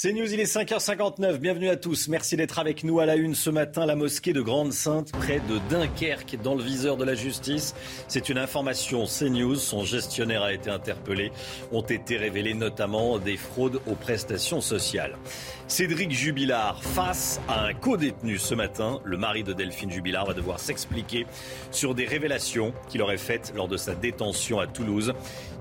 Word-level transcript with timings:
C'est 0.00 0.12
News, 0.12 0.32
il 0.32 0.38
est 0.38 0.44
5h59. 0.44 1.38
Bienvenue 1.38 1.68
à 1.68 1.74
tous. 1.74 2.06
Merci 2.06 2.36
d'être 2.36 2.60
avec 2.60 2.84
nous 2.84 3.00
à 3.00 3.04
la 3.04 3.16
une 3.16 3.34
ce 3.34 3.50
matin. 3.50 3.84
La 3.84 3.96
mosquée 3.96 4.32
de 4.32 4.40
Grande-Sainte, 4.40 5.10
près 5.10 5.40
de 5.40 5.58
Dunkerque, 5.70 6.40
dans 6.40 6.54
le 6.54 6.62
viseur 6.62 6.96
de 6.96 7.02
la 7.04 7.16
justice. 7.16 7.74
C'est 8.06 8.28
une 8.28 8.38
information 8.38 9.06
CNews. 9.06 9.56
Son 9.56 9.82
gestionnaire 9.82 10.44
a 10.44 10.52
été 10.52 10.70
interpellé. 10.70 11.32
Ont 11.72 11.82
été 11.82 12.16
révélées 12.16 12.54
notamment 12.54 13.18
des 13.18 13.36
fraudes 13.36 13.80
aux 13.88 13.96
prestations 13.96 14.60
sociales. 14.60 15.16
Cédric 15.66 16.12
Jubilard, 16.12 16.80
face 16.84 17.40
à 17.48 17.64
un 17.64 17.74
co-détenu 17.74 18.38
ce 18.38 18.54
matin, 18.54 19.00
le 19.02 19.16
mari 19.16 19.42
de 19.42 19.52
Delphine 19.52 19.90
Jubilard 19.90 20.26
va 20.26 20.32
devoir 20.32 20.60
s'expliquer 20.60 21.26
sur 21.72 21.96
des 21.96 22.06
révélations 22.06 22.72
qu'il 22.88 23.02
aurait 23.02 23.18
faites 23.18 23.52
lors 23.56 23.66
de 23.66 23.76
sa 23.76 23.96
détention 23.96 24.60
à 24.60 24.68
Toulouse. 24.68 25.12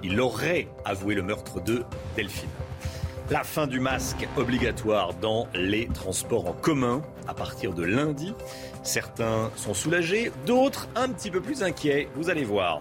Il 0.04 0.22
aurait 0.22 0.68
avoué 0.86 1.16
le 1.16 1.24
meurtre 1.24 1.60
de 1.60 1.82
Delphine. 2.16 2.48
La 3.30 3.44
fin 3.44 3.68
du 3.68 3.82
masque 3.82 4.26
obligatoire 4.38 5.14
dans 5.14 5.50
les 5.54 5.88
transports 5.88 6.48
en 6.48 6.54
commun 6.54 7.02
à 7.28 7.34
partir 7.34 7.74
de 7.74 7.84
lundi. 7.84 8.34
Certains 8.84 9.52
sont 9.58 9.74
soulagés, 9.74 10.32
d'autres 10.46 10.88
un 10.96 11.10
petit 11.10 11.30
peu 11.30 11.42
plus 11.42 11.62
inquiets. 11.62 12.08
Vous 12.16 12.30
allez 12.30 12.46
voir. 12.46 12.80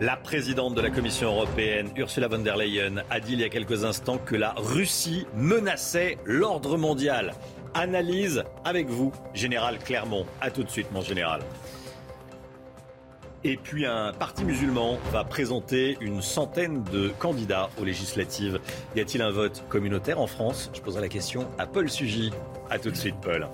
La 0.00 0.16
présidente 0.16 0.74
de 0.74 0.80
la 0.80 0.88
Commission 0.88 1.28
européenne, 1.28 1.90
Ursula 1.94 2.26
von 2.26 2.38
der 2.38 2.56
Leyen, 2.56 3.02
a 3.10 3.20
dit 3.20 3.34
il 3.34 3.40
y 3.40 3.44
a 3.44 3.50
quelques 3.50 3.84
instants 3.84 4.16
que 4.16 4.34
la 4.34 4.54
Russie 4.56 5.26
menaçait 5.36 6.16
l'ordre 6.24 6.78
mondial. 6.78 7.34
Analyse 7.74 8.44
avec 8.64 8.88
vous, 8.88 9.12
Général 9.34 9.78
Clermont. 9.78 10.24
A 10.40 10.50
tout 10.50 10.62
de 10.62 10.70
suite, 10.70 10.90
mon 10.90 11.02
général. 11.02 11.42
Et 13.44 13.56
puis 13.56 13.86
un 13.86 14.12
parti 14.12 14.44
musulman 14.44 14.98
va 15.10 15.24
présenter 15.24 15.98
une 16.00 16.22
centaine 16.22 16.84
de 16.92 17.08
candidats 17.18 17.70
aux 17.80 17.84
législatives. 17.84 18.60
Y 18.94 19.00
a-t-il 19.00 19.20
un 19.20 19.32
vote 19.32 19.64
communautaire 19.68 20.20
en 20.20 20.28
France? 20.28 20.70
Je 20.72 20.80
poserai 20.80 21.02
la 21.02 21.08
question 21.08 21.48
à 21.58 21.66
Paul 21.66 21.90
Sugy. 21.90 22.30
A 22.70 22.78
tout 22.78 22.90
de 22.90 22.96
suite, 22.96 23.16
Paul. 23.20 23.48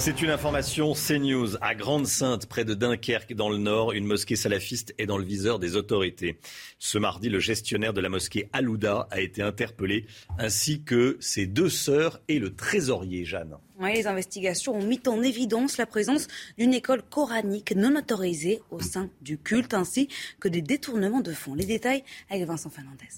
C'est 0.00 0.22
une 0.22 0.30
information 0.30 0.94
CNews. 0.94 1.56
À 1.60 1.74
Grande-Sainte, 1.74 2.46
près 2.46 2.64
de 2.64 2.72
Dunkerque, 2.72 3.34
dans 3.34 3.50
le 3.50 3.58
nord, 3.58 3.92
une 3.92 4.06
mosquée 4.06 4.34
salafiste 4.34 4.94
est 4.96 5.04
dans 5.04 5.18
le 5.18 5.24
viseur 5.24 5.58
des 5.58 5.76
autorités. 5.76 6.40
Ce 6.78 6.96
mardi, 6.96 7.28
le 7.28 7.38
gestionnaire 7.38 7.92
de 7.92 8.00
la 8.00 8.08
mosquée 8.08 8.48
Alouda 8.54 9.08
a 9.10 9.20
été 9.20 9.42
interpellé, 9.42 10.06
ainsi 10.38 10.82
que 10.84 11.18
ses 11.20 11.46
deux 11.46 11.68
sœurs 11.68 12.18
et 12.28 12.38
le 12.38 12.56
trésorier, 12.56 13.26
Jeanne. 13.26 13.58
les 13.78 14.06
investigations 14.06 14.74
ont 14.74 14.82
mis 14.82 15.02
en 15.06 15.22
évidence 15.22 15.76
la 15.76 15.84
présence 15.84 16.28
d'une 16.56 16.72
école 16.72 17.02
coranique 17.02 17.76
non 17.76 17.94
autorisée 17.94 18.62
au 18.70 18.80
sein 18.80 19.10
du 19.20 19.36
culte, 19.36 19.74
ainsi 19.74 20.08
que 20.40 20.48
des 20.48 20.62
détournements 20.62 21.20
de 21.20 21.32
fonds. 21.32 21.54
Les 21.54 21.66
détails 21.66 22.04
avec 22.30 22.46
Vincent 22.46 22.70
Fernandez. 22.70 23.08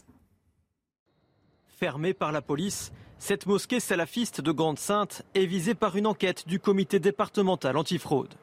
Fermée 1.78 2.12
par 2.12 2.32
la 2.32 2.42
police, 2.42 2.90
cette 3.24 3.46
mosquée 3.46 3.78
salafiste 3.78 4.40
de 4.40 4.50
Grande-Sainte 4.50 5.22
est 5.36 5.46
visée 5.46 5.76
par 5.76 5.94
une 5.94 6.08
enquête 6.08 6.48
du 6.48 6.58
comité 6.58 6.98
départemental 6.98 7.76
antifraude. 7.76 8.34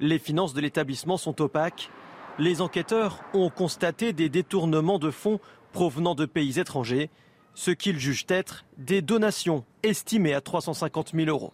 Les 0.00 0.18
finances 0.18 0.54
de 0.54 0.62
l'établissement 0.62 1.18
sont 1.18 1.42
opaques. 1.42 1.90
Les 2.38 2.62
enquêteurs 2.62 3.20
ont 3.34 3.50
constaté 3.50 4.14
des 4.14 4.30
détournements 4.30 4.98
de 4.98 5.10
fonds 5.10 5.40
provenant 5.74 6.14
de 6.14 6.24
pays 6.24 6.58
étrangers, 6.58 7.10
ce 7.54 7.70
qu'ils 7.70 7.98
jugent 7.98 8.24
être 8.28 8.64
des 8.78 9.02
donations 9.02 9.66
estimées 9.82 10.32
à 10.32 10.40
350 10.40 11.12
000 11.14 11.28
euros. 11.28 11.52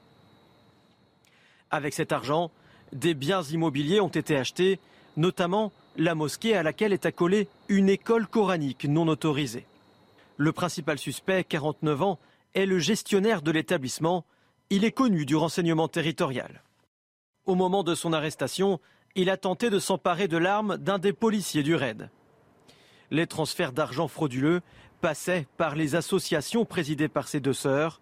Avec 1.73 1.93
cet 1.93 2.13
argent, 2.13 2.53
des 2.93 3.15
biens 3.15 3.43
immobiliers 3.43 4.01
ont 4.01 4.07
été 4.07 4.37
achetés, 4.37 4.79
notamment 5.17 5.73
la 5.97 6.15
mosquée 6.15 6.55
à 6.55 6.63
laquelle 6.63 6.93
est 6.93 7.05
accolée 7.05 7.49
une 7.67 7.89
école 7.89 8.29
coranique 8.29 8.85
non 8.85 9.09
autorisée. 9.09 9.67
Le 10.37 10.53
principal 10.53 10.99
suspect, 10.99 11.43
49 11.43 12.03
ans, 12.03 12.19
est 12.55 12.67
le 12.67 12.79
gestionnaire 12.79 13.43
de 13.43 13.51
l'établissement. 13.51 14.25
Il 14.71 14.85
est 14.85 14.93
connu 14.93 15.27
du 15.27 15.37
renseignement 15.37 15.89
territorial. 15.89 16.63
Au 17.47 17.55
moment 17.55 17.83
de 17.83 17.95
son 17.95 18.13
arrestation, 18.13 18.81
il 19.15 19.31
a 19.31 19.37
tenté 19.37 19.71
de 19.71 19.79
s'emparer 19.79 20.29
de 20.29 20.37
l'arme 20.37 20.77
d'un 20.79 20.99
des 20.99 21.13
policiers 21.13 21.63
du 21.63 21.75
raid. 21.75 22.11
Les 23.11 23.27
transferts 23.27 23.73
d'argent 23.73 24.09
frauduleux 24.09 24.61
passaient 25.01 25.47
par 25.57 25.77
les 25.77 25.95
associations 25.95 26.65
présidées 26.65 27.09
par 27.09 27.29
ses 27.29 27.41
deux 27.41 27.53
sœurs. 27.53 28.01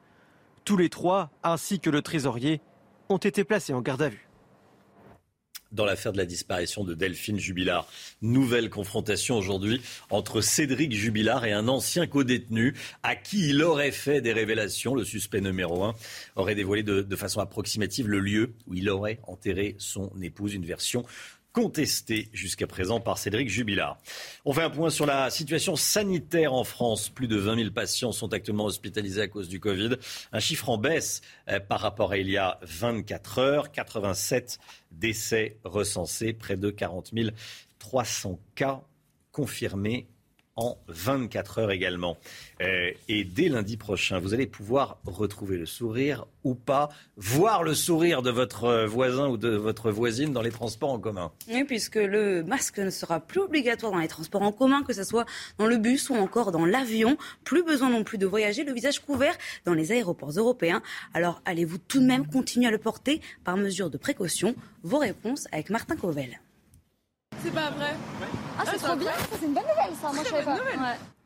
Tous 0.64 0.76
les 0.76 0.88
trois, 0.88 1.30
ainsi 1.42 1.80
que 1.80 1.90
le 1.90 2.02
trésorier, 2.02 2.60
ont 3.08 3.19
été 3.19 3.44
placés 3.44 3.74
en 3.74 3.80
garde 3.80 4.02
à 4.02 4.08
vue 4.08 4.28
dans 5.72 5.84
l'affaire 5.84 6.12
de 6.12 6.19
la 6.19 6.27
disparition 6.27 6.84
de 6.84 6.94
Delphine 6.94 7.38
Jubilard. 7.38 7.88
Nouvelle 8.21 8.71
confrontation 8.71 9.37
aujourd'hui 9.37 9.81
entre 10.10 10.41
Cédric 10.41 10.93
Jubilard 10.93 11.44
et 11.44 11.53
un 11.53 11.69
ancien 11.69 12.06
codétenu 12.06 12.75
à 13.03 13.16
qui 13.16 13.49
il 13.50 13.62
aurait 13.62 13.93
fait 13.93 14.21
des 14.21 14.32
révélations. 14.32 14.94
Le 14.94 15.05
suspect 15.05 15.41
numéro 15.41 15.84
un 15.84 15.94
aurait 16.37 16.55
dévoilé 16.55 16.82
de, 16.82 17.03
de 17.03 17.16
façon 17.16 17.41
approximative 17.41 18.09
le 18.09 18.21
lieu 18.21 18.55
où 18.66 18.75
il 18.75 18.88
aurait 18.88 19.19
enterré 19.27 19.75
son 19.78 20.12
épouse. 20.21 20.55
Une 20.55 20.66
version 20.66 21.05
contesté 21.52 22.28
jusqu'à 22.32 22.66
présent 22.66 23.00
par 23.00 23.18
Cédric 23.18 23.48
Jubilard. 23.48 23.98
On 24.44 24.52
fait 24.52 24.62
un 24.62 24.70
point 24.70 24.90
sur 24.90 25.06
la 25.06 25.30
situation 25.30 25.76
sanitaire 25.76 26.54
en 26.54 26.64
France. 26.64 27.08
Plus 27.08 27.28
de 27.28 27.36
20 27.36 27.56
000 27.56 27.70
patients 27.70 28.12
sont 28.12 28.32
actuellement 28.32 28.64
hospitalisés 28.64 29.22
à 29.22 29.28
cause 29.28 29.48
du 29.48 29.60
Covid. 29.60 29.96
Un 30.32 30.40
chiffre 30.40 30.68
en 30.68 30.78
baisse 30.78 31.20
euh, 31.48 31.60
par 31.60 31.80
rapport 31.80 32.12
à 32.12 32.18
il 32.18 32.30
y 32.30 32.38
a 32.38 32.58
24 32.62 33.38
heures. 33.38 33.72
87 33.72 34.58
décès 34.90 35.58
recensés, 35.64 36.32
près 36.32 36.56
de 36.56 36.70
40 36.70 37.12
300 37.78 38.38
cas 38.54 38.82
confirmés 39.32 40.06
en 40.56 40.76
24 40.88 41.58
heures 41.58 41.70
également. 41.70 42.18
Euh, 42.60 42.90
et 43.08 43.24
dès 43.24 43.48
lundi 43.48 43.76
prochain, 43.76 44.18
vous 44.18 44.34
allez 44.34 44.46
pouvoir 44.46 44.98
retrouver 45.06 45.56
le 45.56 45.66
sourire 45.66 46.26
ou 46.44 46.54
pas, 46.54 46.90
voir 47.16 47.62
le 47.62 47.74
sourire 47.74 48.22
de 48.22 48.30
votre 48.30 48.84
voisin 48.84 49.28
ou 49.28 49.36
de 49.36 49.50
votre 49.50 49.90
voisine 49.90 50.32
dans 50.32 50.42
les 50.42 50.50
transports 50.50 50.90
en 50.90 50.98
commun. 50.98 51.32
Oui, 51.48 51.64
puisque 51.64 51.96
le 51.96 52.42
masque 52.42 52.78
ne 52.78 52.90
sera 52.90 53.20
plus 53.20 53.40
obligatoire 53.40 53.92
dans 53.92 53.98
les 53.98 54.08
transports 54.08 54.42
en 54.42 54.52
commun, 54.52 54.82
que 54.82 54.92
ce 54.92 55.04
soit 55.04 55.24
dans 55.58 55.66
le 55.66 55.78
bus 55.78 56.10
ou 56.10 56.14
encore 56.14 56.52
dans 56.52 56.66
l'avion. 56.66 57.16
Plus 57.44 57.62
besoin 57.62 57.88
non 57.88 58.04
plus 58.04 58.19
de 58.19 58.26
voyager, 58.26 58.64
le 58.64 58.72
visage 58.72 59.00
couvert 59.00 59.36
dans 59.64 59.74
les 59.74 59.92
aéroports 59.92 60.32
européens. 60.32 60.82
Alors 61.14 61.40
allez-vous 61.44 61.78
tout 61.78 62.00
de 62.00 62.06
même 62.06 62.26
continuer 62.26 62.66
à 62.66 62.70
le 62.70 62.78
porter 62.78 63.20
par 63.44 63.56
mesure 63.56 63.88
de 63.88 63.96
précaution? 63.96 64.54
Vos 64.82 64.98
réponses 64.98 65.46
avec 65.52 65.70
Martin 65.70 65.96
Covel. 65.96 66.40
C'est 67.44 67.50
pas 67.53 67.70
vrai. 67.70 67.94
Ah, 68.58 68.62
c'est 68.70 68.78
trop 68.78 68.97
bien, 68.97 69.10
c'est 69.30 69.47
une 69.47 69.54
bonne 69.54 69.62
nouvelle 69.62 69.97
ça, 70.00 70.12
moi 70.12 70.22
je 70.25 70.30
savais 70.30 70.44
pas. 70.44 70.56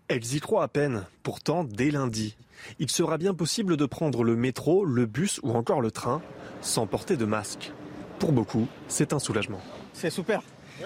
Elles 0.09 0.35
y 0.35 0.41
croient 0.41 0.63
à 0.63 0.69
peine. 0.69 1.05
Pourtant, 1.23 1.65
dès 1.65 1.91
lundi, 1.91 2.37
il 2.79 2.91
sera 2.91 3.19
bien 3.19 3.35
possible 3.35 3.77
de 3.77 3.87
prendre 3.87 4.23
le 4.25 4.37
métro, 4.37 4.85
le 4.85 5.05
bus 5.07 5.41
ou 5.43 5.53
encore 5.57 5.81
le 5.81 5.91
train 5.91 6.23
sans 6.61 6.87
porter 6.87 7.17
de 7.17 7.25
masque. 7.25 7.73
Pour 8.19 8.33
beaucoup, 8.33 8.67
c'est 8.89 9.13
un 9.13 9.19
soulagement. 9.19 9.61
C'est 9.93 10.11
super. 10.11 10.41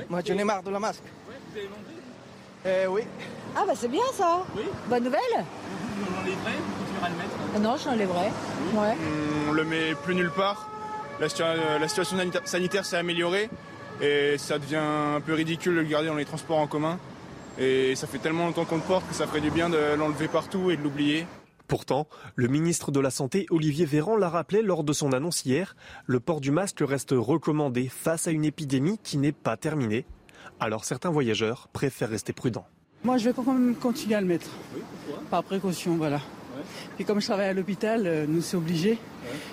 Moi, 0.08 0.20
j'en 0.26 0.38
ai 0.38 0.44
marre 0.44 0.62
de 0.62 0.70
la 0.70 0.80
masque. 0.80 1.02
vous 1.26 1.58
avez 1.58 1.66
demandé 1.66 1.84
Eh 2.84 2.86
oui. 2.86 3.02
Ah 3.56 3.64
bah 3.66 3.72
c'est 3.76 3.88
bien 3.88 4.02
ça. 4.14 4.43
Oui. 4.56 4.62
Bonne 4.88 5.05
nouvelle. 5.05 5.20
Vous 5.34 6.14
l'enlèverez 6.14 6.58
continuerez 6.78 7.06
à 7.06 7.08
le 7.08 7.16
mettre? 7.16 7.31
Ah 7.55 7.58
Non, 7.58 7.76
je 7.76 7.88
l'enlèverai. 7.88 8.26
Ouais. 8.75 8.96
On 9.49 9.52
le 9.52 9.64
met 9.64 9.94
plus 9.94 10.14
nulle 10.14 10.31
part. 10.31 10.69
La, 11.20 11.26
situa- 11.28 11.78
la 11.78 11.88
situation 11.88 12.16
sanita- 12.16 12.46
sanitaire 12.46 12.84
s'est 12.87 12.96
améliorée 12.96 13.50
et 14.00 14.38
ça 14.38 14.58
devient 14.58 14.76
un 14.76 15.20
peu 15.20 15.35
ridicule 15.35 15.75
de 15.75 15.81
le 15.81 15.87
garder 15.87 16.08
dans 16.08 16.14
les 16.14 16.25
transports 16.25 16.58
en 16.58 16.67
commun. 16.67 16.99
Et 17.58 17.94
ça 17.94 18.06
fait 18.06 18.19
tellement 18.19 18.47
longtemps 18.47 18.64
qu'on 18.64 18.76
le 18.76 18.82
porte 18.82 19.06
que 19.08 19.14
ça 19.14 19.26
ferait 19.26 19.41
du 19.41 19.50
bien 19.50 19.69
de 19.69 19.94
l'enlever 19.99 20.29
partout 20.29 20.70
et 20.70 20.76
de 20.76 20.82
l'oublier. 20.82 21.26
Pourtant, 21.69 22.08
le 22.35 22.49
ministre 22.49 22.91
de 22.91 22.99
la 22.99 23.11
Santé, 23.11 23.47
Olivier 23.50 23.85
Véran, 23.85 24.17
l'a 24.17 24.29
rappelé 24.29 24.62
lors 24.62 24.82
de 24.82 24.93
son 24.93 25.12
annonce 25.12 25.44
hier, 25.44 25.76
le 26.06 26.19
port 26.19 26.41
du 26.41 26.50
masque 26.50 26.81
reste 26.81 27.14
recommandé 27.17 27.88
face 27.88 28.26
à 28.26 28.31
une 28.31 28.44
épidémie 28.44 28.99
qui 29.02 29.19
n'est 29.19 29.32
pas 29.32 29.56
terminée. 29.56 30.05
Alors 30.58 30.85
certains 30.85 31.11
voyageurs 31.11 31.69
préfèrent 31.73 32.11
rester 32.11 32.32
prudents. 32.32 32.67
Moi, 33.05 33.19
je 33.19 33.26
vais 33.26 33.32
quand 33.32 33.44
même 33.44 33.75
continuer 33.76 34.14
à 34.14 34.20
le 34.20 34.26
mettre. 34.26 34.49
Oui, 34.75 34.82
pourquoi? 35.06 35.23
Par 35.31 35.44
précaution, 35.44 35.96
voilà. 35.96 36.20
Puis 36.96 37.05
comme 37.05 37.20
je 37.20 37.26
travaille 37.26 37.49
à 37.49 37.52
l'hôpital, 37.52 38.06
euh, 38.06 38.26
nous 38.28 38.43
c'est 38.43 38.56
obligé. 38.56 38.99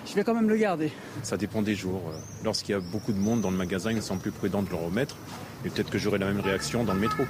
Je 0.06 0.14
vais 0.14 0.24
quand 0.24 0.34
même 0.34 0.50
le 0.50 0.58
garder. 0.58 0.92
Ça 1.24 1.38
dépend 1.38 1.62
des 1.62 1.76
jours. 1.76 2.02
Euh, 2.10 2.18
Lorsqu'il 2.44 2.74
y 2.74 2.76
a 2.76 2.80
beaucoup 2.80 3.14
de 3.14 3.20
monde 3.20 3.42
dans 3.42 3.52
le 3.52 3.58
magasin, 3.58 3.92
il 3.92 4.02
semble 4.02 4.22
plus 4.22 4.32
prudent 4.32 4.62
de 4.62 4.70
le 4.70 4.76
remettre. 4.76 5.16
Et 5.66 5.70
peut-être 5.70 5.90
que 5.90 5.98
j'aurai 5.98 6.18
la 6.18 6.28
même 6.28 6.40
réaction 6.40 6.84
dans 6.84 6.94
le 6.94 7.00
métro. 7.00 7.24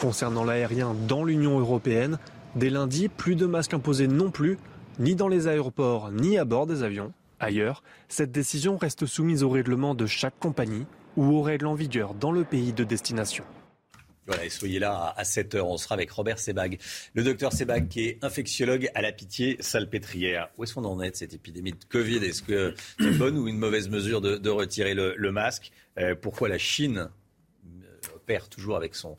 Concernant 0.00 0.44
l'aérien 0.44 0.94
dans 1.06 1.24
l'Union 1.24 1.58
européenne, 1.58 2.18
dès 2.56 2.70
lundi, 2.70 3.08
plus 3.08 3.36
de 3.36 3.46
masques 3.46 3.74
imposés 3.74 4.08
non 4.08 4.30
plus, 4.30 4.58
ni 4.98 5.14
dans 5.14 5.28
les 5.28 5.48
aéroports, 5.48 6.10
ni 6.10 6.38
à 6.38 6.44
bord 6.44 6.66
des 6.66 6.82
avions. 6.82 7.12
Ailleurs, 7.40 7.82
cette 8.08 8.32
décision 8.32 8.76
reste 8.76 9.06
soumise 9.06 9.42
au 9.42 9.50
règlement 9.50 9.94
de 9.94 10.06
chaque 10.06 10.38
compagnie 10.38 10.86
ou 11.16 11.32
aux 11.32 11.42
règles 11.42 11.66
en 11.66 11.74
vigueur 11.74 12.14
dans 12.14 12.32
le 12.32 12.44
pays 12.44 12.72
de 12.72 12.84
destination. 12.84 13.44
Voilà, 14.26 14.44
et 14.44 14.50
soyez 14.50 14.78
là 14.78 15.12
à 15.16 15.22
7h. 15.22 15.60
On 15.60 15.76
sera 15.76 15.94
avec 15.94 16.10
Robert 16.10 16.38
Sebag, 16.38 16.78
le 17.14 17.22
docteur 17.22 17.52
Sebag 17.52 17.88
qui 17.88 18.06
est 18.06 18.24
infectiologue 18.24 18.90
à 18.94 19.02
la 19.02 19.12
pitié 19.12 19.56
salpêtrière. 19.60 20.48
Où 20.56 20.64
est-ce 20.64 20.74
qu'on 20.74 20.84
en 20.84 21.00
est 21.02 21.10
de 21.10 21.16
cette 21.16 21.34
épidémie 21.34 21.72
de 21.72 21.84
Covid? 21.88 22.24
Est-ce 22.24 22.42
que 22.42 22.74
c'est 22.98 23.04
une 23.04 23.18
bonne 23.18 23.36
ou 23.36 23.48
une 23.48 23.58
mauvaise 23.58 23.88
mesure 23.88 24.20
de, 24.20 24.50
retirer 24.50 24.94
le, 24.94 25.32
masque? 25.32 25.72
Euh, 25.98 26.14
Pourquoi 26.14 26.48
la 26.48 26.58
Chine 26.58 27.10
euh, 27.66 28.16
opère 28.16 28.48
toujours 28.48 28.76
avec 28.76 28.94
son, 28.94 29.16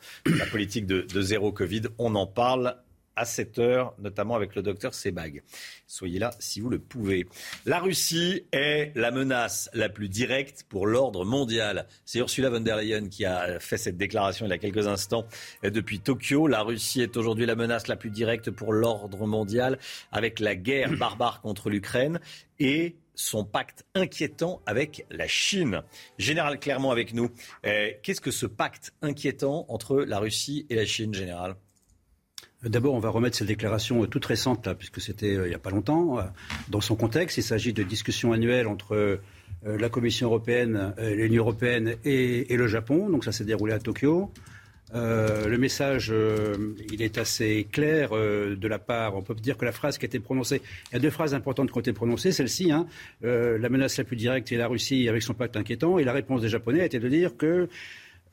politique 0.52 0.86
de 0.88 1.22
zéro 1.22 1.52
Covid? 1.52 1.84
On 1.98 2.16
en 2.16 2.26
parle 2.26 2.76
à 3.16 3.26
7 3.26 3.60
heures, 3.60 3.94
notamment 4.00 4.36
avec 4.36 4.56
le 4.56 4.62
docteur 4.62 4.94
Sebag. 4.94 5.44
Soyez 5.88 6.20
là 6.20 6.32
si 6.40 6.60
vous 6.60 6.70
le 6.70 6.80
pouvez. 6.80 7.28
La 7.66 7.80
Russie 7.80 8.44
est 8.52 8.92
la 8.96 9.12
menace 9.12 9.70
la 9.74 9.90
plus 9.90 10.10
directe 10.10 10.66
pour 10.68 10.88
l'ordre 10.88 11.26
mondial. 11.26 11.88
C'est 12.06 12.20
Ursula 12.20 12.50
von 12.50 12.60
der 12.60 12.78
Leyen 12.78 13.08
qui 13.10 13.26
a 13.26 13.60
fait 13.60 13.78
cette 13.78 13.98
déclaration 13.98 14.46
il 14.46 14.50
y 14.50 14.54
a 14.54 14.58
quelques 14.58 14.88
instants 14.88 15.26
depuis 15.64 16.00
Tokyo. 16.00 16.48
La 16.48 16.62
Russie 16.62 17.02
est 17.02 17.18
aujourd'hui 17.18 17.46
la 17.46 17.56
menace 17.56 17.88
la 17.88 17.96
plus 17.96 18.10
directe 18.10 18.52
pour 18.52 18.74
l'ordre 18.74 19.26
mondial 19.26 19.80
avec 20.12 20.40
la 20.40 20.56
guerre 20.56 20.92
barbare 20.98 21.42
contre 21.42 21.70
l'Ukraine 21.70 22.20
et 22.60 22.96
son 23.16 23.46
pacte 23.46 23.86
inquiétant 23.96 24.62
avec 24.66 25.06
la 25.10 25.28
Chine. 25.28 25.84
Général 26.18 26.60
Clermont 26.60 26.92
avec 26.92 27.14
nous. 27.14 27.32
Euh, 27.66 27.92
Qu'est-ce 28.04 28.22
que 28.22 28.32
ce 28.32 28.46
pacte 28.46 28.94
inquiétant 29.02 29.66
entre 29.70 30.02
la 30.02 30.20
Russie 30.20 30.66
et 30.70 30.76
la 30.76 30.86
Chine, 30.86 31.14
Général? 31.14 31.56
D'abord, 32.66 32.96
on 32.96 33.00
va 33.00 33.10
remettre 33.10 33.38
cette 33.38 33.48
déclaration 33.48 34.04
euh, 34.04 34.08
toute 34.08 34.26
récente, 34.26 34.68
puisque 34.78 35.00
c'était 35.00 35.36
euh, 35.36 35.46
il 35.46 35.50
n'y 35.50 35.56
a 35.56 35.60
pas 35.60 35.70
longtemps, 35.70 36.18
euh, 36.18 36.24
dans 36.70 36.82
son 36.82 36.96
contexte. 36.96 37.38
Il 37.38 37.44
s'agit 37.44 37.74
de 37.74 37.84
discussions 37.84 38.32
annuelles 38.32 38.68
entre 38.68 39.20
la 39.64 39.90
Commission 39.90 40.28
européenne, 40.28 40.94
l'Union 41.00 41.42
européenne 41.42 41.96
et, 42.04 42.56
le 42.56 42.68
Japon. 42.68 43.10
Donc 43.10 43.24
ça 43.24 43.32
s'est 43.32 43.46
déroulé 43.46 43.74
à 43.74 43.80
Tokyo. 43.80 44.32
Le 44.94 45.58
message, 45.58 46.14
il 46.92 47.02
est 47.02 47.18
assez 47.18 47.68
clair 47.72 48.12
de 48.12 48.68
la 48.68 48.78
part. 48.78 49.16
On 49.16 49.24
peut 49.24 49.34
dire 49.34 49.58
que 49.58 49.66
la 49.66 49.72
phrase 49.72 49.98
qui 49.98 50.06
a 50.06 50.08
été 50.08 50.20
prononcée, 50.20 50.62
il 50.92 50.94
y 50.94 50.98
a 50.98 51.00
deux 51.00 51.10
phrases 51.10 51.34
importantes 51.34 51.72
qui 51.72 51.78
ont 51.78 51.82
été 51.82 51.94
prononcées. 51.94 52.32
Celle-ci, 52.32 52.72
hein, 52.72 52.86
la 53.24 53.70
menace 53.70 53.98
la 53.98 54.04
plus 54.04 54.16
directe 54.16 54.52
est 54.52 54.58
la 54.58 54.68
Russie 54.68 55.10
avec 55.10 55.24
son 55.24 55.34
pacte 55.34 55.58
inquiétant. 55.58 55.98
Et 55.98 56.04
la 56.04 56.14
réponse 56.14 56.42
des 56.42 56.50
Japonais 56.50 56.82
a 56.82 56.86
été 56.86 57.00
de 57.00 57.10
dire 57.10 57.36
que 57.36 57.68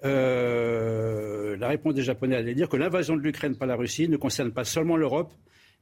euh, 0.05 1.57
la 1.57 1.69
réponse 1.69 1.95
des 1.95 2.03
Japonais 2.03 2.37
allait 2.37 2.55
dire 2.55 2.69
que 2.69 2.77
l'invasion 2.77 3.17
de 3.17 3.23
l'Ukraine 3.23 3.57
par 3.57 3.69
la 3.69 3.77
Russie 3.77 4.09
ne 4.09 4.17
concerne 4.17 4.51
pas 4.51 4.65
seulement 4.65 4.97
l'Europe, 4.97 5.33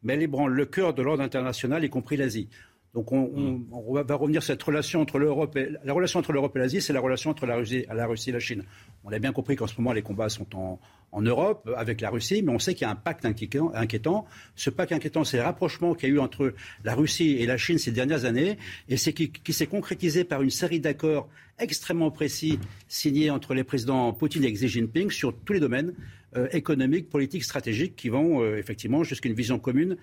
mais 0.02 0.14
elle 0.14 0.22
ébranle 0.22 0.52
le 0.52 0.66
cœur 0.66 0.94
de 0.94 1.02
l'ordre 1.02 1.22
international, 1.22 1.84
y 1.84 1.90
compris 1.90 2.16
l'Asie. 2.16 2.48
Donc 2.94 3.12
on, 3.12 3.30
on- 3.36 3.62
on 3.72 3.94
va, 3.94 4.14
revenir 4.16 4.42
sur 4.42 4.52
cette 4.52 4.62
relation 4.62 5.00
entre 5.00 5.18
l'Europe 5.18 5.56
et 5.56 5.68
la 5.84 5.92
relation 5.92 6.18
entre 6.18 6.32
l'Europe 6.32 6.56
et 6.56 6.58
l'Asie, 6.58 6.80
c'est 6.80 6.92
la 6.92 7.00
relation 7.00 7.30
entre 7.30 7.46
la 7.46 7.54
Russie, 7.56 7.84
la 7.92 8.06
Russie 8.06 8.30
et 8.30 8.32
la 8.32 8.40
Chine. 8.40 8.64
On 9.04 9.12
a 9.12 9.18
bien 9.20 9.32
compris 9.32 9.54
qu'en 9.54 9.68
ce 9.68 9.74
moment 9.78 9.92
les 9.92 10.02
combats 10.02 10.28
sont 10.28 10.56
en, 10.56 10.80
en 11.12 11.22
Europe 11.22 11.70
avec 11.76 12.00
la 12.00 12.10
Russie, 12.10 12.42
mais 12.42 12.50
on 12.52 12.58
sait 12.58 12.74
qu'il 12.74 12.82
y 12.82 12.88
a 12.88 12.90
un 12.90 12.96
pacte 12.96 13.24
inquiétant. 13.24 13.70
inquiétant. 13.74 14.26
Ce 14.56 14.70
pacte 14.70 14.90
inquiétant, 14.92 15.22
c'est 15.22 15.36
le 15.36 15.44
rapprochement 15.44 15.94
qu'il 15.94 16.08
y 16.08 16.12
a 16.12 16.14
eu 16.16 16.18
entre 16.18 16.52
la 16.84 16.94
Russie 16.96 17.36
et 17.38 17.46
la 17.46 17.56
Chine 17.56 17.78
ces 17.78 17.92
dernières 17.92 18.24
années, 18.24 18.58
et 18.88 18.96
c'est 18.96 19.12
qui, 19.12 19.30
qui 19.30 19.52
s'est 19.52 19.68
concrétisé 19.68 20.24
par 20.24 20.42
une 20.42 20.50
série 20.50 20.80
d'accords 20.80 21.28
extrêmement 21.60 22.10
précis 22.10 22.58
signés 22.88 23.30
entre 23.30 23.54
les 23.54 23.62
présidents 23.64 24.12
Poutine 24.12 24.42
et 24.44 24.52
Xi 24.52 24.66
Jinping 24.66 25.10
sur 25.10 25.32
tous 25.36 25.52
les 25.52 25.60
domaines 25.60 25.94
euh, 26.36 26.48
économiques, 26.52 27.08
politiques, 27.08 27.44
stratégiques, 27.44 27.94
qui 27.96 28.08
vont 28.08 28.42
euh, 28.42 28.56
effectivement 28.56 29.04
jusqu'à 29.04 29.28
une 29.28 29.34
vision 29.34 29.58
commune 29.60 29.96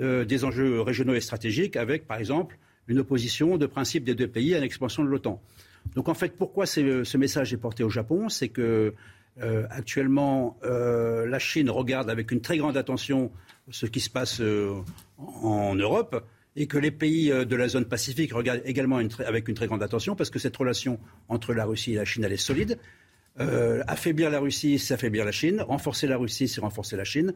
euh, 0.00 0.24
des 0.24 0.44
enjeux 0.44 0.80
régionaux 0.80 1.14
et 1.14 1.20
stratégiques, 1.20 1.76
avec 1.76 2.06
par 2.06 2.18
exemple 2.18 2.58
une 2.88 2.98
opposition 2.98 3.56
de 3.56 3.66
principe 3.66 4.04
des 4.04 4.14
deux 4.14 4.28
pays 4.28 4.54
à 4.54 4.60
l'expansion 4.60 5.02
de 5.04 5.08
l'OTAN. 5.08 5.40
Donc 5.94 6.08
en 6.08 6.14
fait, 6.14 6.36
pourquoi 6.36 6.66
c'est- 6.66 7.04
ce 7.04 7.16
message 7.18 7.52
est 7.52 7.56
porté 7.56 7.82
au 7.84 7.90
Japon? 7.90 8.28
C'est 8.28 8.48
que 8.48 8.94
euh, 9.42 9.66
actuellement, 9.70 10.58
euh, 10.64 11.26
la 11.26 11.38
Chine 11.38 11.70
regarde 11.70 12.10
avec 12.10 12.30
une 12.32 12.40
très 12.40 12.58
grande 12.58 12.76
attention 12.76 13.30
ce 13.70 13.86
qui 13.86 14.00
se 14.00 14.10
passe 14.10 14.40
euh, 14.40 14.74
en, 15.18 15.74
Europe 15.76 16.24
et 16.56 16.66
que 16.66 16.76
les 16.78 16.90
pays 16.90 17.30
euh, 17.30 17.44
de 17.44 17.54
la 17.56 17.68
zone 17.68 17.84
Pacifique 17.84 18.32
regardent 18.34 18.62
également 18.64 18.98
avec 19.24 19.48
une 19.48 19.54
très 19.54 19.66
grande 19.68 19.82
attention 19.82 20.16
parce 20.16 20.30
que 20.30 20.38
cette 20.40 20.56
relation 20.56 20.98
entre 21.28 21.54
la 21.54 21.64
Russie 21.64 21.92
et 21.92 21.96
la 21.96 22.04
Chine, 22.04 22.24
elle 22.24 22.32
est 22.32 22.36
solide. 22.36 22.78
Euh, 23.38 23.82
affaiblir 23.86 24.28
la 24.30 24.40
Russie, 24.40 24.78
c'est 24.78 24.94
affaiblir 24.94 25.24
la 25.24 25.32
Chine. 25.32 25.62
Renforcer 25.62 26.08
la 26.08 26.16
Russie, 26.18 26.48
c'est 26.48 26.60
renforcer 26.60 26.96
la 26.96 27.04
Chine. 27.04 27.32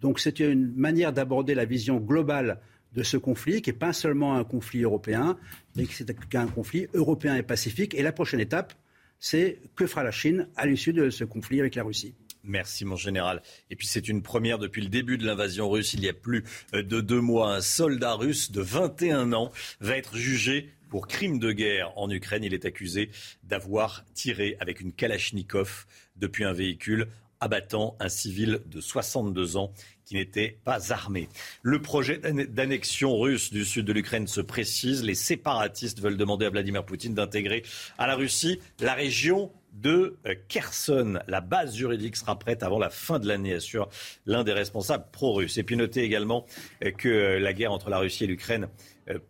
Donc 0.00 0.20
c'est 0.20 0.40
une 0.40 0.72
manière 0.74 1.12
d'aborder 1.12 1.54
la 1.54 1.64
vision 1.64 1.98
globale 1.98 2.60
de 2.94 3.02
ce 3.02 3.16
conflit, 3.16 3.62
qui 3.62 3.70
n'est 3.70 3.76
pas 3.76 3.92
seulement 3.92 4.36
un 4.36 4.44
conflit 4.44 4.82
européen, 4.82 5.38
mais 5.76 5.84
qui 5.84 6.02
est 6.02 6.36
un 6.36 6.46
conflit 6.46 6.86
européen 6.94 7.36
et 7.36 7.42
pacifique. 7.42 7.94
Et 7.94 8.02
la 8.02 8.12
prochaine 8.12 8.40
étape, 8.40 8.74
c'est 9.20 9.60
que 9.76 9.86
fera 9.86 10.04
la 10.04 10.10
Chine 10.10 10.48
à 10.56 10.66
l'issue 10.66 10.92
de 10.92 11.10
ce 11.10 11.24
conflit 11.24 11.60
avec 11.60 11.74
la 11.74 11.82
Russie. 11.82 12.14
Merci 12.44 12.84
mon 12.84 12.96
général. 12.96 13.42
Et 13.70 13.76
puis 13.76 13.86
c'est 13.86 14.08
une 14.08 14.22
première 14.22 14.58
depuis 14.58 14.80
le 14.80 14.88
début 14.88 15.18
de 15.18 15.26
l'invasion 15.26 15.68
russe, 15.68 15.92
il 15.92 16.02
y 16.02 16.08
a 16.08 16.14
plus 16.14 16.44
euh, 16.74 16.82
de 16.82 17.00
deux 17.00 17.20
mois. 17.20 17.54
Un 17.54 17.60
soldat 17.60 18.14
russe 18.14 18.52
de 18.52 18.62
21 18.62 19.32
ans 19.32 19.52
va 19.80 19.96
être 19.96 20.16
jugé 20.16 20.70
pour 20.88 21.08
crime 21.08 21.38
de 21.38 21.52
guerre 21.52 21.92
en 21.96 22.08
Ukraine. 22.10 22.44
Il 22.44 22.54
est 22.54 22.64
accusé 22.64 23.10
d'avoir 23.42 24.04
tiré 24.14 24.56
avec 24.60 24.80
une 24.80 24.92
Kalachnikov 24.92 25.86
depuis 26.16 26.44
un 26.44 26.52
véhicule 26.52 27.08
abattant 27.40 27.96
un 28.00 28.08
civil 28.08 28.60
de 28.66 28.80
62 28.80 29.56
ans 29.56 29.72
qui 30.04 30.14
n'était 30.14 30.58
pas 30.64 30.92
armé. 30.92 31.28
Le 31.62 31.80
projet 31.82 32.18
d'anne- 32.18 32.46
d'annexion 32.46 33.18
russe 33.18 33.52
du 33.52 33.64
sud 33.64 33.84
de 33.84 33.92
l'Ukraine 33.92 34.26
se 34.26 34.40
précise. 34.40 35.04
Les 35.04 35.14
séparatistes 35.14 36.00
veulent 36.00 36.16
demander 36.16 36.46
à 36.46 36.50
Vladimir 36.50 36.84
Poutine 36.84 37.14
d'intégrer 37.14 37.62
à 37.98 38.06
la 38.06 38.14
Russie 38.16 38.58
la 38.80 38.94
région 38.94 39.52
de 39.74 40.16
euh, 40.26 40.34
Kherson. 40.48 41.20
La 41.28 41.40
base 41.40 41.76
juridique 41.76 42.16
sera 42.16 42.38
prête 42.38 42.62
avant 42.62 42.78
la 42.78 42.90
fin 42.90 43.18
de 43.18 43.28
l'année, 43.28 43.52
assure 43.52 43.88
l'un 44.26 44.42
des 44.42 44.52
responsables 44.54 45.04
pro-russes. 45.12 45.58
Et 45.58 45.62
puis 45.62 45.76
notez 45.76 46.02
également 46.02 46.46
euh, 46.84 46.90
que 46.90 47.08
euh, 47.08 47.38
la 47.38 47.52
guerre 47.52 47.72
entre 47.72 47.90
la 47.90 47.98
Russie 47.98 48.24
et 48.24 48.26
l'Ukraine 48.26 48.68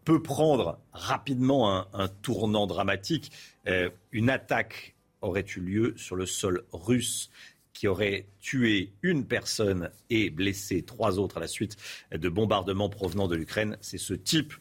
peut 0.04 0.22
prendre 0.22 0.80
rapidement 0.92 1.72
un, 1.72 1.86
un 1.92 2.08
tournant 2.08 2.66
dramatique. 2.66 3.30
Une 4.10 4.28
attaque 4.28 4.96
aurait 5.20 5.44
eu 5.56 5.60
lieu 5.60 5.94
sur 5.96 6.16
le 6.16 6.26
sol 6.26 6.64
russe 6.72 7.30
qui 7.78 7.86
aurait 7.86 8.26
tué 8.40 8.92
une 9.02 9.24
personne 9.24 9.90
et 10.10 10.30
blessé 10.30 10.82
trois 10.82 11.20
autres 11.20 11.36
à 11.36 11.40
la 11.40 11.46
suite 11.46 11.76
de 12.10 12.28
bombardements 12.28 12.88
provenant 12.88 13.28
de 13.28 13.36
l'Ukraine. 13.36 13.78
C'est 13.80 13.98
ce 13.98 14.14
type 14.14 14.52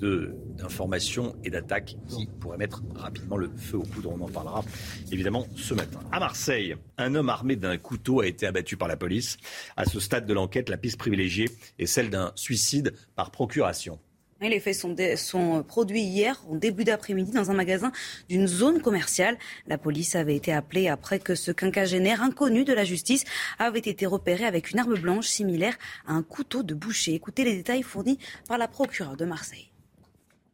d'informations 0.00 1.36
et 1.44 1.50
d'attaques 1.50 1.96
qui 2.08 2.26
pourraient 2.40 2.56
mettre 2.56 2.82
rapidement 2.94 3.36
le 3.36 3.50
feu 3.54 3.76
aux 3.76 3.82
poudres. 3.82 4.12
On 4.12 4.24
en 4.24 4.30
parlera 4.30 4.64
évidemment 5.12 5.46
ce 5.56 5.74
matin. 5.74 6.00
À 6.10 6.20
Marseille, 6.20 6.74
un 6.96 7.14
homme 7.14 7.28
armé 7.28 7.54
d'un 7.54 7.76
couteau 7.76 8.20
a 8.20 8.26
été 8.26 8.46
abattu 8.46 8.78
par 8.78 8.88
la 8.88 8.96
police. 8.96 9.36
À 9.76 9.84
ce 9.84 10.00
stade 10.00 10.24
de 10.24 10.32
l'enquête, 10.32 10.70
la 10.70 10.78
piste 10.78 10.96
privilégiée 10.96 11.50
est 11.78 11.86
celle 11.86 12.08
d'un 12.08 12.32
suicide 12.34 12.94
par 13.14 13.30
procuration. 13.30 13.98
Les 14.40 14.60
faits 14.60 14.76
sont, 14.76 14.94
sont 15.16 15.64
produits 15.66 16.02
hier, 16.02 16.40
en 16.48 16.54
début 16.54 16.84
d'après-midi, 16.84 17.32
dans 17.32 17.50
un 17.50 17.54
magasin 17.54 17.90
d'une 18.28 18.46
zone 18.46 18.80
commerciale. 18.80 19.36
La 19.66 19.78
police 19.78 20.14
avait 20.14 20.36
été 20.36 20.52
appelée 20.52 20.88
après 20.88 21.18
que 21.18 21.34
ce 21.34 21.50
quinquagénaire 21.50 22.22
inconnu 22.22 22.64
de 22.64 22.72
la 22.72 22.84
justice 22.84 23.24
avait 23.58 23.80
été 23.80 24.06
repéré 24.06 24.44
avec 24.44 24.70
une 24.70 24.78
arme 24.78 24.96
blanche 24.96 25.26
similaire 25.26 25.76
à 26.06 26.12
un 26.12 26.22
couteau 26.22 26.62
de 26.62 26.74
boucher. 26.74 27.14
Écoutez 27.14 27.42
les 27.42 27.56
détails 27.56 27.82
fournis 27.82 28.18
par 28.46 28.58
la 28.58 28.68
procureure 28.68 29.16
de 29.16 29.24
Marseille. 29.24 29.70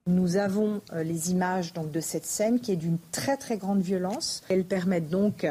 Nous 0.07 0.37
avons 0.37 0.81
euh, 0.93 1.03
les 1.03 1.31
images 1.31 1.73
donc, 1.73 1.91
de 1.91 2.01
cette 2.01 2.27
scène 2.27 2.61
qui 2.61 2.73
est 2.73 2.77
d'une 2.77 2.99
très 3.11 3.37
très 3.37 3.59
grande 3.59 3.81
violence. 3.81 4.43
Elles 4.49 4.65
permettent 4.65 5.09
donc 5.09 5.47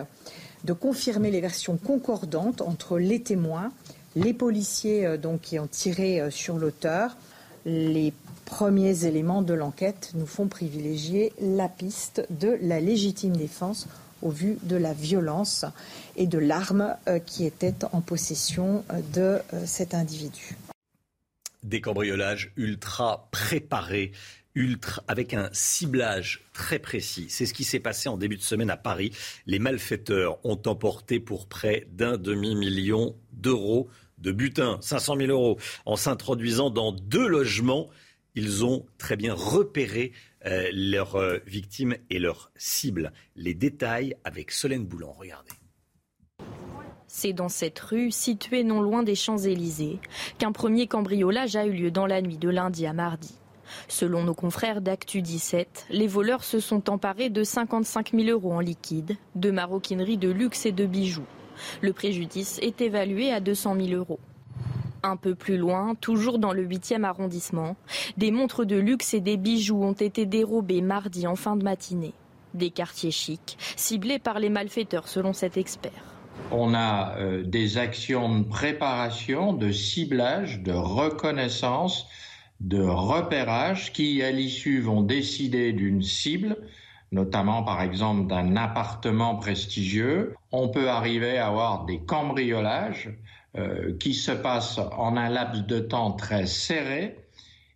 de 0.63 0.73
confirmer 0.73 1.31
les 1.31 1.41
versions 1.41 1.77
concordantes 1.77 2.61
entre 2.61 2.97
les 2.97 3.21
témoins, 3.21 3.71
les 4.15 4.33
policiers 4.33 5.05
euh, 5.05 5.17
donc, 5.17 5.41
qui 5.41 5.59
ont 5.59 5.67
tiré 5.67 6.21
euh, 6.21 6.29
sur 6.29 6.57
l'auteur. 6.57 7.17
Les 7.65 8.13
premiers 8.45 9.05
éléments 9.05 9.41
de 9.41 9.53
l'enquête 9.53 10.11
nous 10.15 10.25
font 10.25 10.47
privilégier 10.47 11.33
la 11.39 11.69
piste 11.69 12.25
de 12.29 12.57
la 12.61 12.79
légitime 12.79 13.35
défense 13.35 13.87
au 14.23 14.29
vu 14.29 14.57
de 14.63 14.75
la 14.75 14.93
violence 14.93 15.65
et 16.15 16.27
de 16.27 16.37
l'arme 16.37 16.95
euh, 17.07 17.19
qui 17.19 17.45
était 17.45 17.75
en 17.91 18.01
possession 18.01 18.83
euh, 18.91 19.01
de 19.13 19.41
euh, 19.53 19.65
cet 19.65 19.93
individu. 19.93 20.55
Des 21.63 21.81
cambriolages 21.81 22.51
ultra 22.55 23.27
préparés, 23.31 24.11
ultra, 24.55 25.03
avec 25.07 25.33
un 25.33 25.49
ciblage 25.51 26.41
très 26.53 26.79
précis. 26.79 27.27
C'est 27.29 27.45
ce 27.45 27.53
qui 27.53 27.63
s'est 27.63 27.79
passé 27.79 28.09
en 28.09 28.17
début 28.17 28.37
de 28.37 28.41
semaine 28.41 28.69
à 28.69 28.77
Paris. 28.77 29.11
Les 29.45 29.59
malfaiteurs 29.59 30.39
ont 30.45 30.61
emporté 30.65 31.19
pour 31.19 31.47
près 31.47 31.87
d'un 31.91 32.17
demi-million 32.17 33.15
d'euros 33.33 33.89
de 34.19 34.31
butin, 34.31 34.77
500 34.81 35.17
000 35.17 35.31
euros, 35.31 35.59
en 35.85 35.95
s'introduisant 35.95 36.69
dans 36.69 36.91
deux 36.91 37.27
logements. 37.27 37.89
Ils 38.35 38.65
ont 38.65 38.85
très 38.97 39.15
bien 39.15 39.33
repéré 39.33 40.11
euh, 40.45 40.69
leurs 40.73 41.15
euh, 41.15 41.37
victimes 41.45 41.95
et 42.09 42.19
leurs 42.19 42.51
cibles. 42.55 43.13
Les 43.35 43.53
détails 43.53 44.15
avec 44.23 44.51
Solène 44.51 44.85
Boulan. 44.85 45.11
Regardez. 45.11 45.51
C'est 47.07 47.33
dans 47.33 47.49
cette 47.49 47.79
rue, 47.79 48.09
située 48.09 48.63
non 48.63 48.81
loin 48.81 49.03
des 49.03 49.13
Champs-Élysées, 49.13 49.99
qu'un 50.39 50.51
premier 50.51 50.87
cambriolage 50.87 51.55
a 51.55 51.65
eu 51.65 51.71
lieu 51.71 51.91
dans 51.91 52.07
la 52.07 52.23
nuit 52.23 52.39
de 52.39 52.49
lundi 52.49 52.87
à 52.87 52.93
mardi. 52.93 53.35
Selon 53.87 54.23
nos 54.23 54.33
confrères 54.33 54.81
d'Actu 54.81 55.21
17, 55.21 55.87
les 55.91 56.07
voleurs 56.07 56.43
se 56.43 56.59
sont 56.59 56.89
emparés 56.89 57.29
de 57.29 57.43
55 57.43 58.13
000 58.13 58.29
euros 58.29 58.53
en 58.53 58.59
liquide, 58.59 59.15
de 59.35 59.51
maroquinerie 59.51 60.17
de 60.17 60.29
luxe 60.29 60.65
et 60.65 60.71
de 60.71 60.85
bijoux. 60.87 61.27
Le 61.81 61.93
préjudice 61.93 62.59
est 62.63 62.81
évalué 62.81 63.31
à 63.31 63.39
200 63.39 63.75
000 63.75 63.89
euros. 63.91 64.19
Un 65.05 65.17
peu 65.17 65.35
plus 65.35 65.57
loin, 65.57 65.95
toujours 65.95 66.39
dans 66.39 66.53
le 66.53 66.65
8e 66.65 67.03
arrondissement, 67.03 67.75
des 68.15 68.31
montres 68.31 68.65
de 68.65 68.77
luxe 68.77 69.13
et 69.13 69.19
des 69.19 69.35
bijoux 69.35 69.83
ont 69.83 69.91
été 69.91 70.25
dérobés 70.25 70.81
mardi 70.81 71.27
en 71.27 71.35
fin 71.35 71.57
de 71.57 71.63
matinée. 71.63 72.13
Des 72.53 72.69
quartiers 72.69 73.11
chics, 73.11 73.57
ciblés 73.75 74.17
par 74.17 74.39
les 74.39 74.47
malfaiteurs 74.47 75.09
selon 75.09 75.33
cet 75.33 75.57
expert. 75.57 75.91
On 76.51 76.73
a 76.73 77.17
euh, 77.17 77.43
des 77.43 77.77
actions 77.77 78.39
de 78.39 78.43
préparation, 78.45 79.51
de 79.51 79.73
ciblage, 79.73 80.61
de 80.61 80.71
reconnaissance, 80.71 82.07
de 82.61 82.81
repérage 82.81 83.91
qui, 83.91 84.23
à 84.23 84.31
l'issue, 84.31 84.79
vont 84.79 85.01
décider 85.01 85.73
d'une 85.73 86.01
cible, 86.01 86.55
notamment 87.11 87.63
par 87.63 87.81
exemple 87.81 88.27
d'un 88.27 88.55
appartement 88.55 89.35
prestigieux. 89.35 90.33
On 90.53 90.69
peut 90.69 90.89
arriver 90.89 91.39
à 91.39 91.47
avoir 91.47 91.83
des 91.83 91.99
cambriolages 91.99 93.09
qui 93.99 94.13
se 94.13 94.31
passent 94.31 94.79
en 94.97 95.15
un 95.15 95.29
laps 95.29 95.65
de 95.65 95.79
temps 95.79 96.11
très 96.11 96.47
serré 96.47 97.15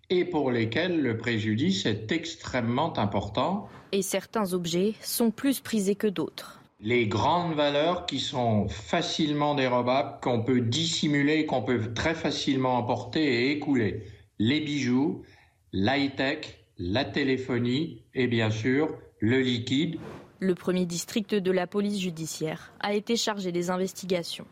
et 0.09 0.25
pour 0.25 0.51
lesquels 0.51 1.01
le 1.01 1.17
préjudice 1.17 1.85
est 1.85 2.11
extrêmement 2.11 2.97
important. 2.97 3.67
Et 3.91 4.01
certains 4.01 4.53
objets 4.53 4.95
sont 5.01 5.31
plus 5.31 5.59
prisés 5.59 5.95
que 5.95 6.07
d'autres. 6.07 6.61
Les 6.79 7.07
grandes 7.07 7.55
valeurs 7.55 8.05
qui 8.05 8.19
sont 8.19 8.67
facilement 8.67 9.55
dérobables, 9.55 10.19
qu'on 10.21 10.43
peut 10.43 10.61
dissimuler, 10.61 11.45
qu'on 11.45 11.63
peut 11.63 11.93
très 11.93 12.13
facilement 12.13 12.77
emporter 12.77 13.23
et 13.23 13.51
écouler. 13.51 14.03
Les 14.37 14.61
bijoux, 14.61 15.23
l'high-tech, 15.73 16.59
la 16.77 17.03
téléphonie 17.03 18.03
et 18.13 18.27
bien 18.27 18.51
sûr 18.51 18.89
le 19.19 19.41
liquide. 19.41 19.97
Le 20.39 20.53
premier 20.53 20.85
district 20.85 21.33
de 21.33 21.51
la 21.51 21.65
police 21.65 21.99
judiciaire 21.99 22.71
a 22.79 22.93
été 22.93 23.15
chargé 23.15 23.51
des 23.51 23.71
investigations. 23.71 24.45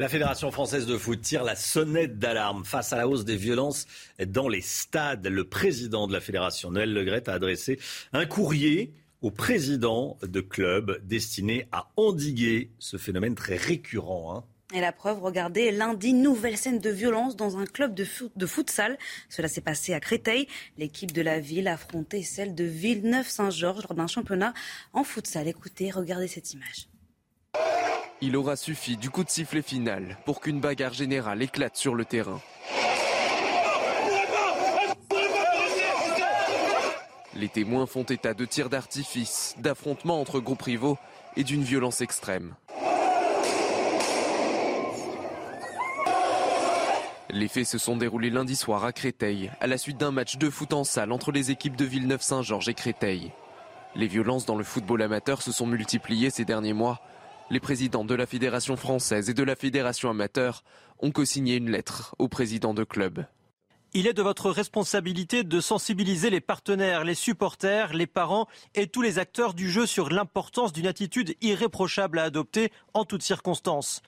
La 0.00 0.08
Fédération 0.08 0.50
française 0.50 0.86
de 0.86 0.98
foot 0.98 1.20
tire 1.20 1.44
la 1.44 1.54
sonnette 1.54 2.18
d'alarme 2.18 2.64
face 2.64 2.92
à 2.92 2.96
la 2.96 3.06
hausse 3.06 3.24
des 3.24 3.36
violences 3.36 3.86
dans 4.26 4.48
les 4.48 4.60
stades. 4.60 5.24
Le 5.24 5.44
président 5.44 6.08
de 6.08 6.12
la 6.12 6.20
Fédération, 6.20 6.72
Noël 6.72 6.92
Legrette, 6.92 7.28
a 7.28 7.34
adressé 7.34 7.78
un 8.12 8.26
courrier 8.26 8.92
au 9.22 9.30
président 9.30 10.18
de 10.20 10.40
club 10.40 11.00
destiné 11.06 11.68
à 11.70 11.92
endiguer 11.96 12.72
ce 12.80 12.96
phénomène 12.96 13.36
très 13.36 13.54
récurrent. 13.54 14.34
Hein. 14.34 14.44
Et 14.76 14.80
la 14.80 14.90
preuve, 14.90 15.22
regardez, 15.22 15.70
lundi, 15.70 16.12
nouvelle 16.12 16.56
scène 16.56 16.80
de 16.80 16.90
violence 16.90 17.36
dans 17.36 17.58
un 17.58 17.64
club 17.64 17.94
de, 17.94 18.04
de 18.34 18.46
futsal. 18.46 18.98
Cela 19.28 19.46
s'est 19.46 19.60
passé 19.60 19.94
à 19.94 20.00
Créteil. 20.00 20.48
L'équipe 20.76 21.12
de 21.12 21.22
la 21.22 21.38
ville 21.38 21.68
affrontait 21.68 22.24
celle 22.24 22.56
de 22.56 22.64
Villeneuve-Saint-Georges 22.64 23.84
lors 23.84 23.94
d'un 23.94 24.08
championnat 24.08 24.54
en 24.92 25.04
futsal. 25.04 25.46
Écoutez, 25.46 25.92
regardez 25.92 26.26
cette 26.26 26.52
image. 26.52 26.88
Il 28.20 28.36
aura 28.36 28.56
suffi 28.56 28.96
du 28.96 29.10
coup 29.10 29.24
de 29.24 29.28
sifflet 29.28 29.62
final 29.62 30.16
pour 30.24 30.40
qu'une 30.40 30.60
bagarre 30.60 30.94
générale 30.94 31.42
éclate 31.42 31.76
sur 31.76 31.94
le 31.94 32.04
terrain. 32.04 32.40
Les 37.34 37.48
témoins 37.48 37.86
font 37.86 38.04
état 38.04 38.32
de 38.32 38.44
tirs 38.44 38.70
d'artifice, 38.70 39.54
d'affrontements 39.58 40.20
entre 40.20 40.40
groupes 40.40 40.62
rivaux 40.62 40.96
et 41.36 41.44
d'une 41.44 41.64
violence 41.64 42.00
extrême. 42.00 42.54
Les 47.30 47.48
faits 47.48 47.66
se 47.66 47.78
sont 47.78 47.96
déroulés 47.96 48.30
lundi 48.30 48.54
soir 48.54 48.84
à 48.84 48.92
Créteil, 48.92 49.50
à 49.60 49.66
la 49.66 49.76
suite 49.76 49.96
d'un 49.96 50.12
match 50.12 50.36
de 50.36 50.48
foot 50.48 50.72
en 50.72 50.84
salle 50.84 51.10
entre 51.10 51.32
les 51.32 51.50
équipes 51.50 51.74
de 51.74 51.84
Villeneuve-Saint-Georges 51.84 52.68
et 52.68 52.74
Créteil. 52.74 53.32
Les 53.96 54.06
violences 54.06 54.46
dans 54.46 54.56
le 54.56 54.62
football 54.62 55.02
amateur 55.02 55.42
se 55.42 55.50
sont 55.50 55.66
multipliées 55.66 56.30
ces 56.30 56.44
derniers 56.44 56.72
mois 56.72 57.00
les 57.50 57.60
présidents 57.60 58.04
de 58.04 58.14
la 58.14 58.26
Fédération 58.26 58.76
française 58.76 59.30
et 59.30 59.34
de 59.34 59.42
la 59.42 59.56
Fédération 59.56 60.10
amateur 60.10 60.64
ont 61.00 61.10
co-signé 61.10 61.56
une 61.56 61.70
lettre 61.70 62.14
au 62.18 62.28
président 62.28 62.74
de 62.74 62.84
club. 62.84 63.26
Il 63.92 64.08
est 64.08 64.12
de 64.12 64.22
votre 64.22 64.50
responsabilité 64.50 65.44
de 65.44 65.60
sensibiliser 65.60 66.28
les 66.28 66.40
partenaires, 66.40 67.04
les 67.04 67.14
supporters, 67.14 67.92
les 67.92 68.08
parents 68.08 68.48
et 68.74 68.88
tous 68.88 69.02
les 69.02 69.20
acteurs 69.20 69.54
du 69.54 69.70
jeu 69.70 69.86
sur 69.86 70.10
l'importance 70.10 70.72
d'une 70.72 70.88
attitude 70.88 71.36
irréprochable 71.42 72.18
à 72.18 72.24
adopter 72.24 72.72
en 72.92 73.04
toutes 73.04 73.22
circonstances. 73.22 74.02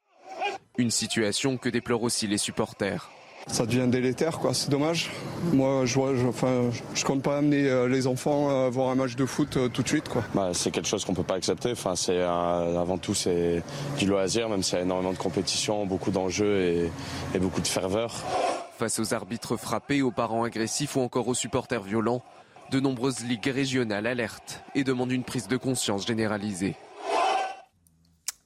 Une 0.76 0.90
situation 0.90 1.57
que 1.57 1.69
déplorent 1.69 2.02
aussi 2.02 2.26
les 2.26 2.38
supporters 2.38 3.11
ça 3.47 3.65
devient 3.65 3.87
délétère, 3.88 4.38
quoi. 4.38 4.55
C'est 4.55 4.71
dommage. 4.71 5.11
Moi, 5.53 5.85
je, 5.85 5.95
je, 5.95 6.26
enfin, 6.26 6.71
je 6.95 7.05
compte 7.05 7.23
pas 7.23 7.38
amener 7.38 7.69
euh, 7.69 7.88
les 7.88 8.07
enfants 8.07 8.49
à 8.49 8.69
voir 8.69 8.91
un 8.91 8.97
match 8.97 9.15
de 9.17 9.25
foot 9.25 9.57
euh, 9.57 9.69
tout 9.69 9.83
de 9.83 9.88
suite, 9.88 10.09
quoi. 10.09 10.25
Bah, 10.35 10.50
c'est 10.53 10.71
quelque 10.71 10.88
chose 10.88 11.05
qu'on 11.05 11.15
peut 11.15 11.23
pas 11.23 11.37
accepter. 11.37 11.73
Enfin, 11.73 11.95
c'est 11.95 12.21
avant 12.21 12.99
tout 12.99 13.15
c'est 13.15 13.62
du 13.99 14.07
loisir, 14.07 14.49
même 14.49 14.62
s'il 14.62 14.79
y 14.79 14.81
a 14.81 14.85
énormément 14.85 15.12
de 15.12 15.19
compétition, 15.19 15.87
beaucoup 15.87 16.11
d'enjeux 16.11 16.61
et, 16.61 16.91
et 17.35 17.38
beaucoup 17.38 17.61
de 17.61 17.69
ferveur. 17.69 18.15
Face 18.79 18.99
aux 18.99 19.15
arbitres 19.15 19.57
frappés, 19.57 20.03
aux 20.03 20.11
parents 20.11 20.45
agressifs 20.45 20.97
ou 20.97 21.00
encore 21.00 21.29
aux 21.29 21.35
supporters 21.35 21.83
violents, 21.83 22.23
de 22.71 22.81
nombreuses 22.81 23.21
ligues 23.25 23.47
régionales 23.47 24.07
alertent 24.07 24.62
et 24.75 24.83
demandent 24.85 25.12
une 25.12 25.25
prise 25.25 25.49
de 25.49 25.57
conscience 25.57 26.07
généralisée. 26.07 26.75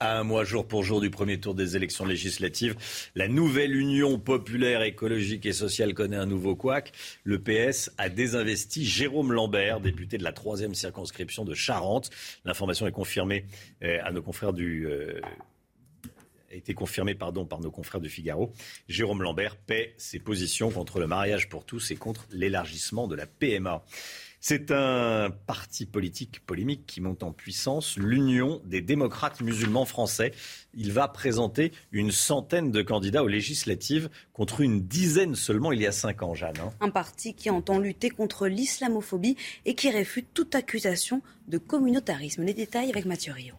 À 0.03 0.19
un 0.19 0.25
mois 0.25 0.45
jour 0.45 0.67
pour 0.67 0.83
jour 0.83 1.03
du 1.03 1.11
premier 1.11 1.39
tour 1.41 1.55
des 1.55 1.77
élections 1.77 2.07
législatives, 2.07 2.75
la 3.15 3.29
nouvelle 3.29 3.77
Union 3.77 4.19
populaire 4.19 4.81
écologique 4.81 5.45
et 5.45 5.53
sociale 5.53 5.93
connaît 5.93 6.17
un 6.17 6.25
nouveau 6.25 6.57
couac. 6.57 6.93
Le 7.23 7.39
PS 7.39 7.91
a 7.99 8.09
désinvesti 8.09 8.87
Jérôme 8.87 9.31
Lambert, 9.31 9.79
député 9.83 10.17
de 10.17 10.25
la 10.25 10.33
troisième 10.33 10.75
circonscription 10.75 11.45
de 11.45 11.53
Charente. 11.53 12.09
L'information 12.47 12.87
est 12.87 12.93
confirmée 12.93 13.45
euh, 13.83 13.99
à 14.03 14.11
nos 14.11 14.23
confrères 14.23 14.55
du 14.55 14.87
euh, 14.87 15.21
a 16.51 16.55
été 16.55 16.73
confirmée 16.73 17.15
par 17.15 17.31
nos 17.35 17.71
confrères 17.71 18.01
du 18.01 18.09
Figaro. 18.09 18.55
Jérôme 18.89 19.23
Lambert 19.23 19.57
paie 19.57 19.93
ses 19.99 20.19
positions 20.19 20.71
contre 20.71 20.99
le 20.99 21.09
mariage 21.09 21.51
pour 21.51 21.67
tous 21.67 21.91
et 21.91 21.97
contre 21.97 22.27
l'élargissement 22.31 23.07
de 23.07 23.17
la 23.17 23.27
PMA. 23.27 23.85
C'est 24.43 24.71
un 24.71 25.29
parti 25.47 25.85
politique 25.85 26.41
polémique 26.47 26.87
qui 26.87 27.03
monte 27.03 27.23
en 27.23 27.31
puissance, 27.31 27.99
l'Union 27.99 28.63
des 28.65 28.81
démocrates 28.81 29.43
musulmans 29.43 29.85
français. 29.85 30.33
Il 30.73 30.93
va 30.93 31.09
présenter 31.09 31.73
une 31.93 32.11
centaine 32.11 32.71
de 32.71 32.81
candidats 32.81 33.23
aux 33.23 33.29
législatives 33.29 34.09
contre 34.33 34.63
une 34.63 34.81
dizaine 34.81 35.35
seulement 35.35 35.73
il 35.73 35.83
y 35.83 35.87
a 35.87 35.93
cinq 35.93 36.23
ans, 36.23 36.35
Jeanne. 36.35 36.57
Hein. 36.59 36.73
Un 36.81 36.89
parti 36.89 37.35
qui 37.35 37.51
entend 37.51 37.79
lutter 37.79 38.09
contre 38.09 38.49
l'islamophobie 38.49 39.37
et 39.67 39.75
qui 39.75 39.91
réfute 39.91 40.29
toute 40.33 40.55
accusation 40.55 41.21
de 41.47 41.59
communautarisme. 41.59 42.43
Les 42.43 42.55
détails 42.55 42.89
avec 42.89 43.05
Mathieu 43.05 43.35
Rio. 43.35 43.55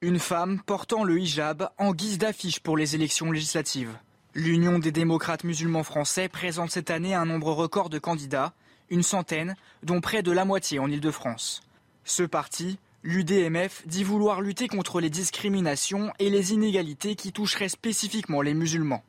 Une 0.00 0.18
femme 0.18 0.60
portant 0.66 1.04
le 1.04 1.20
hijab 1.20 1.70
en 1.78 1.92
guise 1.92 2.18
d'affiche 2.18 2.58
pour 2.58 2.76
les 2.76 2.96
élections 2.96 3.30
législatives. 3.30 3.96
L'Union 4.34 4.80
des 4.80 4.90
démocrates 4.90 5.44
musulmans 5.44 5.84
français 5.84 6.28
présente 6.28 6.72
cette 6.72 6.90
année 6.90 7.14
un 7.14 7.26
nombre 7.26 7.52
record 7.52 7.90
de 7.90 8.00
candidats 8.00 8.54
une 8.92 9.02
centaine, 9.02 9.56
dont 9.82 10.00
près 10.00 10.22
de 10.22 10.30
la 10.30 10.44
moitié 10.44 10.78
en 10.78 10.88
Ile-de-France. 10.88 11.62
Ce 12.04 12.22
parti, 12.22 12.78
l'UDMF, 13.02 13.86
dit 13.86 14.04
vouloir 14.04 14.42
lutter 14.42 14.68
contre 14.68 15.00
les 15.00 15.10
discriminations 15.10 16.12
et 16.18 16.30
les 16.30 16.52
inégalités 16.52 17.16
qui 17.16 17.32
toucheraient 17.32 17.70
spécifiquement 17.70 18.42
les 18.42 18.54
musulmans. 18.54 19.02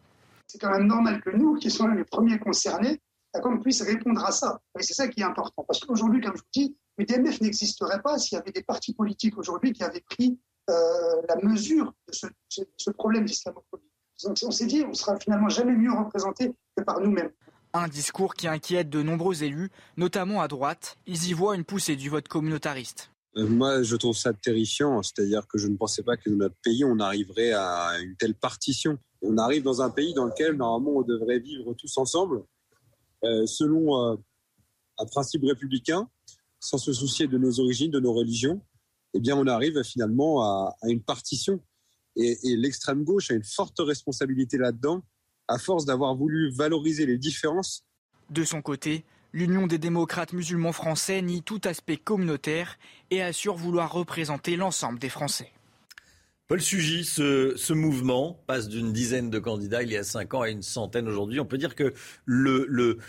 C'est 0.48 0.60
quand 0.60 0.72
même 0.72 0.88
normal 0.88 1.22
que 1.22 1.32
nous, 1.32 1.56
qui 1.56 1.70
sommes 1.70 1.96
les 1.96 2.06
premiers 2.06 2.40
concernés, 2.40 3.02
qu'on 3.42 3.60
puisse 3.60 3.82
répondre 3.82 4.24
à 4.24 4.32
ça. 4.32 4.62
Et 4.80 4.84
c'est 4.84 4.94
ça 4.94 5.08
qui 5.08 5.22
est 5.22 5.26
important. 5.26 5.66
Parce 5.68 5.80
qu'aujourd'hui, 5.82 6.22
comme 6.22 6.36
je 6.36 6.42
vous 6.42 6.50
dis, 6.54 6.78
l'UDMF 6.98 7.42
n'existerait 7.42 8.02
pas 8.02 8.18
s'il 8.18 8.38
y 8.38 8.42
avait 8.42 8.52
des 8.52 8.64
partis 8.64 8.94
politiques 8.94 9.38
aujourd'hui 9.38 9.74
qui 9.74 9.84
avaient 9.84 10.04
pris 10.10 10.40
euh, 10.70 11.22
la 11.28 11.36
mesure 11.44 11.94
de 12.08 12.14
ce, 12.14 12.90
problème 12.92 13.26
d'islamophobie. 13.26 13.90
Donc 14.24 14.38
on 14.46 14.52
s'est 14.52 14.66
dit, 14.66 14.86
on 14.88 14.94
sera 14.94 15.20
finalement 15.20 15.50
jamais 15.50 15.76
mieux 15.76 15.92
représenté 15.92 16.54
que 16.78 16.84
par 16.84 17.02
nous-mêmes. 17.02 17.32
Un 17.76 17.88
discours 17.88 18.36
qui 18.36 18.48
inquiète 18.48 18.92
de 18.92 19.02
nombreux 19.02 19.42
élus, 19.42 19.72
notamment 19.98 20.42
à 20.42 20.48
droite. 20.48 21.00
Ils 21.08 21.30
y 21.30 21.34
voient 21.34 21.56
une 21.56 21.64
poussée 21.64 21.96
du 21.96 22.08
vote 22.08 22.28
communautariste. 22.28 23.10
Euh, 23.36 23.48
moi, 23.48 23.82
je 23.82 23.96
trouve 23.96 24.16
ça 24.16 24.32
terrifiant, 24.32 25.02
c'est-à-dire 25.02 25.48
que 25.48 25.58
je 25.58 25.68
ne 25.68 25.76
pensais 25.76 26.04
pas 26.04 26.16
que 26.16 26.30
dans 26.30 26.36
notre 26.36 26.56
pays, 26.64 26.86
on 26.86 27.00
arriverait 27.00 27.52
à 27.54 28.00
une 28.00 28.16
telle 28.16 28.36
partition. 28.36 29.00
On 29.24 29.40
arrive 29.40 29.64
dans 29.64 29.82
un 29.82 29.90
pays 29.90 30.14
dans 30.14 30.26
lequel, 30.26 30.56
normalement, 30.56 31.00
on 31.00 31.02
devrait 31.02 31.40
vivre 31.40 31.74
tous 31.74 31.98
ensemble, 31.98 32.44
euh, 33.24 33.48
selon 33.48 34.12
euh, 34.12 34.16
un 35.00 35.06
principe 35.08 35.44
républicain, 35.44 36.08
sans 36.60 36.78
se 36.78 36.94
soucier 36.94 37.28
de 37.28 37.40
nos 37.40 37.60
origines, 37.60 37.90
de 37.90 38.00
nos 38.00 38.14
religions. 38.14 38.62
Eh 39.16 39.20
bien, 39.20 39.36
on 39.36 39.48
arrive 39.48 39.82
finalement 39.82 40.44
à, 40.44 40.76
une 40.84 41.02
partition. 41.02 41.60
Et 42.16 42.38
l'extrême 42.44 43.04
gauche 43.04 43.32
a 43.32 43.34
une 43.34 43.44
forte 43.44 43.80
responsabilité 43.80 44.60
là-dedans, 44.60 45.02
à 45.48 45.58
force 45.58 45.86
d'avoir 45.86 46.16
voulu 46.16 46.52
valoriser 46.52 47.06
les 47.06 47.18
différences. 47.18 47.84
De 48.30 48.44
son 48.44 48.62
côté, 48.62 49.04
l'Union 49.34 49.68
des 49.68 49.78
démocrates 49.78 50.34
musulmans 50.34 50.72
français 50.72 51.22
nie 51.22 51.42
tout 51.42 51.62
aspect 51.66 51.98
communautaire 51.98 52.78
et 53.12 53.22
assure 53.22 53.56
vouloir 53.56 53.92
représenter 53.92 54.56
l'ensemble 54.56 55.00
des 55.00 55.10
Français. 55.10 55.52
Paul 56.48 56.62
Sugy, 56.62 57.06
ce, 57.06 57.54
ce 57.56 57.74
mouvement 57.74 58.44
passe 58.48 58.68
d'une 58.68 58.92
dizaine 58.92 59.30
de 59.30 59.40
candidats 59.40 59.82
il 59.82 59.92
y 59.92 59.98
a 59.98 60.04
cinq 60.04 60.34
ans 60.34 60.42
à 60.42 60.50
une 60.50 60.62
centaine 60.62 61.08
aujourd'hui. 61.08 61.40
On 61.40 61.46
peut 61.46 61.58
dire 61.58 61.74
que 61.74 61.94
le, 62.26 62.66
le, 62.68 63.00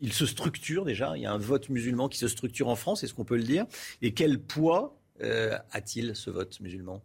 il 0.00 0.12
se 0.12 0.26
structure 0.26 0.84
déjà. 0.84 1.16
Il 1.16 1.22
y 1.22 1.26
a 1.26 1.32
un 1.32 1.38
vote 1.38 1.68
musulman 1.68 2.08
qui 2.08 2.18
se 2.18 2.28
structure 2.28 2.68
en 2.68 2.76
France, 2.76 3.02
est-ce 3.02 3.14
qu'on 3.14 3.24
peut 3.24 3.36
le 3.36 3.44
dire? 3.44 3.66
Et 4.02 4.12
quel 4.12 4.40
poids 4.40 4.98
euh, 5.22 5.56
a-t-il 5.70 6.14
ce 6.16 6.28
vote 6.28 6.60
musulman? 6.60 7.02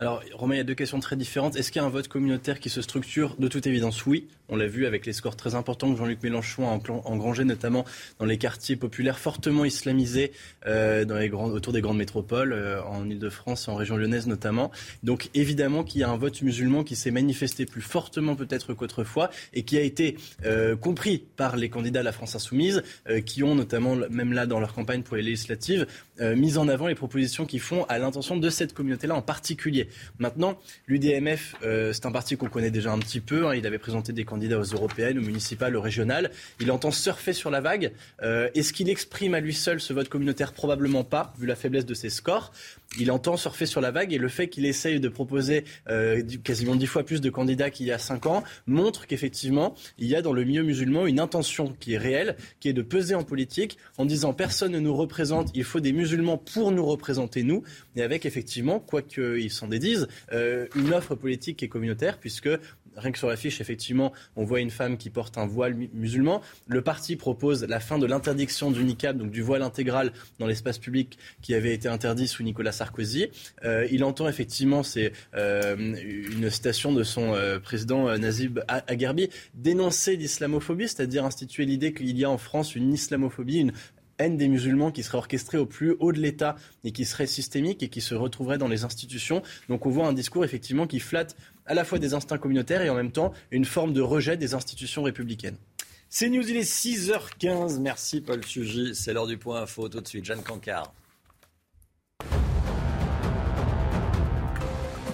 Alors, 0.00 0.22
Romain, 0.32 0.54
il 0.54 0.58
y 0.58 0.60
a 0.62 0.64
deux 0.64 0.74
questions 0.74 0.98
très 0.98 1.14
différentes. 1.14 1.56
Est-ce 1.56 1.70
qu'il 1.70 1.82
y 1.82 1.84
a 1.84 1.86
un 1.86 1.90
vote 1.90 2.08
communautaire 2.08 2.58
qui 2.58 2.70
se 2.70 2.80
structure 2.80 3.36
De 3.38 3.48
toute 3.48 3.66
évidence, 3.66 4.06
oui. 4.06 4.28
On 4.48 4.56
l'a 4.56 4.66
vu 4.66 4.86
avec 4.86 5.04
les 5.04 5.12
scores 5.12 5.36
très 5.36 5.54
importants 5.54 5.92
que 5.92 5.98
Jean-Luc 5.98 6.22
Mélenchon 6.22 6.68
a 6.68 6.80
engrangés, 7.04 7.44
notamment 7.44 7.84
dans 8.18 8.24
les 8.24 8.38
quartiers 8.38 8.76
populaires 8.76 9.18
fortement 9.18 9.64
islamisés 9.66 10.32
euh, 10.66 11.04
autour 11.34 11.74
des 11.74 11.82
grandes 11.82 11.98
métropoles, 11.98 12.54
euh, 12.54 12.82
en 12.84 13.08
Ile-de-France 13.10 13.68
et 13.68 13.70
en 13.70 13.76
région 13.76 13.98
lyonnaise 13.98 14.26
notamment. 14.26 14.70
Donc, 15.02 15.28
évidemment 15.34 15.84
qu'il 15.84 16.00
y 16.00 16.04
a 16.04 16.08
un 16.08 16.16
vote 16.16 16.40
musulman 16.40 16.82
qui 16.82 16.96
s'est 16.96 17.10
manifesté 17.10 17.66
plus 17.66 17.82
fortement 17.82 18.36
peut-être 18.36 18.72
qu'autrefois 18.72 19.30
et 19.52 19.64
qui 19.64 19.76
a 19.76 19.82
été 19.82 20.16
euh, 20.46 20.76
compris 20.76 21.26
par 21.36 21.56
les 21.56 21.68
candidats 21.68 22.00
à 22.00 22.04
la 22.04 22.12
France 22.12 22.34
insoumise, 22.34 22.82
qui 23.26 23.42
ont 23.42 23.54
notamment, 23.54 23.96
même 24.08 24.32
là 24.32 24.46
dans 24.46 24.60
leur 24.60 24.72
campagne 24.72 25.02
pour 25.02 25.16
les 25.16 25.22
législatives, 25.22 25.86
mis 26.20 26.56
en 26.56 26.68
avant 26.68 26.86
les 26.86 26.94
propositions 26.94 27.44
qu'ils 27.44 27.60
font 27.60 27.84
à 27.84 27.98
l'intention 27.98 28.38
de 28.38 28.50
cette 28.50 28.72
communauté-là 28.72 29.14
en 29.14 29.22
particulier. 29.22 29.89
Maintenant, 30.18 30.58
l'UDMF, 30.86 31.56
euh, 31.62 31.92
c'est 31.92 32.06
un 32.06 32.12
parti 32.12 32.36
qu'on 32.36 32.48
connaît 32.48 32.70
déjà 32.70 32.92
un 32.92 32.98
petit 32.98 33.20
peu. 33.20 33.46
Hein. 33.46 33.54
Il 33.54 33.66
avait 33.66 33.78
présenté 33.78 34.12
des 34.12 34.24
candidats 34.24 34.58
aux 34.58 34.64
européennes, 34.64 35.18
aux 35.18 35.22
municipales, 35.22 35.76
aux 35.76 35.80
régionales. 35.80 36.30
Il 36.60 36.70
entend 36.70 36.90
surfer 36.90 37.32
sur 37.32 37.50
la 37.50 37.60
vague. 37.60 37.92
Euh, 38.22 38.48
Est-ce 38.54 38.72
qu'il 38.72 38.88
exprime 38.88 39.34
à 39.34 39.40
lui 39.40 39.54
seul 39.54 39.80
ce 39.80 39.92
vote 39.92 40.08
communautaire? 40.08 40.52
Probablement 40.52 41.04
pas, 41.04 41.34
vu 41.38 41.46
la 41.46 41.56
faiblesse 41.56 41.86
de 41.86 41.94
ses 41.94 42.10
scores 42.10 42.52
il 42.98 43.10
entend 43.12 43.36
surfer 43.36 43.66
sur 43.66 43.80
la 43.80 43.90
vague 43.90 44.12
et 44.12 44.18
le 44.18 44.28
fait 44.28 44.48
qu'il 44.48 44.66
essaye 44.66 44.98
de 44.98 45.08
proposer 45.08 45.64
euh, 45.88 46.22
quasiment 46.42 46.74
dix 46.74 46.86
fois 46.86 47.04
plus 47.04 47.20
de 47.20 47.30
candidats 47.30 47.70
qu'il 47.70 47.86
y 47.86 47.92
a 47.92 47.98
cinq 47.98 48.26
ans 48.26 48.42
montre 48.66 49.06
qu'effectivement, 49.06 49.76
il 49.98 50.08
y 50.08 50.16
a 50.16 50.22
dans 50.22 50.32
le 50.32 50.42
milieu 50.42 50.62
musulman 50.62 51.06
une 51.06 51.20
intention 51.20 51.74
qui 51.78 51.94
est 51.94 51.98
réelle, 51.98 52.36
qui 52.58 52.68
est 52.68 52.72
de 52.72 52.82
peser 52.82 53.14
en 53.14 53.22
politique 53.22 53.78
en 53.96 54.06
disant 54.06 54.32
personne 54.32 54.72
ne 54.72 54.80
nous 54.80 54.94
représente, 54.94 55.50
il 55.54 55.62
faut 55.64 55.80
des 55.80 55.92
musulmans 55.92 56.36
pour 56.36 56.72
nous 56.72 56.84
représenter 56.84 57.44
nous, 57.44 57.62
et 57.94 58.02
avec 58.02 58.26
effectivement, 58.26 58.80
quoi 58.80 59.02
qu'ils 59.02 59.52
s'en 59.52 59.70
dédisent, 59.80 60.08
euh, 60.32 60.66
une 60.76 60.92
offre 60.92 61.14
politique 61.14 61.62
est 61.62 61.68
communautaire, 61.68 62.18
puisque 62.18 62.48
Rien 62.96 63.12
que 63.12 63.18
sur 63.18 63.28
l'affiche, 63.28 63.60
effectivement, 63.60 64.12
on 64.34 64.44
voit 64.44 64.58
une 64.58 64.70
femme 64.70 64.98
qui 64.98 65.10
porte 65.10 65.38
un 65.38 65.46
voile 65.46 65.76
musulman. 65.94 66.42
Le 66.66 66.82
parti 66.82 67.14
propose 67.14 67.62
la 67.64 67.78
fin 67.78 67.98
de 67.98 68.06
l'interdiction 68.06 68.72
du 68.72 68.82
niqab, 68.82 69.16
donc 69.16 69.30
du 69.30 69.42
voile 69.42 69.62
intégral 69.62 70.12
dans 70.40 70.46
l'espace 70.46 70.78
public 70.78 71.16
qui 71.40 71.54
avait 71.54 71.72
été 71.72 71.86
interdit 71.86 72.26
sous 72.26 72.42
Nicolas 72.42 72.72
Sarkozy. 72.72 73.28
Euh, 73.64 73.86
il 73.92 74.02
entend 74.02 74.28
effectivement, 74.28 74.82
c'est 74.82 75.12
euh, 75.34 75.76
une 75.76 76.50
citation 76.50 76.92
de 76.92 77.04
son 77.04 77.32
président 77.62 78.18
Nazib 78.18 78.58
Agherbi, 78.66 79.30
dénoncer 79.54 80.16
l'islamophobie, 80.16 80.88
c'est-à-dire 80.88 81.24
instituer 81.24 81.66
l'idée 81.66 81.92
qu'il 81.94 82.18
y 82.18 82.24
a 82.24 82.30
en 82.30 82.38
France 82.38 82.74
une 82.74 82.92
islamophobie, 82.92 83.58
une 83.58 83.72
haine 84.20 84.36
des 84.36 84.48
musulmans 84.48 84.92
qui 84.92 85.02
serait 85.02 85.18
orchestrée 85.18 85.58
au 85.58 85.66
plus 85.66 85.96
haut 85.98 86.12
de 86.12 86.20
l'État 86.20 86.54
et 86.84 86.92
qui 86.92 87.04
serait 87.04 87.26
systémique 87.26 87.82
et 87.82 87.88
qui 87.88 88.00
se 88.00 88.14
retrouverait 88.14 88.58
dans 88.58 88.68
les 88.68 88.84
institutions. 88.84 89.42
Donc 89.68 89.86
on 89.86 89.90
voit 89.90 90.06
un 90.06 90.12
discours 90.12 90.44
effectivement 90.44 90.86
qui 90.86 91.00
flatte 91.00 91.36
à 91.66 91.74
la 91.74 91.84
fois 91.84 91.98
des 91.98 92.14
instincts 92.14 92.38
communautaires 92.38 92.82
et 92.82 92.90
en 92.90 92.94
même 92.94 93.10
temps 93.10 93.32
une 93.50 93.64
forme 93.64 93.92
de 93.92 94.00
rejet 94.00 94.36
des 94.36 94.54
institutions 94.54 95.02
républicaines. 95.02 95.56
C'est 96.08 96.28
News, 96.28 96.48
il 96.48 96.56
est 96.56 96.70
6h15. 96.70 97.78
Merci 97.80 98.20
Paul 98.20 98.44
Sugy. 98.44 98.94
C'est 98.94 99.12
l'heure 99.12 99.26
du 99.26 99.38
point 99.38 99.62
info. 99.62 99.88
Tout 99.88 100.00
de 100.00 100.08
suite, 100.08 100.24
Jeanne 100.24 100.42
Cancard. 100.42 100.92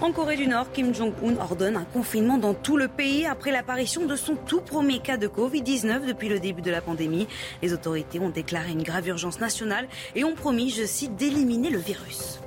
En 0.02 0.12
Corée 0.12 0.36
du 0.36 0.46
Nord, 0.46 0.72
Kim 0.72 0.94
Jong-un 0.94 1.36
ordonne 1.40 1.76
un 1.76 1.84
confinement 1.84 2.36
dans 2.36 2.52
tout 2.52 2.76
le 2.76 2.86
pays 2.86 3.24
après 3.24 3.50
l'apparition 3.50 4.04
de 4.04 4.14
son 4.14 4.36
tout 4.36 4.60
premier 4.60 4.98
cas 4.98 5.16
de 5.16 5.26
Covid-19 5.26 6.06
depuis 6.06 6.28
le 6.28 6.38
début 6.38 6.60
de 6.60 6.70
la 6.70 6.82
pandémie. 6.82 7.26
Les 7.62 7.72
autorités 7.72 8.20
ont 8.20 8.28
déclaré 8.28 8.72
une 8.72 8.82
grave 8.82 9.08
urgence 9.08 9.40
nationale 9.40 9.88
et 10.14 10.22
ont 10.22 10.34
promis, 10.34 10.70
je 10.70 10.84
cite, 10.84 11.16
d'éliminer 11.16 11.70
le 11.70 11.78
virus. 11.78 12.40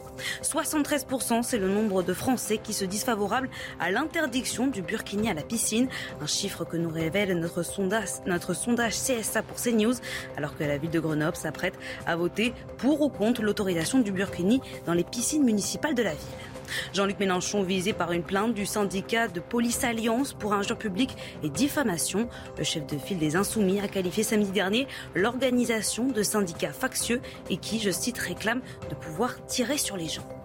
73%, 0.43 1.43
c'est 1.43 1.58
le 1.58 1.69
nombre 1.69 2.04
de 2.04 2.13
Français 2.13 2.60
qui 2.62 2.74
se 2.74 2.86
disent 2.86 3.04
favorables 3.04 3.50
à 3.80 3.89
l'interdiction 3.89 4.67
du 4.67 4.82
burkini 4.82 5.30
à 5.30 5.34
la 5.34 5.41
piscine. 5.41 5.88
Un 6.21 6.28
chiffre 6.28 6.65
que 6.65 6.78
nous 6.78 6.89
révèle 6.89 7.34
notre 7.39 7.63
sondage, 7.63 8.10
notre 8.26 8.54
sondage 8.54 8.93
CSA 8.93 9.41
pour 9.43 9.58
CNews, 9.58 9.95
alors 10.38 10.56
que 10.56 10.63
la 10.63 10.78
ville 10.78 10.91
de 10.91 11.00
Grenoble 11.00 11.38
s'apprête 11.38 11.74
à 12.06 12.15
voter 12.15 12.54
pour 12.78 13.02
ou 13.02 13.10
contre 13.10 13.41
l'autorisation 13.41 14.00
du 14.00 14.12
burkini 14.12 14.62
dans 14.86 14.93
les 14.93 15.04
piscines 15.04 15.43
municipales 15.43 15.95
de 15.95 16.04
la 16.04 16.12
ville. 16.12 16.49
Jean-Luc 16.93 17.19
Mélenchon 17.19 17.63
visé 17.63 17.93
par 17.93 18.12
une 18.12 18.23
plainte 18.23 18.53
du 18.53 18.65
syndicat 18.65 19.27
de 19.27 19.39
Police 19.39 19.84
Alliance 19.84 20.34
pour 20.34 20.53
injure 20.53 20.77
publique 20.77 21.15
et 21.43 21.49
diffamation. 21.49 22.29
Le 22.58 22.63
chef 22.63 22.86
de 22.88 22.97
file 22.97 23.19
des 23.19 23.36
Insoumis 23.36 23.79
a 23.79 23.88
qualifié 23.88 24.23
samedi 24.23 24.51
dernier 24.51 24.88
l'organisation 25.15 26.05
de 26.08 26.23
syndicats 26.23 26.73
factieux 26.73 27.21
et 27.49 27.58
qui, 27.58 27.79
je 27.79 27.91
cite, 27.91 28.17
réclame 28.17 28.62
de 28.89 28.95
pouvoir 28.95 29.45
tirer 29.45 29.77
sur 29.77 29.97
les 29.97 30.08
gens. 30.08 30.38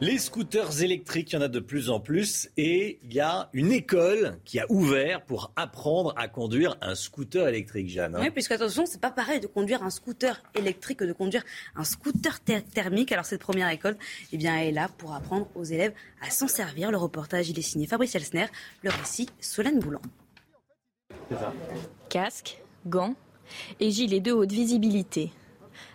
Les 0.00 0.18
scooters 0.18 0.80
électriques, 0.82 1.32
il 1.32 1.34
y 1.34 1.38
en 1.38 1.42
a 1.42 1.48
de 1.48 1.58
plus 1.58 1.90
en 1.90 1.98
plus 1.98 2.48
et 2.56 3.00
il 3.02 3.12
y 3.12 3.18
a 3.18 3.50
une 3.52 3.72
école 3.72 4.38
qui 4.44 4.60
a 4.60 4.66
ouvert 4.70 5.24
pour 5.24 5.50
apprendre 5.56 6.14
à 6.16 6.28
conduire 6.28 6.76
un 6.80 6.94
scooter 6.94 7.48
électrique, 7.48 7.88
Jeanne. 7.88 8.14
hein. 8.14 8.20
Oui, 8.22 8.30
puisque 8.30 8.52
attention, 8.52 8.86
c'est 8.86 9.00
pas 9.00 9.10
pareil 9.10 9.40
de 9.40 9.48
conduire 9.48 9.82
un 9.82 9.90
scooter 9.90 10.40
électrique 10.54 11.00
que 11.00 11.04
de 11.04 11.12
conduire 11.12 11.42
un 11.74 11.82
scooter 11.82 12.38
ther- 12.38 12.62
thermique. 12.64 13.10
Alors 13.10 13.24
cette 13.24 13.40
première 13.40 13.68
école, 13.70 13.96
eh 14.32 14.36
bien, 14.36 14.56
elle 14.56 14.68
est 14.68 14.72
là 14.72 14.88
pour 14.98 15.14
apprendre 15.14 15.48
aux 15.56 15.64
élèves 15.64 15.92
à 16.20 16.30
s'en 16.30 16.46
servir. 16.46 16.92
Le 16.92 16.96
reportage, 16.96 17.48
il 17.50 17.58
est 17.58 17.62
signé 17.62 17.88
Fabrice 17.88 18.14
Elsner. 18.14 18.46
Le 18.84 18.90
récit, 18.90 19.28
Solène 19.40 19.80
Boulan. 19.80 20.00
Casque, 22.08 22.58
gants 22.86 23.16
et 23.80 23.90
gilet 23.90 24.20
de 24.20 24.30
haute 24.30 24.52
visibilité. 24.52 25.32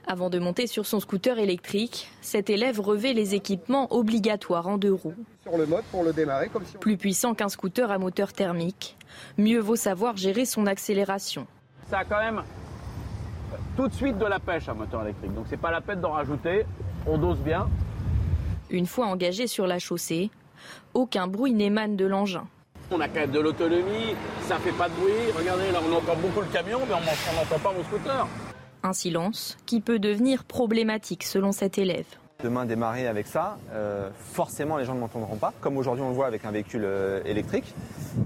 Avant 0.06 0.30
de 0.30 0.38
monter 0.38 0.68
sur 0.68 0.86
son 0.86 1.00
scooter 1.00 1.39
électrique, 1.39 2.10
cet 2.20 2.50
élève 2.50 2.82
revêt 2.82 3.13
les 3.13 3.36
équipements 3.36 3.88
obligatoires 3.94 4.68
en 4.68 4.78
deux 4.78 4.94
roues. 4.94 5.16
Sur 5.44 5.58
le 5.58 5.66
mode 5.66 5.86
pour 5.92 6.04
le 6.04 6.12
démarrer 6.12 6.50
comme 6.50 6.66
si 6.66 6.76
on... 6.76 6.80
Plus 6.80 6.98
puissant 6.98 7.34
qu'un 7.34 7.48
scooter 7.48 7.89
à 7.89 7.98
moteur 7.98 8.34
thermique, 8.34 8.98
mieux 9.38 9.60
vaut 9.60 9.78
savoir 9.78 10.18
gérer 10.18 10.46
son 10.46 10.68
accélération. 10.68 11.48
Ça 11.89 12.00
a 12.00 12.06
quand 12.06 12.20
même 12.20 12.44
tout 13.78 13.88
de 13.88 13.94
suite 13.94 14.18
de 14.18 14.26
la 14.26 14.39
pêche 14.39 14.68
à 14.68 14.74
moteur 14.74 15.04
électrique. 15.04 15.34
Donc 15.34 15.46
c'est 15.50 15.58
pas 15.58 15.72
la 15.72 15.80
peine 15.80 16.02
d'en 16.02 16.12
rajouter. 16.12 16.66
On 17.08 17.18
dose 17.18 17.39
bien. 17.39 17.70
Une 18.70 18.88
fois 18.88 19.08
engagé 19.08 19.48
sur 19.48 19.68
la 19.68 19.80
chaussée, 19.80 20.32
aucun 20.94 21.28
bruit 21.28 21.54
n'émane 21.54 21.96
de 21.96 22.06
l'engin. 22.06 22.46
On 22.92 23.00
a 23.00 23.08
quand 23.08 23.22
même 23.22 23.32
de 23.32 23.39
l'autonomie, 23.39 24.16
ça 24.42 24.58
fait 24.58 24.74
pas 24.74 24.89
de 24.89 24.94
bruit. 24.96 25.32
Regardez, 25.38 25.72
là 25.72 25.80
on 25.89 25.96
entend 25.96 26.16
beaucoup 26.18 26.42
le 26.42 26.48
camion, 26.48 26.80
mais 26.88 26.94
on 26.94 27.36
n'entend 27.39 27.60
pas 27.60 27.72
mon 27.72 27.84
scooter. 27.86 28.28
Un 28.84 28.91
silence 28.93 29.58
qui 29.65 29.80
peut 29.80 30.00
devenir 30.00 30.43
problématique 30.43 31.24
selon 31.24 31.54
cet 31.54 31.78
élève. 31.78 32.06
Demain 32.43 32.65
démarrer 32.65 33.08
avec 33.08 33.28
ça, 33.28 33.58
euh, 33.72 34.10
forcément 34.17 34.76
les 34.76 34.84
gens 34.84 34.93
ne 34.93 35.00
m'entendront 35.00 35.38
pas, 35.38 35.54
comme 35.62 35.78
aujourd'hui 35.78 36.04
on 36.04 36.10
le 36.10 36.15
voit 36.15 36.28
avec 36.28 36.43
un 36.43 36.52
véhicule 36.52 36.84
euh, 36.84 37.24
électrique. 37.24 37.74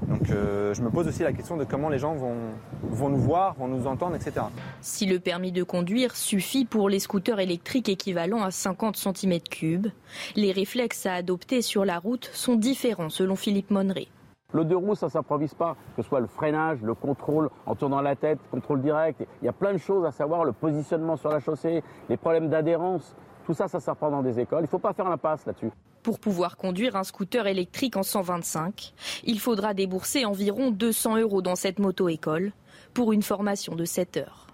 Donc 0.07 0.31
euh, 0.31 0.73
je 0.73 0.81
me 0.81 0.89
pose 0.89 1.07
aussi 1.07 1.21
la 1.21 1.31
question 1.31 1.57
de 1.57 1.63
comment 1.63 1.89
les 1.89 1.99
gens 1.99 2.15
vont, 2.15 2.37
vont 2.81 3.09
nous 3.09 3.19
voir, 3.19 3.53
vont 3.53 3.67
nous 3.67 3.85
entendre, 3.85 4.15
etc. 4.15 4.47
Si 4.81 5.05
le 5.05 5.19
permis 5.19 5.51
de 5.51 5.61
conduire 5.61 6.15
suffit 6.15 6.65
pour 6.65 6.89
les 6.89 6.99
scooters 6.99 7.39
électriques 7.39 7.89
équivalents 7.89 8.41
à 8.41 8.49
50 8.49 8.97
cm3, 8.97 9.91
les 10.35 10.51
réflexes 10.51 11.05
à 11.05 11.13
adopter 11.13 11.61
sur 11.61 11.85
la 11.85 11.99
route 11.99 12.31
sont 12.33 12.55
différents 12.55 13.09
selon 13.09 13.35
Philippe 13.35 13.69
Monneret. 13.69 14.07
Le 14.53 14.63
deux 14.63 14.77
roues, 14.77 14.95
ça 14.95 15.09
s'improvise 15.09 15.53
pas. 15.53 15.75
Que 15.95 16.01
ce 16.01 16.07
soit 16.07 16.21
le 16.21 16.27
freinage, 16.27 16.81
le 16.81 16.93
contrôle 16.93 17.49
en 17.65 17.75
tournant 17.75 17.99
la 17.99 18.15
tête, 18.15 18.39
contrôle 18.49 18.81
direct. 18.81 19.21
Il 19.41 19.45
y 19.45 19.49
a 19.49 19.53
plein 19.53 19.73
de 19.73 19.77
choses 19.77 20.05
à 20.05 20.11
savoir, 20.11 20.45
le 20.45 20.53
positionnement 20.53 21.17
sur 21.17 21.29
la 21.29 21.41
chaussée, 21.41 21.83
les 22.07 22.15
problèmes 22.15 22.49
d'adhérence. 22.49 23.13
Tout 23.45 23.53
ça, 23.53 23.67
ça 23.67 23.81
s'apprend 23.81 24.09
dans 24.09 24.23
des 24.23 24.39
écoles. 24.39 24.59
Il 24.59 24.63
ne 24.63 24.67
faut 24.67 24.79
pas 24.79 24.93
faire 24.93 25.09
l'impasse 25.09 25.45
là-dessus. 25.45 25.71
Pour 26.01 26.19
pouvoir 26.19 26.55
conduire 26.55 26.95
un 26.95 27.03
scooter 27.03 27.45
électrique 27.47 27.97
en 27.97 28.03
125, 28.03 28.93
il 29.25 29.41
faudra 29.41 29.73
débourser 29.73 30.23
environ 30.23 30.71
200 30.71 31.17
euros 31.17 31.41
dans 31.41 31.55
cette 31.57 31.79
moto-école 31.79 32.53
pour 32.93 33.11
une 33.11 33.23
formation 33.23 33.75
de 33.75 33.83
7 33.83 34.15
heures. 34.15 34.47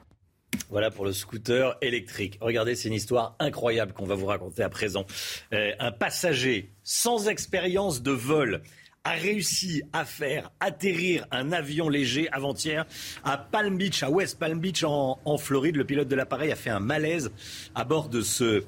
Voilà 0.70 0.90
pour 0.90 1.06
le 1.06 1.14
scooter 1.14 1.78
électrique. 1.82 2.40
Regardez, 2.42 2.74
c'est 2.74 2.88
une 2.88 2.96
histoire 2.96 3.36
incroyable 3.38 3.94
qu'on 3.94 4.06
va 4.06 4.16
vous 4.16 4.26
raconter 4.26 4.64
à 4.64 4.70
présent. 4.70 5.06
Euh, 5.54 5.72
un 5.80 5.92
passager 5.92 6.72
sans 6.82 7.28
expérience 7.28 8.02
de 8.02 8.12
vol 8.12 8.62
a 9.06 9.12
réussi 9.12 9.84
à 9.92 10.06
faire 10.06 10.52
atterrir 10.62 11.26
un 11.32 11.52
avion 11.52 11.89
léger 11.89 12.30
avant-hier 12.32 12.86
à 13.24 13.38
Palm 13.38 13.78
Beach, 13.78 14.02
à 14.02 14.10
West 14.10 14.39
Palm 14.39 14.60
Beach 14.60 14.84
en, 14.84 15.20
en 15.26 15.38
Floride. 15.38 15.76
Le 15.76 15.84
pilote 15.84 16.08
de 16.08 16.16
l'appareil 16.16 16.52
a 16.52 16.56
fait 16.56 16.70
un 16.70 16.80
malaise 16.80 17.32
à 17.76 17.84
bord 17.84 18.08
de 18.08 18.22
ce 18.22 18.63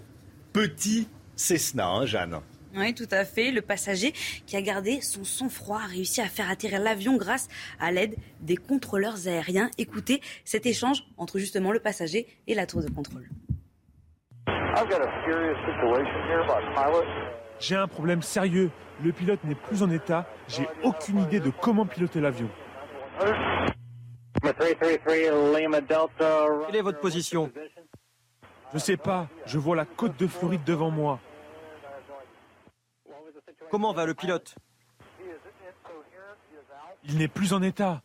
petit 0.52 1.08
Cessna, 1.38 1.88
hein, 1.88 2.06
Jeanne. 2.06 2.40
Oui, 2.76 2.94
tout 2.94 3.08
à 3.12 3.24
fait. 3.24 3.52
Le 3.52 3.62
passager 3.62 4.14
qui 4.46 4.58
a 4.58 4.62
gardé 4.62 5.00
son 5.00 5.24
sang-froid 5.24 5.80
a 5.82 5.88
réussi 5.88 6.20
à 6.20 6.28
faire 6.28 6.50
atterrir 6.50 6.82
l'avion 6.82 7.16
grâce 7.16 7.48
à 7.80 7.94
l'aide 7.94 8.16
des 8.42 8.58
contrôleurs 8.58 9.28
aériens. 9.28 9.72
Écoutez 9.78 10.22
cet 10.44 10.66
échange 10.66 11.06
entre 11.16 11.40
justement 11.40 11.72
le 11.72 11.80
passager 11.80 12.28
et 12.48 12.56
la 12.56 12.66
tour 12.66 12.82
de 12.82 12.90
contrôle. 12.90 13.30
J'ai 17.60 17.76
un 17.76 17.88
problème 17.88 18.22
sérieux. 18.22 18.72
Le 19.04 19.12
pilote 19.12 19.44
n'est 19.44 19.56
plus 19.56 19.84
en 19.84 19.90
état. 19.90 20.26
J'ai 20.48 20.68
aucune 20.84 21.20
idée 21.20 21.40
de 21.40 21.50
comment 21.50 21.86
piloter 21.86 22.22
l'avion. 22.22 22.50
Quelle 26.68 26.76
est 26.76 26.82
votre 26.82 27.00
position 27.00 27.52
Je 28.74 28.78
sais 28.78 28.98
pas. 28.98 29.28
Je 29.46 29.58
vois 29.58 29.76
la 29.76 29.86
côte 29.86 30.18
de 30.18 30.28
Floride 30.28 30.64
devant 30.66 30.92
moi. 30.92 31.20
Comment 33.70 33.94
va 33.94 34.06
le 34.06 34.14
pilote 34.14 34.56
Il 37.04 37.18
n'est 37.18 37.28
plus 37.28 37.54
en 37.54 37.62
état. 37.62 38.02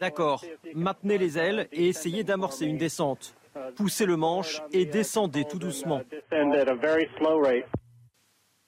D'accord. 0.00 0.44
Maintenez 0.74 1.18
les 1.18 1.38
ailes 1.38 1.68
et 1.72 1.88
essayez 1.88 2.24
d'amorcer 2.24 2.66
une 2.66 2.78
descente. 2.78 3.34
Poussez 3.76 4.06
le 4.06 4.16
manche 4.16 4.62
et 4.72 4.84
descendez 4.84 5.44
tout 5.44 5.58
doucement. 5.58 6.02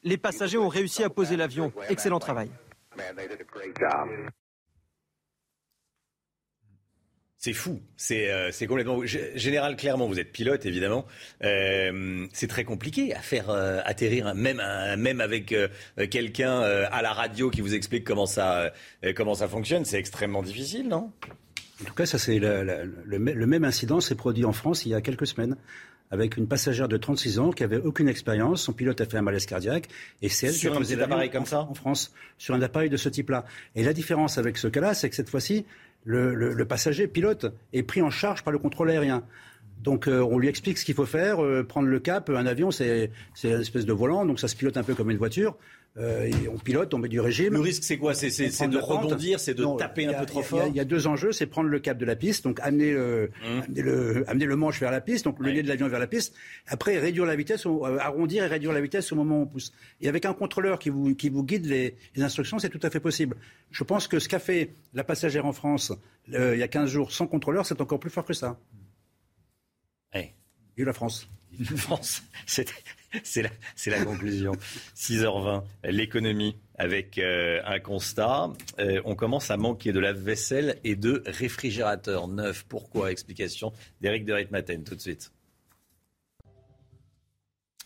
Les 0.02 0.16
passagers 0.16 0.58
ont 0.58 0.68
réussi 0.68 1.02
à 1.04 1.10
poser 1.10 1.36
l'avion. 1.36 1.72
Excellent 1.88 2.18
travail. 2.18 2.50
C'est 7.42 7.54
fou, 7.54 7.80
c'est 7.96 8.30
euh, 8.30 8.50
complètement. 8.68 9.00
Général, 9.06 9.76
clairement, 9.76 10.06
vous 10.06 10.20
êtes 10.20 10.30
pilote, 10.30 10.66
évidemment. 10.66 11.06
Euh, 11.42 12.26
c'est 12.34 12.48
très 12.48 12.64
compliqué 12.64 13.14
à 13.14 13.20
faire 13.20 13.48
euh, 13.48 13.80
atterrir, 13.86 14.34
même, 14.34 14.60
même 14.98 15.22
avec 15.22 15.54
quelqu'un 16.10 16.60
à 16.60 17.00
la 17.00 17.14
radio 17.14 17.48
qui 17.48 17.62
vous 17.62 17.74
explique 17.74 18.04
comment 18.04 18.26
ça, 18.26 18.74
comment 19.16 19.34
ça 19.34 19.48
fonctionne. 19.48 19.86
C'est 19.86 19.98
extrêmement 19.98 20.42
difficile, 20.42 20.88
non? 20.88 21.12
En 21.82 21.84
tout 21.84 21.94
cas, 21.94 22.06
ça 22.06 22.18
c'est 22.18 22.38
le, 22.38 22.62
le, 23.04 23.18
le, 23.18 23.46
même 23.46 23.64
incident 23.64 24.00
s'est 24.00 24.14
produit 24.14 24.44
en 24.44 24.52
France 24.52 24.84
il 24.84 24.90
y 24.90 24.94
a 24.94 25.00
quelques 25.00 25.26
semaines 25.26 25.56
avec 26.10 26.36
une 26.36 26.48
passagère 26.48 26.88
de 26.88 26.96
36 26.96 27.38
ans 27.38 27.50
qui 27.50 27.62
avait 27.62 27.78
aucune 27.78 28.08
expérience. 28.08 28.62
Son 28.62 28.72
pilote 28.72 29.00
a 29.00 29.06
fait 29.06 29.16
un 29.16 29.22
malaise 29.22 29.46
cardiaque 29.46 29.88
et 30.22 30.28
c'est 30.28 30.48
elle 30.48 30.52
sur 30.52 30.72
qui 30.72 30.78
un 30.78 30.80
petit 30.80 31.00
appareil 31.00 31.30
comme 31.30 31.46
ça 31.46 31.60
en 31.60 31.74
France 31.74 32.12
sur 32.36 32.54
un 32.54 32.62
appareil 32.62 32.90
de 32.90 32.96
ce 32.96 33.08
type-là. 33.08 33.44
Et 33.76 33.84
la 33.84 33.92
différence 33.92 34.36
avec 34.36 34.58
ce 34.58 34.68
cas-là, 34.68 34.94
c'est 34.94 35.08
que 35.08 35.14
cette 35.14 35.30
fois-ci, 35.30 35.64
le, 36.04 36.34
le, 36.34 36.52
le, 36.52 36.64
passager 36.64 37.06
pilote 37.06 37.54
est 37.72 37.82
pris 37.82 38.02
en 38.02 38.10
charge 38.10 38.42
par 38.42 38.52
le 38.52 38.58
contrôle 38.58 38.90
aérien. 38.90 39.22
Donc 39.82 40.08
euh, 40.08 40.20
on 40.20 40.38
lui 40.38 40.48
explique 40.48 40.78
ce 40.78 40.84
qu'il 40.84 40.94
faut 40.94 41.06
faire, 41.06 41.42
euh, 41.42 41.62
prendre 41.62 41.88
le 41.88 42.00
cap. 42.00 42.28
Un 42.28 42.46
avion, 42.46 42.70
c'est 42.70 43.10
une 43.44 43.60
espèce 43.60 43.86
de 43.86 43.92
volant, 43.92 44.26
donc 44.26 44.40
ça 44.40 44.48
se 44.48 44.56
pilote 44.56 44.76
un 44.76 44.82
peu 44.82 44.94
comme 44.94 45.10
une 45.10 45.16
voiture. 45.16 45.56
Euh, 45.96 46.30
on 46.52 46.56
pilote, 46.56 46.94
on 46.94 46.98
met 46.98 47.08
du 47.08 47.20
régime. 47.20 47.54
Le 47.54 47.60
risque, 47.60 47.82
c'est 47.82 47.98
quoi? 47.98 48.14
C'est 48.14 48.28
de 48.28 48.78
rebondir, 48.78 49.40
c'est 49.40 49.54
de 49.54 49.62
non, 49.62 49.76
taper 49.76 50.06
a, 50.06 50.10
un 50.10 50.20
peu 50.20 50.26
trop 50.26 50.42
fort 50.42 50.66
Il 50.68 50.74
y, 50.74 50.76
y, 50.76 50.80
a 50.80 50.84
deux 50.84 51.08
enjeux, 51.08 51.32
c'est 51.32 51.46
prendre 51.46 51.68
le 51.68 51.80
cap 51.80 51.98
de 51.98 52.04
la 52.04 52.14
piste, 52.14 52.44
donc 52.44 52.60
amener 52.60 52.92
le, 52.92 53.30
mmh. 53.42 53.60
amener 53.66 53.82
le, 53.82 54.30
amener 54.30 54.44
le 54.46 54.56
manche 54.56 54.78
vers 54.80 54.92
la 54.92 55.00
piste, 55.00 55.24
donc 55.24 55.38
le 55.40 55.50
nez 55.50 55.62
de 55.62 55.68
l'avion 55.68 55.88
vers 55.88 55.98
la 55.98 56.06
piste. 56.06 56.34
Après, 56.68 56.98
réduire 56.98 57.26
la 57.26 57.34
vitesse, 57.34 57.66
euh, 57.66 57.98
arrondir 57.98 58.44
et 58.44 58.46
réduire 58.46 58.72
la 58.72 58.80
vitesse 58.80 59.10
au 59.12 59.16
moment 59.16 59.40
où 59.40 59.42
on 59.42 59.46
pousse. 59.46 59.72
Et 60.00 60.08
avec 60.08 60.24
un 60.26 60.32
contrôleur 60.32 60.78
qui 60.78 60.90
vous, 60.90 61.14
qui 61.16 61.28
vous 61.28 61.42
guide 61.42 61.66
les, 61.66 61.96
les 62.14 62.22
instructions, 62.22 62.60
c'est 62.60 62.70
tout 62.70 62.80
à 62.84 62.90
fait 62.90 63.00
possible. 63.00 63.36
Je 63.72 63.82
pense 63.82 64.06
que 64.06 64.20
ce 64.20 64.28
qu'a 64.28 64.38
fait 64.38 64.70
la 64.94 65.02
passagère 65.02 65.44
en 65.44 65.52
France 65.52 65.92
euh, 66.34 66.54
il 66.54 66.60
y 66.60 66.62
a 66.62 66.68
15 66.68 66.90
jours 66.90 67.12
sans 67.12 67.26
contrôleur, 67.26 67.66
c'est 67.66 67.80
encore 67.80 67.98
plus 67.98 68.10
fort 68.10 68.24
que 68.24 68.34
ça. 68.34 68.58
La 70.84 70.92
France. 70.92 71.28
La 71.58 71.76
France. 71.76 72.22
C'est 73.24 73.42
la, 73.42 73.50
la, 73.86 74.04
conclusion. 74.04 74.52
6h20, 74.96 75.64
l'économie 75.84 76.56
avec 76.78 77.18
euh, 77.18 77.60
un 77.66 77.80
constat. 77.80 78.52
Euh, 78.78 79.00
on 79.04 79.16
commence 79.16 79.50
à 79.50 79.56
manquer 79.56 79.92
de 79.92 79.98
lave-vaisselle 79.98 80.78
et 80.84 80.94
de 80.94 81.22
réfrigérateurs 81.26 82.28
neufs. 82.28 82.64
Pourquoi? 82.68 83.10
Explication 83.10 83.72
d'Éric 84.00 84.24
de 84.24 84.32
Ritmaten 84.32 84.84
tout 84.84 84.94
de 84.94 85.00
suite. 85.00 85.32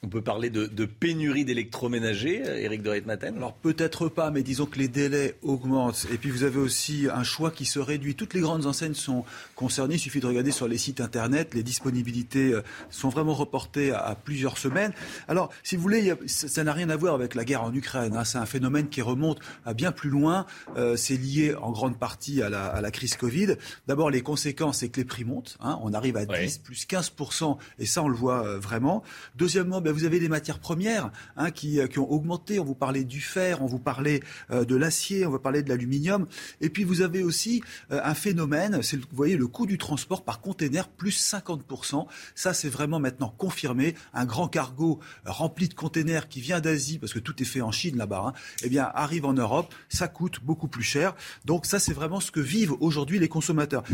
On 0.03 0.09
peut 0.09 0.21
parler 0.21 0.51
de, 0.51 0.67
de 0.67 0.85
pénurie 0.85 1.47
d'électroménagers, 1.47 2.43
Eric 2.63 2.83
de 2.83 2.91
Ritmaten 2.91 3.37
Alors 3.37 3.55
peut-être 3.55 4.09
pas, 4.09 4.31
mais 4.31 4.43
disons 4.43 4.67
que 4.67 4.79
les 4.79 4.89
délais 4.89 5.37
augmentent. 5.43 6.07
Et 6.13 6.19
puis 6.19 6.31
vous 6.31 6.43
avez 6.43 6.59
aussi 6.59 7.07
un 7.13 7.23
choix 7.23 7.51
qui 7.51 7.65
se 7.65 7.79
réduit. 7.79 8.15
Toutes 8.15 8.35
les 8.35 8.41
grandes 8.41 8.67
enseignes 8.67 8.95
sont 8.95 9.25
concernées. 9.55 9.95
Il 9.95 9.99
suffit 9.99 10.21
de 10.21 10.27
regarder 10.27 10.51
sur 10.51 10.69
les 10.69 10.77
sites 10.77 11.01
internet. 11.01 11.55
Les 11.55 11.63
disponibilités 11.63 12.55
sont 12.91 13.09
vraiment 13.09 13.33
reportées 13.33 13.93
à, 13.93 14.01
à 14.01 14.15
plusieurs 14.15 14.59
semaines. 14.59 14.93
Alors, 15.27 15.51
si 15.63 15.77
vous 15.77 15.83
voulez, 15.83 16.11
a, 16.11 16.17
ça 16.27 16.65
n'a 16.65 16.73
rien 16.73 16.91
à 16.91 16.97
voir 16.97 17.15
avec 17.15 17.35
la 17.35 17.45
guerre 17.45 17.63
en 17.63 17.73
Ukraine. 17.73 18.15
Hein. 18.15 18.25
C'est 18.25 18.39
un 18.39 18.47
phénomène 18.47 18.89
qui 18.89 19.01
remonte 19.01 19.39
à 19.65 19.73
bien 19.73 19.91
plus 19.93 20.11
loin. 20.11 20.45
Euh, 20.77 20.97
c'est 20.97 21.17
lié 21.17 21.55
en 21.55 21.73
grande 21.73 21.99
partie 21.99 22.43
à 22.43 22.51
la, 22.51 22.67
à 22.67 22.81
la 22.83 22.91
crise 22.91 23.17
Covid. 23.17 23.57
D'abord, 23.87 24.11
les 24.11 24.21
conséquences, 24.21 24.79
c'est 24.79 24.91
que 24.91 25.01
les 25.01 25.07
prix 25.07 25.25
montent. 25.25 25.57
Hein. 25.61 25.79
On 25.83 25.95
arrive 25.95 26.17
à 26.19 26.27
10, 26.27 26.33
ouais. 26.35 26.51
plus 26.63 26.87
15%. 26.87 27.57
Et 27.79 27.87
ça, 27.87 28.03
on 28.03 28.09
le 28.09 28.17
voit 28.17 28.47
euh, 28.47 28.59
vraiment. 28.59 29.03
Deuxièmement, 29.37 29.81
ben, 29.81 29.94
vous 29.95 30.05
avez 30.05 30.21
des 30.21 30.29
matières 30.29 30.59
premières 30.59 31.11
hein, 31.37 31.51
qui, 31.51 31.79
qui, 31.89 31.99
ont 31.99 32.11
augmenté. 32.11 32.59
On 32.59 32.65
vous 32.65 32.75
parlait 32.75 33.05
du 33.05 33.21
fer, 33.21 33.63
on 33.63 33.67
vous 33.67 33.79
parlait 33.79 34.21
euh, 34.51 34.65
de 34.65 34.77
l'acier, 34.77 35.25
on 35.25 35.31
va 35.31 35.39
parler 35.39 35.63
de 35.63 35.69
l'aluminium. 35.69 36.27
Et 36.61 36.69
puis 36.69 36.85
vous 36.85 37.01
avez 37.01 37.23
aussi 37.23 37.63
euh, 37.91 38.01
un 38.05 38.15
phénomène, 38.15 38.83
c'est 38.83 38.97
vous 38.97 39.07
voyez 39.13 39.37
le 39.37 39.47
coût 39.47 39.67
du 39.67 39.79
transport 39.79 40.25
par 40.25 40.41
container 40.41 40.89
plus 40.89 41.33
50%. 41.33 42.07
Ça 42.35 42.55
c'est 42.55 42.69
vraiment 42.69 42.99
maintenant 42.99 43.33
confirmé. 43.37 43.95
Un 44.13 44.25
grand 44.25 44.49
cargo 44.49 45.01
rempli 45.25 45.69
de 45.69 45.75
containers 45.75 46.29
qui 46.29 46.41
vient 46.41 46.61
d'Asie, 46.61 46.99
parce 46.99 47.13
que 47.13 47.19
tout 47.19 47.41
est 47.41 47.47
fait 47.47 47.61
en 47.61 47.71
Chine 47.71 47.97
là-bas, 47.97 48.25
hein, 48.27 48.33
eh 48.63 48.69
bien 48.69 48.91
arrive 48.95 49.25
en 49.25 49.33
Europe, 49.33 49.73
ça 49.89 50.09
coûte 50.09 50.41
beaucoup 50.43 50.69
plus 50.69 50.83
cher. 50.83 51.15
Donc 51.45 51.67
ça 51.67 51.79
c'est 51.79 51.93
vraiment 51.93 52.21
ce 52.21 52.31
que 52.31 52.41
vivent 52.41 52.75
aujourd'hui 52.81 53.19
les 53.19 53.29
consommateurs. 53.29 53.85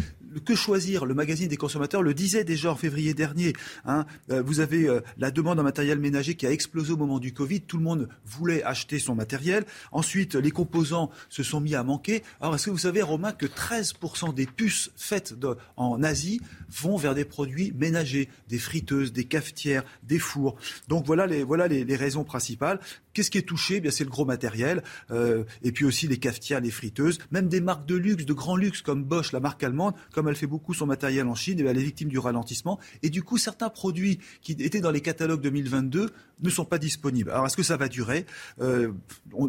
Que 0.44 0.54
choisir? 0.54 1.04
Le 1.04 1.14
magazine 1.14 1.48
des 1.48 1.56
consommateurs 1.56 2.02
le 2.02 2.14
disait 2.14 2.44
déjà 2.44 2.72
en 2.72 2.76
février 2.76 3.14
dernier. 3.14 3.52
Hein, 3.84 4.06
euh, 4.30 4.42
vous 4.42 4.60
avez 4.60 4.88
la 5.18 5.30
demande 5.30 5.58
en 5.60 5.66
matériel 5.80 5.98
ménager 5.98 6.34
qui 6.34 6.46
a 6.46 6.52
explosé 6.52 6.92
au 6.92 6.98
moment 6.98 7.18
du 7.18 7.32
Covid. 7.32 7.62
Tout 7.62 7.78
le 7.78 7.82
monde 7.82 8.08
voulait 8.26 8.62
acheter 8.62 8.98
son 8.98 9.14
matériel. 9.14 9.64
Ensuite, 9.92 10.34
les 10.34 10.50
composants 10.50 11.10
se 11.30 11.42
sont 11.42 11.60
mis 11.60 11.74
à 11.74 11.82
manquer. 11.82 12.22
Alors, 12.40 12.54
est-ce 12.54 12.66
que 12.66 12.70
vous 12.70 12.78
savez, 12.78 13.00
Romain, 13.00 13.32
que 13.32 13.46
13% 13.46 14.34
des 14.34 14.44
puces 14.46 14.90
faites 14.96 15.34
en 15.76 16.02
Asie 16.02 16.42
vont 16.68 16.98
vers 16.98 17.14
des 17.14 17.24
produits 17.24 17.72
ménagers, 17.74 18.28
des 18.48 18.58
friteuses, 18.58 19.12
des 19.12 19.24
cafetières, 19.24 19.84
des 20.02 20.18
fours? 20.18 20.56
Donc 20.88 21.06
voilà 21.06 21.26
les, 21.26 21.44
voilà 21.44 21.66
les 21.66 21.96
raisons 21.96 22.24
principales. 22.24 22.78
Qu'est-ce 23.12 23.30
qui 23.30 23.38
est 23.38 23.42
touché? 23.42 23.76
Eh 23.76 23.80
Bien, 23.80 23.90
c'est 23.90 24.04
le 24.04 24.10
gros 24.10 24.24
matériel, 24.24 24.82
euh, 25.10 25.44
et 25.62 25.72
puis 25.72 25.84
aussi 25.84 26.06
les 26.06 26.18
cafetières, 26.18 26.60
les 26.60 26.70
friteuses, 26.70 27.18
même 27.30 27.48
des 27.48 27.60
marques 27.60 27.86
de 27.86 27.96
luxe, 27.96 28.24
de 28.24 28.32
grand 28.32 28.56
luxe 28.56 28.82
comme 28.82 29.04
Bosch, 29.04 29.32
la 29.32 29.40
marque 29.40 29.62
allemande, 29.62 29.94
comme 30.12 30.28
elle 30.28 30.36
fait 30.36 30.46
beaucoup 30.46 30.74
son 30.74 30.86
matériel 30.86 31.26
en 31.26 31.34
Chine, 31.34 31.60
elle 31.60 31.78
est 31.78 31.82
victime 31.82 32.08
du 32.08 32.18
ralentissement. 32.18 32.78
Et 33.02 33.10
du 33.10 33.22
coup, 33.22 33.38
certains 33.38 33.70
produits 33.70 34.18
qui 34.42 34.52
étaient 34.52 34.80
dans 34.80 34.90
les 34.90 35.00
catalogues 35.00 35.42
2022 35.42 36.10
ne 36.42 36.50
sont 36.50 36.64
pas 36.64 36.78
disponibles. 36.78 37.30
Alors, 37.30 37.46
est-ce 37.46 37.56
que 37.56 37.62
ça 37.62 37.76
va 37.76 37.88
durer? 37.88 38.26
Euh, 38.60 38.92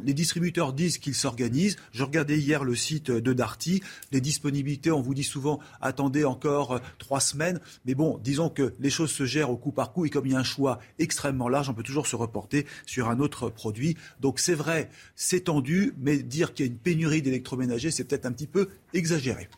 Les 0.03 0.13
distributeurs 0.13 0.73
disent 0.73 0.97
qu'ils 0.97 1.15
s'organisent. 1.15 1.77
Je 1.91 2.03
regardais 2.03 2.37
hier 2.37 2.63
le 2.63 2.75
site 2.75 3.11
de 3.11 3.33
Darty. 3.33 3.81
Les 4.11 4.21
disponibilités, 4.21 4.91
on 4.91 5.01
vous 5.01 5.13
dit 5.13 5.23
souvent, 5.23 5.59
attendez 5.79 6.25
encore 6.25 6.73
euh, 6.73 6.79
trois 6.97 7.19
semaines. 7.19 7.59
Mais 7.85 7.95
bon, 7.95 8.17
disons 8.17 8.49
que 8.49 8.73
les 8.79 8.89
choses 8.89 9.11
se 9.11 9.25
gèrent 9.25 9.49
au 9.49 9.57
coup 9.57 9.71
par 9.71 9.93
coup, 9.93 10.05
et 10.05 10.09
comme 10.09 10.25
il 10.25 10.33
y 10.33 10.35
a 10.35 10.39
un 10.39 10.43
choix 10.43 10.79
extrêmement 10.99 11.49
large, 11.49 11.69
on 11.69 11.73
peut 11.73 11.83
toujours 11.83 12.07
se 12.07 12.15
reporter 12.15 12.65
sur 12.85 13.09
un 13.09 13.19
autre 13.19 13.50
produit. 13.51 13.97
Donc 14.19 14.39
c'est 14.39 14.55
vrai, 14.55 14.89
c'est 15.15 15.45
tendu, 15.45 15.93
mais 15.99 16.17
dire 16.17 16.53
qu'il 16.53 16.65
y 16.65 16.69
a 16.69 16.71
une 16.71 16.77
pénurie 16.77 17.21
d'électroménagers, 17.21 17.91
c'est 17.91 18.03
peut-être 18.03 18.25
un 18.25 18.31
petit 18.31 18.47
peu 18.47 18.69
exagéré. 18.93 19.49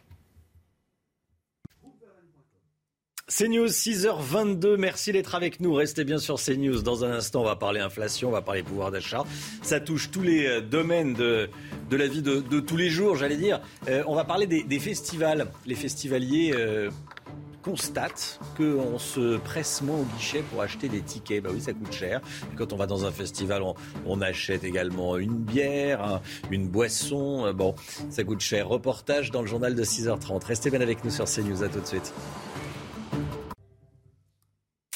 CNews, 3.30 3.68
6h22, 3.68 4.76
merci 4.78 5.12
d'être 5.12 5.34
avec 5.34 5.60
nous. 5.60 5.74
Restez 5.74 6.04
bien 6.04 6.20
sur 6.20 6.36
CNews. 6.36 6.82
Dans 6.82 7.04
un 7.04 7.12
instant, 7.14 7.42
on 7.42 7.46
va 7.46 7.56
parler 7.56 7.80
inflation, 7.80 8.28
on 8.28 8.32
va 8.32 8.42
parler 8.42 8.62
pouvoir 8.62 8.92
d'achat. 8.92 9.24
Ça 9.64 9.80
touche 9.80 10.12
tous 10.12 10.22
les 10.22 10.62
domaines 10.62 11.14
de, 11.14 11.50
de 11.90 11.98
la 11.98 12.06
vie 12.06 12.22
de, 12.22 12.42
de, 12.42 12.60
tous 12.60 12.78
les 12.78 12.90
jours, 12.90 13.16
j'allais 13.16 13.38
dire. 13.38 13.62
Euh, 13.88 14.04
on 14.08 14.14
va 14.14 14.24
parler 14.26 14.46
des, 14.46 14.64
des, 14.64 14.80
festivals. 14.80 15.48
Les 15.66 15.74
festivaliers 15.74 16.54
euh, 16.54 16.92
constatent 17.64 18.40
qu'on 18.58 19.00
se 19.00 19.38
presse 19.38 19.82
moins 19.82 19.98
au 19.98 20.04
guichet 20.04 20.44
pour 20.44 20.62
acheter 20.62 20.90
des 20.90 21.02
tickets. 21.02 21.42
Bah 21.42 21.50
oui, 21.52 21.62
ça 21.62 21.74
coûte 21.74 21.92
cher. 21.92 22.22
Quand 22.56 22.74
on 22.74 22.76
va 22.76 22.86
dans 22.86 23.06
un 23.06 23.12
festival, 23.12 23.64
on, 24.06 24.22
achète 24.22 24.64
également 24.64 25.18
une 25.18 25.38
bière, 25.38 26.04
un, 26.04 26.22
une 26.52 26.68
boisson. 26.68 27.46
Euh, 27.46 27.54
bon, 27.54 27.74
ça 28.10 28.24
coûte 28.24 28.42
cher. 28.42 28.68
Reportage 28.68 29.32
dans 29.32 29.42
le 29.42 29.48
journal 29.48 29.74
de 29.74 29.84
6h30. 29.84 30.46
Restez 30.46 30.70
bien 30.70 30.82
avec 30.82 31.04
nous 31.04 31.10
sur 31.10 31.26
CNews. 31.26 31.64
À 31.64 31.70
tout 31.70 31.80
de 31.80 31.88
suite. 31.88 32.14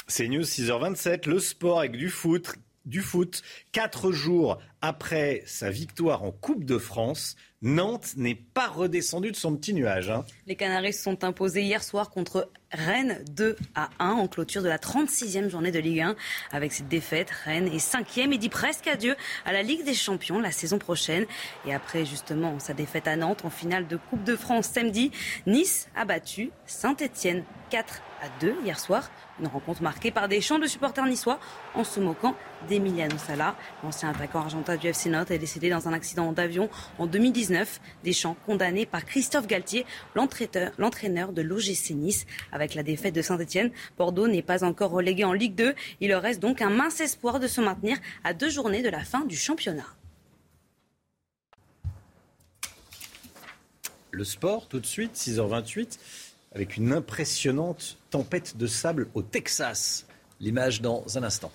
C'est 0.08 0.28
News 0.28 0.44
6h27, 0.44 1.28
le 1.28 1.40
sport 1.40 1.80
avec 1.80 1.94
du 1.94 2.10
foot. 2.10 2.56
du 2.86 3.02
foot. 3.02 3.44
Quatre 3.72 4.12
jours 4.12 4.60
après 4.88 5.44
sa 5.46 5.70
victoire 5.70 6.24
en 6.24 6.32
Coupe 6.32 6.64
de 6.64 6.78
France, 6.78 7.36
Nantes 7.62 8.14
n'est 8.16 8.36
pas 8.36 8.68
redescendu 8.68 9.32
de 9.32 9.36
son 9.36 9.54
petit 9.58 9.74
nuage. 9.74 10.10
Hein. 10.10 10.24
Les 10.46 10.56
Canaris 10.56 10.94
se 10.94 11.04
sont 11.04 11.26
imposés 11.26 11.64
hier 11.64 11.84
soir 11.84 12.10
contre 12.10 12.50
Rennes 12.72 13.22
2 13.32 13.58
à 13.76 13.90
1 14.00 14.12
en 14.12 14.28
clôture 14.30 14.62
de 14.62 14.70
la 14.70 14.78
36e 14.78 15.50
journée 15.50 15.72
de 15.72 15.80
Ligue 15.80 16.00
1. 16.00 16.16
Avec 16.54 16.72
cette 16.72 16.88
défaite, 16.88 17.30
Rennes 17.32 17.68
est 17.68 17.86
5e 17.86 18.32
et 18.32 18.38
dit 18.38 18.48
presque 18.48 18.88
adieu 18.88 19.18
à 19.44 19.52
la 19.52 19.62
Ligue 19.62 19.84
des 19.84 19.94
Champions 19.94 20.40
la 20.40 20.52
saison 20.52 20.80
prochaine. 20.80 21.26
Et 21.66 21.74
après 21.74 22.06
justement 22.06 22.58
sa 22.60 22.74
défaite 22.74 23.10
à 23.10 23.18
Nantes 23.18 23.44
en 23.44 23.50
finale 23.50 23.88
de 23.88 23.98
Coupe 23.98 24.24
de 24.24 24.38
France 24.38 24.68
samedi, 24.68 25.12
Nice 25.46 25.90
a 25.98 26.06
battu 26.06 26.52
Saint-Etienne 26.66 27.44
4 27.72 28.02
à 28.22 28.30
2 28.42 28.56
hier 28.64 28.80
soir. 28.80 29.10
Une 29.40 29.48
rencontre 29.48 29.84
marquée 29.84 30.12
par 30.12 30.28
des 30.28 30.42
chants 30.42 30.60
de 30.60 30.68
supporters 30.68 31.06
niçois 31.06 31.40
en 31.76 31.84
se 31.84 32.00
moquant 32.00 32.36
d'Emiliano 32.68 33.18
Sala. 33.18 33.56
L'ancien 33.84 34.10
attaquant 34.10 34.40
argentin 34.40 34.76
du 34.76 34.88
FC 34.88 35.10
Nantes 35.10 35.32
est 35.32 35.38
décédé 35.38 35.70
dans 35.70 35.88
un 35.88 35.94
accident 35.94 36.32
d'avion 36.32 36.70
en 36.98 37.06
2019. 37.06 37.80
Des 38.04 38.14
chants 38.14 38.36
condamnés 38.46 38.86
par 38.86 39.06
Christophe 39.06 39.48
Galtier, 39.48 39.86
l'entraîneur 40.16 41.34
de 41.34 41.42
l'OGC 41.42 41.92
Nice. 41.92 42.26
Avec 42.52 42.74
la 42.74 42.84
défaite 42.84 43.14
de 43.14 43.22
Saint-Etienne, 43.22 43.72
Bordeaux 43.98 44.28
n'est 44.28 44.42
pas 44.42 44.64
encore 44.64 44.92
relégué 44.92 45.24
en 45.24 45.34
Ligue 45.34 45.56
2. 45.56 45.76
Il 46.02 46.10
leur 46.10 46.22
reste 46.22 46.42
donc 46.42 46.62
un 46.62 46.70
mince 46.70 47.00
espoir 47.00 47.40
de 47.40 47.48
se 47.48 47.62
maintenir 47.62 47.98
à 48.24 48.34
deux 48.34 48.50
journées 48.50 48.82
de 48.82 48.90
la 48.90 49.04
fin 49.04 49.26
du 49.26 49.36
championnat. 49.36 49.86
Le 54.12 54.24
sport, 54.24 54.68
tout 54.68 54.80
de 54.80 54.86
suite, 54.86 55.14
6h28 55.16 56.00
avec 56.58 56.76
une 56.76 56.92
impressionnante 56.92 58.00
tempête 58.10 58.58
de 58.58 58.66
sable 58.66 59.10
au 59.14 59.22
Texas. 59.22 60.08
L'image 60.40 60.82
dans 60.82 61.04
un 61.16 61.22
instant. 61.22 61.52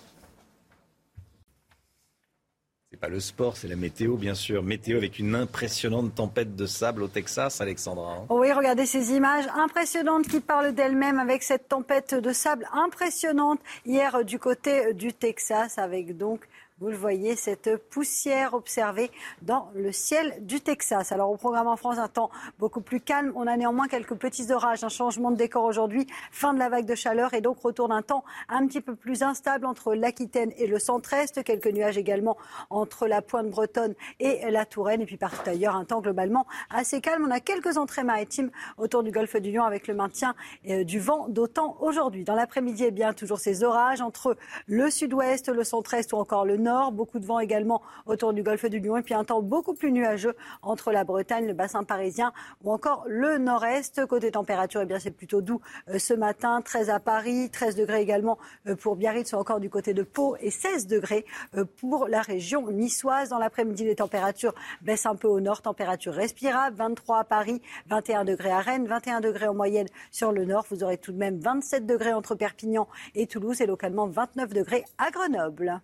C'est 2.89 2.99
pas 2.99 3.09
le 3.09 3.19
sport, 3.19 3.57
c'est 3.57 3.67
la 3.67 3.75
météo, 3.75 4.15
bien 4.15 4.33
sûr. 4.33 4.63
Météo 4.63 4.95
avec 4.95 5.19
une 5.19 5.35
impressionnante 5.35 6.15
tempête 6.15 6.55
de 6.55 6.65
sable 6.65 7.03
au 7.03 7.09
Texas, 7.09 7.59
Alexandra. 7.59 8.13
Hein. 8.13 8.25
Oui, 8.29 8.49
regardez 8.53 8.85
ces 8.85 9.11
images 9.11 9.45
impressionnantes 9.55 10.25
qui 10.25 10.39
parlent 10.39 10.73
d'elles-mêmes 10.73 11.19
avec 11.19 11.43
cette 11.43 11.67
tempête 11.67 12.15
de 12.15 12.31
sable 12.31 12.65
impressionnante 12.71 13.59
hier 13.85 14.23
du 14.23 14.39
côté 14.39 14.93
du 14.93 15.11
Texas, 15.11 15.79
avec 15.79 16.15
donc 16.15 16.47
vous 16.83 16.89
le 16.89 16.97
voyez, 16.97 17.37
cette 17.37 17.77
poussière 17.77 18.53
observée 18.53 19.09
dans 19.41 19.71
le 19.73 19.93
ciel 19.93 20.35
du 20.41 20.59
Texas. 20.59 21.13
Alors 21.13 21.31
au 21.31 21.37
programme 21.37 21.67
en 21.67 21.77
France, 21.77 21.97
un 21.97 22.09
temps 22.09 22.29
beaucoup 22.59 22.81
plus 22.81 22.99
calme. 22.99 23.31
On 23.37 23.47
a 23.47 23.55
néanmoins 23.55 23.87
quelques 23.87 24.15
petits 24.15 24.51
orages, 24.51 24.83
un 24.83 24.89
changement 24.89 25.31
de 25.31 25.37
décor 25.37 25.63
aujourd'hui, 25.63 26.07
fin 26.33 26.53
de 26.53 26.59
la 26.59 26.67
vague 26.67 26.85
de 26.85 26.93
chaleur 26.93 27.33
et 27.33 27.39
donc 27.39 27.59
retour 27.59 27.87
d'un 27.87 28.01
temps 28.01 28.25
un 28.49 28.67
petit 28.67 28.81
peu 28.81 28.95
plus 28.95 29.23
instable 29.23 29.65
entre 29.65 29.95
l'Aquitaine 29.95 30.51
et 30.57 30.67
le 30.67 30.77
centre-est. 30.77 31.41
Quelques 31.45 31.67
nuages 31.67 31.97
également 31.97 32.35
entre 32.69 33.07
la 33.07 33.21
pointe 33.21 33.49
bretonne 33.49 33.93
et 34.19 34.51
la 34.51 34.65
Touraine. 34.65 34.99
Et 34.99 35.05
puis 35.05 35.15
partout 35.15 35.49
ailleurs, 35.49 35.77
un 35.77 35.85
temps 35.85 36.01
globalement 36.01 36.45
assez 36.69 36.99
calme. 36.99 37.23
On 37.25 37.31
a 37.31 37.39
quelques 37.39 37.77
entrées 37.77 38.03
maritimes 38.03 38.51
autour 38.77 39.03
du 39.03 39.11
golfe 39.11 39.37
du 39.37 39.53
Lion 39.53 39.63
avec 39.63 39.87
le 39.87 39.93
maintien 39.93 40.35
euh, 40.67 40.83
du 40.83 40.99
vent 40.99 41.29
d'autant 41.29 41.77
aujourd'hui. 41.79 42.25
Dans 42.25 42.35
l'après-midi, 42.35 42.83
eh 42.87 42.91
bien, 42.91 43.13
toujours 43.13 43.39
ces 43.39 43.63
orages 43.63 44.01
entre 44.01 44.35
le 44.67 44.89
sud-ouest, 44.89 45.47
le 45.47 45.63
centre-est 45.63 46.11
ou 46.11 46.17
encore 46.17 46.43
le 46.43 46.57
nord 46.57 46.72
Beaucoup 46.91 47.19
de 47.19 47.25
vent 47.25 47.39
également 47.39 47.81
autour 48.05 48.33
du 48.33 48.43
golfe 48.43 48.65
du 48.65 48.79
Lion. 48.79 48.97
Et 48.97 49.01
puis 49.01 49.13
un 49.13 49.23
temps 49.23 49.41
beaucoup 49.41 49.73
plus 49.73 49.91
nuageux 49.91 50.35
entre 50.61 50.91
la 50.91 51.03
Bretagne, 51.03 51.47
le 51.47 51.53
bassin 51.53 51.83
parisien 51.83 52.33
ou 52.63 52.71
encore 52.71 53.05
le 53.07 53.37
nord-est. 53.37 54.05
Côté 54.05 54.31
température, 54.31 54.81
eh 54.81 54.85
bien, 54.85 54.99
c'est 54.99 55.11
plutôt 55.11 55.41
doux 55.41 55.61
euh, 55.89 55.99
ce 55.99 56.13
matin. 56.13 56.61
13 56.61 56.89
à 56.89 56.99
Paris, 56.99 57.49
13 57.51 57.75
degrés 57.75 58.01
également 58.01 58.37
euh, 58.67 58.75
pour 58.75 58.95
Biarritz 58.95 59.33
ou 59.33 59.37
encore 59.37 59.59
du 59.59 59.69
côté 59.69 59.93
de 59.93 60.03
Pau 60.03 60.35
et 60.39 60.51
16 60.51 60.87
degrés 60.87 61.25
euh, 61.55 61.65
pour 61.79 62.07
la 62.07 62.21
région 62.21 62.69
niçoise. 62.71 63.29
Dans 63.29 63.39
l'après-midi, 63.39 63.83
les 63.83 63.95
températures 63.95 64.53
baissent 64.81 65.05
un 65.05 65.15
peu 65.15 65.27
au 65.27 65.39
nord. 65.39 65.61
Température 65.61 66.13
respirable. 66.13 66.75
23 66.77 67.19
à 67.19 67.23
Paris, 67.23 67.61
21 67.87 68.25
degrés 68.25 68.51
à 68.51 68.59
Rennes, 68.59 68.87
21 68.87 69.21
degrés 69.21 69.47
en 69.47 69.53
moyenne 69.53 69.87
sur 70.11 70.31
le 70.31 70.45
nord. 70.45 70.65
Vous 70.69 70.83
aurez 70.83 70.97
tout 70.97 71.11
de 71.11 71.17
même 71.17 71.39
27 71.39 71.85
degrés 71.85 72.13
entre 72.13 72.35
Perpignan 72.35 72.87
et 73.15 73.27
Toulouse 73.27 73.61
et 73.61 73.65
localement 73.65 74.07
29 74.07 74.53
degrés 74.53 74.83
à 74.97 75.11
Grenoble. 75.11 75.81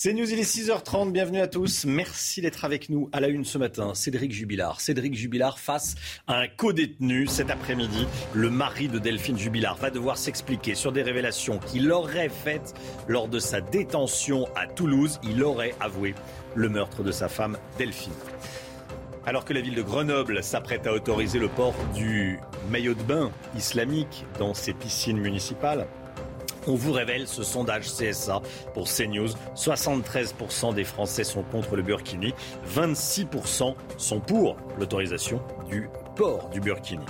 C'est 0.00 0.12
News, 0.12 0.32
il 0.32 0.38
est 0.38 0.44
6h30, 0.44 1.10
bienvenue 1.10 1.40
à 1.40 1.48
tous. 1.48 1.84
Merci 1.84 2.40
d'être 2.40 2.64
avec 2.64 2.88
nous 2.88 3.10
à 3.10 3.18
la 3.18 3.26
une 3.26 3.44
ce 3.44 3.58
matin. 3.58 3.94
Cédric 3.94 4.30
Jubilard. 4.30 4.80
Cédric 4.80 5.16
Jubilard 5.16 5.58
face 5.58 5.96
à 6.28 6.38
un 6.38 6.46
co-détenu 6.46 7.26
cet 7.26 7.50
après-midi. 7.50 8.06
Le 8.32 8.48
mari 8.48 8.86
de 8.86 9.00
Delphine 9.00 9.36
Jubilard 9.36 9.76
va 9.78 9.90
devoir 9.90 10.16
s'expliquer 10.16 10.76
sur 10.76 10.92
des 10.92 11.02
révélations 11.02 11.58
qu'il 11.58 11.90
aurait 11.90 12.28
faites 12.28 12.74
lors 13.08 13.26
de 13.26 13.40
sa 13.40 13.60
détention 13.60 14.46
à 14.54 14.68
Toulouse. 14.68 15.18
Il 15.24 15.42
aurait 15.42 15.74
avoué 15.80 16.14
le 16.54 16.68
meurtre 16.68 17.02
de 17.02 17.10
sa 17.10 17.28
femme 17.28 17.58
Delphine. 17.76 18.12
Alors 19.26 19.44
que 19.44 19.52
la 19.52 19.60
ville 19.60 19.74
de 19.74 19.82
Grenoble 19.82 20.44
s'apprête 20.44 20.86
à 20.86 20.92
autoriser 20.92 21.40
le 21.40 21.48
port 21.48 21.74
du 21.96 22.38
maillot 22.70 22.94
de 22.94 23.02
bain 23.02 23.32
islamique 23.56 24.24
dans 24.38 24.54
ses 24.54 24.74
piscines 24.74 25.18
municipales, 25.18 25.88
on 26.68 26.74
vous 26.74 26.92
révèle 26.92 27.26
ce 27.26 27.42
sondage 27.42 27.86
CSA 27.86 28.40
pour 28.74 28.88
CNews. 28.88 29.28
73% 29.56 30.74
des 30.74 30.84
Français 30.84 31.24
sont 31.24 31.42
contre 31.42 31.76
le 31.76 31.82
burkini, 31.82 32.34
26% 32.74 33.74
sont 33.96 34.20
pour 34.20 34.56
l'autorisation 34.78 35.40
du 35.68 35.88
port 36.16 36.48
du 36.50 36.60
burkini. 36.60 37.04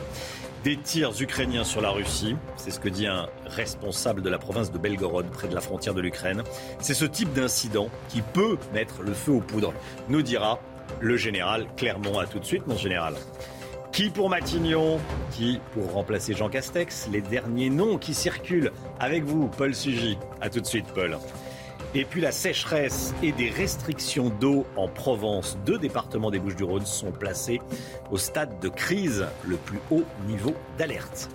Des 0.65 0.77
tirs 0.77 1.13
ukrainiens 1.21 1.65
sur 1.65 1.81
la 1.81 1.91
Russie, 1.91 2.37
c'est 2.57 2.71
ce 2.71 2.81
que 2.81 2.89
dit 2.89 3.07
un 3.07 3.29
responsable 3.47 4.23
de 4.23 4.29
la 4.29 4.39
province 4.39 4.73
de 4.73 4.79
Belgorod, 4.79 5.27
près 5.31 5.49
de 5.49 5.55
la 5.55 5.61
frontière 5.61 5.95
de 5.95 6.01
l'Ukraine. 6.01 6.43
C'est 6.81 6.95
ce 6.95 7.05
type 7.05 7.33
d'incident 7.33 7.89
qui 8.09 8.23
peut 8.23 8.59
mettre 8.73 9.03
le 9.03 9.13
feu 9.13 9.33
aux 9.33 9.41
poudres, 9.41 9.73
nous 10.09 10.23
dira 10.23 10.59
le 11.01 11.17
général 11.17 11.67
Clermont. 11.77 12.19
À 12.19 12.27
tout 12.27 12.39
de 12.41 12.45
suite, 12.45 12.67
mon 12.67 12.77
général. 12.77 13.15
Qui 13.93 14.11
pour 14.11 14.29
Matignon 14.31 15.01
Qui 15.33 15.61
pour 15.73 15.93
remplacer 15.93 16.35
Jean 16.35 16.49
Castex 16.49 17.09
Les 17.11 17.21
derniers 17.21 17.71
noms 17.71 17.99
qui 17.99 18.15
circulent 18.15 18.73
avec 19.01 19.25
vous, 19.25 19.49
Paul 19.49 19.75
Sugy. 19.75 20.19
A 20.41 20.51
tout 20.51 20.61
de 20.61 20.67
suite, 20.67 20.87
Paul. 20.95 21.19
Et 21.95 22.05
puis 22.05 22.21
la 22.21 22.33
sécheresse 22.33 23.15
et 23.23 23.33
des 23.33 23.49
restrictions 23.49 24.29
d'eau 24.29 24.67
en 24.77 24.89
Provence. 24.89 25.59
Deux 25.65 25.79
départements 25.79 26.31
des 26.31 26.39
Bouches-du-Rhône 26.39 26.87
sont 26.87 27.13
placés 27.13 27.61
au 28.11 28.19
stade 28.19 28.61
de 28.61 28.69
crise, 28.69 29.27
le 29.47 29.57
plus 29.57 29.81
haut 29.91 30.05
niveau 30.27 30.55
d'alerte. 30.77 31.31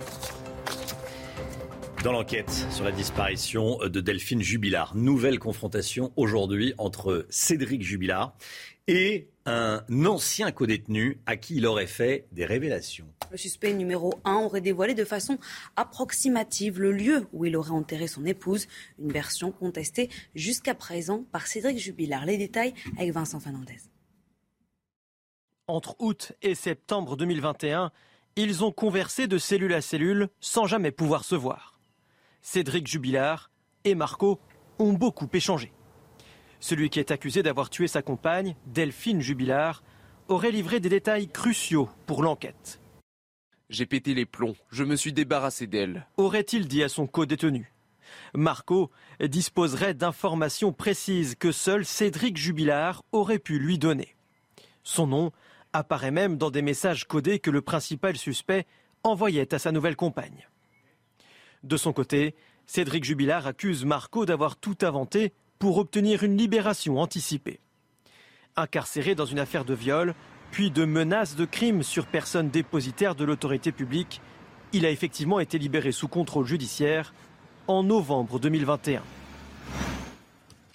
Dans 2.04 2.12
l'enquête 2.12 2.50
sur 2.70 2.84
la 2.84 2.92
disparition 2.92 3.78
de 3.82 4.00
Delphine 4.00 4.42
Jubilard, 4.42 4.94
nouvelle 4.94 5.38
confrontation 5.38 6.12
aujourd'hui 6.16 6.74
entre 6.76 7.26
Cédric 7.30 7.82
Jubilard 7.82 8.36
et 8.86 9.28
un 9.46 9.82
ancien 10.06 10.52
codétenu 10.52 11.20
à 11.26 11.36
qui 11.36 11.56
il 11.56 11.66
aurait 11.66 11.86
fait 11.86 12.26
des 12.32 12.46
révélations. 12.46 13.06
Le 13.30 13.36
suspect 13.36 13.72
numéro 13.72 14.14
1 14.24 14.34
aurait 14.36 14.60
dévoilé 14.60 14.94
de 14.94 15.04
façon 15.04 15.38
approximative 15.76 16.80
le 16.80 16.92
lieu 16.92 17.26
où 17.32 17.44
il 17.44 17.56
aurait 17.56 17.70
enterré 17.70 18.06
son 18.06 18.24
épouse, 18.24 18.66
une 18.98 19.12
version 19.12 19.52
contestée 19.52 20.08
jusqu'à 20.34 20.74
présent 20.74 21.24
par 21.32 21.46
Cédric 21.46 21.78
Jubilard. 21.78 22.24
Les 22.24 22.38
détails 22.38 22.74
avec 22.96 23.12
Vincent 23.12 23.40
Fernandez. 23.40 23.78
Entre 25.66 25.96
août 25.98 26.32
et 26.42 26.54
septembre 26.54 27.16
2021, 27.16 27.90
ils 28.36 28.64
ont 28.64 28.72
conversé 28.72 29.26
de 29.26 29.38
cellule 29.38 29.72
à 29.72 29.80
cellule 29.80 30.28
sans 30.40 30.66
jamais 30.66 30.90
pouvoir 30.90 31.24
se 31.24 31.34
voir. 31.34 31.78
Cédric 32.42 32.86
Jubilard 32.86 33.50
et 33.84 33.94
Marco 33.94 34.40
ont 34.78 34.92
beaucoup 34.92 35.28
échangé. 35.32 35.72
Celui 36.64 36.88
qui 36.88 36.98
est 36.98 37.10
accusé 37.10 37.42
d'avoir 37.42 37.68
tué 37.68 37.88
sa 37.88 38.00
compagne, 38.00 38.56
Delphine 38.64 39.20
Jubilard, 39.20 39.82
aurait 40.28 40.50
livré 40.50 40.80
des 40.80 40.88
détails 40.88 41.28
cruciaux 41.28 41.90
pour 42.06 42.22
l'enquête. 42.22 42.80
J'ai 43.68 43.84
pété 43.84 44.14
les 44.14 44.24
plombs, 44.24 44.56
je 44.70 44.82
me 44.82 44.96
suis 44.96 45.12
débarrassé 45.12 45.66
d'elle. 45.66 46.06
Aurait-il 46.16 46.66
dit 46.66 46.82
à 46.82 46.88
son 46.88 47.06
co-détenu? 47.06 47.70
Marco 48.32 48.90
disposerait 49.20 49.92
d'informations 49.92 50.72
précises 50.72 51.34
que 51.34 51.52
seul 51.52 51.84
Cédric 51.84 52.38
Jubilard 52.38 53.04
aurait 53.12 53.38
pu 53.38 53.58
lui 53.58 53.76
donner. 53.76 54.16
Son 54.84 55.06
nom 55.06 55.32
apparaît 55.74 56.12
même 56.12 56.38
dans 56.38 56.50
des 56.50 56.62
messages 56.62 57.04
codés 57.04 57.40
que 57.40 57.50
le 57.50 57.60
principal 57.60 58.16
suspect 58.16 58.66
envoyait 59.02 59.52
à 59.52 59.58
sa 59.58 59.70
nouvelle 59.70 59.96
compagne. 59.96 60.48
De 61.62 61.76
son 61.76 61.92
côté, 61.92 62.34
Cédric 62.64 63.04
Jubilard 63.04 63.46
accuse 63.46 63.84
Marco 63.84 64.24
d'avoir 64.24 64.56
tout 64.56 64.78
inventé 64.80 65.34
pour 65.64 65.78
obtenir 65.78 66.24
une 66.24 66.36
libération 66.36 66.98
anticipée. 66.98 67.58
Incarcéré 68.54 69.14
dans 69.14 69.24
une 69.24 69.38
affaire 69.38 69.64
de 69.64 69.72
viol, 69.72 70.14
puis 70.50 70.70
de 70.70 70.84
menaces 70.84 71.36
de 71.36 71.46
crime 71.46 71.82
sur 71.82 72.04
personne 72.04 72.50
dépositaire 72.50 73.14
de 73.14 73.24
l'autorité 73.24 73.72
publique, 73.72 74.20
il 74.74 74.84
a 74.84 74.90
effectivement 74.90 75.40
été 75.40 75.56
libéré 75.56 75.90
sous 75.90 76.06
contrôle 76.06 76.44
judiciaire 76.44 77.14
en 77.66 77.82
novembre 77.82 78.38
2021. 78.38 79.00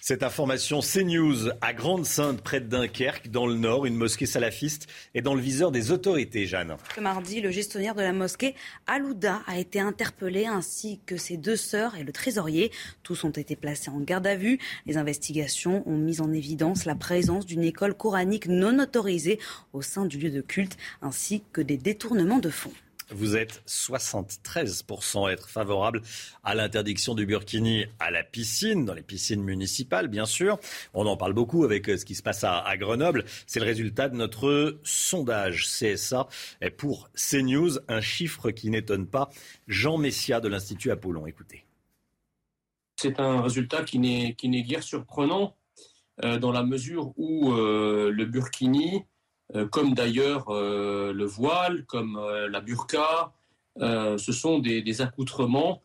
Cette 0.02 0.22
information 0.22 0.80
CNews 0.80 1.50
à 1.60 1.74
Grande-Sainte, 1.74 2.40
près 2.40 2.62
de 2.62 2.66
Dunkerque, 2.66 3.28
dans 3.28 3.46
le 3.46 3.54
nord, 3.54 3.84
une 3.84 3.96
mosquée 3.96 4.24
salafiste 4.24 4.86
est 5.14 5.20
dans 5.20 5.34
le 5.34 5.42
viseur 5.42 5.70
des 5.70 5.90
autorités, 5.90 6.46
Jeanne. 6.46 6.78
Ce 6.94 7.00
mardi, 7.02 7.42
le 7.42 7.50
gestionnaire 7.50 7.94
de 7.94 8.00
la 8.00 8.14
mosquée 8.14 8.54
Alouda 8.86 9.42
a 9.46 9.58
été 9.58 9.78
interpellé 9.78 10.46
ainsi 10.46 11.00
que 11.04 11.18
ses 11.18 11.36
deux 11.36 11.56
sœurs 11.56 11.96
et 11.96 12.02
le 12.02 12.12
trésorier. 12.12 12.72
Tous 13.02 13.24
ont 13.24 13.30
été 13.30 13.56
placés 13.56 13.90
en 13.90 14.00
garde 14.00 14.26
à 14.26 14.36
vue. 14.36 14.58
Les 14.86 14.96
investigations 14.96 15.86
ont 15.86 15.98
mis 15.98 16.22
en 16.22 16.32
évidence 16.32 16.86
la 16.86 16.94
présence 16.94 17.44
d'une 17.44 17.62
école 17.62 17.92
coranique 17.92 18.46
non 18.46 18.78
autorisée 18.78 19.38
au 19.74 19.82
sein 19.82 20.06
du 20.06 20.16
lieu 20.16 20.30
de 20.30 20.40
culte 20.40 20.78
ainsi 21.02 21.42
que 21.52 21.60
des 21.60 21.76
détournements 21.76 22.38
de 22.38 22.48
fonds. 22.48 22.72
Vous 23.12 23.36
êtes 23.36 23.62
73% 23.66 25.28
à 25.28 25.32
être 25.32 25.48
favorable 25.48 26.02
à 26.44 26.54
l'interdiction 26.54 27.14
du 27.14 27.26
burkini 27.26 27.86
à 27.98 28.10
la 28.10 28.22
piscine, 28.22 28.84
dans 28.84 28.94
les 28.94 29.02
piscines 29.02 29.42
municipales, 29.42 30.08
bien 30.08 30.26
sûr. 30.26 30.58
On 30.94 31.06
en 31.06 31.16
parle 31.16 31.32
beaucoup 31.32 31.64
avec 31.64 31.88
euh, 31.88 31.96
ce 31.96 32.04
qui 32.04 32.14
se 32.14 32.22
passe 32.22 32.44
à, 32.44 32.76
Grenoble. 32.76 33.24
C'est 33.46 33.60
le 33.60 33.66
résultat 33.66 34.08
de 34.08 34.16
notre 34.16 34.78
sondage 34.84 35.66
CSA 35.66 36.28
pour 36.76 37.10
CNews, 37.14 37.78
un 37.88 38.00
chiffre 38.00 38.50
qui 38.50 38.70
n'étonne 38.70 39.06
pas 39.06 39.30
Jean 39.66 39.98
Messia 39.98 40.40
de 40.40 40.48
l'Institut 40.48 40.90
Apollon. 40.90 41.26
Écoutez. 41.26 41.64
C'est 42.96 43.18
un 43.18 43.42
résultat 43.42 43.82
qui 43.82 43.98
n'est 43.98 44.62
guère 44.62 44.82
surprenant 44.82 45.56
euh, 46.24 46.38
dans 46.38 46.52
la 46.52 46.62
mesure 46.62 47.12
où 47.16 47.52
euh, 47.52 48.10
le 48.12 48.24
burkini 48.26 49.04
comme 49.70 49.94
d'ailleurs 49.94 50.50
euh, 50.50 51.12
le 51.12 51.24
voile, 51.24 51.84
comme 51.86 52.16
euh, 52.16 52.48
la 52.48 52.60
burqa. 52.60 53.32
ce 53.78 54.32
sont 54.32 54.58
des, 54.58 55.00
accoutrements 55.00 55.82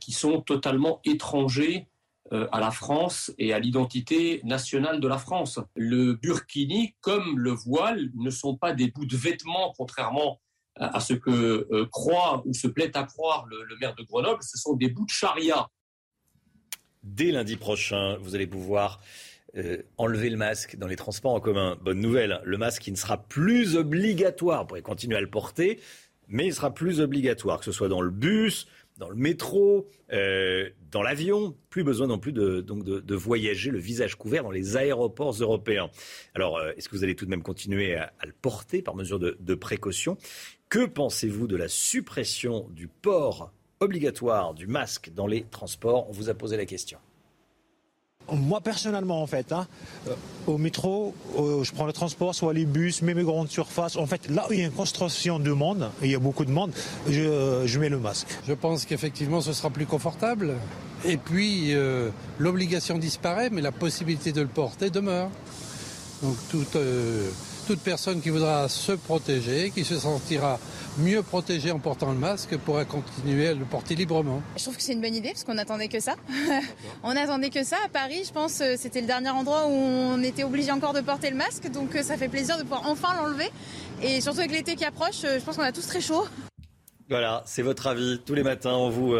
qui 0.00 0.12
sont 0.12 0.40
totalement 0.40 1.00
étrangers 1.04 1.86
à 2.30 2.60
la 2.60 2.72
France 2.72 3.32
et 3.38 3.52
à 3.52 3.58
l'identité 3.60 4.40
nationale 4.42 4.98
de 4.98 5.06
la 5.06 5.18
France. 5.18 5.60
Le 5.76 6.14
burkini, 6.14 6.94
comme 7.00 7.38
le 7.38 7.52
voile, 7.52 8.10
ne 8.16 8.30
sont 8.30 8.56
pas 8.56 8.74
des 8.74 8.88
bouts 8.90 9.06
de 9.06 9.16
vêtements, 9.16 9.72
contrairement 9.78 10.40
à 10.74 10.98
ce 10.98 11.14
que 11.14 11.84
croit 11.92 12.42
ou 12.44 12.54
se 12.54 12.66
plaît 12.66 12.96
à 12.96 13.04
croire 13.04 13.46
le, 13.46 13.76
maire 13.80 13.94
de 13.94 14.02
Grenoble, 14.02 14.42
ce 14.42 14.58
sont 14.58 14.74
des 14.74 14.88
bouts 14.88 15.06
de 15.06 15.10
charia. 15.10 15.68
Dès 17.04 17.30
lundi 17.30 17.56
prochain, 17.56 18.16
vous 18.20 18.34
allez 18.34 18.48
pouvoir 18.48 19.00
euh, 19.56 19.78
enlever 19.96 20.28
le 20.28 20.36
masque 20.36 20.76
dans 20.76 20.86
les 20.86 20.96
transports 20.96 21.32
en 21.32 21.40
commun. 21.40 21.78
Bonne 21.82 22.00
nouvelle, 22.00 22.40
le 22.44 22.58
masque 22.58 22.82
qui 22.82 22.92
ne 22.92 22.96
sera 22.96 23.16
plus 23.16 23.76
obligatoire. 23.76 24.62
Vous 24.62 24.68
pourrez 24.68 24.82
continuer 24.82 25.16
à 25.16 25.20
le 25.20 25.30
porter, 25.30 25.80
mais 26.28 26.46
il 26.46 26.54
sera 26.54 26.74
plus 26.74 27.00
obligatoire, 27.00 27.58
que 27.58 27.64
ce 27.64 27.72
soit 27.72 27.88
dans 27.88 28.02
le 28.02 28.10
bus, 28.10 28.66
dans 28.98 29.08
le 29.08 29.16
métro, 29.16 29.88
euh, 30.12 30.68
dans 30.90 31.02
l'avion. 31.02 31.56
Plus 31.70 31.82
besoin 31.82 32.08
non 32.08 32.18
plus 32.18 32.32
de, 32.32 32.60
donc 32.60 32.84
de, 32.84 33.14
voyager 33.14 33.70
le 33.70 33.78
visage 33.78 34.16
couvert 34.16 34.42
dans 34.42 34.50
les 34.50 34.76
aéroports 34.76 35.34
européens. 35.40 35.88
Alors, 36.34 36.58
euh, 36.58 36.72
est-ce 36.76 36.88
que 36.88 36.96
vous 36.96 37.04
allez 37.04 37.16
tout 37.16 37.24
de 37.24 37.30
même 37.30 37.42
continuer 37.42 37.96
à, 37.96 38.12
le 38.26 38.32
porter 38.32 38.82
par 38.82 38.96
mesure 38.96 39.18
de, 39.18 39.38
de 39.40 39.54
précaution? 39.54 40.18
Que 40.68 40.84
pensez-vous 40.84 41.46
de 41.46 41.56
la 41.56 41.68
suppression 41.68 42.68
du 42.70 42.88
port 42.88 43.52
obligatoire 43.80 44.52
du 44.52 44.66
masque 44.66 45.10
dans 45.14 45.26
les 45.26 45.44
transports? 45.44 46.08
On 46.10 46.12
vous 46.12 46.28
a 46.28 46.34
posé 46.34 46.56
la 46.58 46.66
question. 46.66 46.98
Moi 48.32 48.60
personnellement 48.60 49.22
en 49.22 49.26
fait, 49.26 49.52
hein, 49.52 49.66
euh, 50.06 50.14
au 50.46 50.58
métro, 50.58 51.14
je 51.36 51.72
prends 51.72 51.86
le 51.86 51.92
transport, 51.92 52.34
soit 52.34 52.52
les 52.52 52.64
bus, 52.64 53.02
même 53.02 53.18
les 53.18 53.24
grandes 53.24 53.48
surfaces. 53.48 53.96
En 53.96 54.06
fait, 54.06 54.30
là 54.30 54.46
où 54.48 54.52
il 54.52 54.60
y 54.60 54.62
a 54.62 54.66
une 54.66 54.72
construction 54.72 55.38
de 55.38 55.52
monde, 55.52 55.90
il 56.02 56.10
y 56.10 56.14
a 56.14 56.18
beaucoup 56.18 56.44
de 56.44 56.50
monde, 56.50 56.72
je, 57.08 57.78
mets 57.78 57.88
le 57.88 57.98
masque. 57.98 58.28
Je 58.46 58.52
pense 58.52 58.84
qu'effectivement 58.84 59.40
ce 59.40 59.52
sera 59.52 59.70
plus 59.70 59.86
confortable. 59.86 60.54
Et 61.04 61.16
puis 61.16 61.74
euh, 61.74 62.10
l'obligation 62.38 62.98
disparaît, 62.98 63.50
mais 63.50 63.62
la 63.62 63.72
possibilité 63.72 64.32
de 64.32 64.40
le 64.40 64.48
porter 64.48 64.90
demeure. 64.90 65.30
Donc 66.22 66.36
toute, 66.50 66.76
euh, 66.76 67.30
toute 67.68 67.80
personne 67.80 68.22
qui 68.22 68.30
voudra 68.30 68.66
se 68.70 68.92
protéger, 68.92 69.70
qui 69.70 69.84
se 69.84 69.98
sentira 69.98 70.58
mieux 70.96 71.22
protégé 71.22 71.70
en 71.70 71.78
portant 71.78 72.12
le 72.12 72.16
masque 72.16 72.56
pourra 72.56 72.86
continuer 72.86 73.48
à 73.48 73.52
le 73.52 73.66
porter 73.66 73.94
librement. 73.94 74.40
Je 74.56 74.62
trouve 74.62 74.74
que 74.74 74.82
c'est 74.82 74.94
une 74.94 75.02
bonne 75.02 75.14
idée 75.14 75.32
parce 75.32 75.44
qu'on 75.44 75.58
attendait 75.58 75.88
que 75.88 76.00
ça. 76.00 76.14
on 77.02 77.14
attendait 77.14 77.50
que 77.50 77.62
ça. 77.64 77.76
À 77.84 77.90
Paris, 77.90 78.22
je 78.26 78.32
pense, 78.32 78.62
euh, 78.62 78.76
c'était 78.78 79.02
le 79.02 79.06
dernier 79.06 79.28
endroit 79.28 79.66
où 79.66 79.72
on 79.72 80.22
était 80.22 80.44
obligé 80.44 80.72
encore 80.72 80.94
de 80.94 81.02
porter 81.02 81.28
le 81.28 81.36
masque. 81.36 81.70
Donc 81.70 81.94
euh, 81.94 82.02
ça 82.02 82.16
fait 82.16 82.28
plaisir 82.28 82.56
de 82.56 82.62
pouvoir 82.62 82.88
enfin 82.88 83.14
l'enlever. 83.16 83.50
Et 84.00 84.22
surtout 84.22 84.38
avec 84.38 84.52
l'été 84.52 84.74
qui 84.74 84.86
approche, 84.86 85.24
euh, 85.24 85.38
je 85.38 85.44
pense 85.44 85.58
qu'on 85.58 85.62
a 85.62 85.70
tous 85.72 85.86
très 85.86 86.00
chaud. 86.00 86.26
Voilà, 87.10 87.42
c'est 87.44 87.60
votre 87.60 87.86
avis. 87.86 88.18
Tous 88.24 88.34
les 88.34 88.44
matins, 88.44 88.72
on 88.72 88.88
vous 88.88 89.14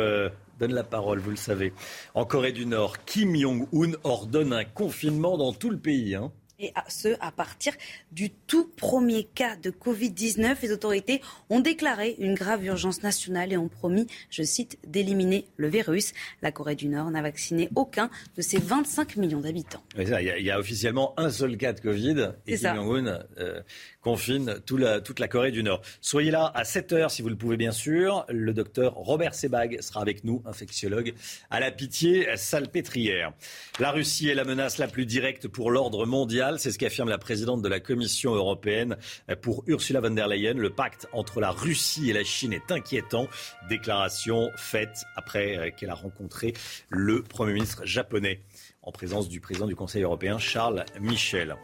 donne 0.58 0.72
la 0.72 0.84
parole, 0.84 1.18
vous 1.18 1.30
le 1.30 1.36
savez. 1.36 1.74
En 2.14 2.24
Corée 2.24 2.52
du 2.52 2.64
Nord, 2.64 3.04
Kim 3.04 3.36
Jong-un 3.36 3.92
ordonne 4.04 4.54
un 4.54 4.64
confinement 4.64 5.36
dans 5.36 5.52
tout 5.52 5.68
le 5.68 5.78
pays. 5.78 6.14
Hein 6.14 6.32
et 6.58 6.72
à 6.74 6.84
ce, 6.88 7.08
à 7.20 7.30
partir 7.30 7.72
du 8.10 8.30
tout 8.30 8.68
premier 8.76 9.24
cas 9.24 9.56
de 9.56 9.70
Covid-19. 9.70 10.56
Les 10.62 10.72
autorités 10.72 11.20
ont 11.50 11.60
déclaré 11.60 12.16
une 12.18 12.34
grave 12.34 12.64
urgence 12.64 13.02
nationale 13.02 13.52
et 13.52 13.56
ont 13.56 13.68
promis, 13.68 14.06
je 14.30 14.42
cite, 14.42 14.78
d'éliminer 14.86 15.46
le 15.56 15.68
virus. 15.68 16.12
La 16.42 16.50
Corée 16.50 16.74
du 16.74 16.88
Nord 16.88 17.10
n'a 17.10 17.22
vacciné 17.22 17.68
aucun 17.76 18.10
de 18.36 18.42
ses 18.42 18.58
25 18.58 19.16
millions 19.16 19.40
d'habitants. 19.40 19.82
Il 19.96 20.08
y, 20.08 20.50
a 20.50 20.58
officiellement 20.58 21.14
un 21.16 21.30
seul 21.30 21.56
cas 21.56 21.72
de 21.72 21.80
Covid 21.80 22.32
et 22.46 22.56
Kim 22.56 22.74
Jong-un 22.74 23.22
euh, 23.38 23.62
confine 24.08 24.60
toute 24.64 25.20
la 25.20 25.28
Corée 25.28 25.50
du 25.50 25.62
Nord. 25.62 25.82
Soyez 26.00 26.30
là 26.30 26.50
à 26.54 26.64
7 26.64 26.92
heures 26.94 27.10
si 27.10 27.20
vous 27.20 27.28
le 27.28 27.36
pouvez 27.36 27.58
bien 27.58 27.72
sûr. 27.72 28.24
Le 28.30 28.54
docteur 28.54 28.94
Robert 28.94 29.34
Sebag 29.34 29.82
sera 29.82 30.00
avec 30.00 30.24
nous, 30.24 30.42
infectiologue 30.46 31.12
à 31.50 31.60
la 31.60 31.70
pitié 31.70 32.26
salpêtrière. 32.36 33.34
La 33.78 33.90
Russie 33.90 34.30
est 34.30 34.34
la 34.34 34.44
menace 34.44 34.78
la 34.78 34.88
plus 34.88 35.04
directe 35.04 35.46
pour 35.46 35.70
l'ordre 35.70 36.06
mondial. 36.06 36.58
C'est 36.58 36.70
ce 36.70 36.78
qu'affirme 36.78 37.10
la 37.10 37.18
présidente 37.18 37.60
de 37.60 37.68
la 37.68 37.80
Commission 37.80 38.34
européenne 38.34 38.96
pour 39.42 39.62
Ursula 39.66 40.00
von 40.00 40.12
der 40.12 40.26
Leyen. 40.26 40.54
Le 40.54 40.70
pacte 40.70 41.06
entre 41.12 41.42
la 41.42 41.50
Russie 41.50 42.08
et 42.08 42.14
la 42.14 42.24
Chine 42.24 42.54
est 42.54 42.72
inquiétant. 42.72 43.28
Déclaration 43.68 44.48
faite 44.56 45.04
après 45.16 45.74
qu'elle 45.76 45.90
a 45.90 45.94
rencontré 45.94 46.54
le 46.88 47.22
Premier 47.22 47.52
ministre 47.52 47.84
japonais 47.84 48.40
en 48.88 48.92
présence 48.92 49.28
du 49.28 49.38
président 49.38 49.66
du 49.66 49.76
Conseil 49.76 50.02
européen, 50.02 50.38
Charles 50.38 50.86
Michel. 50.98 51.56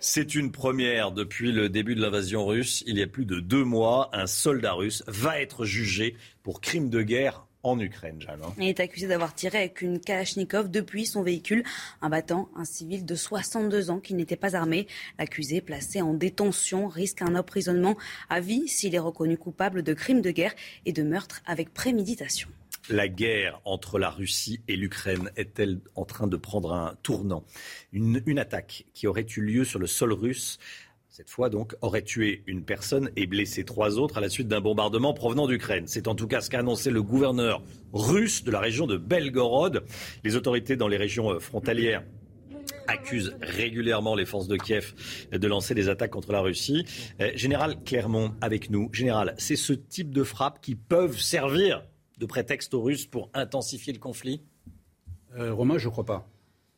C'est 0.00 0.34
une 0.34 0.50
première 0.50 1.12
depuis 1.12 1.52
le 1.52 1.68
début 1.68 1.94
de 1.94 2.02
l'invasion 2.02 2.44
russe. 2.44 2.82
Il 2.88 2.98
y 2.98 3.02
a 3.02 3.06
plus 3.06 3.26
de 3.26 3.38
deux 3.38 3.62
mois, 3.62 4.10
un 4.12 4.26
soldat 4.26 4.72
russe 4.72 5.04
va 5.06 5.40
être 5.40 5.64
jugé 5.64 6.16
pour 6.42 6.60
crime 6.60 6.90
de 6.90 7.00
guerre 7.02 7.46
en 7.62 7.78
Ukraine. 7.78 8.18
Hein. 8.28 8.52
Il 8.58 8.66
est 8.66 8.80
accusé 8.80 9.06
d'avoir 9.06 9.36
tiré 9.36 9.58
avec 9.58 9.82
une 9.82 10.00
Kalachnikov 10.00 10.68
depuis 10.68 11.06
son 11.06 11.22
véhicule, 11.22 11.62
battant 12.02 12.48
un 12.56 12.64
civil 12.64 13.06
de 13.06 13.14
62 13.14 13.90
ans 13.90 14.00
qui 14.00 14.14
n'était 14.14 14.34
pas 14.34 14.56
armé. 14.56 14.88
L'accusé, 15.16 15.60
placé 15.60 16.02
en 16.02 16.12
détention, 16.12 16.88
risque 16.88 17.22
un 17.22 17.36
emprisonnement 17.36 17.96
à 18.28 18.40
vie 18.40 18.66
s'il 18.66 18.96
est 18.96 18.98
reconnu 18.98 19.38
coupable 19.38 19.84
de 19.84 19.94
crimes 19.94 20.22
de 20.22 20.32
guerre 20.32 20.54
et 20.86 20.92
de 20.92 21.04
meurtre 21.04 21.40
avec 21.46 21.72
préméditation. 21.72 22.48
La 22.90 23.08
guerre 23.08 23.60
entre 23.64 23.98
la 23.98 24.10
Russie 24.10 24.60
et 24.68 24.76
l'Ukraine 24.76 25.30
est-elle 25.36 25.80
en 25.94 26.04
train 26.04 26.26
de 26.26 26.36
prendre 26.36 26.74
un 26.74 26.94
tournant? 27.02 27.44
Une, 27.92 28.38
attaque 28.38 28.84
qui 28.92 29.06
aurait 29.06 29.24
eu 29.36 29.40
lieu 29.40 29.64
sur 29.64 29.78
le 29.78 29.86
sol 29.86 30.12
russe 30.12 30.58
cette 31.08 31.30
fois 31.30 31.48
donc, 31.48 31.76
aurait 31.80 32.02
tué 32.02 32.42
une 32.48 32.64
personne 32.64 33.08
et 33.14 33.28
blessé 33.28 33.64
trois 33.64 34.00
autres 34.00 34.18
à 34.18 34.20
la 34.20 34.28
suite 34.28 34.48
d'un 34.48 34.60
bombardement 34.60 35.14
provenant 35.14 35.46
d'Ukraine. 35.46 35.84
C'est 35.86 36.08
en 36.08 36.16
tout 36.16 36.26
cas 36.26 36.40
ce 36.40 36.50
qu'a 36.50 36.58
annoncé 36.58 36.90
le 36.90 37.04
gouverneur 37.04 37.62
russe 37.92 38.42
de 38.42 38.50
la 38.50 38.58
région 38.58 38.88
de 38.88 38.96
Belgorod. 38.96 39.84
Les 40.24 40.34
autorités 40.34 40.74
dans 40.74 40.88
les 40.88 40.96
régions 40.96 41.30
euh, 41.30 41.38
frontalières 41.38 42.02
accusent 42.88 43.36
régulièrement 43.40 44.16
les 44.16 44.26
forces 44.26 44.48
de 44.48 44.56
Kiev 44.56 44.92
de 45.30 45.46
lancer 45.46 45.74
des 45.74 45.88
attaques 45.88 46.10
contre 46.10 46.32
la 46.32 46.40
Russie. 46.40 46.84
Euh, 47.20 47.30
Général 47.36 47.76
Clermont, 47.84 48.34
avec 48.40 48.68
nous. 48.68 48.92
Général, 48.92 49.34
c'est 49.38 49.56
ce 49.56 49.72
type 49.72 50.12
de 50.12 50.24
frappes 50.24 50.60
qui 50.60 50.74
peuvent 50.74 51.20
servir 51.20 51.84
de 52.18 52.26
prétexte 52.26 52.74
aux 52.74 52.82
Russes 52.82 53.06
pour 53.06 53.30
intensifier 53.34 53.92
le 53.92 53.98
conflit 53.98 54.42
euh, 55.36 55.52
Romain, 55.52 55.78
je 55.78 55.86
ne 55.86 55.90
crois 55.90 56.04
pas. 56.04 56.28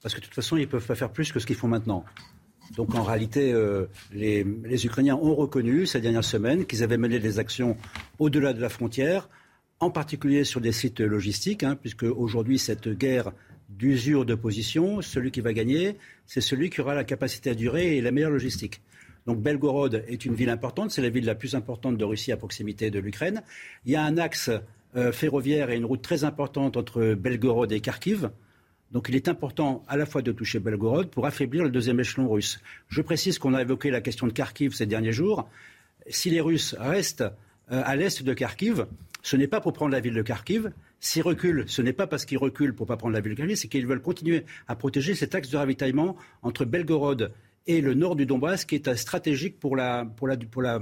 Parce 0.03 0.15
que 0.15 0.21
de 0.21 0.25
toute 0.25 0.35
façon, 0.35 0.57
ils 0.57 0.63
ne 0.63 0.67
peuvent 0.67 0.87
pas 0.87 0.95
faire 0.95 1.13
plus 1.13 1.33
que 1.33 1.41
ce 1.41 1.47
qu'ils 1.47 1.57
font 1.57 1.69
maintenant. 1.69 2.05
Donc 2.75 2.95
en 2.95 3.03
réalité, 3.03 3.53
euh, 3.53 3.87
les, 4.13 4.45
Ukrainiens 4.87 5.17
ont 5.17 5.35
reconnu 5.35 5.87
ces 5.87 6.01
dernières 6.01 6.25
semaines 6.25 6.67
qu'ils 6.67 6.83
avaient 6.83 6.97
mené 6.97 7.19
des 7.19 7.39
actions 7.39 7.77
au-delà 8.19 8.53
de 8.53 8.61
la 8.61 8.69
frontière, 8.69 9.29
en 9.79 9.91
particulier 9.91 10.45
sur 10.45 10.61
des 10.61 10.73
sites 10.73 11.01
logistiques, 11.01 11.63
hein, 11.63 11.77
puisque 11.77 12.05
aujourd'hui 12.05 12.59
cette 12.59 12.89
guerre 12.89 13.33
d'usure 13.69 14.25
de 14.25 14.35
position, 14.35 15.01
celui 15.03 15.31
qui 15.31 15.41
va 15.41 15.53
gagner, 15.53 15.97
c'est 16.27 16.41
celui 16.41 16.71
qui 16.71 16.81
aura 16.81 16.95
la 16.95 17.05
capacité 17.05 17.51
à 17.51 17.55
durer 17.55 17.97
et 17.97 18.01
la 18.01 18.11
meilleure 18.11 18.31
logistique. 18.31 18.81
Donc 19.27 19.41
Belgorod 19.41 20.05
est 20.07 20.25
une 20.25 20.35
ville 20.35 20.51
importante, 20.51 20.93
c'est 20.93 21.03
la 21.03 21.09
ville 21.09 21.25
la 21.25 21.35
plus 21.35 21.55
importante 21.55 21.97
de 21.97 22.05
Russie 22.05 22.31
à 22.33 22.37
proximité 22.37 22.91
de 22.91 23.01
l'Ukraine. 23.01 23.43
Il 23.85 23.93
y 23.93 23.97
a 23.97 24.05
un 24.05 24.19
axe 24.19 24.51
euh, 24.97 25.13
ferroviaire 25.13 25.71
et 25.71 25.77
une 25.77 25.85
route 25.85 26.03
très 26.03 26.25
importante 26.25 26.77
entre 26.77 27.15
Belgorod 27.15 27.71
et 27.73 27.81
Kharkiv. 27.81 28.31
Donc 28.93 29.09
il 29.09 29.17
est 29.17 29.29
important 29.29 29.85
à 29.89 29.97
la 29.97 30.07
fois 30.07 30.23
de 30.23 30.33
toucher 30.33 30.59
Belgorod 30.59 31.11
pour 31.11 31.27
affaiblir 31.27 31.65
le 31.65 31.71
deuxième 31.71 32.01
échelon 32.01 32.31
russe. 32.31 32.61
Je 32.89 33.03
précise 33.03 33.39
qu'on 33.39 33.55
a 33.55 33.63
évoqué 33.63 33.91
la 33.91 34.01
question 34.01 34.27
de 34.27 34.33
Kharkiv 34.33 34.75
ces 34.75 34.87
derniers 34.87 35.13
jours. 35.13 35.49
Si 36.09 36.31
les 36.31 36.41
Russes 36.41 36.75
restent 36.79 37.25
euh, 37.73 37.83
à 37.85 37.97
l'est 37.97 38.23
de 38.23 38.33
Kharkiv, 38.33 38.87
ce 39.23 39.37
n'est 39.37 39.49
pas 39.49 39.61
pour 39.61 39.73
prendre 39.73 39.93
la 39.93 40.01
ville 40.01 40.15
de 40.15 40.23
Kharkiv, 40.23 40.73
S'ils 40.99 41.23
reculent, 41.23 41.65
ce 41.67 41.83
n'est 41.83 41.93
pas 41.93 42.07
parce 42.07 42.25
qu'ils 42.25 42.39
reculent 42.39 42.75
pour 42.75 42.87
pas 42.87 42.97
prendre 42.97 43.13
la 43.13 43.21
ville 43.21 43.33
de 43.33 43.37
Kharkiv, 43.37 43.57
c'est 43.57 43.69
qu'ils 43.69 43.87
veulent 43.87 44.01
continuer 44.01 44.47
à 44.67 44.77
protéger 44.77 45.15
cet 45.15 45.35
axe 45.35 45.51
de 45.51 45.57
ravitaillement 45.57 46.17
entre 46.43 46.65
Belgorod 46.65 47.33
et 47.67 47.83
le 47.83 47.95
nord 47.95 48.17
du 48.17 48.25
Donbass, 48.25 48.65
qui 48.65 48.77
est 48.77 48.97
stratégique 48.97 49.61
pour 49.61 49.77
pour 50.17 50.29
la, 50.29 50.37
pour 50.51 50.63
la, 50.63 50.81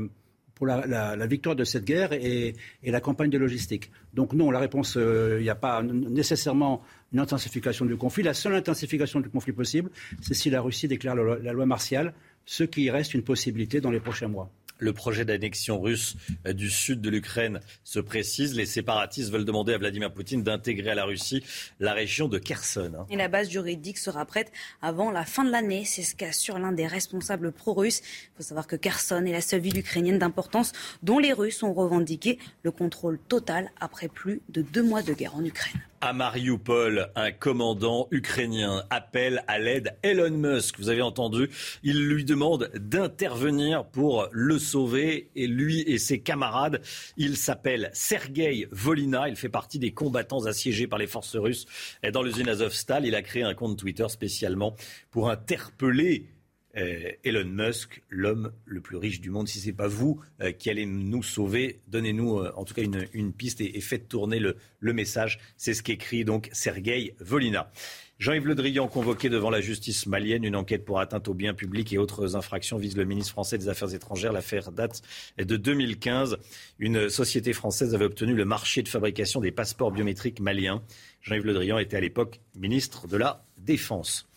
victoire 1.26 1.56
de 1.56 1.64
cette 1.64 1.84
guerre 1.84 2.12
et, 2.12 2.54
la 2.82 3.00
campagne 3.00 3.30
de 3.30 3.38
logistique. 3.38 3.90
Donc 4.14 4.32
non, 4.32 4.50
la 4.50 4.60
réponse, 4.60 4.96
euh, 4.96 5.36
il 5.40 5.42
n'y 5.42 5.50
a 5.50 5.54
pas 5.54 5.82
nécessairement 5.82 6.82
une 7.12 7.20
intensification 7.20 7.84
du 7.84 7.96
conflit. 7.96 8.22
La 8.22 8.34
seule 8.34 8.54
intensification 8.54 9.20
du 9.20 9.28
conflit 9.28 9.52
possible, 9.52 9.90
c'est 10.20 10.34
si 10.34 10.50
la 10.50 10.60
Russie 10.60 10.88
déclare 10.88 11.16
la 11.16 11.52
loi 11.52 11.66
martiale, 11.66 12.14
ce 12.46 12.64
qui 12.64 12.90
reste 12.90 13.14
une 13.14 13.22
possibilité 13.22 13.80
dans 13.80 13.90
les 13.90 14.00
prochains 14.00 14.28
mois. 14.28 14.50
Le 14.84 14.92
projet 14.92 15.24
d'annexion 15.24 15.80
russe 15.80 16.14
euh, 16.46 16.52
du 16.52 16.68
sud 16.68 17.00
de 17.00 17.08
l'Ukraine 17.08 17.60
se 17.84 18.00
précise. 18.00 18.54
Les 18.54 18.66
séparatistes 18.66 19.30
veulent 19.30 19.46
demander 19.46 19.72
à 19.72 19.78
Vladimir 19.78 20.12
Poutine 20.12 20.42
d'intégrer 20.42 20.90
à 20.90 20.94
la 20.94 21.06
Russie 21.06 21.42
la 21.80 21.94
région 21.94 22.28
de 22.28 22.36
Kherson. 22.36 22.92
Hein. 22.94 23.06
Et 23.08 23.16
la 23.16 23.28
base 23.28 23.48
juridique 23.48 23.96
sera 23.96 24.26
prête 24.26 24.52
avant 24.82 25.10
la 25.10 25.24
fin 25.24 25.42
de 25.42 25.50
l'année. 25.50 25.86
C'est 25.86 26.02
ce 26.02 26.14
qu'assure 26.14 26.58
l'un 26.58 26.72
des 26.72 26.86
responsables 26.86 27.50
pro-russes. 27.50 28.02
Il 28.02 28.36
faut 28.36 28.42
savoir 28.42 28.66
que 28.66 28.76
Kherson 28.76 29.24
est 29.24 29.32
la 29.32 29.40
seule 29.40 29.62
ville 29.62 29.78
ukrainienne 29.78 30.18
d'importance 30.18 30.72
dont 31.02 31.18
les 31.18 31.32
Russes 31.32 31.62
ont 31.62 31.72
revendiqué 31.72 32.38
le 32.62 32.70
contrôle 32.70 33.18
total 33.18 33.70
après 33.80 34.08
plus 34.08 34.42
de 34.50 34.60
deux 34.60 34.82
mois 34.82 35.02
de 35.02 35.14
guerre 35.14 35.34
en 35.34 35.44
Ukraine. 35.46 35.80
À 36.06 36.12
Mariupol, 36.12 37.10
un 37.14 37.32
commandant 37.32 38.08
ukrainien 38.10 38.84
appelle 38.90 39.42
à 39.48 39.58
l'aide 39.58 39.96
Elon 40.02 40.32
Musk. 40.32 40.78
Vous 40.78 40.90
avez 40.90 41.00
entendu, 41.00 41.48
il 41.82 42.06
lui 42.06 42.26
demande 42.26 42.70
d'intervenir 42.74 43.86
pour 43.86 44.28
le 44.30 44.58
sauver 44.58 45.30
et 45.34 45.46
lui 45.46 45.80
et 45.80 45.96
ses 45.96 46.20
camarades. 46.20 46.82
Il 47.16 47.38
s'appelle 47.38 47.88
Sergei 47.94 48.68
Volina. 48.70 49.30
Il 49.30 49.36
fait 49.36 49.48
partie 49.48 49.78
des 49.78 49.92
combattants 49.92 50.44
assiégés 50.44 50.86
par 50.86 50.98
les 50.98 51.06
forces 51.06 51.36
russes 51.36 51.64
dans 52.12 52.22
l'usine 52.22 52.50
Azovstal. 52.50 53.06
Il 53.06 53.14
a 53.14 53.22
créé 53.22 53.42
un 53.42 53.54
compte 53.54 53.78
Twitter 53.78 54.06
spécialement 54.10 54.76
pour 55.10 55.30
interpeller 55.30 56.26
Elon 56.74 57.44
Musk, 57.44 58.02
l'homme 58.08 58.52
le 58.64 58.80
plus 58.80 58.96
riche 58.96 59.20
du 59.20 59.30
monde. 59.30 59.48
Si 59.48 59.60
ce 59.60 59.66
n'est 59.66 59.72
pas 59.72 59.88
vous 59.88 60.20
euh, 60.40 60.52
qui 60.52 60.70
allez 60.70 60.86
nous 60.86 61.22
sauver, 61.22 61.80
donnez-nous 61.88 62.38
euh, 62.38 62.52
en 62.56 62.64
tout 62.64 62.74
cas 62.74 62.82
une, 62.82 63.32
piste 63.32 63.60
et, 63.60 63.80
faites 63.80 64.08
tourner 64.08 64.38
le, 64.38 64.56
message. 64.92 65.38
C'est 65.56 65.74
ce 65.74 65.82
qu'écrit 65.82 66.24
donc 66.24 66.50
Sergei 66.52 67.14
Volina. 67.20 67.70
Jean-Yves 68.18 68.46
Le 68.46 68.54
Drian, 68.54 68.86
convoqué 68.86 69.28
devant 69.28 69.50
la 69.50 69.60
justice 69.60 70.06
malienne, 70.06 70.44
une 70.44 70.54
enquête 70.54 70.84
pour 70.84 71.00
atteinte 71.00 71.26
aux 71.26 71.34
biens 71.34 71.54
publics 71.54 71.92
et 71.92 71.98
autres 71.98 72.36
infractions 72.36 72.76
vise 72.76 72.96
le 72.96 73.04
ministre 73.04 73.32
français 73.32 73.58
des 73.58 73.68
Affaires 73.68 73.92
étrangères. 73.92 74.32
L'affaire 74.32 74.70
date 74.70 75.02
de 75.36 75.56
2015. 75.56 76.38
Une 76.78 77.08
société 77.08 77.52
française 77.52 77.94
avait 77.94 78.04
obtenu 78.04 78.34
le 78.34 78.44
marché 78.44 78.82
de 78.82 78.88
fabrication 78.88 79.40
des 79.40 79.50
passeports 79.50 79.90
biométriques 79.90 80.40
maliens. 80.40 80.82
Jean-Yves 81.22 81.44
Le 81.44 81.54
Drian 81.54 81.78
était 81.78 81.96
à 81.96 82.00
l'époque 82.00 82.40
ministre 82.54 83.08
de 83.08 83.16
la 83.16 83.44
Défense. 83.58 84.28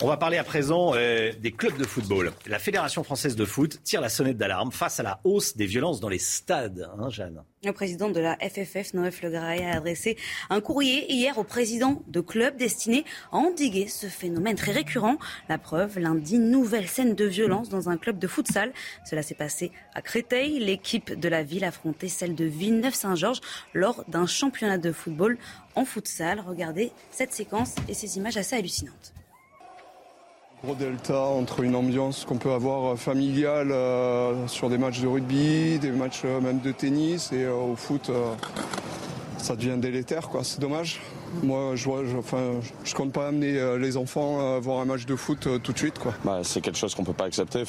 On 0.00 0.08
va 0.08 0.16
parler 0.16 0.38
à 0.38 0.44
présent 0.44 0.92
euh, 0.94 1.32
des 1.40 1.52
clubs 1.52 1.78
de 1.78 1.84
football. 1.84 2.32
La 2.46 2.58
Fédération 2.58 3.04
française 3.04 3.36
de 3.36 3.44
foot 3.44 3.80
tire 3.84 4.00
la 4.00 4.08
sonnette 4.08 4.36
d'alarme 4.36 4.72
face 4.72 5.00
à 5.00 5.02
la 5.02 5.20
hausse 5.22 5.56
des 5.56 5.66
violences 5.66 6.00
dans 6.00 6.08
les 6.08 6.18
stades, 6.18 6.90
hein, 6.98 7.08
Jeanne. 7.10 7.42
Le 7.64 7.72
président 7.72 8.10
de 8.10 8.18
la 8.20 8.36
FFF, 8.36 8.92
Noël 8.92 9.14
Le 9.22 9.34
a 9.36 9.76
adressé 9.76 10.18
un 10.50 10.60
courrier 10.60 11.10
hier 11.10 11.38
au 11.38 11.44
président 11.44 12.02
de 12.08 12.20
clubs 12.20 12.56
destiné 12.56 13.04
à 13.32 13.36
endiguer 13.36 13.86
ce 13.86 14.08
phénomène 14.08 14.56
très 14.56 14.72
récurrent. 14.72 15.16
La 15.48 15.56
preuve, 15.58 15.98
lundi, 15.98 16.38
nouvelle 16.38 16.88
scène 16.88 17.14
de 17.14 17.24
violence 17.24 17.68
dans 17.68 17.88
un 17.88 17.96
club 17.96 18.18
de 18.18 18.26
futsal. 18.26 18.72
Cela 19.08 19.22
s'est 19.22 19.34
passé 19.34 19.70
à 19.94 20.02
Créteil. 20.02 20.58
L'équipe 20.58 21.18
de 21.18 21.28
la 21.28 21.44
ville 21.44 21.64
affrontait 21.64 22.08
celle 22.08 22.34
de 22.34 22.44
Villeneuve-Saint-Georges 22.44 23.40
lors 23.72 24.04
d'un 24.08 24.26
championnat 24.26 24.76
de 24.76 24.92
football 24.92 25.38
en 25.76 25.86
futsal. 25.86 26.40
Regardez 26.46 26.90
cette 27.12 27.32
séquence 27.32 27.76
et 27.88 27.94
ces 27.94 28.18
images 28.18 28.36
assez 28.36 28.56
hallucinantes 28.56 29.14
gros 30.64 30.74
delta 30.74 31.20
entre 31.20 31.60
une 31.60 31.76
ambiance 31.76 32.24
qu'on 32.24 32.38
peut 32.38 32.52
avoir 32.52 32.92
euh, 32.92 32.96
familiale 32.96 33.70
euh, 33.70 34.48
sur 34.48 34.70
des 34.70 34.78
matchs 34.78 35.00
de 35.00 35.06
rugby, 35.06 35.78
des 35.78 35.90
matchs 35.90 36.22
euh, 36.24 36.40
même 36.40 36.60
de 36.60 36.72
tennis 36.72 37.32
et 37.32 37.46
au 37.46 37.76
foot 37.76 38.10
ça 39.36 39.56
devient 39.56 39.76
délétère 39.76 40.30
c'est 40.42 40.60
dommage. 40.60 41.00
Moi 41.42 41.72
je, 41.74 41.84
vois, 41.84 42.02
compte 42.94 43.12
pas 43.12 43.28
amener 43.28 43.76
les 43.78 43.96
enfants 43.96 44.56
à 44.56 44.58
voir 44.58 44.80
un 44.80 44.84
match 44.86 45.04
de 45.04 45.16
foot 45.16 45.48
tout 45.62 45.72
de 45.72 45.78
suite. 45.78 45.96
Bah, 46.24 46.40
c'est 46.44 46.60
quelque 46.60 46.78
chose 46.78 46.94
qu'on 46.94 47.04
peut 47.04 47.12
pas 47.12 47.24
accepter. 47.24 47.64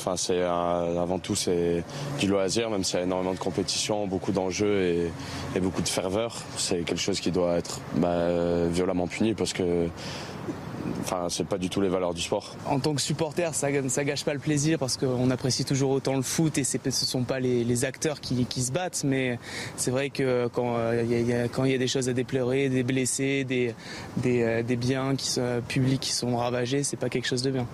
Avant 0.45 1.19
tout 1.19 1.35
c'est 1.35 1.83
du 2.19 2.27
loisir, 2.27 2.69
même 2.69 2.83
s'il 2.83 2.99
y 2.99 3.01
a 3.01 3.05
énormément 3.05 3.33
de 3.33 3.39
compétition, 3.39 4.07
beaucoup 4.07 4.31
d'enjeux 4.31 5.09
et, 5.55 5.59
beaucoup 5.59 5.81
de 5.81 5.89
ferveur. 5.89 6.37
C'est 6.57 6.85
quelque 6.85 7.01
chose 7.01 7.19
qui 7.19 7.31
doit 7.31 7.57
être 7.57 7.81
bah, 7.95 8.67
violemment 8.71 9.07
puni 9.07 9.33
parce 9.33 9.51
que 9.51 9.89
Enfin, 11.01 11.27
c'est 11.29 11.47
pas 11.47 11.57
du 11.57 11.69
tout 11.69 11.81
les 11.81 11.89
valeurs 11.89 12.13
du 12.13 12.21
sport. 12.21 12.55
En 12.65 12.79
tant 12.79 12.93
que 12.93 13.01
supporter, 13.01 13.53
ça, 13.53 13.67
ça 13.89 14.03
gâche 14.03 14.23
pas 14.23 14.33
le 14.33 14.39
plaisir 14.39 14.79
parce 14.79 14.97
qu'on 14.97 15.29
apprécie 15.29 15.65
toujours 15.65 15.91
autant 15.91 16.15
le 16.15 16.21
foot 16.21 16.57
et 16.57 16.63
ce 16.63 16.77
sont 16.91 17.23
pas 17.23 17.39
les, 17.39 17.85
acteurs 17.85 18.21
qui, 18.21 18.45
se 18.61 18.71
battent. 18.71 19.03
Mais 19.03 19.39
c'est 19.75 19.91
vrai 19.91 20.09
que 20.09 20.47
quand 20.53 20.75
euh, 20.77 21.03
il 21.03 21.27
y, 21.27 21.75
a 21.75 21.77
des 21.77 21.87
choses 21.87 22.09
à 22.09 22.13
déplorer, 22.13 22.69
des 22.69 22.83
blessés, 22.83 23.43
des, 23.43 23.73
euh, 24.25 24.63
biens 24.63 25.15
qui 25.15 25.27
sont, 25.27 25.61
publics 25.67 26.01
qui 26.01 26.11
sont 26.11 26.35
ravagés, 26.37 26.83
c'est 26.83 26.97
pas 26.97 27.09
quelque 27.09 27.27
chose 27.27 27.41
de 27.41 27.51
bien. 27.51 27.67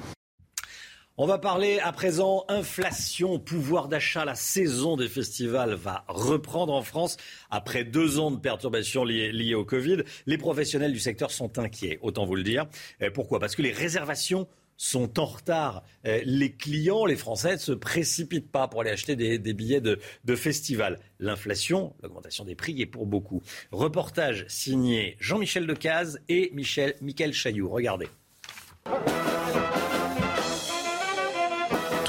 On 1.23 1.27
va 1.27 1.37
parler 1.37 1.77
à 1.77 1.91
présent 1.91 2.45
inflation, 2.47 3.37
pouvoir 3.37 3.87
d'achat. 3.87 4.25
La 4.25 4.33
saison 4.33 4.97
des 4.97 5.07
festivals 5.07 5.75
va 5.75 6.03
reprendre 6.07 6.73
en 6.73 6.81
France 6.81 7.15
après 7.51 7.83
deux 7.83 8.17
ans 8.17 8.31
de 8.31 8.39
perturbations 8.39 9.03
liées, 9.03 9.53
au 9.53 9.63
Covid. 9.63 9.97
Les 10.25 10.39
professionnels 10.39 10.91
du 10.91 10.99
secteur 10.99 11.29
sont 11.29 11.59
inquiets, 11.59 11.99
autant 12.01 12.25
vous 12.25 12.33
le 12.33 12.41
dire. 12.41 12.65
Pourquoi? 13.13 13.39
Parce 13.39 13.55
que 13.55 13.61
les 13.61 13.71
réservations 13.71 14.47
sont 14.77 15.19
en 15.19 15.25
retard. 15.25 15.83
Les 16.03 16.53
clients, 16.53 17.05
les 17.05 17.15
Français, 17.15 17.51
ne 17.51 17.57
se 17.57 17.73
précipitent 17.73 18.51
pas 18.51 18.67
pour 18.67 18.81
aller 18.81 18.89
acheter 18.89 19.15
des, 19.15 19.53
billets 19.53 19.79
de, 19.79 19.99
de 20.25 20.35
festival. 20.35 20.97
L'inflation, 21.19 21.93
l'augmentation 22.01 22.45
des 22.45 22.55
prix 22.55 22.81
est 22.81 22.87
pour 22.87 23.05
beaucoup. 23.05 23.43
Reportage 23.71 24.45
signé 24.47 25.17
Jean-Michel 25.19 25.67
Decaze 25.67 26.19
et 26.29 26.49
Michel, 26.55 26.95
Michael 26.99 27.33
Chailloux. 27.33 27.69
Regardez 27.69 28.07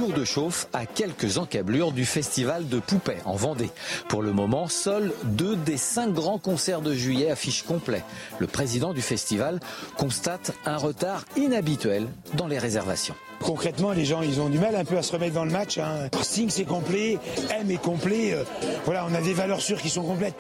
de 0.09 0.25
chauffe 0.25 0.67
à 0.73 0.87
quelques 0.87 1.39
encablures 1.39 1.93
du 1.93 2.05
festival 2.05 2.69
de 2.69 2.79
Poupée 2.79 3.19
en 3.25 3.37
Vendée. 3.37 3.71
Pour 4.09 4.23
le 4.23 4.33
moment, 4.33 4.69
seuls 4.69 5.13
deux 5.25 5.57
des 5.57 5.77
cinq 5.77 6.13
grands 6.13 6.39
concerts 6.39 6.81
de 6.81 6.95
juillet 6.95 7.31
affichent 7.31 7.63
complet. 7.63 8.03
Le 8.39 8.47
président 8.47 8.93
du 8.93 9.03
festival 9.03 9.61
constate 9.97 10.53
un 10.67 10.77
retard 10.77 11.25
inhabituel 11.37 12.09
dans 12.35 12.47
les 12.47 12.59
réservations. 12.59 13.15
Concrètement, 13.41 13.91
les 13.91 14.05
gens, 14.05 14.23
ils 14.23 14.41
ont 14.41 14.49
du 14.49 14.59
mal 14.59 14.77
un 14.77 14.85
peu 14.85 14.97
à 14.97 15.03
se 15.03 15.13
remettre 15.13 15.35
dans 15.35 15.45
le 15.45 15.51
match. 15.51 15.79
Hein. 15.79 16.09
Sting, 16.23 16.49
c'est 16.49 16.65
complet. 16.65 17.19
M 17.59 17.71
est 17.71 17.83
complet. 17.83 18.33
Euh, 18.33 18.45
voilà, 18.85 19.05
on 19.11 19.15
a 19.15 19.21
des 19.21 19.35
valeurs 19.35 19.61
sûres 19.61 19.83
qui 19.83 19.91
sont 19.91 20.05
complètes. 20.05 20.37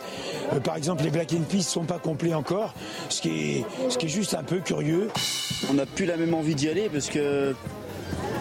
Euh, 0.53 0.61
par 0.61 0.77
exemple, 0.77 1.03
les 1.03 1.11
Black 1.11 1.33
and 1.33 1.43
Peace 1.49 1.65
sont 1.65 1.85
pas 1.85 1.99
complets 1.99 2.35
encore, 2.35 2.75
ce 3.09 3.21
qui 3.21 3.29
est, 3.29 3.67
ce 3.89 3.99
qui 3.99 4.07
est 4.07 4.09
juste 4.09 4.35
un 4.35 4.45
peu 4.45 4.61
curieux. 4.61 5.09
On 5.69 5.75
n'a 5.75 5.87
plus 5.87 6.07
la 6.07 6.17
même 6.17 6.33
envie 6.33 6.55
d'y 6.55 6.69
aller 6.69 6.89
parce 6.89 7.09
que 7.09 7.55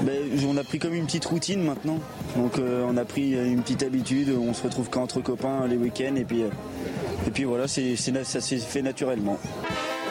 ben, 0.01 0.17
on 0.47 0.57
a 0.57 0.63
pris 0.63 0.79
comme 0.79 0.93
une 0.93 1.05
petite 1.05 1.25
routine 1.25 1.63
maintenant. 1.63 1.99
Donc 2.35 2.57
euh, 2.57 2.85
on 2.87 2.97
a 2.97 3.05
pris 3.05 3.31
une 3.33 3.61
petite 3.61 3.83
habitude, 3.83 4.29
on 4.29 4.53
se 4.53 4.63
retrouve 4.63 4.89
qu'entre 4.89 5.21
copains 5.21 5.67
les 5.67 5.77
week-ends 5.77 6.15
et 6.15 6.23
puis, 6.23 6.43
euh, 6.43 6.49
et 7.27 7.31
puis 7.31 7.43
voilà, 7.43 7.67
ça 7.67 8.41
s'est 8.41 8.57
fait 8.57 8.81
naturellement. 8.81 9.37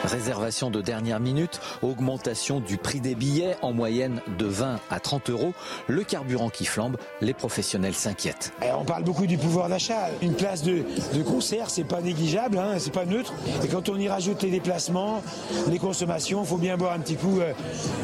Réservation 0.03 0.71
de 0.71 0.81
dernière 0.81 1.19
minute, 1.19 1.59
augmentation 1.81 2.59
du 2.59 2.77
prix 2.77 3.01
des 3.01 3.15
billets 3.15 3.55
en 3.61 3.71
moyenne 3.71 4.21
de 4.37 4.45
20 4.45 4.79
à 4.89 4.99
30 4.99 5.29
euros, 5.29 5.53
le 5.87 6.03
carburant 6.03 6.49
qui 6.49 6.65
flambe, 6.65 6.97
les 7.21 7.33
professionnels 7.33 7.93
s'inquiètent. 7.93 8.53
On 8.77 8.83
parle 8.83 9.03
beaucoup 9.03 9.27
du 9.27 9.37
pouvoir 9.37 9.69
d'achat. 9.69 10.09
Une 10.21 10.33
place 10.33 10.63
de, 10.63 10.83
concert, 11.23 11.69
c'est 11.69 11.83
pas 11.83 12.01
négligeable, 12.01 12.57
hein, 12.57 12.75
c'est 12.79 12.93
pas 12.93 13.05
neutre. 13.05 13.33
Et 13.63 13.67
quand 13.67 13.89
on 13.89 13.97
y 13.97 14.09
rajoute 14.09 14.41
les 14.41 14.49
déplacements, 14.49 15.21
les 15.69 15.77
consommations, 15.77 16.41
il 16.43 16.47
faut 16.47 16.57
bien 16.57 16.77
boire 16.77 16.93
un 16.93 16.99
petit 16.99 17.15
coup, 17.15 17.39
euh, 17.39 17.53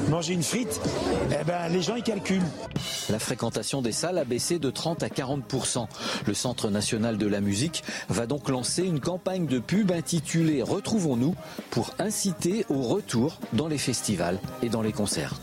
manger 0.10 0.34
une 0.34 0.43
frite, 0.43 0.80
eh 1.32 1.43
ben, 1.43 1.68
les 1.70 1.82
gens 1.82 1.95
ils 1.95 2.04
calculent. 2.04 2.41
La 3.10 3.20
fréquentation 3.20 3.82
des 3.82 3.91
salles 3.91 4.18
a 4.18 4.26
baissé 4.26 4.60
de 4.60 4.70
30 4.70 5.02
à 5.02 5.08
40% 5.08 5.88
Le 6.26 6.34
Centre 6.34 6.70
national 6.70 7.18
de 7.18 7.26
la 7.26 7.39
musique 7.39 7.84
va 8.10 8.26
donc 8.26 8.50
lancer 8.50 8.84
une 8.84 9.00
campagne 9.00 9.45
de 9.45 9.60
pub 9.60 9.91
intitulée 9.91 10.62
Retrouvons-nous 10.62 11.34
pour 11.70 11.86
inciter 11.99 12.65
au 12.69 12.81
retour 12.81 13.39
dans 13.53 13.67
les 13.67 13.77
festivals 13.77 14.39
et 14.61 14.69
dans 14.69 14.81
les 14.81 14.91
concerts. 14.91 15.39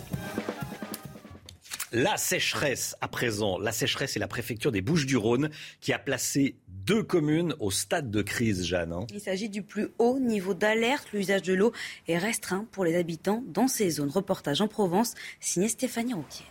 La 1.92 2.16
sécheresse 2.16 2.97
à 3.01 3.07
présent. 3.07 3.57
La 3.59 3.70
sécheresse 3.70 4.16
est 4.16 4.18
la 4.18 4.26
préfecture 4.26 4.72
des 4.72 4.80
Bouches-du-Rhône 4.80 5.51
qui 5.80 5.92
a 5.92 5.99
placé 6.01 6.57
deux 6.68 7.05
communes 7.05 7.55
au 7.61 7.70
stade 7.70 8.11
de 8.11 8.20
crise, 8.20 8.66
Jeanne. 8.66 8.92
Hein. 8.92 9.07
Il 9.12 9.20
s'agit 9.20 9.49
du 9.49 9.62
plus 9.62 9.88
haut 9.99 10.18
niveau 10.18 10.55
d'alerte. 10.55 11.09
L'usage 11.12 11.42
de 11.42 11.55
l'eau 11.55 11.72
est 12.09 12.18
restreint 12.18 12.66
pour 12.72 12.84
les 12.84 12.97
habitants 12.97 13.45
dans 13.47 13.68
ces 13.68 13.90
zones. 13.90 14.11
Reportage 14.11 14.61
en 14.61 14.66
Provence, 14.66 15.14
signé 15.38 15.68
Stéphanie 15.68 16.14
Rouquier. 16.14 16.47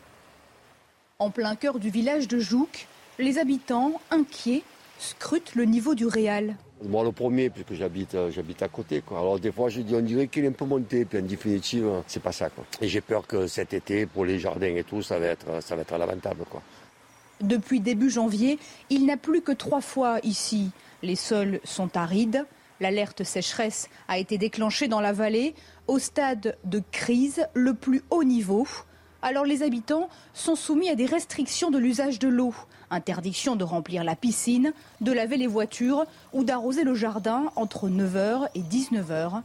En 1.19 1.29
plein 1.29 1.55
cœur 1.55 1.77
du 1.77 1.89
village 1.89 2.27
de 2.29 2.39
Jouques, 2.39 2.87
les 3.19 3.37
habitants, 3.37 4.01
inquiets, 4.11 4.63
scrutent 4.97 5.55
le 5.55 5.65
niveau 5.65 5.93
du 5.93 6.05
Réal. 6.05 6.55
Moi, 6.83 7.03
le 7.03 7.11
premier, 7.11 7.49
puisque 7.49 7.73
j'habite, 7.73 8.15
euh, 8.15 8.31
j'habite 8.31 8.61
à 8.61 8.67
côté. 8.67 9.01
Quoi. 9.01 9.19
Alors, 9.19 9.39
des 9.39 9.51
fois, 9.51 9.69
je 9.69 9.81
dis, 9.81 9.95
on 9.95 10.01
dirait 10.01 10.27
qu'il 10.27 10.43
est 10.43 10.49
un 10.49 10.51
peu 10.51 10.65
monté, 10.65 11.05
puis 11.05 11.19
en 11.19 11.21
définitive, 11.21 11.89
c'est 12.07 12.21
pas 12.21 12.31
ça. 12.31 12.49
Quoi. 12.49 12.65
Et 12.81 12.87
j'ai 12.87 13.01
peur 13.01 13.25
que 13.25 13.47
cet 13.47 13.73
été, 13.73 14.05
pour 14.05 14.25
les 14.25 14.39
jardins 14.39 14.75
et 14.75 14.83
tout, 14.83 15.01
ça 15.01 15.17
va 15.19 15.27
être, 15.27 15.61
ça 15.61 15.75
va 15.75 15.83
être 15.83 15.97
lamentable. 15.97 16.43
Quoi. 16.49 16.61
Depuis 17.41 17.79
début 17.79 18.09
janvier, 18.09 18.59
il 18.89 19.05
n'a 19.05 19.17
plus 19.17 19.41
que 19.41 19.51
trois 19.51 19.81
fois 19.81 20.19
ici. 20.23 20.71
Les 21.01 21.15
sols 21.15 21.59
sont 21.63 21.95
arides. 21.97 22.45
L'alerte 22.79 23.23
sécheresse 23.23 23.89
a 24.07 24.17
été 24.17 24.37
déclenchée 24.37 24.87
dans 24.87 25.01
la 25.01 25.13
vallée 25.13 25.53
au 25.87 25.99
stade 25.99 26.57
de 26.63 26.81
crise 26.91 27.45
le 27.53 27.73
plus 27.73 28.01
haut 28.09 28.23
niveau. 28.23 28.67
Alors 29.21 29.45
les 29.45 29.63
habitants 29.63 30.09
sont 30.33 30.55
soumis 30.55 30.89
à 30.89 30.95
des 30.95 31.05
restrictions 31.05 31.71
de 31.71 31.77
l'usage 31.77 32.19
de 32.19 32.27
l'eau. 32.27 32.53
Interdiction 32.93 33.55
de 33.55 33.63
remplir 33.63 34.03
la 34.03 34.15
piscine, 34.15 34.71
de 35.01 35.11
laver 35.11 35.37
les 35.37 35.47
voitures 35.47 36.05
ou 36.31 36.43
d'arroser 36.43 36.83
le 36.83 36.93
jardin 36.93 37.45
entre 37.55 37.89
9h 37.89 38.49
et 38.53 38.61
19h. 38.61 39.41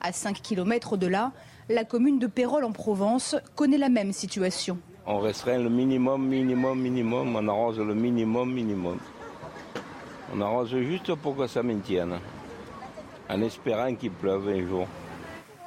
À 0.00 0.12
5 0.12 0.40
km 0.40 0.96
de 0.96 1.08
là, 1.08 1.32
la 1.68 1.84
commune 1.84 2.20
de 2.20 2.28
Pérol 2.28 2.62
en 2.62 2.70
Provence 2.70 3.34
connaît 3.56 3.76
la 3.76 3.88
même 3.88 4.12
situation. 4.12 4.78
On 5.04 5.18
restreint 5.18 5.58
le 5.58 5.68
minimum, 5.68 6.28
minimum, 6.28 6.80
minimum, 6.80 7.34
on 7.34 7.48
arrose 7.48 7.80
le 7.80 7.92
minimum, 7.92 8.52
minimum. 8.52 8.98
On 10.32 10.40
arrose 10.40 10.70
juste 10.70 11.12
pour 11.16 11.36
que 11.36 11.48
ça 11.48 11.64
maintienne, 11.64 12.20
en 13.28 13.42
espérant 13.42 13.92
qu'il 13.96 14.12
pleuve 14.12 14.48
un 14.48 14.64
jour. 14.64 14.86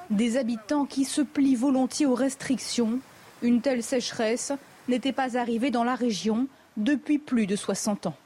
Des 0.10 0.38
habitants 0.38 0.86
qui 0.86 1.04
se 1.04 1.22
plient 1.22 1.56
volontiers 1.56 2.06
aux 2.06 2.16
restrictions. 2.16 3.00
Une 3.42 3.60
telle 3.60 3.84
sécheresse 3.84 4.54
n'était 4.88 5.12
pas 5.12 5.38
arrivée 5.38 5.70
dans 5.70 5.84
la 5.84 5.96
région 5.96 6.48
depuis 6.78 7.18
plus 7.18 7.48
de 7.48 7.56
60 7.56 8.08
ans. 8.08 8.18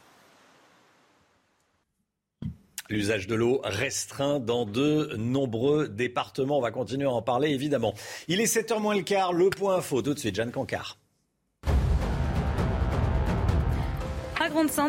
L'usage 2.90 3.28
de 3.28 3.36
l'eau 3.36 3.62
restreint 3.64 4.40
dans 4.40 4.66
de 4.66 5.16
nombreux 5.16 5.88
départements. 5.88 6.58
On 6.58 6.62
va 6.62 6.72
continuer 6.72 7.06
à 7.06 7.12
en 7.12 7.22
parler 7.22 7.50
évidemment. 7.50 7.94
Il 8.28 8.42
est 8.42 8.52
7h 8.52 8.80
moins 8.80 8.96
le 8.96 9.04
quart, 9.04 9.32
le 9.32 9.50
point 9.50 9.76
info. 9.76 10.02
Tout 10.02 10.16
de 10.16 10.20
suite, 10.20 10.36
Jeanne 10.36 10.52
Cancard. 10.52 10.99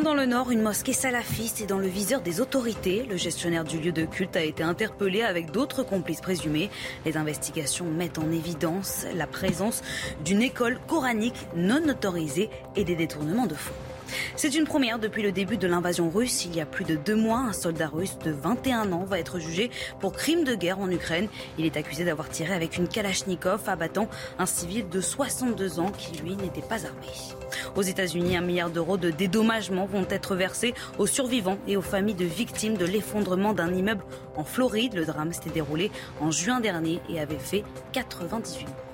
Dans 0.02 0.14
le 0.14 0.24
Nord, 0.24 0.50
une 0.50 0.62
mosquée 0.62 0.94
salafiste 0.94 1.60
est 1.60 1.66
dans 1.66 1.78
le 1.78 1.86
viseur 1.86 2.22
des 2.22 2.40
autorités. 2.40 3.04
Le 3.08 3.16
gestionnaire 3.16 3.62
du 3.62 3.78
lieu 3.78 3.92
de 3.92 4.06
culte 4.06 4.34
a 4.36 4.42
été 4.42 4.62
interpellé 4.62 5.22
avec 5.22 5.50
d'autres 5.50 5.82
complices 5.82 6.22
présumés. 6.22 6.70
Les 7.04 7.18
investigations 7.18 7.84
mettent 7.84 8.18
en 8.18 8.30
évidence 8.30 9.04
la 9.14 9.26
présence 9.26 9.82
d'une 10.24 10.40
école 10.40 10.80
coranique 10.88 11.46
non 11.54 11.86
autorisée 11.88 12.48
et 12.74 12.84
des 12.84 12.96
détournements 12.96 13.46
de 13.46 13.54
fonds. 13.54 13.74
C'est 14.36 14.54
une 14.54 14.64
première 14.64 14.98
depuis 14.98 15.22
le 15.22 15.32
début 15.32 15.56
de 15.56 15.66
l'invasion 15.66 16.10
russe. 16.10 16.44
Il 16.44 16.54
y 16.54 16.60
a 16.60 16.66
plus 16.66 16.84
de 16.84 16.96
deux 16.96 17.16
mois, 17.16 17.40
un 17.40 17.52
soldat 17.52 17.88
russe 17.88 18.18
de 18.24 18.30
21 18.30 18.92
ans 18.92 19.04
va 19.04 19.18
être 19.18 19.38
jugé 19.38 19.70
pour 20.00 20.12
crime 20.12 20.44
de 20.44 20.54
guerre 20.54 20.78
en 20.78 20.90
Ukraine. 20.90 21.28
Il 21.58 21.66
est 21.66 21.76
accusé 21.76 22.04
d'avoir 22.04 22.28
tiré 22.28 22.54
avec 22.54 22.76
une 22.76 22.88
Kalachnikov, 22.88 23.68
abattant 23.68 24.08
un 24.38 24.46
civil 24.46 24.88
de 24.88 25.00
62 25.00 25.80
ans 25.80 25.90
qui, 25.90 26.16
lui, 26.18 26.36
n'était 26.36 26.60
pas 26.60 26.86
armé. 26.86 27.06
Aux 27.76 27.82
États-Unis, 27.82 28.36
un 28.36 28.42
milliard 28.42 28.70
d'euros 28.70 28.96
de 28.96 29.10
dédommagements 29.10 29.86
vont 29.86 30.06
être 30.08 30.34
versés 30.34 30.74
aux 30.98 31.06
survivants 31.06 31.58
et 31.66 31.76
aux 31.76 31.82
familles 31.82 32.14
de 32.14 32.24
victimes 32.24 32.76
de 32.76 32.84
l'effondrement 32.84 33.52
d'un 33.52 33.72
immeuble 33.72 34.04
en 34.36 34.44
Floride. 34.44 34.94
Le 34.94 35.04
drame 35.04 35.32
s'était 35.32 35.50
déroulé 35.50 35.90
en 36.20 36.30
juin 36.30 36.60
dernier 36.60 37.00
et 37.08 37.20
avait 37.20 37.38
fait 37.38 37.64
98 37.92 38.66
morts. 38.66 38.89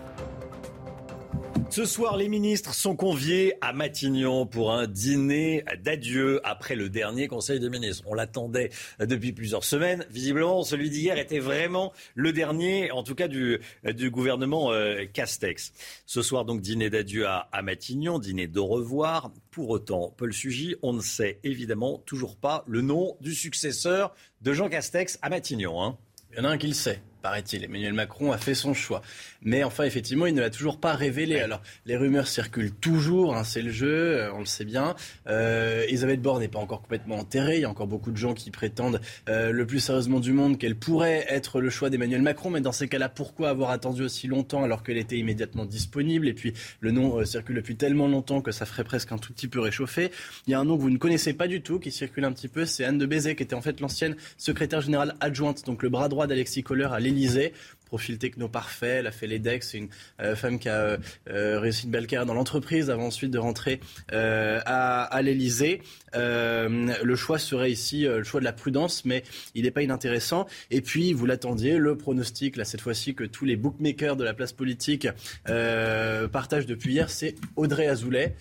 Ce 1.77 1.85
soir, 1.85 2.17
les 2.17 2.29
ministres 2.29 2.73
sont 2.73 2.97
conviés 2.97 3.55
à 3.61 3.75
Matignon 3.75 4.47
pour 4.47 4.73
un 4.73 4.87
dîner 4.87 5.63
d'adieu 5.83 6.41
après 6.43 6.75
le 6.75 6.89
dernier 6.89 7.29
Conseil 7.29 7.61
des 7.61 7.69
ministres. 7.69 8.05
On 8.07 8.15
l'attendait 8.15 8.71
depuis 8.99 9.33
plusieurs 9.33 9.63
semaines. 9.63 10.07
Visiblement, 10.09 10.63
celui 10.63 10.89
d'hier 10.89 11.19
était 11.19 11.39
vraiment 11.39 11.93
le 12.15 12.33
dernier, 12.33 12.93
en 12.93 13.03
tout 13.03 13.15
cas 13.15 13.29
du, 13.29 13.61
gouvernement 13.85 14.73
euh, 14.73 15.05
Castex. 15.13 15.75
Ce 16.07 16.23
soir, 16.23 16.47
donc, 16.47 16.63
dîner 16.63 16.89
d'adieu 16.89 17.27
à, 17.27 17.49
à, 17.53 17.61
Matignon, 17.61 18.19
dîner 18.19 18.47
de 18.47 18.61
revoir. 18.61 19.31
Pour 19.51 19.69
autant, 19.69 20.15
Paul 20.17 20.33
Sugy, 20.33 20.77
on 20.83 20.95
ne 20.95 21.03
sait 21.03 21.41
évidemment 21.45 21.99
toujours 22.07 22.37
pas 22.37 22.65
le 22.67 22.81
nom 22.81 23.19
du 23.21 23.35
successeur 23.35 24.15
de 24.41 24.55
Jean 24.55 24.71
Castex 24.71 25.19
à 25.21 25.29
Matignon. 25.29 25.83
Hein. 25.83 25.99
Il 26.31 26.39
y 26.39 26.41
en 26.41 26.45
a 26.45 26.49
un 26.49 26.59
qui 26.59 26.69
le 26.69 26.75
sait 26.75 27.03
paraît-il. 27.27 27.65
Emmanuel 27.65 27.93
Macron 27.93 28.31
a 28.31 28.39
fait 28.39 28.55
son 28.55 28.73
choix. 28.73 29.03
Mais 29.43 29.65
enfin, 29.65 29.83
effectivement, 29.83 30.27
il 30.27 30.35
ne 30.35 30.41
l'a 30.41 30.49
toujours 30.49 30.79
pas 30.79 30.93
révélé. 30.93 31.41
Alors, 31.41 31.61
les 31.85 31.97
rumeurs 31.97 32.29
circulent 32.29 32.71
toujours, 32.71 33.35
hein, 33.35 33.43
c'est 33.43 33.63
le 33.63 33.73
jeu, 33.73 34.21
euh, 34.21 34.33
on 34.33 34.39
le 34.39 34.45
sait 34.45 34.65
bien. 34.65 34.95
Euh, 35.27 35.83
Elisabeth 35.89 36.23
Borne 36.23 36.39
n'est 36.39 36.47
pas 36.47 36.61
encore 36.61 36.83
complètement 36.83 37.17
enterrée. 37.17 37.57
Il 37.57 37.63
y 37.63 37.65
a 37.65 37.69
encore 37.69 37.89
beaucoup 37.89 38.13
de 38.13 38.17
gens 38.17 38.33
qui 38.33 38.53
prétendent 38.53 39.01
euh, 39.29 39.51
le 39.51 39.67
plus 39.67 39.81
sérieusement 39.81 40.21
du 40.21 40.33
monde 40.33 40.57
qu'elle 40.57 40.77
pourrait 40.77 41.27
être 41.29 41.61
le 41.61 41.69
choix 41.69 41.91
d'Emmanuel 41.91 42.23
Macron. 42.23 42.51
Mais 42.51 42.61
dans 42.61 42.71
ces 42.71 42.87
cas-là, 42.87 43.09
pourquoi 43.09 43.49
avoir 43.49 43.71
attendu 43.71 44.03
aussi 44.03 44.29
longtemps 44.29 44.63
alors 44.63 44.85
qu'elle 44.85 44.99
était 44.99 45.19
immédiatement 45.19 45.65
disponible? 45.65 46.29
Et 46.29 46.33
puis, 46.33 46.53
le 46.79 46.93
nom 46.93 47.19
euh, 47.19 47.25
circule 47.25 47.57
depuis 47.57 47.75
tellement 47.75 48.07
longtemps 48.07 48.41
que 48.41 48.53
ça 48.53 48.67
ferait 48.67 48.85
presque 48.85 49.11
un 49.11 49.19
tout 49.19 49.33
petit 49.33 49.49
peu 49.49 49.59
réchauffé. 49.59 50.13
Il 50.47 50.53
y 50.53 50.55
a 50.55 50.61
un 50.61 50.65
nom 50.65 50.77
que 50.77 50.83
vous 50.83 50.91
ne 50.91 50.99
connaissez 50.99 51.33
pas 51.33 51.49
du 51.49 51.61
tout, 51.61 51.81
qui 51.81 51.91
circule 51.91 52.25
un 52.25 52.33
petit 52.33 52.47
peu, 52.47 52.67
c'est 52.67 52.85
Anne 52.85 52.99
de 52.99 53.07
Bézet, 53.07 53.35
qui 53.35 53.43
était 53.43 53.57
en 53.57 53.63
fait 53.63 53.81
l'ancienne 53.81 54.15
secrétaire 54.39 54.81
générale 54.81 55.17
adjointe, 55.19 55.67
donc 55.67 55.83
le 55.83 55.89
bras 55.89 56.09
droit 56.09 56.29
d'Alexis 56.29 56.63
Kohler 56.63 56.89
à 56.93 57.01
l'Élysée 57.01 57.16
mobilisés 57.17 57.53
profil 57.87 58.19
techno 58.19 58.49
parfait, 58.49 58.97
elle 58.99 59.07
a 59.07 59.13
fait 59.13 59.27
l'EDEC, 59.27 59.63
c'est 59.63 59.79
une 59.79 59.89
euh, 60.21 60.37
femme 60.37 60.59
qui 60.59 60.69
a 60.69 60.75
euh, 60.75 60.97
euh, 61.31 61.59
réussi 61.59 61.85
une 61.85 61.93
belle 61.93 62.07
carrière 62.07 62.27
dans 62.27 62.35
l'entreprise 62.35 62.91
avant 62.91 63.07
ensuite 63.07 63.31
de 63.31 63.39
rentrer 63.39 63.81
à, 64.13 65.03
à 65.05 65.23
l'Elysée. 65.23 65.81
le 66.13 67.17
choix 67.17 67.39
serait 67.39 67.71
ici 67.71 68.03
le 68.03 68.25
choix 68.25 68.41
de 68.41 68.45
la 68.45 68.53
prudence, 68.53 69.05
mais 69.05 69.23
il 69.55 69.63
n'est 69.63 69.71
pas 69.71 69.83
inintéressant. 69.83 70.47
Et 70.71 70.81
puis, 70.81 71.13
vous 71.13 71.27
l'attendiez, 71.27 71.79
le 71.79 71.97
pronostic, 71.97 72.57
là 72.57 72.65
cette 72.65 72.81
fois-ci, 72.81 73.15
que 73.15 73.25
tous 73.25 73.45
les 73.45 73.57
bookmakers 73.57 74.17
de 74.17 74.25
la 74.25 74.35
place 74.35 74.53
politique 74.53 75.09
partagent 75.45 76.67
depuis 76.67 76.93
hier, 76.93 77.09
c'est 77.09 77.37
Audrey 77.55 77.87
Azoulay. 77.87 78.35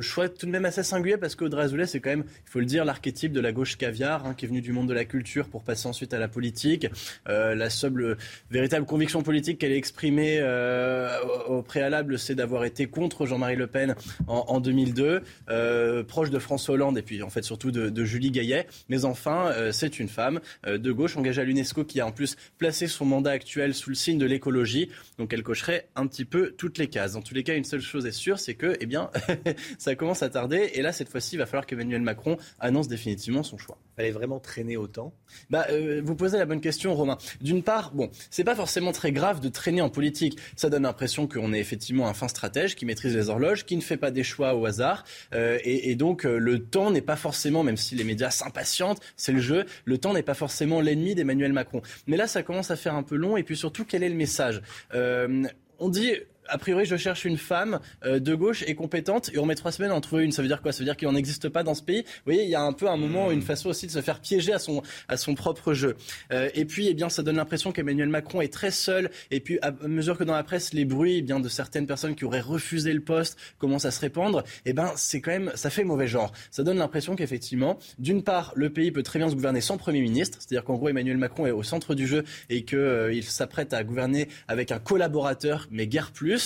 choix 0.00 0.28
tout 0.28 0.46
de 0.46 0.50
même 0.50 0.64
assez 0.64 0.82
singulier 0.82 1.16
parce 1.16 1.36
qu'Audrey 1.36 1.62
Azoulay, 1.62 1.86
c'est 1.86 2.00
quand 2.00 2.10
même, 2.10 2.24
il 2.46 2.50
faut 2.50 2.60
le 2.60 2.66
dire, 2.66 2.84
l'archétype 2.84 3.32
de 3.32 3.40
la 3.40 3.52
gauche 3.52 3.76
caviar, 3.76 4.26
hein, 4.26 4.34
qui 4.34 4.44
est 4.44 4.48
venue 4.48 4.62
du 4.62 4.72
monde 4.72 4.88
de 4.88 4.94
la 4.94 5.04
culture 5.04 5.48
pour 5.48 5.62
passer 5.62 5.86
ensuite 5.86 6.12
à 6.12 6.18
la 6.18 6.28
politique. 6.28 6.88
la 7.26 7.70
seule 7.70 8.16
véritable 8.50 8.86
conviction 8.98 9.22
politique 9.22 9.58
qu'elle 9.58 9.70
a 9.70 9.76
exprimée 9.76 10.38
euh, 10.40 11.08
au, 11.46 11.62
préalable, 11.62 12.18
c'est 12.18 12.34
d'avoir 12.34 12.64
été 12.64 12.86
contre 12.86 13.26
Jean-Marie 13.26 13.54
Le 13.54 13.68
Pen 13.68 13.94
en, 14.26 14.46
en 14.48 14.58
2002, 14.58 15.22
euh, 15.50 16.02
proche 16.02 16.30
de 16.30 16.38
François 16.40 16.74
Hollande 16.74 16.98
et 16.98 17.02
puis 17.02 17.22
en 17.22 17.30
fait 17.30 17.42
surtout 17.42 17.70
de, 17.70 17.90
de 17.90 18.04
Julie 18.04 18.32
Gaillet. 18.32 18.66
Mais 18.88 19.04
enfin, 19.04 19.52
euh, 19.52 19.70
c'est 19.70 20.00
une 20.00 20.08
femme 20.08 20.40
de 20.66 20.90
gauche 20.90 21.16
engagée 21.16 21.42
à 21.42 21.44
l'UNESCO 21.44 21.84
qui 21.84 22.00
a 22.00 22.06
en 22.08 22.10
plus 22.10 22.34
placé 22.58 22.88
son 22.88 23.04
mandat 23.04 23.30
actuel 23.30 23.72
sous 23.72 23.90
le 23.90 23.94
signe 23.94 24.18
de 24.18 24.26
l'écologie. 24.26 24.90
Donc 25.16 25.32
elle 25.32 25.44
cocherait 25.44 25.86
un 25.94 26.08
petit 26.08 26.24
peu 26.24 26.56
toutes 26.58 26.78
les 26.78 26.88
cases. 26.88 27.14
En 27.14 27.22
tous 27.22 27.34
les 27.34 27.44
cas, 27.44 27.54
une 27.54 27.62
seule 27.62 27.80
chose 27.80 28.04
est 28.04 28.10
sûre, 28.10 28.40
c'est 28.40 28.54
que, 28.54 28.76
eh 28.80 28.86
bien, 28.86 29.10
ça 29.78 29.94
commence 29.94 30.24
à 30.24 30.28
tarder. 30.28 30.72
Et 30.74 30.82
là, 30.82 30.90
cette 30.90 31.08
fois-ci, 31.08 31.36
il 31.36 31.38
va 31.38 31.46
falloir 31.46 31.66
qu'Emmanuel 31.66 32.02
Macron 32.02 32.36
annonce 32.58 32.88
définitivement 32.88 33.44
son 33.44 33.58
choix. 33.58 33.78
Fallait 33.94 34.10
vraiment 34.10 34.40
traîner 34.40 34.76
autant 34.76 35.12
bah, 35.50 35.68
Vous 36.02 36.16
posez 36.16 36.36
la 36.36 36.46
bonne 36.46 36.60
question, 36.60 36.96
Romain. 36.96 37.16
D'une 37.40 37.62
part, 37.62 37.92
bon, 37.92 38.10
c'est 38.30 38.44
pas 38.44 38.56
forcément 38.56 38.77
très 38.92 39.12
grave 39.12 39.40
de 39.40 39.48
traîner 39.48 39.80
en 39.80 39.88
politique. 39.88 40.38
Ça 40.56 40.70
donne 40.70 40.84
l'impression 40.84 41.26
qu'on 41.26 41.52
est 41.52 41.58
effectivement 41.58 42.08
un 42.08 42.14
fin 42.14 42.28
stratège 42.28 42.76
qui 42.76 42.86
maîtrise 42.86 43.14
les 43.14 43.28
horloges, 43.28 43.66
qui 43.66 43.76
ne 43.76 43.82
fait 43.82 43.96
pas 43.96 44.10
des 44.10 44.22
choix 44.22 44.54
au 44.54 44.66
hasard. 44.66 45.04
Euh, 45.34 45.58
et, 45.64 45.94
donc, 45.94 46.24
euh, 46.24 46.38
le 46.38 46.60
temps 46.60 46.90
n'est 46.90 47.00
pas 47.00 47.16
forcément, 47.16 47.62
même 47.62 47.76
si 47.76 47.94
les 47.94 48.04
médias 48.04 48.30
s'impatientent, 48.30 49.00
c'est 49.16 49.32
le 49.32 49.40
jeu, 49.40 49.66
le 49.84 49.98
temps 49.98 50.14
n'est 50.14 50.22
pas 50.22 50.34
forcément 50.34 50.80
l'ennemi 50.80 51.14
d'Emmanuel 51.14 51.52
Macron. 51.52 51.82
Mais 52.06 52.16
là, 52.16 52.26
ça 52.26 52.42
commence 52.42 52.70
à 52.70 52.76
faire 52.76 52.94
un 52.94 53.02
peu 53.02 53.16
long. 53.16 53.36
Et 53.36 53.42
puis 53.42 53.56
surtout, 53.56 53.84
quel 53.84 54.02
est 54.02 54.08
le 54.08 54.14
message? 54.14 54.62
Euh, 54.94 55.44
On 55.78 55.88
dit 55.88 56.12
a 56.48 56.58
priori, 56.58 56.84
je 56.84 56.96
cherche 56.96 57.24
une 57.24 57.38
femme 57.38 57.80
euh, 58.04 58.18
de 58.18 58.34
gauche 58.34 58.64
et 58.66 58.74
compétente, 58.74 59.30
et 59.32 59.38
on 59.38 59.46
met 59.46 59.54
trois 59.54 59.72
semaines 59.72 59.90
à 59.90 59.94
en 59.94 60.00
trouver 60.00 60.24
une. 60.24 60.32
Ça 60.32 60.42
veut 60.42 60.48
dire 60.48 60.62
quoi? 60.62 60.72
Ça 60.72 60.80
veut 60.80 60.84
dire 60.84 60.96
qu'il 60.96 61.08
n'en 61.08 61.16
existe 61.16 61.48
pas 61.48 61.62
dans 61.62 61.74
ce 61.74 61.82
pays. 61.82 62.02
Vous 62.02 62.22
voyez, 62.26 62.44
il 62.44 62.50
y 62.50 62.54
a 62.54 62.62
un 62.62 62.72
peu 62.72 62.88
un 62.88 62.96
moment, 62.96 63.30
une 63.30 63.42
façon 63.42 63.68
aussi 63.68 63.86
de 63.86 63.92
se 63.92 64.00
faire 64.00 64.20
piéger 64.20 64.52
à 64.52 64.58
son, 64.58 64.82
à 65.08 65.16
son 65.16 65.34
propre 65.34 65.74
jeu. 65.74 65.96
Euh, 66.32 66.48
et 66.54 66.64
puis, 66.64 66.88
eh 66.88 66.94
bien, 66.94 67.08
ça 67.08 67.22
donne 67.22 67.36
l'impression 67.36 67.72
qu'Emmanuel 67.72 68.08
Macron 68.08 68.40
est 68.40 68.52
très 68.52 68.70
seul. 68.70 69.10
Et 69.30 69.40
puis, 69.40 69.58
à 69.62 69.72
mesure 69.86 70.16
que 70.18 70.24
dans 70.24 70.34
la 70.34 70.42
presse, 70.42 70.72
les 70.72 70.84
bruits 70.84 71.18
eh 71.18 71.22
bien, 71.22 71.40
de 71.40 71.48
certaines 71.48 71.86
personnes 71.86 72.14
qui 72.14 72.24
auraient 72.24 72.40
refusé 72.40 72.92
le 72.92 73.00
poste 73.00 73.38
commencent 73.58 73.84
à 73.84 73.90
se 73.90 74.00
répandre, 74.00 74.42
eh 74.64 74.72
ben, 74.72 74.92
c'est 74.96 75.20
quand 75.20 75.30
même, 75.30 75.52
ça 75.54 75.70
fait 75.70 75.84
mauvais 75.84 76.08
genre. 76.08 76.32
Ça 76.50 76.62
donne 76.62 76.78
l'impression 76.78 77.16
qu'effectivement, 77.16 77.78
d'une 77.98 78.22
part, 78.22 78.52
le 78.54 78.70
pays 78.70 78.90
peut 78.90 79.02
très 79.02 79.18
bien 79.18 79.28
se 79.28 79.34
gouverner 79.34 79.60
sans 79.60 79.76
Premier 79.76 80.00
ministre, 80.00 80.38
c'est-à-dire 80.40 80.64
qu'en 80.64 80.74
gros, 80.74 80.88
Emmanuel 80.88 81.16
Macron 81.16 81.46
est 81.46 81.50
au 81.50 81.62
centre 81.62 81.94
du 81.94 82.06
jeu 82.06 82.24
et 82.50 82.64
qu'il 82.64 82.78
euh, 82.78 83.22
s'apprête 83.22 83.72
à 83.72 83.84
gouverner 83.84 84.28
avec 84.46 84.72
un 84.72 84.78
collaborateur, 84.78 85.66
mais 85.70 85.86
guère 85.86 86.10
plus. 86.12 86.37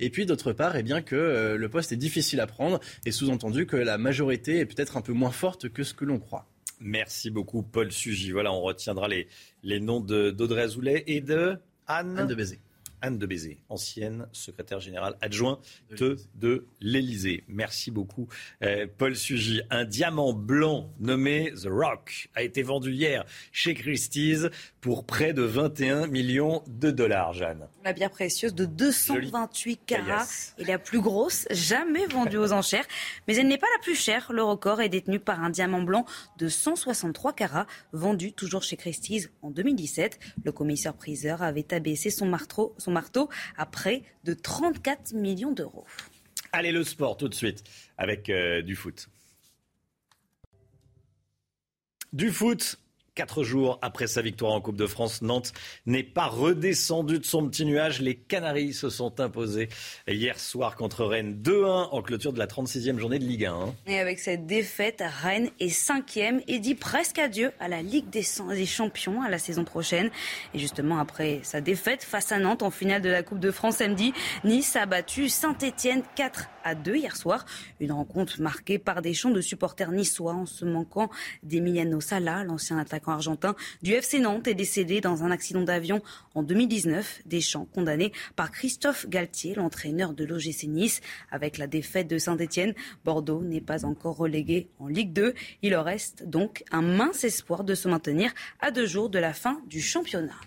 Et 0.00 0.10
puis, 0.10 0.26
d'autre 0.26 0.52
part, 0.52 0.76
eh 0.76 0.82
bien 0.82 1.02
que 1.02 1.16
euh, 1.16 1.56
le 1.56 1.68
poste 1.68 1.92
est 1.92 1.96
difficile 1.96 2.40
à 2.40 2.46
prendre 2.46 2.80
et 3.04 3.12
sous-entendu 3.12 3.66
que 3.66 3.76
la 3.76 3.98
majorité 3.98 4.58
est 4.58 4.66
peut-être 4.66 4.96
un 4.96 5.02
peu 5.02 5.12
moins 5.12 5.30
forte 5.30 5.68
que 5.68 5.82
ce 5.82 5.94
que 5.94 6.04
l'on 6.04 6.18
croit. 6.18 6.46
Merci 6.80 7.30
beaucoup, 7.30 7.62
Paul 7.62 7.90
Sugy. 7.90 8.30
Voilà, 8.30 8.52
on 8.52 8.60
retiendra 8.60 9.08
les, 9.08 9.28
les 9.62 9.80
noms 9.80 10.00
d'Audrey 10.00 10.62
Azoulay 10.62 11.04
et 11.06 11.20
de 11.20 11.56
Anne, 11.86 12.18
Anne 12.18 12.26
de 12.26 12.34
Bézé. 12.34 12.60
Anne 13.02 13.18
de 13.18 13.26
Bézé, 13.26 13.58
ancienne 13.68 14.26
secrétaire 14.32 14.80
générale 14.80 15.16
adjointe 15.20 15.60
de, 15.96 16.16
de 16.34 16.66
l'Élysée. 16.80 17.44
Merci 17.48 17.90
beaucoup, 17.90 18.28
euh, 18.62 18.86
Paul 18.98 19.16
Sugy. 19.16 19.62
Un 19.70 19.84
diamant 19.84 20.32
blanc 20.32 20.90
nommé 21.00 21.52
The 21.52 21.68
Rock 21.68 22.28
a 22.34 22.42
été 22.42 22.62
vendu 22.62 22.92
hier 22.92 23.24
chez 23.52 23.74
Christie's 23.74 24.48
pour 24.80 25.04
près 25.04 25.32
de 25.32 25.42
21 25.42 26.06
millions 26.06 26.62
de 26.66 26.90
dollars, 26.90 27.32
Jeanne. 27.32 27.66
La 27.84 27.92
bière 27.92 28.10
précieuse 28.10 28.54
de 28.54 28.64
228 28.64 29.80
carats 29.86 30.26
est 30.58 30.64
la 30.64 30.78
plus 30.78 31.00
grosse 31.00 31.46
jamais 31.50 32.06
vendue 32.06 32.38
aux 32.38 32.52
enchères. 32.52 32.86
Mais 33.26 33.36
elle 33.36 33.48
n'est 33.48 33.58
pas 33.58 33.66
la 33.76 33.82
plus 33.82 33.94
chère. 33.94 34.32
Le 34.32 34.42
record 34.42 34.80
est 34.80 34.88
détenu 34.88 35.20
par 35.20 35.42
un 35.42 35.50
diamant 35.50 35.82
blanc 35.82 36.04
de 36.38 36.48
163 36.48 37.32
carats, 37.32 37.66
vendu 37.92 38.32
toujours 38.32 38.62
chez 38.62 38.76
Christie's 38.76 39.30
en 39.42 39.50
2017. 39.50 40.18
Le 40.44 40.52
commissaire 40.52 40.94
priseur 40.94 41.42
avait 41.42 41.72
abaissé 41.72 42.10
son 42.10 42.26
marteau, 42.26 42.74
son 42.78 42.87
marteau 42.90 43.28
à 43.56 43.66
près 43.66 44.02
de 44.24 44.34
34 44.34 45.12
millions 45.12 45.52
d'euros. 45.52 45.86
Allez, 46.52 46.72
le 46.72 46.84
sport 46.84 47.16
tout 47.16 47.28
de 47.28 47.34
suite 47.34 47.62
avec 47.96 48.30
euh, 48.30 48.62
du 48.62 48.74
foot. 48.74 49.08
Du 52.12 52.30
foot, 52.30 52.78
Quatre 53.18 53.42
jours 53.42 53.80
après 53.82 54.06
sa 54.06 54.22
victoire 54.22 54.52
en 54.52 54.60
Coupe 54.60 54.76
de 54.76 54.86
France, 54.86 55.22
Nantes 55.22 55.52
n'est 55.86 56.04
pas 56.04 56.28
redescendu 56.28 57.18
de 57.18 57.24
son 57.24 57.48
petit 57.48 57.64
nuage. 57.64 58.00
Les 58.00 58.14
Canaries 58.14 58.72
se 58.72 58.90
sont 58.90 59.18
imposés 59.18 59.70
hier 60.06 60.38
soir 60.38 60.76
contre 60.76 61.04
Rennes 61.04 61.36
2-1 61.42 61.88
en 61.90 62.00
clôture 62.00 62.32
de 62.32 62.38
la 62.38 62.46
36e 62.46 62.96
journée 62.96 63.18
de 63.18 63.24
Ligue 63.24 63.46
1. 63.46 63.52
Hein. 63.52 63.74
Et 63.88 63.98
avec 63.98 64.20
cette 64.20 64.46
défaite, 64.46 65.02
Rennes 65.04 65.50
est 65.58 65.68
cinquième 65.68 66.42
et 66.46 66.60
dit 66.60 66.76
presque 66.76 67.18
adieu 67.18 67.50
à 67.58 67.66
la 67.66 67.82
Ligue 67.82 68.08
des 68.08 68.22
Champions 68.66 69.20
à 69.20 69.28
la 69.28 69.38
saison 69.38 69.64
prochaine. 69.64 70.10
Et 70.54 70.60
justement, 70.60 71.00
après 71.00 71.40
sa 71.42 71.60
défaite 71.60 72.04
face 72.04 72.30
à 72.30 72.38
Nantes 72.38 72.62
en 72.62 72.70
finale 72.70 73.02
de 73.02 73.10
la 73.10 73.24
Coupe 73.24 73.40
de 73.40 73.50
France 73.50 73.78
samedi, 73.78 74.12
Nice 74.44 74.76
a 74.76 74.86
battu 74.86 75.28
Saint-Etienne 75.28 76.04
4 76.14 76.48
à 76.62 76.76
2 76.76 76.94
hier 76.94 77.16
soir. 77.16 77.46
Une 77.80 77.90
rencontre 77.90 78.40
marquée 78.40 78.78
par 78.78 79.02
des 79.02 79.12
chants 79.12 79.30
de 79.30 79.40
supporters 79.40 79.90
niçois 79.90 80.34
en 80.34 80.46
se 80.46 80.64
manquant 80.64 81.10
d'Emiliano 81.42 82.00
Sala, 82.00 82.44
l'ancien 82.44 82.78
attaquant 82.78 83.07
argentin 83.08 83.54
du 83.82 83.92
FC 83.92 84.20
Nantes 84.20 84.48
est 84.48 84.54
décédé 84.54 85.00
dans 85.00 85.24
un 85.24 85.30
accident 85.30 85.62
d'avion 85.62 86.02
en 86.34 86.42
2019. 86.42 87.22
Deschamps 87.26 87.66
condamné 87.74 88.12
par 88.36 88.50
Christophe 88.50 89.08
Galtier, 89.08 89.54
l'entraîneur 89.54 90.12
de 90.12 90.24
l'OGC 90.24 90.64
Nice. 90.64 91.00
Avec 91.30 91.58
la 91.58 91.66
défaite 91.66 92.08
de 92.08 92.18
Saint-Etienne, 92.18 92.74
Bordeaux 93.04 93.42
n'est 93.42 93.60
pas 93.60 93.84
encore 93.84 94.16
relégué 94.16 94.68
en 94.78 94.86
Ligue 94.86 95.12
2. 95.12 95.34
Il 95.62 95.70
leur 95.70 95.84
reste 95.84 96.24
donc 96.28 96.64
un 96.70 96.82
mince 96.82 97.24
espoir 97.24 97.64
de 97.64 97.74
se 97.74 97.88
maintenir 97.88 98.32
à 98.60 98.70
deux 98.70 98.86
jours 98.86 99.10
de 99.10 99.18
la 99.18 99.32
fin 99.32 99.60
du 99.66 99.80
championnat. 99.80 100.40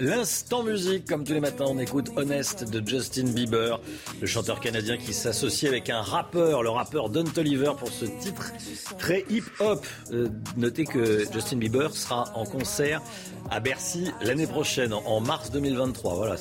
L'instant 0.00 0.62
musique, 0.62 1.06
comme 1.06 1.24
tous 1.24 1.34
les 1.34 1.40
matins, 1.40 1.66
on 1.68 1.78
écoute 1.78 2.10
Honest 2.16 2.70
de 2.70 2.86
Justin 2.88 3.26
Bieber, 3.32 3.78
le 4.18 4.26
chanteur 4.26 4.58
canadien 4.58 4.96
qui 4.96 5.12
s'associe 5.12 5.70
avec 5.70 5.90
un 5.90 6.00
rappeur, 6.00 6.62
le 6.62 6.70
rappeur 6.70 7.10
Don 7.10 7.24
Toliver, 7.24 7.72
pour 7.78 7.90
ce 7.90 8.06
titre 8.06 8.50
très 8.98 9.26
hip-hop. 9.28 9.86
Euh, 10.12 10.28
notez 10.56 10.84
que 10.84 11.30
Justin 11.30 11.58
Bieber 11.58 11.94
sera 11.94 12.24
en 12.34 12.46
concert 12.46 13.02
à 13.50 13.60
Bercy 13.60 14.10
l'année 14.22 14.46
prochaine, 14.46 14.94
en 14.94 15.20
mars 15.20 15.50
2023. 15.50 16.14
Voilà, 16.14 16.36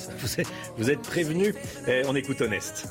vous 0.78 0.90
êtes, 0.90 1.02
prévenus. 1.02 1.54
on 2.06 2.16
écoute 2.16 2.40
Honest. 2.40 2.88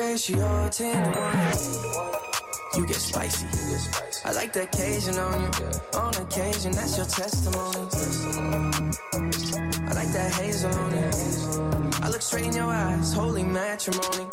Ratio 0.00 0.68
10 0.70 1.12
to 1.12 1.20
1. 1.20 2.80
You 2.80 2.86
get 2.86 2.96
spicy. 2.96 3.46
I 4.24 4.32
like 4.32 4.50
the 4.54 4.62
occasion 4.62 5.18
on 5.18 5.42
you. 5.42 5.50
On 5.98 6.14
occasion, 6.16 6.72
that's 6.72 6.96
your 6.96 7.04
testimony. 7.04 7.84
I 9.88 9.92
like 9.92 10.10
that 10.16 10.32
hazel 10.40 10.72
on 10.72 10.90
you. 10.96 12.02
I 12.02 12.08
look 12.08 12.22
straight 12.22 12.46
in 12.46 12.54
your 12.54 12.72
eyes, 12.72 13.12
holy 13.12 13.42
matrimony. 13.42 14.24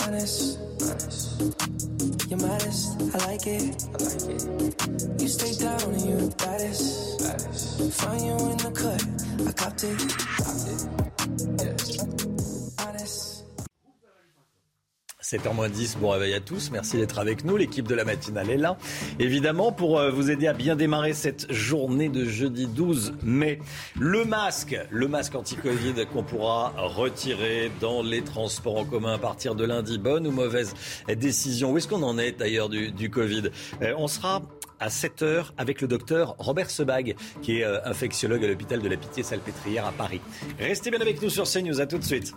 Honest. 0.00 0.58
You're 2.30 2.40
modest, 2.40 3.00
I 3.14 3.18
like 3.26 3.46
it. 3.46 3.84
I 3.92 4.04
like 4.04 4.24
it. 4.24 5.20
You 5.20 5.28
stay 5.28 5.52
down 5.62 5.82
and 5.82 6.00
you 6.00 6.16
the 6.16 6.34
baddest. 6.38 7.18
baddest. 7.20 7.92
Find 8.00 8.24
you 8.24 8.32
in 8.32 8.56
the 8.56 8.70
cut. 8.72 9.02
I 9.46 9.52
copped 9.52 9.84
it. 9.84 9.98
Copped 10.08 10.66
it. 10.66 10.77
7h10, 15.30 15.98
bon 15.98 16.08
réveil 16.08 16.32
à 16.32 16.40
tous, 16.40 16.70
merci 16.70 16.96
d'être 16.96 17.18
avec 17.18 17.44
nous. 17.44 17.58
L'équipe 17.58 17.86
de 17.86 17.94
la 17.94 18.06
matinale 18.06 18.48
est 18.48 18.56
là, 18.56 18.78
évidemment, 19.18 19.72
pour 19.72 19.98
euh, 19.98 20.10
vous 20.10 20.30
aider 20.30 20.46
à 20.46 20.54
bien 20.54 20.74
démarrer 20.74 21.12
cette 21.12 21.52
journée 21.52 22.08
de 22.08 22.24
jeudi 22.24 22.66
12 22.66 23.12
mai. 23.22 23.58
Le 24.00 24.24
masque, 24.24 24.74
le 24.88 25.06
masque 25.06 25.34
anti-Covid 25.34 26.06
qu'on 26.10 26.22
pourra 26.22 26.72
retirer 26.78 27.70
dans 27.78 28.02
les 28.02 28.22
transports 28.22 28.78
en 28.78 28.84
commun 28.86 29.12
à 29.12 29.18
partir 29.18 29.54
de 29.54 29.66
lundi. 29.66 29.98
Bonne 29.98 30.26
ou 30.26 30.30
mauvaise 30.30 30.72
décision? 31.14 31.72
Où 31.72 31.76
est-ce 31.76 31.88
qu'on 31.88 32.04
en 32.04 32.16
est 32.16 32.32
d'ailleurs 32.32 32.70
du, 32.70 32.90
du 32.90 33.10
Covid? 33.10 33.50
Euh, 33.82 33.92
On 33.98 34.08
sera 34.08 34.40
à 34.80 34.88
7h 34.88 35.48
avec 35.58 35.82
le 35.82 35.88
docteur 35.88 36.36
Robert 36.38 36.70
Sebag, 36.70 37.16
qui 37.42 37.58
est 37.58 37.64
euh, 37.64 37.84
infectiologue 37.84 38.46
à 38.46 38.48
l'hôpital 38.48 38.80
de 38.80 38.88
la 38.88 38.96
Pitié-Salpêtrière 38.96 39.84
à 39.84 39.92
Paris. 39.92 40.22
Restez 40.58 40.90
bien 40.90 41.02
avec 41.02 41.20
nous 41.20 41.28
sur 41.28 41.44
CNews, 41.44 41.82
à 41.82 41.86
tout 41.86 41.98
de 41.98 42.04
suite. 42.04 42.32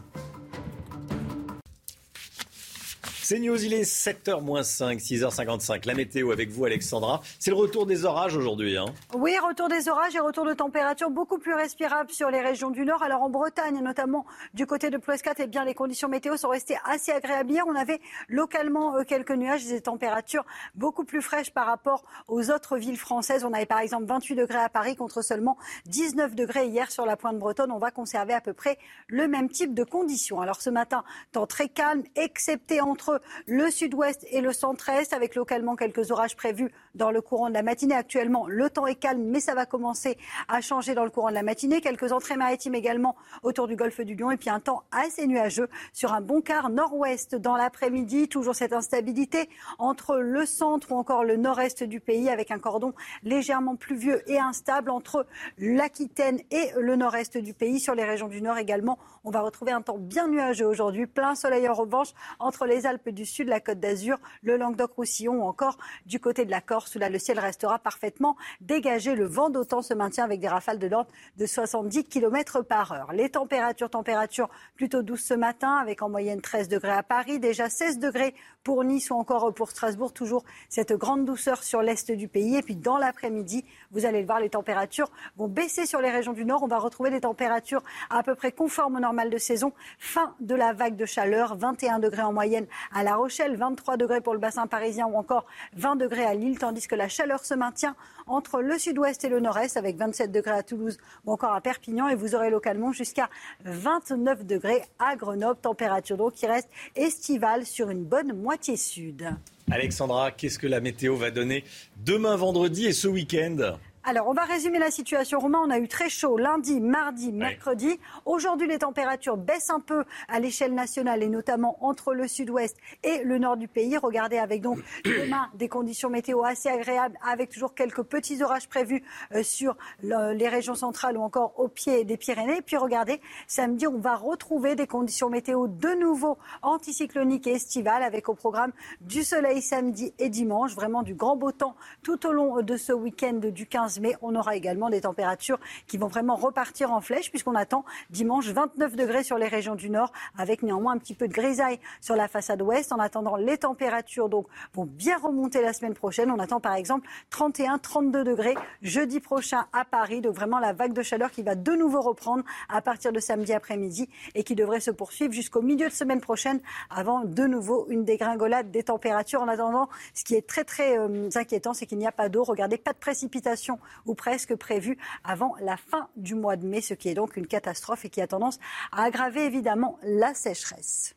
C'est 3.32 3.40
News, 3.40 3.64
il 3.64 3.74
est 3.74 3.84
7h-5, 3.84 5.00
6h55. 5.00 5.88
La 5.88 5.94
météo 5.94 6.34
avec 6.34 6.50
vous, 6.50 6.66
Alexandra. 6.66 7.22
C'est 7.40 7.50
le 7.50 7.56
retour 7.56 7.86
des 7.86 8.04
orages 8.04 8.36
aujourd'hui. 8.36 8.76
Hein. 8.76 8.88
Oui, 9.14 9.34
retour 9.40 9.70
des 9.70 9.88
orages 9.88 10.14
et 10.18 10.20
retour 10.20 10.46
de 10.46 10.54
température 10.54 11.10
beaucoup 11.10 11.38
plus 11.38 11.54
respirable 11.54 12.12
sur 12.12 12.30
les 12.30 12.42
régions 12.42 12.72
du 12.72 12.84
Nord. 12.84 13.02
Alors 13.04 13.22
en 13.22 13.30
Bretagne, 13.30 13.80
notamment 13.82 14.26
du 14.54 14.66
côté 14.66 14.90
de 14.90 14.98
Ploescat, 14.98 15.36
eh 15.38 15.48
bien, 15.48 15.64
les 15.64 15.74
conditions 15.74 16.10
météo 16.10 16.36
sont 16.36 16.50
restées 16.50 16.76
assez 16.84 17.14
agréables 17.14 17.52
hier. 17.52 17.64
On 17.70 17.76
avait 17.76 18.02
localement 18.28 18.98
euh, 18.98 19.04
quelques 19.06 19.32
nuages 19.32 19.66
et 19.66 19.70
des 19.70 19.82
températures 19.82 20.44
beaucoup 20.76 21.06
plus 21.06 21.22
fraîches 21.22 21.52
par 21.52 21.68
rapport 21.68 22.04
aux 22.28 22.52
autres 22.52 22.78
villes 22.78 23.00
françaises. 23.00 23.46
On 23.46 23.54
avait 23.54 23.66
par 23.66 23.80
exemple 23.80 24.08
28 24.08 24.36
degrés 24.36 24.60
à 24.60 24.68
Paris 24.68 24.98
contre 24.98 25.22
seulement 25.22 25.58
19 25.86 26.36
degrés 26.36 26.68
hier 26.68 26.92
sur 26.92 27.06
la 27.06 27.16
pointe 27.16 27.40
bretonne. 27.40 27.72
On 27.72 27.80
va 27.80 27.92
conserver 27.92 28.34
à 28.34 28.42
peu 28.42 28.52
près 28.52 28.78
le 29.08 29.30
même 29.30 29.48
type 29.48 29.74
de 29.74 29.86
conditions. 29.86 30.42
Alors 30.42 30.62
ce 30.62 30.70
matin, 30.70 31.06
temps 31.32 31.48
très 31.48 31.70
calme, 31.70 32.04
excepté 32.18 32.82
entre 32.82 33.21
le 33.46 33.70
sud-ouest 33.70 34.26
et 34.32 34.42
le 34.42 34.54
centre-est, 34.54 35.14
avec 35.14 35.36
localement 35.36 35.76
quelques 35.76 36.12
orages 36.12 36.36
prévus 36.36 36.72
dans 36.96 37.12
le 37.12 37.22
courant 37.22 37.50
de 37.50 37.54
la 37.54 37.64
matinée. 37.64 37.96
Actuellement, 37.96 38.48
le 38.48 38.70
temps 38.70 38.88
est 38.88 38.96
calme, 38.96 39.24
mais 39.24 39.40
ça 39.40 39.54
va 39.54 39.66
commencer 39.66 40.18
à 40.48 40.62
changer 40.62 40.94
dans 40.94 41.04
le 41.04 41.10
courant 41.10 41.30
de 41.30 41.36
la 41.36 41.44
matinée. 41.44 41.82
Quelques 41.82 42.12
entrées 42.12 42.38
maritimes 42.38 42.76
également 42.76 43.16
autour 43.44 43.68
du 43.68 43.76
golfe 43.76 44.02
du 44.02 44.16
Lion, 44.16 44.32
et 44.32 44.38
puis 44.38 44.50
un 44.50 44.60
temps 44.60 44.84
assez 44.92 45.28
nuageux 45.28 45.70
sur 45.94 46.14
un 46.14 46.22
bon 46.22 46.42
quart 46.42 46.70
nord-ouest 46.70 47.36
dans 47.36 47.56
l'après-midi. 47.56 48.28
Toujours 48.28 48.56
cette 48.56 48.74
instabilité 48.74 49.50
entre 49.80 50.18
le 50.18 50.46
centre 50.46 50.92
ou 50.92 50.96
encore 50.96 51.24
le 51.24 51.38
nord-est 51.38 51.84
du 51.84 52.00
pays, 52.00 52.30
avec 52.30 52.52
un 52.52 52.60
cordon 52.60 52.94
légèrement 53.24 53.76
pluvieux 53.76 54.22
et 54.30 54.40
instable 54.40 54.90
entre 54.90 55.26
l'Aquitaine 55.58 56.40
et 56.52 56.72
le 56.78 56.96
nord-est 56.96 57.38
du 57.38 57.54
pays. 57.54 57.80
Sur 57.80 57.96
les 57.96 58.04
régions 58.04 58.28
du 58.28 58.42
nord 58.42 58.58
également, 58.58 59.00
on 59.24 59.32
va 59.32 59.42
retrouver 59.42 59.72
un 59.72 59.82
temps 59.82 59.98
bien 59.98 60.28
nuageux 60.28 60.66
aujourd'hui, 60.66 61.08
plein 61.08 61.36
soleil 61.36 61.68
en 61.68 61.74
revanche 61.74 62.10
entre 62.40 62.66
les 62.66 62.86
Alpes 62.86 63.01
du 63.10 63.26
Sud, 63.26 63.48
la 63.48 63.60
Côte 63.60 63.80
d'Azur, 63.80 64.18
le 64.44 64.58
Languedoc-Roussillon 64.58 65.44
ou 65.44 65.44
encore 65.44 65.78
du 66.06 66.20
côté 66.20 66.46
de 66.46 66.52
la 66.52 66.62
Corse 66.62 66.96
où 66.96 67.00
là 67.00 67.10
le 67.10 67.20
ciel 67.20 67.40
restera 67.40 67.80
parfaitement 67.80 68.36
dégagé. 68.60 69.16
Le 69.16 69.26
vent 69.26 69.50
d'autant 69.50 69.82
se 69.82 69.94
maintient 69.94 70.24
avec 70.24 70.40
des 70.40 70.48
rafales 70.48 70.80
de 70.80 70.88
l'ordre 70.88 71.12
de 71.38 71.46
70 71.46 72.06
km 72.06 72.62
par 72.62 72.92
heure. 72.92 73.12
Les 73.14 73.30
températures, 73.30 73.90
températures 73.90 74.50
plutôt 74.76 75.02
douces 75.02 75.24
ce 75.24 75.34
matin 75.34 75.76
avec 75.76 76.02
en 76.02 76.10
moyenne 76.10 76.42
13 76.42 76.68
degrés 76.70 76.92
à 76.92 77.04
Paris, 77.04 77.40
déjà 77.40 77.70
16 77.70 78.00
degrés 78.00 78.36
pour 78.64 78.84
Nice 78.84 79.10
ou 79.10 79.16
encore 79.16 79.54
pour 79.54 79.70
Strasbourg. 79.72 80.14
Toujours 80.14 80.44
cette 80.70 80.94
grande 80.94 81.26
douceur 81.26 81.64
sur 81.64 81.82
l'est 81.82 82.12
du 82.12 82.28
pays. 82.28 82.58
Et 82.58 82.62
puis 82.62 82.76
dans 82.76 82.98
l'après-midi, 82.98 83.66
vous 83.92 84.06
allez 84.06 84.22
le 84.22 84.26
voir, 84.26 84.40
les 84.40 84.50
températures 84.50 85.12
vont 85.38 85.48
baisser 85.48 85.86
sur 85.86 86.02
les 86.02 86.12
régions 86.12 86.34
du 86.34 86.46
nord. 86.46 86.64
On 86.64 86.68
va 86.68 86.80
retrouver 86.80 87.10
des 87.10 87.22
températures 87.22 87.84
à 88.10 88.24
peu 88.24 88.36
près 88.36 88.52
conformes 88.52 88.96
au 88.96 89.00
normal 89.00 89.30
de 89.30 89.38
saison. 89.38 89.74
Fin 90.00 90.36
de 90.40 90.56
la 90.56 90.74
vague 90.74 90.96
de 90.96 91.06
chaleur, 91.06 91.56
21 91.58 92.00
degrés 92.00 92.24
en 92.24 92.34
moyenne 92.34 92.68
à 92.94 93.04
La 93.04 93.16
Rochelle, 93.16 93.56
23 93.56 93.98
degrés 93.98 94.22
pour 94.22 94.34
le 94.34 94.40
bassin 94.40 94.68
parisien 94.68 95.08
ou 95.08 95.16
encore 95.16 95.46
20 95.76 95.96
degrés 95.96 96.26
à 96.26 96.34
Lille, 96.34 96.60
tandis 96.60 96.88
que 96.88 96.96
la 96.96 97.08
chaleur 97.08 97.46
se 97.46 97.54
maintient 97.54 97.96
entre 98.28 98.62
le 98.62 98.78
sud-ouest 98.78 99.24
et 99.24 99.30
le 99.30 99.40
nord-est 99.40 99.78
avec 99.78 99.98
27 99.98 100.32
degrés 100.32 100.52
à 100.52 100.64
Toulouse 100.64 100.98
ou 101.26 101.32
encore 101.32 101.54
à 101.54 101.62
Perpignan. 101.62 102.08
Et 102.08 102.16
vous 102.16 102.36
aurez 102.36 102.50
localement 102.50 102.92
jusqu'à 102.92 103.30
29 103.66 104.46
degrés 104.46 104.82
à 105.00 105.16
Grenoble, 105.16 105.60
température 105.62 106.18
donc 106.18 106.34
qui 106.34 106.48
reste 106.48 106.70
estivale 106.96 107.66
sur 107.66 107.90
une 107.90 108.04
bonne 108.04 108.34
moitié 108.34 108.78
sud. 108.78 109.30
Alexandra, 109.70 110.32
qu'est-ce 110.32 110.60
que 110.60 110.68
la 110.68 110.82
météo 110.82 111.16
va 111.16 111.32
donner 111.32 111.64
demain 112.04 112.36
vendredi 112.36 112.88
et 112.88 112.94
ce 112.94 113.08
week-end? 113.08 113.78
Alors, 114.04 114.28
on 114.28 114.34
va 114.34 114.46
résumer 114.46 114.80
la 114.80 114.90
situation. 114.90 115.40
Romain, 115.40 115.60
on 115.64 115.70
a 115.70 115.78
eu 115.78 115.88
très 115.88 116.10
chaud 116.10 116.36
lundi, 116.36 116.82
mardi, 116.82 117.32
mercredi. 117.32 118.00
Aujourd'hui, 118.26 118.68
les 118.68 118.80
températures 118.80 119.38
baissent 119.38 119.70
un 119.70 119.80
peu 119.80 120.06
à 120.28 120.40
l'échelle 120.40 120.74
nationale 120.74 121.22
et 121.22 121.30
notamment 121.30 121.78
entre 121.86 122.16
le 122.16 122.28
sud-ouest 122.28 122.78
et 123.04 123.24
le 123.24 123.38
nord 123.38 123.58
du 123.58 123.68
pays. 123.68 123.96
Regardez 123.98 124.40
avec 124.40 124.62
donc 124.62 124.80
demain 125.06 125.50
des 125.54 125.70
conditions 125.70 126.10
météo 126.10 126.44
assez 126.44 126.68
agréables 126.68 127.16
avec 127.24 127.52
toujours 127.52 127.76
quelques 127.76 128.02
petits 128.02 128.42
orages 128.42 128.68
prévus 128.68 129.04
euh, 129.36 129.44
sur 129.44 129.78
les 130.02 130.50
régions 130.50 130.74
centrales 130.74 131.16
ou 131.16 131.22
encore 131.22 131.60
au 131.60 131.68
pied 131.68 132.04
des 132.04 132.18
Pyrénées. 132.18 132.58
Et 132.58 132.62
puis 132.64 132.78
regardez, 132.78 133.22
samedi, 133.46 133.86
on 133.86 134.00
va 134.00 134.16
retrouver 134.16 134.76
des 134.76 134.88
conditions 134.88 135.30
météo 135.30 135.68
de 135.68 136.00
nouveau 136.00 136.40
anticycloniques 136.64 137.46
et 137.46 137.54
estivales 137.54 138.02
avec 138.02 138.30
au 138.30 138.34
programme 138.34 138.72
du 139.02 139.24
soleil 139.24 139.62
samedi 139.62 140.12
et 140.18 140.30
dimanche. 140.30 140.74
Vraiment 140.74 141.04
du 141.04 141.14
grand 141.14 141.36
beau 141.36 141.52
temps 141.52 141.76
tout 142.02 142.26
au 142.26 142.32
long 142.32 142.64
de 142.64 142.78
ce 142.78 142.94
week-end 142.94 143.42
du 143.44 143.68
15 143.68 143.91
mais 144.00 144.16
on 144.22 144.36
aura 144.36 144.56
également 144.56 144.90
des 144.90 145.02
températures 145.02 145.60
qui 145.88 145.98
vont 145.98 146.08
vraiment 146.08 146.36
repartir 146.36 146.92
en 146.92 147.02
flèche 147.02 147.30
puisqu'on 147.30 147.56
attend 147.56 147.84
dimanche 148.10 148.48
29 148.48 148.96
degrés 148.96 149.24
sur 149.24 149.38
les 149.38 149.48
régions 149.48 149.76
du 149.76 149.90
nord 149.90 150.12
avec 150.38 150.64
néanmoins 150.64 150.94
un 150.94 150.98
petit 150.98 151.14
peu 151.14 151.28
de 151.28 151.34
grisaille 151.34 151.80
sur 152.00 152.16
la 152.16 152.28
façade 152.28 152.62
ouest. 152.62 152.92
En 152.92 153.00
attendant, 153.00 153.36
les 153.36 153.58
températures 153.58 154.30
donc 154.30 154.48
vont 154.74 154.86
bien 154.86 155.18
remonter 155.18 155.62
la 155.62 155.74
semaine 155.74 155.94
prochaine. 155.94 156.32
On 156.32 156.40
attend 156.40 156.60
par 156.60 156.76
exemple 156.76 157.08
31, 157.30 157.80
32 157.80 158.24
degrés 158.24 158.56
jeudi 158.82 159.20
prochain 159.20 159.66
à 159.74 159.86
Paris. 159.86 160.22
Donc 160.22 160.36
vraiment 160.36 160.60
la 160.60 160.74
vague 160.74 160.94
de 160.94 161.02
chaleur 161.02 161.32
qui 161.32 161.44
va 161.44 161.56
de 161.56 161.72
nouveau 161.74 162.02
reprendre 162.02 162.44
à 162.70 162.82
partir 162.82 163.12
de 163.12 163.20
samedi 163.20 163.54
après-midi 163.54 164.10
et 164.36 164.44
qui 164.44 164.56
devrait 164.56 164.80
se 164.80 164.92
poursuivre 164.92 165.34
jusqu'au 165.34 165.62
milieu 165.62 165.88
de 165.88 165.94
semaine 165.94 166.22
prochaine 166.22 166.60
avant 166.90 167.22
de 167.24 167.44
nouveau 167.44 167.88
une 167.90 168.06
dégringolade 168.06 168.72
des 168.72 168.84
températures. 168.84 169.42
En 169.42 169.48
attendant, 169.48 169.90
ce 170.14 170.24
qui 170.24 170.36
est 170.36 170.48
très 170.48 170.64
très 170.64 170.98
euh, 170.98 171.30
inquiétant, 171.36 171.74
c'est 171.74 171.86
qu'il 171.86 171.98
n'y 171.98 172.08
a 172.08 172.12
pas 172.12 172.30
d'eau. 172.30 172.44
Regardez, 172.44 172.78
pas 172.78 172.94
de 172.94 172.98
précipitation 172.98 173.80
ou 174.06 174.16
presque 174.16 174.56
prévu 174.56 174.98
avant 175.24 175.56
la 175.62 175.78
fin 175.78 176.10
du 176.16 176.36
mois 176.36 176.56
de 176.56 176.66
mai, 176.66 176.82
ce 176.82 176.94
qui 176.94 177.10
est 177.10 177.14
donc 177.14 177.38
une 177.38 177.48
catastrophe 177.48 178.06
et 178.06 178.10
qui 178.10 178.22
a 178.22 178.28
tendance 178.28 178.60
à 178.92 179.04
aggraver 179.04 179.46
évidemment 179.46 179.98
la 180.04 180.34
sécheresse. 180.34 181.16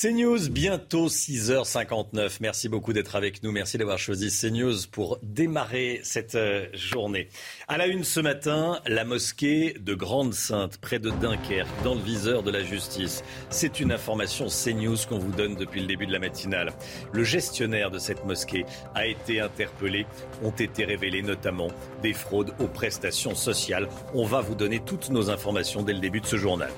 CNews, 0.00 0.48
bientôt 0.50 1.08
6h59. 1.08 2.36
Merci 2.40 2.68
beaucoup 2.68 2.92
d'être 2.92 3.16
avec 3.16 3.42
nous. 3.42 3.50
Merci 3.50 3.78
d'avoir 3.78 3.98
choisi 3.98 4.30
CNews 4.30 4.86
pour 4.92 5.18
démarrer 5.24 6.00
cette 6.04 6.36
euh, 6.36 6.66
journée. 6.72 7.28
À 7.66 7.78
la 7.78 7.88
une 7.88 8.04
ce 8.04 8.20
matin, 8.20 8.80
la 8.86 9.04
mosquée 9.04 9.74
de 9.80 9.94
Grande-Sainte, 9.94 10.78
près 10.78 11.00
de 11.00 11.10
Dunkerque, 11.10 11.66
dans 11.82 11.96
le 11.96 12.00
viseur 12.00 12.44
de 12.44 12.52
la 12.52 12.62
justice. 12.62 13.24
C'est 13.50 13.80
une 13.80 13.90
information 13.90 14.46
CNews 14.46 14.98
qu'on 15.08 15.18
vous 15.18 15.32
donne 15.32 15.56
depuis 15.56 15.80
le 15.80 15.88
début 15.88 16.06
de 16.06 16.12
la 16.12 16.20
matinale. 16.20 16.74
Le 17.12 17.24
gestionnaire 17.24 17.90
de 17.90 17.98
cette 17.98 18.24
mosquée 18.24 18.66
a 18.94 19.04
été 19.04 19.40
interpellé. 19.40 20.06
Ont 20.44 20.52
été 20.52 20.84
révélées 20.84 21.22
notamment 21.22 21.72
des 22.04 22.12
fraudes 22.12 22.54
aux 22.60 22.68
prestations 22.68 23.34
sociales. 23.34 23.88
On 24.14 24.26
va 24.26 24.42
vous 24.42 24.54
donner 24.54 24.78
toutes 24.78 25.10
nos 25.10 25.28
informations 25.28 25.82
dès 25.82 25.92
le 25.92 25.98
début 25.98 26.20
de 26.20 26.26
ce 26.26 26.36
journal. 26.36 26.70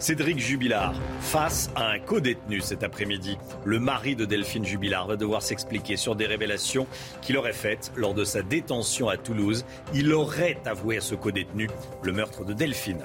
Cédric 0.00 0.38
Jubilard, 0.38 0.94
face 1.20 1.70
à 1.76 1.90
un 1.90 1.98
co-détenu 1.98 2.62
cet 2.62 2.82
après-midi. 2.82 3.36
Le 3.66 3.78
mari 3.78 4.16
de 4.16 4.24
Delphine 4.24 4.64
Jubilard 4.64 5.06
va 5.06 5.16
devoir 5.16 5.42
s'expliquer 5.42 5.98
sur 5.98 6.16
des 6.16 6.24
révélations 6.24 6.86
qu'il 7.20 7.36
aurait 7.36 7.52
faites 7.52 7.92
lors 7.96 8.14
de 8.14 8.24
sa 8.24 8.40
détention 8.40 9.10
à 9.10 9.18
Toulouse. 9.18 9.66
Il 9.92 10.14
aurait 10.14 10.56
avoué 10.64 10.96
à 10.96 11.00
ce 11.02 11.14
co-détenu 11.14 11.68
le 12.02 12.12
meurtre 12.12 12.46
de 12.46 12.54
Delphine. 12.54 13.02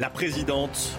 La 0.00 0.10
présidente 0.10 0.98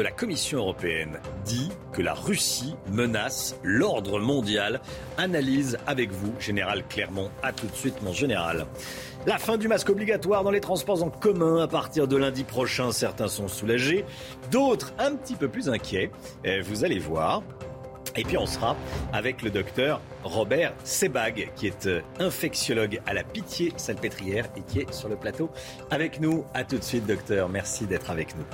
de 0.00 0.04
la 0.04 0.12
Commission 0.12 0.60
européenne 0.60 1.20
dit 1.44 1.68
que 1.92 2.00
la 2.00 2.14
Russie 2.14 2.74
menace 2.90 3.54
l'ordre 3.62 4.18
mondial. 4.18 4.80
Analyse 5.18 5.76
avec 5.86 6.10
vous, 6.10 6.32
général 6.40 6.84
Clermont. 6.88 7.30
A 7.42 7.52
tout 7.52 7.66
de 7.66 7.74
suite, 7.74 8.00
mon 8.00 8.14
général. 8.14 8.64
La 9.26 9.36
fin 9.36 9.58
du 9.58 9.68
masque 9.68 9.90
obligatoire 9.90 10.42
dans 10.42 10.50
les 10.50 10.62
transports 10.62 11.02
en 11.02 11.10
commun 11.10 11.62
à 11.62 11.68
partir 11.68 12.08
de 12.08 12.16
lundi 12.16 12.44
prochain. 12.44 12.92
Certains 12.92 13.28
sont 13.28 13.46
soulagés, 13.46 14.06
d'autres 14.50 14.94
un 14.98 15.16
petit 15.16 15.34
peu 15.34 15.48
plus 15.48 15.68
inquiets. 15.68 16.10
vous 16.62 16.82
allez 16.82 16.98
voir. 16.98 17.42
Et 18.16 18.24
puis 18.24 18.38
on 18.38 18.46
sera 18.46 18.76
avec 19.12 19.42
le 19.42 19.50
docteur 19.50 20.00
Robert 20.24 20.72
Sebag, 20.82 21.50
qui 21.56 21.66
est 21.66 21.86
euh, 21.86 22.00
infectiologue 22.18 23.02
à 23.06 23.12
la 23.12 23.22
Pitié 23.22 23.74
Salpêtrière 23.76 24.48
et 24.56 24.62
qui 24.62 24.80
est 24.80 24.92
sur 24.94 25.10
le 25.10 25.16
plateau 25.16 25.50
avec 25.90 26.20
nous. 26.20 26.46
A 26.54 26.64
tout 26.64 26.78
de 26.78 26.84
suite, 26.84 27.06
docteur. 27.06 27.50
Merci 27.50 27.86
d'être 27.86 28.10
avec 28.10 28.34
nous. 28.34 28.46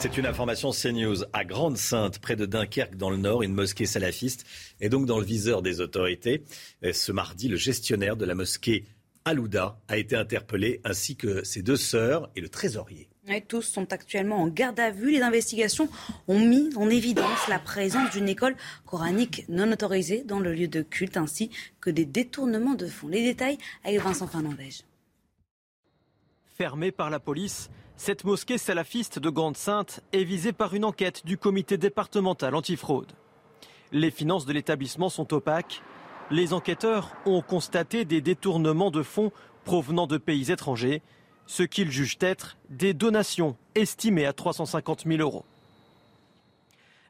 C'est 0.00 0.16
une 0.16 0.24
information 0.24 0.70
CNews. 0.70 1.24
À 1.34 1.44
Grande-Sainte, 1.44 2.20
près 2.20 2.34
de 2.34 2.46
Dunkerque, 2.46 2.96
dans 2.96 3.10
le 3.10 3.18
Nord, 3.18 3.42
une 3.42 3.52
mosquée 3.52 3.84
salafiste 3.84 4.46
est 4.80 4.88
donc 4.88 5.04
dans 5.04 5.18
le 5.18 5.26
viseur 5.26 5.60
des 5.60 5.82
autorités. 5.82 6.42
Ce 6.90 7.12
mardi, 7.12 7.48
le 7.48 7.58
gestionnaire 7.58 8.16
de 8.16 8.24
la 8.24 8.34
mosquée 8.34 8.86
Alouda 9.26 9.78
a 9.88 9.98
été 9.98 10.16
interpellé, 10.16 10.80
ainsi 10.84 11.16
que 11.16 11.44
ses 11.44 11.60
deux 11.60 11.76
sœurs 11.76 12.30
et 12.34 12.40
le 12.40 12.48
trésorier. 12.48 13.10
tous 13.46 13.60
sont 13.60 13.92
actuellement 13.92 14.38
en 14.42 14.48
garde 14.48 14.80
à 14.80 14.90
vue. 14.90 15.10
Les 15.10 15.20
investigations 15.20 15.90
ont 16.28 16.38
mis 16.38 16.74
en 16.76 16.88
évidence 16.88 17.46
la 17.48 17.58
présence 17.58 18.10
d'une 18.10 18.30
école 18.30 18.56
coranique 18.86 19.44
non 19.50 19.70
autorisée 19.70 20.24
dans 20.24 20.40
le 20.40 20.54
lieu 20.54 20.66
de 20.66 20.80
culte, 20.80 21.18
ainsi 21.18 21.50
que 21.78 21.90
des 21.90 22.06
détournements 22.06 22.74
de 22.74 22.86
fonds. 22.86 23.08
Les 23.08 23.22
détails 23.22 23.58
avec 23.84 24.00
Vincent 24.00 24.26
Fernandez. 24.26 24.70
Fermée 26.56 26.90
par 26.90 27.10
la 27.10 27.20
police, 27.20 27.68
cette 28.00 28.24
mosquée 28.24 28.56
salafiste 28.56 29.18
de 29.18 29.28
Grande-Sainte 29.28 30.00
est 30.14 30.24
visée 30.24 30.54
par 30.54 30.72
une 30.72 30.86
enquête 30.86 31.26
du 31.26 31.36
comité 31.36 31.76
départemental 31.76 32.54
antifraude. 32.54 33.12
Les 33.92 34.10
finances 34.10 34.46
de 34.46 34.54
l'établissement 34.54 35.10
sont 35.10 35.34
opaques. 35.34 35.82
Les 36.30 36.54
enquêteurs 36.54 37.14
ont 37.26 37.42
constaté 37.42 38.06
des 38.06 38.22
détournements 38.22 38.90
de 38.90 39.02
fonds 39.02 39.32
provenant 39.66 40.06
de 40.06 40.16
pays 40.16 40.50
étrangers, 40.50 41.02
ce 41.46 41.62
qu'ils 41.62 41.90
jugent 41.90 42.16
être 42.20 42.56
des 42.70 42.94
donations 42.94 43.54
estimées 43.74 44.24
à 44.24 44.32
350 44.32 45.04
000 45.06 45.20
euros. 45.20 45.44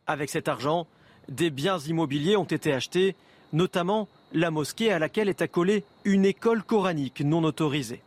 Avec 0.09 0.29
cet 0.29 0.49
argent, 0.49 0.89
des 1.29 1.51
biens 1.51 1.79
immobiliers 1.79 2.37
ont 2.37 2.43
été 2.43 2.73
achetés, 2.73 3.15
notamment 3.53 4.09
la 4.33 4.51
mosquée 4.51 4.91
à 4.91 4.99
laquelle 4.99 5.29
est 5.29 5.41
accolée 5.41 5.85
une 6.03 6.25
école 6.25 6.65
coranique 6.65 7.21
non 7.21 7.45
autorisée. 7.45 8.03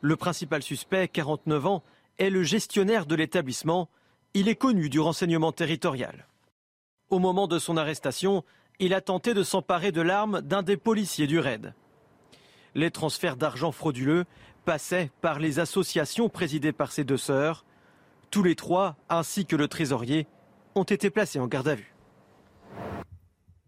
Le 0.00 0.16
principal 0.16 0.64
suspect, 0.64 1.06
49 1.06 1.66
ans, 1.66 1.82
est 2.18 2.30
le 2.30 2.42
gestionnaire 2.42 3.06
de 3.06 3.14
l'établissement. 3.14 3.88
Il 4.34 4.48
est 4.48 4.56
connu 4.56 4.88
du 4.88 5.00
renseignement 5.00 5.52
territorial. 5.52 6.26
Au 7.10 7.18
moment 7.18 7.46
de 7.46 7.58
son 7.58 7.76
arrestation, 7.76 8.44
il 8.78 8.94
a 8.94 9.00
tenté 9.00 9.34
de 9.34 9.42
s'emparer 9.42 9.92
de 9.92 10.00
l'arme 10.00 10.40
d'un 10.42 10.62
des 10.62 10.76
policiers 10.76 11.26
du 11.26 11.38
raid. 11.38 11.74
Les 12.74 12.90
transferts 12.90 13.36
d'argent 13.36 13.72
frauduleux 13.72 14.24
passaient 14.64 15.10
par 15.20 15.38
les 15.38 15.58
associations 15.58 16.28
présidées 16.28 16.72
par 16.72 16.92
ses 16.92 17.04
deux 17.04 17.16
sœurs. 17.16 17.64
Tous 18.30 18.42
les 18.42 18.54
trois, 18.54 18.96
ainsi 19.08 19.46
que 19.46 19.56
le 19.56 19.68
trésorier, 19.68 20.26
ont 20.74 20.84
été 20.84 21.10
placés 21.10 21.40
en 21.40 21.46
garde 21.46 21.68
à 21.68 21.74
vue 21.74 21.94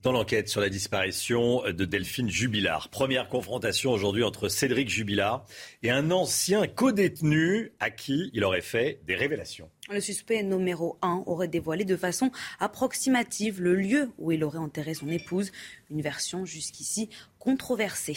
dans 0.02 0.12
l'enquête 0.12 0.48
sur 0.48 0.60
la 0.60 0.68
disparition 0.68 1.62
de 1.66 1.84
Delphine 1.84 2.30
Jubilard. 2.30 2.88
Première 2.88 3.28
confrontation 3.28 3.92
aujourd'hui 3.92 4.22
entre 4.22 4.48
Cédric 4.48 4.88
Jubilard 4.88 5.44
et 5.82 5.90
un 5.90 6.10
ancien 6.10 6.66
codétenu 6.66 7.72
à 7.80 7.90
qui 7.90 8.30
il 8.32 8.44
aurait 8.44 8.60
fait 8.62 9.00
des 9.06 9.14
révélations. 9.14 9.70
Le 9.92 10.00
suspect 10.00 10.44
numéro 10.44 10.98
1 11.02 11.24
aurait 11.26 11.48
dévoilé 11.48 11.84
de 11.84 11.96
façon 11.96 12.30
approximative 12.60 13.60
le 13.60 13.74
lieu 13.74 14.10
où 14.18 14.30
il 14.30 14.44
aurait 14.44 14.58
enterré 14.58 14.94
son 14.94 15.08
épouse, 15.08 15.50
une 15.90 16.00
version 16.00 16.44
jusqu'ici 16.44 17.08
controversée 17.40 18.16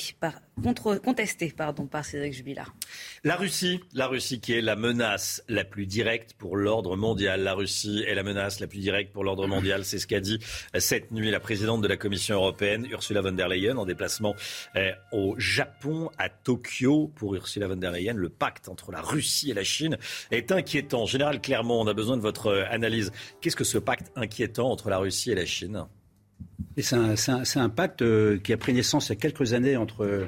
contestée 1.01 1.51
par 1.51 1.74
Cédric 2.03 2.34
Jubilard. 2.34 2.76
La 3.24 3.38
Russie, 3.38 3.80
la 3.93 4.07
Russie 4.07 4.41
qui 4.41 4.51
est 4.53 4.61
la 4.61 4.76
menace 4.76 5.41
la 5.47 5.63
plus 5.63 5.86
directe 5.86 6.34
pour 6.38 6.57
l'ordre 6.57 6.97
mondial. 6.97 7.41
La 7.41 7.53
Russie 7.53 8.03
est 8.05 8.15
la 8.15 8.24
menace 8.24 8.59
la 8.59 8.67
plus 8.67 8.80
directe 8.80 9.13
pour 9.13 9.24
l'ordre 9.24 9.47
mondial. 9.47 9.86
C'est 9.86 9.97
ce 9.97 10.07
qu'a 10.07 10.19
dit 10.19 10.39
euh, 10.76 10.80
cette 10.80 11.11
nuit 11.11 11.32
la 11.32 11.39
présidente 11.39 11.82
de 11.82 11.88
la 11.88 11.95
Commission 11.95 12.36
européenne, 12.36 12.86
Ursula 12.91 13.21
von 13.21 13.32
der 13.32 13.47
Leyen, 13.47 13.78
en 13.78 13.86
déplacement 13.86 14.36
euh, 14.76 14.91
au 15.13 15.36
Japon, 15.38 16.11
à 16.17 16.28
Tokyo. 16.28 17.09
Pour 17.15 17.34
Ursula 17.34 17.67
von 17.67 17.78
der 17.78 17.91
Leyen, 17.91 18.13
le 18.15 18.30
pacte 18.30 18.67
entre 18.67 18.91
la 18.91 19.01
Russie 19.01 19.51
et 19.51 19.53
la 19.53 19.63
Chine 19.63 19.97
est 20.32 20.51
inquiétant. 20.51 21.05
Général 21.05 21.39
On 21.72 21.88
a 21.88 21.93
besoin 21.93 22.18
de 22.18 22.22
votre 22.22 22.47
euh, 22.47 22.64
analyse. 22.70 23.11
Qu'est-ce 23.41 23.55
que 23.55 23.64
ce 23.64 23.78
pacte 23.78 24.11
inquiétant 24.16 24.70
entre 24.70 24.89
la 24.89 24.97
Russie 24.97 25.32
et 25.32 25.36
la 25.36 25.45
Chine? 25.45 25.86
C'est 26.78 27.59
un, 27.59 27.70
pacte 27.70 28.01
euh, 28.01 28.39
qui 28.39 28.51
a 28.51 28.57
pris 28.57 28.74
naissance 28.74 29.07
il 29.07 29.09
y 29.09 29.14
a 29.14 29.16
quelques 29.16 29.53
années 29.53 29.78
entre, 29.78 30.28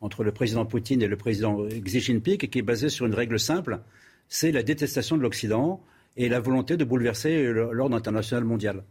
entre 0.00 0.24
le 0.24 0.32
président 0.32 0.66
Poutine 0.66 1.02
et 1.02 1.08
le 1.08 1.16
président 1.16 1.66
Xi 1.66 2.00
Jinping 2.00 2.38
et 2.42 2.48
qui 2.48 2.58
est 2.58 2.62
basé 2.62 2.88
sur 2.88 3.06
une 3.06 3.14
règle 3.14 3.40
simple, 3.40 3.80
c'est 4.28 4.52
la 4.52 4.62
détestation 4.62 5.16
de 5.16 5.22
l'Occident 5.22 5.82
et 6.16 6.28
la 6.28 6.40
volonté 6.40 6.76
de 6.76 6.84
bouleverser 6.84 7.50
l'ordre 7.52 7.96
international 7.96 8.44
mondial. 8.44 8.82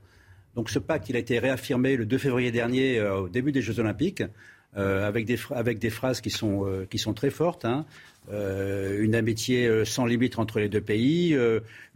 Donc 0.56 0.70
ce 0.70 0.80
pacte, 0.80 1.10
il 1.10 1.16
a 1.16 1.20
été 1.20 1.38
réaffirmé 1.38 1.98
le 1.98 2.06
2 2.06 2.18
février 2.18 2.52
dernier 2.52 2.98
euh, 2.98 3.22
au 3.22 3.30
début 3.30 3.52
des 3.52 3.62
Jeux 3.62 3.80
Olympiques. 3.80 4.24
Euh, 4.78 5.08
avec, 5.08 5.26
des, 5.26 5.90
phrases 5.90 6.20
qui 6.20 6.30
sont, 6.30 6.86
qui 6.90 6.98
sont 6.98 7.14
très 7.14 7.30
fortes. 7.30 7.64
Hein. 7.64 7.86
Une 8.32 9.16
amitié 9.16 9.86
sans 9.86 10.06
limite 10.06 10.40
entre 10.40 10.60
les 10.60 10.70
deux 10.70 10.82
pays, 10.82 11.38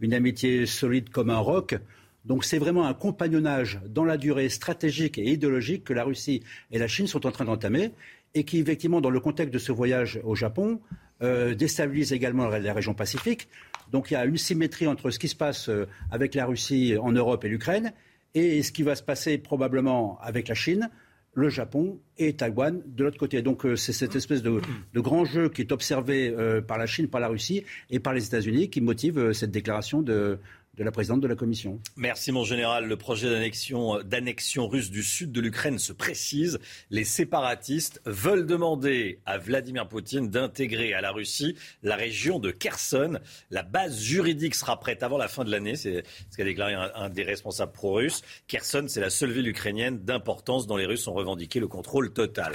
une 0.00 0.14
amitié 0.14 0.66
solide 0.66 1.10
comme 1.10 1.30
un 1.30 1.38
roc. 1.38 1.76
Donc 2.24 2.44
c'est 2.44 2.58
vraiment 2.58 2.86
un 2.86 2.94
compagnonnage 2.94 3.80
dans 3.88 4.04
la 4.04 4.16
durée 4.16 4.48
stratégique 4.48 5.18
et 5.18 5.30
idéologique 5.30 5.84
que 5.84 5.92
la 5.92 6.04
Russie 6.04 6.42
et 6.70 6.78
la 6.78 6.88
Chine 6.88 7.06
sont 7.06 7.26
en 7.26 7.32
train 7.32 7.44
d'entamer 7.44 7.92
et 8.34 8.44
qui, 8.44 8.58
effectivement, 8.58 9.00
dans 9.00 9.10
le 9.10 9.20
contexte 9.20 9.52
de 9.52 9.58
ce 9.58 9.72
voyage 9.72 10.20
au 10.24 10.34
Japon, 10.34 10.80
euh, 11.22 11.54
déstabilise 11.54 12.12
également 12.12 12.48
la 12.48 12.72
région 12.72 12.94
Pacifique. 12.94 13.48
Donc 13.90 14.10
il 14.10 14.14
y 14.14 14.16
a 14.16 14.24
une 14.24 14.36
symétrie 14.36 14.86
entre 14.86 15.10
ce 15.10 15.18
qui 15.18 15.28
se 15.28 15.36
passe 15.36 15.68
euh, 15.68 15.86
avec 16.10 16.34
la 16.34 16.46
Russie 16.46 16.94
en 17.00 17.12
Europe 17.12 17.44
et 17.44 17.48
l'Ukraine 17.48 17.92
et 18.34 18.62
ce 18.62 18.70
qui 18.70 18.82
va 18.82 18.94
se 18.94 19.02
passer 19.02 19.36
probablement 19.38 20.18
avec 20.22 20.46
la 20.48 20.54
Chine, 20.54 20.88
le 21.32 21.48
Japon 21.48 22.00
et 22.18 22.34
Taïwan 22.34 22.82
de 22.84 23.04
l'autre 23.04 23.18
côté. 23.18 23.42
Donc 23.42 23.64
euh, 23.64 23.76
c'est 23.76 23.92
cette 23.92 24.16
espèce 24.16 24.42
de, 24.42 24.60
grand 24.94 25.24
jeu 25.24 25.48
qui 25.48 25.62
est 25.62 25.72
observé 25.72 26.34
par 26.66 26.78
la 26.78 26.86
Chine, 26.86 27.08
par 27.08 27.20
la 27.20 27.28
Russie 27.28 27.64
et 27.88 28.00
par 28.00 28.12
les 28.12 28.26
États-Unis 28.26 28.70
qui 28.70 28.80
motive 28.80 29.32
cette 29.32 29.50
déclaration 29.50 30.02
de, 30.02 30.38
de 30.80 30.84
la 30.86 30.92
présidente 30.92 31.20
de 31.20 31.28
la 31.28 31.36
Commission. 31.36 31.78
Merci 31.96 32.32
mon 32.32 32.42
général. 32.42 32.86
Le 32.86 32.96
projet 32.96 33.28
d'annexion, 33.28 34.02
d'annexion 34.02 34.66
russe 34.66 34.90
du 34.90 35.02
sud 35.02 35.30
de 35.30 35.42
l'Ukraine 35.42 35.78
se 35.78 35.92
précise. 35.92 36.58
Les 36.88 37.04
séparatistes 37.04 38.00
veulent 38.06 38.46
demander 38.46 39.20
à 39.26 39.36
Vladimir 39.36 39.86
Poutine 39.86 40.30
d'intégrer 40.30 40.94
à 40.94 41.02
la 41.02 41.12
Russie 41.12 41.54
la 41.82 41.96
région 41.96 42.38
de 42.38 42.50
Kherson. 42.50 43.18
La 43.50 43.62
base 43.62 44.00
juridique 44.00 44.54
sera 44.54 44.80
prête 44.80 45.02
avant 45.02 45.18
la 45.18 45.28
fin 45.28 45.44
de 45.44 45.50
l'année, 45.50 45.76
c'est 45.76 46.02
ce 46.30 46.36
qu'a 46.38 46.44
déclaré 46.44 46.72
un, 46.72 47.10
des 47.10 47.24
responsables 47.24 47.72
pro-russes. 47.72 48.22
Kherson, 48.46 48.86
c'est 48.88 49.02
la 49.02 49.10
seule 49.10 49.32
ville 49.32 49.48
ukrainienne 49.48 49.98
d'importance 49.98 50.66
dont 50.66 50.78
les 50.78 50.86
Russes 50.86 51.06
ont 51.08 51.12
revendiqué 51.12 51.60
le 51.60 51.68
contrôle 51.68 52.14
total. 52.14 52.54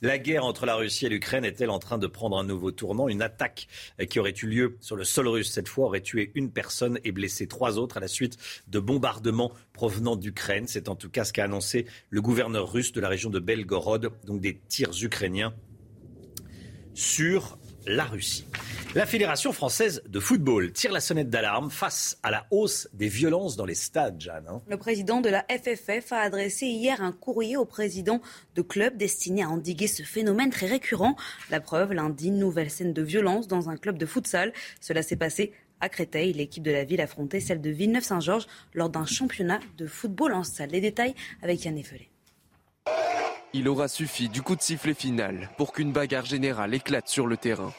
La 0.00 0.16
guerre 0.16 0.46
entre 0.46 0.64
la 0.64 0.76
Russie 0.76 1.04
et 1.04 1.10
l'Ukraine 1.10 1.44
est-elle 1.44 1.68
en 1.68 1.78
train 1.78 1.98
de 1.98 2.06
prendre 2.06 2.38
un 2.38 2.44
nouveau 2.44 2.70
tournant? 2.70 3.08
Une 3.08 3.20
attaque 3.20 3.68
qui 4.08 4.18
aurait 4.18 4.34
eu 4.42 4.46
lieu 4.46 4.78
sur 4.80 4.96
le 4.96 5.04
sol 5.04 5.28
russe 5.28 5.52
cette 5.52 5.68
fois 5.68 5.84
aurait 5.84 6.00
tué 6.00 6.32
une 6.34 6.50
personne 6.50 6.98
et 7.04 7.12
blessé 7.12 7.46
trois 7.46 7.65
autres 7.72 7.96
à 7.96 8.00
la 8.00 8.08
suite 8.08 8.36
de 8.68 8.78
bombardements 8.78 9.52
provenant 9.72 10.16
d'Ukraine. 10.16 10.66
C'est 10.66 10.88
en 10.88 10.96
tout 10.96 11.10
cas 11.10 11.24
ce 11.24 11.32
qu'a 11.32 11.44
annoncé 11.44 11.86
le 12.10 12.22
gouverneur 12.22 12.72
russe 12.72 12.92
de 12.92 13.00
la 13.00 13.08
région 13.08 13.30
de 13.30 13.38
Belgorod, 13.38 14.10
donc 14.24 14.40
des 14.40 14.58
tirs 14.68 14.92
ukrainiens 15.02 15.54
sur 16.94 17.58
la 17.86 18.04
Russie. 18.04 18.46
La 18.94 19.04
Fédération 19.04 19.52
française 19.52 20.02
de 20.08 20.18
football 20.18 20.72
tire 20.72 20.90
la 20.90 21.00
sonnette 21.00 21.28
d'alarme 21.28 21.70
face 21.70 22.18
à 22.22 22.30
la 22.30 22.46
hausse 22.50 22.88
des 22.94 23.08
violences 23.08 23.56
dans 23.56 23.66
les 23.66 23.74
stades, 23.74 24.20
Jeanne. 24.20 24.46
Hein. 24.48 24.62
Le 24.66 24.76
président 24.78 25.20
de 25.20 25.28
la 25.28 25.44
FFF 25.50 26.12
a 26.12 26.20
adressé 26.20 26.66
hier 26.66 27.02
un 27.02 27.12
courrier 27.12 27.56
au 27.56 27.66
président 27.66 28.20
de 28.54 28.62
club 28.62 28.96
destiné 28.96 29.42
à 29.42 29.50
endiguer 29.50 29.86
ce 29.86 30.02
phénomène 30.02 30.50
très 30.50 30.66
récurrent. 30.66 31.14
La 31.50 31.60
preuve, 31.60 31.92
lundi, 31.92 32.30
nouvelle 32.30 32.70
scène 32.70 32.94
de 32.94 33.02
violence 33.02 33.48
dans 33.48 33.68
un 33.68 33.76
club 33.76 33.98
de 33.98 34.06
futsal. 34.06 34.52
Cela 34.80 35.02
s'est 35.02 35.16
passé 35.16 35.52
à 35.80 35.88
Créteil, 35.88 36.32
l'équipe 36.32 36.62
de 36.62 36.70
la 36.70 36.84
ville 36.84 37.00
affrontait 37.00 37.40
celle 37.40 37.60
de 37.60 37.70
Villeneuve-Saint-Georges 37.70 38.46
lors 38.74 38.88
d'un 38.88 39.06
championnat 39.06 39.60
de 39.76 39.86
football 39.86 40.32
en 40.34 40.44
salle. 40.44 40.70
Les 40.70 40.80
détails 40.80 41.14
avec 41.42 41.64
Yann 41.64 41.76
Effelé. 41.76 42.10
Il 43.52 43.68
aura 43.68 43.88
suffi 43.88 44.28
du 44.28 44.42
coup 44.42 44.56
de 44.56 44.62
sifflet 44.62 44.94
final 44.94 45.50
pour 45.56 45.72
qu'une 45.72 45.92
bagarre 45.92 46.26
générale 46.26 46.74
éclate 46.74 47.08
sur 47.08 47.26
le 47.26 47.36
terrain. 47.36 47.72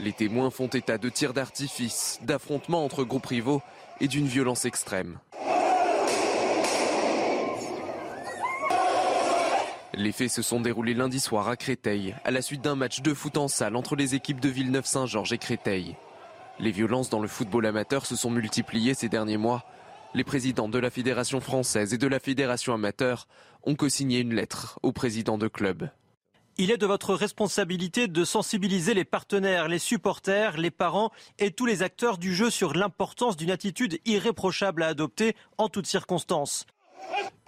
Les 0.00 0.12
témoins 0.12 0.50
font 0.50 0.68
état 0.68 0.96
de 0.96 1.08
tirs 1.08 1.34
d'artifice, 1.34 2.20
d'affrontements 2.22 2.84
entre 2.84 3.04
groupes 3.04 3.26
rivaux 3.26 3.62
et 4.00 4.06
d'une 4.06 4.26
violence 4.26 4.64
extrême. 4.64 5.18
Les 9.98 10.12
faits 10.12 10.30
se 10.30 10.42
sont 10.42 10.60
déroulés 10.60 10.94
lundi 10.94 11.18
soir 11.18 11.48
à 11.48 11.56
Créteil, 11.56 12.14
à 12.22 12.30
la 12.30 12.40
suite 12.40 12.60
d'un 12.60 12.76
match 12.76 13.00
de 13.00 13.12
foot 13.12 13.36
en 13.36 13.48
salle 13.48 13.74
entre 13.74 13.96
les 13.96 14.14
équipes 14.14 14.38
de 14.38 14.48
Villeneuve-Saint-Georges 14.48 15.32
et 15.32 15.38
Créteil. 15.38 15.96
Les 16.60 16.70
violences 16.70 17.10
dans 17.10 17.18
le 17.18 17.26
football 17.26 17.66
amateur 17.66 18.06
se 18.06 18.14
sont 18.14 18.30
multipliées 18.30 18.94
ces 18.94 19.08
derniers 19.08 19.38
mois. 19.38 19.64
Les 20.14 20.22
présidents 20.22 20.68
de 20.68 20.78
la 20.78 20.90
Fédération 20.90 21.40
française 21.40 21.94
et 21.94 21.98
de 21.98 22.06
la 22.06 22.20
Fédération 22.20 22.74
amateur 22.74 23.26
ont 23.64 23.74
co-signé 23.74 24.20
une 24.20 24.36
lettre 24.36 24.78
au 24.84 24.92
président 24.92 25.36
de 25.36 25.48
club. 25.48 25.90
Il 26.58 26.70
est 26.70 26.78
de 26.78 26.86
votre 26.86 27.14
responsabilité 27.14 28.06
de 28.06 28.24
sensibiliser 28.24 28.94
les 28.94 29.04
partenaires, 29.04 29.66
les 29.66 29.80
supporters, 29.80 30.58
les 30.58 30.70
parents 30.70 31.10
et 31.40 31.50
tous 31.50 31.66
les 31.66 31.82
acteurs 31.82 32.18
du 32.18 32.36
jeu 32.36 32.50
sur 32.50 32.72
l'importance 32.72 33.36
d'une 33.36 33.50
attitude 33.50 33.98
irréprochable 34.04 34.84
à 34.84 34.86
adopter 34.86 35.34
en 35.56 35.68
toutes 35.68 35.88
circonstances. 35.88 36.66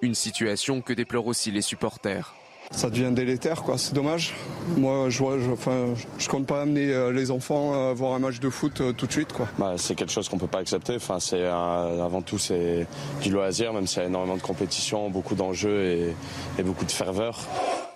Une 0.02 0.14
situation 0.14 0.80
que 0.80 0.92
déplorent 0.92 1.26
aussi 1.26 1.50
les 1.50 1.62
supporters 1.62 2.34
ça 2.72 2.88
devient 2.88 3.10
délétère, 3.12 3.62
quoi. 3.62 3.78
C'est 3.78 3.94
dommage. 3.94 4.32
Moi, 4.76 5.10
je, 5.10 5.18
je, 5.18 5.50
enfin, 5.50 5.86
je 6.18 6.28
compte 6.28 6.46
pas 6.46 6.62
amener 6.62 6.92
euh, 6.92 7.10
les 7.10 7.32
enfants 7.32 7.72
à 7.72 7.92
voir 7.92 8.14
un 8.14 8.20
match 8.20 8.38
de 8.38 8.48
foot 8.48 8.80
euh, 8.80 8.92
tout 8.92 9.08
de 9.08 9.12
suite, 9.12 9.32
quoi. 9.32 9.48
Bah, 9.58 9.74
c'est 9.76 9.96
quelque 9.96 10.12
chose 10.12 10.28
qu'on 10.28 10.38
peut 10.38 10.46
pas 10.46 10.60
accepter. 10.60 10.94
Enfin, 10.94 11.18
c'est 11.18 11.44
avant 11.44 12.22
tout 12.22 12.38
c'est 12.38 12.86
du 13.22 13.30
loisir, 13.30 13.72
même 13.72 13.88
s'il 13.88 14.02
y 14.02 14.04
a 14.04 14.08
énormément 14.08 14.36
de 14.36 14.42
compétition, 14.42 15.10
beaucoup 15.10 15.34
d'enjeux 15.34 15.82
et, 15.84 16.14
et 16.58 16.62
beaucoup 16.62 16.84
de 16.84 16.92
ferveur. 16.92 17.40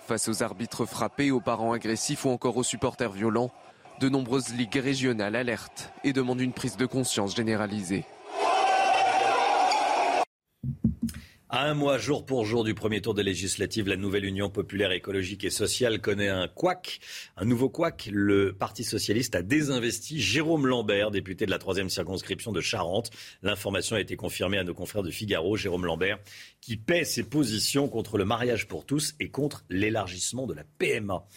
Face 0.07 0.27
aux 0.27 0.43
arbitres 0.43 0.85
frappés, 0.85 1.31
aux 1.31 1.39
parents 1.39 1.71
agressifs 1.71 2.25
ou 2.25 2.29
encore 2.29 2.57
aux 2.57 2.63
supporters 2.63 3.11
violents, 3.11 3.51
de 4.01 4.09
nombreuses 4.09 4.53
ligues 4.53 4.75
régionales 4.75 5.37
alertent 5.37 5.93
et 6.03 6.11
demandent 6.11 6.41
une 6.41 6.53
prise 6.53 6.75
de 6.75 6.85
conscience 6.85 7.33
généralisée. 7.33 8.03
À 11.47 11.69
un 11.69 11.75
mois, 11.75 11.99
jour 11.99 12.25
pour 12.25 12.43
jour 12.43 12.63
du 12.63 12.73
premier 12.73 13.01
tour 13.01 13.13
des 13.13 13.21
législatives, 13.21 13.87
la 13.87 13.97
nouvelle 13.97 14.25
Union 14.25 14.49
populaire 14.49 14.91
écologique 14.91 15.43
et 15.43 15.51
sociale 15.51 16.01
connaît 16.01 16.27
un 16.27 16.47
couac, 16.47 16.99
un 17.37 17.45
nouveau 17.45 17.69
couac. 17.69 18.09
Le 18.11 18.51
Parti 18.51 18.83
socialiste 18.83 19.35
a 19.35 19.43
désinvesti 19.43 20.19
Jérôme 20.19 20.65
Lambert, 20.65 21.11
député 21.11 21.45
de 21.45 21.51
la 21.51 21.59
troisième 21.59 21.91
circonscription 21.91 22.51
de 22.51 22.61
Charente. 22.61 23.11
L'information 23.43 23.95
a 23.95 23.99
été 23.99 24.15
confirmée 24.15 24.57
à 24.57 24.63
nos 24.63 24.73
confrères 24.73 25.03
de 25.03 25.11
Figaro. 25.11 25.55
Jérôme 25.55 25.85
Lambert, 25.85 26.17
qui 26.61 26.77
paie 26.77 27.05
ses 27.05 27.23
positions 27.23 27.89
contre 27.89 28.17
le 28.17 28.25
mariage 28.25 28.67
pour 28.67 28.83
tous 28.83 29.13
et 29.19 29.29
contre 29.29 29.65
l'élargissement 29.69 30.47
de 30.47 30.55
la 30.55 30.63
PMA. 30.79 31.27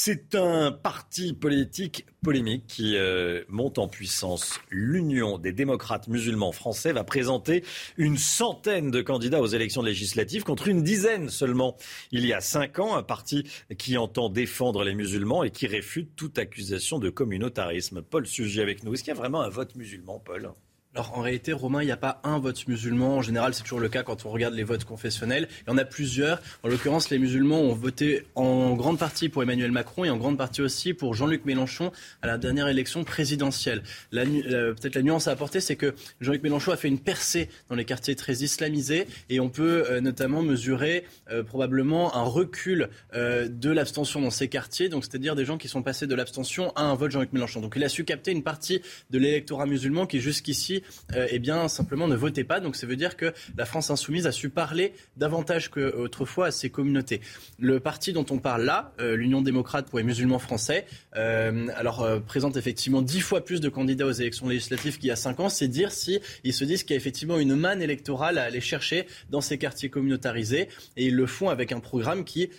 C'est 0.00 0.36
un 0.36 0.70
parti 0.70 1.32
politique 1.32 2.06
polémique 2.22 2.68
qui 2.68 2.96
euh, 2.96 3.42
monte 3.48 3.78
en 3.78 3.88
puissance. 3.88 4.60
L'Union 4.70 5.38
des 5.38 5.50
démocrates 5.50 6.06
musulmans 6.06 6.52
français 6.52 6.92
va 6.92 7.02
présenter 7.02 7.64
une 7.96 8.16
centaine 8.16 8.92
de 8.92 9.02
candidats 9.02 9.40
aux 9.40 9.48
élections 9.48 9.82
législatives 9.82 10.44
contre 10.44 10.68
une 10.68 10.84
dizaine 10.84 11.28
seulement. 11.28 11.76
Il 12.12 12.24
y 12.24 12.32
a 12.32 12.40
cinq 12.40 12.78
ans, 12.78 12.94
un 12.94 13.02
parti 13.02 13.42
qui 13.76 13.98
entend 13.98 14.28
défendre 14.28 14.84
les 14.84 14.94
musulmans 14.94 15.42
et 15.42 15.50
qui 15.50 15.66
réfute 15.66 16.14
toute 16.14 16.38
accusation 16.38 17.00
de 17.00 17.10
communautarisme. 17.10 18.00
Paul 18.00 18.24
Sujet 18.24 18.62
avec 18.62 18.84
nous. 18.84 18.94
Est-ce 18.94 19.02
qu'il 19.02 19.12
y 19.12 19.16
a 19.16 19.18
vraiment 19.18 19.42
un 19.42 19.48
vote 19.48 19.74
musulman, 19.74 20.20
Paul? 20.20 20.52
Alors 20.94 21.16
en 21.16 21.20
réalité, 21.20 21.52
Romain, 21.52 21.82
il 21.82 21.86
n'y 21.86 21.92
a 21.92 21.96
pas 21.96 22.20
un 22.24 22.38
vote 22.38 22.66
musulman. 22.66 23.18
En 23.18 23.22
général, 23.22 23.54
c'est 23.54 23.62
toujours 23.62 23.78
le 23.78 23.88
cas 23.88 24.02
quand 24.02 24.24
on 24.24 24.30
regarde 24.30 24.54
les 24.54 24.64
votes 24.64 24.84
confessionnels. 24.84 25.46
Il 25.66 25.70
y 25.70 25.72
en 25.72 25.78
a 25.78 25.84
plusieurs. 25.84 26.40
En 26.62 26.68
l'occurrence, 26.68 27.10
les 27.10 27.18
musulmans 27.18 27.60
ont 27.60 27.74
voté 27.74 28.26
en 28.34 28.74
grande 28.74 28.98
partie 28.98 29.28
pour 29.28 29.42
Emmanuel 29.42 29.70
Macron 29.70 30.04
et 30.04 30.10
en 30.10 30.16
grande 30.16 30.38
partie 30.38 30.62
aussi 30.62 30.94
pour 30.94 31.14
Jean-Luc 31.14 31.44
Mélenchon 31.44 31.92
à 32.22 32.26
la 32.26 32.38
dernière 32.38 32.68
élection 32.68 33.04
présidentielle. 33.04 33.82
Peut-être 34.10 34.94
la 34.94 35.02
nuance 35.02 35.28
à 35.28 35.32
apporter, 35.32 35.60
c'est 35.60 35.76
que 35.76 35.94
Jean-Luc 36.20 36.42
Mélenchon 36.42 36.72
a 36.72 36.76
fait 36.76 36.88
une 36.88 36.98
percée 36.98 37.48
dans 37.68 37.76
les 37.76 37.84
quartiers 37.84 38.16
très 38.16 38.38
islamisés 38.38 39.06
et 39.28 39.40
on 39.40 39.50
peut 39.50 39.84
euh, 39.88 40.00
notamment 40.00 40.42
mesurer 40.42 41.04
euh, 41.30 41.44
probablement 41.44 42.16
un 42.16 42.22
recul 42.22 42.88
euh, 43.14 43.46
de 43.48 43.70
l'abstention 43.70 44.20
dans 44.20 44.30
ces 44.30 44.48
quartiers. 44.48 44.88
Donc 44.88 45.04
c'est-à-dire 45.04 45.36
des 45.36 45.44
gens 45.44 45.58
qui 45.58 45.68
sont 45.68 45.82
passés 45.82 46.06
de 46.06 46.14
l'abstention 46.14 46.72
à 46.74 46.82
un 46.82 46.94
vote 46.94 47.10
Jean-Luc 47.10 47.32
Mélenchon. 47.32 47.60
Donc 47.60 47.74
il 47.76 47.84
a 47.84 47.88
su 47.88 48.04
capter 48.04 48.32
une 48.32 48.42
partie 48.42 48.80
de 49.10 49.18
l'électorat 49.18 49.66
musulman 49.66 50.06
qui 50.06 50.18
jusqu'ici 50.18 50.77
euh, 51.14 51.26
eh 51.30 51.38
bien, 51.38 51.68
simplement 51.68 52.08
ne 52.08 52.16
votez 52.16 52.44
pas. 52.44 52.60
Donc 52.60 52.76
ça 52.76 52.86
veut 52.86 52.96
dire 52.96 53.16
que 53.16 53.32
la 53.56 53.64
France 53.64 53.90
insoumise 53.90 54.26
a 54.26 54.32
su 54.32 54.50
parler 54.50 54.92
davantage 55.16 55.70
qu'autrefois 55.70 56.46
à 56.46 56.50
ces 56.50 56.70
communautés. 56.70 57.20
Le 57.58 57.80
parti 57.80 58.12
dont 58.12 58.26
on 58.30 58.38
parle 58.38 58.64
là, 58.64 58.92
euh, 59.00 59.16
l'Union 59.16 59.42
démocrate 59.42 59.88
pour 59.88 59.98
les 59.98 60.04
musulmans 60.04 60.38
français, 60.38 60.86
euh, 61.16 61.68
alors 61.76 62.06
présente 62.26 62.56
effectivement 62.56 63.02
dix 63.02 63.20
fois 63.20 63.44
plus 63.44 63.60
de 63.60 63.68
candidats 63.68 64.06
aux 64.06 64.12
élections 64.12 64.48
législatives 64.48 64.98
qu'il 64.98 65.08
y 65.08 65.10
a 65.10 65.16
cinq 65.16 65.40
ans. 65.40 65.48
C'est 65.48 65.68
dire 65.68 65.92
si 65.92 66.20
ils 66.44 66.52
se 66.52 66.64
disent 66.64 66.82
qu'il 66.82 66.92
y 66.92 66.94
a 66.94 66.98
effectivement 66.98 67.38
une 67.38 67.54
manne 67.54 67.82
électorale 67.82 68.38
à 68.38 68.44
aller 68.44 68.60
chercher 68.60 69.06
dans 69.30 69.40
ces 69.40 69.58
quartiers 69.58 69.90
communautarisés. 69.90 70.68
Et 70.96 71.06
ils 71.06 71.14
le 71.14 71.26
font 71.26 71.48
avec 71.48 71.72
un 71.72 71.80
programme 71.80 72.24
qui, 72.24 72.50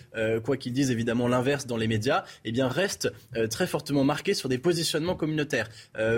quoi 0.44 0.56
qu'ils 0.56 0.72
disent 0.72 0.90
évidemment 0.90 1.28
l'inverse 1.28 1.66
dans 1.66 1.76
les 1.76 1.88
médias, 1.88 2.24
eh 2.44 2.52
bien 2.52 2.68
reste 2.68 3.12
très 3.50 3.66
fortement 3.66 4.04
marqué 4.04 4.34
sur 4.34 4.48
des 4.48 4.58
positionnements 4.58 5.14
communautaires. 5.14 5.68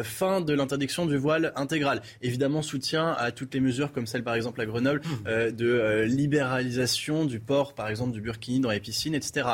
fin 0.03 0.41
de 0.41 0.53
l'interdiction 0.53 1.07
du 1.07 1.17
voile 1.17 1.53
intégral 1.57 1.92
Évidemment, 2.23 2.63
soutien 2.63 3.13
à 3.19 3.31
toutes 3.33 3.53
les 3.55 3.61
mesures 3.61 3.93
comme 3.93 4.07
celle 4.07 4.23
par 4.25 4.35
exemple 4.35 4.61
à 4.61 4.67
Grenoble 4.67 5.03
euh, 5.27 5.51
de 5.51 5.67
euh, 5.67 6.07
libéralisation 6.07 7.25
du 7.25 7.41
port, 7.41 7.75
par 7.75 7.89
exemple 7.89 8.13
du 8.13 8.21
burkini 8.21 8.61
dans 8.61 8.71
les 8.71 8.81
piscines, 8.81 9.15
etc. 9.15 9.47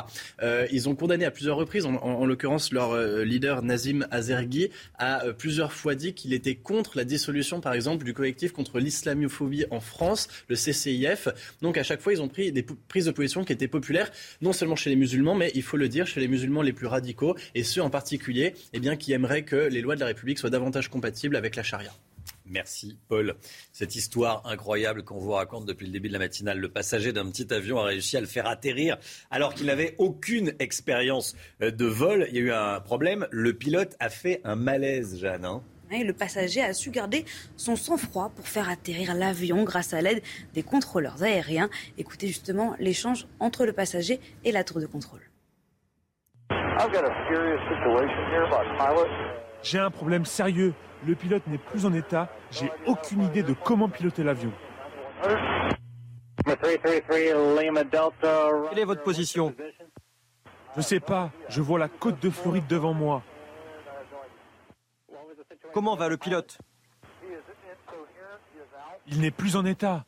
Euh, 0.43 0.67
ils 0.71 0.89
ont 0.89 0.95
condamné 0.95 1.25
à 1.25 1.31
plusieurs 1.31 1.57
reprises, 1.57 1.85
en, 1.87 1.95
en- 1.95 2.21
en 2.21 2.27
l'occurrence 2.27 2.73
leur 2.73 2.97
leader 3.25 3.63
Nazim 3.63 4.07
Azergui 4.11 4.71
a 4.99 5.25
plusieurs 5.37 5.73
fois 5.73 5.95
dit 5.95 6.15
qu'il 6.15 6.33
était 6.33 6.55
contre 6.55 6.97
la 6.97 7.05
dissolution, 7.05 7.61
par 7.61 7.73
exemple, 7.75 8.05
du 8.05 8.15
collectif 8.15 8.53
contre 8.53 8.79
l'islamophobie 8.79 9.65
en 9.71 9.81
France, 9.81 10.29
le 10.49 10.57
CCIF. 10.57 11.29
Donc 11.63 11.77
à 11.79 11.83
chaque 11.83 12.01
fois, 12.01 12.13
ils 12.13 12.21
ont 12.23 12.29
pris 12.29 12.53
des 12.53 12.63
prises 12.63 13.07
de 13.07 13.11
position 13.11 13.45
qui 13.45 13.53
étaient 13.53 13.69
populaires, 13.69 14.11
non 14.43 14.53
seulement 14.53 14.77
chez 14.77 14.91
les 14.91 14.97
musulmans, 14.97 15.35
mais 15.35 15.51
il 15.55 15.63
faut 15.63 15.77
le 15.77 15.89
dire, 15.89 16.07
chez 16.07 16.21
les 16.21 16.29
musulmans 16.29 16.63
les 16.63 16.73
plus 16.73 16.87
radicaux, 16.87 17.37
et 17.55 17.63
ceux 17.63 17.83
en 17.83 17.91
particulier 17.91 18.55
eh 18.73 18.81
bien, 18.81 18.97
qui 18.97 19.13
aimeraient 19.13 19.43
que 19.45 19.57
les 19.57 19.81
lois 19.81 19.95
de 19.95 20.01
la 20.01 20.07
République 20.07 20.39
soient 20.39 20.51
davantage 20.51 20.89
compatibles 20.89 21.37
avec 21.37 21.57
la 21.57 21.63
charia. 21.63 21.91
Merci 22.49 22.99
Paul. 23.09 23.37
Cette 23.73 23.95
histoire 23.95 24.43
incroyable 24.47 25.03
qu'on 25.05 25.19
vous 25.19 25.33
raconte 25.33 25.67
depuis 25.67 25.87
le 25.87 25.93
début 25.93 26.09
de 26.09 26.15
la 26.15 26.19
matinale. 26.19 26.59
Le 26.59 26.69
passager 26.69 27.13
d'un 27.13 27.29
petit 27.31 27.53
avion 27.53 27.79
a 27.79 27.85
réussi 27.85 28.17
à 28.17 28.21
le 28.21 28.27
faire 28.27 28.47
atterrir 28.47 28.97
alors 29.31 29.55
qu'il 29.55 29.67
n'avait 29.67 29.95
aucune 29.99 30.55
expérience 30.59 31.37
euh, 31.63 31.71
de 31.71 31.85
vol. 31.85 32.27
Il 32.31 32.37
y 32.37 32.39
a 32.39 32.43
eu 32.43 32.53
un 32.53 32.81
problème. 32.81 33.27
Le 33.31 33.53
pilote 33.53 33.95
a 34.01 34.09
fait 34.09 34.41
un 34.45 34.57
malaise, 34.57 35.19
Jeanne. 35.21 35.45
hein. 35.45 35.63
Et 35.91 36.05
le 36.05 36.13
passager 36.13 36.61
a 36.61 36.75
su 36.75 36.91
garder 36.91 37.25
son 37.57 37.75
sang-froid 37.75 38.31
pour 38.37 38.47
faire 38.47 38.69
atterrir 38.69 39.15
l'avion 39.15 39.65
grâce 39.65 39.95
à 39.95 40.03
l'aide 40.03 40.23
des 40.53 40.63
contrôleurs 40.63 41.23
aériens. 41.23 41.71
Écoutez 41.97 42.27
justement 42.27 42.77
l'échange 42.79 43.27
entre 43.41 43.65
le 43.65 43.73
passager 43.73 44.21
et 44.45 44.53
la 44.53 44.65
tour 44.65 44.81
de 44.81 44.87
contrôle. 44.87 45.23
J'ai 49.63 49.79
un 49.79 49.91
problème 49.91 50.25
sérieux. 50.25 50.75
Le 51.07 51.15
pilote 51.15 51.47
n'est 51.47 51.59
plus 51.59 51.87
en 51.87 51.93
état. 51.93 52.29
J'ai 52.51 52.71
aucune 52.87 53.23
idée 53.23 53.43
de 53.43 53.53
comment 53.53 53.89
piloter 53.89 54.25
l'avion. 54.25 54.53
Quelle 58.71 58.79
est 58.79 58.85
votre 58.85 59.03
position 59.03 59.55
Je 60.77 60.81
sais 60.81 61.01
pas. 61.01 61.31
Je 61.49 61.61
vois 61.61 61.79
la 61.79 61.89
côte 61.89 62.21
de 62.21 62.31
Floride 62.31 62.67
devant 62.67 62.95
moi. 62.95 63.23
Comment 65.73 65.97
va 65.97 66.09
le 66.09 66.17
pilote 66.17 66.59
Il 69.07 69.21
n'est 69.21 69.31
plus 69.31 69.57
en 69.57 69.65
état. 69.65 70.05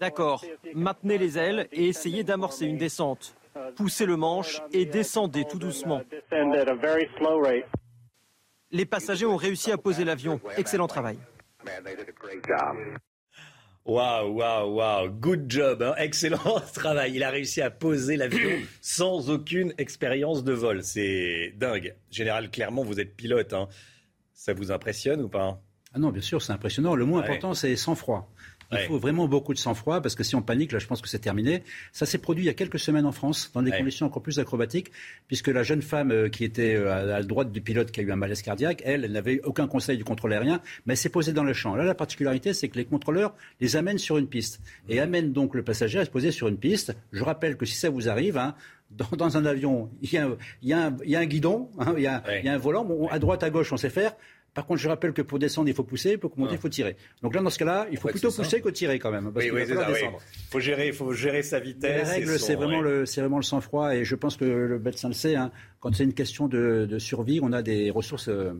D'accord. 0.00 0.44
Maintenez 0.74 1.18
les 1.18 1.38
ailes 1.38 1.68
et 1.72 1.88
essayez 1.88 2.22
d'amorcer 2.22 2.66
une 2.66 2.76
descente. 2.76 3.34
Poussez 3.76 4.06
le 4.06 4.16
manche 4.16 4.60
et 4.72 4.84
descendez 4.86 5.44
tout 5.44 5.58
doucement. 5.58 6.02
Les 8.70 8.84
passagers 8.84 9.26
ont 9.26 9.36
réussi 9.36 9.72
à 9.72 9.78
poser 9.78 10.04
l'avion. 10.04 10.40
Excellent 10.56 10.86
travail. 10.88 11.18
Waouh, 13.84 14.32
waouh, 14.34 14.74
waouh. 14.74 15.08
Good 15.10 15.50
job. 15.50 15.82
hein. 15.82 15.94
Excellent 15.96 16.60
travail. 16.74 17.14
Il 17.14 17.22
a 17.22 17.30
réussi 17.30 17.62
à 17.62 17.70
poser 17.70 18.16
l'avion 18.16 18.50
sans 18.82 19.30
aucune 19.30 19.72
expérience 19.78 20.44
de 20.44 20.52
vol. 20.52 20.82
C'est 20.82 21.54
dingue. 21.56 21.94
Général, 22.10 22.50
clairement, 22.50 22.82
vous 22.84 23.00
êtes 23.00 23.16
pilote. 23.16 23.52
hein. 23.54 23.68
Ça 24.34 24.52
vous 24.52 24.70
impressionne 24.70 25.22
ou 25.22 25.28
pas 25.28 25.62
Ah 25.94 25.98
non, 25.98 26.10
bien 26.10 26.20
sûr, 26.20 26.42
c'est 26.42 26.52
impressionnant. 26.52 26.94
Le 26.94 27.06
mot 27.06 27.16
Ouais. 27.16 27.24
important, 27.24 27.54
c'est 27.54 27.74
sang-froid. 27.76 28.30
Il 28.70 28.76
Ouais. 28.76 28.86
faut 28.86 28.98
vraiment 28.98 29.26
beaucoup 29.28 29.54
de 29.54 29.58
sang-froid 29.58 30.02
parce 30.02 30.14
que 30.14 30.22
si 30.22 30.34
on 30.36 30.42
panique, 30.42 30.72
là, 30.72 30.78
je 30.78 30.86
pense 30.86 31.00
que 31.00 31.08
c'est 31.08 31.18
terminé. 31.20 31.62
Ça 31.92 32.04
s'est 32.04 32.18
produit 32.18 32.44
il 32.44 32.46
y 32.48 32.50
a 32.50 32.54
quelques 32.54 32.78
semaines 32.78 33.06
en 33.06 33.12
France, 33.12 33.50
dans 33.54 33.62
des 33.62 33.70
Ouais. 33.70 33.78
conditions 33.78 34.04
encore 34.06 34.20
plus 34.22 34.38
acrobatiques, 34.38 34.90
puisque 35.26 35.48
la 35.48 35.62
jeune 35.62 35.80
femme 35.80 36.10
euh, 36.10 36.28
qui 36.28 36.44
était 36.44 36.74
euh, 36.74 36.92
à 36.92 37.02
la 37.02 37.22
droite 37.22 37.50
du 37.50 37.62
pilote 37.62 37.90
qui 37.90 38.00
a 38.00 38.02
eu 38.02 38.12
un 38.12 38.16
malaise 38.16 38.42
cardiaque, 38.42 38.82
elle, 38.84 39.04
elle 39.06 39.12
n'avait 39.12 39.40
aucun 39.44 39.66
conseil 39.68 39.96
du 39.96 40.04
contrôle 40.04 40.34
aérien, 40.34 40.60
mais 40.84 40.92
elle 40.92 40.98
s'est 40.98 41.08
posée 41.08 41.32
dans 41.32 41.44
le 41.44 41.54
champ. 41.54 41.76
Là, 41.76 41.84
la 41.84 41.94
particularité, 41.94 42.52
c'est 42.52 42.68
que 42.68 42.76
les 42.76 42.84
contrôleurs 42.84 43.34
les 43.60 43.76
amènent 43.76 43.96
sur 43.98 44.18
une 44.18 44.26
piste 44.26 44.60
et 44.90 45.00
amènent 45.00 45.32
donc 45.32 45.54
le 45.54 45.62
passager 45.62 45.98
à 46.00 46.04
se 46.04 46.10
poser 46.10 46.30
sur 46.30 46.48
une 46.48 46.58
piste. 46.58 46.94
Je 47.12 47.24
rappelle 47.24 47.56
que 47.56 47.64
si 47.64 47.74
ça 47.74 47.88
vous 47.88 48.10
arrive, 48.10 48.36
hein, 48.36 48.54
dans, 48.90 49.08
dans 49.16 49.36
un 49.38 49.46
avion, 49.46 49.88
il 50.02 50.12
y 50.12 50.18
a, 50.18 50.26
un- 50.26 50.36
il 50.62 50.68
y 50.68 50.72
a 50.74 50.86
un, 50.88 50.96
il 51.04 51.10
y 51.10 51.16
a 51.16 51.20
un 51.20 51.26
guidon, 51.26 51.70
hein, 51.78 51.94
il, 51.96 52.02
y 52.02 52.06
a, 52.06 52.22
il 52.38 52.44
y 52.44 52.48
a 52.48 52.52
un 52.52 52.58
volant. 52.58 52.84
Bon, 52.84 53.08
à 53.08 53.18
droite, 53.18 53.42
à 53.42 53.48
gauche, 53.50 53.72
on 53.72 53.76
sait 53.78 53.88
faire. 53.90 54.14
Par 54.54 54.66
contre, 54.66 54.80
je 54.80 54.88
rappelle 54.88 55.12
que 55.12 55.22
pour 55.22 55.38
descendre, 55.38 55.68
il 55.68 55.74
faut 55.74 55.84
pousser, 55.84 56.16
pour 56.18 56.36
monter, 56.38 56.54
il 56.54 56.58
faut 56.58 56.68
tirer. 56.68 56.96
Donc 57.22 57.34
là, 57.34 57.40
dans 57.42 57.50
ce 57.50 57.58
cas-là, 57.58 57.86
il 57.92 57.96
faut 57.98 58.08
plutôt 58.08 58.30
c'est 58.30 58.36
ça. 58.38 58.42
pousser 58.42 58.60
que 58.60 58.68
tirer 58.70 58.98
quand 58.98 59.10
même. 59.12 59.32
Parce 59.32 59.46
Oui, 59.46 59.64
qu'il 59.64 59.76
oui. 59.76 60.08
Faut 60.50 60.58
gérer, 60.60 60.90
faut 60.92 61.12
gérer 61.12 61.42
sa 61.42 61.58
Mais 61.60 61.66
vitesse. 61.66 62.08
La 62.08 62.16
et 62.18 62.20
règle, 62.20 62.38
c'est 62.40 62.54
vraiment, 62.56 62.80
le, 62.80 63.04
vraiment 63.04 63.36
le 63.36 63.42
sang-froid. 63.44 63.94
Et 63.94 64.04
je 64.04 64.14
pense 64.16 64.36
que 64.36 64.44
le 64.44 64.78
médecin 64.80 65.08
le 65.08 65.14
sait. 65.14 65.36
hein. 65.36 65.52
quand 65.80 65.94
c'est 65.94 66.04
une 66.04 66.14
question 66.14 66.48
de, 66.48 66.86
de 66.90 66.98
survie, 66.98 67.38
on 67.42 67.52
a 67.52 67.62
des 67.62 67.90
ressources 67.90 68.28
euh, 68.28 68.52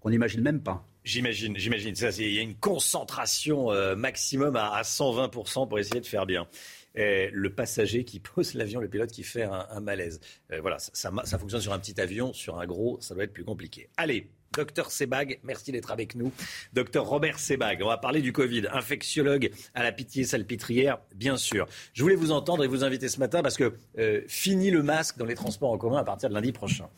qu'on 0.00 0.10
n'imagine 0.10 0.42
même 0.42 0.60
pas. 0.62 0.86
J'imagine, 1.04 1.56
j'imagine. 1.56 1.94
Il 2.18 2.32
y 2.34 2.38
a 2.38 2.42
une 2.42 2.56
concentration 2.56 3.70
euh, 3.70 3.94
maximum 3.96 4.56
à, 4.56 4.70
à 4.74 4.82
120% 4.82 5.68
pour 5.68 5.78
essayer 5.78 6.00
de 6.00 6.06
faire 6.06 6.26
bien. 6.26 6.46
Et 6.94 7.28
le 7.32 7.50
passager 7.50 8.04
qui 8.04 8.20
pose 8.20 8.54
l'avion, 8.54 8.80
le 8.80 8.88
pilote 8.88 9.10
qui 9.10 9.22
fait 9.22 9.44
un, 9.44 9.66
un 9.70 9.80
malaise. 9.80 10.20
Euh, 10.52 10.60
voilà, 10.60 10.78
ça, 10.78 10.90
ça, 10.94 11.12
ça 11.24 11.38
fonctionne 11.38 11.60
sur 11.60 11.72
un 11.72 11.78
petit 11.78 12.00
avion, 12.00 12.32
sur 12.32 12.58
un 12.58 12.66
gros, 12.66 12.98
ça 13.00 13.14
doit 13.14 13.24
être 13.24 13.32
plus 13.32 13.44
compliqué. 13.44 13.88
Allez, 13.96 14.28
docteur 14.56 14.90
Sebag, 14.90 15.38
merci 15.44 15.70
d'être 15.70 15.90
avec 15.92 16.14
nous. 16.14 16.32
Docteur 16.72 17.04
Robert 17.04 17.38
Sebag, 17.38 17.80
on 17.82 17.88
va 17.88 17.98
parler 17.98 18.22
du 18.22 18.32
Covid. 18.32 18.64
Infectiologue 18.72 19.50
à 19.74 19.82
la 19.82 19.92
Pitié-Salpêtrière, 19.92 20.98
bien 21.14 21.36
sûr. 21.36 21.66
Je 21.92 22.02
voulais 22.02 22.14
vous 22.16 22.32
entendre 22.32 22.64
et 22.64 22.66
vous 22.66 22.82
inviter 22.82 23.08
ce 23.08 23.20
matin 23.20 23.42
parce 23.42 23.56
que 23.56 23.74
euh, 23.98 24.22
fini 24.28 24.70
le 24.70 24.82
masque 24.82 25.18
dans 25.18 25.26
les 25.26 25.34
transports 25.34 25.70
en 25.70 25.78
commun 25.78 25.98
à 25.98 26.04
partir 26.04 26.28
de 26.30 26.34
lundi 26.34 26.52
prochain. 26.52 26.88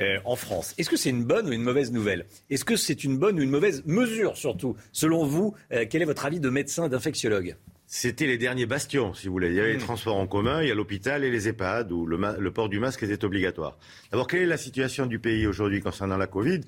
euh, 0.00 0.18
en 0.24 0.36
France. 0.36 0.74
Est-ce 0.78 0.88
que 0.90 0.96
c'est 0.96 1.10
une 1.10 1.24
bonne 1.24 1.48
ou 1.48 1.52
une 1.52 1.62
mauvaise 1.62 1.90
nouvelle? 1.92 2.24
Est-ce 2.50 2.64
que 2.64 2.76
c'est 2.76 3.02
une 3.04 3.18
bonne 3.18 3.38
ou 3.38 3.42
une 3.42 3.50
mauvaise 3.50 3.82
mesure 3.84 4.36
surtout? 4.36 4.76
Selon 4.92 5.24
vous, 5.26 5.54
euh, 5.72 5.86
quel 5.90 6.02
est 6.02 6.04
votre 6.04 6.24
avis 6.24 6.40
de 6.40 6.48
médecin 6.50 6.88
d'infectiologue? 6.88 7.56
C'était 7.90 8.26
les 8.26 8.36
derniers 8.36 8.66
bastions, 8.66 9.14
si 9.14 9.26
vous 9.26 9.32
voulez. 9.32 9.48
Il 9.48 9.54
y 9.54 9.60
avait 9.60 9.72
les 9.72 9.78
transports 9.78 10.16
en 10.16 10.26
commun, 10.26 10.60
il 10.62 10.68
y 10.68 10.70
a 10.70 10.74
l'hôpital 10.74 11.24
et 11.24 11.30
les 11.30 11.48
EHPAD 11.48 11.90
où 11.90 12.04
le, 12.06 12.18
le 12.38 12.50
port 12.52 12.68
du 12.68 12.78
masque 12.78 13.02
était 13.02 13.24
obligatoire. 13.24 13.78
D'abord, 14.12 14.26
quelle 14.26 14.42
est 14.42 14.46
la 14.46 14.58
situation 14.58 15.06
du 15.06 15.18
pays 15.18 15.46
aujourd'hui 15.46 15.80
concernant 15.80 16.18
la 16.18 16.26
Covid? 16.26 16.60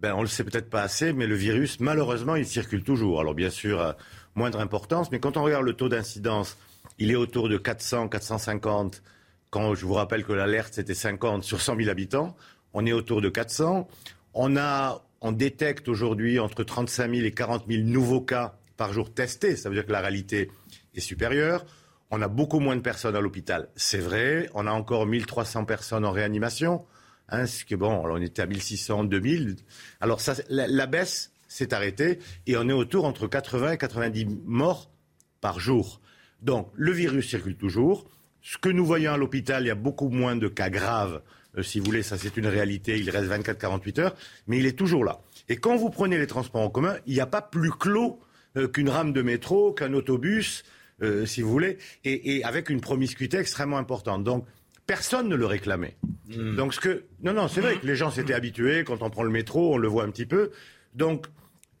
Ben, 0.00 0.14
On 0.14 0.22
le 0.22 0.28
sait 0.28 0.44
peut-être 0.44 0.70
pas 0.70 0.82
assez, 0.82 1.12
mais 1.12 1.26
le 1.26 1.34
virus, 1.34 1.80
malheureusement, 1.80 2.36
il 2.36 2.46
circule 2.46 2.82
toujours. 2.82 3.20
Alors 3.20 3.34
bien 3.34 3.50
sûr, 3.50 3.80
à 3.80 3.96
moindre 4.34 4.60
importance, 4.60 5.10
mais 5.12 5.20
quand 5.20 5.36
on 5.36 5.42
regarde 5.42 5.64
le 5.64 5.74
taux 5.74 5.88
d'incidence, 5.88 6.56
il 6.98 7.10
est 7.10 7.16
autour 7.16 7.48
de 7.48 7.56
400, 7.56 8.08
450. 8.08 9.02
Quand 9.50 9.74
je 9.74 9.86
vous 9.86 9.94
rappelle 9.94 10.24
que 10.24 10.32
l'alerte, 10.32 10.74
c'était 10.74 10.94
50 10.94 11.44
sur 11.44 11.60
100 11.60 11.76
000 11.76 11.88
habitants, 11.88 12.36
on 12.72 12.84
est 12.86 12.92
autour 12.92 13.20
de 13.20 13.28
400. 13.28 13.88
On, 14.34 14.56
a, 14.56 15.04
on 15.20 15.32
détecte 15.32 15.88
aujourd'hui 15.88 16.38
entre 16.40 16.64
35 16.64 17.14
000 17.14 17.26
et 17.26 17.30
40 17.30 17.64
000 17.68 17.84
nouveaux 17.84 18.20
cas 18.20 18.56
par 18.76 18.92
jour 18.92 19.14
testés. 19.14 19.56
Ça 19.56 19.68
veut 19.68 19.76
dire 19.76 19.86
que 19.86 19.92
la 19.92 20.00
réalité 20.00 20.50
est 20.94 21.00
supérieure. 21.00 21.64
On 22.10 22.20
a 22.20 22.28
beaucoup 22.28 22.60
moins 22.60 22.76
de 22.76 22.80
personnes 22.80 23.16
à 23.16 23.20
l'hôpital, 23.20 23.68
c'est 23.76 23.98
vrai. 23.98 24.48
On 24.54 24.66
a 24.66 24.72
encore 24.72 25.06
1300 25.06 25.64
personnes 25.64 26.04
en 26.04 26.12
réanimation. 26.12 26.84
Hein, 27.28 27.44
est 27.44 27.76
bon, 27.76 28.02
on 28.04 28.20
était 28.20 28.42
à 28.42 28.46
1600, 28.46 29.04
2000. 29.04 29.56
Alors 30.00 30.20
ça, 30.20 30.34
la, 30.48 30.68
la 30.68 30.86
baisse 30.86 31.32
s'est 31.48 31.72
arrêtée 31.72 32.18
et 32.46 32.56
on 32.56 32.68
est 32.68 32.72
autour 32.72 33.04
entre 33.04 33.26
80 33.26 33.72
et 33.72 33.78
90 33.78 34.26
morts 34.44 34.90
par 35.40 35.60
jour. 35.60 36.00
Donc 36.42 36.70
le 36.74 36.92
virus 36.92 37.28
circule 37.28 37.56
toujours. 37.56 38.10
Ce 38.42 38.58
que 38.58 38.68
nous 38.68 38.84
voyons 38.84 39.12
à 39.12 39.16
l'hôpital, 39.16 39.64
il 39.64 39.68
y 39.68 39.70
a 39.70 39.74
beaucoup 39.74 40.10
moins 40.10 40.36
de 40.36 40.48
cas 40.48 40.68
graves. 40.68 41.22
Euh, 41.56 41.62
si 41.62 41.78
vous 41.78 41.86
voulez, 41.86 42.02
ça 42.02 42.18
c'est 42.18 42.36
une 42.36 42.46
réalité. 42.46 42.98
Il 42.98 43.08
reste 43.08 43.30
24-48 43.30 44.00
heures, 44.00 44.16
mais 44.46 44.58
il 44.58 44.66
est 44.66 44.76
toujours 44.76 45.04
là. 45.04 45.20
Et 45.48 45.56
quand 45.56 45.76
vous 45.76 45.88
prenez 45.88 46.18
les 46.18 46.26
transports 46.26 46.60
en 46.60 46.68
commun, 46.68 46.96
il 47.06 47.14
n'y 47.14 47.20
a 47.20 47.26
pas 47.26 47.40
plus 47.40 47.70
clos 47.70 48.20
euh, 48.56 48.68
qu'une 48.68 48.90
rame 48.90 49.12
de 49.14 49.22
métro, 49.22 49.72
qu'un 49.72 49.94
autobus, 49.94 50.64
euh, 51.02 51.24
si 51.24 51.40
vous 51.40 51.50
voulez, 51.50 51.78
et, 52.04 52.36
et 52.36 52.44
avec 52.44 52.68
une 52.68 52.80
promiscuité 52.80 53.38
extrêmement 53.38 53.78
importante. 53.78 54.24
Donc 54.24 54.46
personne 54.86 55.28
ne 55.28 55.36
le 55.36 55.46
réclamait. 55.46 55.96
Donc 56.56 56.74
ce 56.74 56.80
que 56.80 57.04
non 57.22 57.32
non, 57.32 57.48
c'est 57.48 57.60
vrai 57.60 57.76
que 57.78 57.86
les 57.86 57.96
gens 57.96 58.10
s'étaient 58.10 58.34
habitués. 58.34 58.84
Quand 58.84 59.02
on 59.02 59.10
prend 59.10 59.22
le 59.22 59.30
métro, 59.30 59.74
on 59.74 59.78
le 59.78 59.88
voit 59.88 60.04
un 60.04 60.10
petit 60.10 60.26
peu. 60.26 60.50
Donc 60.94 61.26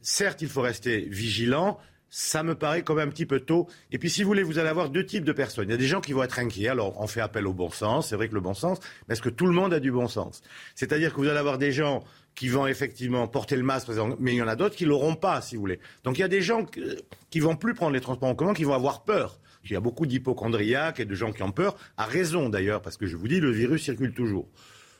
certes, 0.00 0.42
il 0.42 0.48
faut 0.48 0.60
rester 0.62 1.00
vigilant. 1.10 1.78
Ça 2.16 2.44
me 2.44 2.54
paraît 2.54 2.82
quand 2.82 2.94
même 2.94 3.08
un 3.08 3.10
petit 3.10 3.26
peu 3.26 3.40
tôt. 3.40 3.66
Et 3.90 3.98
puis, 3.98 4.08
si 4.08 4.22
vous 4.22 4.28
voulez, 4.28 4.44
vous 4.44 4.60
allez 4.60 4.68
avoir 4.68 4.88
deux 4.88 5.04
types 5.04 5.24
de 5.24 5.32
personnes. 5.32 5.66
Il 5.68 5.72
y 5.72 5.74
a 5.74 5.78
des 5.78 5.86
gens 5.88 6.00
qui 6.00 6.12
vont 6.12 6.22
être 6.22 6.38
inquiets. 6.38 6.68
Alors, 6.68 7.00
on 7.00 7.08
fait 7.08 7.20
appel 7.20 7.44
au 7.44 7.52
bon 7.52 7.70
sens. 7.70 8.10
C'est 8.10 8.14
vrai 8.14 8.28
que 8.28 8.34
le 8.34 8.40
bon 8.40 8.54
sens, 8.54 8.78
mais 9.08 9.14
est-ce 9.14 9.22
que 9.22 9.30
tout 9.30 9.46
le 9.46 9.52
monde 9.52 9.74
a 9.74 9.80
du 9.80 9.90
bon 9.90 10.06
sens? 10.06 10.40
C'est-à-dire 10.76 11.12
que 11.12 11.16
vous 11.20 11.26
allez 11.26 11.38
avoir 11.40 11.58
des 11.58 11.72
gens 11.72 12.04
qui 12.36 12.46
vont 12.48 12.68
effectivement 12.68 13.26
porter 13.26 13.56
le 13.56 13.64
masque, 13.64 13.88
mais 14.20 14.32
il 14.32 14.36
y 14.36 14.42
en 14.42 14.46
a 14.46 14.54
d'autres 14.54 14.76
qui 14.76 14.84
l'auront 14.84 15.16
pas, 15.16 15.40
si 15.40 15.56
vous 15.56 15.62
voulez. 15.62 15.80
Donc, 16.04 16.16
il 16.16 16.20
y 16.20 16.24
a 16.24 16.28
des 16.28 16.40
gens 16.42 16.64
qui- 16.64 16.82
qui 17.30 17.40
vont 17.40 17.56
plus 17.56 17.74
prendre 17.74 17.92
les 17.92 18.00
transports 18.00 18.28
en 18.28 18.34
commun, 18.36 18.54
qui 18.54 18.62
vont 18.64 18.74
avoir 18.74 19.02
peur. 19.02 19.40
Il 19.64 19.72
y 19.72 19.76
a 19.76 19.80
beaucoup 19.80 20.06
d'hypochondriaques 20.06 21.00
et 21.00 21.04
de 21.04 21.14
gens 21.14 21.32
qui 21.32 21.42
ont 21.42 21.52
peur, 21.52 21.76
à 21.96 22.04
raison 22.04 22.48
d'ailleurs, 22.48 22.82
parce 22.82 22.96
que 22.96 23.06
je 23.06 23.16
vous 23.16 23.28
dis, 23.28 23.40
le 23.40 23.50
virus 23.50 23.84
circule 23.84 24.12
toujours. 24.12 24.48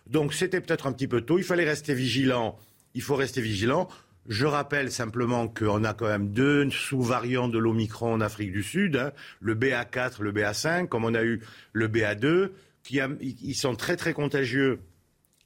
Donc 0.07 0.35
c'était 0.35 0.61
peut-être 0.61 0.87
un 0.87 0.93
petit 0.93 1.09
peu 1.09 1.21
tôt. 1.21 1.39
Il 1.39 1.45
fallait 1.45 1.65
rester 1.65 1.95
vigilant. 1.95 2.59
Il 2.95 3.03
faut 3.03 3.17
rester 3.17 3.41
vigilant. 3.41 3.89
Je 4.27 4.47
rappelle 4.47 4.91
simplement 4.91 5.49
qu'on 5.49 5.85
a 5.85 5.93
quand 5.93 6.07
même 6.07 6.31
deux 6.33 6.71
sous-variants 6.71 7.49
de 7.49 7.59
l'Omicron 7.59 8.15
en 8.15 8.21
Afrique 8.23 8.53
du 8.53 8.63
Sud, 8.63 8.97
hein, 8.97 9.13
le 9.41 9.55
BA4, 9.55 10.23
le 10.23 10.33
BA5, 10.33 10.89
comme 10.89 11.05
on 11.05 11.15
a 11.15 11.23
eu 11.23 11.43
le 11.75 11.89
BA2, 11.89 12.51
qui 12.83 13.55
sont 13.55 13.77
très 13.77 13.97
très 13.97 14.15
contagieux 14.15 14.81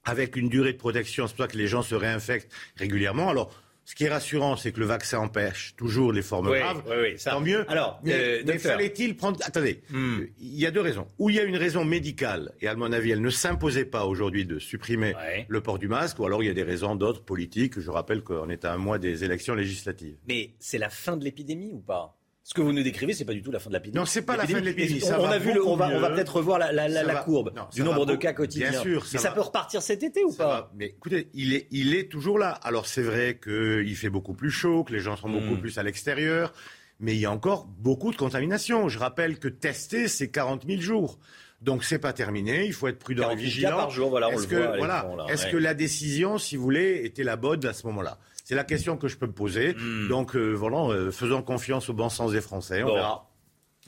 avec 0.05 0.37
une 0.37 0.49
durée 0.49 0.73
de 0.73 0.79
protection, 0.79 1.27
c'est 1.27 1.37
pour 1.37 1.49
que 1.49 1.57
les 1.57 1.67
gens 1.67 1.83
se 1.83 1.95
réinfectent 1.95 2.53
régulièrement. 2.77 3.29
Alors, 3.29 3.53
ce 3.89 3.95
qui 3.95 4.05
est 4.05 4.11
rassurant, 4.11 4.55
c'est 4.57 4.71
que 4.71 4.81
le 4.81 4.85
vaccin 4.87 5.19
empêche 5.19 5.75
toujours 5.75 6.13
les 6.13 6.21
formes 6.21 6.49
Oui, 6.51 6.59
graves. 6.59 6.83
oui, 6.89 6.95
oui, 7.13 7.19
ça. 7.19 7.31
Tant 7.31 7.41
mieux. 7.41 7.65
Alors, 7.71 7.99
mais, 8.05 8.13
euh, 8.13 8.43
mais 8.47 8.59
fallait-il 8.59 9.17
prendre. 9.17 9.41
Attendez, 9.45 9.81
Hmm. 9.89 10.25
il 10.39 10.59
y 10.59 10.67
a 10.67 10.71
deux 10.71 10.83
raisons. 10.83 11.07
Ou 11.19 11.31
il 11.31 11.37
y 11.37 11.41
a 11.41 11.45
une 11.45 11.57
raison 11.57 11.87
médicale, 11.87 12.53
et 12.61 12.69
à 12.69 12.75
mon 12.75 12.93
avis, 12.93 13.13
elle 13.13 13.23
ne 13.23 13.31
s'imposait 13.31 13.87
pas 13.87 14.05
aujourd'hui 14.05 14.45
de 14.45 14.59
supprimer 14.59 15.15
le 15.49 15.61
port 15.63 15.79
du 15.79 15.89
masque, 15.89 16.19
ou 16.19 16.27
alors 16.27 16.43
il 16.43 16.47
y 16.47 16.51
a 16.51 16.55
des 16.55 16.63
raisons 16.65 16.97
d'autres 16.97 17.25
politiques. 17.25 17.81
Je 17.81 17.91
rappelle 17.91 18.23
qu'on 18.23 18.51
est 18.51 18.67
à 18.67 18.75
un 18.75 18.77
mois 18.79 18.99
des 18.99 19.25
élections 19.25 19.55
législatives. 19.55 20.17
Mais 20.29 20.51
c'est 20.59 20.77
la 20.79 20.91
fin 20.91 21.17
de 21.17 21.25
l'épidémie 21.25 21.71
ou 21.73 21.81
pas? 21.81 22.18
Ce 22.49 22.55
que 22.55 22.63
vous 22.63 22.73
nous 22.73 22.83
décrivez, 22.83 23.13
c'est 23.13 23.27
pas 23.27 23.35
du 23.35 23.43
tout 23.43 23.51
la 23.51 23.59
fin 23.59 23.69
de 23.69 23.75
l'épidémie. 23.75 23.99
Non, 24.01 24.07
c'est 24.07 24.23
pas 24.23 24.35
la 24.35 24.47
fin 24.47 24.59
de 24.59 24.65
l'épidémie, 24.65 25.03
On, 25.19 25.27
a 25.27 25.37
vu, 25.37 25.53
le- 25.53 25.67
on 25.67 25.77
va, 25.77 25.91
peut-être 26.09 26.37
revoir 26.37 26.59
la, 26.59 26.73
la- 26.73 26.89
la- 26.89 27.03
la 27.03 27.17
courbe 27.17 27.53
non, 27.55 27.67
du 27.71 27.83
nombre 27.83 28.07
de 28.07 28.13
beaucoup- 28.13 28.23
cas 28.23 28.33
quotidiens. 28.33 28.71
Bien 28.71 28.81
sûr, 28.81 29.07
Mais 29.13 29.19
ça 29.19 29.33
peut 29.33 29.43
repartir 29.43 29.83
cet 29.83 30.03
été 30.03 30.25
ou 30.25 30.31
Ça 30.31 30.45
pas 30.45 30.49
va. 30.49 30.73
Mais 30.75 30.87
écoutez, 30.87 31.29
il 31.35 31.53
est, 31.53 31.67
il 31.71 31.95
est 31.95 32.11
toujours 32.11 32.39
là. 32.39 32.53
Alors 32.63 32.87
c'est 32.87 33.03
vrai 33.03 33.39
qu'il 33.39 33.95
fait 33.97 34.09
beaucoup 34.09 34.33
plus 34.33 34.51
chaud, 34.51 34.83
que 34.83 34.95
les 34.95 35.01
gens 35.01 35.15
sont 35.17 35.29
beaucoup 35.29 35.57
Mm. 35.57 35.61
plus 35.61 35.77
à 35.77 35.83
l'extérieur, 35.83 36.55
mais 37.01 37.13
il 37.15 37.19
y 37.21 37.27
a 37.27 37.31
encore 37.31 37.67
beaucoup 37.67 38.13
de 38.13 38.17
contamination. 38.17 38.89
Je 38.89 38.99
rappelle 38.99 39.39
que 39.39 39.49
tester, 39.49 40.09
c'est 40.09 40.29
40 40.31 40.65
000 40.67 40.81
jours. 40.81 41.19
Donc 41.61 41.85
c'est 41.85 41.99
pas 41.99 42.15
terminé, 42.15 42.65
il 42.65 42.73
faut 42.73 42.89
être 42.89 42.99
prudent 42.99 43.25
et 43.25 43.35
48 43.35 43.43
cas 43.43 43.45
vigilant. 43.51 43.77
par 43.77 43.91
jour, 43.91 44.09
voilà, 44.09 44.31
Est-ce 44.31 44.47
voilà, 44.79 45.07
ouais. 45.27 45.51
que 45.53 45.57
la 45.59 45.75
décision, 45.75 46.39
si 46.39 46.57
vous 46.57 46.63
voulez, 46.63 47.03
était 47.05 47.25
la 47.25 47.37
bonne 47.37 47.67
à 47.67 47.75
ce 47.75 47.87
moment-là? 47.89 48.17
C'est 48.49 48.55
la 48.55 48.65
question 48.65 48.97
que 48.97 49.09
je 49.09 49.19
peux 49.19 49.27
me 49.27 49.33
poser. 49.33 49.75
Hmm. 49.75 50.09
Donc 50.09 50.35
euh, 50.35 50.53
voilà, 50.55 50.79
euh, 50.89 51.11
faisons 51.11 51.43
confiance 51.43 51.91
au 51.91 51.93
bon 51.93 52.09
sens 52.09 52.33
des 52.33 52.41
Français. 52.41 52.83
On 52.83 52.87
Bon. 52.87 52.95
verra. 52.95 53.29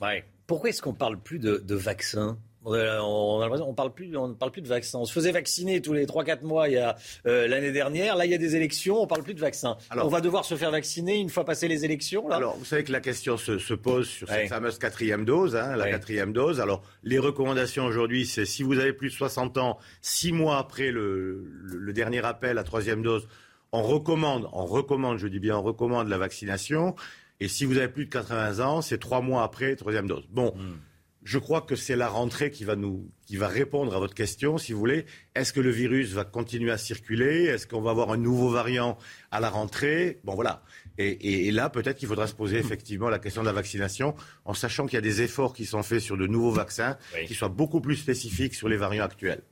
Ouais. 0.03 0.23
Pourquoi 0.47 0.69
est-ce 0.69 0.83
qu'on 0.83 0.93
parle 0.93 1.19
plus 1.19 1.39
de, 1.39 1.57
de 1.57 1.75
vaccins? 1.75 2.37
On 2.63 2.75
a- 2.75 3.41
l'impression- 3.41 3.73
parle 3.73 3.95
plus, 3.95 4.15
on 4.19 4.29
ne 4.29 4.35
parle 4.35 4.53
plus 4.53 4.61
de 4.61 4.69
vaccins. 4.69 4.99
On 4.99 5.07
se 5.07 5.15
faisait 5.15 5.33
vacciner 5.33 5.81
tous 5.81 5.95
les 5.95 6.05
3-4 6.05 6.43
mois 6.45 6.69
il 6.69 6.75
y 6.75 6.77
a 6.77 6.95
euh, 7.27 7.49
l'année 7.49 7.73
dernière. 7.73 8.17
Là, 8.17 8.27
il 8.27 8.33
y 8.33 8.35
a 8.35 8.39
des 8.39 8.55
élections, 8.55 9.01
on 9.01 9.07
parle 9.07 9.23
plus 9.23 9.33
de 9.33 9.41
vaccins. 9.41 9.79
Alors- 9.89 10.05
on 10.05 10.11
va 10.11 10.21
devoir 10.21 10.45
se 10.45 10.55
faire 10.57 10.71
vacciner 10.71 11.19
une 11.19 11.31
fois 11.31 11.47
passées 11.47 11.67
les 11.69 11.87
élections. 11.87 12.29
Là? 12.29 12.37
Alors, 12.37 12.59
vous 12.59 12.67
savez 12.67 12.85
que 12.85 12.93
la 12.93 13.01
question 13.01 13.39
se, 13.39 13.57
se 13.57 13.73
pose 13.73 14.07
sur 14.11 14.29
Ouais. 14.29 14.41
cette 14.43 14.49
fameuse 14.51 14.79
quatrième 14.79 15.25
dose, 15.25 15.57
hein, 15.57 15.75
la 15.75 15.85
Ouais. 15.85 15.91
quatrième 15.91 16.35
dose. 16.35 16.61
Alors, 16.61 16.83
les 17.03 17.19
recommandations 17.19 17.87
aujourd'hui, 17.87 18.27
c'est 18.27 18.45
si 18.45 18.63
vous 18.63 18.79
avez 18.79 18.93
plus 18.93 19.09
de 19.09 19.15
60 19.15 19.57
ans, 19.57 19.79
six 20.03 20.33
mois 20.33 20.59
après 20.59 20.91
le, 20.91 21.47
le- 21.63 21.79
le 21.79 21.93
dernier 21.95 22.23
appel 22.27 22.59
à 22.59 22.63
troisième 22.63 23.01
dose, 23.03 23.27
on 23.73 23.83
recommande, 23.83 24.49
on 24.53 24.67
recommande, 24.67 25.19
je 25.19 25.27
dis 25.29 25.41
bien, 25.41 25.57
on 25.57 25.63
recommande 25.63 26.09
la 26.09 26.19
vaccination. 26.19 26.95
Et 27.41 27.49
si 27.49 27.65
vous 27.65 27.79
avez 27.79 27.89
plus 27.89 28.07
de 28.07 28.11
80 28.11 28.61
ans, 28.65 28.83
c'est 28.83 28.99
trois 28.99 29.21
mois 29.21 29.43
après 29.43 29.77
troisième 29.77 30.07
dose. 30.07 30.27
Bon. 30.31 30.53
Hmm. 30.57 30.77
Je 31.23 31.37
crois 31.39 31.61
que 31.61 31.77
c'est 31.77 31.97
la 31.97 32.09
rentrée 32.09 32.51
qui 32.51 32.65
va 32.65 32.77
nous, 32.77 33.11
qui 33.27 33.37
va 33.37 33.47
répondre 33.47 33.95
à 33.95 33.99
votre 33.99 34.15
question, 34.15 34.57
si 34.57 34.73
vous 34.73 34.79
voulez. 34.79 35.05
Est-ce 35.35 35.53
que 35.53 35.61
le 35.61 35.69
virus 35.69 36.13
va 36.13 36.25
continuer 36.25 36.71
à 36.71 36.79
circuler? 36.79 37.45
Est-ce 37.45 37.67
qu'on 37.67 37.83
va 37.83 37.91
avoir 37.91 38.11
un 38.11 38.17
nouveau 38.17 38.49
variant 38.49 38.97
à 39.31 39.39
la 39.39 39.51
rentrée? 39.51 40.19
Bon, 40.25 40.35
voilà. 40.35 40.63
Et, 40.97 41.09
et- 41.11 41.47
et 41.49 41.51
là, 41.51 41.69
peut-être 41.69 41.99
qu'il 41.99 42.09
faudra 42.09 42.27
se 42.27 42.33
poser 42.35 42.57
effectivement 42.57 43.11
la 43.11 43.19
question 43.19 43.43
de 43.43 43.47
la 43.47 43.53
vaccination, 43.53 44.15
en 44.47 44.55
sachant 44.55 44.87
qu'il 44.87 44.95
y 44.95 44.99
a 44.99 45.03
des 45.03 45.21
efforts 45.21 45.53
qui 45.53 45.67
sont 45.67 45.83
faits 45.83 46.01
sur 46.01 46.17
de 46.17 46.27
nouveaux 46.27 46.53
vaccins, 46.53 46.97
Oui. 47.15 47.27
qui 47.27 47.35
soient 47.35 47.49
beaucoup 47.51 47.83
plus 47.83 47.97
spécifiques 47.97 48.55
sur 48.55 48.71
les 48.71 48.79
variants 48.79 49.05
actuels. 49.05 49.43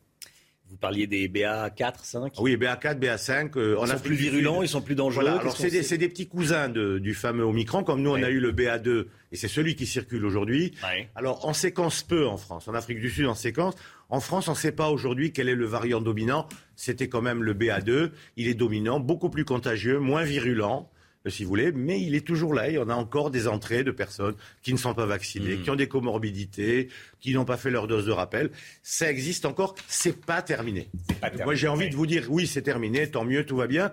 Vous 0.71 0.77
parliez 0.77 1.07
des 1.07 1.29
BA 1.29 1.71
4, 1.71 2.05
5 2.05 2.33
Oui, 2.41 2.57
BA4, 2.57 2.99
BA5. 2.99 3.57
euh, 3.57 3.77
en 3.77 3.85
Ils 3.85 3.89
sont 3.89 3.95
Afrique 3.95 4.03
plus 4.05 4.17
virulents, 4.17 4.63
ils 4.63 4.69
sont 4.69 4.83
plus 4.83 4.95
dangereux. 4.95 5.25
Voilà, 5.25 5.41
alors 5.41 5.57
c'est 5.57 5.71
des, 5.71 6.09
petits 6.09 6.29
cousins 6.29 6.69
de- 6.69 6.99
du 6.99 7.15
fameux 7.15 7.45
Omicron, 7.45 7.85
comme 7.85 8.03
nous 8.03 8.11
on 8.11 8.23
a 8.23 8.29
eu 8.29 8.39
le 8.39 8.53
BA2, 8.53 9.07
et 9.33 9.37
c'est 9.37 9.49
celui 9.49 9.77
qui 9.77 9.87
circule 9.87 10.27
aujourd'hui. 10.27 10.73
Ouais. 10.83 11.09
Alors 11.15 11.41
on 11.47 11.55
séquence 11.55 12.03
peu 12.03 12.27
en 12.27 12.37
France, 12.37 12.69
en 12.69 12.75
Afrique 12.75 13.01
du 13.01 13.09
Sud 13.09 13.27
on 13.27 13.35
séquence. 13.35 13.75
En 14.11 14.21
France 14.21 14.49
on 14.49 14.53
ne 14.53 14.57
sait 14.57 14.73
pas 14.73 14.91
aujourd'hui 14.91 15.33
quel 15.33 15.49
est 15.49 15.55
le 15.55 15.67
variant 15.67 16.01
dominant, 16.03 16.47
c'était 16.77 17.09
quand 17.09 17.23
même 17.23 17.43
le 17.43 17.55
BA2, 17.55 18.11
il 18.37 18.49
est 18.49 18.55
dominant, 18.55 19.01
beaucoup 19.01 19.31
plus 19.31 19.45
contagieux, 19.47 19.99
moins 19.99 20.23
virulent. 20.23 20.91
Euh, 21.29 21.31
Si 21.31 21.45
vous 21.45 21.49
voulez, 21.51 21.71
mais 21.73 22.01
il 22.03 22.15
est 22.17 22.27
toujours 22.27 22.53
là. 22.53 22.69
Il 22.69 22.75
y 22.75 22.79
en 22.79 22.89
a 22.89 22.95
encore 22.95 23.31
des 23.31 23.47
entrées 23.47 23.85
de 23.85 23.91
personnes 23.93 24.35
qui 24.63 24.73
ne 24.73 24.79
sont 24.79 24.95
pas 24.95 25.07
vaccinées, 25.07 25.57
Mm. 25.57 25.63
qui 25.63 25.71
ont 25.71 25.77
des 25.77 25.89
comorbidités, 25.89 26.89
qui 27.21 27.33
n'ont 27.35 27.45
pas 27.45 27.57
fait 27.57 27.71
leur 27.71 27.87
dose 27.87 28.07
de 28.07 28.13
rappel. 28.13 28.51
Ça 28.83 29.11
existe 29.11 29.45
encore. 29.47 29.75
C'est 29.87 30.25
pas 30.25 30.43
terminé. 30.43 30.89
Moi, 31.45 31.55
j'ai 31.55 31.69
envie 31.69 31.89
de 31.89 31.95
vous 31.97 32.07
dire, 32.07 32.27
oui, 32.29 32.47
c'est 32.47 32.63
terminé, 32.63 33.11
tant 33.11 33.25
mieux, 33.25 33.47
tout 33.47 33.57
va 33.57 33.67
bien. 33.67 33.93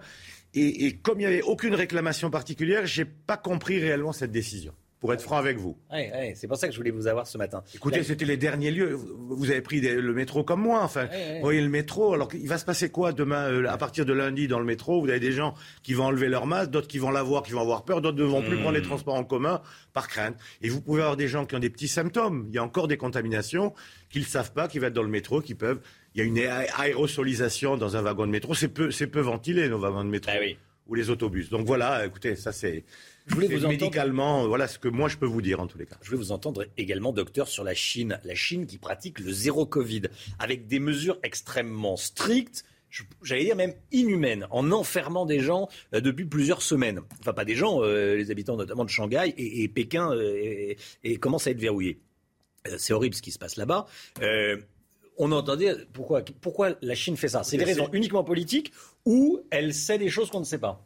Et, 0.53 0.85
et 0.87 0.93
comme 0.95 1.19
il 1.19 1.27
n'y 1.27 1.33
avait 1.33 1.41
aucune 1.41 1.75
réclamation 1.75 2.29
particulière, 2.31 2.85
j'ai 2.85 3.05
pas 3.05 3.37
compris 3.37 3.79
réellement 3.79 4.13
cette 4.13 4.31
décision. 4.31 4.73
Pour 5.05 5.13
être 5.13 5.21
franc 5.21 5.37
avec 5.37 5.57
vous. 5.57 5.77
Ouais, 5.91 6.11
ouais, 6.11 6.33
c'est 6.35 6.47
pour 6.47 6.57
ça 6.57 6.67
que 6.67 6.73
je 6.73 6.77
voulais 6.77 6.91
vous 6.91 7.07
avoir 7.07 7.27
ce 7.27 7.37
matin. 7.37 7.63
Écoutez, 7.73 7.97
Là- 7.99 8.03
c'était 8.03 8.25
les 8.25 8.37
derniers 8.37 8.71
lieux. 8.71 8.95
Vous 8.95 9.51
avez 9.51 9.61
pris 9.61 9.81
des- 9.81 9.95
le 10.01 10.13
métro 10.13 10.43
comme 10.43 10.61
moi, 10.61 10.81
enfin. 10.83 11.05
Ouais. 11.07 11.35
Vous 11.35 11.41
voyez 11.41 11.61
le 11.61 11.69
métro. 11.69 12.13
Alors, 12.13 12.29
il 12.33 12.47
va 12.47 12.57
se 12.57 12.65
passer 12.65 12.89
quoi 12.89 13.11
demain, 13.13 13.47
euh, 13.51 13.67
à 13.69 13.77
partir 13.77 14.05
de 14.05 14.13
lundi, 14.13 14.47
dans 14.47 14.59
le 14.59 14.65
métro? 14.65 14.99
Vous 15.01 15.09
avez 15.09 15.19
des 15.19 15.31
gens 15.31 15.53
qui 15.83 15.93
vont 15.93 16.05
enlever 16.05 16.27
leur 16.27 16.47
masque, 16.47 16.71
d'autres 16.71 16.87
qui 16.87 16.97
vont 16.97 17.11
l'avoir, 17.11 17.43
qui 17.43 17.51
vont 17.51 17.61
avoir 17.61 17.85
peur, 17.85 18.01
d'autres 18.01 18.17
ne 18.17 18.23
vont 18.23 18.41
plus 18.41 18.55
Hmm. 18.57 18.61
prendre 18.61 18.75
les 18.77 18.81
transports 18.81 19.15
en 19.15 19.23
commun 19.23 19.61
par 19.93 20.07
crainte. 20.07 20.35
Et 20.61 20.69
vous 20.69 20.81
pouvez 20.81 21.01
avoir 21.01 21.17
des 21.17 21.27
gens 21.27 21.45
qui 21.45 21.55
ont 21.55 21.59
des 21.59 21.69
petits 21.69 21.87
symptômes. 21.87 22.45
Il 22.49 22.55
y 22.55 22.57
a 22.57 22.63
encore 22.63 22.87
des 22.87 22.97
contaminations 22.97 23.73
qu'ils 24.09 24.21
ne 24.23 24.27
savent 24.27 24.53
pas, 24.53 24.67
qui 24.67 24.79
vont 24.79 24.87
être 24.87 24.93
dans 24.93 25.03
le 25.03 25.09
métro, 25.09 25.39
qui 25.41 25.53
peuvent. 25.55 25.79
Il 26.15 26.19
y 26.19 26.21
a 26.21 26.25
une 26.25 26.37
aé- 26.37 26.67
aérosolisation 26.77 27.77
dans 27.77 27.95
un 27.97 28.01
wagon 28.01 28.25
de 28.25 28.31
métro. 28.31 28.53
C'est 28.53 28.69
peu, 28.69 28.89
c'est 28.91 29.07
peu 29.07 29.19
ventilé, 29.19 29.69
nos 29.69 29.77
wagons 29.79 30.03
de 30.03 30.09
métro. 30.09 30.31
Ah 30.33 30.39
oui. 30.41 30.57
Ou 30.87 30.95
les 30.95 31.09
autobus. 31.09 31.49
Donc 31.49 31.65
voilà, 31.65 32.05
écoutez, 32.05 32.35
ça 32.35 32.51
c'est. 32.51 32.83
Je 33.27 33.33
voulais 33.35 33.47
vous 33.47 33.65
entendre- 33.65 33.69
médicalement, 33.71 34.47
voilà 34.47 34.67
ce 34.67 34.77
que 34.77 34.87
moi 34.87 35.09
je 35.09 35.17
peux 35.17 35.25
vous 35.25 35.41
dire 35.41 35.59
en 35.59 35.67
tous 35.67 35.77
les 35.77 35.85
cas. 35.85 35.97
Je 36.01 36.11
vais 36.11 36.17
vous 36.17 36.31
entendre 36.31 36.65
également, 36.77 37.11
docteur, 37.11 37.47
sur 37.47 37.63
la 37.63 37.73
Chine. 37.73 38.19
La 38.23 38.35
Chine 38.35 38.67
qui 38.67 38.77
pratique 38.77 39.19
le 39.19 39.31
zéro 39.31 39.65
Covid, 39.65 40.03
avec 40.39 40.67
des 40.67 40.79
mesures 40.79 41.17
extrêmement 41.23 41.97
strictes, 41.97 42.65
j'allais 43.23 43.45
dire 43.45 43.55
même 43.55 43.73
inhumaines, 43.91 44.47
en 44.51 44.71
enfermant 44.71 45.25
des 45.25 45.39
gens 45.39 45.67
euh, 45.93 46.01
depuis 46.01 46.25
plusieurs 46.25 46.61
semaines. 46.61 47.01
Enfin, 47.19 47.33
pas 47.33 47.45
des 47.45 47.55
gens, 47.55 47.81
euh, 47.83 48.15
les 48.15 48.29
habitants 48.31 48.55
notamment 48.57 48.85
de 48.85 48.89
Shanghai 48.89 49.33
et, 49.37 49.63
et 49.63 49.67
Pékin, 49.67 50.11
euh, 50.11 50.35
et, 50.37 50.77
et 51.03 51.17
commence 51.17 51.47
à 51.47 51.51
être 51.51 51.59
verrouillé. 51.59 51.99
Euh, 52.67 52.75
c'est 52.77 52.93
horrible 52.93 53.15
ce 53.15 53.21
qui 53.21 53.31
se 53.31 53.39
passe 53.39 53.57
là-bas. 53.57 53.87
Euh, 54.21 54.57
on 55.17 55.31
entendait 55.31 55.73
pourquoi, 55.93 56.23
pourquoi 56.41 56.75
la 56.81 56.93
Chine 56.95 57.17
fait 57.17 57.29
ça? 57.29 57.43
C'est 57.43 57.57
des 57.57 57.63
raisons 57.63 57.89
uniquement 57.91 58.23
politiques 58.23 58.71
ou 59.05 59.41
elle 59.49 59.73
sait 59.73 59.97
des 59.97 60.09
choses 60.09 60.29
qu'on 60.29 60.41
ne 60.41 60.45
sait 60.45 60.59
pas? 60.59 60.85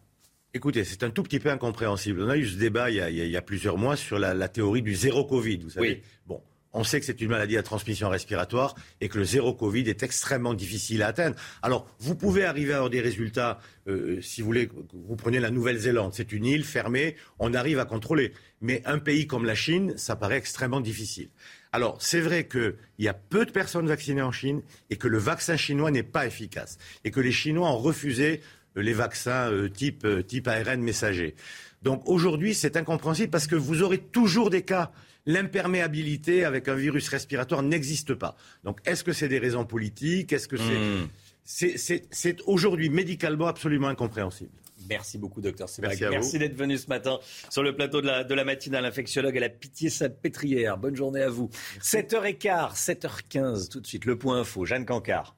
Écoutez, 0.54 0.84
c'est 0.84 1.04
un 1.04 1.12
tout 1.12 1.22
petit 1.24 1.40
peu 1.40 1.50
incompréhensible. 1.52 2.24
On 2.24 2.30
a 2.30 2.38
eu 2.38 2.48
ce 2.48 2.58
débat 2.58 2.90
il 2.90 2.96
y 2.96 3.02
a, 3.02 3.10
il 3.10 3.18
y 3.32 3.42
plusieurs 3.42 3.78
mois 3.78 3.96
sur 3.96 4.18
la, 4.18 4.34
la 4.34 4.48
théorie 4.48 4.82
du 4.82 4.96
zéro 4.96 5.24
Covid. 5.24 5.58
Vous 5.58 5.70
savez, 5.70 5.88
Oui. 5.88 6.02
bon, 6.26 6.42
on 6.74 6.84
sait 6.84 7.00
que 7.00 7.06
c'est 7.06 7.22
une 7.22 7.30
maladie 7.30 7.56
à 7.58 7.62
transmission 7.64 8.10
respiratoire 8.10 8.74
et 9.00 9.10
que 9.10 9.20
le 9.20 9.24
zéro 9.26 9.54
Covid 9.54 9.82
est 9.90 10.02
extrêmement 10.02 10.56
difficile 10.56 11.04
à 11.04 11.08
atteindre. 11.08 11.36
Alors, 11.62 11.88
vous 12.00 12.16
pouvez 12.16 12.46
arriver 12.46 12.74
à 12.74 12.78
avoir 12.78 12.90
des 12.90 13.00
résultats, 13.02 13.60
euh, 13.88 14.22
si 14.22 14.42
vous 14.42 14.48
voulez, 14.48 14.70
vous 14.94 15.16
prenez 15.16 15.40
la 15.40 15.52
Nouvelle-Zélande, 15.52 16.14
c'est 16.16 16.32
une 16.32 16.46
île 16.46 16.64
fermée, 16.64 17.16
on 17.38 17.54
arrive 17.54 17.78
à 17.80 17.86
contrôler. 17.86 18.34
Mais 18.62 18.82
un 18.86 18.98
pays 19.00 19.28
comme 19.28 19.46
la 19.46 19.56
Chine, 19.56 19.94
ça 19.98 20.16
paraît 20.16 20.38
extrêmement 20.38 20.82
difficile. 20.82 21.30
Alors, 21.72 22.02
c'est 22.02 22.22
vrai 22.22 22.48
qu'il 22.48 22.74
y 22.98 23.08
a 23.08 23.14
peu 23.14 23.46
de 23.46 23.52
personnes 23.52 23.88
vaccinées 23.88 24.24
en 24.24 24.32
Chine 24.32 24.64
et 24.90 24.96
que 24.96 25.08
le 25.08 25.20
vaccin 25.20 25.56
chinois 25.58 25.92
n'est 25.92 26.02
pas 26.04 26.26
efficace 26.26 26.80
et 27.04 27.12
que 27.12 27.20
les 27.20 27.32
Chinois 27.32 27.70
ont 27.70 27.78
refusé 27.78 28.42
euh, 28.42 28.46
les 28.82 28.94
vaccins 28.94 29.52
euh, 29.52 29.70
type, 29.70 30.06
euh, 30.06 30.22
type 30.22 30.48
ARN 30.48 30.82
messager. 30.82 31.36
Donc 31.82 32.02
aujourd'hui, 32.08 32.54
c'est 32.54 32.76
incompréhensible 32.78 33.30
parce 33.30 33.48
que 33.48 33.56
vous 33.56 33.84
aurez 33.84 34.00
toujours 34.00 34.50
des 34.50 34.64
cas. 34.64 34.92
L'imperméabilité 35.26 36.44
avec 36.46 36.68
un 36.68 36.76
virus 36.76 37.08
respiratoire 37.10 37.62
n'existe 37.64 38.14
pas. 38.14 38.36
Donc 38.64 38.80
est-ce 38.86 39.04
que 39.04 39.14
c'est 39.14 39.28
des 39.28 39.40
raisons 39.40 39.66
politiques? 39.66 40.34
Est-ce 40.34 40.48
que 40.48 40.58
c'est... 40.58 41.74
Hmm. 41.76 42.08
c'est- 42.12 42.42
aujourd'hui 42.46 42.90
médicalement 42.90 43.48
absolument 43.48 43.88
incompréhensible. 43.88 44.52
Merci 44.90 45.18
beaucoup, 45.18 45.42
docteur 45.42 45.68
Merci 45.82 46.02
Sebag. 46.02 46.40
d'être 46.40 46.56
venu 46.58 46.78
ce 46.78 46.88
matin 46.88 47.20
sur 47.50 47.64
le 47.64 47.76
plateau 47.76 48.02
de 48.02 48.08
la, 48.08 48.24
de 48.24 48.34
la 48.34 48.46
matinale 48.46 48.86
infectiologue 48.86 49.38
à 49.38 49.42
la 49.42 49.50
pitié 49.50 49.90
salpêtrière. 49.90 50.78
Bonne 50.78 50.96
journée 50.96 51.22
à 51.22 51.30
vous. 51.30 51.50
7h15, 51.82 52.76
7h15, 52.76 53.70
tout 53.70 53.82
de 53.82 53.88
suite, 53.88 54.06
le 54.06 54.18
point 54.18 54.40
info. 54.40 54.66
Jeanne 54.66 54.86
Cancard. 54.86 55.36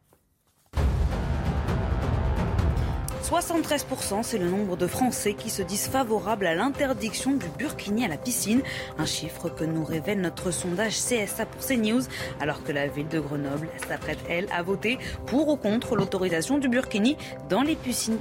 73%, 3.31 4.23
c'est 4.23 4.37
le 4.37 4.49
nombre 4.49 4.75
de 4.75 4.87
Français 4.87 5.35
qui 5.35 5.49
se 5.49 5.61
disent 5.61 5.87
favorables 5.87 6.45
à 6.45 6.53
l'interdiction 6.53 7.31
du 7.31 7.45
burkini 7.57 8.03
à 8.03 8.09
la 8.09 8.17
piscine. 8.17 8.61
Un 8.97 9.05
chiffre 9.05 9.47
que 9.47 9.63
nous 9.63 9.85
révèle 9.85 10.19
notre 10.19 10.51
sondage 10.51 10.97
CSA 10.97 11.45
pour 11.45 11.65
CNews, 11.65 12.01
alors 12.41 12.61
que 12.61 12.73
la 12.73 12.87
ville 12.87 13.07
de 13.07 13.21
Grenoble 13.21 13.69
s'apprête, 13.87 14.19
elle, 14.27 14.47
à 14.51 14.63
voter 14.63 14.97
pour 15.27 15.47
ou 15.47 15.55
contre 15.55 15.95
l'autorisation 15.95 16.57
du 16.57 16.67
burkini 16.67 17.15
dans 17.49 17.61
les 17.61 17.75
piscines, 17.77 18.19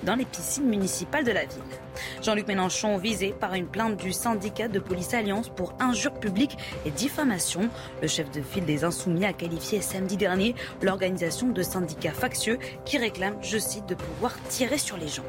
municipales 0.63 1.25
de 1.25 1.33
la 1.33 1.45
ville. 1.45 1.90
Jean-Luc 2.23 2.49
Mélenchon 2.49 2.99
visé 2.99 3.35
par 3.39 3.55
une 3.55 3.67
plainte 3.67 3.97
du 3.97 4.13
syndicat 4.13 4.69
de 4.69 4.79
police 4.79 5.15
Alliance 5.15 5.49
pour 5.49 5.75
injure 5.81 6.15
publique 6.15 6.57
et 6.85 6.91
diffamation. 6.91 7.69
Le 8.03 8.09
chef 8.09 8.31
de 8.31 8.43
file 8.43 8.65
des 8.65 8.85
Insoumis 8.85 9.25
a 9.25 9.33
qualifié 9.33 9.81
samedi 9.81 10.17
dernier 10.17 10.55
l'organisation 10.83 11.49
de 11.49 11.63
syndicats 11.63 12.13
factieux 12.13 12.59
qui 12.85 12.99
réclament, 12.99 13.39
je 13.43 13.59
cite, 13.59 13.87
de 13.87 13.95
pouvoir 13.95 14.35
tirer 14.49 14.79
sur 14.79 14.97
les 14.97 15.09
gens. 15.09 15.25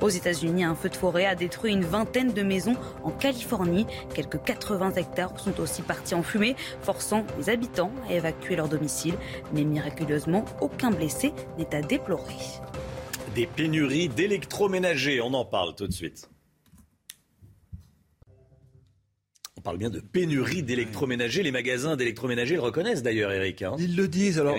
Aux 0.00 0.08
États-Unis, 0.08 0.64
un 0.64 0.74
feu 0.74 0.88
de 0.88 0.96
forêt 0.96 1.26
a 1.26 1.34
détruit 1.34 1.72
une 1.72 1.84
vingtaine 1.84 2.32
de 2.32 2.42
maisons 2.42 2.76
en 3.04 3.10
Californie. 3.10 3.86
Quelques 4.14 4.42
80 4.42 4.92
hectares 4.96 5.38
sont 5.38 5.60
aussi 5.60 5.82
partis 5.82 6.14
en 6.14 6.22
fumée, 6.22 6.56
forçant 6.82 7.24
les 7.38 7.50
habitants 7.50 7.92
à 8.08 8.14
évacuer 8.14 8.56
leur 8.56 8.68
domicile. 8.68 9.14
Mais 9.52 9.64
miraculeusement, 9.64 10.44
aucun 10.60 10.90
blessé 10.90 11.32
n'est 11.58 11.74
à 11.74 11.82
déplorer. 11.82 12.36
Des 13.34 13.46
pénuries 13.46 14.08
d'électroménagers, 14.08 15.20
on 15.20 15.34
en 15.34 15.44
parle 15.44 15.74
tout 15.74 15.86
de 15.86 15.92
suite. 15.92 16.29
On 19.60 19.62
parle 19.62 19.76
bien 19.76 19.90
de 19.90 20.00
pénurie 20.00 20.62
d'électroménagers. 20.62 21.42
Les 21.42 21.50
magasins 21.50 21.94
d'électroménagers 21.94 22.54
le 22.54 22.62
reconnaissent 22.62 23.02
d'ailleurs, 23.02 23.30
Eric. 23.30 23.60
Hein. 23.60 23.76
Ils 23.78 23.94
le 23.94 24.08
disent. 24.08 24.38
Alors, 24.38 24.56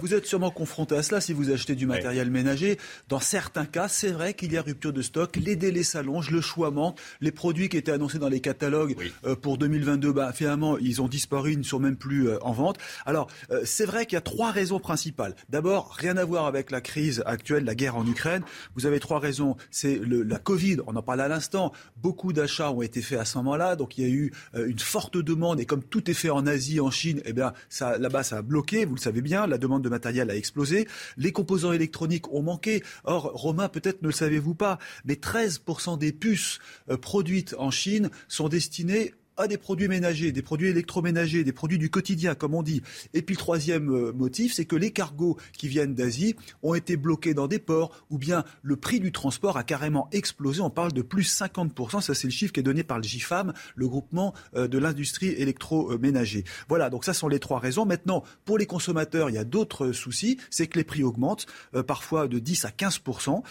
vous 0.00 0.14
êtes 0.14 0.24
sûrement 0.24 0.52
confronté 0.52 0.94
à 0.94 1.02
cela 1.02 1.20
si 1.20 1.32
vous 1.32 1.50
achetez 1.50 1.74
du 1.74 1.84
matériel 1.84 2.30
ménager. 2.30 2.78
Dans 3.08 3.18
certains 3.18 3.64
cas, 3.64 3.88
c'est 3.88 4.12
vrai 4.12 4.34
qu'il 4.34 4.52
y 4.52 4.56
a 4.56 4.62
rupture 4.62 4.92
de 4.92 5.02
stock. 5.02 5.34
Les 5.34 5.56
délais 5.56 5.82
s'allongent, 5.82 6.30
le 6.30 6.40
choix 6.40 6.70
manque. 6.70 6.96
Les 7.20 7.32
produits 7.32 7.68
qui 7.68 7.76
étaient 7.76 7.90
annoncés 7.90 8.20
dans 8.20 8.28
les 8.28 8.38
catalogues 8.38 8.94
euh, 9.24 9.34
pour 9.34 9.58
2022, 9.58 10.12
bah, 10.12 10.30
finalement, 10.32 10.78
ils 10.78 11.02
ont 11.02 11.08
disparu, 11.08 11.54
ils 11.54 11.58
ne 11.58 11.64
sont 11.64 11.80
même 11.80 11.96
plus 11.96 12.28
euh, 12.28 12.38
en 12.42 12.52
vente. 12.52 12.78
Alors, 13.06 13.26
euh, 13.50 13.62
c'est 13.64 13.84
vrai 13.84 14.06
qu'il 14.06 14.14
y 14.14 14.18
a 14.18 14.20
trois 14.20 14.52
raisons 14.52 14.78
principales. 14.78 15.34
D'abord, 15.48 15.92
rien 15.98 16.16
à 16.16 16.24
voir 16.24 16.46
avec 16.46 16.70
la 16.70 16.80
crise 16.80 17.20
actuelle, 17.26 17.64
la 17.64 17.74
guerre 17.74 17.96
en 17.96 18.06
Ukraine. 18.06 18.44
Vous 18.76 18.86
avez 18.86 19.00
trois 19.00 19.18
raisons. 19.18 19.56
C'est 19.72 20.00
la 20.06 20.38
Covid, 20.38 20.76
on 20.86 20.94
en 20.94 21.02
parle 21.02 21.20
à 21.20 21.26
l'instant. 21.26 21.72
Beaucoup 22.00 22.32
d'achats 22.32 22.70
ont 22.70 22.82
été 22.82 23.02
faits 23.02 23.18
à 23.18 23.24
ce 23.24 23.36
moment-là, 23.38 23.74
donc 23.74 23.98
il 23.98 24.04
y 24.04 24.06
a 24.06 24.08
eu 24.08 24.19
euh, 24.54 24.68
une 24.68 24.78
forte 24.78 25.16
demande 25.16 25.60
et 25.60 25.66
comme 25.66 25.82
tout 25.82 26.10
est 26.10 26.14
fait 26.14 26.30
en 26.30 26.46
Asie, 26.46 26.80
en 26.80 26.90
Chine, 26.90 27.20
eh 27.24 27.32
bien 27.32 27.52
ça, 27.68 27.98
là-bas 27.98 28.22
ça 28.22 28.38
a 28.38 28.42
bloqué, 28.42 28.84
vous 28.84 28.94
le 28.94 29.00
savez 29.00 29.22
bien, 29.22 29.46
la 29.46 29.58
demande 29.58 29.82
de 29.82 29.88
matériel 29.88 30.30
a 30.30 30.36
explosé, 30.36 30.86
les 31.16 31.32
composants 31.32 31.72
électroniques 31.72 32.32
ont 32.32 32.42
manqué. 32.42 32.82
Or, 33.04 33.30
Romain, 33.34 33.68
peut-être 33.68 34.02
ne 34.02 34.08
le 34.08 34.12
savez-vous 34.12 34.54
pas, 34.54 34.78
mais 35.04 35.14
13% 35.14 35.98
des 35.98 36.12
puces 36.12 36.58
euh, 36.90 36.96
produites 36.96 37.54
en 37.58 37.70
Chine 37.70 38.10
sont 38.28 38.48
destinées 38.48 39.14
à 39.40 39.48
des 39.48 39.58
produits 39.58 39.88
ménagers, 39.88 40.32
des 40.32 40.42
produits 40.42 40.68
électroménagers, 40.68 41.44
des 41.44 41.52
produits 41.52 41.78
du 41.78 41.90
quotidien, 41.90 42.34
comme 42.34 42.54
on 42.54 42.62
dit. 42.62 42.82
Et 43.14 43.22
puis 43.22 43.34
le 43.34 43.38
troisième 43.38 43.90
euh, 43.90 44.12
motif, 44.12 44.52
c'est 44.52 44.64
que 44.64 44.76
les 44.76 44.90
cargos 44.90 45.36
qui 45.56 45.68
viennent 45.68 45.94
d'Asie 45.94 46.36
ont 46.62 46.74
été 46.74 46.96
bloqués 46.96 47.34
dans 47.34 47.48
des 47.48 47.58
ports, 47.58 48.04
ou 48.10 48.18
bien 48.18 48.44
le 48.62 48.76
prix 48.76 49.00
du 49.00 49.12
transport 49.12 49.56
a 49.56 49.64
carrément 49.64 50.08
explosé. 50.12 50.60
On 50.60 50.70
parle 50.70 50.92
de 50.92 51.02
plus 51.02 51.30
50%. 51.40 52.00
Ça, 52.00 52.14
c'est 52.14 52.26
le 52.26 52.32
chiffre 52.32 52.52
qui 52.52 52.60
est 52.60 52.64
donné 52.64 52.82
par 52.84 52.98
le 52.98 53.04
GIFAM, 53.04 53.52
le 53.74 53.88
groupement 53.88 54.34
euh, 54.54 54.68
de 54.68 54.78
l'industrie 54.78 55.28
électroménager. 55.28 56.44
Voilà, 56.68 56.90
donc 56.90 57.04
ça 57.04 57.14
sont 57.14 57.28
les 57.28 57.38
trois 57.38 57.58
raisons. 57.58 57.86
Maintenant, 57.86 58.24
pour 58.44 58.58
les 58.58 58.66
consommateurs, 58.66 59.30
il 59.30 59.34
y 59.34 59.38
a 59.38 59.44
d'autres 59.44 59.92
soucis. 59.92 60.38
C'est 60.50 60.66
que 60.66 60.78
les 60.78 60.84
prix 60.84 61.02
augmentent, 61.02 61.46
euh, 61.74 61.82
parfois 61.82 62.28
de 62.28 62.38
10 62.38 62.64
à 62.64 62.70
15%. 62.70 63.42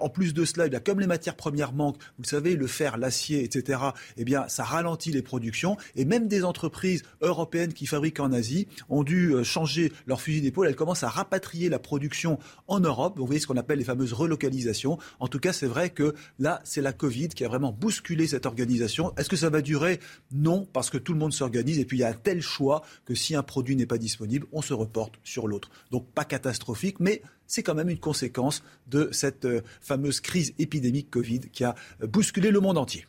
en 0.00 0.08
plus 0.08 0.34
de 0.34 0.44
cela, 0.44 0.68
comme 0.80 1.00
les 1.00 1.06
matières 1.06 1.36
premières 1.36 1.72
manquent, 1.72 1.98
vous 2.16 2.22
le 2.22 2.28
savez, 2.28 2.56
le 2.56 2.66
fer, 2.66 2.96
l'acier, 2.96 3.42
etc., 3.44 3.80
eh 4.16 4.24
bien, 4.24 4.48
ça 4.48 4.64
ralentit 4.64 5.10
productions. 5.22 5.76
Et 5.94 6.04
même 6.04 6.28
des 6.28 6.44
entreprises 6.44 7.02
européennes 7.20 7.72
qui 7.72 7.86
fabriquent 7.86 8.20
en 8.20 8.32
Asie 8.32 8.68
ont 8.88 9.02
dû 9.02 9.34
euh, 9.34 9.44
changer 9.44 9.92
leur 10.06 10.20
fusil 10.20 10.40
d'épaule. 10.40 10.66
Elles 10.68 10.76
commencent 10.76 11.02
à 11.02 11.08
rapatrier 11.08 11.68
la 11.68 11.78
production 11.78 12.38
en 12.68 12.80
Europe. 12.80 13.18
Vous 13.18 13.26
voyez 13.26 13.40
ce 13.40 13.46
qu'on 13.46 13.56
appelle 13.56 13.78
les 13.78 13.84
fameuses 13.84 14.12
relocalisations. 14.12 14.98
En 15.20 15.28
tout 15.28 15.38
cas, 15.38 15.52
c'est 15.52 15.66
vrai 15.66 15.90
que 15.90 16.14
là, 16.38 16.60
c'est 16.64 16.82
la 16.82 16.92
Covid 16.92 17.28
qui 17.28 17.44
a 17.44 17.48
vraiment 17.48 17.72
bousculé 17.72 18.26
cette 18.26 18.46
organisation. 18.46 19.14
Est-ce 19.16 19.28
que 19.28 19.36
ça 19.36 19.50
va 19.50 19.62
durer? 19.62 20.00
Non, 20.32 20.66
parce 20.72 20.90
que 20.90 20.98
tout 20.98 21.12
le 21.12 21.18
monde 21.18 21.32
s'organise. 21.32 21.78
Et 21.78 21.84
puis, 21.84 21.98
il 21.98 22.00
y 22.00 22.04
a 22.04 22.08
un 22.08 22.14
tel 22.14 22.40
choix 22.40 22.82
que 23.04 23.14
si 23.14 23.34
un 23.34 23.42
produit 23.42 23.76
n'est 23.76 23.86
pas 23.86 23.98
disponible, 23.98 24.46
on 24.52 24.62
se 24.62 24.74
reporte 24.74 25.14
sur 25.24 25.48
l'autre. 25.48 25.70
Donc, 25.90 26.06
pas 26.12 26.24
catastrophique, 26.24 27.00
mais 27.00 27.22
c'est 27.46 27.62
quand 27.62 27.74
même 27.74 27.88
une 27.88 27.98
conséquence 27.98 28.62
de 28.88 29.08
cette 29.12 29.44
euh, 29.44 29.62
fameuse 29.80 30.20
crise 30.20 30.54
épidémique 30.58 31.10
Covid 31.10 31.40
qui 31.52 31.64
a 31.64 31.74
bousculé 32.00 32.50
le 32.50 32.60
monde 32.60 32.78
entier. 32.78 33.06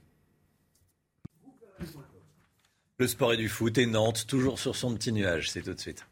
Le 3.00 3.06
sport 3.06 3.34
et 3.34 3.38
du 3.38 3.48
foot 3.48 3.78
et 3.78 3.86
Nantes, 3.86 4.26
toujours 4.26 4.58
sur 4.58 4.76
son 4.76 4.96
petit 4.96 5.12
nuage, 5.12 5.52
c'est 5.52 5.62
tout 5.62 5.76
de 5.76 5.80
suite. 5.80 6.08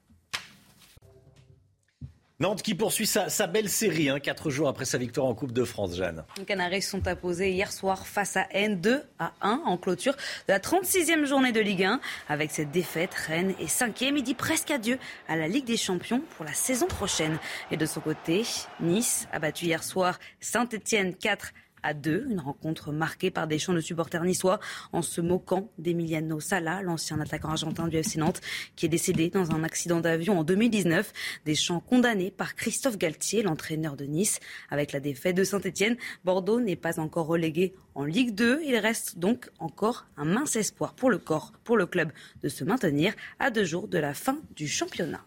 Nantes 2.39 2.61
qui 2.61 2.75
poursuit 2.75 3.07
sa, 3.07 3.47
belle 3.47 3.69
série, 3.69 4.07
hein, 4.09 4.19
quatre 4.19 4.51
jours 4.51 4.67
après 4.67 4.85
sa 4.85 4.99
victoire 4.99 5.25
en 5.25 5.33
Coupe 5.33 5.51
de 5.51 5.63
France, 5.63 5.95
Jeanne. 5.95 6.23
Les 6.37 6.45
Canaries 6.45 6.83
sont 6.83 7.07
apposés 7.07 7.49
hier 7.49 7.71
soir 7.71 8.05
face 8.05 8.37
à 8.37 8.45
N 8.51 8.79
2 8.81 9.01
à 9.17 9.33
1 9.41 9.63
en 9.65 9.77
clôture 9.77 10.13
de 10.13 10.53
la 10.53 10.59
36e 10.59 11.25
journée 11.25 11.51
de 11.51 11.59
Ligue 11.59 11.85
1. 11.85 11.99
Avec 12.29 12.51
cette 12.51 12.69
défaite, 12.69 13.15
Rennes 13.15 13.55
est 13.59 13.67
cinquième. 13.67 14.17
Il 14.17 14.23
dit 14.23 14.35
presque 14.35 14.69
adieu 14.69 14.99
à 15.27 15.35
la 15.35 15.47
Ligue 15.47 15.65
des 15.65 15.77
Champions 15.77 16.21
pour 16.37 16.45
la 16.45 16.53
saison 16.53 16.85
prochaine. 16.85 17.39
Et 17.71 17.77
de 17.77 17.85
son 17.87 18.01
côté, 18.01 18.43
Nice 18.79 19.27
a 19.31 19.39
battu 19.39 19.65
hier 19.65 19.83
soir 19.83 20.19
Saint-Etienne 20.39 21.15
4 21.15 21.51
à 21.85 21.93
deux. 21.93 22.25
Une 22.29 22.39
rencontre 22.39 22.91
marquée 22.91 23.31
par 23.31 23.47
des 23.47 23.59
chants 23.59 23.73
de 23.73 23.79
supporters 23.79 24.23
niçois 24.23 24.59
en 24.91 25.01
se 25.01 25.21
moquant 25.21 25.69
d'Emiliano 25.77 26.39
Sala, 26.39 26.81
l'ancien 26.81 27.19
attaquant 27.21 27.49
argentin 27.49 27.87
du 27.87 27.97
FC 27.97 28.17
Nantes, 28.19 28.41
qui 28.75 28.87
est 28.87 28.89
décédé 28.89 29.29
dans 29.29 29.51
un 29.51 29.63
accident 29.63 30.01
d'avion 30.01 30.39
en 30.39 30.43
2019. 30.43 31.13
Des 31.45 31.55
chants 31.55 31.79
condamnés 31.79 32.31
par 32.31 32.55
Christophe 32.55 32.97
Galtier, 32.97 33.43
l'entraîneur 33.43 33.95
de 33.95 34.05
Nice. 34.05 34.39
Avec 34.69 34.91
la 34.91 34.99
défaite 34.99 35.37
de 35.37 35.43
Saint-Etienne, 35.43 35.95
Bordeaux 36.25 36.59
n'est 36.59 36.75
pas 36.75 36.99
encore 36.99 37.27
relégué 37.27 37.75
en 37.93 38.03
Ligue 38.03 38.33
2. 38.33 38.61
Il 38.65 38.75
reste 38.77 39.19
donc 39.19 39.49
encore 39.59 40.07
un 40.17 40.25
mince 40.25 40.55
espoir 40.55 40.93
pour 40.95 41.11
le 41.11 41.19
corps, 41.19 41.53
pour 41.63 41.77
le 41.77 41.85
club 41.85 42.11
de 42.41 42.49
se 42.49 42.63
maintenir 42.63 43.13
à 43.39 43.51
deux 43.51 43.63
jours 43.63 43.87
de 43.87 43.99
la 43.99 44.13
fin 44.13 44.39
du 44.55 44.67
championnat. 44.67 45.23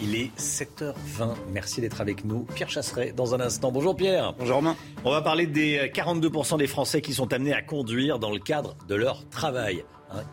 Il 0.00 0.14
est 0.14 0.36
7h20. 0.38 1.34
Merci 1.50 1.80
d'être 1.80 2.00
avec 2.00 2.24
nous. 2.24 2.46
Pierre 2.54 2.70
Chasseret, 2.70 3.12
dans 3.12 3.34
un 3.34 3.40
instant. 3.40 3.72
Bonjour 3.72 3.96
Pierre. 3.96 4.34
Bonjour 4.38 4.56
Romain. 4.56 4.76
On 5.04 5.10
va 5.10 5.22
parler 5.22 5.46
des 5.46 5.90
42% 5.94 6.58
des 6.58 6.66
Français 6.66 7.00
qui 7.00 7.12
sont 7.12 7.32
amenés 7.32 7.52
à 7.52 7.62
conduire 7.62 8.18
dans 8.18 8.30
le 8.30 8.38
cadre 8.38 8.76
de 8.88 8.94
leur 8.94 9.28
travail. 9.28 9.84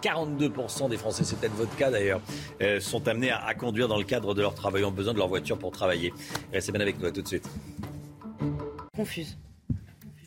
42% 0.02 0.86
hein, 0.86 0.90
des 0.90 0.98
Français, 0.98 1.24
c'est 1.24 1.38
peut-être 1.38 1.56
votre 1.56 1.76
cas 1.76 1.92
d'ailleurs, 1.92 2.22
euh, 2.62 2.80
sont 2.80 3.08
amenés 3.08 3.32
à, 3.32 3.54
conduire 3.56 3.88
dans 3.88 3.98
le 3.98 4.04
cadre 4.04 4.34
de 4.34 4.42
leur 4.42 4.56
travail, 4.56 4.84
ont 4.84 4.92
besoin 4.92 5.14
de 5.14 5.18
leur 5.18 5.28
voiture 5.28 5.58
pour 5.58 5.72
travailler. 5.72 6.14
Restez 6.54 6.72
bien 6.72 6.82
avec 6.82 7.00
nous, 7.00 7.08
à 7.08 7.12
tout 7.12 7.22
de 7.22 7.28
suite. 7.28 7.50
Confuse. 8.96 9.38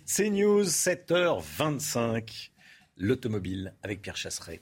C'est 0.04 0.30
News, 0.30 0.64
7h25. 0.64 2.50
L'automobile 2.96 3.74
avec 3.82 4.02
Pierre 4.02 4.16
Chasseret. 4.16 4.60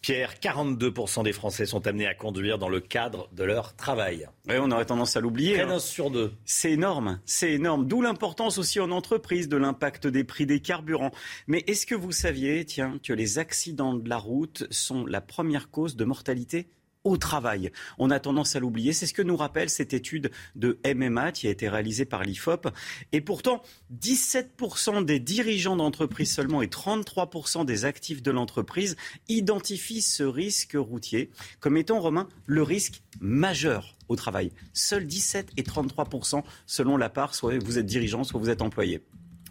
Pierre, 0.00 0.34
42% 0.34 1.24
des 1.24 1.32
Français 1.32 1.66
sont 1.66 1.86
amenés 1.86 2.06
à 2.06 2.14
conduire 2.14 2.58
dans 2.58 2.68
le 2.68 2.80
cadre 2.80 3.28
de 3.32 3.44
leur 3.44 3.74
travail. 3.74 4.28
Oui, 4.48 4.54
on 4.60 4.70
aurait 4.70 4.86
tendance 4.86 5.16
à 5.16 5.20
l'oublier. 5.20 5.60
Hein. 5.60 5.78
sur 5.80 6.10
deux. 6.10 6.32
C'est 6.44 6.72
énorme, 6.72 7.20
c'est 7.26 7.52
énorme. 7.52 7.86
D'où 7.86 8.00
l'importance 8.00 8.58
aussi 8.58 8.80
en 8.80 8.90
entreprise 8.90 9.48
de 9.48 9.56
l'impact 9.56 10.06
des 10.06 10.24
prix 10.24 10.46
des 10.46 10.60
carburants. 10.60 11.10
Mais 11.46 11.64
est-ce 11.66 11.86
que 11.86 11.94
vous 11.94 12.12
saviez, 12.12 12.64
tiens, 12.64 12.98
que 13.02 13.12
les 13.12 13.38
accidents 13.38 13.94
de 13.94 14.08
la 14.08 14.18
route 14.18 14.66
sont 14.70 15.04
la 15.04 15.20
première 15.20 15.70
cause 15.70 15.96
de 15.96 16.04
mortalité 16.04 16.68
au 17.04 17.16
travail. 17.16 17.72
On 17.98 18.10
a 18.10 18.20
tendance 18.20 18.56
à 18.56 18.60
l'oublier. 18.60 18.92
C'est 18.92 19.06
ce 19.06 19.14
que 19.14 19.22
nous 19.22 19.36
rappelle 19.36 19.70
cette 19.70 19.94
étude 19.94 20.30
de 20.56 20.78
MMA 20.84 21.32
qui 21.32 21.46
a 21.46 21.50
été 21.50 21.68
réalisée 21.68 22.04
par 22.04 22.22
l'IFOP. 22.22 22.68
Et 23.12 23.20
pourtant, 23.20 23.62
17% 24.00 25.04
des 25.04 25.20
dirigeants 25.20 25.76
d'entreprise 25.76 26.32
seulement 26.32 26.62
et 26.62 26.66
33% 26.66 27.64
des 27.64 27.84
actifs 27.84 28.22
de 28.22 28.30
l'entreprise 28.30 28.96
identifient 29.28 30.02
ce 30.02 30.22
risque 30.22 30.76
routier 30.76 31.30
comme 31.60 31.76
étant, 31.76 32.00
Romain, 32.00 32.28
le 32.46 32.62
risque 32.62 33.02
majeur 33.20 33.96
au 34.08 34.16
travail. 34.16 34.52
Seuls 34.72 35.06
17 35.06 35.50
et 35.56 35.62
33% 35.62 36.42
selon 36.66 36.96
la 36.96 37.08
part, 37.08 37.34
soit 37.34 37.58
vous 37.62 37.78
êtes 37.78 37.86
dirigeant, 37.86 38.24
soit 38.24 38.40
vous 38.40 38.50
êtes 38.50 38.62
employé. 38.62 39.02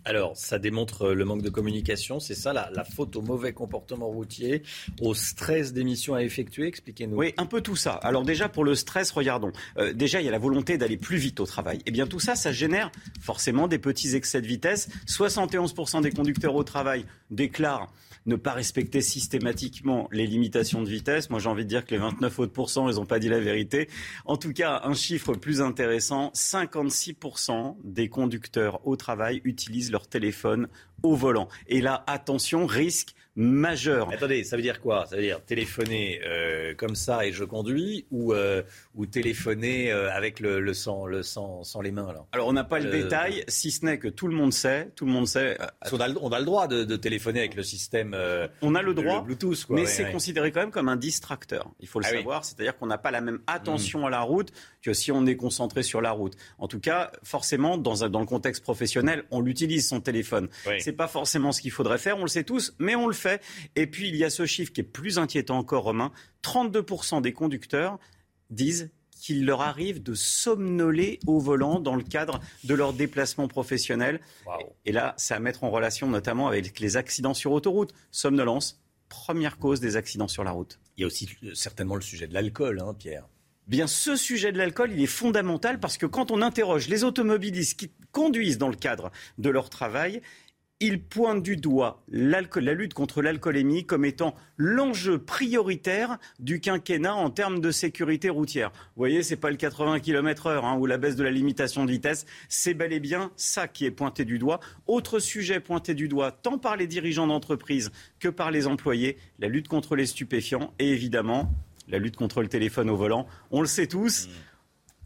Alors, 0.07 0.37
ça 0.37 0.57
démontre 0.57 1.07
euh, 1.07 1.13
le 1.13 1.25
manque 1.25 1.41
de 1.41 1.49
communication, 1.49 2.21
c'est 2.21 2.33
ça 2.33 2.53
la, 2.53 2.85
faute 2.85 3.17
au 3.17 3.21
mauvais 3.21 3.51
comportement 3.51 4.07
routier, 4.07 4.63
au 5.01 5.13
stress 5.13 5.73
d'émissions 5.73 6.15
à 6.15 6.23
effectuer 6.23 6.65
Expliquez-nous. 6.65 7.17
Oui, 7.17 7.33
un 7.35 7.45
peu 7.45 7.59
tout 7.59 7.75
ça. 7.75 7.91
Alors 7.91 8.23
déjà, 8.23 8.47
pour 8.47 8.63
le 8.63 8.73
stress, 8.73 9.11
regardons. 9.11 9.51
Euh, 9.77 9.91
déjà, 9.91 10.21
il 10.21 10.25
y 10.25 10.29
a 10.29 10.31
la 10.31 10.39
volonté 10.39 10.77
d'aller 10.77 10.95
plus 10.95 11.17
vite 11.17 11.41
au 11.41 11.45
travail. 11.45 11.79
Eh 11.85 11.91
bien, 11.91 12.07
tout 12.07 12.21
ça, 12.21 12.37
ça 12.37 12.53
génère 12.53 12.89
forcément 13.19 13.67
des 13.67 13.79
petits 13.79 14.15
excès 14.15 14.41
de 14.41 14.47
vitesse. 14.47 14.87
71% 15.07 16.01
des 16.01 16.11
conducteurs 16.11 16.55
au 16.55 16.63
travail 16.63 17.03
déclarent 17.29 17.91
ne 18.27 18.35
pas 18.35 18.53
respecter 18.53 19.01
systématiquement 19.01 20.07
les 20.11 20.27
limitations 20.27 20.83
de 20.83 20.89
vitesse. 20.89 21.29
Moi, 21.29 21.39
j'ai 21.39 21.49
envie 21.49 21.63
de 21.63 21.69
dire 21.69 21.85
que 21.85 21.91
les 21.91 21.97
29 21.97 22.39
autres 22.39 22.53
pourcents, 22.53 22.89
ils 22.89 22.95
n'ont 22.95 23.05
pas 23.05 23.19
dit 23.19 23.29
la 23.29 23.39
vérité. 23.39 23.89
En 24.25 24.37
tout 24.37 24.53
cas, 24.53 24.81
un 24.83 24.93
chiffre 24.93 25.33
plus 25.33 25.61
intéressant, 25.61 26.31
56% 26.35 27.77
des 27.83 28.09
conducteurs 28.09 28.85
au 28.85 28.95
travail 28.95 29.41
utilisent 29.43 29.91
leur 29.91 30.07
téléphone 30.07 30.67
au 31.03 31.15
volant. 31.15 31.47
Et 31.67 31.81
là, 31.81 32.03
attention, 32.07 32.65
risque 32.65 33.15
majeur. 33.37 34.09
Attendez, 34.11 34.43
ça 34.43 34.55
veut 34.57 34.61
dire 34.61 34.81
quoi? 34.81 35.05
Ça 35.05 35.15
veut 35.15 35.21
dire 35.21 35.41
téléphoner 35.45 36.19
euh, 36.25 36.73
comme 36.75 36.95
ça 36.95 37.25
et 37.25 37.31
je 37.31 37.43
conduis 37.45 38.05
ou, 38.11 38.33
euh, 38.33 38.63
ou 38.95 39.05
téléphoner 39.05 39.91
euh, 39.91 40.11
avec 40.11 40.39
le, 40.39 40.59
le, 40.59 40.73
sang, 40.73 41.05
le 41.05 41.23
sang 41.23 41.63
sans 41.63 41.81
les 41.81 41.91
mains 41.91 42.07
alors, 42.07 42.27
alors 42.31 42.47
on 42.47 42.53
n'a 42.53 42.63
pas 42.63 42.79
le 42.79 42.89
détail, 42.89 43.43
si 43.47 43.71
ce 43.71 43.85
n'est 43.85 43.99
que 43.99 44.07
tout 44.07 44.27
le 44.27 44.35
monde 44.35 44.53
sait, 44.53 44.91
tout 44.95 45.05
le 45.05 45.11
monde 45.11 45.27
sait. 45.27 45.57
On 45.91 45.99
a, 45.99 46.09
on 46.21 46.29
a 46.29 46.39
le 46.39 46.45
droit 46.45 46.67
de, 46.67 46.83
de, 46.83 46.95
téléphoner 46.95 47.39
avec 47.39 47.55
le 47.55 47.63
système. 47.63 48.15
on 48.61 48.75
a 48.75 48.81
le 48.81 48.93
droit, 48.93 49.19
le 49.19 49.25
Bluetooth, 49.25 49.65
quoi, 49.65 49.75
mais 49.75 49.81
ouais, 49.83 49.87
c'est 49.87 50.05
ouais. 50.05 50.11
considéré 50.11 50.51
quand 50.51 50.61
même 50.61 50.71
comme 50.71 50.89
un 50.89 50.95
distracteur. 50.95 51.69
Il 51.79 51.87
faut 51.87 51.99
le 51.99 52.05
Ah 52.07 52.13
savoir, 52.13 52.41
oui. 52.41 52.45
c'est-à-dire 52.47 52.77
qu'on 52.77 52.87
n'a 52.87 52.97
pas 52.97 53.11
la 53.11 53.21
même 53.21 53.39
attention 53.47 54.01
Mm. 54.01 54.05
à 54.05 54.09
la 54.09 54.21
route 54.21 54.51
que 54.81 54.93
si 54.93 55.11
on 55.11 55.25
est 55.25 55.35
concentré 55.35 55.83
sur 55.83 56.01
la 56.01 56.11
route. 56.11 56.35
En 56.57 56.67
tout 56.67 56.79
cas, 56.79 57.11
forcément, 57.23 57.77
dans, 57.77 58.03
un, 58.03 58.09
dans 58.09 58.19
le 58.19 58.25
contexte 58.25 58.63
professionnel, 58.63 59.23
on 59.31 59.41
l'utilise 59.41 59.87
son 59.87 60.01
téléphone. 60.01 60.47
Oui. 60.65 60.75
C'est 60.79 60.93
pas 60.93 61.07
forcément 61.07 61.51
ce 61.51 61.61
qu'il 61.61 61.71
faudrait 61.71 61.97
faire, 61.97 62.17
on 62.17 62.21
le 62.23 62.27
sait 62.27 62.43
tous, 62.43 62.73
mais 62.79 62.95
on 62.95 63.07
le 63.07 63.13
fait. 63.13 63.26
Et 63.75 63.87
puis 63.87 64.09
il 64.09 64.15
y 64.15 64.23
a 64.23 64.29
ce 64.29 64.45
chiffre 64.45 64.71
qui 64.71 64.81
est 64.81 64.83
plus 64.83 65.19
inquiétant 65.19 65.57
encore, 65.57 65.83
Romain. 65.83 66.11
32% 66.43 67.21
des 67.21 67.33
conducteurs 67.33 67.99
disent 68.49 68.91
qu'il 69.19 69.45
leur 69.45 69.61
arrive 69.61 70.01
de 70.03 70.13
somnoler 70.13 71.19
au 71.25 71.39
volant 71.39 71.79
dans 71.79 71.95
le 71.95 72.03
cadre 72.03 72.39
de 72.63 72.73
leur 72.73 72.93
déplacement 72.93 73.47
professionnel. 73.47 74.21
Et 74.85 74.91
là, 74.91 75.15
c'est 75.17 75.33
à 75.33 75.39
mettre 75.39 75.63
en 75.63 75.71
relation 75.71 76.07
notamment 76.07 76.47
avec 76.47 76.79
les 76.79 76.97
accidents 76.97 77.33
sur 77.33 77.51
autoroute. 77.51 77.93
Somnolence, 78.11 78.79
première 79.09 79.57
cause 79.57 79.79
des 79.79 79.95
accidents 79.95 80.27
sur 80.27 80.43
la 80.43 80.51
route. 80.51 80.79
Il 80.97 81.01
y 81.01 81.03
a 81.03 81.07
aussi 81.07 81.29
certainement 81.53 81.95
le 81.95 82.01
sujet 82.01 82.27
de 82.27 82.33
l'alcool, 82.33 82.79
hein, 82.79 82.93
Pierre. 82.93 83.27
Bien, 83.67 83.85
ce 83.85 84.15
sujet 84.15 84.53
de 84.53 84.57
l'alcool, 84.57 84.93
il 84.93 85.01
est 85.01 85.07
fondamental 85.07 85.79
parce 85.79 85.97
que 85.97 86.05
quand 86.05 86.31
on 86.31 86.41
interroge 86.41 86.87
les 86.87 87.03
automobilistes 87.03 87.77
qui 87.77 87.91
conduisent 88.13 88.57
dans 88.57 88.69
le 88.69 88.77
cadre 88.77 89.11
de 89.37 89.49
leur 89.49 89.69
travail, 89.69 90.21
ils 90.79 91.01
pointent 91.01 91.41
du 91.41 91.57
doigt 91.57 92.03
la 92.07 92.41
lutte 92.41 92.93
contre 92.93 93.21
l'alcoolémie 93.21 93.85
comme 93.85 94.05
étant 94.05 94.35
l'enjeu 94.57 95.17
prioritaire 95.17 96.17
du 96.39 96.59
quinquennat 96.59 97.15
en 97.15 97.31
termes 97.31 97.59
de 97.59 97.71
sécurité 97.71 98.29
routière. 98.29 98.69
Vous 98.69 99.01
voyez, 99.01 99.23
c'est 99.23 99.37
pas 99.37 99.49
le 99.49 99.57
80 99.57 99.99
km/h 99.99 100.63
hein, 100.63 100.77
ou 100.77 100.85
la 100.85 100.97
baisse 100.97 101.15
de 101.15 101.23
la 101.23 101.31
limitation 101.31 101.85
de 101.85 101.91
vitesse, 101.91 102.25
c'est 102.47 102.75
bel 102.75 102.93
et 102.93 102.99
bien 102.99 103.31
ça 103.35 103.67
qui 103.67 103.85
est 103.85 103.91
pointé 103.91 104.23
du 104.23 104.37
doigt. 104.37 104.59
Autre 104.85 105.19
sujet 105.19 105.59
pointé 105.59 105.95
du 105.95 106.07
doigt, 106.07 106.31
tant 106.31 106.59
par 106.59 106.77
les 106.77 106.87
dirigeants 106.87 107.27
d'entreprise 107.27 107.91
que 108.19 108.29
par 108.29 108.51
les 108.51 108.67
employés, 108.67 109.17
la 109.39 109.47
lutte 109.47 109.67
contre 109.67 109.95
les 109.95 110.05
stupéfiants 110.05 110.73
et 110.77 110.91
évidemment 110.91 111.51
la 111.87 111.97
lutte 111.97 112.17
contre 112.17 112.41
le 112.41 112.49
téléphone 112.49 112.89
au 112.89 112.95
volant. 112.95 113.27
On 113.49 113.61
le 113.61 113.67
sait 113.67 113.87
tous. 113.87 114.29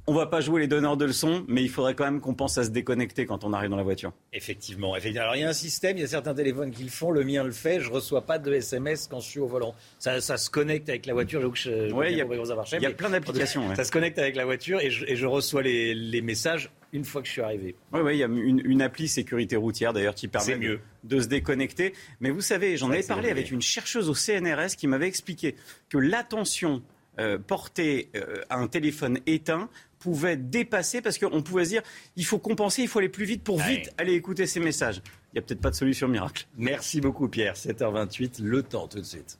On 0.07 0.13
va 0.13 0.25
pas 0.25 0.41
jouer 0.41 0.61
les 0.61 0.67
donneurs 0.67 0.97
de 0.97 1.05
leçons, 1.05 1.45
mais 1.47 1.61
il 1.61 1.69
faudrait 1.69 1.93
quand 1.93 2.05
même 2.05 2.21
qu'on 2.21 2.33
pense 2.33 2.57
à 2.57 2.63
se 2.63 2.69
déconnecter 2.71 3.25
quand 3.27 3.43
on 3.43 3.53
arrive 3.53 3.69
dans 3.69 3.75
la 3.77 3.83
voiture. 3.83 4.11
Effectivement, 4.33 4.95
effectivement. 4.95 5.21
Alors 5.23 5.35
il 5.35 5.41
y 5.41 5.43
a 5.43 5.49
un 5.49 5.53
système, 5.53 5.95
il 5.97 6.01
y 6.01 6.03
a 6.03 6.07
certains 6.07 6.33
téléphones 6.33 6.71
qui 6.71 6.83
le 6.83 6.89
font, 6.89 7.11
le 7.11 7.23
mien 7.23 7.43
le 7.43 7.51
fait, 7.51 7.79
je 7.79 7.89
reçois 7.89 8.21
pas 8.25 8.39
de 8.39 8.51
SMS 8.51 9.07
quand 9.07 9.19
je 9.19 9.29
suis 9.29 9.39
au 9.39 9.45
volant. 9.47 9.75
Ça, 9.99 10.19
ça 10.19 10.37
se 10.37 10.49
connecte 10.49 10.89
avec 10.89 11.05
la 11.05 11.13
voiture, 11.13 11.39
j'avoue 11.39 11.53
que 11.53 11.59
je 11.59 11.91
Ouais, 11.93 12.11
il 12.11 12.17
y 12.17 12.21
a- 12.21 12.25
il 12.25 12.81
y 12.81 12.85
a 12.85 12.91
plein 12.91 13.09
d'applications, 13.11 13.67
ouais. 13.69 13.75
Ça 13.75 13.83
se 13.83 13.91
connecte 13.91 14.17
avec 14.17 14.35
la 14.35 14.45
voiture 14.45 14.79
et 14.81 14.89
je, 14.89 15.05
et 15.05 15.15
je 15.15 15.25
reçois 15.27 15.61
les, 15.61 15.93
les 15.93 16.21
messages 16.21 16.71
une 16.93 17.05
fois 17.05 17.21
que 17.21 17.27
je 17.27 17.33
suis 17.33 17.41
arrivé. 17.41 17.75
Oui, 17.93 18.01
oui, 18.03 18.15
il 18.15 18.19
y 18.19 18.23
a 18.23 18.27
une, 18.27 18.61
une 18.65 18.81
appli 18.81 19.07
sécurité 19.07 19.55
routière 19.55 19.93
d'ailleurs 19.93 20.15
qui 20.15 20.27
permet 20.27 20.57
mieux. 20.57 20.79
De, 21.03 21.15
de 21.15 21.21
se 21.21 21.27
déconnecter. 21.27 21.93
Mais 22.19 22.31
vous 22.31 22.41
savez, 22.41 22.75
j'en 22.75 22.89
avais 22.91 23.03
parlé 23.03 23.29
avec 23.29 23.51
une 23.51 23.61
chercheuse 23.61 24.09
au 24.09 24.13
CNRS 24.15 24.75
qui 24.77 24.87
m'avait 24.87 25.07
expliqué 25.07 25.55
que 25.89 25.97
l'attention 25.97 26.81
euh, 27.19 27.37
portée 27.37 28.09
euh, 28.15 28.41
à 28.49 28.57
un 28.57 28.67
téléphone 28.67 29.19
éteint 29.25 29.69
pouvait 30.01 30.35
dépasser 30.35 31.01
parce 31.01 31.17
qu'on 31.17 31.41
pouvait 31.41 31.65
se 31.65 31.69
dire 31.69 31.81
il 32.15 32.25
faut 32.25 32.39
compenser, 32.39 32.81
il 32.81 32.87
faut 32.87 32.99
aller 32.99 33.09
plus 33.09 33.25
vite 33.25 33.43
pour 33.43 33.59
vite 33.59 33.93
aller 33.97 34.13
écouter 34.13 34.47
ces 34.47 34.59
messages. 34.59 35.01
Il 35.31 35.35
n'y 35.35 35.39
a 35.39 35.41
peut-être 35.43 35.61
pas 35.61 35.69
de 35.69 35.75
solution 35.75 36.07
miracle. 36.07 36.47
Merci 36.57 36.99
beaucoup 36.99 37.29
Pierre, 37.29 37.55
7h28, 37.55 38.41
le 38.41 38.63
temps 38.63 38.87
tout 38.87 38.99
de 38.99 39.05
suite. 39.05 39.37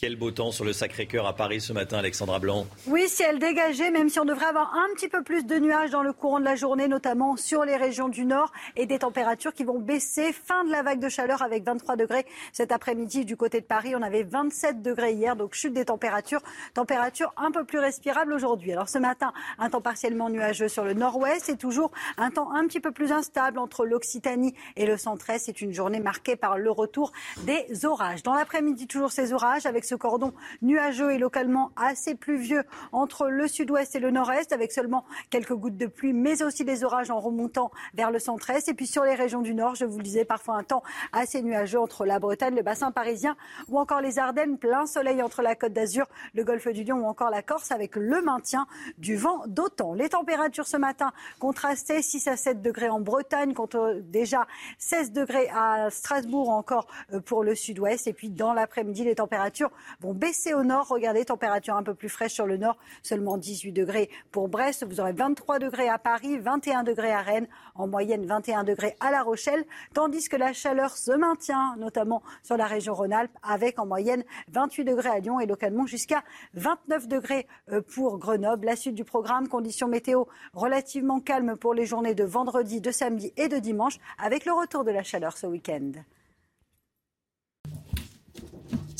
Quel 0.00 0.14
beau 0.14 0.30
temps 0.30 0.52
sur 0.52 0.64
le 0.64 0.72
Sacré-Cœur 0.72 1.26
à 1.26 1.34
Paris 1.34 1.60
ce 1.60 1.72
matin, 1.72 1.98
Alexandra 1.98 2.38
Blanc. 2.38 2.68
Oui, 2.86 3.08
ciel 3.08 3.40
dégagé, 3.40 3.90
même 3.90 4.08
si 4.08 4.20
on 4.20 4.24
devrait 4.24 4.46
avoir 4.46 4.72
un 4.76 4.94
petit 4.94 5.08
peu 5.08 5.24
plus 5.24 5.44
de 5.44 5.56
nuages 5.56 5.90
dans 5.90 6.04
le 6.04 6.12
courant 6.12 6.38
de 6.38 6.44
la 6.44 6.54
journée, 6.54 6.86
notamment 6.86 7.36
sur 7.36 7.64
les 7.64 7.74
régions 7.74 8.08
du 8.08 8.24
nord, 8.24 8.52
et 8.76 8.86
des 8.86 9.00
températures 9.00 9.52
qui 9.52 9.64
vont 9.64 9.80
baisser. 9.80 10.32
Fin 10.32 10.62
de 10.62 10.70
la 10.70 10.84
vague 10.84 11.00
de 11.00 11.08
chaleur 11.08 11.42
avec 11.42 11.64
23 11.64 11.96
degrés 11.96 12.26
cet 12.52 12.70
après-midi 12.70 13.24
du 13.24 13.36
côté 13.36 13.60
de 13.60 13.66
Paris. 13.66 13.96
On 13.96 14.02
avait 14.02 14.22
27 14.22 14.82
degrés 14.82 15.14
hier, 15.14 15.34
donc 15.34 15.54
chute 15.54 15.72
des 15.72 15.86
températures. 15.86 16.42
Température 16.74 17.32
un 17.36 17.50
peu 17.50 17.64
plus 17.64 17.80
respirable 17.80 18.32
aujourd'hui. 18.32 18.70
Alors 18.70 18.88
ce 18.88 18.98
matin, 18.98 19.32
un 19.58 19.68
temps 19.68 19.80
partiellement 19.80 20.30
nuageux 20.30 20.68
sur 20.68 20.84
le 20.84 20.94
nord-ouest 20.94 21.48
et 21.48 21.56
toujours 21.56 21.90
un 22.18 22.30
temps 22.30 22.52
un 22.52 22.68
petit 22.68 22.78
peu 22.78 22.92
plus 22.92 23.10
instable 23.10 23.58
entre 23.58 23.84
l'Occitanie 23.84 24.54
et 24.76 24.86
le 24.86 24.96
centre-est. 24.96 25.46
C'est 25.46 25.60
une 25.60 25.72
journée 25.72 25.98
marquée 25.98 26.36
par 26.36 26.56
le 26.56 26.70
retour 26.70 27.10
des 27.38 27.84
orages. 27.84 28.22
Dans 28.22 28.34
l'après-midi, 28.34 28.86
toujours 28.86 29.10
ces 29.10 29.32
orages 29.32 29.66
avec 29.66 29.87
ce 29.88 29.94
cordon 29.94 30.32
nuageux 30.62 31.12
et 31.12 31.18
localement 31.18 31.70
assez 31.76 32.14
pluvieux 32.14 32.64
entre 32.92 33.28
le 33.28 33.48
sud-ouest 33.48 33.94
et 33.96 33.98
le 33.98 34.10
nord-est, 34.10 34.52
avec 34.52 34.72
seulement 34.72 35.04
quelques 35.30 35.54
gouttes 35.54 35.76
de 35.76 35.86
pluie, 35.86 36.12
mais 36.12 36.42
aussi 36.42 36.64
des 36.64 36.84
orages 36.84 37.10
en 37.10 37.20
remontant 37.20 37.70
vers 37.94 38.10
le 38.10 38.18
centre-est. 38.18 38.68
Et 38.68 38.74
puis 38.74 38.86
sur 38.86 39.04
les 39.04 39.14
régions 39.14 39.42
du 39.42 39.54
nord, 39.54 39.74
je 39.74 39.84
vous 39.84 39.98
le 39.98 40.04
disais, 40.04 40.24
parfois 40.24 40.56
un 40.56 40.62
temps 40.62 40.82
assez 41.12 41.42
nuageux 41.42 41.80
entre 41.80 42.04
la 42.04 42.18
Bretagne, 42.18 42.54
le 42.54 42.62
bassin 42.62 42.92
parisien 42.92 43.36
ou 43.68 43.78
encore 43.78 44.00
les 44.00 44.18
Ardennes, 44.18 44.58
plein 44.58 44.86
soleil 44.86 45.22
entre 45.22 45.42
la 45.42 45.54
Côte 45.54 45.72
d'Azur, 45.72 46.06
le 46.34 46.44
golfe 46.44 46.68
du 46.68 46.84
Lion 46.84 46.98
ou 46.98 47.06
encore 47.06 47.30
la 47.30 47.42
Corse, 47.42 47.72
avec 47.72 47.96
le 47.96 48.20
maintien 48.22 48.66
du 48.98 49.16
vent 49.16 49.42
d'automne. 49.46 49.96
Les 49.96 50.10
températures 50.10 50.66
ce 50.66 50.76
matin 50.76 51.12
contrastées, 51.38 52.02
6 52.02 52.28
à 52.28 52.36
7 52.36 52.62
degrés 52.62 52.88
en 52.88 53.00
Bretagne, 53.00 53.54
contre 53.54 54.00
déjà 54.02 54.46
16 54.78 55.12
degrés 55.12 55.48
à 55.54 55.90
Strasbourg 55.90 56.50
encore 56.50 56.86
euh, 57.12 57.20
pour 57.20 57.42
le 57.42 57.54
sud-ouest. 57.54 58.06
Et 58.06 58.12
puis 58.12 58.28
dans 58.28 58.52
l'après-midi, 58.52 59.04
les 59.04 59.14
températures 59.14 59.70
vont 60.00 60.14
baisser 60.14 60.54
au 60.54 60.62
nord. 60.62 60.88
Regardez, 60.88 61.24
température 61.24 61.74
un 61.74 61.82
peu 61.82 61.94
plus 61.94 62.08
fraîche 62.08 62.32
sur 62.32 62.46
le 62.46 62.56
nord, 62.56 62.76
seulement 63.02 63.36
18 63.36 63.72
degrés 63.72 64.10
pour 64.30 64.48
Brest. 64.48 64.84
Vous 64.84 65.00
aurez 65.00 65.12
23 65.12 65.58
degrés 65.58 65.88
à 65.88 65.98
Paris, 65.98 66.38
21 66.38 66.82
degrés 66.82 67.12
à 67.12 67.20
Rennes, 67.20 67.48
en 67.74 67.86
moyenne 67.86 68.26
21 68.26 68.64
degrés 68.64 68.96
à 69.00 69.10
La 69.10 69.22
Rochelle, 69.22 69.64
tandis 69.94 70.28
que 70.28 70.36
la 70.36 70.52
chaleur 70.52 70.96
se 70.96 71.12
maintient, 71.12 71.76
notamment 71.78 72.22
sur 72.42 72.56
la 72.56 72.66
région 72.66 72.94
Rhône-Alpes, 72.94 73.36
avec 73.42 73.78
en 73.78 73.86
moyenne 73.86 74.24
28 74.52 74.84
degrés 74.84 75.10
à 75.10 75.18
Lyon 75.18 75.40
et 75.40 75.46
localement 75.46 75.86
jusqu'à 75.86 76.22
29 76.54 77.08
degrés 77.08 77.46
euh, 77.72 77.80
pour 77.80 78.18
Grenoble. 78.18 78.66
La 78.66 78.76
suite 78.76 78.94
du 78.94 79.04
programme, 79.04 79.48
conditions 79.48 79.88
météo 79.88 80.24
relativement 80.52 81.20
calmes 81.20 81.56
pour 81.56 81.74
les 81.74 81.86
journées 81.86 82.14
de 82.14 82.24
vendredi, 82.24 82.80
de 82.80 82.90
samedi 82.90 83.32
et 83.36 83.48
de 83.48 83.58
dimanche, 83.58 83.98
avec 84.18 84.44
le 84.44 84.52
retour 84.52 84.84
de 84.84 84.90
la 84.90 85.02
chaleur 85.02 85.36
ce 85.36 85.46
week-end. 85.46 85.92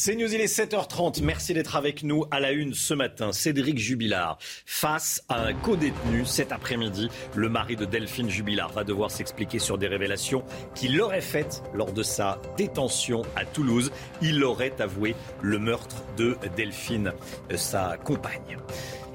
C'est 0.00 0.14
News, 0.14 0.32
il 0.32 0.40
est 0.40 0.46
7h30. 0.46 1.24
Merci 1.24 1.54
d'être 1.54 1.74
avec 1.74 2.04
nous 2.04 2.24
à 2.30 2.38
la 2.38 2.52
une 2.52 2.72
ce 2.72 2.94
matin. 2.94 3.32
Cédric 3.32 3.78
Jubilard, 3.78 4.38
face 4.64 5.24
à 5.28 5.42
un 5.42 5.52
co-détenu 5.52 6.24
cet 6.24 6.52
après-midi, 6.52 7.08
le 7.34 7.48
mari 7.48 7.74
de 7.74 7.84
Delphine 7.84 8.30
Jubilard 8.30 8.70
va 8.70 8.84
devoir 8.84 9.10
s'expliquer 9.10 9.58
sur 9.58 9.76
des 9.76 9.88
révélations 9.88 10.44
qu'il 10.76 11.00
aurait 11.00 11.20
faites 11.20 11.64
lors 11.74 11.92
de 11.92 12.04
sa 12.04 12.40
détention 12.56 13.22
à 13.34 13.44
Toulouse. 13.44 13.90
Il 14.22 14.44
aurait 14.44 14.80
avoué 14.80 15.16
le 15.42 15.58
meurtre 15.58 15.96
de 16.16 16.36
Delphine, 16.56 17.12
euh, 17.50 17.56
sa 17.56 17.96
compagne. 17.96 18.56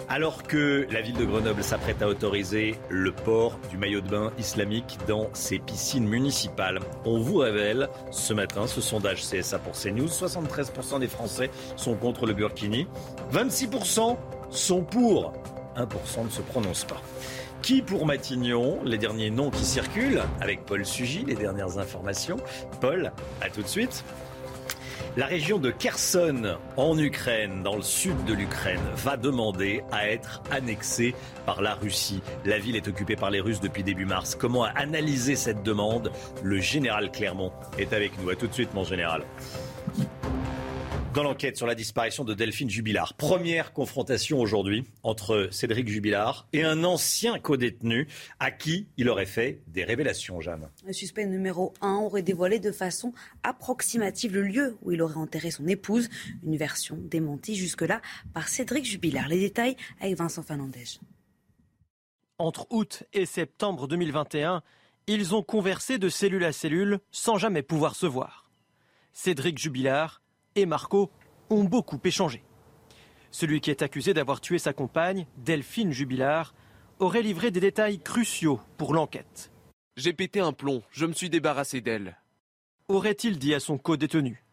Alors 0.09 0.43
que 0.43 0.85
la 0.91 1.01
ville 1.01 1.15
de 1.15 1.25
Grenoble 1.25 1.63
s'apprête 1.63 2.01
à 2.01 2.07
autoriser 2.07 2.75
le 2.89 3.11
port 3.11 3.57
du 3.69 3.77
maillot 3.77 4.01
de 4.01 4.09
bain 4.09 4.31
islamique 4.37 4.97
dans 5.07 5.29
ses 5.33 5.59
piscines 5.59 6.07
municipales, 6.07 6.79
on 7.05 7.19
vous 7.19 7.37
révèle 7.37 7.89
ce 8.11 8.33
matin 8.33 8.67
ce 8.67 8.81
sondage 8.81 9.21
CSA 9.21 9.59
pour 9.59 9.73
CNews. 9.73 10.07
73% 10.07 10.99
des 10.99 11.07
Français 11.07 11.49
sont 11.75 11.95
contre 11.95 12.25
le 12.25 12.33
burkini, 12.33 12.87
26% 13.31 14.17
sont 14.49 14.83
pour, 14.83 15.33
1% 15.77 16.25
ne 16.25 16.29
se 16.29 16.41
prononce 16.41 16.83
pas. 16.83 17.01
Qui 17.61 17.81
pour 17.81 18.05
Matignon? 18.05 18.83
Les 18.83 18.97
derniers 18.97 19.29
noms 19.29 19.49
qui 19.49 19.63
circulent 19.63 20.21
avec 20.41 20.65
Paul 20.65 20.85
Sugy, 20.85 21.23
les 21.25 21.35
dernières 21.35 21.77
informations. 21.77 22.37
Paul, 22.81 23.13
à 23.41 23.49
tout 23.49 23.61
de 23.61 23.67
suite. 23.67 24.03
La 25.15 25.27
région 25.27 25.59
de 25.59 25.69
Kherson, 25.69 26.57
en 26.75 26.97
Ukraine, 26.97 27.61
dans 27.61 27.75
le 27.75 27.83
sud 27.83 28.25
de 28.25 28.33
l'Ukraine, 28.33 28.81
va 28.95 29.15
demander 29.15 29.83
à 29.91 30.09
être 30.09 30.41
annexée 30.49 31.13
par 31.45 31.61
la 31.61 31.75
Russie. 31.75 32.23
La 32.45 32.57
ville 32.57 32.75
est 32.75 32.87
occupée 32.87 33.15
par 33.15 33.29
les 33.29 33.39
Russes 33.39 33.61
depuis 33.61 33.83
début 33.83 34.05
mars. 34.05 34.33
Comment 34.33 34.63
analyser 34.63 35.35
cette 35.35 35.61
demande? 35.61 36.11
Le 36.41 36.59
général 36.59 37.11
Clermont 37.11 37.51
est 37.77 37.93
avec 37.93 38.19
nous. 38.19 38.31
À 38.31 38.35
tout 38.35 38.47
de 38.47 38.53
suite, 38.53 38.73
mon 38.73 38.83
général. 38.83 39.21
Dans 41.13 41.21
l'enquête 41.21 41.57
sur 41.57 41.67
la 41.67 41.75
disparition 41.75 42.23
de 42.23 42.33
Delphine 42.33 42.71
Jubilard, 42.71 43.13
première 43.13 43.71
confrontation 43.71 44.39
aujourd'hui 44.39 44.83
entre 45.03 45.49
Cédric 45.51 45.87
Jubilard 45.87 46.47
et 46.53 46.63
un 46.63 46.83
ancien 46.83 47.37
codétenu 47.37 48.07
à 48.39 48.49
qui 48.49 48.87
il 48.97 49.07
aurait 49.09 49.27
fait 49.27 49.61
des 49.67 49.83
révélations, 49.83 50.41
Jeanne. 50.41 50.69
Le 50.87 50.91
suspect 50.91 51.27
numéro 51.27 51.71
1 51.81 51.97
aurait 51.97 52.23
dévoilé 52.23 52.57
de 52.57 52.71
façon 52.71 53.13
approximative 53.43 54.33
le 54.33 54.41
lieu 54.41 54.77
où 54.81 54.91
il 54.91 55.03
aurait 55.03 55.17
enterré 55.17 55.51
son 55.51 55.67
épouse. 55.67 56.09
Une 56.43 56.57
version 56.57 56.97
démentie 56.99 57.55
jusque-là 57.55 58.01
par 58.33 58.47
Cédric 58.47 58.83
Jubilard. 58.83 59.27
Les 59.27 59.39
détails 59.39 59.75
avec 60.01 60.17
Vincent 60.17 60.41
Fernandez. 60.41 60.97
Entre 62.39 62.65
août 62.71 63.03
et 63.13 63.27
septembre 63.27 63.87
2021, 63.87 64.63
ils 65.05 65.35
ont 65.35 65.43
conversé 65.43 65.99
de 65.99 66.09
cellule 66.09 66.43
à 66.43 66.53
cellule 66.53 66.97
sans 67.11 67.37
jamais 67.37 67.61
pouvoir 67.61 67.93
se 67.93 68.07
voir. 68.07 68.49
Cédric 69.11 69.59
Jubilard 69.59 70.22
et 70.55 70.65
Marco 70.65 71.11
ont 71.49 71.63
beaucoup 71.63 71.99
échangé. 72.03 72.43
Celui 73.31 73.61
qui 73.61 73.71
est 73.71 73.81
accusé 73.81 74.13
d'avoir 74.13 74.41
tué 74.41 74.59
sa 74.59 74.73
compagne, 74.73 75.25
Delphine 75.37 75.91
Jubilard, 75.91 76.53
aurait 76.99 77.23
livré 77.23 77.51
des 77.51 77.59
détails 77.59 77.99
cruciaux 77.99 78.59
pour 78.77 78.93
l'enquête. 78.93 79.51
J'ai 79.97 80.13
pété 80.13 80.39
un 80.39 80.53
plomb, 80.53 80.83
je 80.91 81.05
me 81.05 81.13
suis 81.13 81.29
débarrassé 81.29 81.81
d'elle. 81.81 82.17
Aurait-il 82.87 83.39
dit 83.39 83.53
à 83.53 83.59
son 83.59 83.77
co-détenu 83.77 84.43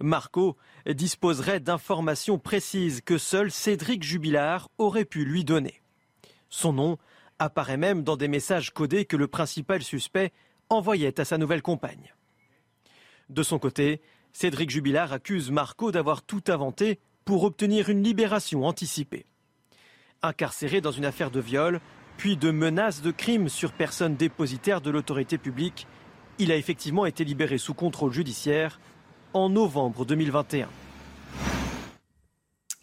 Marco 0.00 0.56
disposerait 0.86 1.60
d'informations 1.60 2.38
précises 2.38 3.00
que 3.00 3.18
seul 3.18 3.50
Cédric 3.50 4.02
Jubilard 4.02 4.70
aurait 4.78 5.04
pu 5.04 5.24
lui 5.24 5.44
donner. 5.44 5.82
Son 6.48 6.72
nom 6.72 6.98
apparaît 7.38 7.76
même 7.76 8.02
dans 8.02 8.16
des 8.16 8.28
messages 8.28 8.72
codés 8.72 9.04
que 9.04 9.16
le 9.16 9.28
principal 9.28 9.82
suspect 9.82 10.32
envoyait 10.68 11.20
à 11.20 11.24
sa 11.24 11.38
nouvelle 11.38 11.62
compagne. 11.62 12.14
De 13.28 13.42
son 13.42 13.58
côté, 13.58 14.00
Cédric 14.32 14.70
Jubilard 14.70 15.12
accuse 15.12 15.50
Marco 15.50 15.90
d'avoir 15.90 16.22
tout 16.22 16.42
inventé 16.48 16.98
pour 17.24 17.44
obtenir 17.44 17.88
une 17.88 18.02
libération 18.02 18.64
anticipée. 18.64 19.26
Incarcéré 20.22 20.80
dans 20.80 20.92
une 20.92 21.04
affaire 21.04 21.30
de 21.30 21.40
viol, 21.40 21.80
puis 22.16 22.36
de 22.36 22.50
menaces 22.50 23.02
de 23.02 23.10
crime 23.10 23.48
sur 23.48 23.72
personne 23.72 24.16
dépositaire 24.16 24.80
de 24.80 24.90
l'autorité 24.90 25.38
publique, 25.38 25.86
il 26.38 26.52
a 26.52 26.56
effectivement 26.56 27.06
été 27.06 27.24
libéré 27.24 27.58
sous 27.58 27.74
contrôle 27.74 28.12
judiciaire 28.12 28.80
en 29.34 29.48
novembre 29.48 30.04
2021. 30.04 30.68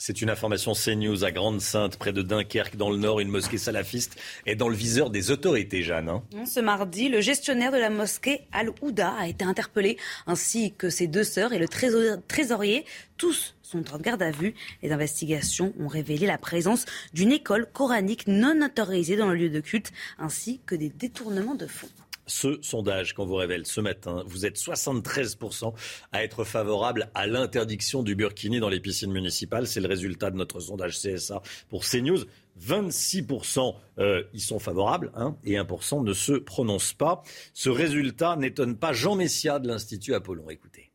C'est 0.08 0.22
une 0.22 0.30
information 0.30 0.74
CNews 0.74 1.24
à 1.24 1.32
Grande-Sainte, 1.32 1.98
près 1.98 2.14
de 2.14 2.22
Dunkerque, 2.22 2.76
dans 2.76 2.92
le 2.92 2.98
Nord. 2.98 3.22
Une 3.22 3.30
mosquée 3.30 3.58
salafiste 3.58 4.22
est 4.46 4.56
dans 4.56 4.70
le 4.70 4.76
viseur 4.76 5.10
des 5.10 5.32
autorités, 5.32 5.82
Jeanne. 5.82 6.10
Hein. 6.10 6.22
Ce 6.46 6.60
mardi, 6.60 7.10
le 7.10 7.22
gestionnaire 7.22 7.72
de 7.72 7.78
la 7.78 7.90
mosquée 7.90 8.42
Al-Ouda 8.52 9.16
a 9.18 9.28
été 9.28 9.44
interpellé, 9.44 9.98
ainsi 10.28 10.76
que 10.78 10.92
ses 10.92 11.08
deux 11.08 11.24
sœurs 11.24 11.54
et 11.54 11.58
le 11.58 11.68
trésorier. 11.68 12.86
Tous 13.18 13.56
sont 13.64 13.96
en 13.96 13.98
garde 13.98 14.22
à 14.22 14.30
vue. 14.30 14.54
Les 14.84 14.92
investigations 14.92 15.74
ont 15.80 15.88
révélé 15.88 16.28
la 16.28 16.38
présence 16.38 16.86
d'une 17.16 17.32
école 17.32 17.66
coranique 17.74 18.28
non 18.28 18.64
autorisée 18.64 19.16
dans 19.16 19.30
le 19.30 19.36
lieu 19.36 19.50
de 19.50 19.60
culte, 19.60 19.92
ainsi 20.20 20.62
que 20.68 20.76
des 20.76 20.90
détournements 20.90 21.56
de 21.56 21.66
fonds 21.66 21.90
ce 22.28 22.60
sondage 22.62 23.14
qu'on 23.14 23.26
vous 23.26 23.36
révèle 23.36 23.66
ce 23.66 23.82
matin. 23.82 24.24
Vous 24.26 24.46
êtes 24.46 24.58
73% 24.58 25.74
à 26.12 26.24
être 26.24 26.44
favorable 26.44 27.10
à 27.14 27.28
l'interdiction 27.28 28.04
du 28.04 28.16
burkini 28.16 28.60
dans 28.60 28.70
les 28.70 28.80
piscines 28.80 29.12
municipales. 29.12 29.68
C'est 29.68 29.82
le 29.82 29.88
résultat 29.88 30.32
de 30.32 30.38
notre 30.38 30.60
sondage 30.60 31.00
CSA 31.00 31.42
pour 31.70 31.84
CNews. 31.86 32.26
26% 32.60 33.76
euh, 34.00 34.24
y 34.34 34.40
sont 34.40 34.60
favorables 34.60 35.12
hein, 35.16 35.36
et 35.44 35.56
1% 35.56 36.04
ne 36.04 36.14
se 36.14 36.34
prononcent 36.34 36.94
pas. 36.94 37.22
Ce 37.54 37.70
résultat 37.70 38.38
n'étonne 38.38 38.78
pas 38.78 38.94
Jean 38.94 39.16
Messia 39.16 39.60
de 39.60 39.68
l'Institut 39.68 40.14
Apollon. 40.14 40.50
Écoutez. 40.50 40.92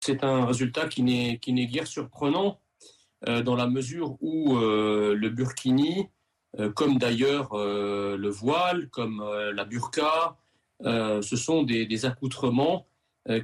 C'est 0.00 0.24
un 0.24 0.44
résultat 0.44 0.88
qui 0.88 1.02
n'est 1.02 1.38
guère 1.66 1.86
surprenant 1.86 2.60
euh, 3.28 3.42
dans 3.42 3.56
la 3.56 3.66
mesure 3.66 4.16
où 4.20 4.56
euh, 4.58 5.14
le 5.14 5.30
burkini 5.30 6.08
comme 6.74 6.98
d'ailleurs 6.98 7.54
euh, 7.54 8.16
le 8.16 8.28
voile, 8.28 8.88
comme 8.90 9.20
euh, 9.20 9.52
la 9.52 9.64
burqa. 9.64 10.36
ce 10.82 11.36
sont 11.36 11.62
des, 11.62 12.04
accoutrements 12.04 12.86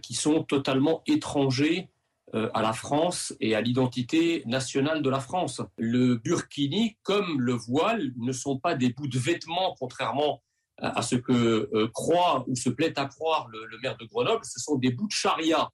qui 0.03 0.15
sont 0.15 0.43
totalement 0.43 1.03
étrangers 1.07 1.89
à 2.33 2.61
la 2.61 2.75
France 2.75 3.35
et 3.41 3.55
à 3.55 3.61
l'identité 3.63 4.43
nationale 4.47 5.01
de 5.01 5.09
la 5.09 5.21
France. 5.21 5.63
Le 5.79 6.17
burkini, 6.17 6.99
comme 7.03 7.41
le 7.41 7.55
voile, 7.55 8.13
ne 8.19 8.33
sont 8.33 8.59
pas 8.59 8.75
des 8.75 8.91
bouts 8.91 9.09
de 9.09 9.19
vêtements, 9.19 9.75
contrairement 9.81 10.43
à 10.77 11.01
ce 11.01 11.17
que 11.17 11.87
croit 11.95 12.45
ou 12.47 12.57
se 12.57 12.69
plaît 12.69 12.99
à 12.99 13.07
croire 13.07 13.49
le 13.49 13.79
maire 13.83 13.97
de 13.97 14.05
Grenoble, 14.05 14.45
ce 14.45 14.61
sont 14.61 14.77
des 14.77 14.91
bouts 14.91 15.09
de 15.09 15.13
charia. 15.13 15.71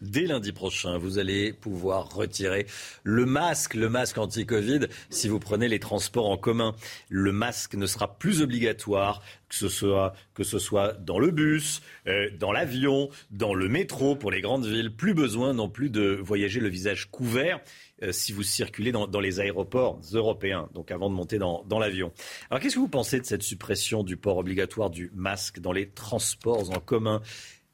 Dès 0.00 0.26
lundi 0.26 0.52
prochain, 0.52 0.98
vous 0.98 1.18
allez 1.18 1.52
pouvoir 1.52 2.12
retirer 2.12 2.66
le 3.02 3.24
masque, 3.24 3.74
le 3.74 3.88
masque 3.88 4.18
anti-Covid, 4.18 4.80
si 5.08 5.28
vous 5.28 5.38
prenez 5.38 5.68
les 5.68 5.78
transports 5.78 6.28
en 6.28 6.36
commun. 6.36 6.74
Le 7.08 7.32
masque 7.32 7.74
ne 7.74 7.86
sera 7.86 8.18
plus 8.18 8.42
obligatoire, 8.42 9.22
que 9.48 9.54
ce 9.54 9.68
soit, 9.68 10.14
que 10.34 10.44
ce 10.44 10.58
soit 10.58 10.92
dans 10.92 11.18
le 11.18 11.30
bus, 11.30 11.80
euh, 12.06 12.28
dans 12.38 12.52
l'avion, 12.52 13.08
dans 13.30 13.54
le 13.54 13.68
métro, 13.68 14.16
pour 14.16 14.30
les 14.30 14.42
grandes 14.42 14.66
villes. 14.66 14.94
Plus 14.94 15.14
besoin 15.14 15.54
non 15.54 15.70
plus 15.70 15.88
de 15.88 16.20
voyager 16.22 16.60
le 16.60 16.68
visage 16.68 17.10
couvert 17.10 17.60
euh, 18.02 18.12
si 18.12 18.32
vous 18.32 18.42
circulez 18.42 18.92
dans, 18.92 19.20
les 19.20 19.40
aéroports 19.40 20.00
européens, 20.12 20.68
donc 20.74 20.90
avant 20.90 21.08
de 21.08 21.14
monter 21.14 21.38
dans, 21.38 21.78
l'avion. 21.78 22.12
Alors 22.50 22.60
qu'est-ce 22.60 22.74
que 22.74 22.80
vous 22.80 22.88
pensez 22.88 23.18
de 23.18 23.24
cette 23.24 23.42
suppression 23.42 24.02
du 24.02 24.18
port 24.18 24.36
obligatoire 24.36 24.90
du 24.90 25.10
masque 25.14 25.60
dans 25.60 25.72
les 25.72 25.88
transports 25.88 26.70
en 26.70 26.80
commun? 26.80 27.22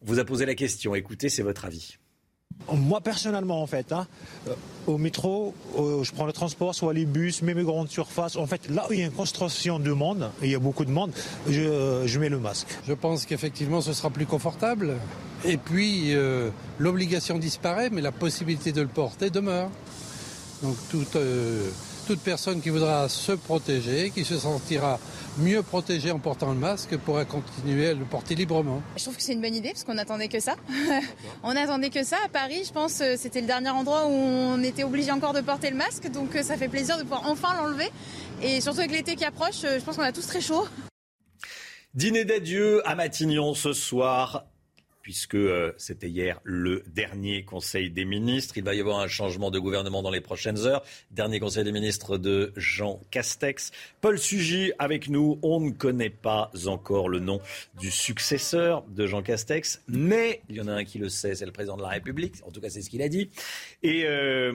Vous 0.02 0.20
a 0.20 0.24
posé 0.24 0.46
la 0.46 0.54
question. 0.54 0.94
Écoutez, 0.94 1.28
c'est 1.28 1.42
votre 1.42 1.64
avis. 1.64 1.96
Moi 2.72 3.00
personnellement 3.00 3.62
en 3.62 3.66
fait, 3.66 3.92
hein, 3.92 4.06
euh, 4.48 4.54
au 4.86 4.98
métro, 4.98 5.54
je 5.76 6.10
prends 6.12 6.26
le 6.26 6.32
transport, 6.32 6.74
soit 6.74 6.92
les 6.92 7.04
bus, 7.04 7.42
même 7.42 7.58
les 7.58 7.64
grandes 7.64 7.88
surfaces. 7.88 8.36
En 8.36 8.46
fait, 8.46 8.68
là 8.68 8.86
où 8.88 8.92
il 8.92 8.98
y 8.98 9.02
a 9.02 9.06
une 9.06 9.12
concentration 9.12 9.78
de 9.78 9.92
monde, 9.92 10.30
il 10.42 10.50
y 10.50 10.54
a 10.54 10.58
beaucoup 10.58 10.84
de 10.84 10.90
monde, 10.90 11.12
je, 11.48 12.18
mets 12.18 12.28
le 12.28 12.38
masque. 12.38 12.66
Je 12.86 12.92
pense 12.92 13.24
qu'effectivement 13.26 13.80
ce 13.80 13.92
sera 13.92 14.10
plus 14.10 14.26
confortable. 14.26 14.96
Et 15.44 15.56
puis 15.56 16.14
euh, 16.14 16.50
l'obligation 16.78 17.38
disparaît, 17.38 17.90
mais 17.90 18.00
la 18.00 18.12
possibilité 18.12 18.72
de 18.72 18.82
le 18.82 18.88
porter 18.88 19.30
demeure. 19.30 19.70
Donc 20.62 20.76
tout, 20.90 21.06
euh, 21.16 21.68
toute 22.06 22.20
personne 22.20 22.60
qui 22.60 22.70
voudra 22.70 23.08
se 23.08 23.32
protéger, 23.32 24.10
qui 24.10 24.24
se 24.24 24.38
sentira 24.38 24.98
mieux 25.38 25.62
protégée 25.62 26.10
en 26.10 26.18
portant 26.18 26.52
le 26.52 26.58
masque, 26.58 26.96
pourra 26.96 27.24
continuer 27.24 27.88
à 27.88 27.94
le 27.94 28.04
porter 28.04 28.34
librement. 28.34 28.82
Je 28.96 29.02
trouve 29.02 29.16
que 29.16 29.22
c'est 29.22 29.32
une 29.32 29.40
bonne 29.40 29.54
idée 29.54 29.70
parce 29.70 29.84
qu'on 29.84 29.94
n'attendait 29.94 30.28
que 30.28 30.40
ça. 30.40 30.56
on 31.42 31.54
n'attendait 31.54 31.90
que 31.90 32.04
ça. 32.04 32.16
À 32.24 32.28
Paris, 32.28 32.64
je 32.66 32.72
pense, 32.72 33.00
euh, 33.00 33.14
c'était 33.16 33.40
le 33.40 33.46
dernier 33.46 33.70
endroit 33.70 34.06
où 34.06 34.10
on 34.10 34.62
était 34.62 34.84
obligé 34.84 35.10
encore 35.10 35.32
de 35.32 35.40
porter 35.40 35.70
le 35.70 35.76
masque, 35.76 36.10
donc 36.10 36.36
euh, 36.36 36.42
ça 36.42 36.56
fait 36.56 36.68
plaisir 36.68 36.98
de 36.98 37.02
pouvoir 37.02 37.22
enfin 37.26 37.54
l'enlever. 37.56 37.90
Et 38.42 38.60
surtout 38.60 38.80
avec 38.80 38.92
l'été 38.92 39.16
qui 39.16 39.24
approche, 39.24 39.64
euh, 39.64 39.78
je 39.78 39.84
pense 39.84 39.96
qu'on 39.96 40.02
a 40.02 40.12
tous 40.12 40.26
très 40.26 40.40
chaud. 40.40 40.66
Dîner 41.94 42.24
d'adieu 42.24 42.86
à 42.88 42.94
Matignon 42.94 43.54
ce 43.54 43.72
soir 43.72 44.46
puisque 45.02 45.34
euh, 45.34 45.72
c'était 45.76 46.08
hier 46.08 46.40
le 46.44 46.82
dernier 46.86 47.44
Conseil 47.44 47.90
des 47.90 48.04
ministres. 48.04 48.56
Il 48.56 48.64
va 48.64 48.74
y 48.74 48.80
avoir 48.80 49.00
un 49.00 49.08
changement 49.08 49.50
de 49.50 49.58
gouvernement 49.58 50.02
dans 50.02 50.10
les 50.10 50.20
prochaines 50.20 50.66
heures. 50.66 50.82
Dernier 51.10 51.40
Conseil 51.40 51.64
des 51.64 51.72
ministres 51.72 52.18
de 52.18 52.52
Jean 52.56 53.00
Castex. 53.10 53.72
Paul 54.00 54.18
Sugy 54.18 54.72
avec 54.78 55.08
nous. 55.08 55.38
On 55.42 55.60
ne 55.60 55.70
connaît 55.70 56.10
pas 56.10 56.50
encore 56.66 57.08
le 57.08 57.18
nom 57.18 57.40
du 57.80 57.90
successeur 57.90 58.84
de 58.88 59.06
Jean 59.06 59.22
Castex, 59.22 59.82
mais 59.88 60.42
il 60.48 60.56
y 60.56 60.60
en 60.60 60.68
a 60.68 60.72
un 60.72 60.84
qui 60.84 60.98
le 60.98 61.08
sait, 61.08 61.34
c'est 61.34 61.46
le 61.46 61.52
président 61.52 61.76
de 61.76 61.82
la 61.82 61.88
République. 61.88 62.36
En 62.46 62.50
tout 62.50 62.60
cas, 62.60 62.70
c'est 62.70 62.82
ce 62.82 62.90
qu'il 62.90 63.02
a 63.02 63.08
dit. 63.08 63.30
Et 63.82 64.04
euh, 64.06 64.52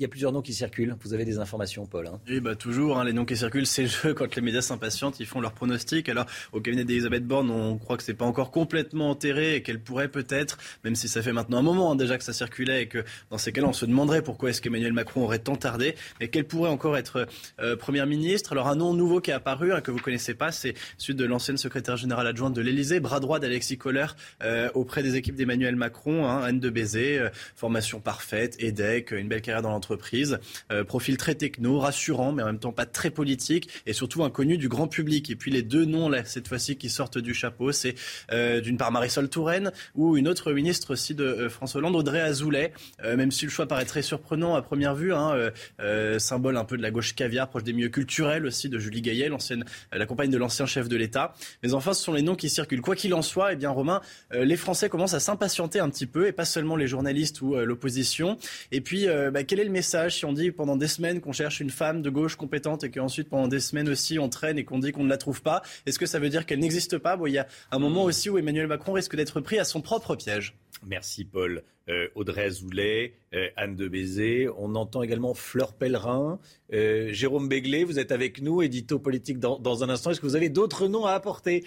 il 0.00 0.04
y 0.04 0.06
a 0.06 0.08
plusieurs 0.08 0.32
noms 0.32 0.40
qui 0.40 0.54
circulent. 0.54 0.96
Vous 1.02 1.12
avez 1.12 1.26
des 1.26 1.38
informations, 1.40 1.84
Paul 1.84 2.06
hein 2.06 2.20
Oui, 2.26 2.40
bah 2.40 2.56
toujours. 2.56 2.98
Hein, 2.98 3.04
les 3.04 3.12
noms 3.12 3.26
qui 3.26 3.36
circulent, 3.36 3.66
c'est 3.66 3.82
le 3.82 3.88
jeu. 3.88 4.14
Quand 4.14 4.34
les 4.34 4.40
médias 4.40 4.62
s'impatientent, 4.62 5.20
ils 5.20 5.26
font 5.26 5.42
leurs 5.42 5.52
pronostics. 5.52 6.08
Alors, 6.08 6.24
au 6.52 6.60
cabinet 6.62 6.84
d'Elisabeth 6.84 7.26
Borne, 7.26 7.50
on 7.50 7.76
croit 7.76 7.98
que 7.98 8.02
c'est 8.02 8.14
pas 8.14 8.24
encore 8.24 8.50
complètement 8.50 9.10
enterré 9.10 9.56
et 9.56 9.62
qu'elle 9.62 9.78
pourrait 9.78 10.08
peut-être, 10.08 10.56
même 10.84 10.94
si 10.94 11.06
ça 11.06 11.20
fait 11.20 11.34
maintenant 11.34 11.58
un 11.58 11.62
moment 11.62 11.92
hein, 11.92 11.96
déjà 11.96 12.16
que 12.16 12.24
ça 12.24 12.32
circulait 12.32 12.84
et 12.84 12.86
que 12.86 13.04
dans 13.30 13.36
ces 13.36 13.52
cas-là, 13.52 13.68
on 13.68 13.74
se 13.74 13.84
demanderait 13.84 14.22
pourquoi 14.22 14.48
est-ce 14.48 14.62
qu'Emmanuel 14.62 14.94
Macron 14.94 15.22
aurait 15.24 15.38
tant 15.38 15.56
tardé, 15.56 15.94
mais 16.18 16.28
qu'elle 16.28 16.46
pourrait 16.46 16.70
encore 16.70 16.96
être 16.96 17.26
euh, 17.60 17.76
première 17.76 18.06
ministre. 18.06 18.52
Alors, 18.52 18.68
un 18.68 18.76
nom 18.76 18.94
nouveau 18.94 19.20
qui 19.20 19.32
est 19.32 19.34
apparu, 19.34 19.70
que 19.82 19.90
vous 19.90 19.98
connaissez 19.98 20.32
pas, 20.32 20.50
c'est 20.50 20.72
celui 20.96 21.14
de 21.14 21.26
l'ancienne 21.26 21.58
secrétaire 21.58 21.98
générale 21.98 22.26
adjointe 22.26 22.54
de 22.54 22.62
l'Élysée, 22.62 23.00
bras 23.00 23.20
droit 23.20 23.38
d'Alexis 23.38 23.76
Kohler 23.76 24.06
euh, 24.42 24.70
auprès 24.72 25.02
des 25.02 25.16
équipes 25.16 25.34
d'Emmanuel 25.34 25.76
Macron, 25.76 26.26
Anne 26.26 26.58
de 26.58 26.70
Bézé, 26.70 27.18
euh, 27.18 27.28
formation 27.54 28.00
parfaite, 28.00 28.56
EDEC, 28.60 29.10
une 29.10 29.28
belle 29.28 29.42
carrière 29.42 29.60
dans 29.60 29.68
l'entreprise. 29.68 29.89
Euh, 30.70 30.84
profil 30.84 31.16
très 31.16 31.34
techno, 31.34 31.78
rassurant, 31.78 32.32
mais 32.32 32.42
en 32.42 32.46
même 32.46 32.58
temps 32.58 32.72
pas 32.72 32.86
très 32.86 33.10
politique, 33.10 33.68
et 33.86 33.92
surtout 33.92 34.24
inconnu 34.24 34.58
du 34.58 34.68
grand 34.68 34.88
public. 34.88 35.30
Et 35.30 35.36
puis 35.36 35.50
les 35.50 35.62
deux 35.62 35.84
noms, 35.84 36.10
cette 36.24 36.48
fois-ci, 36.48 36.76
qui 36.76 36.90
sortent 36.90 37.18
du 37.18 37.34
chapeau, 37.34 37.72
c'est 37.72 37.94
euh, 38.32 38.60
d'une 38.60 38.76
part 38.76 38.92
Marisol 38.92 39.28
Touraine 39.28 39.72
ou 39.94 40.16
une 40.16 40.28
autre 40.28 40.52
ministre 40.52 40.92
aussi 40.92 41.14
de 41.14 41.24
euh, 41.24 41.48
François 41.48 41.78
Hollande, 41.78 41.96
Audrey 41.96 42.20
Azoulay, 42.20 42.72
même 43.02 43.30
si 43.30 43.44
le 43.44 43.50
choix 43.50 43.66
paraît 43.66 43.84
très 43.84 44.02
surprenant 44.02 44.54
à 44.54 44.62
première 44.62 44.94
vue, 44.94 45.12
hein, 45.12 45.50
symbole 46.18 46.56
un 46.56 46.64
peu 46.64 46.76
de 46.76 46.82
la 46.82 46.90
gauche 46.90 47.14
caviar, 47.14 47.48
proche 47.48 47.64
des 47.64 47.72
milieux 47.72 47.88
culturels 47.88 48.46
aussi 48.46 48.68
de 48.68 48.78
Julie 48.78 49.02
Gaillet, 49.02 49.28
l'ancienne, 49.28 49.64
la 49.92 50.06
compagne 50.06 50.30
de 50.30 50.38
l'ancien 50.38 50.66
chef 50.66 50.88
de 50.88 50.96
l'État. 50.96 51.34
Mais 51.62 51.74
enfin, 51.74 51.92
ce 51.92 52.02
sont 52.02 52.12
les 52.12 52.22
noms 52.22 52.36
qui 52.36 52.48
circulent. 52.48 52.80
Quoi 52.80 52.96
qu'il 52.96 53.14
en 53.14 53.22
soit, 53.22 53.52
eh 53.52 53.56
bien, 53.56 53.70
Romain, 53.70 54.00
les 54.32 54.56
Français 54.56 54.88
commencent 54.88 55.14
à 55.14 55.20
s'impatienter 55.20 55.80
un 55.80 55.88
petit 55.90 56.06
peu, 56.06 56.26
et 56.26 56.32
pas 56.32 56.44
seulement 56.44 56.76
les 56.76 56.86
journalistes 56.86 57.40
ou 57.42 57.56
l'opposition. 57.56 58.38
Et 58.72 58.80
puis, 58.80 59.06
bah, 59.32 59.44
quel 59.44 59.60
est 59.60 59.64
le 59.64 59.70
message 59.80 60.16
si 60.18 60.26
on 60.26 60.34
dit 60.34 60.50
pendant 60.50 60.76
des 60.76 60.88
semaines 60.88 61.22
qu'on 61.22 61.32
cherche 61.32 61.60
une 61.60 61.70
femme 61.70 62.02
de 62.02 62.10
gauche 62.10 62.36
compétente 62.36 62.84
et 62.84 62.90
qu'ensuite 62.90 63.30
pendant 63.30 63.48
des 63.48 63.60
semaines 63.60 63.88
aussi 63.88 64.18
on 64.18 64.28
traîne 64.28 64.58
et 64.58 64.64
qu'on 64.64 64.78
dit 64.78 64.92
qu'on 64.92 65.04
ne 65.04 65.08
la 65.08 65.16
trouve 65.16 65.40
pas, 65.40 65.62
est-ce 65.86 65.98
que 65.98 66.04
ça 66.04 66.18
veut 66.18 66.28
dire 66.28 66.44
qu'elle 66.44 66.58
n'existe 66.58 66.98
pas? 66.98 67.16
Bon, 67.16 67.26
Il 67.26 67.32
y 67.32 67.38
a 67.38 67.46
un 67.70 67.78
moment 67.78 68.04
aussi 68.04 68.28
où 68.28 68.36
Emmanuel 68.36 68.66
Macron 68.66 68.92
risque 68.92 69.16
d'être 69.16 69.40
pris 69.40 69.58
à 69.58 69.64
son 69.64 69.80
propre 69.80 70.16
piège. 70.16 70.54
Merci 70.86 71.24
Paul. 71.24 71.62
Euh, 71.90 72.06
Audrey 72.14 72.44
Azoulay, 72.44 73.14
euh, 73.34 73.48
Anne 73.56 73.74
de 73.74 73.88
Bézé. 73.88 74.48
On 74.56 74.76
entend 74.76 75.02
également 75.02 75.34
Fleur 75.34 75.72
Pellerin, 75.72 76.38
euh, 76.72 77.12
Jérôme 77.12 77.48
Béglé. 77.48 77.82
Vous 77.82 77.98
êtes 77.98 78.12
avec 78.12 78.40
nous, 78.40 78.62
édito 78.62 79.00
politique 79.00 79.40
dans, 79.40 79.58
dans 79.58 79.82
un 79.82 79.88
instant. 79.88 80.12
Est-ce 80.12 80.20
que 80.20 80.26
vous 80.26 80.36
avez 80.36 80.50
d'autres 80.50 80.86
noms 80.86 81.04
à 81.06 81.12
apporter? 81.12 81.64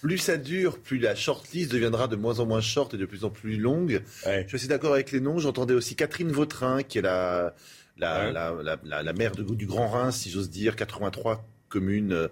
Plus 0.00 0.18
ça 0.18 0.38
dure, 0.38 0.78
plus 0.78 0.98
la 0.98 1.14
shortlist 1.14 1.70
deviendra 1.70 2.08
de 2.08 2.16
moins 2.16 2.40
en 2.40 2.46
moins 2.46 2.62
short 2.62 2.94
et 2.94 2.96
de 2.96 3.04
plus 3.04 3.24
en 3.24 3.30
plus 3.30 3.58
longue. 3.58 4.02
Je 4.24 4.56
suis 4.56 4.68
d'accord 4.68 4.94
avec 4.94 5.12
les 5.12 5.20
noms. 5.20 5.38
J'entendais 5.38 5.74
aussi 5.74 5.96
Catherine 5.96 6.32
Vautrin, 6.32 6.82
qui 6.82 6.98
est 6.98 7.02
la, 7.02 7.54
la, 7.98 8.32
la, 8.32 8.78
la, 8.84 9.02
la 9.02 9.12
maire 9.12 9.32
de, 9.32 9.42
du 9.42 9.66
Grand 9.66 9.88
Rhin, 9.88 10.12
si 10.12 10.30
j'ose 10.30 10.48
dire, 10.48 10.76
83 10.76 11.44
communes 11.68 12.28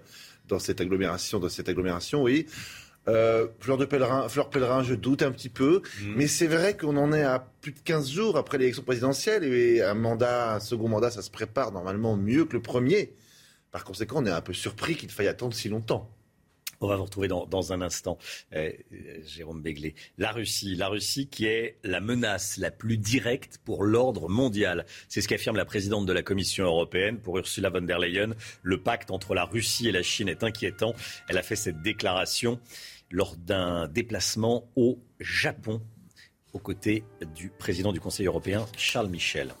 dans 0.47 0.59
cette 0.59 0.81
agglomération, 0.81 1.39
dans 1.39 1.49
cette 1.49 1.69
agglomération, 1.69 2.23
oui. 2.23 2.47
Euh, 3.07 3.47
Fleur 3.59 3.77
de 3.77 3.85
Pèlerin, 3.85 4.27
Fleur 4.27 4.49
Pèlerin, 4.49 4.83
je 4.83 4.93
doute 4.93 5.21
un 5.21 5.31
petit 5.31 5.49
peu, 5.49 5.81
Mhm. 6.01 6.13
mais 6.17 6.27
c'est 6.27 6.47
vrai 6.47 6.75
qu'on 6.75 6.97
en 6.97 7.13
est 7.13 7.23
à 7.23 7.39
plus 7.61 7.71
de 7.71 7.79
15 7.79 8.09
jours 8.11 8.37
après 8.37 8.57
l'élection 8.57 8.83
présidentielle 8.83 9.43
et 9.45 9.81
un 9.81 9.93
mandat, 9.93 10.55
un 10.55 10.59
second 10.59 10.89
mandat, 10.89 11.09
ça 11.11 11.21
se 11.21 11.31
prépare 11.31 11.71
normalement 11.71 12.17
mieux 12.17 12.45
que 12.45 12.53
le 12.53 12.61
premier. 12.61 13.13
Par 13.71 13.83
conséquent, 13.83 14.21
on 14.21 14.25
est 14.25 14.31
un 14.31 14.41
peu 14.41 14.53
surpris 14.53 14.95
qu'il 14.95 15.09
faille 15.09 15.27
attendre 15.27 15.53
si 15.53 15.69
longtemps. 15.69 16.09
On 16.79 16.87
va 16.87 16.95
vous 16.95 17.05
retrouver 17.05 17.27
dans, 17.27 17.47
dans 17.47 17.73
un 17.73 17.81
instant, 17.81 18.19
euh, 18.53 18.71
Jérôme 19.25 19.63
Béglé. 19.63 19.95
La 20.19 20.31
Russie, 20.31 20.75
la 20.75 20.89
Russie 20.89 21.27
qui 21.27 21.47
est 21.47 21.77
la 21.83 22.01
menace 22.01 22.57
la 22.57 22.69
plus 22.69 22.97
directe 22.99 23.57
pour 23.65 23.83
l'ordre 23.83 24.29
mondial. 24.29 24.85
C'est 25.09 25.21
ce 25.21 25.27
qu'affirme 25.27 25.55
la 25.57 25.65
présidente 25.65 26.05
de 26.05 26.13
la 26.13 26.21
Commission 26.21 26.65
européenne 26.65 27.17
pour 27.19 27.35
Ursula 27.39 27.71
von 27.71 27.81
der 27.81 27.97
Leyen. 27.97 28.35
Le 28.61 28.79
pacte 28.79 29.09
entre 29.09 29.33
la 29.33 29.45
Russie 29.45 29.87
et 29.87 29.91
la 29.91 30.03
Chine 30.03 30.29
est 30.29 30.43
inquiétant. 30.43 30.93
Elle 31.29 31.39
a 31.39 31.43
fait 31.43 31.55
cette 31.55 31.81
déclaration 31.81 32.59
lors 33.11 33.35
d'un 33.35 33.87
déplacement 33.87 34.69
au 34.75 34.99
Japon 35.19 35.81
aux 36.53 36.59
côtés 36.59 37.03
du 37.35 37.49
président 37.49 37.91
du 37.91 37.99
Conseil 37.99 38.25
européen, 38.25 38.65
Charles 38.77 39.09
Michel. 39.09 39.53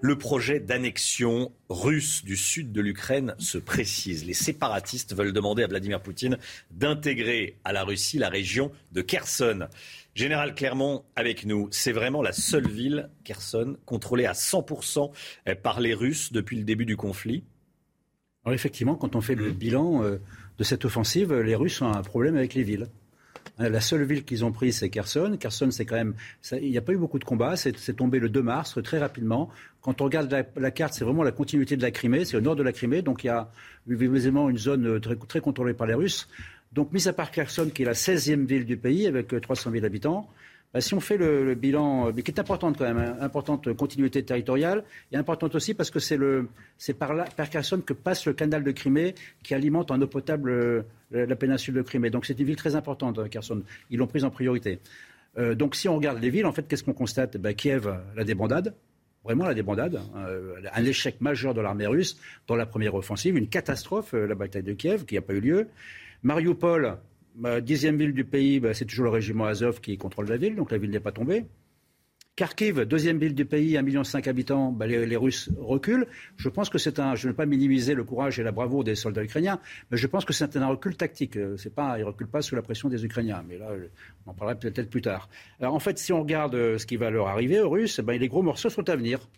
Le 0.00 0.18
projet 0.18 0.60
d'annexion 0.60 1.50
russe 1.70 2.24
du 2.24 2.36
sud 2.36 2.72
de 2.72 2.80
l'Ukraine 2.80 3.34
se 3.38 3.58
précise. 3.58 4.26
Les 4.26 4.34
séparatistes 4.34 5.14
veulent 5.14 5.32
demander 5.32 5.62
à 5.62 5.66
Vladimir 5.66 6.02
Poutine 6.02 6.36
d'intégrer 6.70 7.56
à 7.64 7.72
la 7.72 7.84
Russie 7.84 8.18
la 8.18 8.28
région 8.28 8.70
de 8.92 9.00
Kherson. 9.00 9.68
Général 10.14 10.54
Clermont, 10.54 11.04
avec 11.16 11.46
nous, 11.46 11.68
c'est 11.70 11.92
vraiment 11.92 12.20
la 12.20 12.32
seule 12.32 12.68
ville, 12.68 13.08
Kherson, 13.24 13.78
contrôlée 13.86 14.26
à 14.26 14.32
100% 14.32 15.10
par 15.62 15.80
les 15.80 15.94
Russes 15.94 16.32
depuis 16.32 16.58
le 16.58 16.64
début 16.64 16.84
du 16.84 16.98
conflit 16.98 17.44
Alors 18.44 18.54
effectivement, 18.54 18.96
quand 18.96 19.16
on 19.16 19.22
fait 19.22 19.36
le 19.36 19.52
bilan 19.52 20.04
euh, 20.04 20.18
de 20.62 20.64
cette 20.64 20.84
offensive, 20.84 21.34
les 21.34 21.56
Russes 21.56 21.82
ont 21.82 21.92
un 21.92 22.02
problème 22.02 22.36
avec 22.36 22.54
les 22.54 22.62
villes. 22.62 22.86
Euh, 23.58 23.68
La 23.68 23.80
seule 23.80 24.04
ville 24.04 24.22
qu'ils 24.22 24.44
ont 24.44 24.52
prise, 24.52 24.78
c'est 24.78 24.90
Kherson. 24.90 25.36
Kherson, 25.36 25.72
c'est 25.72 25.84
quand 25.84 25.96
même. 25.96 26.14
il 26.52 26.70
n'y 26.70 26.78
a 26.78 26.80
pas 26.80 26.92
eu 26.92 26.98
beaucoup 26.98 27.18
de 27.18 27.24
combats. 27.24 27.56
C'est 27.56 27.96
tombé 27.96 28.20
le 28.20 28.28
2 28.28 28.42
mars, 28.42 28.78
très 28.84 29.00
rapidement. 29.00 29.50
Quand 29.80 30.00
on 30.00 30.04
regarde 30.04 30.32
la, 30.54 30.70
carte, 30.70 30.94
c'est 30.94 31.04
vraiment 31.04 31.24
la 31.24 31.32
continuité 31.32 31.76
de 31.76 31.82
la 31.82 31.90
Crimée. 31.90 32.24
C'est 32.24 32.36
au 32.36 32.40
nord 32.40 32.54
de 32.54 32.62
la 32.62 32.70
Crimée. 32.70 33.02
Donc 33.02 33.24
il 33.24 33.26
y 33.26 33.30
a 33.30 33.50
visiblement 33.88 34.48
une 34.48 34.56
zone 34.56 34.86
euh, 34.86 35.00
très, 35.00 35.16
très 35.16 35.40
contrôlée 35.40 35.74
par 35.74 35.88
les 35.88 35.94
Russes. 35.94 36.28
Donc, 36.72 36.92
mis 36.92 37.08
à 37.08 37.12
part 37.12 37.32
Kherson, 37.32 37.68
qui 37.74 37.82
est 37.82 37.86
la 37.86 37.92
16e 37.92 38.46
ville 38.46 38.64
du 38.64 38.76
pays, 38.76 39.08
avec 39.08 39.34
euh, 39.34 39.40
300 39.40 39.72
000 39.72 39.84
habitants, 39.84 40.30
bah, 40.72 40.80
si 40.80 40.94
on 40.94 41.00
fait 41.00 41.16
le, 41.16 41.54
bilan, 41.54 42.08
euh, 42.08 42.12
qui 42.12 42.30
est 42.30 42.40
importante 42.40 42.78
quand 42.78 42.84
même, 42.84 42.98
hein, 42.98 43.16
importante 43.20 43.72
continuité 43.74 44.22
territoriale, 44.22 44.84
et 45.12 45.16
importante 45.16 45.54
aussi 45.54 45.74
parce 45.74 45.90
que 45.90 45.98
c'est 45.98 46.94
par 46.94 47.14
là, 47.14 47.24
par 47.36 47.50
Kherson 47.50 47.80
que 47.80 47.92
passe 47.92 48.26
le 48.26 48.32
canal 48.32 48.64
de 48.64 48.70
Crimée 48.70 49.14
qui 49.42 49.54
alimente 49.54 49.90
en 49.90 50.00
eau 50.00 50.06
potable 50.06 50.84
euh, 51.14 51.26
la 51.26 51.36
péninsule 51.36 51.74
de 51.74 51.82
Crimée. 51.82 52.10
Donc 52.10 52.24
c'est 52.24 52.38
une 52.38 52.46
ville 52.46 52.56
très 52.56 52.74
importante, 52.74 53.18
euh, 53.18 53.28
Kherson. 53.28 53.62
Ils 53.90 53.98
l'ont 53.98 54.06
prise 54.06 54.24
en 54.24 54.30
priorité. 54.30 54.78
Euh, 55.38 55.54
donc 55.54 55.74
si 55.74 55.88
on 55.88 55.96
regarde 55.96 56.20
les 56.20 56.30
villes, 56.30 56.46
en 56.46 56.52
fait, 56.52 56.66
qu'est-ce 56.66 56.84
qu'on 56.84 56.94
constate? 56.94 57.36
Ben, 57.36 57.54
Kiev, 57.54 57.94
la 58.16 58.24
débandade. 58.24 58.74
Vraiment 59.24 59.44
la 59.44 59.54
débandade, 59.54 60.00
hein, 60.16 60.26
un 60.74 60.84
échec 60.84 61.20
majeur 61.20 61.54
de 61.54 61.60
l'armée 61.60 61.86
russe 61.86 62.18
dans 62.48 62.56
la 62.56 62.66
première 62.66 62.96
offensive, 62.96 63.36
une 63.36 63.46
catastrophe, 63.46 64.14
la 64.14 64.34
bataille 64.34 64.64
de 64.64 64.72
Kiev, 64.72 65.04
qui 65.04 65.14
n'a 65.14 65.20
pas 65.20 65.32
eu 65.34 65.38
lieu. 65.38 65.68
Mariupol, 66.24 66.96
bah, 67.34 67.60
dixième 67.60 67.96
ville 67.96 68.12
du 68.12 68.24
pays, 68.24 68.60
bah, 68.60 68.74
c'est 68.74 68.84
toujours 68.84 69.04
le 69.06 69.10
régiment 69.10 69.46
Azov 69.46 69.80
qui 69.80 69.96
contrôle 69.98 70.28
la 70.28 70.36
ville, 70.36 70.54
donc 70.56 70.70
la 70.70 70.78
ville 70.78 70.90
n'est 70.90 71.00
pas 71.00 71.12
tombée. 71.12 71.44
Kharkiv, 72.34 72.80
deuxième 72.86 73.18
ville 73.18 73.34
du 73.34 73.44
pays, 73.44 73.74
1,5 73.74 73.82
million 73.84 74.02
habitants, 74.24 74.72
bah, 74.72 74.86
les, 74.86 75.16
Russes 75.16 75.50
reculent. 75.58 76.06
Je 76.38 76.48
pense 76.48 76.70
que 76.70 76.78
c'est 76.78 76.98
un. 76.98 77.14
Je 77.14 77.26
ne 77.26 77.32
veux 77.32 77.36
pas 77.36 77.44
minimiser 77.44 77.92
le 77.94 78.04
courage 78.04 78.40
et 78.40 78.42
la 78.42 78.52
bravoure 78.52 78.84
des 78.84 78.94
soldats 78.94 79.22
ukrainiens, 79.22 79.60
mais 79.90 79.98
je 79.98 80.06
pense 80.06 80.24
que 80.24 80.32
c'est 80.32 80.56
un 80.56 80.66
recul 80.66 80.96
tactique. 80.96 81.36
Euh, 81.36 81.58
C'est 81.58 81.74
pas, 81.74 81.98
ils 81.98 82.00
ne 82.00 82.06
reculent 82.06 82.28
pas 82.30 82.40
sous 82.40 82.56
la 82.56 82.62
pression 82.62 82.88
des 82.88 83.04
Ukrainiens. 83.04 83.44
Mais 83.46 83.58
là, 83.58 83.68
euh, 83.72 83.88
on 84.24 84.30
en 84.30 84.34
parlera 84.34 84.58
peut-être 84.58 84.88
plus 84.88 85.02
tard. 85.02 85.28
Alors 85.60 85.74
en 85.74 85.78
fait, 85.78 85.98
si 85.98 86.10
on 86.14 86.20
regarde 86.22 86.54
euh, 86.54 86.78
ce 86.78 86.86
qui 86.86 86.96
va 86.96 87.10
leur 87.10 87.28
arriver 87.28 87.60
aux 87.60 87.68
Russes, 87.68 88.00
ben, 88.00 88.18
les 88.18 88.28
gros 88.28 88.42
morceaux 88.42 88.70
sont 88.70 88.88
à 88.88 88.96
venir. 88.96 89.28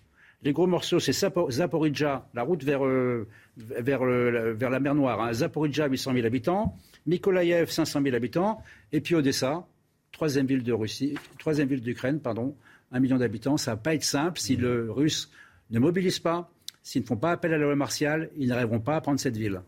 Les 0.45 0.53
gros 0.53 0.69
morceaux, 0.69 1.01
c'est 1.01 1.13
Zapo- 1.13 1.51
Zaporizhzhia, 1.51 2.29
la 2.33 2.43
route 2.43 2.63
vers, 2.63 2.85
la- 2.85 4.81
mer 4.81 4.95
Noire. 4.95 5.21
Hein. 5.21 5.33
Zaporizhzhia, 5.33 5.89
800 5.89 6.13
000 6.15 6.27
habitants. 6.27 6.77
Mykolaïev, 7.07 7.71
500 7.71 8.03
000 8.03 8.15
habitants. 8.15 8.63
Et 8.93 9.01
puis 9.01 9.15
Odessa, 9.15 9.67
troisième 10.13 10.47
ville 10.47 10.63
de 10.63 10.73
Russie, 10.73 11.15
troisième 11.39 11.69
ville 11.69 11.81
d'Ukraine, 11.81 12.21
pardon, 12.21 12.57
un 12.93 13.01
million 13.01 13.19
d'habitants. 13.19 13.57
Ça 13.57 13.73
va 13.73 13.77
pas 13.77 13.95
être 13.95 14.05
simple 14.05 14.39
si 14.39 14.57
le 14.57 14.91
Russe 14.91 15.31
ne 15.71 15.79
mobilise 15.79 16.19
pas, 16.19 16.51
s'ils 16.83 17.03
ne 17.03 17.07
font 17.07 17.17
pas 17.17 17.33
appel 17.33 17.53
à 17.53 17.59
la 17.59 17.65
loi 17.65 17.77
martiale, 17.77 18.31
ils 18.37 18.49
n'arriveront 18.49 18.81
pas 18.81 18.97
à 18.97 19.01
prendre 19.01 19.19
cette 19.19 19.37
ville. 19.37 19.61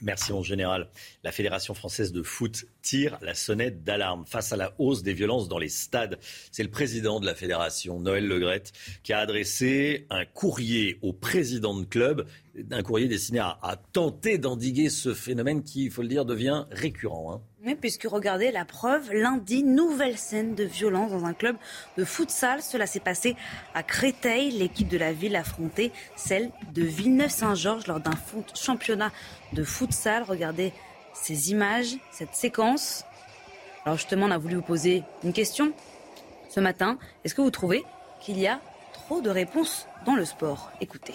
Merci 0.00 0.32
mon 0.32 0.42
général. 0.42 0.88
La 1.24 1.32
Fédération 1.32 1.74
française 1.74 2.12
de 2.12 2.22
foot 2.22 2.66
tire 2.88 3.18
la 3.20 3.34
sonnette 3.34 3.84
d'alarme 3.84 4.24
face 4.24 4.50
à 4.54 4.56
la 4.56 4.72
hausse 4.78 5.02
des 5.02 5.12
violences 5.12 5.46
dans 5.46 5.58
les 5.58 5.68
stades. 5.68 6.18
C'est 6.50 6.62
le 6.62 6.70
président 6.70 7.20
de 7.20 7.26
la 7.26 7.34
fédération, 7.34 8.00
Noël 8.00 8.26
Legrette, 8.26 8.72
qui 9.02 9.12
a 9.12 9.18
adressé 9.18 10.06
un 10.08 10.24
courrier 10.24 10.98
au 11.02 11.12
président 11.12 11.78
de 11.78 11.84
club, 11.84 12.26
un 12.70 12.82
courrier 12.82 13.06
destiné 13.06 13.40
à, 13.40 13.78
tenter 13.92 14.38
d'endiguer 14.38 14.88
ce 14.88 15.12
phénomène 15.12 15.62
qui, 15.62 15.84
il 15.84 15.90
faut 15.90 16.00
le 16.00 16.08
dire, 16.08 16.24
devient 16.24 16.64
récurrent. 16.70 17.34
hein. 17.34 17.42
Oui, 17.66 17.74
puisque 17.74 18.04
regardez 18.04 18.52
la 18.52 18.64
preuve, 18.64 19.12
lundi, 19.12 19.62
nouvelle 19.64 20.16
scène 20.16 20.54
de 20.54 20.64
violence 20.64 21.10
dans 21.10 21.26
un 21.26 21.34
club 21.34 21.56
de 21.98 22.04
futsal. 22.04 22.62
Cela 22.62 22.86
s'est 22.86 23.00
passé 23.00 23.36
à 23.74 23.82
Créteil. 23.82 24.52
L'équipe 24.52 24.88
de 24.88 24.96
la 24.96 25.12
ville 25.12 25.36
affrontait 25.36 25.92
celle 26.16 26.50
de 26.72 26.82
Villeneuve-Saint-Georges 26.82 27.86
lors 27.86 28.00
d'un 28.00 28.14
championnat 28.54 29.12
de 29.52 29.64
futsal. 29.64 30.22
Regardez 30.22 30.72
ces 31.22 31.50
images, 31.50 31.96
cette 32.10 32.34
séquence. 32.34 33.04
Alors 33.84 33.96
justement, 33.96 34.26
on 34.26 34.30
a 34.30 34.38
voulu 34.38 34.56
vous 34.56 34.62
poser 34.62 35.02
une 35.24 35.32
question 35.32 35.72
ce 36.48 36.60
matin. 36.60 36.98
Est-ce 37.24 37.34
que 37.34 37.42
vous 37.42 37.50
trouvez 37.50 37.84
qu'il 38.20 38.38
y 38.38 38.46
a 38.46 38.60
trop 38.92 39.20
de 39.20 39.30
réponses 39.30 39.86
dans 40.06 40.14
le 40.14 40.24
sport? 40.24 40.70
Écoutez. 40.80 41.14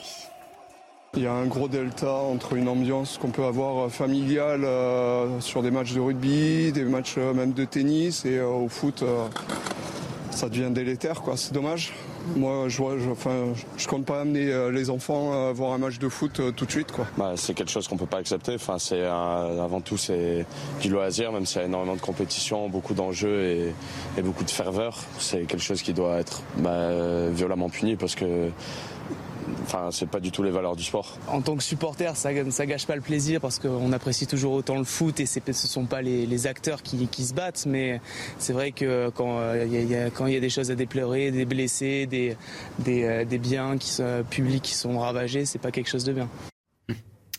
Il 1.16 1.22
y 1.22 1.28
a 1.28 1.34
un 1.34 1.46
gros 1.46 1.68
delta 1.68 2.12
entre 2.12 2.54
une 2.54 2.68
ambiance 2.68 3.20
qu'on 3.20 3.30
peut 3.30 3.44
avoir 3.44 3.92
familiale 3.92 4.64
euh, 4.64 5.40
sur 5.42 5.62
des 5.62 5.70
matchs 5.70 5.94
de 5.94 6.00
rugby, 6.00 6.72
des 6.72 6.86
matchs 6.86 7.16
euh, 7.20 7.34
même 7.34 7.54
de 7.54 7.66
tennis 7.66 8.26
et 8.26 8.40
euh, 8.40 8.48
au 8.48 8.68
foot, 8.68 9.04
euh, 9.04 9.28
ça 10.36 10.50
devient 10.50 10.70
délétère, 10.72 11.22
quoi. 11.22 11.38
C'est 11.38 11.54
dommage. 11.54 11.94
Moi, 12.36 12.68
je, 12.68 12.78
vois, 12.78 12.98
je, 12.98 13.10
enfin, 13.10 13.54
je 13.78 13.88
compte 13.88 14.06
pas 14.06 14.22
amener 14.22 14.48
euh, 14.52 14.72
les 14.72 14.90
enfants 14.90 15.50
à 15.50 15.52
voir 15.52 15.74
un 15.74 15.78
match 15.78 16.00
de 16.00 16.10
foot 16.10 16.40
euh, 16.40 16.52
tout 16.52 16.66
de 16.66 16.72
suite, 16.72 16.92
quoi. 16.92 17.06
Bah, 17.18 17.34
c'est 17.36 17.54
quelque 17.54 17.72
chose 17.72 17.88
qu'on 17.88 17.98
peut 17.98 18.06
pas 18.06 18.18
accepter. 18.18 18.56
Enfin, 18.56 18.78
c'est 18.80 19.04
avant 19.04 19.82
tout 19.82 19.98
c'est 19.98 20.46
du 20.82 20.90
loisir, 20.90 21.32
même 21.32 21.46
s'il 21.46 21.62
y 21.62 21.64
a 21.64 21.68
énormément 21.68 21.96
de 21.96 22.02
compétition, 22.02 22.70
beaucoup 22.70 22.94
d'enjeux 22.94 23.44
et, 23.44 23.74
et 24.18 24.22
beaucoup 24.22 24.44
de 24.44 24.52
ferveur. 24.52 25.00
C'est 25.20 25.42
quelque 25.42 25.64
chose 25.64 25.82
qui 25.82 25.94
doit 25.94 26.18
être 26.20 26.42
bah, 26.58 27.30
violemment 27.30 27.70
puni 27.70 27.96
parce 27.96 28.16
que 28.16 28.50
enfin, 29.64 29.90
c'est 29.92 30.08
pas 30.10 30.20
du 30.20 30.32
tout 30.32 30.44
les 30.44 30.52
valeurs 30.52 30.76
du 30.76 30.84
sport. 30.84 31.18
En 31.28 31.42
tant 31.42 31.56
que 31.56 31.64
supporter, 31.64 32.16
ça, 32.16 32.30
ça 32.50 32.66
gâche 32.66 32.86
pas 32.88 32.96
le 32.96 33.02
plaisir 33.02 33.40
parce 33.42 33.60
qu'on 33.60 33.92
apprécie 33.92 34.28
toujours 34.28 34.54
autant 34.54 34.78
le 34.78 34.84
foot 34.84 35.20
et 35.20 35.26
ce 35.26 35.40
sont 35.68 35.86
pas 35.86 36.02
les, 36.02 36.48
acteurs 36.48 36.82
qui, 36.84 37.08
se 37.26 37.34
battent, 37.34 37.66
mais 37.66 38.02
c'est 38.38 38.54
vrai 38.54 38.72
que 38.72 39.10
quand 39.16 39.40
euh, 39.40 39.66
il 39.66 39.74
y, 39.74 39.78
a- 39.78 39.82
il 39.82 39.90
y 40.34 40.38
a- 40.38 40.40
des 40.40 40.50
choses 40.50 40.72
à 40.72 40.76
déplorer, 40.76 41.32
des 41.32 41.46
blessés, 41.46 42.06
des, 42.06 42.36
euh, 42.88 43.26
biens 43.38 43.78
qui 43.78 43.90
sont, 43.90 44.24
publics 44.30 44.64
qui 44.64 44.74
sont 44.76 45.00
ravagés, 45.00 45.46
c'est 45.46 45.60
pas 45.60 45.72
quelque 45.72 45.90
chose 45.90 46.04
de 46.04 46.14
bien. 46.14 46.30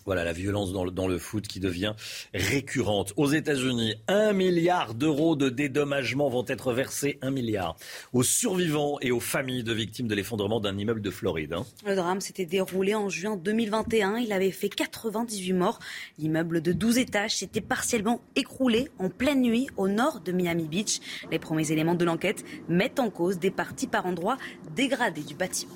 Voilà 0.07 0.25
la 0.25 0.33
violence 0.33 0.73
dans 0.73 0.85
le, 0.85 0.91
dans 0.91 1.09
le 1.09 1.19
foot 1.19 1.47
qui 1.47 1.61
devient 1.61 1.95
récurrente. 2.35 3.13
Aux 3.17 3.29
États-Unis, 3.31 3.95
un 4.09 4.33
milliard 4.33 4.95
d'euros 4.95 5.37
de 5.37 5.49
dédommagements 5.49 6.29
vont 6.29 6.45
être 6.47 6.73
versés, 6.73 7.19
un 7.23 7.31
milliard, 7.31 7.77
aux 8.13 8.23
survivants 8.23 8.99
et 9.01 9.11
aux 9.11 9.21
familles 9.21 9.65
de 9.65 9.73
victimes 9.73 10.09
de 10.09 10.15
l'effondrement 10.15 10.61
d'un 10.61 10.77
immeuble 10.77 11.01
de 11.01 11.11
Floride. 11.11 11.55
hein. 11.55 11.65
Le 11.87 11.95
drame 11.95 12.21
s'était 12.21 12.47
déroulé 12.47 12.95
en 12.95 13.09
juin 13.09 13.37
2021. 13.37 14.19
Il 14.19 14.33
avait 14.33 14.51
fait 14.51 14.69
98 14.69 15.53
morts. 15.53 15.79
L'immeuble 16.19 16.61
de 16.61 16.73
12 16.73 16.99
étages 16.99 17.37
s'était 17.37 17.61
partiellement 17.61 18.21
écroulé 18.37 18.89
en 18.99 19.09
pleine 19.09 19.41
nuit 19.43 19.69
au 19.77 19.89
nord 19.89 20.21
de 20.21 20.33
Miami 20.33 20.69
Beach. 20.69 21.01
Les 21.31 21.39
premiers 21.39 21.71
éléments 21.73 21.95
de 21.95 22.05
l'enquête 22.05 22.45
mettent 22.69 23.01
en 23.01 23.11
cause 23.11 23.39
des 23.39 23.51
parties 23.51 23.87
par 23.87 24.07
endroits 24.07 24.37
dégradées 24.77 25.23
du 25.23 25.35
bâtiment. 25.35 25.75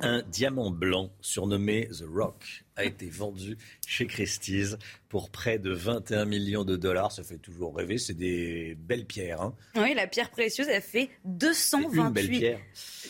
Un 0.00 0.22
diamant 0.22 0.70
blanc 0.70 1.10
surnommé 1.20 1.88
The 1.88 2.04
Rock 2.08 2.64
a 2.78 2.84
été 2.84 3.08
vendu 3.08 3.56
chez 3.86 4.06
Christie's 4.06 4.76
pour 5.08 5.30
près 5.30 5.58
de 5.58 5.72
21 5.72 6.24
millions 6.26 6.64
de 6.64 6.76
dollars. 6.76 7.12
Ça 7.12 7.22
fait 7.22 7.38
toujours 7.38 7.76
rêver. 7.76 7.98
C'est 7.98 8.14
des 8.14 8.76
belles 8.78 9.06
pierres. 9.06 9.40
Hein. 9.42 9.54
Oui, 9.76 9.94
la 9.94 10.06
pierre 10.06 10.30
précieuse, 10.30 10.68
elle 10.68 10.82
fait 10.82 11.10
Une 11.24 11.38
228, 11.38 12.12
belle 12.12 12.28
pierre. 12.30 12.60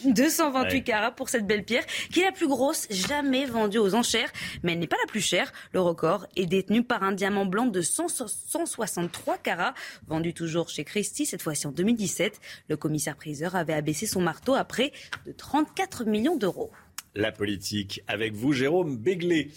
228 0.04 0.74
Ouais. 0.76 0.82
carats 0.82 1.10
pour 1.12 1.28
cette 1.28 1.46
belle 1.46 1.64
pierre, 1.64 1.84
qui 2.12 2.20
est 2.20 2.24
la 2.24 2.32
plus 2.32 2.46
grosse 2.48 2.86
jamais 2.90 3.46
vendue 3.46 3.78
aux 3.78 3.94
enchères, 3.94 4.30
mais 4.62 4.72
elle 4.72 4.78
n'est 4.78 4.86
pas 4.86 4.96
la 5.04 5.10
plus 5.10 5.20
chère. 5.20 5.52
Le 5.72 5.80
record 5.80 6.26
est 6.36 6.46
détenu 6.46 6.82
par 6.84 7.02
un 7.02 7.12
diamant 7.12 7.46
blanc 7.46 7.66
de 7.66 7.80
100 7.82 8.08
163 8.08 9.38
carats, 9.38 9.74
vendu 10.06 10.34
toujours 10.34 10.68
chez 10.68 10.84
Christie, 10.84 11.26
cette 11.26 11.42
fois-ci 11.42 11.66
en 11.66 11.72
2017. 11.72 12.40
Le 12.68 12.76
commissaire 12.76 13.16
priseur 13.16 13.56
avait 13.56 13.74
abaissé 13.74 14.06
son 14.06 14.20
marteau 14.20 14.54
à 14.54 14.64
près 14.64 14.92
de 15.26 15.32
34 15.32 16.04
millions 16.04 16.36
d'euros. 16.36 16.70
La 17.18 17.32
politique 17.32 18.00
avec 18.06 18.32
vous, 18.32 18.52
Jérôme 18.52 18.96
Béglé. 18.96 19.50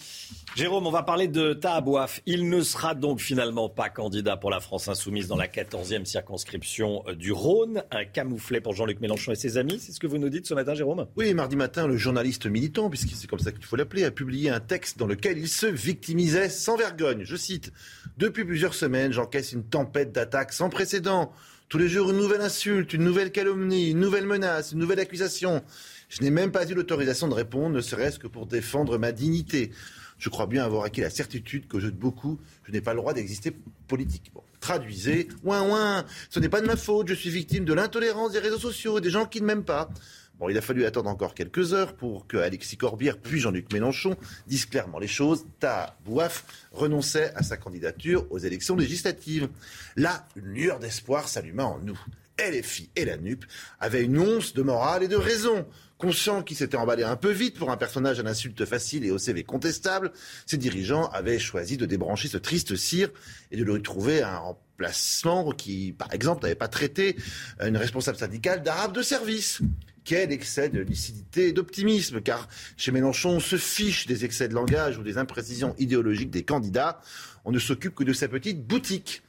Jérôme, 0.56 0.88
on 0.88 0.92
va 0.92 1.04
parler 1.04 1.28
de 1.28 1.54
Tahabouaf. 1.54 2.20
Il 2.26 2.50
ne 2.50 2.62
sera 2.62 2.96
donc 2.96 3.20
finalement 3.20 3.70
pas 3.70 3.90
candidat 3.90 4.36
pour 4.36 4.50
la 4.50 4.60
France 4.60 4.88
insoumise 4.88 5.28
dans 5.28 5.36
la 5.36 5.46
14e 5.46 6.06
circonscription 6.06 7.04
euh, 7.08 7.14
du 7.14 7.32
Rhône. 7.32 7.84
Un 7.92 8.06
camouflet 8.06 8.62
pour 8.62 8.74
Jean-Luc 8.74 9.00
Mélenchon 9.00 9.34
et 9.34 9.36
ses 9.36 9.60
amis. 9.60 9.78
C'est 9.80 9.92
ce 9.92 10.00
que 10.00 10.08
vous 10.08 10.18
nous 10.18 10.30
dites 10.30 10.48
ce 10.48 10.56
matin, 10.56 10.74
Jérôme? 10.74 11.06
Oui, 11.16 11.36
mardi 11.36 11.56
matin, 11.56 11.86
le 11.86 11.98
journaliste 11.98 12.48
militant, 12.48 12.90
puisque 12.90 13.14
c'est 13.14 13.28
comme 13.28 13.38
ça 13.38 13.52
qu'il 13.52 13.64
faut 13.64 13.76
l'appeler, 13.76 14.06
a 14.06 14.12
publié 14.12 14.50
un 14.50 14.60
texte 14.60 14.98
dans 14.98 15.06
lequel 15.06 15.38
il 15.38 15.48
se 15.48 15.68
victimisait 15.68 16.50
sans 16.50 16.78
vergogne. 16.78 17.26
Je 17.26 17.36
cite 17.36 17.72
Depuis 18.18 18.44
plusieurs 18.44 18.74
semaines, 18.74 19.12
j'encaisse 19.12 19.52
une 19.52 19.66
tempête 19.66 20.12
d'attaques 20.12 20.54
sans 20.54 20.72
précédent. 20.72 21.32
Tous 21.70 21.78
les 21.78 21.88
jours, 21.88 22.10
une 22.10 22.18
nouvelle 22.18 22.42
insulte, 22.42 22.92
une 22.92 23.04
nouvelle 23.04 23.32
calomnie, 23.32 23.92
une 23.92 24.00
nouvelle 24.00 24.26
menace, 24.26 24.74
une 24.74 24.80
nouvelle 24.80 25.00
accusation. 25.00 25.64
Je 26.12 26.22
n'ai 26.22 26.30
même 26.30 26.52
pas 26.52 26.70
eu 26.70 26.74
l'autorisation 26.74 27.30
de 27.30 27.34
répondre, 27.34 27.74
ne 27.74 27.80
serait-ce 27.80 28.20
que 28.20 28.28
pour 28.28 28.46
défendre 28.46 28.98
ma 28.98 29.14
dignité. 29.14 29.72
Je 30.18 30.28
crois 30.28 30.46
bien 30.46 30.66
avoir 30.66 30.84
acquis 30.84 31.00
la 31.00 31.10
certitude 31.10 31.64
yeux 31.74 31.80
de 31.84 31.90
beaucoup, 31.92 32.38
je 32.66 32.74
n'ai 32.74 32.82
pas 32.82 32.94
le 32.94 33.00
droit 33.00 33.14
d'exister 33.14 33.56
politiquement. 33.88 34.44
Traduisez, 34.60 35.30
ouin 35.46 35.62
ouin, 35.62 36.06
ce 36.30 36.42
n'est 36.42 36.50
pas 36.50 36.60
de 36.60 36.68
ma 36.68 36.76
faute, 36.76 37.08
je 37.08 37.14
suis 37.14 37.30
victime 37.30 37.64
de 37.64 37.74
l'intolérance 37.74 38.34
des 38.34 38.40
réseaux 38.40 38.60
sociaux 38.60 39.00
des 39.00 39.10
gens 39.10 39.26
qui 39.26 39.40
ne 39.40 39.46
m'aiment 39.46 39.64
pas. 39.64 39.90
Bon, 40.38 40.50
il 40.50 40.58
a 40.58 40.62
fallu 40.62 40.84
attendre 40.84 41.10
encore 41.10 41.34
quelques 41.34 41.74
heures 41.74 41.96
pour 41.96 42.28
que 42.28 42.36
Alexis 42.36 42.76
Corbière 42.76 43.18
puis 43.18 43.40
Jean-Luc 43.40 43.72
Mélenchon 43.72 44.18
disent 44.48 44.66
clairement 44.66 45.00
les 45.00 45.08
choses. 45.08 45.46
Ta 45.62 45.96
Bouaf 46.04 46.44
renonçait 46.74 47.32
à 47.36 47.44
sa 47.44 47.56
candidature 47.56 48.26
aux 48.32 48.40
élections 48.40 48.76
législatives. 48.76 49.48
Là, 49.96 50.28
une 50.36 50.54
lueur 50.54 50.80
d'espoir 50.80 51.30
s'alluma 51.30 51.64
en 51.64 51.80
nous. 51.80 52.00
LFI 52.40 52.90
et 52.96 53.06
la 53.06 53.18
NUP 53.18 53.46
avaient 53.80 54.04
une 54.04 54.20
once 54.20 54.54
de 54.54 54.62
morale 54.62 55.04
et 55.04 55.08
de 55.08 55.16
raison. 55.16 55.66
Conscient 55.98 56.42
qu'ils 56.42 56.58
s'étaient 56.58 56.78
emballés 56.78 57.04
un 57.04 57.16
peu 57.16 57.30
vite 57.30 57.58
pour 57.58 57.70
un 57.70 57.78
personnage 57.78 58.20
à 58.20 58.24
l'insulte 58.24 58.66
facile 58.66 59.06
et 59.06 59.12
au 59.12 59.20
CV 59.20 59.44
contestable, 59.44 60.12
ces 60.48 60.58
dirigeants 60.58 61.08
avaient 61.10 61.38
choisi 61.38 61.78
de 61.78 61.86
débrancher 61.86 62.28
ce 62.28 62.38
triste 62.38 62.76
cire 62.76 63.10
et 63.52 63.58
de 63.58 63.64
lui 63.64 63.80
trouver 63.84 64.24
un 64.24 64.38
remplacement 64.38 65.52
qui, 65.52 65.94
par 65.96 66.12
exemple, 66.12 66.42
n'avait 66.42 66.56
pas 66.56 66.68
traité 66.68 67.16
une 67.64 67.78
responsable 67.78 68.18
syndicale 68.18 68.64
d'arabe 68.64 68.94
de 68.94 69.04
service. 69.04 69.62
Quel 70.04 70.32
excès 70.32 70.70
de 70.70 70.80
lucidité 70.80 71.50
et 71.50 71.54
d'optimisme, 71.54 72.22
car 72.22 72.50
chez 72.78 72.92
Mélenchon, 72.92 73.34
on 73.34 73.40
se 73.40 73.58
fiche 73.58 74.08
des 74.08 74.26
excès 74.26 74.48
de 74.48 74.56
langage 74.56 74.98
ou 74.98 75.04
des 75.04 75.20
imprécisions 75.20 75.76
idéologiques 75.78 76.32
des 76.32 76.44
candidats. 76.44 77.00
On 77.46 77.52
ne 77.52 77.60
s'occupe 77.60 77.94
que 77.94 78.04
de 78.04 78.14
sa 78.14 78.28
petite 78.28 78.66
boutique. 78.66 79.22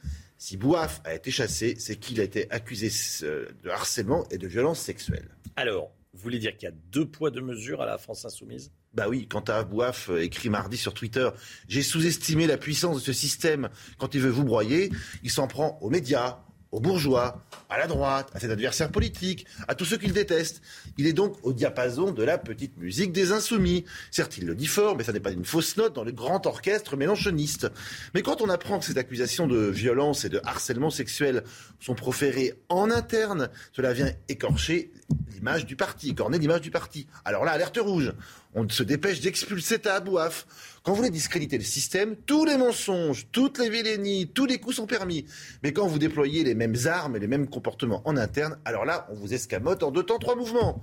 Si 0.45 0.57
Bouaf 0.57 0.99
a 1.05 1.13
été 1.13 1.31
chassé, 1.31 1.75
c'est 1.79 1.95
qu'il 1.95 2.19
a 2.19 2.23
été 2.25 2.51
accusé 2.51 2.91
euh, 3.23 3.47
de 3.63 3.69
harcèlement 3.69 4.27
et 4.29 4.37
de 4.37 4.45
violence 4.45 4.81
sexuelle. 4.81 5.29
Alors, 5.55 5.93
vous 6.13 6.19
voulez 6.19 6.37
dire 6.37 6.57
qu'il 6.57 6.67
y 6.67 6.69
a 6.69 6.75
deux 6.91 7.05
poids, 7.05 7.31
deux 7.31 7.39
mesures 7.39 7.81
à 7.81 7.85
la 7.85 7.97
France 7.97 8.25
insoumise? 8.25 8.69
Bah 8.93 9.05
oui, 9.07 9.25
quand 9.25 9.49
Bouaf 9.63 10.09
euh, 10.09 10.21
écrit 10.21 10.49
mardi 10.49 10.75
sur 10.75 10.93
Twitter, 10.93 11.29
j'ai 11.69 11.81
sous-estimé 11.81 12.45
la 12.45 12.57
puissance 12.57 12.97
de 12.97 13.01
ce 13.01 13.13
système. 13.13 13.69
Quand 13.97 14.15
il 14.15 14.19
veut 14.19 14.31
vous 14.31 14.43
broyer, 14.43 14.91
il 15.23 15.31
s'en 15.31 15.47
prend 15.47 15.79
aux 15.79 15.89
médias, 15.89 16.39
aux 16.73 16.79
bourgeois, 16.79 17.39
à 17.69 17.77
la 17.77 17.87
droite, 17.87 18.29
à 18.33 18.39
ses 18.39 18.49
adversaires 18.49 18.91
politiques, 18.91 19.45
à 19.67 19.75
tous 19.75 19.85
ceux 19.85 19.97
qu'il 19.97 20.11
déteste. 20.11 20.61
Il 20.97 21.05
est 21.05 21.13
donc 21.13 21.37
au 21.43 21.53
diapason 21.53 22.11
de 22.11 22.23
la 22.23 22.39
petite 22.39 22.77
musique 22.77 23.11
des 23.11 23.31
insoumis. 23.31 23.85
Certes, 24.09 24.39
il 24.39 24.47
le 24.47 24.55
dit 24.55 24.65
fort, 24.65 24.97
mais 24.97 25.03
ça 25.03 25.13
n'est 25.13 25.19
pas 25.19 25.31
une 25.31 25.45
fausse 25.45 25.77
note 25.77 25.93
dans 25.93 26.03
le 26.03 26.11
grand 26.11 26.45
orchestre 26.47 26.97
mélanchoniste. 26.97 27.69
Mais 28.15 28.23
quand 28.23 28.41
on 28.41 28.49
apprend 28.49 28.79
que 28.79 28.85
ces 28.85 28.97
accusations 28.97 29.45
de 29.45 29.67
violence 29.67 30.25
et 30.25 30.29
de 30.29 30.41
harcèlement 30.43 30.89
sexuel 30.89 31.43
sont 31.79 31.93
proférées 31.93 32.55
en 32.69 32.89
interne, 32.89 33.49
cela 33.71 33.93
vient 33.93 34.11
écorcher 34.27 34.91
l'image 35.31 35.65
du 35.65 35.75
parti, 35.75 36.09
écorner 36.09 36.39
l'image 36.39 36.61
du 36.61 36.71
parti. 36.71 37.07
Alors 37.25 37.45
là, 37.45 37.51
alerte 37.51 37.77
rouge. 37.77 38.13
On 38.55 38.67
se 38.69 38.83
dépêche 38.83 39.19
d'expulser 39.19 39.79
Tahabouaf. 39.79 40.45
Quand 40.83 40.91
vous 40.91 40.97
voulez 40.97 41.09
discréditer 41.09 41.57
le 41.57 41.63
système, 41.63 42.15
tous 42.15 42.45
les 42.45 42.57
mensonges, 42.57 43.27
toutes 43.31 43.57
les 43.57 43.69
vilainies, 43.69 44.27
tous 44.27 44.45
les 44.45 44.59
coups 44.59 44.75
sont 44.75 44.87
permis. 44.87 45.25
Mais 45.63 45.73
quand 45.73 45.87
vous 45.87 45.99
déployez 45.99 46.43
les 46.43 46.55
mêmes 46.55 46.75
armes 46.85 47.15
et 47.15 47.19
les 47.19 47.27
mêmes 47.27 47.49
comportements 47.49 48.01
en 48.05 48.15
interne, 48.17 48.57
alors 48.65 48.85
là, 48.85 49.07
on 49.11 49.15
vous 49.15 49.33
escamote 49.33 49.83
en 49.83 49.91
deux 49.91 50.03
temps, 50.03 50.19
trois 50.19 50.35
mouvements. 50.35 50.81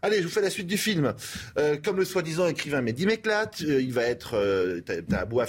Allez, 0.00 0.18
je 0.18 0.22
vous 0.24 0.28
fais 0.32 0.40
la 0.40 0.50
suite 0.50 0.68
du 0.68 0.78
film. 0.78 1.12
Euh, 1.58 1.76
comme 1.82 1.96
le 1.96 2.04
soi-disant 2.04 2.46
écrivain 2.46 2.82
Mehdi 2.82 3.04
m'éclate, 3.04 3.62
euh, 3.62 3.80
il 3.80 3.92
va 3.92 4.04
être, 4.04 4.34
euh, 4.34 4.80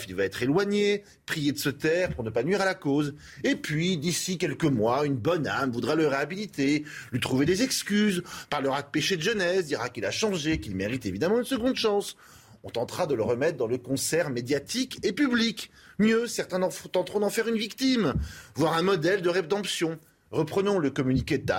il 0.07 0.15
va 0.15 0.23
être 0.23 0.41
éloigné, 0.41 1.03
prié 1.27 1.51
de 1.51 1.59
se 1.59 1.69
taire 1.69 2.09
pour 2.15 2.23
ne 2.23 2.31
pas 2.31 2.41
nuire 2.41 2.59
à 2.61 2.65
la 2.65 2.73
cause. 2.73 3.13
Et 3.43 3.55
puis, 3.55 3.97
d'ici 3.97 4.39
quelques 4.39 4.63
mois, 4.63 5.05
une 5.05 5.15
bonne 5.17 5.45
âme 5.45 5.71
voudra 5.71 5.93
le 5.93 6.07
réhabiliter, 6.07 6.83
lui 7.11 7.19
trouver 7.19 7.45
des 7.45 7.61
excuses, 7.61 8.23
parlera 8.49 8.81
de 8.81 8.87
péché 8.87 9.17
de 9.17 9.21
jeunesse, 9.21 9.67
dira 9.67 9.89
qu'il 9.89 10.05
a 10.05 10.11
changé, 10.11 10.59
qu'il 10.59 10.75
mérite 10.75 11.05
évidemment 11.05 11.37
une 11.37 11.45
seconde 11.45 11.75
chance. 11.75 12.15
On 12.63 12.69
tentera 12.71 13.05
de 13.05 13.13
le 13.13 13.23
remettre 13.23 13.57
dans 13.57 13.67
le 13.67 13.77
concert 13.77 14.31
médiatique 14.31 14.99
et 15.03 15.13
public. 15.13 15.69
Mieux, 15.99 16.25
certains 16.27 16.61
en- 16.63 16.69
tenteront 16.69 17.19
d'en 17.19 17.29
faire 17.29 17.47
une 17.47 17.55
victime, 17.57 18.15
voire 18.55 18.73
un 18.73 18.81
modèle 18.81 19.21
de 19.21 19.29
rédemption. 19.29 19.99
Reprenons 20.31 20.79
le 20.79 20.91
communiqué 20.91 21.37
de 21.37 21.53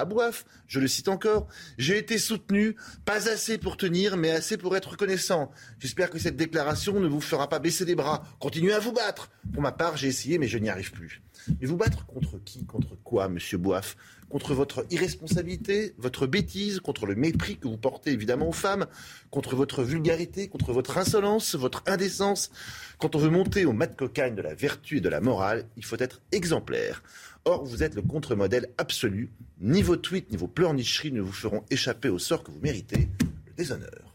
je 0.67 0.81
le 0.81 0.89
cite 0.89 1.09
encore. 1.09 1.49
J'ai 1.79 1.99
été 1.99 2.19
soutenu, 2.19 2.77
pas 3.05 3.29
assez 3.29 3.59
pour 3.59 3.77
tenir, 3.77 4.17
mais 4.17 4.31
assez 4.31 4.57
pour 4.57 4.77
être 4.77 4.91
reconnaissant. 4.91 5.51
J'espère 5.79 6.11
que 6.11 6.19
cette 6.19 6.37
déclaration 6.37 7.01
ne 7.01 7.09
vous 7.09 7.21
fera 7.21 7.49
pas 7.49 7.59
baisser 7.59 7.85
les 7.85 7.97
bras. 7.97 8.25
Continuez 8.39 8.73
à 8.73 8.79
vous 8.79 8.93
battre. 8.93 9.31
Pour 9.53 9.63
ma 9.63 9.73
part, 9.73 9.97
j'ai 9.97 10.09
essayé, 10.09 10.39
mais 10.39 10.47
je 10.47 10.59
n'y 10.59 10.69
arrive 10.69 10.93
plus. 10.93 11.23
Mais 11.61 11.67
vous 11.67 11.77
battre 11.77 12.07
contre 12.07 12.39
qui? 12.45 12.65
Contre 12.65 12.97
quoi, 13.03 13.29
monsieur 13.29 13.59
Bouaf? 13.59 13.97
Contre 14.29 14.55
votre 14.55 14.87
irresponsabilité, 14.91 15.95
votre 15.99 16.29
bêtise, 16.29 16.79
contre 16.79 17.07
le 17.07 17.17
mépris 17.17 17.57
que 17.57 17.67
vous 17.67 17.79
portez 17.79 18.13
évidemment 18.13 18.49
aux 18.49 18.53
femmes, 18.53 18.87
contre 19.31 19.57
votre 19.57 19.83
vulgarité, 19.83 20.47
contre 20.47 20.73
votre 20.73 20.99
insolence, 20.99 21.57
votre 21.57 21.83
indécence. 21.87 22.53
Quand 22.99 23.17
on 23.17 23.19
veut 23.19 23.31
monter 23.31 23.65
au 23.65 23.73
mat 23.73 23.97
cocagne 23.97 24.37
de 24.37 24.43
la 24.43 24.55
vertu 24.55 24.99
et 24.99 25.01
de 25.01 25.09
la 25.09 25.21
morale, 25.21 25.67
il 25.77 25.85
faut 25.85 25.97
être 25.99 26.21
exemplaire. 26.31 27.03
Or, 27.45 27.65
vous 27.65 27.83
êtes 27.83 27.95
le 27.95 28.03
contre-modèle 28.03 28.69
absolu. 28.79 29.31
Ni 29.61 29.83
vos 29.83 29.97
tweets, 29.97 30.31
ni 30.31 30.37
vos 30.37 30.49
pleurnicheries 30.49 31.13
ne 31.13 31.21
vous 31.21 31.33
feront 31.33 31.65
échapper 31.71 32.09
au 32.09 32.19
sort 32.19 32.43
que 32.43 32.51
vous 32.51 32.61
méritez, 32.61 33.09
le 33.47 33.53
déshonneur. 33.55 34.15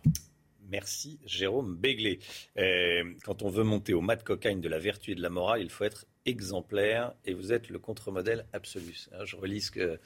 Merci 0.70 1.20
Jérôme 1.26 1.76
Béglé. 1.76 2.20
Euh, 2.58 3.04
quand 3.24 3.44
on 3.44 3.50
veut 3.50 3.64
monter 3.64 3.94
au 3.94 4.02
mat 4.02 4.18
de 4.18 4.24
cocagne 4.24 4.62
de 4.62 4.70
la 4.70 4.80
vertu 4.80 5.12
et 5.12 5.16
de 5.16 5.22
la 5.22 5.30
morale, 5.30 5.62
il 5.62 5.70
faut 5.70 5.84
être 5.84 6.06
exemplaire 6.26 7.14
et 7.26 7.34
vous 7.34 7.54
êtes 7.54 7.70
le 7.70 7.80
contre-modèle 7.80 8.46
absolu. 8.52 8.96
Hein, 9.14 9.26
Je 9.26 9.36
relis 9.36 9.62
ce 9.62 9.72
que, 9.72 10.00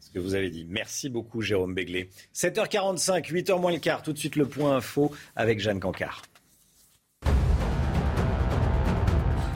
ce 0.00 0.10
que 0.10 0.18
vous 0.18 0.34
avez 0.34 0.50
dit. 0.50 0.66
Merci 0.68 1.08
beaucoup 1.08 1.40
Jérôme 1.40 1.74
Béglé. 1.74 2.10
7h45, 2.34 3.30
8h 3.30 3.60
moins 3.60 3.72
le 3.72 3.78
quart, 3.78 4.02
tout 4.02 4.12
de 4.12 4.18
suite 4.18 4.36
le 4.36 4.46
point 4.46 4.76
info 4.76 5.12
avec 5.36 5.60
Jeanne 5.60 5.80
Cancard. 5.80 6.22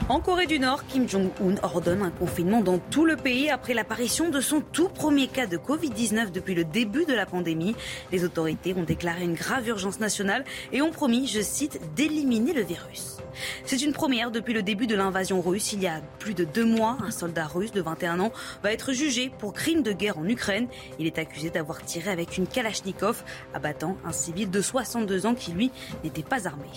En 0.09 0.21
Corée 0.21 0.45
du 0.45 0.57
Nord, 0.57 0.85
Kim 0.87 1.05
Jong-un 1.09 1.55
ordonne 1.63 2.01
un 2.01 2.11
confinement 2.11 2.61
dans 2.61 2.79
tout 2.79 3.03
le 3.03 3.17
pays 3.17 3.49
après 3.49 3.73
l'apparition 3.73 4.29
de 4.29 4.39
son 4.39 4.61
tout 4.61 4.87
premier 4.87 5.27
cas 5.27 5.47
de 5.47 5.57
Covid-19 5.57 6.31
depuis 6.31 6.55
le 6.55 6.63
début 6.63 7.03
de 7.03 7.13
la 7.13 7.25
pandémie. 7.25 7.75
Les 8.13 8.23
autorités 8.23 8.73
ont 8.73 8.83
déclaré 8.83 9.25
une 9.25 9.33
grave 9.33 9.67
urgence 9.67 9.99
nationale 9.99 10.45
et 10.71 10.81
ont 10.81 10.91
promis, 10.91 11.27
je 11.27 11.41
cite, 11.41 11.81
d'éliminer 11.97 12.53
le 12.53 12.61
virus. 12.61 13.17
C'est 13.65 13.81
une 13.81 13.91
première 13.91 14.31
depuis 14.31 14.53
le 14.53 14.63
début 14.63 14.87
de 14.87 14.95
l'invasion 14.95 15.41
russe. 15.41 15.73
Il 15.73 15.81
y 15.81 15.87
a 15.87 16.01
plus 16.19 16.33
de 16.33 16.45
deux 16.45 16.65
mois, 16.65 16.97
un 17.05 17.11
soldat 17.11 17.45
russe 17.45 17.73
de 17.73 17.81
21 17.81 18.21
ans 18.21 18.31
va 18.63 18.71
être 18.71 18.93
jugé 18.93 19.29
pour 19.37 19.53
crime 19.53 19.83
de 19.83 19.91
guerre 19.91 20.17
en 20.17 20.27
Ukraine. 20.27 20.67
Il 20.99 21.05
est 21.05 21.19
accusé 21.19 21.49
d'avoir 21.49 21.83
tiré 21.83 22.09
avec 22.09 22.37
une 22.37 22.47
Kalachnikov, 22.47 23.23
abattant 23.53 23.97
un 24.05 24.13
civil 24.13 24.49
de 24.49 24.61
62 24.61 25.25
ans 25.25 25.35
qui, 25.35 25.51
lui, 25.51 25.69
n'était 26.05 26.23
pas 26.23 26.47
armé. 26.47 26.67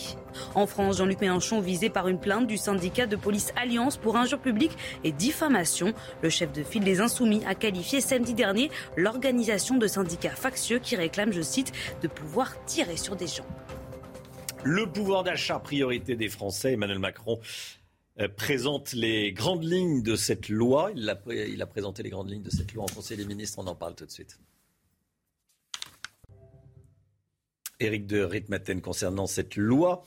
En 0.56 0.66
France, 0.66 0.98
Jean-Luc 0.98 1.20
Mélenchon 1.20 1.60
visé 1.60 1.90
par 1.90 2.08
une 2.08 2.18
plainte 2.18 2.48
du 2.48 2.56
syndicat 2.56 3.06
de 3.06 3.16
police 3.20 3.52
Alliance 3.56 3.96
pour 3.96 4.16
injure 4.16 4.40
publique 4.40 4.76
et 5.04 5.12
diffamation. 5.12 5.94
Le 6.22 6.30
chef 6.30 6.52
de 6.52 6.62
file 6.62 6.84
des 6.84 7.00
Insoumis 7.00 7.42
a 7.46 7.54
qualifié 7.54 8.00
samedi 8.00 8.34
dernier 8.34 8.70
l'organisation 8.96 9.76
de 9.76 9.86
syndicats 9.86 10.30
factieux 10.30 10.78
qui 10.78 10.96
réclament, 10.96 11.32
je 11.32 11.42
cite, 11.42 11.72
de 12.02 12.08
pouvoir 12.08 12.64
tirer 12.64 12.96
sur 12.96 13.16
des 13.16 13.26
gens. 13.26 13.46
Le 14.62 14.86
pouvoir 14.86 15.22
d'achat, 15.22 15.58
priorité 15.58 16.16
des 16.16 16.28
Français. 16.28 16.72
Emmanuel 16.72 16.98
Macron 16.98 17.40
euh, 18.20 18.28
présente 18.28 18.92
les 18.92 19.32
grandes 19.32 19.64
lignes 19.64 20.02
de 20.02 20.16
cette 20.16 20.48
loi. 20.48 20.90
Il 20.94 21.08
a, 21.08 21.18
il 21.28 21.62
a 21.62 21.66
présenté 21.66 22.02
les 22.02 22.10
grandes 22.10 22.30
lignes 22.30 22.42
de 22.42 22.50
cette 22.50 22.74
loi 22.74 22.84
en 22.84 22.94
Conseil 22.94 23.16
des 23.16 23.24
ministres. 23.24 23.58
On 23.58 23.66
en 23.66 23.74
parle 23.74 23.94
tout 23.94 24.04
de 24.04 24.10
suite. 24.10 24.38
Éric 27.80 28.06
de 28.06 28.20
Ritmaten, 28.22 28.80
concernant 28.80 29.26
cette 29.26 29.56
loi, 29.56 30.04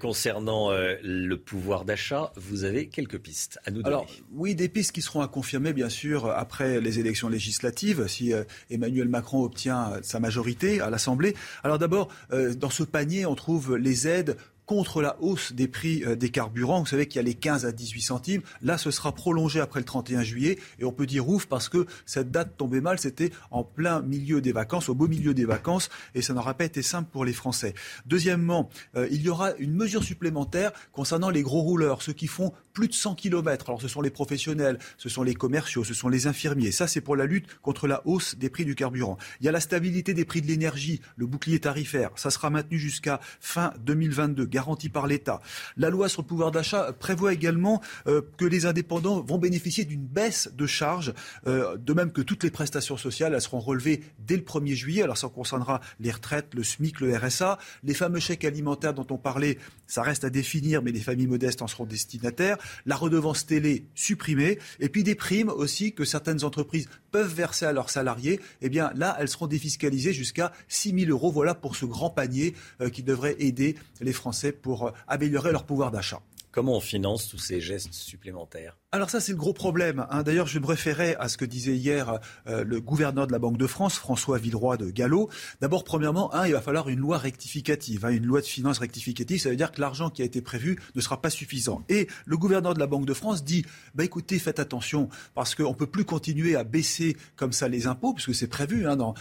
concernant 0.00 0.70
euh, 0.70 0.96
le 1.02 1.36
pouvoir 1.36 1.84
d'achat, 1.84 2.32
vous 2.36 2.64
avez 2.64 2.88
quelques 2.88 3.18
pistes 3.18 3.58
à 3.64 3.70
nous 3.70 3.82
donner. 3.82 3.96
Alors, 3.96 4.06
oui, 4.32 4.54
des 4.54 4.68
pistes 4.68 4.92
qui 4.92 5.02
seront 5.02 5.20
à 5.20 5.28
confirmer, 5.28 5.72
bien 5.72 5.88
sûr, 5.88 6.26
après 6.26 6.80
les 6.80 6.98
élections 6.98 7.28
législatives, 7.28 8.06
si 8.06 8.32
euh, 8.32 8.44
Emmanuel 8.70 9.08
Macron 9.08 9.42
obtient 9.42 9.92
sa 10.02 10.20
majorité 10.20 10.80
à 10.80 10.90
l'Assemblée. 10.90 11.34
Alors 11.62 11.78
d'abord, 11.78 12.08
euh, 12.32 12.54
dans 12.54 12.70
ce 12.70 12.82
panier, 12.82 13.26
on 13.26 13.34
trouve 13.34 13.76
les 13.76 14.08
aides 14.08 14.36
contre 14.68 15.00
la 15.00 15.16
hausse 15.20 15.52
des 15.52 15.66
prix 15.66 16.04
euh, 16.04 16.14
des 16.14 16.28
carburants. 16.28 16.80
Vous 16.80 16.86
savez 16.86 17.08
qu'il 17.08 17.16
y 17.16 17.24
a 17.24 17.26
les 17.26 17.34
15 17.34 17.64
à 17.64 17.72
18 17.72 18.02
centimes. 18.02 18.42
Là, 18.62 18.76
ce 18.76 18.90
sera 18.90 19.12
prolongé 19.12 19.60
après 19.60 19.80
le 19.80 19.86
31 19.86 20.22
juillet. 20.22 20.58
Et 20.78 20.84
on 20.84 20.92
peut 20.92 21.06
dire 21.06 21.28
ouf 21.28 21.46
parce 21.46 21.68
que 21.68 21.86
cette 22.04 22.30
date 22.30 22.56
tombait 22.56 22.82
mal. 22.82 22.98
C'était 22.98 23.30
en 23.50 23.64
plein 23.64 24.02
milieu 24.02 24.42
des 24.42 24.52
vacances, 24.52 24.90
au 24.90 24.94
beau 24.94 25.08
milieu 25.08 25.32
des 25.32 25.46
vacances. 25.46 25.88
Et 26.14 26.20
ça 26.20 26.34
n'aura 26.34 26.52
pas 26.52 26.66
été 26.66 26.82
simple 26.82 27.08
pour 27.10 27.24
les 27.24 27.32
Français. 27.32 27.74
Deuxièmement, 28.06 28.68
euh, 28.94 29.08
il 29.10 29.22
y 29.22 29.30
aura 29.30 29.54
une 29.56 29.74
mesure 29.74 30.04
supplémentaire 30.04 30.70
concernant 30.92 31.30
les 31.30 31.42
gros 31.42 31.62
rouleurs, 31.62 32.02
ceux 32.02 32.12
qui 32.12 32.26
font 32.26 32.52
plus 32.78 32.86
de 32.86 32.94
100 32.94 33.16
km. 33.16 33.70
Alors 33.70 33.82
ce 33.82 33.88
sont 33.88 34.00
les 34.00 34.10
professionnels, 34.10 34.78
ce 34.98 35.08
sont 35.08 35.24
les 35.24 35.34
commerciaux, 35.34 35.82
ce 35.82 35.94
sont 35.94 36.08
les 36.08 36.28
infirmiers. 36.28 36.70
Ça, 36.70 36.86
c'est 36.86 37.00
pour 37.00 37.16
la 37.16 37.26
lutte 37.26 37.46
contre 37.60 37.88
la 37.88 38.06
hausse 38.06 38.36
des 38.36 38.50
prix 38.50 38.64
du 38.64 38.76
carburant. 38.76 39.18
Il 39.40 39.46
y 39.46 39.48
a 39.48 39.52
la 39.52 39.58
stabilité 39.58 40.14
des 40.14 40.24
prix 40.24 40.42
de 40.42 40.46
l'énergie, 40.46 41.00
le 41.16 41.26
bouclier 41.26 41.58
tarifaire. 41.58 42.12
Ça 42.14 42.30
sera 42.30 42.50
maintenu 42.50 42.78
jusqu'à 42.78 43.18
fin 43.40 43.72
2022 43.80 44.46
garantie 44.46 44.90
par 44.90 45.08
l'État. 45.08 45.40
La 45.76 45.90
loi 45.90 46.08
sur 46.08 46.22
le 46.22 46.28
pouvoir 46.28 46.52
d'achat 46.52 46.92
prévoit 46.92 47.32
également 47.32 47.82
euh, 48.06 48.22
que 48.36 48.44
les 48.44 48.64
indépendants 48.64 49.22
vont 49.22 49.38
bénéficier 49.38 49.84
d'une 49.84 50.06
baisse 50.06 50.48
de 50.54 50.66
charges, 50.68 51.12
euh, 51.48 51.76
de 51.78 51.92
même 51.92 52.12
que 52.12 52.20
toutes 52.20 52.44
les 52.44 52.52
prestations 52.52 52.96
sociales, 52.96 53.34
elles 53.34 53.42
seront 53.42 53.58
relevées 53.58 54.04
dès 54.20 54.36
le 54.36 54.42
1er 54.42 54.74
juillet. 54.74 55.02
Alors 55.02 55.18
ça 55.18 55.28
concernera 55.28 55.80
les 55.98 56.12
retraites, 56.12 56.54
le 56.54 56.62
SMIC, 56.62 57.00
le 57.00 57.16
RSA, 57.16 57.58
les 57.82 57.94
fameux 57.94 58.20
chèques 58.20 58.44
alimentaires 58.44 58.94
dont 58.94 59.06
on 59.10 59.18
parlait, 59.18 59.58
ça 59.88 60.02
reste 60.02 60.22
à 60.22 60.30
définir, 60.30 60.80
mais 60.80 60.92
les 60.92 61.00
familles 61.00 61.26
modestes 61.26 61.60
en 61.60 61.66
seront 61.66 61.84
destinataires. 61.84 62.56
La 62.86 62.96
redevance 62.96 63.46
télé 63.46 63.84
supprimée, 63.94 64.58
et 64.80 64.88
puis 64.88 65.02
des 65.02 65.14
primes 65.14 65.48
aussi 65.48 65.92
que 65.92 66.04
certaines 66.04 66.44
entreprises 66.44 66.88
peuvent 67.10 67.32
verser 67.32 67.66
à 67.66 67.72
leurs 67.72 67.90
salariés. 67.90 68.40
Eh 68.62 68.68
bien 68.68 68.90
là, 68.94 69.16
elles 69.18 69.28
seront 69.28 69.46
défiscalisées 69.46 70.12
jusqu'à 70.12 70.52
6 70.68 71.06
000 71.06 71.10
euros. 71.10 71.30
Voilà 71.30 71.54
pour 71.54 71.76
ce 71.76 71.86
grand 71.86 72.10
panier 72.10 72.54
euh, 72.80 72.90
qui 72.90 73.02
devrait 73.02 73.36
aider 73.38 73.76
les 74.00 74.12
Français 74.12 74.52
pour 74.52 74.88
euh, 74.88 74.90
améliorer 75.06 75.52
leur 75.52 75.64
pouvoir 75.64 75.90
d'achat. 75.90 76.20
Comment 76.50 76.76
on 76.76 76.80
finance 76.80 77.28
tous 77.28 77.38
ces 77.38 77.60
gestes 77.60 77.92
supplémentaires 77.92 78.76
alors 78.90 79.10
ça, 79.10 79.20
c'est 79.20 79.32
le 79.32 79.38
gros 79.38 79.52
problème. 79.52 80.06
Hein. 80.08 80.22
D'ailleurs, 80.22 80.46
je 80.46 80.58
me 80.58 80.64
référais 80.64 81.14
à 81.20 81.28
ce 81.28 81.36
que 81.36 81.44
disait 81.44 81.76
hier 81.76 82.20
euh, 82.46 82.64
le 82.64 82.80
gouverneur 82.80 83.26
de 83.26 83.32
la 83.32 83.38
Banque 83.38 83.58
de 83.58 83.66
France, 83.66 83.98
François 83.98 84.38
Villeroy 84.38 84.78
de 84.78 84.90
Gallo. 84.90 85.28
D'abord, 85.60 85.84
premièrement, 85.84 86.30
il 86.46 86.52
va 86.52 86.62
falloir 86.62 86.88
une 86.88 87.00
loi 87.00 87.18
rectificative, 87.18 88.06
hein, 88.06 88.08
une 88.08 88.24
loi 88.24 88.40
de 88.40 88.46
finances 88.46 88.78
rectificative. 88.78 89.42
Ça 89.42 89.50
veut 89.50 89.56
dire 89.56 89.72
que 89.72 89.82
l'argent 89.82 90.08
qui 90.08 90.22
a 90.22 90.24
été 90.24 90.40
prévu 90.40 90.80
ne 90.94 91.02
sera 91.02 91.20
pas 91.20 91.28
suffisant. 91.28 91.82
Et 91.90 92.08
le 92.24 92.38
gouverneur 92.38 92.72
de 92.72 92.78
la 92.78 92.86
Banque 92.86 93.04
de 93.04 93.12
France 93.12 93.44
dit, 93.44 93.62
bah, 93.94 94.04
écoutez, 94.04 94.38
faites 94.38 94.58
attention, 94.58 95.10
parce 95.34 95.54
qu'on 95.54 95.68
ne 95.68 95.74
peut 95.74 95.86
plus 95.86 96.06
continuer 96.06 96.56
à 96.56 96.64
baisser 96.64 97.14
comme 97.36 97.52
ça 97.52 97.68
les 97.68 97.88
impôts, 97.88 98.14
puisque 98.14 98.34
c'est 98.34 98.46
prévu 98.46 98.88
hein, 98.88 98.96
dans, 98.96 99.12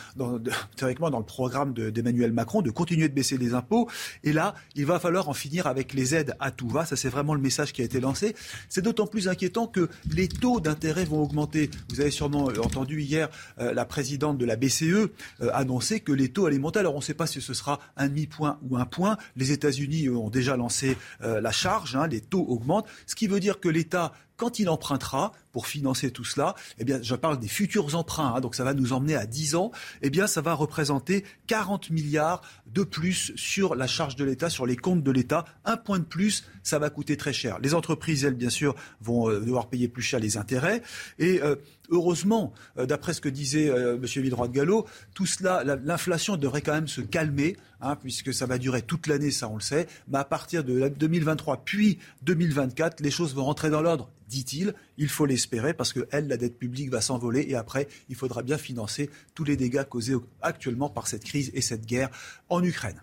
théoriquement 0.78 1.10
dans 1.10 1.20
le 1.20 1.26
programme 1.26 1.74
d'Emmanuel 1.74 2.32
Macron 2.32 2.62
de 2.62 2.72
continuer 2.72 3.10
de 3.10 3.14
baisser 3.14 3.38
les 3.38 3.54
impôts. 3.54 3.90
Et 4.24 4.32
là, 4.32 4.56
il 4.76 4.86
va 4.86 4.98
falloir 4.98 5.28
en 5.28 5.34
finir 5.34 5.68
avec 5.68 5.94
les 5.94 6.16
aides 6.16 6.38
à 6.40 6.52
tout 6.52 6.70
va. 6.70 6.86
Ça, 6.86 6.95
c'est 6.95 7.10
vraiment 7.18 7.34
le 7.34 7.41
message 7.41 7.73
qui 7.73 7.81
a 7.81 7.85
été 7.85 7.99
lancé. 7.99 8.35
C'est 8.69 8.84
d'autant 8.84 9.07
plus 9.07 9.27
inquiétant 9.27 9.65
que 9.65 9.89
les 10.14 10.27
taux 10.27 10.60
d'intérêt 10.60 11.03
vont 11.03 11.23
augmenter. 11.23 11.72
Vous 11.89 11.99
avez 11.99 12.11
sûrement 12.11 12.49
euh, 12.49 12.61
entendu 12.61 13.02
hier 13.02 13.30
euh, 13.60 13.73
la 13.73 13.85
présidente 13.85 14.38
de 14.38 14.45
la 14.45 14.56
BCE 14.56 14.84
euh, 14.84 15.10
annoncer 15.53 15.99
que 15.99 16.11
les 16.11 16.30
taux 16.30 16.45
allaient 16.45 16.60
monter. 16.60 16.80
Alors 16.80 16.94
on 16.94 16.99
ne 16.99 17.03
sait 17.03 17.15
pas 17.15 17.26
si 17.26 17.41
ce 17.41 17.56
sera 17.56 17.80
un 17.95 18.07
demi-point 18.07 18.60
ou 18.69 18.77
un 18.77 18.85
point. 18.85 19.18
Les 19.35 19.52
États-Unis 19.52 20.10
ont 20.10 20.30
déjà 20.30 20.56
lancé 20.56 20.98
la 21.19 21.52
charge, 21.52 21.95
hein, 21.95 22.07
les 22.07 22.22
taux 22.22 22.45
augmentent, 22.48 22.88
ce 23.06 23.15
qui 23.15 23.27
veut 23.27 23.39
dire 23.39 23.60
que 23.60 23.69
l'État 23.69 24.14
quand 24.38 24.59
il 24.59 24.69
empruntera 24.69 25.34
pour 25.51 25.68
financer 25.68 26.11
tout 26.11 26.23
cela, 26.23 26.55
eh 26.77 26.85
bien, 26.85 27.01
je 27.01 27.15
parle 27.15 27.39
des 27.39 27.47
futurs 27.47 27.95
emprunts, 27.95 28.35
hein, 28.35 28.41
donc 28.41 28.55
ça 28.55 28.64
va 28.64 28.73
nous 28.73 28.93
emmener 28.93 29.15
à 29.15 29.26
10 29.26 29.55
ans, 29.55 29.72
eh 30.03 30.09
bien, 30.09 30.27
ça 30.27 30.41
va 30.41 30.53
représenter 30.53 31.26
40 31.47 31.89
milliards 31.89 32.41
de 32.68 32.84
plus 32.84 33.34
sur 33.35 33.76
la 33.76 33.88
charge 33.88 34.15
de 34.15 34.23
l'État, 34.23 34.49
sur 34.49 34.65
les 34.65 34.76
comptes 34.76 35.03
de 35.03 35.11
l'État. 35.11 35.45
Un 35.65 35.77
point 35.77 35.99
de 35.99 36.03
plus, 36.03 36.45
ça 36.61 36.77
va 36.80 36.89
coûter 36.89 37.18
très 37.18 37.34
cher. 37.34 37.57
Les 37.59 37.73
entreprises, 37.73 38.23
elles, 38.23 38.35
bien 38.35 38.51
sûr, 38.51 38.76
vont 39.01 39.30
euh, 39.30 39.39
devoir 39.39 39.68
payer 39.68 39.88
plus 39.88 40.03
cher 40.03 40.19
les 40.19 40.38
intérêts. 40.38 40.84
Et 41.18 41.41
euh, 41.41 41.55
heureusement, 41.89 42.53
euh, 42.77 42.85
d'après 42.85 43.14
ce 43.14 43.22
que 43.22 43.30
disait 43.30 43.65
M. 43.68 43.99
Villeroy 44.01 44.47
de 44.47 44.53
Gallo, 44.53 44.85
tout 45.15 45.26
cela, 45.26 45.64
l'inflation 45.64 46.38
devrait 46.38 46.61
quand 46.61 46.73
même 46.73 46.88
se 46.88 47.01
calmer, 47.01 47.57
hein, 47.82 47.95
puisque 47.95 48.34
ça 48.34 48.45
va 48.45 48.58
durer 48.58 48.82
toute 48.82 49.08
l'année, 49.08 49.32
ça 49.32 49.49
on 49.49 49.56
le 49.56 49.62
sait. 49.62 49.88
Mais 50.08 50.18
à 50.18 50.24
partir 50.24 50.64
de 50.64 50.88
2023 50.90 51.64
puis 51.66 51.99
2024, 52.24 53.02
les 53.02 53.12
choses 53.12 53.36
vont 53.36 53.45
rentrer 53.45 53.70
dans 53.70 53.82
l'ordre 53.82 54.10
dit-il. 54.28 54.74
Il 54.98 55.10
faut 55.10 55.26
l'espérer 55.26 55.74
parce 55.74 55.94
que, 55.94 56.08
elle, 56.12 56.28
la 56.28 56.38
dette 56.38 56.58
publique 56.58 56.90
va 56.90 57.02
s'envoler 57.02 57.45
et 57.48 57.56
après, 57.56 57.88
il 58.10 58.16
faudra 58.16 58.44
bien 58.44 58.58
financer 58.58 59.10
tous 59.36 59.44
les 59.44 59.58
dégâts 59.58 59.84
causés 59.84 60.16
actuellement 60.41 60.90
par 60.90 61.08
cette 61.08 61.24
crise 61.24 61.52
et 61.54 61.62
cette 61.62 61.86
guerre 61.86 62.10
en 62.49 62.64
Ukraine. 62.64 63.02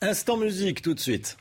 Instant 0.00 0.36
musique 0.36 0.82
tout 0.82 0.94
de 0.94 1.00
suite. 1.00 1.36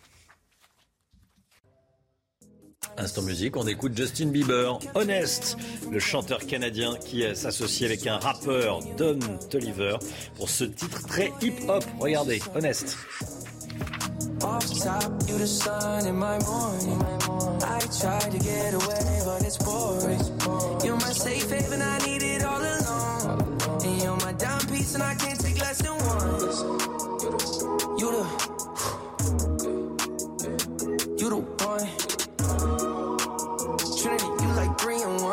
Instant 2.97 3.23
musique, 3.23 3.57
on 3.57 3.65
écoute 3.67 3.97
Justin 3.97 4.27
Bieber, 4.27 4.79
Honest, 4.93 5.57
le 5.91 5.99
chanteur 5.99 6.45
canadien 6.45 6.95
qui 7.03 7.23
s'associe 7.35 7.89
avec 7.89 8.05
un 8.07 8.17
rappeur, 8.17 8.79
Don 8.97 9.19
Toliver, 9.49 9.97
pour 10.35 10.49
ce 10.49 10.63
titre 10.65 11.05
très 11.07 11.31
hip-hop. 11.41 11.83
Regardez, 11.99 12.41
Honest. 12.55 12.97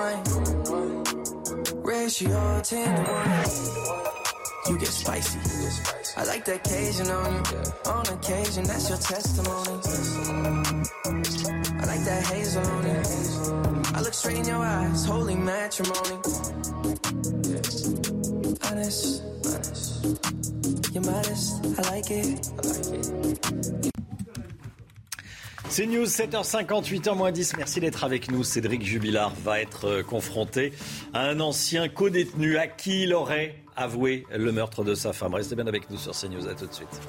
1. 0.00 1.82
Ratio 1.82 2.60
10 2.62 2.96
to 2.96 3.12
1 3.12 3.30
you 4.68 4.78
get 4.78 4.88
spicy. 4.88 5.38
I 6.16 6.24
like 6.24 6.44
that 6.46 6.64
Cajun 6.64 7.10
on 7.10 7.32
you. 7.34 7.42
On 7.90 8.06
occasion, 8.08 8.64
that's 8.64 8.88
your 8.88 8.98
testimony. 8.98 9.80
I 11.80 11.84
like 11.86 12.04
that 12.04 12.24
hazel 12.32 12.64
on 12.64 12.86
you. 12.86 13.02
I 13.94 14.00
look 14.00 14.14
straight 14.14 14.38
in 14.38 14.46
your 14.46 14.56
eyes, 14.56 15.04
holy 15.04 15.34
matrimony. 15.34 16.16
Honest. 18.70 19.22
You're 20.94 21.04
modest, 21.04 21.64
I 21.78 21.82
like 21.90 22.10
it. 22.10 22.48
I 22.56 22.68
like 22.68 23.86
it. 23.86 23.99
C'est 25.70 25.86
News, 25.86 26.04
7h58, 26.04 27.14
moins 27.14 27.30
10. 27.30 27.56
Merci 27.56 27.78
d'être 27.78 28.02
avec 28.02 28.28
nous. 28.28 28.42
Cédric 28.42 28.84
Jubilard 28.84 29.32
va 29.44 29.60
être 29.60 29.84
euh, 29.86 30.02
confronté 30.02 30.72
à 31.14 31.20
un 31.20 31.38
ancien 31.38 31.88
co-détenu 31.88 32.56
à 32.56 32.66
qui 32.66 33.04
il 33.04 33.14
aurait 33.14 33.54
avoué 33.76 34.26
le 34.34 34.50
meurtre 34.50 34.82
de 34.82 34.96
sa 34.96 35.12
femme. 35.12 35.32
Restez 35.32 35.54
bien 35.54 35.68
avec 35.68 35.88
nous 35.88 35.96
sur 35.96 36.12
CNews. 36.12 36.48
À 36.48 36.54
tout 36.54 36.66
de 36.66 36.74
suite. 36.74 37.00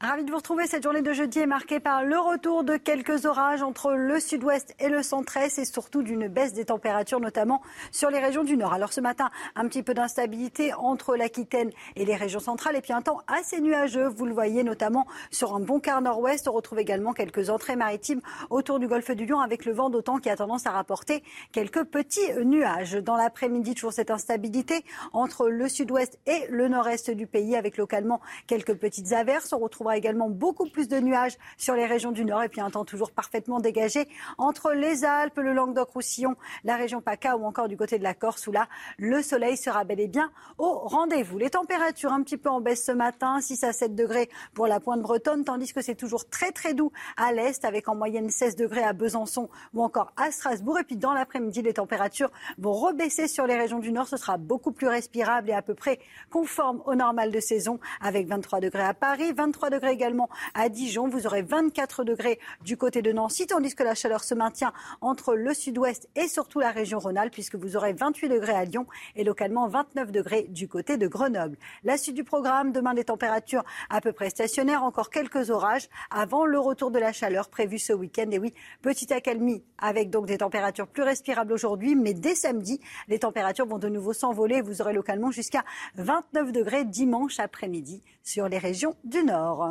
Ravi 0.00 0.22
de 0.22 0.30
vous 0.30 0.36
retrouver. 0.36 0.68
Cette 0.68 0.84
journée 0.84 1.02
de 1.02 1.12
jeudi 1.12 1.40
est 1.40 1.46
marquée 1.46 1.80
par 1.80 2.04
le 2.04 2.16
retour 2.16 2.62
de 2.62 2.76
quelques 2.76 3.24
orages 3.24 3.62
entre 3.62 3.94
le 3.94 4.20
sud-ouest 4.20 4.76
et 4.78 4.88
le 4.88 5.02
centre-est 5.02 5.58
et 5.58 5.64
surtout 5.64 6.04
d'une 6.04 6.28
baisse 6.28 6.52
des 6.52 6.66
températures, 6.66 7.18
notamment 7.18 7.62
sur 7.90 8.08
les 8.08 8.20
régions 8.20 8.44
du 8.44 8.56
nord. 8.56 8.72
Alors 8.72 8.92
ce 8.92 9.00
matin, 9.00 9.28
un 9.56 9.66
petit 9.66 9.82
peu 9.82 9.94
d'instabilité 9.94 10.72
entre 10.72 11.16
l'Aquitaine 11.16 11.72
et 11.96 12.04
les 12.04 12.14
régions 12.14 12.38
centrales 12.38 12.76
et 12.76 12.80
puis 12.80 12.92
un 12.92 13.02
temps 13.02 13.22
assez 13.26 13.60
nuageux. 13.60 14.06
Vous 14.06 14.24
le 14.24 14.32
voyez 14.32 14.62
notamment 14.62 15.04
sur 15.32 15.56
un 15.56 15.58
bon 15.58 15.80
quart 15.80 16.00
nord-ouest. 16.00 16.46
On 16.46 16.52
retrouve 16.52 16.78
également 16.78 17.12
quelques 17.12 17.50
entrées 17.50 17.74
maritimes 17.74 18.20
autour 18.50 18.78
du 18.78 18.86
golfe 18.86 19.10
du 19.10 19.26
Lion 19.26 19.40
avec 19.40 19.64
le 19.64 19.72
vent 19.72 19.90
d'autant 19.90 20.18
qui 20.18 20.30
a 20.30 20.36
tendance 20.36 20.64
à 20.68 20.70
rapporter 20.70 21.24
quelques 21.50 21.82
petits 21.82 22.32
nuages. 22.44 22.92
Dans 22.92 23.16
l'après-midi, 23.16 23.74
toujours 23.74 23.92
cette 23.92 24.12
instabilité 24.12 24.84
entre 25.12 25.48
le 25.48 25.68
sud-ouest 25.68 26.20
et 26.28 26.46
le 26.50 26.68
nord-est 26.68 27.10
du 27.10 27.26
pays 27.26 27.56
avec 27.56 27.76
localement 27.76 28.20
quelques 28.46 28.74
petites 28.74 29.12
averses. 29.12 29.52
Également 29.96 30.08
également 30.08 30.30
beaucoup 30.30 30.66
plus 30.66 30.88
de 30.88 30.98
nuages 31.00 31.36
sur 31.58 31.74
les 31.74 31.84
régions 31.84 32.12
du 32.12 32.24
nord 32.24 32.42
et 32.42 32.48
puis 32.48 32.62
un 32.62 32.70
temps 32.70 32.86
toujours 32.86 33.10
parfaitement 33.10 33.60
dégagé 33.60 34.08
entre 34.38 34.72
les 34.72 35.04
Alpes, 35.04 35.36
le 35.36 35.52
Languedoc-Roussillon, 35.52 36.34
la 36.64 36.76
région 36.76 37.02
PACA 37.02 37.36
ou 37.36 37.44
encore 37.44 37.68
du 37.68 37.76
côté 37.76 37.98
de 37.98 38.02
la 38.02 38.14
Corse 38.14 38.46
où 38.46 38.52
là, 38.52 38.68
le 38.96 39.22
soleil 39.22 39.58
sera 39.58 39.84
bel 39.84 40.00
et 40.00 40.08
bien 40.08 40.30
au 40.56 40.78
rendez-vous. 40.78 41.36
Les 41.36 41.50
températures 41.50 42.10
un 42.10 42.22
petit 42.22 42.38
peu 42.38 42.48
en 42.48 42.62
baisse 42.62 42.86
ce 42.86 42.92
matin, 42.92 43.38
6 43.40 43.64
à 43.64 43.74
7 43.74 43.94
degrés 43.94 44.30
pour 44.54 44.66
la 44.66 44.80
pointe 44.80 45.02
bretonne, 45.02 45.44
tandis 45.44 45.72
que 45.74 45.82
c'est 45.82 45.94
toujours 45.94 46.28
très 46.28 46.52
très 46.52 46.72
doux 46.72 46.90
à 47.18 47.32
l'est 47.32 47.62
avec 47.66 47.88
en 47.88 47.94
moyenne 47.94 48.30
16 48.30 48.56
degrés 48.56 48.82
à 48.82 48.94
Besançon 48.94 49.50
ou 49.74 49.82
encore 49.82 50.12
à 50.16 50.30
Strasbourg. 50.30 50.78
Et 50.78 50.84
puis 50.84 50.96
dans 50.96 51.12
l'après-midi, 51.12 51.60
les 51.60 51.74
températures 51.74 52.30
vont 52.56 52.72
rebaisser 52.72 53.28
sur 53.28 53.46
les 53.46 53.56
régions 53.56 53.78
du 53.78 53.92
nord. 53.92 54.08
Ce 54.08 54.16
sera 54.16 54.38
beaucoup 54.38 54.72
plus 54.72 54.88
respirable 54.88 55.50
et 55.50 55.54
à 55.54 55.60
peu 55.60 55.74
près 55.74 55.98
conforme 56.30 56.82
au 56.86 56.94
normal 56.94 57.30
de 57.30 57.40
saison 57.40 57.78
avec 58.00 58.26
23 58.26 58.60
degrés 58.60 58.84
à 58.84 58.94
Paris, 58.94 59.32
23 59.32 59.70
degrés 59.70 59.77
également 59.86 60.28
à 60.54 60.68
Dijon. 60.68 61.08
Vous 61.08 61.26
aurez 61.26 61.42
24 61.42 62.04
degrés 62.04 62.38
du 62.64 62.76
côté 62.76 63.02
de 63.02 63.12
Nancy, 63.12 63.46
tandis 63.46 63.74
que 63.74 63.82
la 63.82 63.94
chaleur 63.94 64.24
se 64.24 64.34
maintient 64.34 64.72
entre 65.00 65.34
le 65.34 65.54
sud-ouest 65.54 66.08
et 66.16 66.28
surtout 66.28 66.60
la 66.60 66.70
région 66.70 66.98
Rhône-Alpes 66.98 67.32
puisque 67.32 67.54
vous 67.54 67.76
aurez 67.76 67.92
28 67.92 68.28
degrés 68.28 68.54
à 68.54 68.64
Lyon 68.64 68.86
et 69.16 69.24
localement 69.24 69.68
29 69.68 70.10
degrés 70.10 70.46
du 70.48 70.68
côté 70.68 70.96
de 70.96 71.06
Grenoble. 71.06 71.56
La 71.84 71.96
suite 71.96 72.14
du 72.14 72.24
programme, 72.24 72.72
demain 72.72 72.94
des 72.94 73.04
températures 73.04 73.64
à 73.90 74.00
peu 74.00 74.12
près 74.12 74.30
stationnaires, 74.30 74.82
encore 74.82 75.10
quelques 75.10 75.50
orages 75.50 75.88
avant 76.10 76.44
le 76.44 76.58
retour 76.58 76.90
de 76.90 76.98
la 76.98 77.12
chaleur 77.12 77.48
prévu 77.48 77.78
ce 77.78 77.92
week-end. 77.92 78.30
Et 78.30 78.38
oui, 78.38 78.54
petite 78.82 79.12
accalmie 79.12 79.62
avec 79.78 80.10
donc 80.10 80.26
des 80.26 80.38
températures 80.38 80.88
plus 80.88 81.02
respirables 81.02 81.52
aujourd'hui, 81.52 81.94
mais 81.94 82.14
dès 82.14 82.34
samedi, 82.34 82.80
les 83.08 83.18
températures 83.18 83.66
vont 83.66 83.78
de 83.78 83.88
nouveau 83.88 84.12
s'envoler. 84.12 84.60
Vous 84.60 84.80
aurez 84.80 84.92
localement 84.92 85.30
jusqu'à 85.30 85.64
29 85.96 86.52
degrés 86.52 86.84
dimanche 86.84 87.38
après-midi 87.38 88.02
sur 88.22 88.48
les 88.48 88.58
régions 88.58 88.94
du 89.04 89.22
nord. 89.22 89.67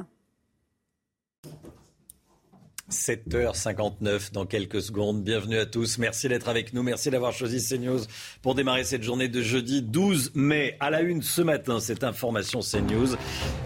7h59 2.89 4.31
dans 4.31 4.45
quelques 4.45 4.81
secondes. 4.81 5.21
Bienvenue 5.21 5.57
à 5.57 5.65
tous. 5.65 5.97
Merci 5.97 6.29
d'être 6.29 6.47
avec 6.47 6.73
nous. 6.73 6.83
Merci 6.83 7.09
d'avoir 7.09 7.33
choisi 7.33 7.61
CNews 7.61 7.99
pour 8.41 8.55
démarrer 8.55 8.85
cette 8.85 9.03
journée 9.03 9.27
de 9.27 9.41
jeudi 9.41 9.81
12 9.81 10.31
mai. 10.35 10.77
À 10.79 10.89
la 10.89 11.01
une 11.01 11.21
ce 11.21 11.41
matin, 11.41 11.81
cette 11.81 12.05
information 12.05 12.61
CNews. 12.61 13.17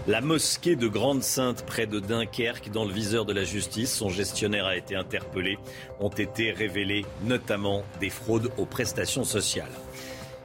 La 0.08 0.20
mosquée 0.20 0.74
de 0.74 0.88
Grande-Sainte 0.88 1.64
près 1.66 1.86
de 1.86 2.00
Dunkerque 2.00 2.72
dans 2.72 2.84
le 2.84 2.92
viseur 2.92 3.24
de 3.24 3.32
la 3.32 3.44
justice. 3.44 3.94
Son 3.94 4.08
gestionnaire 4.08 4.66
a 4.66 4.76
été 4.76 4.96
interpellé. 4.96 5.56
Ont 6.00 6.08
été 6.08 6.50
révélées 6.50 7.04
notamment 7.24 7.84
des 8.00 8.10
fraudes 8.10 8.50
aux 8.58 8.66
prestations 8.66 9.24
sociales. 9.24 9.70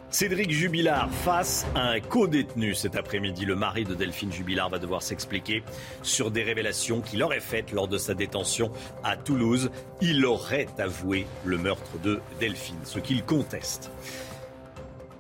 Cédric 0.10 0.52
Jubilard 0.52 1.10
face 1.12 1.68
à 1.76 1.90
un 1.90 2.00
co-détenu 2.00 2.74
cet 2.76 2.96
après-midi. 2.96 3.46
Le 3.46 3.56
mari 3.56 3.84
de 3.84 3.94
Delphine 3.94 4.32
Jubilard 4.32 4.70
va 4.70 4.80
devoir 4.80 5.02
s'expliquer 5.02 5.64
sur 6.02 6.32
des 6.32 6.44
révélations 6.44 7.02
qu'il 7.02 7.22
aurait 7.24 7.42
faites 7.42 7.74
lors 7.74 7.90
de 7.90 7.98
sa 7.98 8.14
détention 8.14 8.72
à 9.04 9.18
Toulouse. 9.18 9.70
Il 10.00 10.26
aurait 10.26 10.68
avoué 10.78 11.28
le 11.44 11.58
meurtre 11.58 12.00
de 12.04 12.22
Delphine, 12.40 12.80
ce 12.84 13.00
qu'il 13.00 13.24
conteste. 13.24 13.92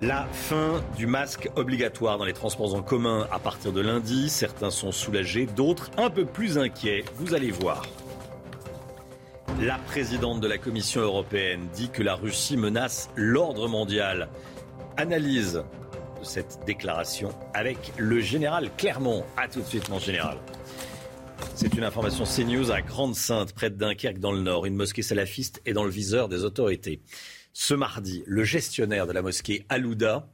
La 0.01 0.25
fin 0.31 0.81
du 0.95 1.05
masque 1.05 1.49
obligatoire 1.57 2.17
dans 2.17 2.25
les 2.25 2.33
transports 2.33 2.73
en 2.73 2.81
commun 2.81 3.27
à 3.29 3.39
partir 3.39 3.73
de 3.73 3.81
lundi. 3.81 4.29
Certains 4.29 4.71
sont 4.71 4.93
soulagés, 4.93 5.47
d'autres 5.47 5.91
un 5.97 6.09
peu 6.09 6.25
plus 6.25 6.57
inquiets. 6.57 7.03
Vous 7.15 7.33
allez 7.33 7.51
voir. 7.51 7.83
La 9.59 9.79
présidente 9.79 10.39
de 10.39 10.47
la 10.47 10.59
Commission 10.59 11.01
européenne 11.01 11.67
dit 11.73 11.89
que 11.89 12.03
la 12.03 12.13
Russie 12.13 12.57
menace 12.57 13.09
l'ordre 13.15 13.67
mondial. 13.67 14.29
Analyse 14.99 15.63
de 16.19 16.25
cette 16.25 16.59
déclaration 16.65 17.29
avec 17.53 17.77
le 17.97 18.19
général 18.19 18.71
Clermont. 18.77 19.23
A 19.37 19.47
tout 19.47 19.61
de 19.61 19.65
suite, 19.65 19.89
mon 19.89 19.99
général. 19.99 20.39
C'est 21.53 21.75
une 21.75 21.83
information 21.83 22.23
CNews 22.25 22.71
à 22.71 22.81
Grande-Sainte, 22.81 23.53
près 23.53 23.69
de 23.69 23.75
Dunkerque, 23.75 24.17
dans 24.17 24.31
le 24.31 24.41
Nord. 24.41 24.65
Une 24.65 24.75
mosquée 24.75 25.03
salafiste 25.03 25.61
est 25.65 25.73
dans 25.73 25.83
le 25.83 25.91
viseur 25.91 26.29
des 26.29 26.43
autorités. 26.43 27.01
Ce 27.53 27.75
mardi, 27.75 28.23
le 28.25 28.43
gestionnaire 28.43 29.05
de 29.05 29.13
la 29.13 29.21
mosquée 29.21 29.65
Alouda 29.69 30.27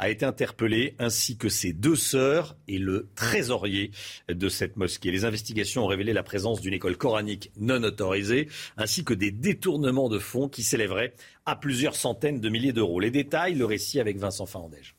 a 0.00 0.08
été 0.08 0.24
interpellé, 0.24 0.96
ainsi 0.98 1.36
que 1.36 1.50
ses 1.50 1.74
deux 1.74 1.94
sœurs 1.94 2.56
et 2.66 2.78
le 2.78 3.10
trésorier 3.14 3.90
de 4.28 4.48
cette 4.48 4.78
mosquée. 4.78 5.10
Les 5.10 5.26
investigations 5.26 5.84
ont 5.84 5.88
révélé 5.88 6.14
la 6.14 6.22
présence 6.22 6.62
d'une 6.62 6.72
école 6.72 6.96
coranique 6.96 7.52
non 7.58 7.82
autorisée, 7.82 8.48
ainsi 8.78 9.04
que 9.04 9.12
des 9.12 9.30
détournements 9.30 10.08
de 10.08 10.18
fonds 10.18 10.48
qui 10.48 10.62
s'élèveraient 10.62 11.12
à 11.44 11.54
plusieurs 11.54 11.94
centaines 11.94 12.40
de 12.40 12.48
milliers 12.48 12.72
d'euros. 12.72 12.98
Les 12.98 13.10
détails, 13.10 13.54
le 13.54 13.66
récit 13.66 14.00
avec 14.00 14.16
Vincent 14.16 14.46
Fandège. 14.46 14.96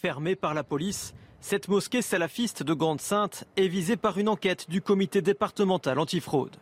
Fermée 0.00 0.36
par 0.36 0.54
la 0.54 0.62
police, 0.62 1.12
cette 1.40 1.66
mosquée 1.66 2.02
salafiste 2.02 2.62
de 2.62 2.72
Grande-Sainte 2.72 3.48
est 3.56 3.66
visée 3.66 3.96
par 3.96 4.18
une 4.18 4.28
enquête 4.28 4.70
du 4.70 4.80
comité 4.80 5.22
départemental 5.22 5.98
antifraude. 5.98 6.54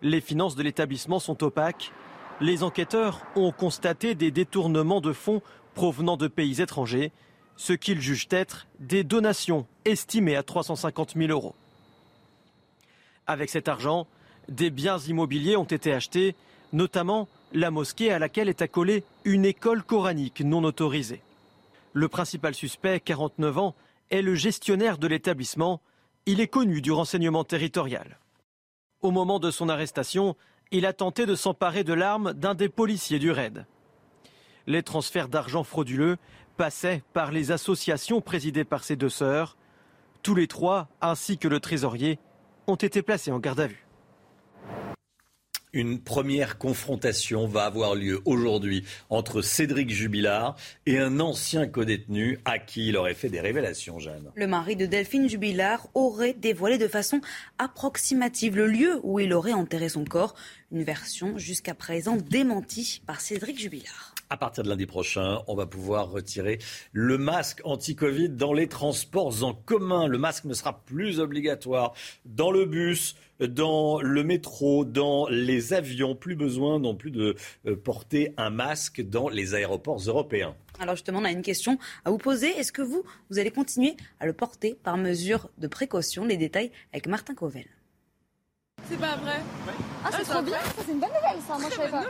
Les 0.00 0.22
finances 0.22 0.56
de 0.56 0.62
l'établissement 0.62 1.18
sont 1.18 1.44
opaques 1.44 1.92
les 2.40 2.62
enquêteurs 2.64 3.20
ont 3.36 3.52
constaté 3.52 4.14
des 4.14 4.30
détournements 4.30 5.00
de 5.00 5.12
fonds 5.12 5.40
provenant 5.74 6.16
de 6.16 6.28
pays 6.28 6.60
étrangers, 6.60 7.12
ce 7.56 7.72
qu'ils 7.72 8.00
jugent 8.00 8.28
être 8.30 8.66
des 8.80 9.04
donations 9.04 9.66
estimées 9.84 10.36
à 10.36 10.42
350 10.42 11.14
000 11.16 11.30
euros. 11.30 11.54
Avec 13.26 13.50
cet 13.50 13.68
argent, 13.68 14.06
des 14.48 14.70
biens 14.70 14.98
immobiliers 14.98 15.56
ont 15.56 15.64
été 15.64 15.92
achetés, 15.92 16.34
notamment 16.72 17.28
la 17.52 17.70
mosquée 17.70 18.12
à 18.12 18.18
laquelle 18.18 18.48
est 18.48 18.62
accolée 18.62 19.04
une 19.24 19.44
école 19.44 19.82
coranique 19.82 20.40
non 20.40 20.64
autorisée. 20.64 21.22
Le 21.92 22.08
principal 22.08 22.54
suspect, 22.54 23.00
49 23.00 23.58
ans, 23.58 23.74
est 24.10 24.22
le 24.22 24.34
gestionnaire 24.34 24.98
de 24.98 25.06
l'établissement. 25.06 25.80
Il 26.26 26.40
est 26.40 26.48
connu 26.48 26.82
du 26.82 26.90
renseignement 26.90 27.44
territorial. 27.44 28.18
Au 29.00 29.10
moment 29.10 29.38
de 29.38 29.50
son 29.50 29.68
arrestation, 29.68 30.34
il 30.72 30.86
a 30.86 30.92
tenté 30.92 31.24
de 31.24 31.36
s'emparer 31.36 31.84
de 31.84 31.92
l'arme 31.92 32.32
d'un 32.32 32.54
des 32.54 32.68
policiers 32.68 33.18
du 33.18 33.30
raid. 33.30 33.64
Les 34.66 34.82
transferts 34.82 35.28
d'argent 35.28 35.64
frauduleux 35.64 36.16
passaient 36.56 37.02
par 37.12 37.32
les 37.32 37.50
associations 37.50 38.20
présidées 38.20 38.64
par 38.64 38.84
ses 38.84 38.96
deux 38.96 39.08
sœurs. 39.08 39.56
Tous 40.22 40.34
les 40.34 40.46
trois, 40.46 40.88
ainsi 41.00 41.36
que 41.36 41.48
le 41.48 41.60
trésorier, 41.60 42.18
ont 42.66 42.76
été 42.76 43.02
placés 43.02 43.30
en 43.30 43.38
garde 43.38 43.60
à 43.60 43.66
vue. 43.66 43.86
Une 45.74 45.98
première 45.98 46.56
confrontation 46.56 47.48
va 47.48 47.64
avoir 47.64 47.96
lieu 47.96 48.20
aujourd'hui 48.26 48.84
entre 49.10 49.42
Cédric 49.42 49.90
Jubilard 49.90 50.54
et 50.86 51.00
un 51.00 51.18
ancien 51.18 51.66
codétenu 51.66 52.38
à 52.44 52.60
qui 52.60 52.88
il 52.88 52.96
aurait 52.96 53.14
fait 53.14 53.28
des 53.28 53.40
révélations, 53.40 53.98
Jeanne. 53.98 54.30
Le 54.36 54.46
mari 54.46 54.76
de 54.76 54.86
Delphine 54.86 55.28
Jubilard 55.28 55.88
aurait 55.94 56.32
dévoilé 56.32 56.78
de 56.78 56.86
façon 56.86 57.20
approximative 57.58 58.56
le 58.56 58.68
lieu 58.68 59.00
où 59.02 59.18
il 59.18 59.32
aurait 59.32 59.52
enterré 59.52 59.88
son 59.88 60.04
corps. 60.04 60.36
Une 60.70 60.84
version 60.84 61.38
jusqu'à 61.38 61.74
présent 61.74 62.16
démentie 62.16 63.02
par 63.04 63.20
Cédric 63.20 63.58
Jubilard. 63.58 64.13
À 64.30 64.36
partir 64.36 64.64
de 64.64 64.68
lundi 64.68 64.86
prochain, 64.86 65.42
on 65.46 65.54
va 65.54 65.66
pouvoir 65.66 66.10
retirer 66.10 66.58
le 66.92 67.18
masque 67.18 67.60
anti-Covid 67.64 68.30
dans 68.30 68.52
les 68.52 68.68
transports 68.68 69.44
en 69.44 69.52
commun. 69.52 70.06
Le 70.06 70.18
masque 70.18 70.44
ne 70.44 70.54
sera 70.54 70.80
plus 70.84 71.20
obligatoire 71.20 71.92
dans 72.24 72.50
le 72.50 72.64
bus, 72.64 73.16
dans 73.40 74.00
le 74.00 74.24
métro, 74.24 74.84
dans 74.84 75.28
les 75.28 75.74
avions. 75.74 76.14
Plus 76.14 76.36
besoin 76.36 76.78
non 76.78 76.94
plus 76.94 77.10
de 77.10 77.36
euh, 77.66 77.76
porter 77.76 78.32
un 78.36 78.50
masque 78.50 79.02
dans 79.02 79.28
les 79.28 79.54
aéroports 79.54 80.00
européens. 80.06 80.56
Alors 80.80 80.96
justement, 80.96 81.20
on 81.20 81.24
a 81.24 81.30
une 81.30 81.42
question 81.42 81.78
à 82.04 82.10
vous 82.10 82.18
poser. 82.18 82.48
Est-ce 82.48 82.72
que 82.72 82.82
vous, 82.82 83.04
vous 83.30 83.38
allez 83.38 83.50
continuer 83.50 83.96
à 84.20 84.26
le 84.26 84.32
porter 84.32 84.74
par 84.82 84.96
mesure 84.96 85.50
de 85.58 85.66
précaution? 85.68 86.24
Les 86.24 86.38
détails 86.38 86.72
avec 86.92 87.06
Martin 87.06 87.34
Covel. 87.34 87.66
C'est 88.88 88.98
pas 88.98 89.16
vrai. 89.16 89.40
Ah, 90.04 90.10
c'est 90.12 90.24
trop 90.24 90.42
bien, 90.42 90.58
c'est 90.76 90.92
une 90.92 91.00
bonne 91.00 91.08
nouvelle 91.08 91.40
ça, 91.46 91.58
moi 91.58 91.70
je 91.70 91.76
savais 91.76 91.90
pas. 91.90 92.04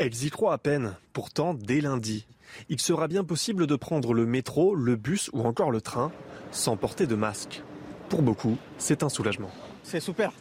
Ouais. 0.00 0.06
Elles 0.06 0.24
y 0.24 0.30
croient 0.30 0.52
à 0.54 0.58
peine. 0.58 0.94
Pourtant, 1.12 1.54
dès 1.54 1.80
lundi, 1.80 2.26
il 2.68 2.80
sera 2.80 3.08
bien 3.08 3.24
possible 3.24 3.66
de 3.66 3.76
prendre 3.76 4.14
le 4.14 4.26
métro, 4.26 4.74
le 4.74 4.96
bus 4.96 5.30
ou 5.32 5.42
encore 5.42 5.70
le 5.70 5.80
train 5.80 6.10
sans 6.50 6.76
porter 6.76 7.06
de 7.06 7.14
masque. 7.14 7.62
Pour 8.08 8.22
beaucoup, 8.22 8.56
c'est 8.78 9.02
un 9.02 9.08
soulagement. 9.08 9.50
C'est 9.82 10.00
super. 10.00 10.32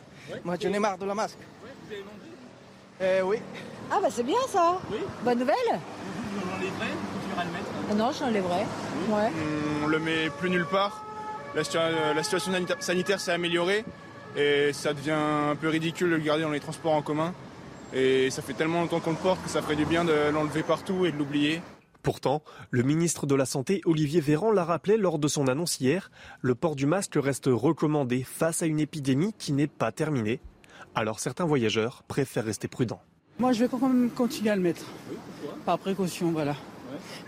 Moi, 0.43 0.55
j'en 0.61 0.73
ai 0.73 0.79
marre 0.79 0.97
de 0.97 1.05
la 1.05 1.15
masque. 1.15 1.37
Eh 3.01 3.21
oui. 3.23 3.37
Ah 3.91 3.99
bah 4.01 4.07
c'est 4.11 4.23
bien 4.23 4.37
ça. 4.49 4.79
Oui. 4.91 4.97
Bonne 5.23 5.39
nouvelle. 5.39 5.55
Vous 6.33 6.49
l'enlèverez 6.49 6.91
ou 6.91 7.19
tu 7.23 7.29
le 7.45 7.51
mettre 7.51 7.65
Ah 7.89 7.93
Non, 7.95 8.11
je 8.11 8.23
l'enlèverai. 8.23 8.61
Ouais. 9.09 9.31
On 9.83 9.87
le 9.87 9.99
met 9.99 10.29
plus 10.39 10.49
nulle 10.49 10.65
part. 10.65 11.03
La, 11.55 11.63
situa- 11.63 12.13
la 12.15 12.23
situation 12.23 12.51
sanita- 12.53 12.79
sanitaire 12.79 13.19
s'est 13.19 13.31
améliorée 13.31 13.83
et 14.37 14.71
ça 14.71 14.93
devient 14.93 15.11
un 15.51 15.55
peu 15.55 15.67
ridicule 15.67 16.11
de 16.11 16.15
le 16.15 16.21
garder 16.21 16.43
dans 16.43 16.51
les 16.51 16.59
transports 16.61 16.93
en 16.93 17.01
commun. 17.01 17.33
Et 17.93 18.29
ça 18.29 18.41
fait 18.41 18.53
tellement 18.53 18.81
longtemps 18.81 18.99
qu'on 18.99 19.11
le 19.11 19.17
porte 19.17 19.43
que 19.43 19.49
ça 19.49 19.61
ferait 19.61 19.75
du 19.75 19.85
bien 19.85 20.05
de 20.05 20.29
l'enlever 20.31 20.63
partout 20.63 21.05
et 21.05 21.11
de 21.11 21.17
l'oublier. 21.17 21.61
Pourtant, 22.03 22.41
le 22.71 22.83
ministre 22.83 23.27
de 23.27 23.35
la 23.35 23.45
Santé, 23.45 23.81
Olivier 23.85 24.21
Véran, 24.21 24.51
l'a 24.51 24.63
rappelé 24.63 24.97
lors 24.97 25.19
de 25.19 25.27
son 25.27 25.47
annonce 25.47 25.79
hier, 25.79 26.09
le 26.41 26.55
port 26.55 26.75
du 26.75 26.85
masque 26.85 27.13
reste 27.15 27.45
recommandé 27.47 28.23
face 28.23 28.63
à 28.63 28.65
une 28.65 28.79
épidémie 28.79 29.33
qui 29.37 29.51
n'est 29.51 29.67
pas 29.67 29.91
terminée. 29.91 30.39
Alors 30.95 31.19
certains 31.19 31.45
voyageurs 31.45 32.03
préfèrent 32.07 32.45
rester 32.45 32.67
prudents. 32.67 33.01
Moi, 33.39 33.53
je 33.53 33.59
vais 33.59 33.67
quand 33.67 33.79
même 33.79 34.09
continuer 34.09 34.49
à 34.49 34.55
le 34.55 34.61
mettre. 34.61 34.83
Par 35.65 35.77
précaution, 35.77 36.31
voilà. 36.31 36.55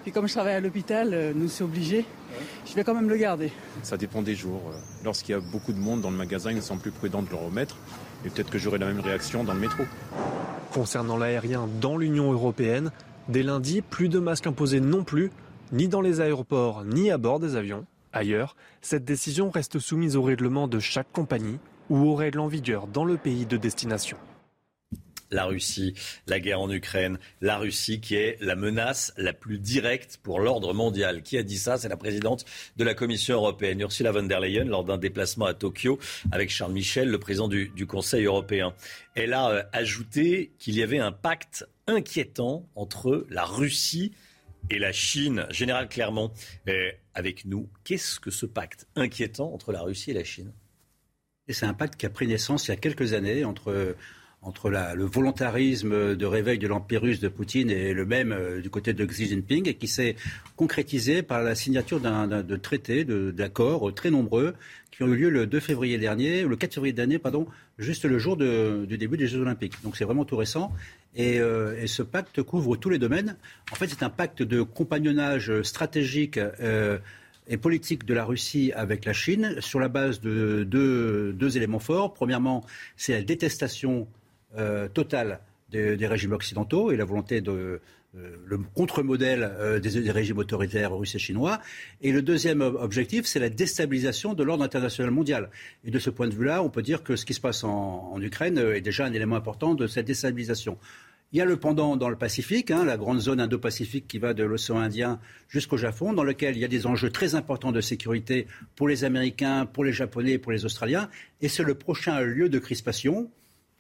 Puis 0.04 0.12
comme 0.12 0.28
je 0.28 0.34
travaille 0.34 0.56
à 0.56 0.60
l'hôpital, 0.60 1.34
nous 1.36 1.50
c'est 1.50 1.64
obligé. 1.64 2.06
Je 2.66 2.74
vais 2.74 2.84
quand 2.84 2.94
même 2.94 3.10
le 3.10 3.16
garder. 3.16 3.52
Ça 3.84 3.98
dépend 3.98 4.22
des 4.22 4.36
jours. 4.36 4.62
Lorsqu'il 5.04 5.34
y 5.34 5.38
a 5.38 5.40
beaucoup 5.40 5.72
de 5.74 5.80
monde 5.80 6.02
dans 6.02 6.12
le 6.12 6.18
magasin, 6.18 6.50
il 6.52 6.58
me 6.58 6.62
semble 6.62 6.82
plus 6.82 6.92
prudent 6.92 7.22
de 7.22 7.30
le 7.30 7.36
remettre. 7.36 7.78
Et 8.26 8.30
peut-être 8.30 8.50
que 8.50 8.58
j'aurai 8.58 8.78
la 8.78 8.88
même 8.88 9.00
réaction 9.00 9.44
dans 9.44 9.54
le 9.54 9.60
métro. 9.60 9.84
Concernant 10.72 11.18
l'aérien 11.18 11.68
dans 11.82 11.98
l'Union 11.98 12.32
européenne, 12.32 12.92
dès 13.30 13.44
lundi, 13.44 13.82
plus 13.82 14.10
de 14.10 14.20
masques 14.20 14.48
imposés 14.48 14.80
non 14.80 15.04
plus, 15.04 15.32
ni 15.72 15.88
dans 15.88 16.02
les 16.02 16.22
aéroports, 16.22 16.84
ni 16.84 17.12
à 17.12 17.18
bord 17.18 17.40
des 17.40 17.56
avions. 17.56 17.86
Ailleurs, 18.12 18.56
cette 18.82 19.06
décision 19.06 19.50
reste 19.50 19.80
soumise 19.80 20.16
au 20.16 20.22
règlement 20.22 20.68
de 20.68 20.80
chaque 20.80 21.12
compagnie 21.12 21.60
ou 21.90 22.06
aux 22.06 22.16
règles 22.16 22.40
en 22.40 22.48
vigueur 22.48 22.88
dans 22.88 23.06
le 23.06 23.18
pays 23.18 23.46
de 23.46 23.58
destination 23.58 24.18
la 25.34 25.46
Russie, 25.46 25.94
la 26.28 26.40
guerre 26.40 26.62
en 26.62 26.72
Ukraine, 26.72 27.18
la 27.42 27.58
Russie 27.58 28.00
qui 28.00 28.16
est 28.16 28.38
la 28.40 28.56
menace 28.56 29.14
la 29.18 29.34
plus 29.34 29.60
directe 29.60 30.20
pour 30.24 30.40
l'ordre 30.40 30.74
mondial. 30.74 31.24
Qui 31.24 31.38
a 31.38 31.44
dit 31.44 31.58
ça? 31.58 31.78
C'est 31.78 31.90
la 31.90 31.98
présidente 31.98 32.46
de 32.78 32.84
la 32.84 32.94
Commission 32.94 33.36
européenne, 33.36 33.82
Ursula 33.82 34.12
von 34.12 34.24
der 34.24 34.40
Leyen, 34.40 34.66
lors 34.66 34.84
d'un 34.84 34.98
déplacement 34.98 35.46
à 35.46 35.54
Tokyo 35.54 36.00
avec 36.32 36.50
Charles 36.50 36.74
Michel, 36.74 37.10
le 37.10 37.20
président 37.20 37.48
du, 37.48 37.72
Conseil 37.88 38.26
européen. 38.26 38.74
Elle 39.16 39.34
a 39.34 39.50
euh, 39.50 39.64
ajouté 39.74 40.54
qu'il 40.58 40.76
y 40.76 40.84
avait 40.84 41.00
un 41.00 41.12
pacte 41.12 41.68
inquiétant 41.86 42.70
entre 42.76 43.26
la 43.30 43.44
Russie 43.44 44.14
et 44.70 44.80
la 44.80 44.94
Chine. 44.94 45.46
Général 45.50 45.90
Clermont 45.90 46.32
est 46.66 47.00
avec 47.14 47.46
nous. 47.46 47.70
Qu'est-ce 47.84 48.20
que 48.20 48.32
ce 48.32 48.46
pacte 48.46 48.88
inquiétant 48.96 49.54
entre 49.54 49.72
la 49.72 49.82
Russie 49.82 50.12
et 50.12 50.14
la 50.14 50.24
Chine? 50.24 50.54
C'est 51.50 51.66
un 51.66 51.74
pacte 51.74 51.98
qui 51.98 52.06
a 52.06 52.10
pris 52.10 52.26
naissance 52.26 52.68
il 52.68 52.72
y 52.72 52.74
a 52.74 52.78
quelques 52.78 53.14
années 53.14 53.44
entre 53.44 53.96
entre 54.44 54.70
le 54.70 55.06
volontarisme 55.06 56.16
de 56.16 56.26
réveil 56.26 56.60
de 56.60 56.68
l'Empire 56.68 57.02
russe 57.02 57.20
de 57.20 57.28
Poutine 57.28 57.70
et 57.70 57.94
le 57.94 58.06
même 58.06 58.32
euh, 58.32 58.62
du 58.62 58.70
côté 58.70 58.94
de 58.94 59.06
Xi 59.06 59.28
Jinping, 59.28 59.68
et 59.68 59.76
qui 59.76 59.88
s'est 59.88 60.16
concrétisé 60.56 61.24
par 61.24 61.42
la 61.42 61.56
signature 61.56 62.00
d'un 62.00 62.44
traités, 62.62 63.06
d'accords 63.06 63.94
très 63.94 64.12
nombreux, 64.12 64.54
qui 64.92 65.04
ont 65.04 65.08
eu 65.08 65.16
lieu 65.16 65.30
le 65.30 65.48
2 65.48 65.60
février 65.60 65.98
dernier, 65.98 66.44
le 66.44 66.56
4 66.56 66.76
février 66.76 66.94
dernier, 66.94 67.18
pardon, 67.20 67.48
juste 67.80 68.06
le 68.06 68.20
jour 68.20 68.38
du 68.38 68.98
début 68.98 69.18
des 69.18 69.28
Jeux 69.28 69.40
Olympiques. 69.40 69.74
Donc 69.84 69.98
c'est 69.98 70.06
vraiment 70.06 70.26
tout 70.26 70.38
récent. 70.38 70.72
Euh, 71.20 71.82
et, 71.82 71.88
ce 71.88 72.04
pacte 72.04 72.42
couvre 72.42 72.76
tous 72.76 72.90
les 72.90 73.00
domaines. 73.00 73.36
En 73.72 73.76
fait, 73.76 73.88
c'est 73.88 74.04
un 74.04 74.10
pacte 74.10 74.42
de 74.42 74.62
compagnonnage 74.62 75.62
stratégique. 75.62 76.38
Euh, 76.38 76.98
et 77.48 77.58
politique 77.58 78.06
de 78.06 78.14
la 78.14 78.24
Russie 78.24 78.72
avec 78.74 79.04
la 79.04 79.12
Chine 79.12 79.58
sur 79.60 79.80
la 79.80 79.90
base 79.90 80.22
de 80.22 80.64
deux, 80.64 81.58
éléments 81.58 81.80
forts. 81.80 82.14
Premièrement, 82.14 82.64
c'est 82.96 83.12
la 83.14 83.22
détestation 83.22 84.08
totale 84.94 85.40
des, 85.74 86.08
régimes 86.08 86.34
occidentaux 86.34 86.92
et 86.92 86.98
la 86.98 87.06
volonté 87.06 87.42
de 87.42 87.82
euh, 88.16 88.36
le 88.46 88.60
contre-modèle 88.76 89.52
euh, 89.58 89.80
des, 89.80 90.12
régimes 90.12 90.38
autoritaires 90.38 90.96
russes 90.96 91.16
et 91.16 91.20
chinois. 91.20 91.60
Et 92.02 92.12
le 92.12 92.22
deuxième 92.22 92.62
objectif, 92.62 93.26
c'est 93.26 93.40
la 93.40 93.50
déstabilisation 93.50 94.36
de 94.36 94.44
l'ordre 94.44 94.64
international 94.64 95.12
mondial. 95.12 95.50
Et 95.84 95.92
de 95.92 96.00
ce 96.00 96.12
point 96.12 96.28
de 96.28 96.36
vue-là, 96.36 96.62
on 96.62 96.70
peut 96.70 96.84
dire 96.84 97.02
que 97.04 97.16
ce 97.16 97.26
qui 97.26 97.34
se 97.34 97.42
passe 97.42 97.64
en, 97.64 98.20
Ukraine 98.22 98.58
est 98.58 98.82
déjà 98.82 99.06
un 99.06 99.14
élément 99.14 99.36
important 99.36 99.74
de 99.74 99.88
cette 99.88 100.06
déstabilisation. 100.06 100.78
Il 101.32 101.40
y 101.40 101.42
a 101.42 101.46
le 101.46 101.58
pendant 101.58 101.96
dans 101.98 102.10
le 102.10 102.16
Pacifique, 102.16 102.70
hein, 102.70 102.86
la 102.86 102.96
grande 102.96 103.20
zone 103.20 103.40
Indo-Pacifique 103.40 104.08
qui 104.08 104.20
va 104.20 104.36
de 104.36 104.44
l'océan 104.44 104.78
Indien 104.78 105.20
jusqu'au 105.50 105.78
Japon, 105.78 106.14
dans 106.14 106.24
lequel 106.24 106.56
il 106.56 106.60
y 106.60 106.66
a 106.66 106.68
des 106.68 106.86
enjeux 106.86 107.10
très 107.10 107.34
importants 107.34 107.72
de 107.72 107.82
sécurité 107.82 108.46
pour 108.76 108.88
les 108.88 109.04
Américains, 109.04 109.66
pour 109.66 109.84
les 109.84 109.94
Japonais 109.94 110.34
et 110.34 110.38
pour 110.38 110.52
les 110.52 110.66
Australiens. 110.66 111.10
Et 111.42 111.50
c'est 111.50 111.64
le 111.64 111.74
prochain 111.74 112.22
lieu 112.22 112.50
de 112.50 112.60
crispation 112.60 113.32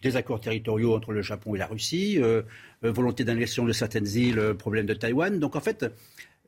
des 0.03 0.17
accords 0.17 0.41
territoriaux 0.41 0.93
entre 0.93 1.13
le 1.13 1.21
Japon 1.21 1.55
et 1.55 1.57
la 1.57 1.65
Russie, 1.65 2.19
euh, 2.21 2.43
euh, 2.83 2.91
volonté 2.91 3.23
d'annexion 3.23 3.65
de 3.65 3.71
certaines 3.71 4.07
îles, 4.07 4.37
euh, 4.37 4.53
problème 4.53 4.85
de 4.85 4.93
Taïwan. 4.93 5.39
Donc 5.39 5.55
en 5.55 5.61
fait, 5.61 5.85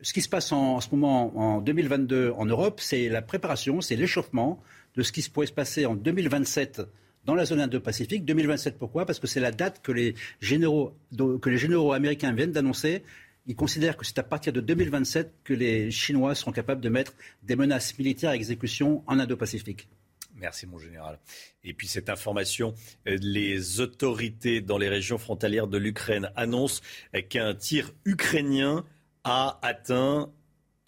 ce 0.02 0.14
qui 0.14 0.22
se 0.22 0.30
passe 0.30 0.52
en, 0.52 0.82
ce 0.82 0.90
moment 0.91 1.38
en 1.38 1.61
2022 1.61 2.34
en 2.38 2.45
Europe, 2.45 2.80
c'est 2.82 3.10
la 3.10 3.22
préparation, 3.22 3.82
c'est 3.82 3.95
l'échauffement 3.95 4.61
de 4.95 5.02
ce 5.02 5.11
qui 5.11 5.27
pourrait 5.30 5.48
se 5.48 5.53
passer 5.53 5.86
en 5.86 5.95
2027 5.95 6.82
dans 7.26 7.34
la 7.34 7.45
zone 7.45 7.61
Indo-Pacifique. 7.61 8.23
2027, 8.26 8.77
pourquoi? 8.77 9.06
Parce 9.06 9.19
que 9.19 9.27
c'est 9.27 9.40
la 9.40 9.52
date 9.52 9.82
que 9.82 9.91
les 9.91 10.14
généraux, 10.41 10.94
que 11.41 11.49
les 11.49 11.57
généraux 11.57 11.94
américains 11.94 12.34
viennent 12.34 12.52
d'annoncer. 12.52 13.03
Ils 13.48 13.56
considèrent 13.56 13.98
que 13.98 14.06
c'est 14.06 14.19
à 14.19 14.23
partir 14.23 14.53
de 14.53 14.61
2027 14.61 15.34
que 15.44 15.53
les 15.53 15.91
Chinois 15.91 16.36
seront 16.36 16.52
capables 16.52 16.82
de 16.82 16.90
mettre 16.90 17.14
des 17.44 17.56
menaces 17.56 17.98
militaires 17.98 18.32
à 18.32 18.36
exécution 18.36 19.03
en 19.07 19.19
Indo-Pacifique. 19.19 19.88
Merci 20.35 20.67
mon 20.67 20.77
général. 20.77 21.19
Et 21.63 21.73
puis 21.73 21.87
cette 21.87 22.09
information, 22.09 22.73
euh, 23.07 23.17
les 23.21 23.79
autorités 23.79 24.61
dans 24.61 24.77
les 24.77 24.89
régions 24.89 25.17
frontalières 25.17 25.67
de 25.67 25.77
l'Ukraine 25.77 26.29
annoncent 26.35 26.81
qu'un 27.29 27.55
tir 27.55 27.93
ukrainien 28.03 28.85
a 29.23 29.59
atteint 29.61 30.31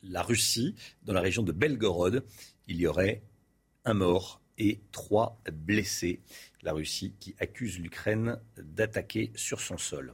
la 0.04 0.22
Russie 0.22 0.76
dans 1.04 1.14
la 1.14 1.22
région 1.22 1.44
de 1.44 1.52
Belgorod. 1.52 2.26
Il 2.68 2.78
y 2.78 2.88
aurait 2.88 3.24
un 3.86 3.94
mort 3.94 4.42
et 4.58 4.82
trois 4.92 5.42
blessés. 5.52 6.20
La 6.62 6.74
Russie 6.74 7.14
qui 7.20 7.36
accuse 7.40 7.80
l'Ukraine 7.80 8.40
d'attaquer 8.58 9.32
sur 9.36 9.62
son 9.62 9.78
sol. 9.78 10.14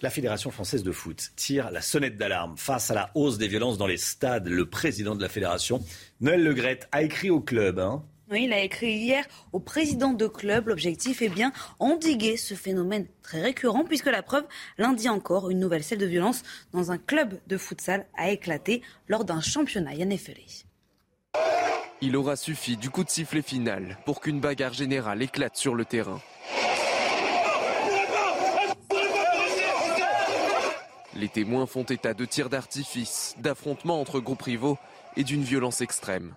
La 0.00 0.10
Fédération 0.10 0.50
française 0.50 0.82
de 0.82 0.92
foot 0.92 1.30
tire 1.36 1.70
la 1.70 1.80
sonnette 1.80 2.16
d'alarme 2.16 2.56
face 2.56 2.90
à 2.90 2.94
la 2.94 3.10
hausse 3.14 3.38
des 3.38 3.48
violences 3.48 3.78
dans 3.78 3.86
les 3.86 3.96
stades. 3.96 4.48
Le 4.48 4.68
président 4.68 5.14
de 5.16 5.22
la 5.22 5.28
fédération, 5.28 5.84
Noël 6.20 6.42
Legrette, 6.42 6.88
a 6.92 7.02
écrit 7.02 7.30
au 7.30 7.40
club 7.40 7.78
hein, 7.78 8.04
il 8.36 8.52
a 8.52 8.60
écrit 8.60 8.92
hier 8.92 9.24
au 9.52 9.60
président 9.60 10.12
de 10.12 10.26
club. 10.26 10.68
L'objectif 10.68 11.22
est 11.22 11.28
bien 11.28 11.52
endiguer 11.78 12.36
ce 12.36 12.54
phénomène 12.54 13.06
très 13.22 13.40
récurrent 13.40 13.84
puisque 13.84 14.06
la 14.06 14.22
preuve, 14.22 14.44
lundi 14.76 15.08
encore, 15.08 15.50
une 15.50 15.60
nouvelle 15.60 15.84
scène 15.84 15.98
de 15.98 16.06
violence 16.06 16.42
dans 16.72 16.90
un 16.90 16.98
club 16.98 17.38
de 17.46 17.56
futsal 17.56 18.06
a 18.16 18.30
éclaté 18.30 18.82
lors 19.08 19.24
d'un 19.24 19.40
championnat 19.40 19.94
Yannéfelé. 19.94 20.44
Il 22.00 22.16
aura 22.16 22.36
suffi 22.36 22.76
du 22.76 22.90
coup 22.90 23.02
de 23.02 23.10
sifflet 23.10 23.42
final 23.42 23.98
pour 24.04 24.20
qu'une 24.20 24.40
bagarre 24.40 24.72
générale 24.72 25.22
éclate 25.22 25.56
sur 25.56 25.74
le 25.74 25.84
terrain. 25.84 26.20
Les 31.16 31.28
témoins 31.28 31.66
font 31.66 31.82
état 31.82 32.14
de 32.14 32.24
tirs 32.24 32.48
d'artifice, 32.48 33.34
d'affrontements 33.38 34.00
entre 34.00 34.20
groupes 34.20 34.42
rivaux 34.42 34.78
et 35.16 35.24
d'une 35.24 35.42
violence 35.42 35.80
extrême. 35.80 36.34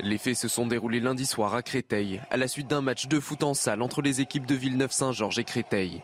Les 0.00 0.18
faits 0.18 0.36
se 0.36 0.46
sont 0.46 0.66
déroulés 0.66 1.00
lundi 1.00 1.26
soir 1.26 1.54
à 1.54 1.62
Créteil, 1.62 2.20
à 2.30 2.36
la 2.36 2.46
suite 2.46 2.68
d'un 2.68 2.80
match 2.80 3.08
de 3.08 3.18
foot 3.18 3.42
en 3.42 3.52
salle 3.52 3.82
entre 3.82 4.00
les 4.00 4.20
équipes 4.20 4.46
de 4.46 4.54
Villeneuve-Saint-Georges 4.54 5.40
et 5.40 5.44
Créteil. 5.44 6.02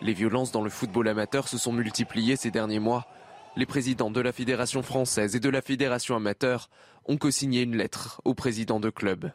Les 0.00 0.12
violences 0.12 0.52
dans 0.52 0.62
le 0.62 0.70
football 0.70 1.08
amateur 1.08 1.48
se 1.48 1.58
sont 1.58 1.72
multipliées 1.72 2.36
ces 2.36 2.52
derniers 2.52 2.78
mois. 2.78 3.06
Les 3.56 3.66
présidents 3.66 4.12
de 4.12 4.20
la 4.20 4.32
Fédération 4.32 4.82
française 4.82 5.34
et 5.34 5.40
de 5.40 5.48
la 5.48 5.62
Fédération 5.62 6.14
amateur 6.14 6.70
ont 7.06 7.16
co-signé 7.16 7.62
une 7.62 7.76
lettre 7.76 8.20
au 8.24 8.34
président 8.34 8.78
de 8.78 8.90
club. 8.90 9.32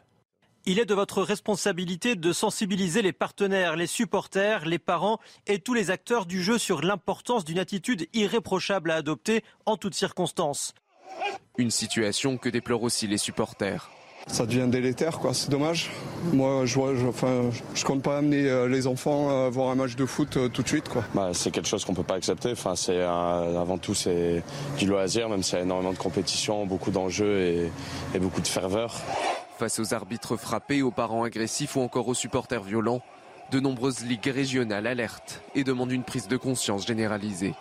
Il 0.64 0.78
est 0.78 0.86
de 0.86 0.94
votre 0.94 1.22
responsabilité 1.22 2.16
de 2.16 2.32
sensibiliser 2.32 3.02
les 3.02 3.12
partenaires, 3.12 3.76
les 3.76 3.86
supporters, 3.86 4.64
les 4.64 4.78
parents 4.78 5.18
et 5.46 5.58
tous 5.58 5.74
les 5.74 5.90
acteurs 5.90 6.24
du 6.24 6.42
jeu 6.42 6.56
sur 6.56 6.80
l'importance 6.80 7.44
d'une 7.44 7.58
attitude 7.58 8.08
irréprochable 8.14 8.90
à 8.90 8.96
adopter 8.96 9.44
en 9.66 9.76
toutes 9.76 9.94
circonstances. 9.94 10.74
Une 11.58 11.70
situation 11.70 12.36
que 12.38 12.48
déplorent 12.48 12.82
aussi 12.82 13.06
les 13.06 13.18
supporters. 13.18 13.90
Ça 14.26 14.46
devient 14.46 14.66
délétère, 14.68 15.18
quoi. 15.18 15.34
C'est 15.34 15.50
dommage. 15.50 15.90
Moi, 16.32 16.64
je, 16.64 16.74
je, 16.94 17.06
enfin, 17.06 17.50
je 17.74 17.84
compte 17.84 18.02
pas 18.02 18.18
amener 18.18 18.48
euh, 18.48 18.68
les 18.68 18.86
enfants 18.86 19.46
à 19.46 19.48
voir 19.48 19.70
un 19.70 19.74
match 19.74 19.96
de 19.96 20.04
foot 20.06 20.36
euh, 20.36 20.48
tout 20.48 20.62
de 20.62 20.68
suite, 20.68 20.88
quoi. 20.88 21.02
Bah, 21.14 21.30
c'est 21.32 21.50
quelque 21.50 21.66
chose 21.66 21.84
qu'on 21.84 21.94
peut 21.94 22.02
pas 22.02 22.14
accepter. 22.14 22.52
Enfin, 22.52 22.76
c'est 22.76 23.00
avant 23.02 23.78
tout 23.78 23.94
c'est 23.94 24.42
du 24.78 24.86
loisir, 24.86 25.28
même 25.28 25.42
s'il 25.42 25.56
y 25.56 25.60
a 25.60 25.64
énormément 25.64 25.92
de 25.92 25.98
compétition, 25.98 26.66
beaucoup 26.66 26.90
d'enjeux 26.90 27.40
et, 27.40 27.72
et 28.14 28.18
beaucoup 28.18 28.42
de 28.42 28.46
ferveur. 28.46 29.00
Face 29.58 29.78
aux 29.78 29.94
arbitres 29.94 30.36
frappés, 30.36 30.82
aux 30.82 30.90
parents 30.90 31.24
agressifs 31.24 31.76
ou 31.76 31.80
encore 31.80 32.06
aux 32.08 32.14
supporters 32.14 32.62
violents, 32.62 33.00
de 33.50 33.58
nombreuses 33.58 34.04
ligues 34.04 34.30
régionales 34.32 34.86
alertent 34.86 35.42
et 35.54 35.64
demandent 35.64 35.92
une 35.92 36.04
prise 36.04 36.28
de 36.28 36.36
conscience 36.36 36.86
généralisée. 36.86 37.54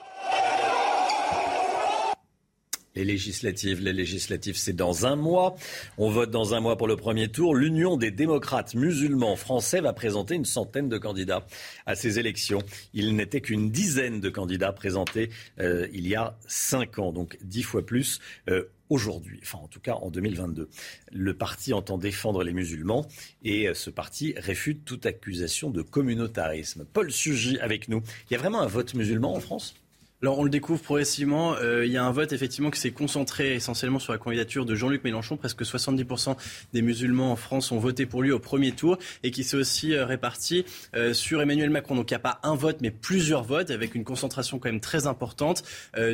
Les 2.96 3.06
législatives, 3.06 3.82
les 3.82 3.94
législatives, 3.94 4.58
c'est 4.58 4.76
dans 4.76 5.06
un 5.06 5.16
mois. 5.16 5.56
On 5.98 6.10
vote 6.10 6.32
dans 6.32 6.56
un 6.56 6.60
mois 6.60 6.76
pour 6.76 6.88
le 6.88 6.96
premier 6.96 7.30
tour. 7.30 7.56
L'Union 7.56 7.98
des 7.98 8.10
démocrates 8.10 8.74
musulmans 8.74 9.36
français 9.36 9.80
va 9.80 9.94
présenter 9.94 10.36
une 10.36 10.46
centaine 10.46 10.90
de 10.90 10.98
candidats 10.98 11.46
à 11.86 11.96
ces 11.96 12.18
élections. 12.18 12.64
Il 12.94 13.16
n'était 13.16 13.42
qu'une 13.42 13.70
dizaine 13.70 14.20
de 14.20 14.30
candidats 14.30 14.72
présentés 14.72 15.30
euh, 15.60 15.88
il 15.94 16.08
y 16.08 16.16
a 16.16 16.38
cinq 16.48 16.98
ans, 16.98 17.12
donc 17.12 17.38
dix 17.42 17.64
fois 17.64 17.86
plus. 17.86 18.20
Euh, 18.50 18.66
aujourd'hui, 18.90 19.40
enfin 19.44 19.60
en 19.60 19.68
tout 19.68 19.80
cas 19.80 19.94
en 19.94 20.10
2022. 20.10 20.68
Le 21.12 21.34
parti 21.34 21.74
entend 21.74 21.98
défendre 21.98 22.44
les 22.44 22.54
musulmans 22.54 23.06
et 23.44 23.68
euh, 23.68 23.74
ce 23.74 23.90
parti 23.90 24.34
réfute 24.36 24.84
toute 24.84 25.06
accusation 25.06 25.70
de 25.70 25.82
communautarisme. 25.82 26.86
Paul 26.92 27.12
Sugy 27.12 27.60
avec 27.60 27.88
nous. 27.88 28.02
Il 28.30 28.34
y 28.34 28.36
a 28.36 28.40
vraiment 28.40 28.62
un 28.62 28.68
vote 28.68 28.94
musulman 28.96 29.36
en 29.36 29.40
France? 29.40 29.76
Alors 30.22 30.40
on 30.40 30.44
le 30.44 30.50
découvre 30.50 30.82
progressivement. 30.82 31.56
Euh, 31.56 31.86
il 31.86 31.92
y 31.94 31.98
a 31.98 32.04
un 32.04 32.12
vote 32.12 32.34
effectivement 32.34 32.72
qui 32.72 32.80
s'est 32.80 32.92
concentré 32.92 33.56
essentiellement 33.56 34.00
sur 34.00 34.12
la 34.12 34.20
candidature 34.20 34.66
de 34.66 34.76
Jean-Luc 34.76 35.04
Mélenchon. 35.06 35.38
Presque 35.38 35.62
70% 35.62 36.36
des 36.74 36.82
musulmans 36.82 37.32
en 37.32 37.36
France 37.38 37.72
ont 37.72 37.80
voté 37.80 38.06
pour 38.06 38.22
lui 38.22 38.32
au 38.34 38.40
premier 38.40 38.74
tour 38.74 38.98
et 39.24 39.32
qui 39.32 39.46
s'est 39.46 39.56
aussi 39.56 39.94
euh, 39.94 40.06
réparti 40.06 40.66
euh, 40.94 41.14
sur 41.14 41.42
Emmanuel 41.42 41.70
Macron. 41.70 41.96
Donc 41.96 42.12
il 42.12 42.14
n'y 42.14 42.18
a 42.18 42.20
pas 42.20 42.42
un 42.44 42.56
vote 42.56 42.80
mais 42.82 42.92
plusieurs 42.92 43.44
votes 43.44 43.72
avec 43.72 43.96
une 43.96 44.04
concentration 44.04 44.60
quand 44.60 44.70
même 44.70 44.82
très 44.82 45.08
importante 45.08 45.64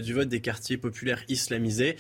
du 0.03 0.14
vote 0.14 0.30
des 0.30 0.41
quartiers 0.41 0.77
populaires 0.77 1.23
islamisés 1.27 1.98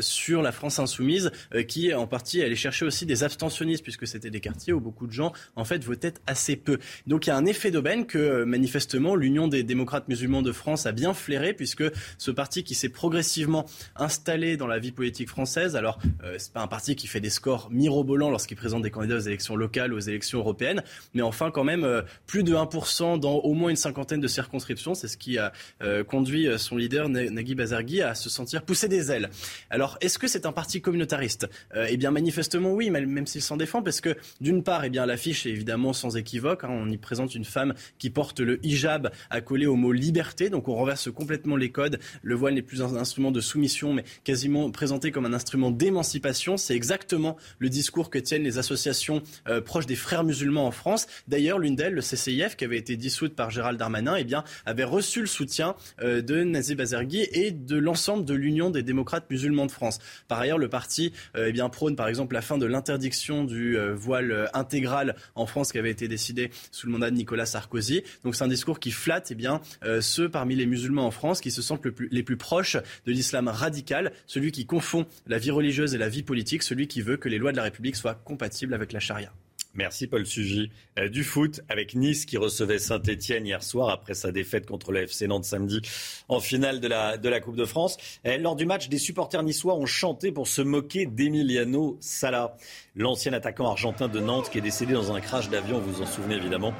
sur 0.00 0.42
la 0.42 0.52
France 0.52 0.78
insoumise 0.78 1.30
qui 1.68 1.92
en 1.94 2.06
partie 2.06 2.42
allait 2.42 2.54
chercher 2.54 2.84
aussi 2.84 3.06
des 3.06 3.24
abstentionnistes 3.24 3.82
puisque 3.82 4.06
c'était 4.06 4.30
des 4.30 4.40
quartiers 4.40 4.72
où 4.72 4.80
beaucoup 4.80 5.06
de 5.06 5.12
gens 5.12 5.32
en 5.56 5.64
fait 5.64 5.82
votaient 5.84 6.14
assez 6.26 6.56
peu. 6.56 6.78
Donc 7.06 7.26
il 7.26 7.30
y 7.30 7.32
a 7.32 7.36
un 7.36 7.46
effet 7.46 7.70
d'aubaine 7.70 8.06
que 8.06 8.44
manifestement 8.44 9.14
l'Union 9.14 9.48
des 9.48 9.62
démocrates 9.62 10.08
musulmans 10.08 10.42
de 10.42 10.52
France 10.52 10.86
a 10.86 10.92
bien 11.00 11.14
flairé 11.14 11.54
puisque 11.54 11.84
ce 12.18 12.30
parti 12.30 12.62
qui 12.62 12.74
s'est 12.74 12.90
progressivement 12.90 13.64
installé 13.96 14.56
dans 14.56 14.66
la 14.66 14.78
vie 14.78 14.92
politique 14.92 15.28
française, 15.28 15.76
alors 15.76 15.98
euh, 16.22 16.36
c'est 16.38 16.52
pas 16.52 16.60
un 16.60 16.66
parti 16.66 16.94
qui 16.94 17.06
fait 17.06 17.20
des 17.20 17.30
scores 17.30 17.70
mirobolants 17.70 18.30
lorsqu'il 18.30 18.56
présente 18.56 18.82
des 18.82 18.90
candidats 18.90 19.16
aux 19.16 19.20
élections 19.20 19.56
locales 19.56 19.94
aux 19.94 19.98
élections 19.98 20.40
européennes, 20.40 20.82
mais 21.14 21.22
enfin 21.22 21.50
quand 21.50 21.64
même 21.64 21.84
euh, 21.84 22.02
plus 22.26 22.42
de 22.42 22.54
1% 22.54 23.18
dans 23.18 23.36
au 23.36 23.54
moins 23.54 23.70
une 23.70 23.76
cinquantaine 23.76 24.20
de 24.20 24.28
circonscriptions, 24.28 24.94
c'est 24.94 25.08
ce 25.08 25.16
qui 25.16 25.38
a 25.38 25.52
euh, 25.82 26.04
conduit 26.04 26.46
son 26.58 26.76
leader 26.76 27.08
Nagui 27.08 27.54
Bazargui 27.54 28.02
à 28.02 28.14
se 28.14 28.28
sentir 28.28 28.62
pousser 28.62 28.88
des 28.88 29.10
ailes. 29.10 29.30
Alors 29.70 29.96
est-ce 30.02 30.18
que 30.18 30.28
c'est 30.28 30.44
un 30.44 30.52
parti 30.52 30.82
communautariste? 30.82 31.48
Eh 31.74 31.96
bien 31.96 32.10
manifestement 32.10 32.72
oui, 32.72 32.90
même 32.90 33.26
s'il 33.26 33.42
s'en 33.42 33.56
défend, 33.56 33.82
parce 33.82 34.00
que 34.00 34.16
d'une 34.40 34.62
part, 34.62 34.84
eh 34.84 34.90
bien 34.90 35.06
l'affiche 35.06 35.46
est 35.46 35.50
évidemment 35.50 35.92
sans 35.92 36.16
équivoque, 36.16 36.64
hein, 36.64 36.70
on 36.70 36.90
y 36.90 36.98
présente 36.98 37.34
une 37.34 37.44
femme 37.44 37.74
qui 37.98 38.10
porte 38.10 38.40
le 38.40 38.64
hijab 38.64 39.10
accolé 39.30 39.66
au 39.66 39.76
mot 39.76 39.92
liberté, 39.92 40.50
donc 40.50 40.68
on 40.68 40.74
renverse 40.90 41.10
complètement 41.12 41.56
les 41.56 41.70
codes. 41.70 42.00
Le 42.22 42.34
voile 42.34 42.54
n'est 42.54 42.62
plus 42.62 42.82
un 42.82 42.96
instrument 42.96 43.30
de 43.30 43.40
soumission, 43.40 43.94
mais 43.94 44.02
quasiment 44.24 44.72
présenté 44.72 45.12
comme 45.12 45.24
un 45.24 45.32
instrument 45.32 45.70
d'émancipation. 45.70 46.56
C'est 46.56 46.74
exactement 46.74 47.36
le 47.60 47.68
discours 47.68 48.10
que 48.10 48.18
tiennent 48.18 48.42
les 48.42 48.58
associations 48.58 49.22
euh, 49.48 49.60
proches 49.60 49.86
des 49.86 49.94
frères 49.94 50.24
musulmans 50.24 50.66
en 50.66 50.72
France. 50.72 51.06
D'ailleurs, 51.28 51.60
l'une 51.60 51.76
d'elles, 51.76 51.94
le 51.94 52.00
CCIF, 52.00 52.56
qui 52.56 52.64
avait 52.64 52.76
été 52.76 52.96
dissoute 52.96 53.36
par 53.36 53.50
Gérald 53.50 53.78
Darmanin, 53.78 54.16
eh 54.16 54.24
bien, 54.24 54.42
avait 54.66 54.82
reçu 54.82 55.20
le 55.20 55.28
soutien 55.28 55.76
euh, 56.02 56.22
de 56.22 56.42
Nazib 56.42 56.78
Bazergui 56.78 57.28
et 57.32 57.52
de 57.52 57.76
l'ensemble 57.76 58.24
de 58.24 58.34
l'Union 58.34 58.70
des 58.70 58.82
démocrates 58.82 59.30
musulmans 59.30 59.66
de 59.66 59.70
France. 59.70 60.00
Par 60.26 60.40
ailleurs, 60.40 60.58
le 60.58 60.68
parti 60.68 61.12
euh, 61.36 61.46
eh 61.48 61.52
bien, 61.52 61.68
prône, 61.68 61.94
par 61.94 62.08
exemple, 62.08 62.34
la 62.34 62.42
fin 62.42 62.58
de 62.58 62.66
l'interdiction 62.66 63.44
du 63.44 63.78
voile 63.94 64.50
intégral 64.54 65.14
en 65.34 65.46
France 65.46 65.70
qui 65.70 65.78
avait 65.78 65.90
été 65.90 66.08
décidé 66.08 66.50
sous 66.72 66.86
le 66.86 66.92
mandat 66.92 67.10
de 67.10 67.16
Nicolas 67.16 67.46
Sarkozy. 67.46 68.02
Donc 68.24 68.34
c'est 68.34 68.44
un 68.44 68.48
discours 68.48 68.80
qui 68.80 68.90
flatte 68.90 69.30
eh 69.30 69.34
bien, 69.34 69.60
ceux 70.00 70.28
parmi 70.28 70.56
les 70.56 70.66
musulmans 70.66 70.79
en 71.04 71.10
France 71.10 71.40
qui 71.40 71.50
se 71.50 71.62
sentent 71.62 71.86
les 72.10 72.22
plus 72.22 72.36
proches 72.36 72.76
de 73.06 73.12
l'islam 73.12 73.48
radical, 73.48 74.12
celui 74.26 74.52
qui 74.52 74.66
confond 74.66 75.06
la 75.26 75.38
vie 75.38 75.50
religieuse 75.50 75.94
et 75.94 75.98
la 75.98 76.08
vie 76.08 76.22
politique, 76.22 76.62
celui 76.62 76.88
qui 76.88 77.02
veut 77.02 77.16
que 77.16 77.28
les 77.28 77.38
lois 77.38 77.52
de 77.52 77.56
la 77.56 77.64
République 77.64 77.96
soient 77.96 78.14
compatibles 78.14 78.74
avec 78.74 78.92
la 78.92 79.00
charia. 79.00 79.32
Merci 79.74 80.08
Paul 80.08 80.26
Sugy. 80.26 80.70
Euh, 80.98 81.08
du 81.08 81.22
foot 81.22 81.60
avec 81.68 81.94
Nice 81.94 82.26
qui 82.26 82.36
recevait 82.36 82.80
Saint-Etienne 82.80 83.46
hier 83.46 83.62
soir 83.62 83.90
après 83.90 84.14
sa 84.14 84.32
défaite 84.32 84.66
contre 84.66 84.90
le 84.90 85.02
FC 85.02 85.28
Nantes 85.28 85.44
samedi 85.44 85.80
en 86.28 86.40
finale 86.40 86.80
de 86.80 86.88
la, 86.88 87.16
de 87.16 87.28
la 87.28 87.38
Coupe 87.38 87.54
de 87.54 87.64
France. 87.64 87.96
Euh, 88.26 88.36
lors 88.38 88.56
du 88.56 88.66
match, 88.66 88.88
des 88.88 88.98
supporters 88.98 89.44
niçois 89.44 89.74
ont 89.74 89.86
chanté 89.86 90.32
pour 90.32 90.48
se 90.48 90.60
moquer 90.60 91.06
d'Emiliano 91.06 91.96
Sala, 92.00 92.56
l'ancien 92.96 93.32
attaquant 93.32 93.68
argentin 93.68 94.08
de 94.08 94.18
Nantes 94.18 94.50
qui 94.50 94.58
est 94.58 94.62
décédé 94.62 94.92
dans 94.92 95.12
un 95.12 95.20
crash 95.20 95.48
d'avion, 95.50 95.78
vous 95.78 95.92
vous 95.92 96.02
en 96.02 96.06
souvenez 96.06 96.34
évidemment. 96.34 96.74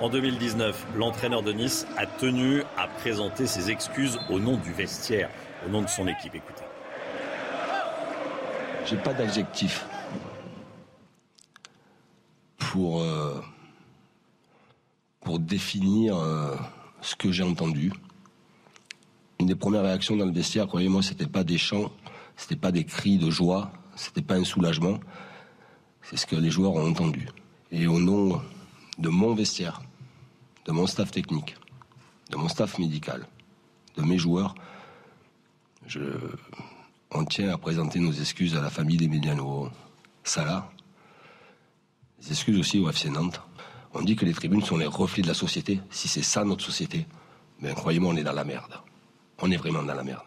En 0.00 0.10
2019, 0.10 0.86
l'entraîneur 0.96 1.42
de 1.42 1.52
Nice 1.52 1.86
a 1.96 2.06
tenu 2.06 2.62
à 2.76 2.88
présenter 2.88 3.46
ses 3.46 3.70
excuses 3.70 4.18
au 4.28 4.38
nom 4.38 4.58
du 4.58 4.72
vestiaire, 4.72 5.30
au 5.66 5.70
nom 5.70 5.80
de 5.80 5.88
son 5.88 6.06
équipe. 6.06 6.34
Écoutez. 6.34 6.64
J'ai 8.84 8.96
pas 8.96 9.14
d'adjectif 9.14 9.86
pour, 12.70 13.00
euh, 13.00 13.40
pour 15.20 15.38
définir 15.38 16.16
euh, 16.16 16.56
ce 17.00 17.14
que 17.14 17.32
j'ai 17.32 17.42
entendu. 17.42 17.92
Une 19.40 19.46
des 19.46 19.54
premières 19.54 19.82
réactions 19.82 20.16
dans 20.16 20.24
le 20.24 20.32
vestiaire, 20.32 20.66
croyez-moi, 20.66 21.02
c'était 21.02 21.26
pas 21.26 21.44
des 21.44 21.58
chants, 21.58 21.90
c'était 22.36 22.56
pas 22.56 22.72
des 22.72 22.84
cris 22.84 23.18
de 23.18 23.30
joie, 23.30 23.72
c'était 23.96 24.22
pas 24.22 24.34
un 24.34 24.44
soulagement. 24.44 24.98
C'est 26.02 26.16
ce 26.16 26.26
que 26.26 26.36
les 26.36 26.50
joueurs 26.50 26.74
ont 26.74 26.88
entendu. 26.88 27.28
Et 27.72 27.86
au 27.86 27.98
nom 27.98 28.40
de 28.98 29.08
mon 29.08 29.34
vestiaire, 29.34 29.82
de 30.66 30.72
mon 30.72 30.86
staff 30.86 31.10
technique, 31.10 31.56
de 32.30 32.36
mon 32.36 32.48
staff 32.48 32.78
médical, 32.78 33.26
de 33.96 34.02
mes 34.02 34.18
joueurs, 34.18 34.54
je, 35.86 36.00
on 37.10 37.24
tient 37.24 37.50
à 37.50 37.58
présenter 37.58 37.98
nos 38.00 38.12
excuses 38.12 38.56
à 38.56 38.60
la 38.60 38.70
famille 38.70 38.96
d'Emiliano 38.96 39.70
Salah, 40.22 40.70
excuses 42.30 42.58
aussi 42.58 42.78
au 42.78 42.88
FC 42.88 43.10
Nantes. 43.10 43.40
On 43.92 44.02
dit 44.02 44.16
que 44.16 44.24
les 44.24 44.32
tribunes 44.32 44.62
sont 44.62 44.76
les 44.76 44.86
reflets 44.86 45.22
de 45.22 45.28
la 45.28 45.34
société. 45.34 45.80
Si 45.90 46.08
c'est 46.08 46.22
ça 46.22 46.44
notre 46.44 46.64
société, 46.64 47.06
ben 47.60 47.74
croyez-moi, 47.74 48.12
on 48.12 48.16
est 48.16 48.24
dans 48.24 48.32
la 48.32 48.44
merde. 48.44 48.74
On 49.38 49.50
est 49.50 49.56
vraiment 49.56 49.82
dans 49.82 49.94
la 49.94 50.02
merde. 50.02 50.24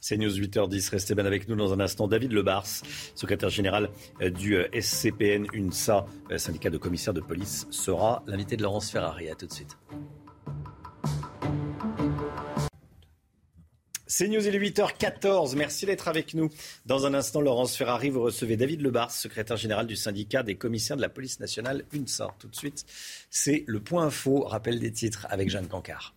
C'est 0.00 0.18
News 0.18 0.38
8h10. 0.38 0.90
Restez 0.90 1.14
bien 1.14 1.24
avec 1.24 1.48
nous 1.48 1.56
dans 1.56 1.72
un 1.72 1.80
instant. 1.80 2.06
David 2.06 2.32
Lebars, 2.32 2.66
secrétaire 3.14 3.48
général 3.48 3.88
euh, 4.20 4.28
du 4.28 4.56
euh, 4.56 4.68
SCPN 4.78 5.46
UNSA, 5.54 6.04
euh, 6.30 6.36
syndicat 6.36 6.68
de 6.68 6.76
commissaires 6.76 7.14
de 7.14 7.22
police, 7.22 7.66
sera 7.70 8.22
l'invité 8.26 8.58
de 8.58 8.62
Laurence 8.62 8.90
Ferrari. 8.90 9.30
À 9.30 9.34
tout 9.34 9.46
de 9.46 9.52
suite. 9.52 9.78
C'est 14.06 14.28
News, 14.28 14.46
il 14.46 14.54
est 14.54 14.58
8h14. 14.58 15.56
Merci 15.56 15.86
d'être 15.86 16.08
avec 16.08 16.34
nous. 16.34 16.50
Dans 16.84 17.06
un 17.06 17.14
instant, 17.14 17.40
Laurence 17.40 17.74
Ferrari, 17.74 18.10
vous 18.10 18.20
recevez 18.20 18.58
David 18.58 18.82
Lebars, 18.82 19.10
secrétaire 19.10 19.56
général 19.56 19.86
du 19.86 19.96
syndicat 19.96 20.42
des 20.42 20.56
commissaires 20.56 20.98
de 20.98 21.02
la 21.02 21.08
police 21.08 21.40
nationale 21.40 21.84
UNSA. 21.94 22.34
Tout 22.38 22.48
de 22.48 22.54
suite, 22.54 22.84
c'est 23.30 23.64
le 23.66 23.80
point 23.80 24.04
info, 24.04 24.40
rappel 24.42 24.78
des 24.78 24.92
titres 24.92 25.26
avec 25.30 25.48
Jeanne 25.48 25.68
Cancard. 25.68 26.14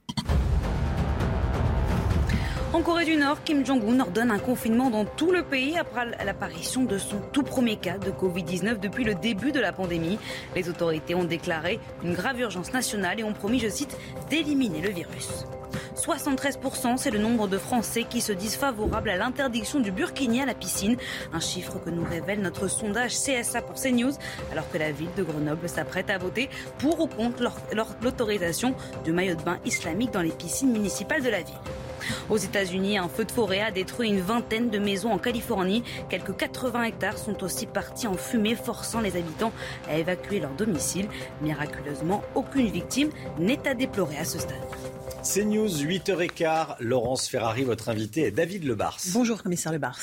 En 2.74 2.82
Corée 2.82 3.06
du 3.06 3.16
Nord, 3.16 3.42
Kim 3.46 3.66
Jong-un 3.66 4.02
ordonne 4.02 4.32
un 4.32 4.40
confinement 4.40 4.90
dans 4.90 5.06
tout 5.06 5.32
le 5.32 5.44
pays 5.44 5.78
après 5.78 6.06
l'apparition 6.26 6.84
de 6.84 6.98
son 6.98 7.22
tout 7.32 7.44
premier 7.44 7.78
cas 7.78 7.98
de 7.98 8.12
Covid-19 8.12 8.82
depuis 8.82 9.06
le 9.06 9.16
début 9.16 9.54
de 9.54 9.62
la 9.62 9.72
pandémie. 9.72 10.20
Les 10.56 10.68
autorités 10.68 11.16
ont 11.16 11.24
déclaré 11.24 11.80
une 12.04 12.14
grave 12.14 12.42
urgence 12.42 12.74
nationale 12.74 13.22
et 13.22 13.24
ont 13.24 13.34
promis, 13.34 13.60
je 13.60 13.70
cite, 13.70 13.96
d'éliminer 14.30 14.82
le 14.82 14.90
virus. 14.90 15.46
73%, 15.96 16.98
c'est 16.98 17.12
le 17.12 17.20
nombre 17.20 17.48
de 17.48 17.58
Français 17.58 18.04
qui 18.04 18.22
se 18.22 18.32
disent 18.32 18.56
favorables 18.56 19.10
à 19.10 19.18
l'interdiction 19.18 19.80
du 19.80 19.92
burkini 19.92 20.42
à 20.42 20.46
la 20.46 20.54
piscine. 20.54 20.98
Un 21.34 21.40
chiffre 21.40 21.80
que 21.80 21.90
nous 21.90 22.06
révèle 22.06 22.42
notre 22.42 22.68
sondage 22.68 23.16
CSA 23.16 23.62
pour 23.62 23.76
CNews, 23.76 24.14
alors 24.52 24.70
que 24.72 24.78
la 24.78 24.92
ville 24.92 25.10
de 25.18 25.24
Grenoble 25.24 25.68
s'apprête 25.68 26.10
à 26.10 26.18
voter 26.18 26.50
pour 26.80 27.00
ou 27.00 27.08
contre 27.08 27.44
l'autorisation 28.02 28.76
du 29.04 29.12
maillot 29.12 29.36
de 29.36 29.44
bain 29.44 29.58
islamique 29.66 30.12
dans 30.12 30.22
les 30.22 30.32
piscines 30.32 30.72
municipales 30.72 31.24
de 31.24 31.30
la 31.30 31.42
ville. 31.42 31.56
Aux 32.30 32.38
États-Unis, 32.38 32.98
un 32.98 33.10
feu 33.10 33.26
de 33.26 33.32
forêt 33.32 33.62
a 33.62 33.72
détruit 33.72 34.10
une 34.10 34.22
vingtaine 34.22 34.70
de 34.70 34.80
maisons 34.80 35.12
en 35.12 35.18
Californie. 35.18 35.84
Quelques 36.10 36.36
80 36.36 36.84
hectares 36.84 37.18
sont 37.18 37.44
aussi 37.44 37.66
partis 37.66 38.08
en 38.08 38.16
fumée, 38.16 38.56
forçant 38.56 39.02
les 39.02 39.18
habitants 39.18 39.52
à 39.90 39.98
évacuer 39.98 40.40
leur 40.40 40.52
domicile. 40.52 41.08
Miraculeusement, 41.42 42.24
aucune 42.36 42.68
victime 42.68 43.10
n'est 43.40 43.68
à 43.68 43.74
déplorer 43.74 44.18
à 44.18 44.26
ce 44.26 44.40
stade. 44.40 44.56
C'est 45.30 45.44
News, 45.44 45.68
8h15. 45.68 46.78
Laurence 46.80 47.28
Ferrari, 47.28 47.66
votre 47.66 47.90
invité 47.90 48.22
est 48.22 48.32
David 48.32 48.64
Lebars. 48.64 48.98
Bonjour, 49.12 49.44
commissaire 49.44 49.74
Lebars. 49.74 50.00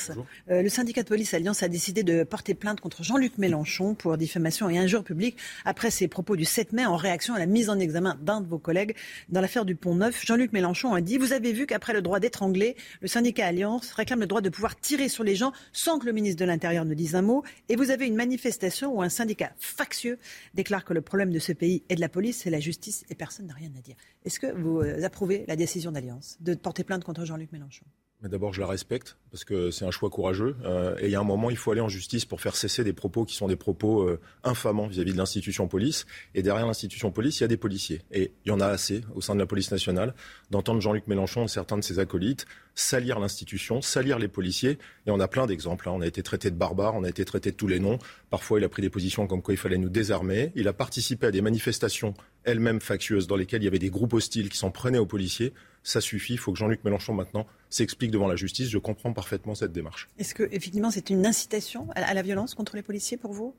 Euh, 0.50 0.60
le 0.60 0.68
syndicat 0.68 1.02
de 1.02 1.08
police 1.08 1.32
Alliance 1.32 1.62
a 1.62 1.68
décidé 1.68 2.02
de 2.02 2.24
porter 2.24 2.52
plainte 2.52 2.82
contre 2.82 3.02
Jean-Luc 3.02 3.38
Mélenchon 3.38 3.94
pour 3.94 4.18
diffamation 4.18 4.68
et 4.68 4.76
injure 4.76 5.02
publique 5.02 5.38
après 5.64 5.90
ses 5.90 6.08
propos 6.08 6.36
du 6.36 6.44
7 6.44 6.74
mai 6.74 6.84
en 6.84 6.96
réaction 6.96 7.32
à 7.32 7.38
la 7.38 7.46
mise 7.46 7.70
en 7.70 7.78
examen 7.78 8.18
d'un 8.20 8.42
de 8.42 8.46
vos 8.46 8.58
collègues 8.58 8.96
dans 9.30 9.40
l'affaire 9.40 9.64
du 9.64 9.74
Pont 9.74 9.94
Neuf. 9.94 10.26
Jean-Luc 10.26 10.52
Mélenchon 10.52 10.92
a 10.92 11.00
dit 11.00 11.16
Vous 11.16 11.32
avez 11.32 11.54
vu 11.54 11.64
qu'après 11.64 11.94
le 11.94 12.02
droit 12.02 12.20
d'étrangler, 12.20 12.76
le 13.00 13.08
syndicat 13.08 13.46
Alliance 13.46 13.92
réclame 13.92 14.20
le 14.20 14.26
droit 14.26 14.42
de 14.42 14.50
pouvoir 14.50 14.78
tirer 14.78 15.08
sur 15.08 15.24
les 15.24 15.36
gens 15.36 15.52
sans 15.72 15.98
que 15.98 16.04
le 16.04 16.12
ministre 16.12 16.38
de 16.38 16.44
l'Intérieur 16.44 16.84
ne 16.84 16.92
dise 16.92 17.14
un 17.14 17.22
mot. 17.22 17.44
Et 17.70 17.76
vous 17.76 17.90
avez 17.90 18.06
une 18.06 18.16
manifestation 18.16 18.94
où 18.94 19.00
un 19.00 19.08
syndicat 19.08 19.52
factieux 19.58 20.18
déclare 20.52 20.84
que 20.84 20.92
le 20.92 21.00
problème 21.00 21.30
de 21.30 21.38
ce 21.38 21.52
pays 21.52 21.82
est 21.88 21.94
de 21.94 22.02
la 22.02 22.10
police, 22.10 22.42
c'est 22.42 22.50
la 22.50 22.60
justice 22.60 23.06
et 23.08 23.14
personne 23.14 23.46
n'a 23.46 23.54
rien 23.54 23.70
à 23.78 23.80
dire. 23.80 23.96
Est-ce 24.26 24.38
que 24.38 24.52
vous 24.52 24.82
approuvez 25.14 25.44
la 25.46 25.54
décision 25.54 25.92
d'Alliance 25.92 26.36
de 26.40 26.54
porter 26.54 26.82
plainte 26.82 27.04
contre 27.04 27.24
Jean-Luc 27.24 27.52
Mélenchon 27.52 27.84
D'abord, 28.22 28.54
je 28.54 28.60
la 28.60 28.66
respecte 28.66 29.18
parce 29.30 29.44
que 29.44 29.70
c'est 29.70 29.84
un 29.84 29.90
choix 29.90 30.08
courageux. 30.08 30.56
Euh, 30.64 30.96
et 30.98 31.06
il 31.06 31.10
y 31.10 31.14
a 31.14 31.20
un 31.20 31.24
moment, 31.24 31.50
il 31.50 31.56
faut 31.56 31.70
aller 31.72 31.82
en 31.82 31.90
justice 31.90 32.24
pour 32.24 32.40
faire 32.40 32.56
cesser 32.56 32.82
des 32.82 32.94
propos 32.94 33.26
qui 33.26 33.34
sont 33.34 33.48
des 33.48 33.56
propos 33.56 34.02
euh, 34.02 34.18
infamants 34.44 34.86
vis-à-vis 34.86 35.12
de 35.12 35.18
l'institution 35.18 35.68
police. 35.68 36.06
Et 36.34 36.42
derrière 36.42 36.66
l'institution 36.66 37.10
police, 37.10 37.40
il 37.40 37.42
y 37.42 37.44
a 37.44 37.48
des 37.48 37.58
policiers. 37.58 38.00
Et 38.12 38.32
il 38.44 38.48
y 38.48 38.50
en 38.50 38.60
a 38.60 38.66
assez 38.66 39.02
au 39.14 39.20
sein 39.20 39.34
de 39.34 39.40
la 39.40 39.46
police 39.46 39.70
nationale 39.70 40.14
d'entendre 40.50 40.80
Jean-Luc 40.80 41.06
Mélenchon 41.06 41.44
et 41.44 41.48
certains 41.48 41.76
de 41.76 41.84
ses 41.84 41.98
acolytes 41.98 42.46
salir 42.74 43.20
l'institution, 43.20 43.80
salir 43.82 44.18
les 44.18 44.28
policiers. 44.28 44.78
Et 45.06 45.10
on 45.10 45.20
a 45.20 45.28
plein 45.28 45.46
d'exemples. 45.46 45.88
Hein. 45.88 45.92
On 45.94 46.00
a 46.00 46.06
été 46.06 46.22
traité 46.22 46.50
de 46.50 46.56
barbares, 46.56 46.94
on 46.94 47.04
a 47.04 47.08
été 47.08 47.24
traité 47.24 47.50
de 47.50 47.56
tous 47.56 47.68
les 47.68 47.78
noms. 47.78 47.98
Parfois, 48.30 48.58
il 48.58 48.64
a 48.64 48.68
pris 48.68 48.82
des 48.82 48.90
positions 48.90 49.26
comme 49.26 49.42
quoi 49.42 49.54
il 49.54 49.58
fallait 49.58 49.78
nous 49.78 49.88
désarmer. 49.88 50.52
Il 50.54 50.68
a 50.68 50.72
participé 50.72 51.26
à 51.26 51.30
des 51.30 51.42
manifestations 51.42 52.14
elles-mêmes 52.44 52.80
factieuses, 52.80 53.26
dans 53.26 53.36
lesquelles 53.36 53.62
il 53.62 53.66
y 53.66 53.68
avait 53.68 53.78
des 53.78 53.90
groupes 53.90 54.12
hostiles 54.12 54.48
qui 54.48 54.58
s'en 54.58 54.70
prenaient 54.70 54.98
aux 54.98 55.06
policiers, 55.06 55.52
ça 55.82 56.00
suffit. 56.00 56.34
Il 56.34 56.38
faut 56.38 56.52
que 56.52 56.58
Jean-Luc 56.58 56.84
Mélenchon 56.84 57.14
maintenant 57.14 57.46
s'explique 57.70 58.10
devant 58.10 58.28
la 58.28 58.36
justice. 58.36 58.70
Je 58.70 58.78
comprends 58.78 59.12
parfaitement 59.12 59.54
cette 59.54 59.72
démarche. 59.72 60.08
Est-ce 60.18 60.34
que 60.34 60.44
effectivement 60.52 60.90
c'est 60.90 61.10
une 61.10 61.26
incitation 61.26 61.88
à 61.94 62.14
la 62.14 62.22
violence 62.22 62.54
contre 62.54 62.76
les 62.76 62.82
policiers 62.82 63.16
pour 63.16 63.32
vous? 63.32 63.54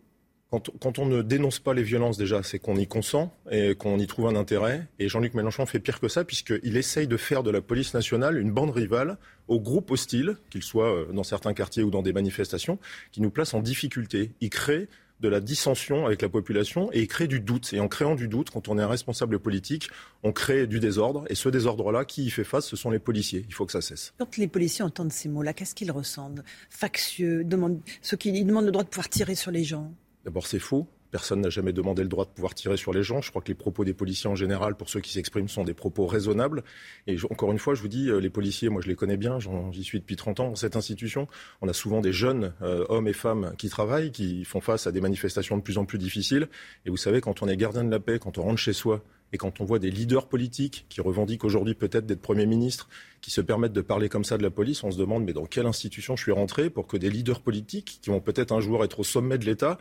Quand, 0.52 1.00
on 1.00 1.06
ne 1.06 1.22
dénonce 1.22 1.60
pas 1.60 1.74
les 1.74 1.84
violences, 1.84 2.18
déjà, 2.18 2.44
c'est 2.44 2.60
qu'on 2.60 2.78
y 2.78 2.88
consent 2.88 3.34
et 3.52 3.76
qu'on 3.76 3.98
y 4.00 4.08
trouve 4.08 4.28
un 4.28 4.36
intérêt. 4.36 4.88
Et 5.00 5.10
Jean-Luc 5.10 5.34
Mélenchon 5.34 5.66
fait 5.66 5.80
pire 5.80 6.00
que 6.00 6.08
ça, 6.08 6.24
puisqu'il 6.24 6.78
essaye 6.78 7.08
de 7.08 7.18
faire 7.18 7.44
de 7.44 7.52
la 7.52 7.62
police 7.62 7.94
nationale 7.94 8.38
une 8.38 8.52
bande 8.52 8.70
rivale 8.70 9.18
aux 9.48 9.60
groupes 9.60 9.92
hostiles, 9.92 10.38
qu'ils 10.50 10.64
soient 10.64 10.94
euh, 10.94 11.12
dans 11.12 11.24
certains 11.24 11.54
quartiers 11.54 11.84
ou 11.84 11.90
dans 11.90 12.04
des 12.04 12.14
manifestations, 12.14 12.80
qui 13.12 13.22
nous 13.22 13.32
placent 13.32 13.54
en 13.54 13.62
difficulté. 13.62 14.32
Il 14.40 14.50
crée 14.50 14.88
de 15.22 15.30
la 15.30 15.40
dissension 15.40 16.06
avec 16.06 16.22
la 16.22 16.30
population 16.30 16.90
et 16.92 17.02
il 17.02 17.08
crée 17.08 17.28
du 17.28 17.40
doute. 17.40 17.74
Et 17.74 17.80
en 17.80 17.88
créant 17.88 18.16
du 18.16 18.28
doute, 18.28 18.50
quand 18.50 18.68
on 18.68 18.78
est 18.78 18.82
un 18.82 18.88
responsable 18.88 19.40
politique, 19.40 19.90
on 20.24 20.32
crée 20.32 20.68
du 20.68 20.80
désordre. 20.80 21.26
Et 21.30 21.36
ce 21.36 21.50
désordre-là, 21.50 22.06
qui 22.06 22.26
y 22.26 22.30
fait 22.30 22.44
face, 22.44 22.66
ce 22.66 22.76
sont 22.76 22.90
les 22.90 23.00
policiers. 23.00 23.46
Il 23.48 23.54
faut 23.54 23.66
que 23.66 23.72
ça 23.72 23.82
cesse. 23.82 24.14
Quand 24.18 24.38
les 24.38 24.48
policiers 24.48 24.84
entendent 24.84 25.14
ces 25.14 25.30
mots-là, 25.30 25.54
qu'est-ce 25.54 25.76
qu'ils 25.76 25.92
ressentent? 25.92 26.42
Factieux, 26.70 27.44
demandent, 27.44 27.80
ceux 28.02 28.18
qui 28.18 28.44
demandent 28.44 28.66
le 28.66 28.72
droit 28.72 28.84
de 28.84 28.90
pouvoir 28.90 29.10
tirer 29.10 29.36
sur 29.36 29.52
les 29.52 29.64
gens? 29.64 29.92
D'abord, 30.26 30.48
c'est 30.48 30.60
faux. 30.60 30.88
Personne 31.16 31.40
n'a 31.40 31.50
jamais 31.50 31.72
demandé 31.72 32.04
le 32.04 32.10
droit 32.10 32.26
de 32.26 32.32
pouvoir 32.32 32.54
tirer 32.54 32.76
sur 32.76 32.92
les 32.92 33.02
gens. 33.02 33.22
Je 33.22 33.30
crois 33.30 33.42
que 33.42 33.48
les 33.48 33.54
propos 33.54 33.86
des 33.86 33.94
policiers 33.94 34.30
en 34.30 34.36
général, 34.36 34.76
pour 34.76 34.90
ceux 34.90 35.00
qui 35.00 35.14
s'expriment, 35.14 35.48
sont 35.48 35.64
des 35.64 35.74
propos 35.74 36.08
raisonnables. 36.08 36.62
Et 37.08 37.16
encore 37.30 37.54
une 37.54 37.58
fois, 37.58 37.74
je 37.74 37.82
vous 37.82 37.88
dis, 37.88 38.10
euh, 38.10 38.18
les 38.18 38.30
policiers, 38.30 38.68
moi 38.68 38.82
je 38.82 38.90
les 38.90 38.96
connais 38.96 39.16
bien, 39.16 39.40
j'y 39.72 39.84
suis 39.86 40.02
depuis 40.02 40.18
30 40.18 40.42
ans 40.42 40.50
dans 40.50 40.56
cette 40.56 40.76
institution. 40.76 41.30
On 41.62 41.70
a 41.70 41.74
souvent 41.74 42.02
des 42.02 42.12
jeunes 42.12 42.52
euh, 42.62 42.84
hommes 42.90 43.08
et 43.08 43.14
femmes 43.14 43.54
qui 43.58 43.70
travaillent, 43.70 44.12
qui 44.12 44.44
font 44.44 44.60
face 44.60 44.88
à 44.88 44.92
des 44.92 45.00
manifestations 45.00 45.56
de 45.56 45.62
plus 45.62 45.78
en 45.78 45.86
plus 45.86 46.00
difficiles. 46.00 46.50
Et 46.86 46.90
vous 46.90 46.98
savez, 46.98 47.22
quand 47.22 47.42
on 47.42 47.48
est 47.48 47.56
gardien 47.56 47.86
de 47.86 47.92
la 47.92 48.02
paix, 48.02 48.20
quand 48.20 48.38
on 48.38 48.42
rentre 48.42 48.60
chez 48.60 48.74
soi, 48.74 49.02
et 49.34 49.38
quand 49.38 49.60
on 49.60 49.66
voit 49.66 49.80
des 49.80 49.92
leaders 49.92 50.28
politiques 50.28 50.86
qui 50.90 51.02
revendiquent 51.02 51.44
aujourd'hui 51.44 51.76
peut-être 51.76 52.06
d'être 52.06 52.22
Premier 52.22 52.46
ministre, 52.46 52.88
qui 53.22 53.32
se 53.32 53.42
permettent 53.42 53.74
de 53.74 53.82
parler 53.82 54.08
comme 54.08 54.24
ça 54.24 54.38
de 54.38 54.44
la 54.44 54.52
police, 54.52 54.84
on 54.84 54.92
se 54.92 54.98
demande 54.98 55.26
mais 55.26 55.34
dans 55.34 55.46
quelle 55.46 55.66
institution 55.66 56.16
je 56.16 56.24
suis 56.24 56.32
rentré 56.32 56.70
pour 56.70 56.88
que 56.88 56.96
des 56.96 57.10
leaders 57.10 57.42
politiques, 57.42 58.00
qui 58.02 58.10
vont 58.10 58.22
peut-être 58.22 58.52
un 58.52 58.60
jour 58.60 58.84
être 58.84 59.00
au 59.00 59.04
sommet 59.04 59.38
de 59.38 59.46
l'État, 59.46 59.78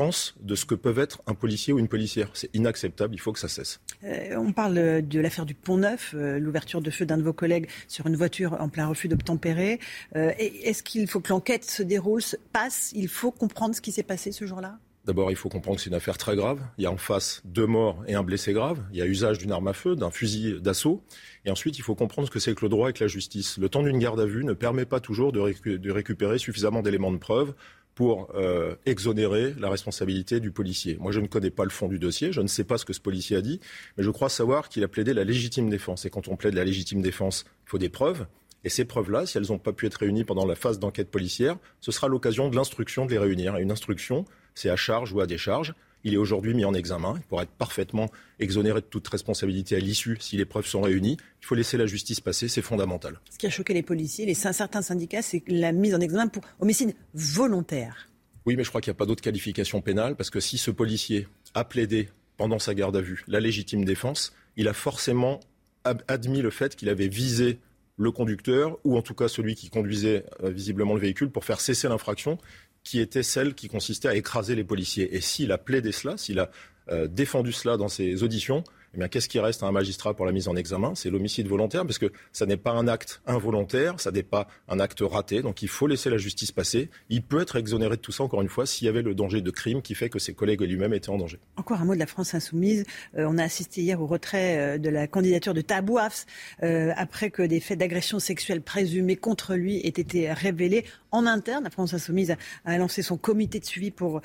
pense 0.00 0.34
de 0.40 0.54
ce 0.54 0.64
que 0.64 0.74
peuvent 0.74 0.98
être 0.98 1.20
un 1.26 1.34
policier 1.34 1.74
ou 1.74 1.78
une 1.78 1.88
policière. 1.88 2.30
C'est 2.32 2.48
inacceptable, 2.54 3.14
il 3.14 3.20
faut 3.20 3.32
que 3.32 3.38
ça 3.38 3.48
cesse. 3.48 3.80
Euh, 4.04 4.34
on 4.36 4.52
parle 4.52 5.02
de 5.02 5.20
l'affaire 5.20 5.44
du 5.44 5.54
Pont 5.54 5.76
Neuf, 5.76 6.14
euh, 6.14 6.38
l'ouverture 6.38 6.80
de 6.80 6.90
feu 6.90 7.04
d'un 7.04 7.18
de 7.18 7.22
vos 7.22 7.34
collègues 7.34 7.68
sur 7.86 8.06
une 8.06 8.16
voiture 8.16 8.56
en 8.60 8.70
plein 8.70 8.86
refus 8.86 9.08
d'obtempérer. 9.08 9.78
Euh, 10.16 10.32
Est-ce 10.38 10.82
qu'il 10.82 11.06
faut 11.06 11.20
que 11.20 11.28
l'enquête 11.28 11.64
se 11.64 11.82
déroule, 11.82 12.22
se 12.22 12.36
passe? 12.52 12.92
Il 12.94 13.08
faut 13.08 13.30
comprendre 13.30 13.74
ce 13.74 13.82
qui 13.82 13.92
s'est 13.92 14.02
passé 14.02 14.32
ce 14.32 14.46
jour-là? 14.46 14.78
D'abord, 15.06 15.30
il 15.30 15.36
faut 15.36 15.48
comprendre 15.48 15.76
que 15.76 15.82
c'est 15.82 15.90
une 15.90 15.96
affaire 15.96 16.18
très 16.18 16.36
grave. 16.36 16.60
Il 16.76 16.84
y 16.84 16.86
a 16.86 16.90
en 16.90 16.98
face 16.98 17.40
deux 17.44 17.66
morts 17.66 18.02
et 18.06 18.14
un 18.14 18.22
blessé 18.22 18.52
grave. 18.52 18.78
Il 18.92 18.98
y 18.98 19.02
a 19.02 19.06
usage 19.06 19.38
d'une 19.38 19.50
arme 19.50 19.66
à 19.68 19.72
feu, 19.72 19.96
d'un 19.96 20.10
fusil 20.10 20.60
d'assaut. 20.60 21.02
Et 21.46 21.50
ensuite, 21.50 21.78
il 21.78 21.82
faut 21.82 21.94
comprendre 21.94 22.28
ce 22.28 22.32
que 22.32 22.38
c'est 22.38 22.54
que 22.54 22.64
le 22.64 22.68
droit 22.68 22.90
et 22.90 22.92
que 22.92 23.02
la 23.02 23.08
justice. 23.08 23.56
Le 23.58 23.68
temps 23.70 23.82
d'une 23.82 23.98
garde 23.98 24.20
à 24.20 24.26
vue 24.26 24.44
ne 24.44 24.52
permet 24.52 24.84
pas 24.84 25.00
toujours 25.00 25.32
de, 25.32 25.76
de 25.76 25.90
récupérer 25.90 26.38
suffisamment 26.38 26.82
d'éléments 26.82 27.12
de 27.12 27.16
preuve 27.16 27.54
pour 28.00 28.30
euh, 28.34 28.76
exonérer 28.86 29.54
la 29.58 29.68
responsabilité 29.68 30.40
du 30.40 30.52
policier. 30.52 30.96
Moi, 30.98 31.12
je 31.12 31.20
ne 31.20 31.26
connais 31.26 31.50
pas 31.50 31.64
le 31.64 31.70
fond 31.70 31.86
du 31.86 31.98
dossier, 31.98 32.32
je 32.32 32.40
ne 32.40 32.46
sais 32.46 32.64
pas 32.64 32.78
ce 32.78 32.86
que 32.86 32.94
ce 32.94 33.00
policier 33.00 33.36
a 33.36 33.42
dit, 33.42 33.60
mais 33.98 34.02
je 34.02 34.08
crois 34.08 34.30
savoir 34.30 34.70
qu'il 34.70 34.82
a 34.84 34.88
plaidé 34.88 35.12
la 35.12 35.22
légitime 35.22 35.68
défense. 35.68 36.06
Et 36.06 36.10
quand 36.10 36.26
on 36.28 36.34
plaide 36.34 36.54
la 36.54 36.64
légitime 36.64 37.02
défense, 37.02 37.44
il 37.66 37.68
faut 37.68 37.76
des 37.76 37.90
preuves. 37.90 38.24
Et 38.64 38.70
ces 38.70 38.86
preuves-là, 38.86 39.26
si 39.26 39.36
elles 39.36 39.48
n'ont 39.50 39.58
pas 39.58 39.74
pu 39.74 39.84
être 39.84 39.96
réunies 39.96 40.24
pendant 40.24 40.46
la 40.46 40.54
phase 40.54 40.78
d'enquête 40.78 41.10
policière, 41.10 41.58
ce 41.80 41.92
sera 41.92 42.08
l'occasion 42.08 42.48
de 42.48 42.56
l'instruction 42.56 43.04
de 43.04 43.10
les 43.10 43.18
réunir. 43.18 43.58
Et 43.58 43.60
une 43.60 43.70
instruction, 43.70 44.24
c'est 44.54 44.70
à 44.70 44.76
charge 44.76 45.12
ou 45.12 45.20
à 45.20 45.26
décharge. 45.26 45.74
Il 46.04 46.14
est 46.14 46.16
aujourd'hui 46.16 46.54
mis 46.54 46.64
en 46.64 46.74
examen. 46.74 47.14
Il 47.16 47.22
pourra 47.22 47.42
être 47.42 47.50
parfaitement 47.50 48.10
exonéré 48.38 48.80
de 48.80 48.86
toute 48.86 49.06
responsabilité 49.08 49.76
à 49.76 49.78
l'issue 49.78 50.16
si 50.20 50.36
les 50.36 50.44
preuves 50.44 50.66
sont 50.66 50.80
réunies. 50.80 51.16
Il 51.42 51.46
faut 51.46 51.54
laisser 51.54 51.76
la 51.76 51.86
justice 51.86 52.20
passer, 52.20 52.48
c'est 52.48 52.62
fondamental. 52.62 53.20
Ce 53.30 53.38
qui 53.38 53.46
a 53.46 53.50
choqué 53.50 53.74
les 53.74 53.82
policiers, 53.82 54.26
les 54.26 54.34
certains 54.34 54.82
syndicats, 54.82 55.22
c'est 55.22 55.42
la 55.46 55.72
mise 55.72 55.94
en 55.94 56.00
examen 56.00 56.28
pour 56.28 56.42
homicide 56.60 56.94
volontaire. 57.14 58.08
Oui, 58.46 58.56
mais 58.56 58.64
je 58.64 58.70
crois 58.70 58.80
qu'il 58.80 58.90
n'y 58.90 58.96
a 58.96 58.98
pas 58.98 59.06
d'autre 59.06 59.22
qualification 59.22 59.80
pénale 59.80 60.16
parce 60.16 60.30
que 60.30 60.40
si 60.40 60.56
ce 60.58 60.70
policier 60.70 61.28
a 61.54 61.64
plaidé 61.64 62.08
pendant 62.36 62.58
sa 62.58 62.74
garde 62.74 62.96
à 62.96 63.02
vue 63.02 63.22
la 63.28 63.40
légitime 63.40 63.84
défense, 63.84 64.32
il 64.56 64.68
a 64.68 64.72
forcément 64.72 65.40
admis 65.84 66.42
le 66.42 66.50
fait 66.50 66.76
qu'il 66.76 66.88
avait 66.88 67.08
visé 67.08 67.58
le 68.00 68.10
conducteur 68.10 68.78
ou 68.84 68.96
en 68.96 69.02
tout 69.02 69.14
cas 69.14 69.28
celui 69.28 69.54
qui 69.54 69.68
conduisait 69.68 70.24
euh, 70.42 70.48
visiblement 70.48 70.94
le 70.94 71.00
véhicule 71.00 71.30
pour 71.30 71.44
faire 71.44 71.60
cesser 71.60 71.86
l'infraction 71.86 72.38
qui 72.84 73.00
était 73.00 73.22
celle 73.22 73.54
qui 73.54 73.68
consistait 73.68 74.08
à 74.08 74.14
écraser 74.14 74.54
les 74.54 74.64
policiers. 74.64 75.14
Et 75.14 75.20
s'il 75.20 75.52
a 75.52 75.58
plaidé 75.58 75.92
cela, 75.92 76.16
s'il 76.16 76.38
a 76.38 76.50
euh, 76.90 77.06
défendu 77.06 77.52
cela 77.52 77.76
dans 77.76 77.88
ses 77.88 78.22
auditions, 78.22 78.64
eh 78.94 78.98
bien, 78.98 79.08
qu'est-ce 79.08 79.28
qui 79.28 79.38
reste 79.38 79.62
à 79.62 79.66
un 79.66 79.72
magistrat 79.72 80.14
pour 80.14 80.26
la 80.26 80.32
mise 80.32 80.48
en 80.48 80.56
examen? 80.56 80.94
C'est 80.94 81.10
l'homicide 81.10 81.46
volontaire, 81.46 81.86
parce 81.86 81.98
que 81.98 82.10
ça 82.32 82.46
n'est 82.46 82.56
pas 82.56 82.72
un 82.72 82.88
acte 82.88 83.22
involontaire, 83.26 84.00
ça 84.00 84.10
n'est 84.10 84.24
pas 84.24 84.48
un 84.68 84.80
acte 84.80 85.00
raté, 85.00 85.42
donc 85.42 85.62
il 85.62 85.68
faut 85.68 85.86
laisser 85.86 86.10
la 86.10 86.18
justice 86.18 86.50
passer. 86.50 86.90
Il 87.08 87.22
peut 87.22 87.40
être 87.40 87.56
exonéré 87.56 87.96
de 87.96 88.00
tout 88.00 88.12
ça, 88.12 88.24
encore 88.24 88.42
une 88.42 88.48
fois, 88.48 88.66
s'il 88.66 88.86
y 88.86 88.88
avait 88.88 89.02
le 89.02 89.14
danger 89.14 89.42
de 89.42 89.50
crime 89.50 89.80
qui 89.80 89.94
fait 89.94 90.08
que 90.08 90.18
ses 90.18 90.34
collègues 90.34 90.62
et 90.62 90.66
lui-même 90.66 90.92
étaient 90.92 91.10
en 91.10 91.18
danger. 91.18 91.38
Encore 91.56 91.80
un 91.80 91.84
mot 91.84 91.94
de 91.94 92.00
la 92.00 92.06
France 92.06 92.34
insoumise. 92.34 92.84
Euh, 93.16 93.26
on 93.28 93.38
a 93.38 93.44
assisté 93.44 93.82
hier 93.82 94.00
au 94.00 94.06
retrait 94.06 94.58
euh, 94.58 94.78
de 94.78 94.88
la 94.88 95.06
candidature 95.06 95.54
de 95.54 95.60
Tabouafs, 95.60 96.26
euh, 96.62 96.92
après 96.96 97.30
que 97.30 97.42
des 97.42 97.60
faits 97.60 97.78
d'agression 97.78 98.18
sexuelle 98.18 98.60
présumés 98.60 99.16
contre 99.16 99.54
lui 99.54 99.76
aient 99.76 99.88
été 99.88 100.32
révélés 100.32 100.84
en 101.12 101.26
interne. 101.26 101.64
La 101.64 101.70
France 101.70 101.94
insoumise 101.94 102.34
a, 102.64 102.78
lancé 102.78 103.02
son 103.02 103.16
comité 103.16 103.60
de 103.60 103.64
suivi 103.64 103.90
pour, 103.90 104.20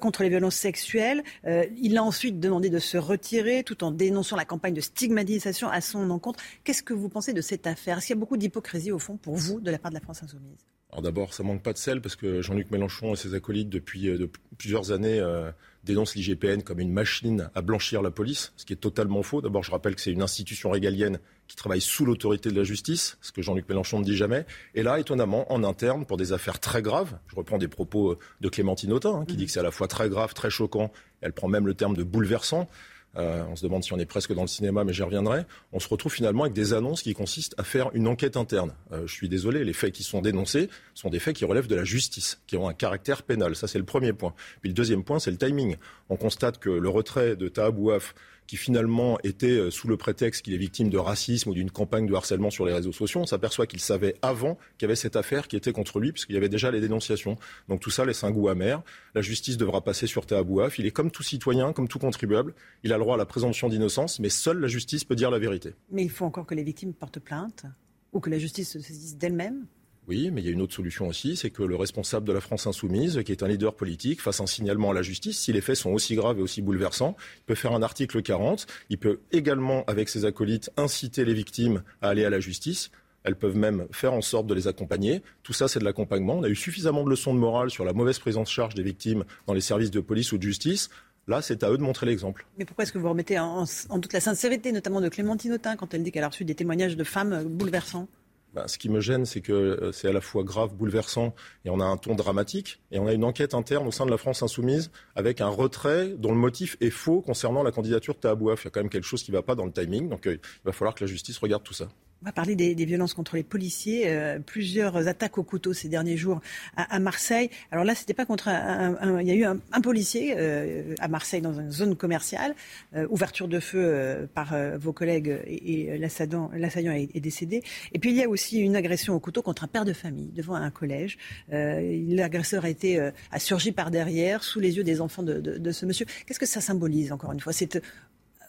contre 0.00 0.22
les 0.22 0.30
violences 0.30 0.56
sexuelles. 0.56 1.22
il 1.44 1.96
a 1.98 2.02
ensuite 2.02 2.40
demandé 2.40 2.70
de 2.70 2.78
se 2.78 2.96
retirer 2.96 3.62
tout 3.62 3.84
en 3.84 3.90
dénonçant 4.10 4.36
la 4.36 4.44
campagne 4.44 4.74
de 4.74 4.80
stigmatisation 4.80 5.68
à 5.68 5.80
son 5.80 6.10
encontre. 6.10 6.40
Qu'est-ce 6.64 6.82
que 6.82 6.92
vous 6.92 7.08
pensez 7.08 7.32
de 7.32 7.40
cette 7.40 7.66
affaire? 7.66 7.98
Est-ce 7.98 8.08
qu'il 8.08 8.16
y 8.16 8.18
a 8.18 8.20
beaucoup 8.20 8.36
d'hypocrisie, 8.36 8.90
au 8.90 8.98
fond, 8.98 9.16
pour 9.16 9.36
vous, 9.36 9.60
de 9.60 9.70
la 9.70 9.78
part 9.78 9.90
de 9.90 9.94
la 9.94 10.00
France 10.00 10.22
insoumise? 10.22 10.66
Alors 10.90 11.02
d'abord, 11.02 11.32
ça 11.32 11.44
manque 11.44 11.62
pas 11.62 11.72
de 11.72 11.78
sel 11.78 12.00
parce 12.00 12.16
que 12.16 12.42
Jean-Luc 12.42 12.72
Mélenchon 12.72 13.12
et 13.12 13.16
ses 13.16 13.34
acolytes 13.34 13.68
depuis 13.68 14.08
euh, 14.08 14.26
plusieurs 14.58 14.90
années 14.90 15.20
euh, 15.20 15.52
dénoncent 15.84 16.16
l'IGPN 16.16 16.62
comme 16.62 16.80
une 16.80 16.92
machine 16.92 17.48
à 17.54 17.62
blanchir 17.62 18.02
la 18.02 18.10
police, 18.10 18.52
ce 18.56 18.64
qui 18.64 18.72
est 18.72 18.76
totalement 18.76 19.22
faux. 19.22 19.40
D'abord, 19.40 19.62
je 19.62 19.70
rappelle 19.70 19.94
que 19.94 20.00
c'est 20.00 20.10
une 20.10 20.22
institution 20.22 20.70
régalienne 20.70 21.20
qui 21.46 21.54
travaille 21.54 21.80
sous 21.80 22.04
l'autorité 22.04 22.50
de 22.50 22.56
la 22.56 22.64
justice, 22.64 23.18
ce 23.20 23.30
que 23.30 23.40
Jean-Luc 23.40 23.68
Mélenchon 23.68 24.00
ne 24.00 24.04
dit 24.04 24.16
jamais. 24.16 24.44
Et 24.74 24.82
là, 24.82 24.98
étonnamment, 24.98 25.52
en 25.52 25.62
interne, 25.62 26.06
pour 26.06 26.16
des 26.16 26.32
affaires 26.32 26.58
très 26.58 26.82
graves, 26.82 27.16
je 27.28 27.36
reprends 27.36 27.58
des 27.58 27.68
propos 27.68 28.18
de 28.40 28.48
Clémentine 28.48 28.92
Autain, 28.92 29.14
hein, 29.14 29.24
qui 29.24 29.36
dit 29.36 29.46
que 29.46 29.52
c'est 29.52 29.60
à 29.60 29.64
la 29.64 29.70
fois 29.70 29.86
très 29.86 30.08
grave, 30.08 30.34
très 30.34 30.50
choquant, 30.50 30.90
elle 31.20 31.32
prend 31.32 31.46
même 31.46 31.68
le 31.68 31.74
terme 31.74 31.96
de 31.96 32.02
bouleversant. 32.02 32.68
Euh, 33.16 33.42
on 33.50 33.56
se 33.56 33.62
demande 33.62 33.82
si 33.82 33.92
on 33.92 33.98
est 33.98 34.06
presque 34.06 34.32
dans 34.32 34.42
le 34.42 34.48
cinéma, 34.48 34.84
mais 34.84 34.92
j'y 34.92 35.02
reviendrai. 35.02 35.44
On 35.72 35.80
se 35.80 35.88
retrouve 35.88 36.12
finalement 36.12 36.44
avec 36.44 36.54
des 36.54 36.72
annonces 36.72 37.02
qui 37.02 37.14
consistent 37.14 37.54
à 37.58 37.64
faire 37.64 37.90
une 37.94 38.06
enquête 38.06 38.36
interne. 38.36 38.72
Euh, 38.92 39.06
je 39.06 39.12
suis 39.12 39.28
désolé, 39.28 39.64
les 39.64 39.72
faits 39.72 39.92
qui 39.92 40.02
sont 40.02 40.20
dénoncés 40.20 40.68
sont 40.94 41.10
des 41.10 41.18
faits 41.18 41.36
qui 41.36 41.44
relèvent 41.44 41.66
de 41.66 41.74
la 41.74 41.84
justice, 41.84 42.40
qui 42.46 42.56
ont 42.56 42.68
un 42.68 42.74
caractère 42.74 43.22
pénal. 43.22 43.56
Ça, 43.56 43.66
c'est 43.66 43.78
le 43.78 43.84
premier 43.84 44.12
point. 44.12 44.34
Puis 44.60 44.70
le 44.70 44.74
deuxième 44.74 45.02
point, 45.02 45.18
c'est 45.18 45.30
le 45.30 45.38
timing. 45.38 45.76
On 46.08 46.16
constate 46.16 46.58
que 46.58 46.70
le 46.70 46.88
retrait 46.88 47.36
de 47.36 47.48
Tahabouaf 47.48 48.14
qui 48.50 48.56
finalement 48.56 49.16
était 49.22 49.46
euh, 49.46 49.70
sous 49.70 49.86
le 49.86 49.96
prétexte 49.96 50.42
qu'il 50.42 50.52
est 50.54 50.58
victime 50.58 50.90
de 50.90 50.98
racisme 50.98 51.50
ou 51.50 51.54
d'une 51.54 51.70
campagne 51.70 52.08
de 52.08 52.14
harcèlement 52.14 52.50
sur 52.50 52.66
les 52.66 52.72
réseaux 52.72 52.90
sociaux, 52.90 53.20
on 53.20 53.24
s'aperçoit 53.24 53.68
qu'il 53.68 53.78
savait 53.78 54.16
avant 54.22 54.56
qu'il 54.76 54.82
y 54.82 54.84
avait 54.86 54.96
cette 54.96 55.14
affaire 55.14 55.46
qui 55.46 55.54
était 55.54 55.70
contre 55.70 56.00
lui, 56.00 56.10
puisqu'il 56.10 56.34
y 56.34 56.36
avait 56.36 56.48
déjà 56.48 56.72
les 56.72 56.80
dénonciations. 56.80 57.36
Donc 57.68 57.78
tout 57.78 57.90
ça 57.90 58.04
laisse 58.04 58.24
un 58.24 58.32
goût 58.32 58.48
amer. 58.48 58.82
La 59.14 59.22
justice 59.22 59.56
devra 59.56 59.84
passer 59.84 60.08
sur 60.08 60.26
Tahabouaf. 60.26 60.80
Il 60.80 60.86
est 60.86 60.90
comme 60.90 61.12
tout 61.12 61.22
citoyen, 61.22 61.72
comme 61.72 61.86
tout 61.86 62.00
contribuable. 62.00 62.52
Il 62.82 62.92
a 62.92 62.96
le 62.96 63.04
droit 63.04 63.14
à 63.14 63.18
la 63.18 63.24
présomption 63.24 63.68
d'innocence, 63.68 64.18
mais 64.18 64.30
seule 64.30 64.58
la 64.58 64.66
justice 64.66 65.04
peut 65.04 65.14
dire 65.14 65.30
la 65.30 65.38
vérité. 65.38 65.74
Mais 65.92 66.02
il 66.02 66.10
faut 66.10 66.24
encore 66.24 66.46
que 66.46 66.56
les 66.56 66.64
victimes 66.64 66.92
portent 66.92 67.20
plainte 67.20 67.66
ou 68.12 68.18
que 68.18 68.30
la 68.30 68.40
justice 68.40 68.72
se 68.72 68.80
saisisse 68.80 69.16
d'elle-même 69.16 69.66
oui, 70.08 70.30
mais 70.32 70.40
il 70.40 70.46
y 70.46 70.48
a 70.48 70.52
une 70.52 70.62
autre 70.62 70.74
solution 70.74 71.06
aussi, 71.06 71.36
c'est 71.36 71.50
que 71.50 71.62
le 71.62 71.76
responsable 71.76 72.26
de 72.26 72.32
la 72.32 72.40
France 72.40 72.66
insoumise, 72.66 73.22
qui 73.24 73.32
est 73.32 73.42
un 73.42 73.48
leader 73.48 73.74
politique, 73.74 74.20
fasse 74.20 74.40
un 74.40 74.46
signalement 74.46 74.90
à 74.90 74.94
la 74.94 75.02
justice. 75.02 75.38
Si 75.38 75.52
les 75.52 75.60
faits 75.60 75.76
sont 75.76 75.90
aussi 75.90 76.16
graves 76.16 76.38
et 76.38 76.42
aussi 76.42 76.62
bouleversants, 76.62 77.16
il 77.38 77.42
peut 77.44 77.54
faire 77.54 77.72
un 77.72 77.82
article 77.82 78.20
40. 78.20 78.66
Il 78.88 78.98
peut 78.98 79.20
également, 79.30 79.84
avec 79.86 80.08
ses 80.08 80.24
acolytes, 80.24 80.70
inciter 80.76 81.24
les 81.24 81.34
victimes 81.34 81.82
à 82.02 82.08
aller 82.08 82.24
à 82.24 82.30
la 82.30 82.40
justice. 82.40 82.90
Elles 83.22 83.36
peuvent 83.36 83.56
même 83.56 83.86
faire 83.92 84.14
en 84.14 84.22
sorte 84.22 84.46
de 84.46 84.54
les 84.54 84.66
accompagner. 84.66 85.22
Tout 85.42 85.52
ça, 85.52 85.68
c'est 85.68 85.78
de 85.78 85.84
l'accompagnement. 85.84 86.38
On 86.38 86.42
a 86.42 86.48
eu 86.48 86.56
suffisamment 86.56 87.04
de 87.04 87.10
leçons 87.10 87.34
de 87.34 87.38
morale 87.38 87.70
sur 87.70 87.84
la 87.84 87.92
mauvaise 87.92 88.18
prise 88.18 88.38
en 88.38 88.44
charge 88.44 88.74
des 88.74 88.82
victimes 88.82 89.24
dans 89.46 89.54
les 89.54 89.60
services 89.60 89.90
de 89.90 90.00
police 90.00 90.32
ou 90.32 90.38
de 90.38 90.42
justice. 90.42 90.88
Là, 91.28 91.42
c'est 91.42 91.62
à 91.62 91.70
eux 91.70 91.76
de 91.76 91.82
montrer 91.82 92.06
l'exemple. 92.06 92.46
Mais 92.58 92.64
pourquoi 92.64 92.82
est-ce 92.82 92.92
que 92.92 92.98
vous 92.98 93.10
remettez 93.10 93.38
en, 93.38 93.64
en, 93.90 94.00
toute 94.00 94.12
la 94.12 94.20
sincérité, 94.20 94.72
notamment 94.72 95.00
de 95.00 95.08
Clémentine 95.08 95.52
Autain, 95.52 95.76
quand 95.76 95.92
elle 95.94 96.02
dit 96.02 96.10
qu'elle 96.10 96.24
a 96.24 96.28
reçu 96.28 96.44
des 96.44 96.54
témoignages 96.56 96.96
de 96.96 97.04
femmes 97.04 97.44
bouleversants? 97.44 98.08
Ben, 98.54 98.66
ce 98.66 98.78
qui 98.78 98.88
me 98.88 99.00
gêne, 99.00 99.26
c'est 99.26 99.40
que 99.40 99.52
euh, 99.52 99.92
c'est 99.92 100.08
à 100.08 100.12
la 100.12 100.20
fois 100.20 100.42
grave, 100.42 100.74
bouleversant, 100.74 101.34
et 101.64 101.70
on 101.70 101.80
a 101.80 101.84
un 101.84 101.96
ton 101.96 102.14
dramatique, 102.14 102.80
et 102.90 102.98
on 102.98 103.06
a 103.06 103.12
une 103.12 103.24
enquête 103.24 103.54
interne 103.54 103.86
au 103.86 103.92
sein 103.92 104.06
de 104.06 104.10
la 104.10 104.18
France 104.18 104.42
insoumise 104.42 104.90
avec 105.14 105.40
un 105.40 105.48
retrait 105.48 106.08
dont 106.18 106.32
le 106.32 106.38
motif 106.38 106.76
est 106.80 106.90
faux 106.90 107.20
concernant 107.20 107.62
la 107.62 107.70
candidature 107.70 108.14
de 108.14 108.20
Tahabouaf. 108.20 108.62
Il 108.62 108.66
y 108.66 108.68
a 108.68 108.70
quand 108.70 108.80
même 108.80 108.90
quelque 108.90 109.04
chose 109.04 109.22
qui 109.22 109.30
ne 109.30 109.36
va 109.36 109.42
pas 109.42 109.54
dans 109.54 109.66
le 109.66 109.72
timing, 109.72 110.08
donc 110.08 110.26
euh, 110.26 110.34
il 110.34 110.64
va 110.64 110.72
falloir 110.72 110.94
que 110.94 111.04
la 111.04 111.08
justice 111.08 111.38
regarde 111.38 111.62
tout 111.62 111.74
ça. 111.74 111.88
On 112.22 112.26
va 112.26 112.32
parler 112.32 112.54
des, 112.54 112.84
violences 112.84 113.14
contre 113.14 113.36
les 113.36 113.42
policiers. 113.42 114.02
Euh, 114.08 114.38
plusieurs 114.38 115.08
attaques 115.08 115.38
au 115.38 115.42
couteau 115.42 115.72
ces 115.72 115.88
derniers 115.88 116.18
jours 116.18 116.42
à, 116.76 116.98
Marseille. 116.98 117.48
Alors 117.70 117.82
là, 117.82 117.94
c'était 117.94 118.12
pas 118.12 118.26
contre 118.26 118.48
un, 118.48 119.22
Il 119.22 119.26
y 119.26 119.30
a 119.30 119.34
eu 119.34 119.44
un, 119.44 119.80
policier 119.80 120.34
euh, 120.36 120.94
à 120.98 121.08
Marseille 121.08 121.40
dans 121.40 121.58
une 121.58 121.70
zone 121.70 121.96
commerciale. 121.96 122.54
Euh, 122.94 123.06
ouverture 123.08 123.48
de 123.48 123.58
feu 123.58 124.28
par 124.34 124.54
vos 124.78 124.92
collègues 124.92 125.40
et, 125.46 125.96
l'assaillant 125.96 126.50
est, 126.52 127.20
décédé. 127.20 127.62
Et 127.92 127.98
puis 127.98 128.10
il 128.10 128.16
y 128.16 128.22
a 128.22 128.28
aussi 128.28 128.58
une 128.58 128.76
agression 128.76 129.14
au 129.14 129.20
couteau 129.20 129.40
contre 129.40 129.64
un 129.64 129.68
père 129.68 129.86
de 129.86 129.94
famille 129.94 130.30
devant 130.34 130.56
un 130.56 130.70
collège. 130.70 131.16
L'agresseur 131.48 132.66
a 132.66 133.38
surgi 133.38 133.72
par 133.72 133.90
derrière 133.90 134.44
sous 134.44 134.60
les 134.60 134.76
yeux 134.76 134.84
des 134.84 135.00
enfants 135.00 135.22
de, 135.22 135.40
de 135.40 135.72
ce 135.72 135.86
monsieur. 135.86 136.04
Qu'est-ce 136.26 136.40
que 136.40 136.44
ça 136.44 136.60
symbolise 136.60 137.12
encore 137.12 137.32
une 137.32 137.40
fois 137.40 137.54
cette 137.54 137.82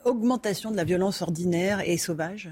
augmentation 0.03 0.71
de 0.71 0.75
la 0.75 0.83
violence 0.83 1.21
ordinaire 1.21 1.81
et 1.87 1.97
sauvage? 1.97 2.51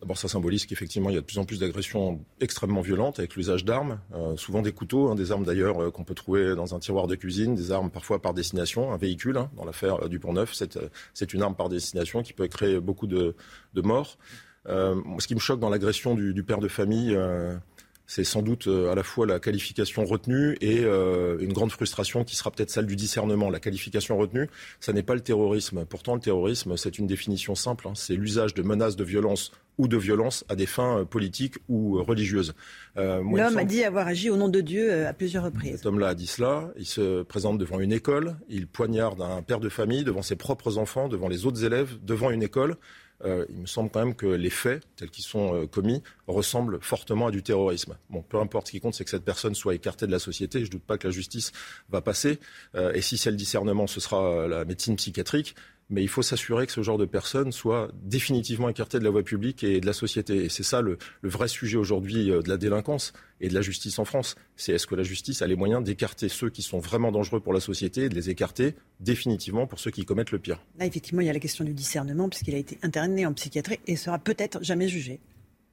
D'abord, 0.00 0.18
ça 0.18 0.28
symbolise 0.28 0.66
qu'effectivement, 0.66 1.08
il 1.08 1.14
y 1.14 1.16
a 1.16 1.22
de 1.22 1.26
plus 1.26 1.38
en 1.38 1.46
plus 1.46 1.58
d'agressions 1.58 2.22
extrêmement 2.40 2.82
violentes 2.82 3.18
avec 3.18 3.34
l'usage 3.34 3.64
d'armes, 3.64 3.98
euh, 4.14 4.36
souvent 4.36 4.60
des 4.60 4.72
couteaux, 4.72 5.08
hein, 5.08 5.14
des 5.14 5.32
armes 5.32 5.44
d'ailleurs 5.44 5.82
euh, 5.82 5.90
qu'on 5.90 6.04
peut 6.04 6.14
trouver 6.14 6.54
dans 6.54 6.74
un 6.74 6.78
tiroir 6.78 7.06
de 7.06 7.14
cuisine, 7.14 7.54
des 7.54 7.72
armes 7.72 7.90
parfois 7.90 8.20
par 8.20 8.34
destination, 8.34 8.92
un 8.92 8.98
véhicule. 8.98 9.38
Hein, 9.38 9.50
dans 9.56 9.64
l'affaire 9.64 10.04
euh, 10.04 10.08
du 10.08 10.18
Pont-Neuf, 10.18 10.54
c'est 11.14 11.32
une 11.32 11.42
arme 11.42 11.54
par 11.54 11.70
destination 11.70 12.22
qui 12.22 12.34
peut 12.34 12.46
créer 12.46 12.78
beaucoup 12.78 13.06
de, 13.06 13.34
morts. 13.74 14.18
ce 14.66 15.26
qui 15.26 15.34
me 15.34 15.40
choque 15.40 15.60
dans 15.60 15.70
l'agression 15.70 16.14
du, 16.14 16.34
du, 16.34 16.42
père 16.42 16.58
de 16.58 16.68
famille, 16.68 17.16
c'est 18.06 18.24
sans 18.24 18.42
doute 18.42 18.68
à 18.68 18.94
la 18.94 19.02
fois 19.02 19.26
la 19.26 19.40
qualification 19.40 20.04
retenue 20.04 20.56
et 20.60 20.82
une 20.82 21.52
grande 21.52 21.72
frustration 21.72 22.24
qui 22.24 22.36
sera 22.36 22.50
peut-être 22.50 22.70
celle 22.70 22.86
du 22.86 22.96
discernement. 22.96 23.50
La 23.50 23.60
qualification 23.60 24.16
retenue, 24.16 24.48
ça 24.80 24.92
n'est 24.92 25.02
pas 25.02 25.14
le 25.14 25.20
terrorisme. 25.20 25.84
Pourtant, 25.84 26.14
le 26.14 26.20
terrorisme, 26.20 26.76
c'est 26.76 26.98
une 26.98 27.06
définition 27.06 27.54
simple. 27.54 27.88
Hein. 27.88 27.92
c'est 27.94 28.14
l'usage 28.14 28.54
de 28.54 28.62
menaces 28.62 28.96
de 28.96 29.04
violence 29.04 29.52
ou 29.78 29.88
de 29.88 29.96
violence 29.96 30.44
à 30.48 30.56
des 30.56 30.66
fins 30.66 31.00
euh, 31.00 31.04
politiques 31.04 31.56
ou 31.68 31.98
euh, 31.98 32.02
religieuses. 32.02 32.54
Euh, 32.96 33.22
L'homme 33.22 33.58
a 33.58 33.64
dit 33.64 33.84
avoir 33.84 34.06
agi 34.06 34.30
au 34.30 34.36
nom 34.36 34.48
de 34.48 34.60
Dieu 34.60 35.06
à 35.06 35.12
plusieurs 35.12 35.44
reprises. 35.44 35.76
Cet 35.76 35.86
homme-là 35.86 36.08
a 36.08 36.14
dit 36.14 36.26
cela. 36.26 36.70
Il 36.76 36.86
se 36.86 37.22
présente 37.22 37.58
devant 37.58 37.80
une 37.80 37.92
école. 37.92 38.36
Il 38.48 38.66
poignarde 38.66 39.20
un 39.20 39.42
père 39.42 39.60
de 39.60 39.68
famille 39.68 40.04
devant 40.04 40.22
ses 40.22 40.36
propres 40.36 40.78
enfants, 40.78 41.08
devant 41.08 41.28
les 41.28 41.46
autres 41.46 41.64
élèves, 41.64 41.98
devant 42.02 42.30
une 42.30 42.42
école. 42.42 42.76
Il 43.24 43.60
me 43.60 43.66
semble 43.66 43.90
quand 43.90 44.04
même 44.04 44.14
que 44.14 44.26
les 44.26 44.50
faits, 44.50 44.86
tels 44.96 45.10
qu'ils 45.10 45.24
sont 45.24 45.66
commis, 45.66 46.02
ressemblent 46.26 46.78
fortement 46.80 47.28
à 47.28 47.30
du 47.30 47.42
terrorisme. 47.42 47.96
Bon, 48.10 48.22
peu 48.22 48.38
importe, 48.38 48.66
ce 48.66 48.72
qui 48.72 48.80
compte, 48.80 48.94
c'est 48.94 49.04
que 49.04 49.10
cette 49.10 49.24
personne 49.24 49.54
soit 49.54 49.74
écartée 49.74 50.06
de 50.06 50.12
la 50.12 50.18
société. 50.18 50.60
Je 50.60 50.66
ne 50.66 50.70
doute 50.70 50.82
pas 50.82 50.98
que 50.98 51.06
la 51.06 51.12
justice 51.12 51.52
va 51.88 52.02
passer. 52.02 52.38
et 52.94 53.00
si 53.00 53.16
c'est 53.16 53.30
le 53.30 53.36
discernement, 53.36 53.86
ce 53.86 54.00
sera 54.00 54.46
la 54.46 54.64
médecine 54.64 54.96
psychiatrique 54.96 55.54
mais 55.88 56.02
il 56.02 56.08
faut 56.08 56.22
s'assurer 56.22 56.66
que 56.66 56.72
ce 56.72 56.82
genre 56.82 56.98
de 56.98 57.04
personnes 57.04 57.52
soient 57.52 57.90
définitivement 58.02 58.68
écartées 58.68 58.98
de 58.98 59.04
la 59.04 59.10
voie 59.10 59.22
publique 59.22 59.62
et 59.62 59.80
de 59.80 59.86
la 59.86 59.92
société. 59.92 60.44
Et 60.44 60.48
c'est 60.48 60.62
ça 60.62 60.80
le, 60.80 60.98
vrai 61.22 61.48
sujet 61.48 61.76
aujourd'hui 61.76 62.30
euh, 62.30 62.42
de 62.42 62.48
la 62.48 62.56
délinquance 62.56 63.12
et 63.40 63.48
de 63.48 63.54
la 63.54 63.62
justice 63.62 63.98
en 63.98 64.04
France. 64.04 64.34
C'est 64.56 64.72
est-ce 64.72 64.86
que 64.86 64.94
la 64.94 65.02
justice 65.02 65.42
a 65.42 65.46
les 65.46 65.56
moyens 65.56 65.84
d'écarter 65.84 66.28
ceux 66.28 66.50
qui 66.50 66.62
sont 66.62 66.78
vraiment 66.78 67.12
dangereux 67.12 67.40
pour 67.40 67.52
la 67.52 67.60
société 67.60 68.04
et 68.04 68.08
de 68.08 68.14
les 68.14 68.30
écarter 68.30 68.74
définitivement 69.00 69.66
pour 69.66 69.78
ceux 69.78 69.90
qui 69.90 70.04
commettent 70.04 70.32
le 70.32 70.38
pire? 70.38 70.60
Là, 70.78 70.86
effectivement, 70.86 71.20
il 71.20 71.26
y 71.26 71.30
a 71.30 71.32
la 71.32 71.40
question 71.40 71.64
du 71.64 71.74
discernement, 71.74 72.28
puisqu'il 72.28 72.54
a 72.54 72.58
été 72.58 72.78
interné 72.82 73.26
en 73.26 73.32
psychiatrie 73.32 73.78
et 73.86 73.96
sera 73.96 74.18
peut-être 74.18 74.62
jamais 74.62 74.88
jugé. 74.88 75.20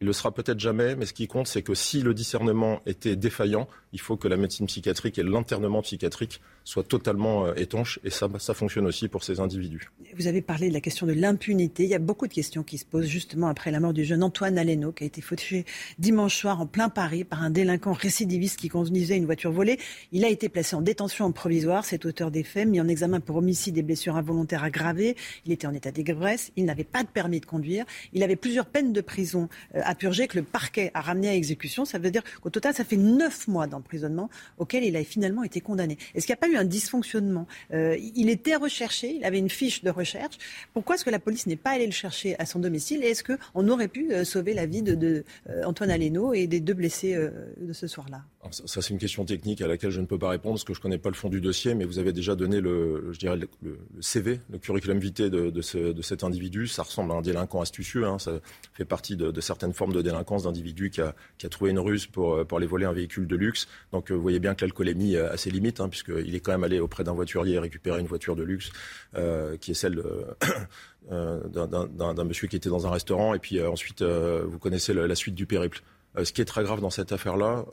Il 0.03 0.07
le 0.07 0.11
sera 0.11 0.33
peut-être 0.33 0.59
jamais, 0.59 0.97
mais 0.97 1.05
ce 1.05 1.13
qui 1.13 1.27
compte, 1.27 1.47
c'est 1.47 1.61
que 1.61 1.73
si 1.73 2.01
le 2.01 2.13
discernement 2.13 2.81
était 2.85 3.15
défaillant, 3.15 3.69
il 3.93 4.01
faut 4.01 4.17
que 4.17 4.27
la 4.27 4.35
médecine 4.35 4.65
psychiatrique 4.65 5.17
et 5.17 5.23
l'internement 5.23 5.81
psychiatrique 5.81 6.41
soient 6.65 6.83
totalement 6.83 7.45
euh, 7.45 7.53
étanches. 7.55 7.99
Et 8.03 8.09
ça, 8.09 8.27
ça 8.37 8.53
fonctionne 8.53 8.85
aussi 8.85 9.07
pour 9.07 9.23
ces 9.23 9.39
individus. 9.39 9.89
Vous 10.17 10.27
avez 10.27 10.41
parlé 10.41 10.67
de 10.67 10.73
la 10.73 10.81
question 10.81 11.07
de 11.07 11.13
l'impunité. 11.13 11.83
Il 11.83 11.89
y 11.89 11.95
a 11.95 11.99
beaucoup 11.99 12.27
de 12.27 12.33
questions 12.33 12.63
qui 12.63 12.77
se 12.77 12.85
posent 12.85 13.05
justement 13.05 13.47
après 13.47 13.71
la 13.71 13.79
mort 13.79 13.93
du 13.93 14.03
jeune 14.03 14.23
Antoine 14.23 14.57
Aleno, 14.57 14.91
qui 14.91 15.05
a 15.05 15.07
été 15.07 15.21
fauché 15.21 15.65
dimanche 15.99 16.35
soir 16.35 16.59
en 16.59 16.65
plein 16.65 16.89
Paris 16.89 17.23
par 17.23 17.41
un 17.41 17.49
délinquant 17.49 17.93
récidiviste 17.93 18.59
qui 18.59 18.67
conduisait 18.67 19.15
une 19.15 19.25
voiture 19.25 19.53
volée. 19.53 19.79
Il 20.11 20.25
a 20.25 20.29
été 20.29 20.49
placé 20.49 20.75
en 20.75 20.81
détention 20.81 21.31
provisoire, 21.31 21.85
cet 21.85 22.05
auteur 22.05 22.29
des 22.29 22.43
faits, 22.43 22.67
mis 22.67 22.81
en 22.81 22.89
examen 22.89 23.21
pour 23.21 23.37
homicide 23.37 23.77
et 23.77 23.83
blessures 23.83 24.17
involontaires 24.17 24.65
aggravées. 24.65 25.15
Il 25.45 25.53
était 25.53 25.67
en 25.67 25.73
état 25.73 25.91
d'ivresse, 25.91 26.51
il 26.57 26.65
n'avait 26.65 26.83
pas 26.83 27.03
de 27.03 27.09
permis 27.09 27.39
de 27.39 27.45
conduire, 27.45 27.85
il 28.11 28.21
avait 28.21 28.35
plusieurs 28.35 28.65
peines 28.65 28.91
de 28.91 29.01
prison 29.01 29.47
euh, 29.75 29.81
purger 29.95 30.27
que 30.27 30.37
le 30.37 30.43
parquet 30.43 30.91
a 30.93 31.01
ramené 31.01 31.29
à 31.29 31.35
exécution. 31.35 31.85
Ça 31.85 31.99
veut 31.99 32.11
dire 32.11 32.23
qu'au 32.41 32.49
total, 32.49 32.73
ça 32.73 32.83
fait 32.83 32.97
neuf 32.97 33.47
mois 33.47 33.67
d'emprisonnement 33.67 34.29
auquel 34.57 34.83
il 34.83 34.95
a 34.95 35.03
finalement 35.03 35.43
été 35.43 35.61
condamné. 35.61 35.97
Est-ce 36.15 36.25
qu'il 36.25 36.33
n'y 36.33 36.39
a 36.39 36.41
pas 36.47 36.49
eu 36.49 36.57
un 36.57 36.65
dysfonctionnement? 36.65 37.47
Euh, 37.73 37.97
Il 38.15 38.29
était 38.29 38.55
recherché, 38.55 39.15
il 39.15 39.25
avait 39.25 39.39
une 39.39 39.49
fiche 39.49 39.83
de 39.83 39.89
recherche. 39.89 40.37
Pourquoi 40.73 40.95
est-ce 40.95 41.05
que 41.05 41.09
la 41.09 41.19
police 41.19 41.47
n'est 41.47 41.55
pas 41.55 41.71
allée 41.71 41.85
le 41.85 41.91
chercher 41.91 42.37
à 42.39 42.45
son 42.45 42.59
domicile? 42.59 43.03
Et 43.03 43.09
est-ce 43.09 43.23
qu'on 43.23 43.67
aurait 43.67 43.87
pu 43.87 44.11
euh, 44.11 44.23
sauver 44.23 44.53
la 44.53 44.65
vie 44.65 44.81
de, 44.81 45.23
euh, 45.49 45.63
Antoine 45.65 45.91
Aleno 45.91 46.33
et 46.33 46.47
des 46.47 46.59
deux 46.59 46.73
blessés 46.73 47.15
de 47.57 47.73
ce 47.73 47.87
soir-là? 47.87 48.23
Ça, 48.51 48.81
c'est 48.81 48.89
une 48.89 48.99
question 48.99 49.25
technique 49.25 49.61
à 49.61 49.67
laquelle 49.67 49.91
je 49.91 50.01
ne 50.01 50.05
peux 50.05 50.19
pas 50.19 50.29
répondre 50.29 50.55
parce 50.55 50.63
que 50.63 50.73
je 50.73 50.79
ne 50.79 50.83
connais 50.83 50.97
pas 50.97 51.09
le 51.09 51.15
fond 51.15 51.29
du 51.29 51.41
dossier, 51.41 51.75
mais 51.75 51.85
vous 51.85 51.99
avez 51.99 52.13
déjà 52.13 52.35
donné 52.35 52.61
le, 52.61 53.11
je 53.11 53.19
dirais, 53.19 53.37
le, 53.37 53.77
CV, 54.01 54.39
le 54.49 54.57
curriculum 54.57 54.99
vitae 54.99 55.29
de, 55.29 55.61
cet 55.61 56.23
individu. 56.23 56.67
Ça 56.67 56.83
ressemble 56.83 57.11
à 57.11 57.15
un 57.15 57.21
délinquant 57.21 57.61
astucieux. 57.61 58.05
Hein. 58.05 58.19
Ça 58.19 58.33
fait 58.73 58.85
partie 58.85 59.15
de, 59.15 59.41
certaines 59.41 59.73
formes 59.73 59.93
de 59.93 60.01
délinquance 60.01 60.43
d'individu 60.43 60.89
qui 60.89 61.01
a, 61.01 61.15
qui 61.37 61.45
a, 61.45 61.49
trouvé 61.49 61.71
une 61.71 61.79
ruse 61.79 62.05
pour, 62.05 62.45
pour 62.45 62.57
aller 62.57 62.67
voler 62.67 62.85
un 62.85 62.93
véhicule 62.93 63.27
de 63.27 63.35
luxe. 63.35 63.67
Donc 63.91 64.11
vous 64.11 64.21
voyez 64.21 64.39
bien 64.39 64.55
que 64.55 64.65
l'alcoolémie 64.65 65.17
a 65.17 65.37
ses 65.37 65.49
limites, 65.49 65.79
hein, 65.79 65.89
puisqu'il 65.89 66.35
est 66.35 66.39
quand 66.39 66.51
même 66.51 66.63
allé 66.63 66.79
auprès 66.79 67.03
d'un 67.03 67.13
voiturier 67.13 67.59
récupérer 67.59 67.99
une 67.99 68.07
voiture 68.07 68.35
de 68.35 68.43
luxe, 68.43 68.71
euh, 69.15 69.57
qui 69.57 69.71
est 69.71 69.73
celle 69.73 70.01
euh, 71.11 71.43
d'un 71.49 72.23
monsieur 72.23 72.47
qui 72.47 72.55
était 72.55 72.69
dans 72.69 72.87
un 72.87 72.91
restaurant. 72.91 73.33
Et 73.33 73.39
puis 73.39 73.59
euh, 73.59 73.69
ensuite, 73.69 74.03
vous 74.03 74.59
connaissez 74.59 74.93
la, 74.93 75.15
suite 75.15 75.35
du 75.35 75.45
périple. 75.45 75.81
ce 76.21 76.31
qui 76.31 76.41
est 76.41 76.45
très 76.45 76.63
grave 76.63 76.81
dans 76.81 76.89
cette 76.89 77.11
affaire-là, 77.11 77.65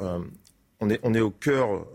on 0.80 0.88
est, 0.88 1.20
au 1.20 1.30
cœur 1.30 1.86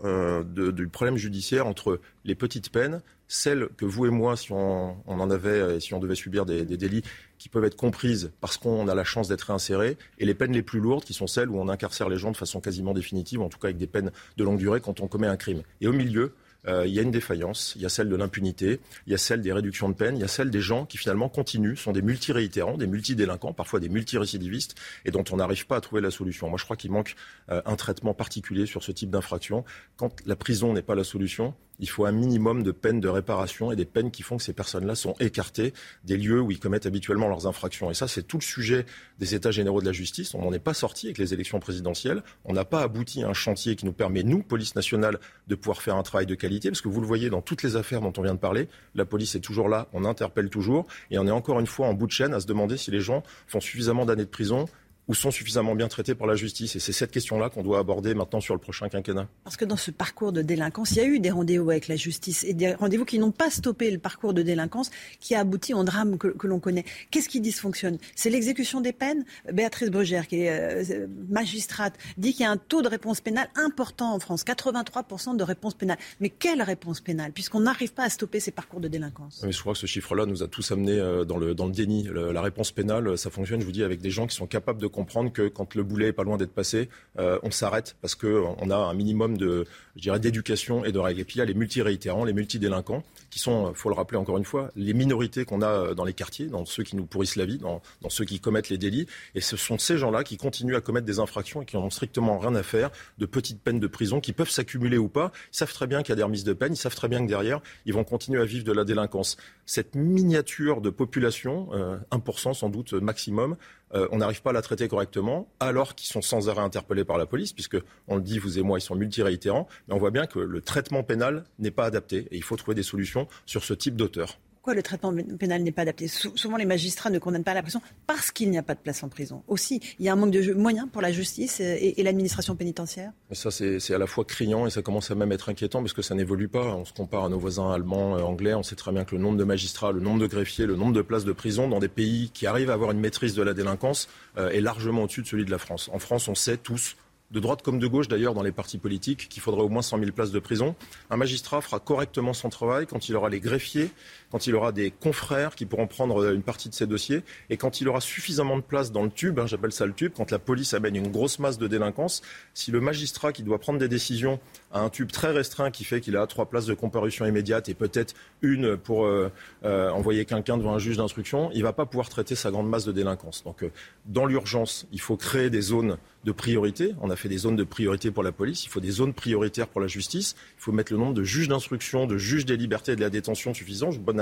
du 0.44 0.88
problème 0.88 1.16
judiciaire 1.16 1.66
entre 1.66 2.00
les 2.24 2.34
petites 2.34 2.70
peines, 2.70 3.02
celles 3.28 3.68
que 3.76 3.84
vous 3.84 4.06
et 4.06 4.10
moi, 4.10 4.36
si 4.36 4.52
on, 4.52 4.96
en 5.06 5.30
avait, 5.30 5.80
si 5.80 5.94
on 5.94 5.98
devait 5.98 6.14
subir 6.14 6.46
des, 6.46 6.64
délits, 6.64 7.02
qui 7.38 7.48
peuvent 7.48 7.64
être 7.64 7.76
comprises 7.76 8.30
parce 8.40 8.56
qu'on 8.56 8.88
a 8.88 8.94
la 8.94 9.04
chance 9.04 9.28
d'être 9.28 9.42
réinséré, 9.42 9.96
et 10.18 10.24
les 10.24 10.34
peines 10.34 10.52
les 10.52 10.62
plus 10.62 10.80
lourdes, 10.80 11.04
qui 11.04 11.14
sont 11.14 11.26
celles 11.26 11.50
où 11.50 11.58
on 11.58 11.68
incarcère 11.68 12.08
les 12.08 12.16
gens 12.16 12.30
de 12.30 12.36
façon 12.36 12.60
quasiment 12.60 12.94
définitive, 12.94 13.40
en 13.40 13.48
tout 13.48 13.58
cas 13.58 13.68
avec 13.68 13.76
des 13.76 13.86
peines 13.86 14.12
de 14.36 14.44
longue 14.44 14.58
durée 14.58 14.80
quand 14.80 15.00
on 15.00 15.08
commet 15.08 15.26
un 15.26 15.36
crime. 15.36 15.62
Et 15.80 15.88
au 15.88 15.92
milieu, 15.92 16.22
euh, 16.22 16.28
il 16.68 16.92
y 16.92 16.98
a 16.98 17.02
une 17.02 17.10
défaillance, 17.10 17.74
il 17.76 17.82
y 17.82 17.86
a 17.86 17.88
celle 17.88 18.08
de 18.08 18.16
l'impunité, 18.16 18.80
il 19.06 19.12
y 19.12 19.14
a 19.14 19.18
celle 19.18 19.40
des 19.40 19.52
réductions 19.52 19.88
de 19.88 19.94
peine, 19.94 20.16
il 20.16 20.20
y 20.20 20.24
a 20.24 20.28
celle 20.28 20.50
des 20.50 20.60
gens 20.60 20.84
qui 20.84 20.98
finalement 20.98 21.28
continuent, 21.28 21.76
sont 21.76 21.92
des 21.92 22.02
multiréitérants, 22.02 22.76
des 22.76 22.86
multidélinquants, 22.86 23.52
parfois 23.52 23.80
des 23.80 23.88
multirécidivistes, 23.88 24.74
et 25.04 25.10
dont 25.10 25.24
on 25.30 25.36
n'arrive 25.36 25.66
pas 25.66 25.76
à 25.76 25.80
trouver 25.80 26.00
la 26.00 26.10
solution. 26.10 26.48
Moi, 26.48 26.58
je 26.58 26.64
crois 26.64 26.76
qu'il 26.76 26.90
manque 26.90 27.14
euh, 27.50 27.62
un 27.64 27.76
traitement 27.76 28.14
particulier 28.14 28.66
sur 28.66 28.82
ce 28.82 28.92
type 28.92 29.10
d'infraction. 29.10 29.64
Quand 29.96 30.14
la 30.26 30.36
prison 30.36 30.72
n'est 30.72 30.82
pas 30.82 30.94
la 30.94 31.04
solution, 31.04 31.54
il 31.78 31.88
faut 31.88 32.06
un 32.06 32.12
minimum 32.12 32.62
de 32.62 32.70
peines 32.72 33.00
de 33.00 33.08
réparation 33.08 33.72
et 33.72 33.76
des 33.76 33.84
peines 33.84 34.10
qui 34.10 34.22
font 34.22 34.36
que 34.36 34.42
ces 34.42 34.52
personnes-là 34.52 34.94
sont 34.94 35.14
écartées 35.20 35.72
des 36.04 36.16
lieux 36.16 36.40
où 36.40 36.50
ils 36.50 36.58
commettent 36.58 36.86
habituellement 36.86 37.28
leurs 37.28 37.46
infractions. 37.46 37.90
Et 37.90 37.94
ça, 37.94 38.08
c'est 38.08 38.22
tout 38.22 38.38
le 38.38 38.42
sujet 38.42 38.86
des 39.18 39.34
États 39.34 39.50
généraux 39.50 39.80
de 39.80 39.86
la 39.86 39.92
justice. 39.92 40.34
On 40.34 40.42
n'en 40.42 40.52
est 40.52 40.58
pas 40.58 40.74
sorti 40.74 41.06
avec 41.06 41.18
les 41.18 41.34
élections 41.34 41.60
présidentielles. 41.60 42.22
On 42.44 42.52
n'a 42.52 42.64
pas 42.64 42.82
abouti 42.82 43.22
à 43.22 43.28
un 43.28 43.34
chantier 43.34 43.76
qui 43.76 43.86
nous 43.86 43.92
permet, 43.92 44.22
nous, 44.22 44.42
police 44.42 44.74
nationale, 44.74 45.18
de 45.48 45.54
pouvoir 45.54 45.82
faire 45.82 45.96
un 45.96 46.02
travail 46.02 46.26
de 46.26 46.34
qualité. 46.34 46.70
Parce 46.70 46.80
que 46.80 46.88
vous 46.88 47.00
le 47.00 47.06
voyez 47.06 47.30
dans 47.30 47.42
toutes 47.42 47.62
les 47.62 47.76
affaires 47.76 48.00
dont 48.00 48.12
on 48.16 48.22
vient 48.22 48.34
de 48.34 48.40
parler, 48.40 48.68
la 48.94 49.04
police 49.04 49.34
est 49.34 49.40
toujours 49.40 49.68
là, 49.68 49.88
on 49.92 50.04
interpelle 50.04 50.50
toujours. 50.50 50.86
Et 51.10 51.18
on 51.18 51.26
est 51.26 51.30
encore 51.30 51.60
une 51.60 51.66
fois 51.66 51.86
en 51.86 51.94
bout 51.94 52.06
de 52.06 52.12
chaîne 52.12 52.34
à 52.34 52.40
se 52.40 52.46
demander 52.46 52.76
si 52.76 52.90
les 52.90 53.00
gens 53.00 53.22
font 53.46 53.60
suffisamment 53.60 54.06
d'années 54.06 54.24
de 54.24 54.30
prison 54.30 54.66
ou 55.08 55.14
sont 55.14 55.30
suffisamment 55.30 55.74
bien 55.74 55.88
traités 55.88 56.14
par 56.14 56.26
la 56.26 56.34
justice 56.34 56.76
Et 56.76 56.80
c'est 56.80 56.92
cette 56.92 57.10
question-là 57.10 57.48
qu'on 57.50 57.62
doit 57.62 57.78
aborder 57.78 58.14
maintenant 58.14 58.40
sur 58.40 58.54
le 58.54 58.60
prochain 58.60 58.88
quinquennat. 58.88 59.28
Parce 59.44 59.56
que 59.56 59.64
dans 59.64 59.76
ce 59.76 59.90
parcours 59.90 60.32
de 60.32 60.42
délinquance, 60.42 60.92
il 60.92 60.96
y 60.96 61.00
a 61.00 61.04
eu 61.04 61.20
des 61.20 61.30
rendez-vous 61.30 61.70
avec 61.70 61.88
la 61.88 61.96
justice 61.96 62.44
et 62.44 62.54
des 62.54 62.74
rendez-vous 62.74 63.04
qui 63.04 63.18
n'ont 63.18 63.30
pas 63.30 63.50
stoppé 63.50 63.90
le 63.90 63.98
parcours 63.98 64.34
de 64.34 64.42
délinquance 64.42 64.90
qui 65.20 65.34
a 65.34 65.40
abouti 65.40 65.74
au 65.74 65.84
drame 65.84 66.18
que, 66.18 66.46
l'on 66.46 66.58
connaît. 66.58 66.84
Qu'est-ce 67.10 67.28
qui 67.28 67.40
dysfonctionne? 67.40 67.98
C'est 68.14 68.30
l'exécution 68.30 68.80
des 68.80 68.92
peines? 68.92 69.24
Béatrice 69.52 69.90
Brugère, 69.90 70.26
qui 70.26 70.42
est 70.42 70.50
euh, 70.50 71.06
magistrate, 71.28 71.94
dit 72.18 72.32
qu'il 72.32 72.42
y 72.42 72.46
a 72.46 72.50
un 72.50 72.56
taux 72.56 72.82
de 72.82 72.88
réponse 72.88 73.20
pénale 73.20 73.48
important 73.56 74.14
en 74.14 74.18
France, 74.18 74.44
83% 74.44 75.36
de 75.36 75.44
réponse 75.44 75.74
pénale. 75.74 75.98
Mais 76.20 76.30
quelle 76.30 76.62
réponse 76.62 77.00
pénale? 77.00 77.32
Puisqu'on 77.32 77.60
n'arrive 77.60 77.92
pas 77.92 78.04
à 78.04 78.10
stopper 78.10 78.40
ces 78.40 78.50
parcours 78.50 78.80
de 78.80 78.88
délinquance. 78.88 79.42
Mais 79.44 79.52
je 79.52 79.60
crois 79.60 79.74
que 79.74 79.78
ce 79.78 79.86
chiffre-là 79.86 80.26
nous 80.26 80.42
a 80.42 80.48
tous 80.48 80.70
amenés 80.72 80.98
euh, 80.98 81.24
dans 81.24 81.36
le, 81.36 81.54
dans 81.54 81.66
le 81.66 81.72
déni. 81.72 82.08
la 82.12 82.40
réponse 82.40 82.72
pénale, 82.72 83.16
ça 83.16 83.30
fonctionne, 83.30 83.60
je 83.60 83.66
vous 83.66 83.72
dis, 83.72 83.84
avec 83.84 84.00
des 84.00 84.10
gens 84.10 84.26
qui 84.26 84.34
sont 84.34 84.46
capables 84.46 84.80
de 84.80 84.86
comprendre 84.96 85.30
que 85.30 85.48
quand 85.48 85.74
le 85.74 85.82
boulet 85.82 86.08
est 86.08 86.12
pas 86.12 86.24
loin 86.24 86.38
d'être 86.38 86.54
passé, 86.54 86.88
euh, 87.18 87.38
on 87.42 87.50
s'arrête 87.50 87.96
parce 88.00 88.14
qu'on 88.14 88.70
a 88.70 88.76
un 88.76 88.94
minimum 88.94 89.36
de, 89.36 89.64
je 89.94 90.00
dirais, 90.00 90.18
d'éducation 90.18 90.84
et 90.84 90.90
de 90.90 90.98
règles. 90.98 91.20
Et 91.20 91.24
puis 91.24 91.36
il 91.36 91.38
y 91.38 91.42
a 91.42 91.44
les 91.44 91.54
multiréitérants, 91.54 92.24
les 92.24 92.32
multidélinquants, 92.32 93.04
qui 93.30 93.38
sont, 93.38 93.74
faut 93.74 93.90
le 93.90 93.94
rappeler 93.94 94.18
encore 94.18 94.38
une 94.38 94.44
fois, 94.44 94.70
les 94.74 94.94
minorités 94.94 95.44
qu'on 95.44 95.62
a 95.62 95.68
euh, 95.68 95.94
dans 95.94 96.04
les 96.04 96.14
quartiers, 96.14 96.46
dans 96.46 96.64
ceux 96.64 96.82
qui 96.82 96.96
nous 96.96 97.04
pourrissent 97.04 97.36
la 97.36 97.44
vie, 97.44 97.58
dans, 97.58 97.82
ceux 98.08 98.24
qui 98.24 98.40
commettent 98.40 98.70
les 98.70 98.78
délits. 98.78 99.06
Et 99.34 99.40
ce 99.40 99.56
sont 99.56 99.78
ces 99.78 99.98
gens-là 99.98 100.24
qui 100.24 100.38
continuent 100.38 100.76
à 100.76 100.80
commettre 100.80 101.06
des 101.06 101.18
infractions 101.18 101.62
et 101.62 101.66
qui 101.66 101.76
n'ont 101.76 101.90
strictement 101.90 102.38
rien 102.38 102.54
à 102.54 102.62
faire 102.62 102.90
de 103.18 103.26
petites 103.26 103.60
peines 103.60 103.80
de 103.80 103.86
prison 103.86 104.20
qui 104.20 104.32
peuvent 104.32 104.50
s'accumuler 104.50 104.96
ou 104.96 105.08
pas. 105.08 105.32
Ils 105.52 105.56
savent 105.56 105.72
très 105.72 105.86
bien 105.86 106.02
qu'il 106.02 106.10
y 106.10 106.12
a 106.14 106.16
des 106.16 106.22
remises 106.22 106.44
de 106.44 106.54
peine, 106.54 106.72
ils 106.72 106.78
savent 106.78 106.94
très 106.94 107.08
bien 107.08 107.22
que 107.22 107.28
derrière, 107.28 107.60
ils 107.84 107.92
vont 107.92 108.04
continuer 108.04 108.40
à 108.40 108.44
vivre 108.44 108.64
de 108.64 108.72
la 108.72 108.84
délinquance. 108.84 109.36
Cette 109.66 109.94
miniature 109.94 110.80
de 110.80 110.90
population, 110.90 111.68
1% 112.10 112.50
euh, 112.50 112.54
sans 112.54 112.68
doute 112.68 112.94
maximum, 112.94 113.56
euh, 113.94 114.08
on 114.10 114.18
n'arrive 114.18 114.42
pas 114.42 114.50
à 114.50 114.52
la 114.52 114.62
traiter 114.62 114.88
correctement, 114.88 115.48
alors 115.60 115.94
qu'ils 115.94 116.08
sont 116.08 116.22
sans 116.22 116.48
arrêt 116.48 116.62
interpellés 116.62 117.04
par 117.04 117.18
la 117.18 117.26
police, 117.26 117.52
puisque 117.52 117.76
on 118.08 118.16
le 118.16 118.22
dit, 118.22 118.38
vous 118.38 118.58
et 118.58 118.62
moi, 118.62 118.78
ils 118.78 118.82
sont 118.82 118.96
multiréitérants, 118.96 119.68
mais 119.88 119.94
on 119.94 119.98
voit 119.98 120.10
bien 120.10 120.26
que 120.26 120.38
le 120.38 120.60
traitement 120.60 121.02
pénal 121.02 121.44
n'est 121.58 121.70
pas 121.70 121.84
adapté 121.84 122.28
et 122.30 122.36
il 122.36 122.42
faut 122.42 122.56
trouver 122.56 122.74
des 122.74 122.82
solutions 122.82 123.28
sur 123.46 123.64
ce 123.64 123.74
type 123.74 123.96
d'auteur 123.96 124.38
pourquoi 124.66 124.74
le 124.74 124.82
traitement 124.82 125.14
pénal 125.38 125.62
n'est 125.62 125.70
pas 125.70 125.82
adapté 125.82 126.08
Souvent, 126.08 126.56
les 126.56 126.64
magistrats 126.64 127.08
ne 127.08 127.20
condamnent 127.20 127.44
pas 127.44 127.54
la 127.54 127.62
prison 127.62 127.80
parce 128.08 128.32
qu'il 128.32 128.50
n'y 128.50 128.58
a 128.58 128.64
pas 128.64 128.74
de 128.74 128.80
place 128.80 129.04
en 129.04 129.08
prison. 129.08 129.44
Aussi, 129.46 129.80
il 130.00 130.04
y 130.04 130.08
a 130.08 130.12
un 130.12 130.16
manque 130.16 130.32
de 130.32 130.54
moyens 130.54 130.88
pour 130.92 131.02
la 131.02 131.12
justice 131.12 131.60
et, 131.60 131.94
l'administration 132.02 132.56
pénitentiaire? 132.56 133.12
Ça, 133.30 133.52
c'est 133.52 133.94
à 133.94 133.98
la 133.98 134.08
fois 134.08 134.24
criant 134.24 134.66
et 134.66 134.70
ça 134.70 134.82
commence 134.82 135.08
à 135.12 135.14
même 135.14 135.30
être 135.30 135.50
inquiétant 135.50 135.82
parce 135.82 135.92
que 135.92 136.02
ça 136.02 136.16
n'évolue 136.16 136.48
pas. 136.48 136.74
On 136.74 136.84
se 136.84 136.92
compare 136.92 137.26
à 137.26 137.28
nos 137.28 137.38
voisins 137.38 137.70
allemands, 137.70 138.16
euh, 138.16 138.22
anglais. 138.22 138.54
On 138.54 138.64
sait 138.64 138.74
très 138.74 138.90
bien 138.90 139.04
que 139.04 139.14
le 139.14 139.22
nombre 139.22 139.38
de 139.38 139.44
magistrats, 139.44 139.92
le 139.92 140.00
nombre 140.00 140.18
de 140.18 140.26
greffiers, 140.26 140.66
le 140.66 140.74
nombre 140.74 140.94
de 140.94 141.02
places 141.02 141.24
de 141.24 141.32
prison 141.32 141.68
dans 141.68 141.78
des 141.78 141.86
pays 141.86 142.32
qui 142.34 142.48
arrivent 142.48 142.70
à 142.70 142.74
avoir 142.74 142.90
une 142.90 142.98
maîtrise 142.98 143.36
de 143.36 143.42
la 143.44 143.54
délinquance 143.54 144.08
euh, 144.36 144.50
est 144.50 144.60
largement 144.60 145.04
au-dessus 145.04 145.22
de 145.22 145.28
celui 145.28 145.44
de 145.44 145.52
la 145.52 145.58
France. 145.58 145.90
En 145.92 146.00
France, 146.00 146.26
on 146.26 146.34
sait 146.34 146.56
tous 146.56 146.96
de 147.30 147.40
droite 147.40 147.62
comme 147.62 147.78
de 147.78 147.86
gauche 147.86 148.08
d'ailleurs 148.08 148.34
dans 148.34 148.42
les 148.42 148.52
partis 148.52 148.78
politiques, 148.78 149.28
qu'il 149.28 149.42
faudrait 149.42 149.62
au 149.62 149.68
moins 149.68 149.82
100 149.82 149.98
000 149.98 150.12
places 150.12 150.30
de 150.30 150.38
prison. 150.38 150.74
Un 151.10 151.16
magistrat 151.16 151.60
fera 151.60 151.80
correctement 151.80 152.32
son 152.32 152.48
travail 152.48 152.86
quand 152.86 153.08
il 153.08 153.16
aura 153.16 153.28
les 153.28 153.40
greffiers, 153.40 153.90
quand 154.30 154.46
il 154.46 154.54
aura 154.54 154.72
des 154.72 154.90
confrères 154.90 155.54
qui 155.54 155.66
pourront 155.66 155.86
prendre 155.86 156.32
une 156.32 156.42
partie 156.42 156.68
de 156.68 156.74
ses 156.74 156.86
dossiers, 156.86 157.22
et 157.50 157.56
quand 157.56 157.80
il 157.80 157.88
aura 157.88 158.00
suffisamment 158.00 158.56
de 158.56 158.62
place 158.62 158.92
dans 158.92 159.02
le 159.02 159.10
tube, 159.10 159.38
hein, 159.38 159.46
j'appelle 159.46 159.72
ça 159.72 159.86
le 159.86 159.92
tube, 159.92 160.12
quand 160.16 160.30
la 160.30 160.38
police 160.38 160.74
amène 160.74 160.96
une 160.96 161.08
grosse 161.08 161.38
masse 161.38 161.58
de 161.58 161.66
délinquance, 161.66 162.22
si 162.54 162.70
le 162.70 162.80
magistrat 162.80 163.32
qui 163.32 163.42
doit 163.42 163.58
prendre 163.58 163.78
des 163.78 163.88
décisions 163.88 164.38
a 164.72 164.80
un 164.80 164.90
tube 164.90 165.10
très 165.10 165.32
restreint 165.32 165.70
qui 165.70 165.84
fait 165.84 166.00
qu'il 166.00 166.16
a 166.16 166.26
trois 166.26 166.46
places 166.46 166.66
de 166.66 166.74
comparution 166.74 167.26
immédiate 167.26 167.68
et 167.68 167.74
peut-être 167.74 168.14
une 168.42 168.76
pour 168.76 169.06
euh, 169.06 169.30
euh, 169.64 169.90
envoyer 169.90 170.24
quelqu'un 170.24 170.58
devant 170.58 170.74
un 170.74 170.78
juge 170.78 170.96
d'instruction, 170.96 171.50
il 171.52 171.58
ne 171.58 171.64
va 171.64 171.72
pas 171.72 171.86
pouvoir 171.86 172.08
traiter 172.08 172.34
sa 172.34 172.50
grande 172.50 172.68
masse 172.68 172.84
de 172.84 172.92
délinquance. 172.92 173.42
Donc 173.44 173.62
euh, 173.62 173.70
dans 174.06 174.26
l'urgence, 174.26 174.86
il 174.92 175.00
faut 175.00 175.16
créer 175.16 175.50
des 175.50 175.60
zones 175.60 175.96
de 176.26 176.32
priorité. 176.32 176.94
On 177.00 177.08
a 177.08 177.16
fait 177.16 177.28
des 177.28 177.38
zones 177.38 177.54
de 177.54 177.62
priorité 177.62 178.10
pour 178.10 178.24
la 178.24 178.32
police. 178.32 178.64
Il 178.64 178.68
faut 178.68 178.80
des 178.80 178.90
zones 178.90 179.14
prioritaires 179.14 179.68
pour 179.68 179.80
la 179.80 179.86
justice. 179.86 180.34
Il 180.58 180.62
faut 180.62 180.72
mettre 180.72 180.92
le 180.92 180.98
nombre 180.98 181.14
de 181.14 181.22
juges 181.22 181.48
d'instruction, 181.48 182.06
de 182.06 182.18
juges 182.18 182.44
des 182.44 182.56
libertés 182.56 182.92
et 182.92 182.96
de 182.96 183.00
la 183.00 183.10
détention 183.10 183.54
suffisant. 183.54 183.92
Je 183.92 184.00
vous 184.00 184.04
donne 184.04 184.20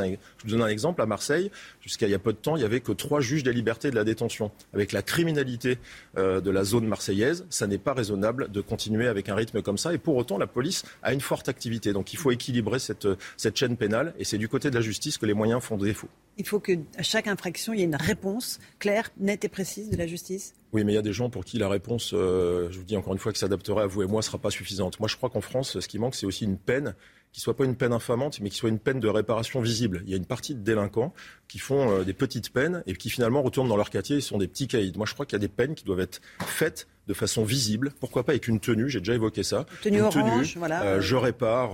un, 0.63 0.67
exemple. 0.69 1.01
À 1.01 1.07
Marseille, 1.07 1.51
jusqu'à 1.81 2.07
il 2.07 2.11
y 2.11 2.15
a 2.15 2.19
peu 2.19 2.33
de 2.33 2.39
temps, 2.39 2.57
il 2.57 2.61
n'y 2.61 2.65
avait 2.67 2.81
que 2.81 2.93
trois 2.93 3.21
juges 3.21 3.43
des 3.43 3.55
libertés 3.55 3.89
et 3.89 3.91
de 3.91 3.97
la 3.97 4.05
détention. 4.05 4.53
Avec 4.75 4.93
la 4.93 5.03
criminalité 5.03 5.79
euh, 6.19 6.43
de 6.43 6.51
la 6.51 6.63
zone 6.63 6.87
marseillaise, 6.87 7.47
ça 7.49 7.67
n'est 7.67 7.79
pas 7.79 7.95
raisonnable 7.95 8.53
de 8.53 8.61
continuer 8.61 9.09
avec 9.09 9.31
un 9.31 9.35
rythme 9.35 9.63
comme 9.63 9.79
ça. 9.79 9.95
Et 9.95 9.99
pour 9.99 10.17
autant, 10.17 10.37
la 10.37 10.47
police 10.47 10.85
a 11.03 11.15
une 11.15 11.23
forte 11.23 11.49
activité. 11.49 11.95
Donc 11.95 12.13
il 12.13 12.19
faut 12.19 12.31
équilibrer 12.31 12.79
cette, 12.79 13.09
cette 13.39 13.57
chaîne 13.57 13.79
pénale. 13.79 14.15
Et 14.19 14.25
c'est 14.25 14.39
du 14.39 14.49
côté 14.49 14.69
de 14.69 14.75
la 14.75 14.83
justice 14.83 15.17
que 15.17 15.25
les 15.25 15.35
moyens 15.35 15.63
font 15.63 15.79
défaut. 15.79 16.11
Il 16.37 16.47
faut 16.47 16.61
qu'à 16.61 16.75
chaque 17.03 17.27
infraction, 17.27 17.73
il 17.73 17.81
y 17.81 17.83
ait 17.83 17.87
une 17.87 17.97
réponse 17.97 18.59
claire, 18.79 19.11
nette 19.19 19.45
et 19.45 19.49
précise 19.49 19.91
de 19.91 19.97
la 19.97 20.07
justice 20.07 20.55
oui, 20.75 20.83
mais 20.83 20.91
il 20.91 20.97
y 20.97 20.99
a 20.99 21.03
des 21.03 21.13
gens 21.13 21.31
pour 21.31 21.45
qui 21.45 21.57
la 21.57 21.69
réponse, 21.69 22.11
euh, 22.15 22.69
je 22.73 22.79
vous 22.79 22.85
dis 22.85 22.97
encore 22.97 23.13
une 23.13 23.21
fois, 23.21 23.33
qui 23.33 23.39
s'adapterait 23.39 23.85
à 23.85 23.87
vous 23.87 24.03
et 24.03 24.07
moi, 24.09 24.19
ne 24.19 24.25
sera 24.25 24.39
pas 24.39 24.51
suffisante. 24.51 24.99
Moi, 24.99 25.09
je 25.09 25.17
crois 25.17 25.31
qu'en 25.31 25.41
France, 25.41 25.79
ce 25.79 25.87
qui 25.87 26.01
manque, 26.01 26.17
c'est 26.17 26.27
aussi 26.27 26.45
une 26.45 26.59
peine 26.59 26.97
qui 27.31 27.41
soit 27.41 27.57
pas 27.57 27.65
une 27.65 27.77
peine 27.77 27.93
infamante, 27.93 28.41
mais 28.41 28.51
qui 28.51 28.57
soit 28.57 28.71
une 28.71 28.81
peine 28.81 28.99
de 28.99 29.07
réparation 29.07 29.61
visible. 29.61 30.03
Il 30.05 30.11
y 30.11 30.15
a 30.15 30.17
une 30.17 30.27
partie 30.27 30.53
de 30.53 30.59
délinquants 30.59 31.15
qui 31.47 31.61
font 31.61 31.91
euh, 31.91 32.03
des 32.03 32.13
petites 32.13 32.53
peines 32.53 32.83
et 32.89 32.95
qui 32.95 33.09
finalement 33.09 33.41
retournent 33.41 33.69
dans 33.69 33.77
leur 33.77 33.89
quartier 33.89 34.17
et 34.17 34.21
sont 34.21 34.39
des 34.39 34.49
petits 34.49 34.67
caïds. 34.67 34.93
Moi, 34.97 35.07
je 35.07 35.15
crois 35.15 35.27
qu'il 35.27 35.35
y 35.35 35.37
a 35.37 35.47
des 35.47 35.49
peines 35.49 35.77
qui 35.77 35.85
doivent 35.85 36.01
être 36.01 36.21
faites 36.45 36.89
de 37.07 37.15
façon 37.15 37.45
visible. 37.45 37.93
Pourquoi 38.01 38.25
pas 38.25 38.33
avec 38.33 38.49
une 38.49 38.61
tenue 38.61 38.89
J'ai 38.89 39.01
déjà 39.01 39.15
évoqué 39.15 39.43
ça. 39.43 39.67
Tenue 39.83 39.99
une 39.99 40.05
orange, 40.05 40.57
voilà. 40.57 40.83
Euh, 40.83 41.01
je 41.01 41.17
répare, 41.17 41.73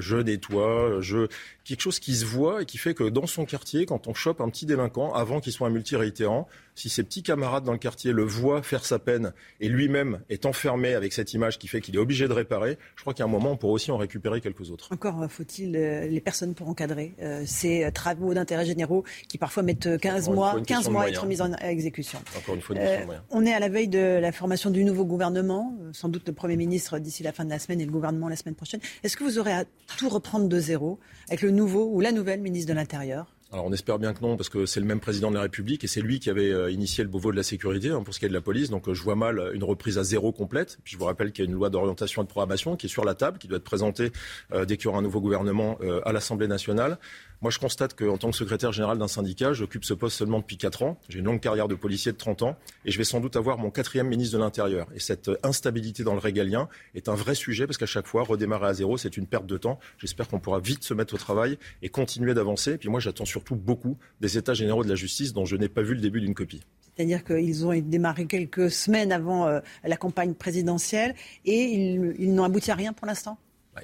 je 0.00 0.16
nettoie, 0.16 1.00
je 1.00 1.28
quelque 1.64 1.80
chose 1.80 2.00
qui 2.00 2.14
se 2.14 2.24
voit 2.24 2.62
et 2.62 2.66
qui 2.66 2.78
fait 2.78 2.94
que 2.94 3.04
dans 3.04 3.26
son 3.26 3.44
quartier, 3.44 3.86
quand 3.86 4.08
on 4.08 4.14
chope 4.14 4.40
un 4.40 4.48
petit 4.48 4.66
délinquant, 4.66 5.12
avant 5.12 5.40
qu'il 5.40 5.52
soit 5.52 5.68
un 5.68 5.70
multiréitérant, 5.70 6.48
si 6.74 6.88
ses 6.88 7.02
petits 7.02 7.22
camarades 7.22 7.64
dans 7.64 7.72
le 7.72 7.78
quartier 7.78 8.12
le 8.12 8.22
voient 8.22 8.62
faire 8.62 8.84
sa 8.84 8.98
peine 8.98 9.32
et 9.60 9.68
lui-même 9.68 10.20
est 10.30 10.46
enfermé 10.46 10.94
avec 10.94 11.12
cette 11.12 11.34
image 11.34 11.58
qui 11.58 11.68
fait 11.68 11.80
qu'il 11.80 11.94
est 11.94 11.98
obligé 11.98 12.28
de 12.28 12.32
réparer, 12.32 12.78
je 12.96 13.02
crois 13.02 13.14
qu'à 13.14 13.24
un 13.24 13.28
moment, 13.28 13.52
on 13.52 13.56
pourra 13.56 13.74
aussi 13.74 13.90
en 13.90 13.98
récupérer 13.98 14.40
quelques 14.40 14.70
autres. 14.70 14.88
Encore 14.90 15.26
faut-il 15.30 15.76
euh, 15.76 16.06
les 16.06 16.20
personnes 16.20 16.54
pour 16.54 16.68
encadrer 16.68 17.14
euh, 17.20 17.42
ces 17.46 17.90
travaux 17.92 18.32
d'intérêt 18.34 18.64
généraux 18.64 19.04
qui 19.28 19.38
parfois 19.38 19.62
mettent 19.62 19.98
15 19.98 20.30
mois, 20.30 20.60
15 20.66 20.88
mois 20.88 21.04
à 21.04 21.08
être 21.08 21.26
mis 21.26 21.42
en 21.42 21.52
exécution. 21.54 22.18
Encore 22.36 22.54
une 22.54 22.60
fois, 22.60 22.76
une 22.76 22.82
euh, 22.82 23.18
on 23.30 23.44
est 23.44 23.52
à 23.52 23.60
la 23.60 23.68
veille 23.68 23.88
de 23.88 24.18
la 24.20 24.32
formation 24.32 24.70
du 24.72 24.84
nouveau 24.84 25.04
gouvernement, 25.04 25.76
sans 25.92 26.08
doute 26.08 26.26
le 26.26 26.32
Premier 26.32 26.56
ministre 26.56 26.98
d'ici 26.98 27.22
la 27.22 27.32
fin 27.32 27.44
de 27.44 27.50
la 27.50 27.58
semaine 27.58 27.80
et 27.80 27.86
le 27.86 27.92
gouvernement 27.92 28.28
la 28.28 28.36
semaine 28.36 28.54
prochaine. 28.54 28.80
Est-ce 29.02 29.16
que 29.16 29.24
vous 29.24 29.38
aurez 29.38 29.52
à 29.52 29.64
tout 29.98 30.08
reprendre 30.08 30.48
de 30.48 30.58
zéro 30.58 30.98
avec 31.28 31.42
le 31.42 31.50
nouveau 31.50 31.88
ou 31.92 32.00
la 32.00 32.12
nouvelle 32.12 32.40
ministre 32.40 32.70
de 32.70 32.74
l'Intérieur? 32.74 33.32
Alors 33.52 33.66
on 33.66 33.72
espère 33.72 33.98
bien 33.98 34.14
que 34.14 34.22
non, 34.22 34.38
parce 34.38 34.48
que 34.48 34.64
c'est 34.64 34.80
le 34.80 34.86
même 34.86 35.00
président 35.00 35.30
de 35.30 35.36
la 35.36 35.42
République 35.42 35.84
et 35.84 35.86
c'est 35.86 36.00
lui 36.00 36.20
qui 36.20 36.30
avait 36.30 36.50
euh, 36.50 36.70
initié 36.70 37.04
le 37.04 37.10
Beauvau 37.10 37.32
de 37.32 37.36
la 37.36 37.42
sécurité 37.42 37.90
hein, 37.90 38.02
pour 38.02 38.14
ce 38.14 38.18
qui 38.18 38.24
est 38.24 38.30
de 38.30 38.34
la 38.34 38.40
police. 38.40 38.70
Donc 38.70 38.88
euh, 38.88 38.94
je 38.94 39.02
vois 39.02 39.14
mal 39.14 39.50
une 39.52 39.62
reprise 39.62 39.98
à 39.98 40.04
zéro 40.04 40.32
complète. 40.32 40.78
Puis 40.84 40.94
je 40.94 40.98
vous 40.98 41.04
rappelle 41.04 41.32
qu'il 41.32 41.44
y 41.44 41.48
a 41.48 41.50
une 41.50 41.56
loi 41.56 41.68
d'orientation 41.68 42.22
et 42.22 42.24
de 42.24 42.30
programmation 42.30 42.76
qui 42.76 42.86
est 42.86 42.88
sur 42.88 43.04
la 43.04 43.14
table, 43.14 43.36
qui 43.36 43.48
doit 43.48 43.58
être 43.58 43.64
présentée 43.64 44.10
euh, 44.52 44.64
dès 44.64 44.78
qu'il 44.78 44.86
y 44.86 44.88
aura 44.88 45.00
un 45.00 45.02
nouveau 45.02 45.20
gouvernement 45.20 45.78
à 46.04 46.12
l'Assemblée 46.12 46.48
nationale. 46.48 46.98
Moi, 47.42 47.50
je 47.50 47.58
constate 47.58 47.94
qu'en 47.94 48.16
tant 48.18 48.30
que 48.30 48.36
secrétaire 48.36 48.70
général 48.70 48.98
d'un 48.98 49.08
syndicat, 49.08 49.52
j'occupe 49.52 49.84
ce 49.84 49.94
poste 49.94 50.16
seulement 50.16 50.38
depuis 50.38 50.56
4 50.56 50.84
ans. 50.84 51.00
J'ai 51.08 51.18
une 51.18 51.24
longue 51.24 51.40
carrière 51.40 51.66
de 51.66 51.74
policier 51.74 52.12
de 52.12 52.16
30 52.16 52.42
ans 52.42 52.56
et 52.84 52.92
je 52.92 52.98
vais 52.98 53.02
sans 53.02 53.18
doute 53.18 53.34
avoir 53.34 53.58
mon 53.58 53.72
quatrième 53.72 54.06
ministre 54.06 54.38
de 54.38 54.42
l'Intérieur. 54.44 54.86
Et 54.94 55.00
cette 55.00 55.28
instabilité 55.42 56.04
dans 56.04 56.12
le 56.12 56.20
régalien 56.20 56.68
est 56.94 57.08
un 57.08 57.16
vrai 57.16 57.34
sujet 57.34 57.66
parce 57.66 57.78
qu'à 57.78 57.86
chaque 57.86 58.06
fois, 58.06 58.22
redémarrer 58.22 58.68
à 58.68 58.74
zéro, 58.74 58.96
c'est 58.96 59.16
une 59.16 59.26
perte 59.26 59.46
de 59.46 59.58
temps. 59.58 59.80
J'espère 59.98 60.28
qu'on 60.28 60.38
pourra 60.38 60.60
vite 60.60 60.84
se 60.84 60.94
mettre 60.94 61.14
au 61.14 61.18
travail 61.18 61.58
et 61.82 61.88
continuer 61.88 62.32
d'avancer. 62.32 62.74
Et 62.74 62.78
puis 62.78 62.88
moi, 62.88 63.00
j'attends 63.00 63.24
surtout 63.24 63.56
beaucoup 63.56 63.98
des 64.20 64.38
États 64.38 64.54
généraux 64.54 64.84
de 64.84 64.88
la 64.88 64.94
justice 64.94 65.32
dont 65.32 65.44
je 65.44 65.56
n'ai 65.56 65.68
pas 65.68 65.82
vu 65.82 65.96
le 65.96 66.00
début 66.00 66.20
d'une 66.20 66.34
copie. 66.34 66.60
C'est-à-dire 66.94 67.24
qu'ils 67.24 67.66
ont 67.66 67.76
démarré 67.76 68.26
quelques 68.26 68.70
semaines 68.70 69.10
avant 69.10 69.48
euh, 69.48 69.58
la 69.82 69.96
campagne 69.96 70.34
présidentielle 70.34 71.16
et 71.44 71.64
ils 71.64 72.34
n'ont 72.34 72.44
abouti 72.44 72.70
à 72.70 72.76
rien 72.76 72.92
pour 72.92 73.08
l'instant? 73.08 73.36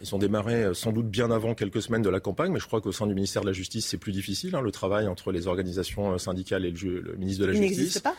Ils 0.02 0.14
ont 0.14 0.18
démarré 0.18 0.64
euh, 0.64 0.74
sans 0.74 0.92
doute 0.92 1.08
bien 1.08 1.30
avant 1.30 1.54
quelques 1.54 1.82
semaines 1.82 2.02
de 2.02 2.10
la 2.10 2.20
campagne, 2.20 2.52
mais 2.52 2.60
je 2.60 2.66
crois 2.66 2.80
qu'au 2.80 2.92
sein 2.92 3.06
du 3.06 3.14
ministère 3.14 3.42
de 3.42 3.46
la 3.46 3.52
Justice, 3.52 3.86
c'est 3.86 3.98
plus 3.98 4.12
difficile, 4.12 4.54
hein, 4.54 4.60
le 4.60 4.70
travail 4.70 5.08
entre 5.08 5.32
les 5.32 5.46
organisations 5.46 6.12
euh, 6.12 6.18
syndicales 6.18 6.64
et 6.66 6.70
le, 6.70 7.16
ministre 7.16 7.42
de 7.42 7.46
la 7.46 7.52
Il 7.54 7.62
Justice. 7.62 7.78
n'existe 7.78 8.02
pas? 8.02 8.14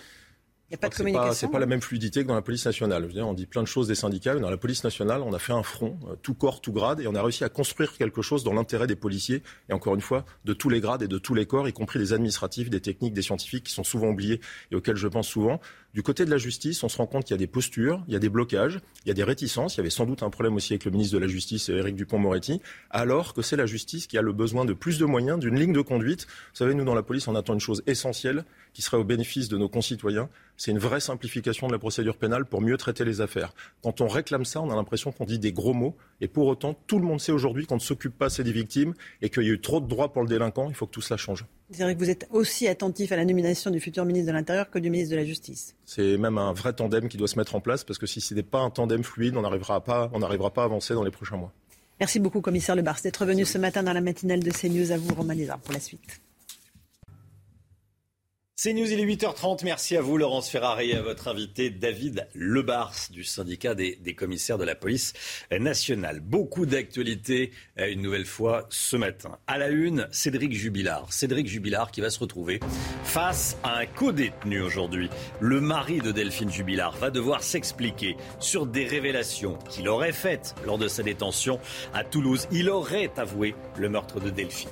Il 0.69 0.73
n'y 0.73 0.75
a 0.75 0.81
pas 0.81 0.89
de 0.89 0.95
communication. 0.95 1.33
C'est 1.33 1.47
pas, 1.47 1.53
pas 1.53 1.59
la 1.59 1.65
même 1.65 1.81
fluidité 1.81 2.21
que 2.21 2.27
dans 2.27 2.35
la 2.35 2.43
police 2.43 2.63
nationale. 2.63 3.01
Je 3.01 3.07
veux 3.07 3.13
dire, 3.13 3.27
on 3.27 3.33
dit 3.33 3.47
plein 3.47 3.63
de 3.63 3.67
choses 3.67 3.87
des 3.87 3.95
syndicats, 3.95 4.35
mais 4.35 4.39
dans 4.39 4.51
la 4.51 4.57
police 4.57 4.83
nationale, 4.83 5.21
on 5.23 5.33
a 5.33 5.39
fait 5.39 5.53
un 5.53 5.63
front, 5.63 5.97
euh, 6.07 6.15
tout 6.21 6.35
corps, 6.35 6.61
tout 6.61 6.71
grade, 6.71 6.99
et 6.99 7.07
on 7.07 7.15
a 7.15 7.23
réussi 7.23 7.43
à 7.43 7.49
construire 7.49 7.97
quelque 7.97 8.21
chose 8.21 8.43
dans 8.43 8.53
l'intérêt 8.53 8.85
des 8.85 8.95
policiers, 8.95 9.41
et 9.69 9.73
encore 9.73 9.95
une 9.95 10.01
fois, 10.01 10.25
de 10.45 10.53
tous 10.53 10.69
les 10.69 10.79
grades 10.79 11.01
et 11.01 11.07
de 11.07 11.17
tous 11.17 11.33
les 11.33 11.47
corps, 11.47 11.67
y 11.67 11.73
compris 11.73 11.97
des 11.97 12.13
administratifs, 12.13 12.69
des 12.69 12.81
techniques, 12.81 13.13
des 13.13 13.23
scientifiques, 13.23 13.63
qui 13.63 13.73
sont 13.73 13.83
souvent 13.83 14.09
oubliés 14.09 14.41
et 14.71 14.75
auxquels 14.75 14.95
je 14.95 15.07
pense 15.07 15.27
souvent. 15.27 15.59
Du 15.95 16.03
côté 16.03 16.23
de 16.23 16.29
la 16.29 16.37
justice, 16.37 16.83
on 16.83 16.89
se 16.89 16.97
rend 16.97 17.07
compte 17.07 17.25
qu'il 17.25 17.33
y 17.33 17.33
a 17.33 17.39
des 17.39 17.47
postures, 17.47 18.03
il 18.07 18.13
y 18.13 18.15
a 18.15 18.19
des 18.19 18.29
blocages, 18.29 18.79
il 19.05 19.07
y 19.07 19.11
a 19.11 19.15
des 19.15 19.23
réticences. 19.23 19.73
Il 19.73 19.77
y 19.77 19.79
avait 19.79 19.89
sans 19.89 20.05
doute 20.05 20.21
un 20.21 20.29
problème 20.29 20.55
aussi 20.55 20.73
avec 20.73 20.85
le 20.85 20.91
ministre 20.91 21.15
de 21.15 21.19
la 21.19 21.27
Justice, 21.27 21.67
Éric 21.69 21.95
Dupont-Moretti, 21.95 22.61
alors 22.91 23.33
que 23.33 23.41
c'est 23.41 23.55
la 23.55 23.65
justice 23.65 24.05
qui 24.05 24.15
a 24.15 24.21
le 24.21 24.31
besoin 24.31 24.65
de 24.65 24.73
plus 24.73 24.99
de 24.99 25.05
moyens, 25.05 25.39
d'une 25.39 25.57
ligne 25.57 25.73
de 25.73 25.81
conduite. 25.81 26.27
Vous 26.27 26.57
savez, 26.57 26.75
nous, 26.75 26.83
dans 26.85 26.93
la 26.93 27.01
police, 27.01 27.27
on 27.27 27.33
attend 27.33 27.55
une 27.55 27.59
chose 27.59 27.81
essentielle 27.87 28.45
qui 28.73 28.83
serait 28.83 28.97
au 28.97 29.03
bénéfice 29.03 29.49
de 29.49 29.57
nos 29.57 29.67
concitoyens. 29.67 30.29
C'est 30.57 30.69
une 30.69 30.77
vraie 30.77 30.99
simplification 30.99 31.65
de 31.65 31.71
la 31.71 31.79
procédure 31.79 32.17
pénale 32.17 32.45
pour 32.45 32.61
mieux 32.61 32.77
traiter 32.77 33.03
les 33.03 33.19
affaires. 33.19 33.55
Quand 33.81 33.99
on 33.99 34.07
réclame 34.07 34.45
ça, 34.45 34.61
on 34.61 34.69
a 34.69 34.75
l'impression 34.75 35.11
qu'on 35.11 35.25
dit 35.25 35.39
des 35.39 35.53
gros 35.53 35.73
mots. 35.73 35.97
Et 36.21 36.27
pour 36.27 36.45
autant, 36.45 36.79
tout 36.85 36.99
le 36.99 37.05
monde 37.05 37.19
sait 37.19 37.31
aujourd'hui 37.31 37.65
qu'on 37.65 37.75
ne 37.75 37.79
s'occupe 37.79 38.15
pas 38.15 38.27
assez 38.27 38.43
des 38.43 38.51
victimes 38.51 38.93
et 39.23 39.31
qu'il 39.31 39.41
y 39.43 39.49
a 39.49 39.53
eu 39.53 39.59
trop 39.59 39.79
de 39.81 39.87
droits 39.87 40.13
pour 40.13 40.21
le 40.21 40.27
délinquant. 40.27 40.69
Il 40.69 40.75
faut 40.75 40.85
que 40.85 40.91
tout 40.91 41.01
cela 41.01 41.17
change. 41.17 41.45
C'est 41.71 41.83
vrai 41.83 41.93
que 41.93 41.99
vous 41.99 42.09
êtes 42.09 42.27
aussi 42.31 42.67
attentif 42.67 43.11
à 43.11 43.15
la 43.15 43.25
nomination 43.25 43.69
du 43.69 43.79
futur 43.79 44.03
ministre 44.03 44.27
de 44.27 44.33
l'Intérieur 44.35 44.69
que 44.71 44.79
du 44.79 44.89
ministre 44.89 45.11
de 45.11 45.17
la 45.17 45.25
Justice. 45.25 45.75
C'est 45.85 46.17
même 46.17 46.39
un 46.39 46.51
vrai 46.53 46.73
tandem 46.73 47.07
qui 47.07 47.17
doit 47.17 47.27
se 47.27 47.37
mettre 47.37 47.55
en 47.55 47.61
place 47.61 47.83
parce 47.83 47.99
que 47.99 48.07
si 48.07 48.21
ce 48.21 48.33
n'est 48.33 48.43
pas 48.43 48.59
un 48.59 48.71
tandem 48.71 49.03
fluide, 49.03 49.37
on 49.37 49.41
n'arrivera 49.41 49.83
pas, 49.83 50.09
pas 50.09 50.61
à 50.61 50.65
avancer 50.65 50.95
dans 50.95 51.03
les 51.03 51.11
prochains 51.11 51.37
mois. 51.37 51.53
Merci 51.99 52.19
beaucoup, 52.19 52.41
commissaire 52.41 52.75
Lebars, 52.75 53.01
d'être 53.03 53.25
venu 53.25 53.45
ce 53.45 53.57
matin 53.57 53.83
dans 53.83 53.93
la 53.93 54.01
matinale 54.01 54.39
de 54.39 54.51
CNews. 54.51 54.91
À 54.91 54.97
vous, 54.97 55.13
Romain 55.13 55.35
Lézard, 55.35 55.59
pour 55.59 55.73
la 55.73 55.79
suite. 55.79 56.21
C'est 58.61 58.73
News, 58.73 58.91
il 58.91 58.99
est 58.99 59.05
8h30. 59.05 59.63
Merci 59.63 59.95
à 59.95 60.01
vous, 60.01 60.17
Laurence 60.17 60.49
Ferrari, 60.49 60.89
et 60.89 60.97
à 60.97 61.01
votre 61.01 61.29
invité, 61.29 61.69
David 61.69 62.27
Lebars, 62.33 62.93
du 63.09 63.23
syndicat 63.23 63.73
des, 63.73 63.95
commissaires 64.17 64.57
de 64.57 64.65
la 64.65 64.75
police 64.75 65.13
nationale. 65.49 66.19
Beaucoup 66.19 66.65
d'actualités, 66.65 67.51
euh, 67.79 67.89
une 67.89 68.01
nouvelle 68.01 68.25
fois, 68.25 68.67
ce 68.69 68.97
matin. 68.97 69.37
À 69.47 69.57
la 69.57 69.69
une, 69.69 70.09
Cédric 70.11 70.51
Jubilard. 70.51 71.13
Cédric 71.13 71.47
Jubilard 71.47 71.89
qui 71.89 72.01
va 72.01 72.09
se 72.09 72.19
retrouver 72.19 72.59
face 73.05 73.55
à 73.63 73.79
un 73.79 73.85
co-détenu 73.85 74.61
aujourd'hui. 74.61 75.09
Le 75.39 75.61
mari 75.61 75.99
de 75.99 76.11
Delphine 76.11 76.51
Jubilard 76.51 76.97
va 76.97 77.11
devoir 77.11 77.43
s'expliquer 77.43 78.17
sur 78.41 78.65
des 78.65 78.85
révélations 78.85 79.57
qu'il 79.69 79.87
aurait 79.87 80.11
faites 80.11 80.53
lors 80.65 80.77
de 80.77 80.89
sa 80.89 81.01
détention 81.01 81.61
à 81.93 82.03
Toulouse. 82.03 82.45
Il 82.51 82.69
aurait 82.69 83.09
avoué 83.15 83.55
le 83.77 83.87
meurtre 83.87 84.19
de 84.19 84.29
Delphine. 84.29 84.67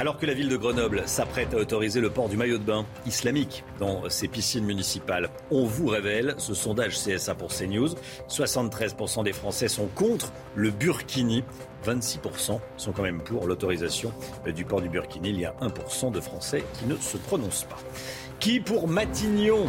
Alors 0.00 0.16
que 0.16 0.24
la 0.24 0.32
ville 0.32 0.48
de 0.48 0.56
Grenoble 0.56 1.02
s'apprête 1.04 1.52
à 1.52 1.58
autoriser 1.58 2.00
le 2.00 2.08
port 2.08 2.30
du 2.30 2.38
maillot 2.38 2.56
de 2.56 2.64
bain 2.64 2.86
islamique 3.04 3.64
dans 3.78 4.08
ses 4.08 4.28
piscines 4.28 4.64
municipales, 4.64 5.28
on 5.50 5.66
vous 5.66 5.88
révèle 5.88 6.36
ce 6.38 6.54
sondage 6.54 6.94
CSA 6.98 7.34
pour 7.34 7.52
CNews. 7.52 7.90
73% 8.26 9.24
des 9.24 9.34
Français 9.34 9.68
sont 9.68 9.88
contre 9.88 10.32
le 10.54 10.70
burkini. 10.70 11.44
26% 11.84 12.60
sont 12.78 12.92
quand 12.92 13.02
même 13.02 13.20
pour 13.20 13.46
l'autorisation 13.46 14.10
du 14.46 14.64
port 14.64 14.80
du 14.80 14.88
burkini. 14.88 15.28
Il 15.28 15.40
y 15.40 15.44
a 15.44 15.54
1% 15.60 16.10
de 16.10 16.20
Français 16.22 16.64
qui 16.78 16.86
ne 16.86 16.96
se 16.96 17.18
prononcent 17.18 17.64
pas. 17.64 17.76
Qui 18.38 18.58
pour 18.58 18.88
Matignon? 18.88 19.66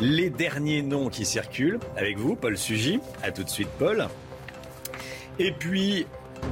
Les 0.00 0.30
derniers 0.30 0.80
noms 0.80 1.10
qui 1.10 1.26
circulent 1.26 1.80
avec 1.98 2.16
vous, 2.16 2.34
Paul 2.34 2.56
Sugy. 2.56 2.98
A 3.22 3.30
tout 3.30 3.44
de 3.44 3.50
suite, 3.50 3.68
Paul. 3.78 4.08
Et 5.38 5.52
puis, 5.52 6.06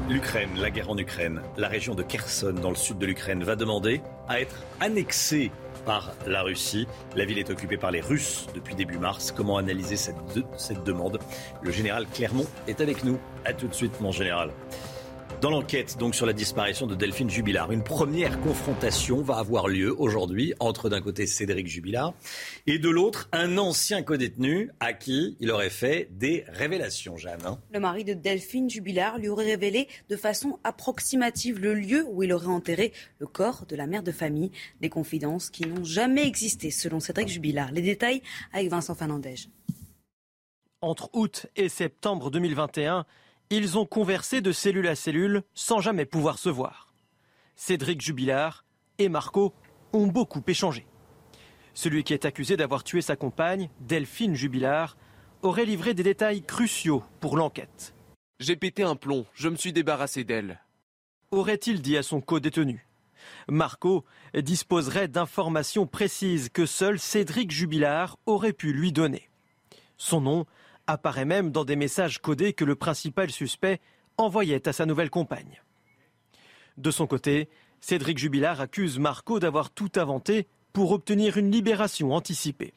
L'Ukraine, 0.09 0.51
la 0.59 0.71
guerre 0.71 0.91
en 0.91 0.99
Ukraine, 0.99 1.43
la 1.57 1.69
région 1.69 1.95
de 1.95 2.03
Kherson 2.03 2.53
dans 2.53 2.71
le 2.71 2.77
sud 2.77 2.99
de 2.99 3.07
l'Ukraine 3.07 3.43
va 3.43 3.57
demander 3.57 4.03
à 4.29 4.41
être 4.41 4.63
annexée 4.81 5.51
par 5.85 6.13
la 6.27 6.43
Russie. 6.43 6.87
La 7.17 7.25
ville 7.25 7.39
est 7.39 7.51
occupée 7.51 7.77
par 7.77 7.91
les 7.91 8.01
Russes 8.01 8.47
depuis 8.55 8.75
début 8.75 8.99
mars. 8.99 9.33
Comment 9.33 9.57
analyser 9.57 9.97
cette, 9.97 10.85
demande? 10.85 11.19
Le 11.63 11.71
général 11.71 12.07
Clermont 12.13 12.47
est 12.67 12.81
avec 12.81 13.05
nous. 13.05 13.19
A 13.45 13.53
tout 13.53 13.69
de 13.69 13.75
suite, 13.75 14.01
mon 14.01 14.13
général. 14.13 14.51
Dans 15.45 15.51
l'enquête 15.51 15.99
donc 15.99 16.15
sur 16.15 16.25
la 16.25 16.33
disparition 16.33 16.87
de 16.87 16.95
Delphine 16.95 17.29
Jubilard, 17.29 17.71
une 17.71 17.85
première 17.85 18.41
confrontation 18.41 19.21
va 19.21 19.37
avoir 19.37 19.69
lieu 19.69 19.95
aujourd'hui 20.01 20.55
entre 20.59 20.89
d'un 20.89 21.03
côté 21.03 21.27
Cédric 21.27 21.67
Jubilard 21.67 22.15
et 22.67 22.79
de 22.79 22.89
l'autre 22.89 23.29
un 23.31 23.59
ancien 23.59 24.03
codétenu 24.03 24.71
à 24.81 24.95
qui 24.95 25.37
il 25.41 25.51
aurait 25.51 25.69
fait 25.69 26.09
des 26.13 26.47
révélations, 26.49 27.19
Jeanne. 27.19 27.45
Hein. 27.45 27.59
le 27.75 27.79
mari 27.79 28.05
de 28.05 28.15
Delphine 28.15 28.71
Jubilard 28.71 29.19
lui 29.19 29.29
aurait 29.29 29.45
révélé 29.45 29.87
de 30.09 30.17
façon 30.17 30.59
approximative 30.65 31.61
le 31.61 31.75
lieu 31.75 32.07
où 32.09 32.23
il 32.23 32.33
aurait 32.33 32.47
enterré 32.47 32.95
le 33.19 33.27
corps 33.27 33.67
de 33.69 33.77
la 33.77 33.87
mère 33.87 34.03
de 34.03 34.13
famille. 34.13 34.51
Des 34.81 34.89
confidences 34.89 35.51
qui 35.51 35.67
n'ont 35.67 35.85
jamais 35.85 36.27
existé 36.27 36.71
selon 36.71 37.01
Cédric 37.01 37.29
Jubilard. 37.29 37.71
Les 37.71 37.83
détails 37.83 38.23
avec 38.55 38.71
Vincent 38.71 38.95
Fernandez. 38.95 39.35
Entre 40.81 41.11
août 41.13 41.45
et 41.55 41.69
septembre 41.69 42.31
2021, 42.31 43.05
ils 43.51 43.79
ont 43.79 43.87
conversé 43.87 44.41
de 44.41 44.53
cellule 44.53 44.89
à 44.89 44.95
cellule 44.95 45.43
sans 45.55 45.81
jamais 45.81 46.07
pouvoir 46.07 46.39
se 46.39 46.49
voir. 46.49 46.93
Cédric 47.57 48.01
Jubilard 48.01 48.65
et 48.99 49.09
Marco 49.09 49.55
ont 49.93 50.07
beaucoup 50.07 50.43
échangé. 50.47 50.87
Celui 51.75 52.05
qui 52.05 52.15
est 52.15 52.25
accusé 52.25 52.57
d'avoir 52.57 52.85
tué 52.85 53.01
sa 53.01 53.17
compagne, 53.17 53.69
Delphine 53.81 54.35
Jubilard, 54.35 54.97
aurait 55.43 55.65
livré 55.65 55.95
des 55.95 56.03
détails 56.03 56.43
cruciaux 56.43 57.03
pour 57.21 57.37
l'enquête. 57.37 57.95
J'ai 58.41 58.57
pété 58.57 58.83
un 58.83 58.97
plomb, 58.97 59.27
je 59.35 59.49
me 59.49 59.57
suis 59.57 59.73
débarrassé 59.73 60.25
d'elle. 60.25 60.61
Aurait-il 61.31 61.83
dit 61.83 61.97
à 61.97 62.03
son 62.03 62.21
co-détenu 62.21 62.87
Marco 63.49 64.05
disposerait 64.35 65.09
d'informations 65.09 65.87
précises 65.87 66.49
que 66.49 66.67
seul 66.67 66.99
Cédric 66.99 67.51
Jubilard 67.51 68.19
aurait 68.27 68.53
pu 68.53 68.73
lui 68.73 68.93
donner. 68.93 69.31
Son 69.97 70.21
nom 70.21 70.47
apparaît 70.87 71.25
même 71.25 71.51
dans 71.51 71.65
des 71.65 71.77
messages 71.77 72.21
codés 72.21 72.53
que 72.53 72.65
le 72.65 72.75
principal 72.75 73.31
suspect 73.31 73.81
envoyait 74.17 74.69
à 74.69 74.73
sa 74.73 74.87
nouvelle 74.87 75.11
compagne. 75.11 75.63
De 76.77 76.91
son 76.91 77.07
côté, 77.07 77.49
Cédric 77.81 78.19
Jubilard 78.19 78.61
accuse 78.61 78.99
Marco 78.99 79.39
d'avoir 79.39 79.71
tout 79.71 79.93
inventé 79.97 80.47
pour 80.73 80.93
obtenir 80.93 81.37
une 81.37 81.51
libération 81.51 82.15
anticipée. 82.15 82.75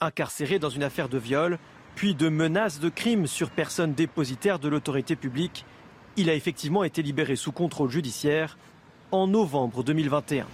Incarcéré 0.00 0.58
dans 0.58 0.70
une 0.70 0.82
affaire 0.82 1.08
de 1.08 1.18
viol, 1.18 1.58
puis 1.94 2.14
de 2.14 2.28
menaces 2.28 2.80
de 2.80 2.88
crime 2.88 3.26
sur 3.26 3.50
personne 3.50 3.94
dépositaire 3.94 4.58
de 4.58 4.68
l'autorité 4.68 5.16
publique, 5.16 5.64
il 6.16 6.30
a 6.30 6.34
effectivement 6.34 6.84
été 6.84 7.02
libéré 7.02 7.36
sous 7.36 7.52
contrôle 7.52 7.90
judiciaire 7.90 8.56
en 9.10 9.26
novembre 9.26 9.84
2021. 9.84 10.46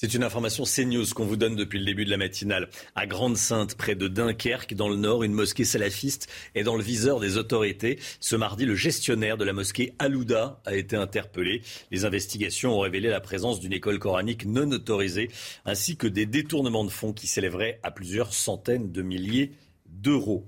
C'est 0.00 0.14
une 0.14 0.22
information 0.22 0.62
CNews 0.62 1.06
qu'on 1.12 1.24
vous 1.24 1.34
donne 1.34 1.56
depuis 1.56 1.80
le 1.80 1.84
début 1.84 2.04
de 2.04 2.10
la 2.10 2.18
matinale. 2.18 2.70
À 2.94 3.08
Grande-Sainte, 3.08 3.74
près 3.74 3.96
de 3.96 4.06
Dunkerque, 4.06 4.74
dans 4.74 4.88
le 4.88 4.94
nord, 4.94 5.24
une 5.24 5.32
mosquée 5.32 5.64
salafiste 5.64 6.28
est 6.54 6.62
dans 6.62 6.76
le 6.76 6.84
viseur 6.84 7.18
des 7.18 7.36
autorités. 7.36 7.98
Ce 8.20 8.36
mardi, 8.36 8.64
le 8.64 8.76
gestionnaire 8.76 9.36
de 9.36 9.44
la 9.44 9.52
mosquée 9.52 9.96
Alouda 9.98 10.62
a 10.66 10.76
été 10.76 10.94
interpellé. 10.94 11.62
Les 11.90 12.04
investigations 12.04 12.76
ont 12.76 12.78
révélé 12.78 13.08
la 13.08 13.20
présence 13.20 13.58
d'une 13.58 13.72
école 13.72 13.98
coranique 13.98 14.46
non 14.46 14.70
autorisée, 14.70 15.32
ainsi 15.64 15.96
que 15.96 16.06
des 16.06 16.26
détournements 16.26 16.84
de 16.84 16.90
fonds 16.90 17.12
qui 17.12 17.26
s'élèveraient 17.26 17.80
à 17.82 17.90
plusieurs 17.90 18.34
centaines 18.34 18.92
de 18.92 19.02
milliers 19.02 19.50
d'euros. 19.86 20.46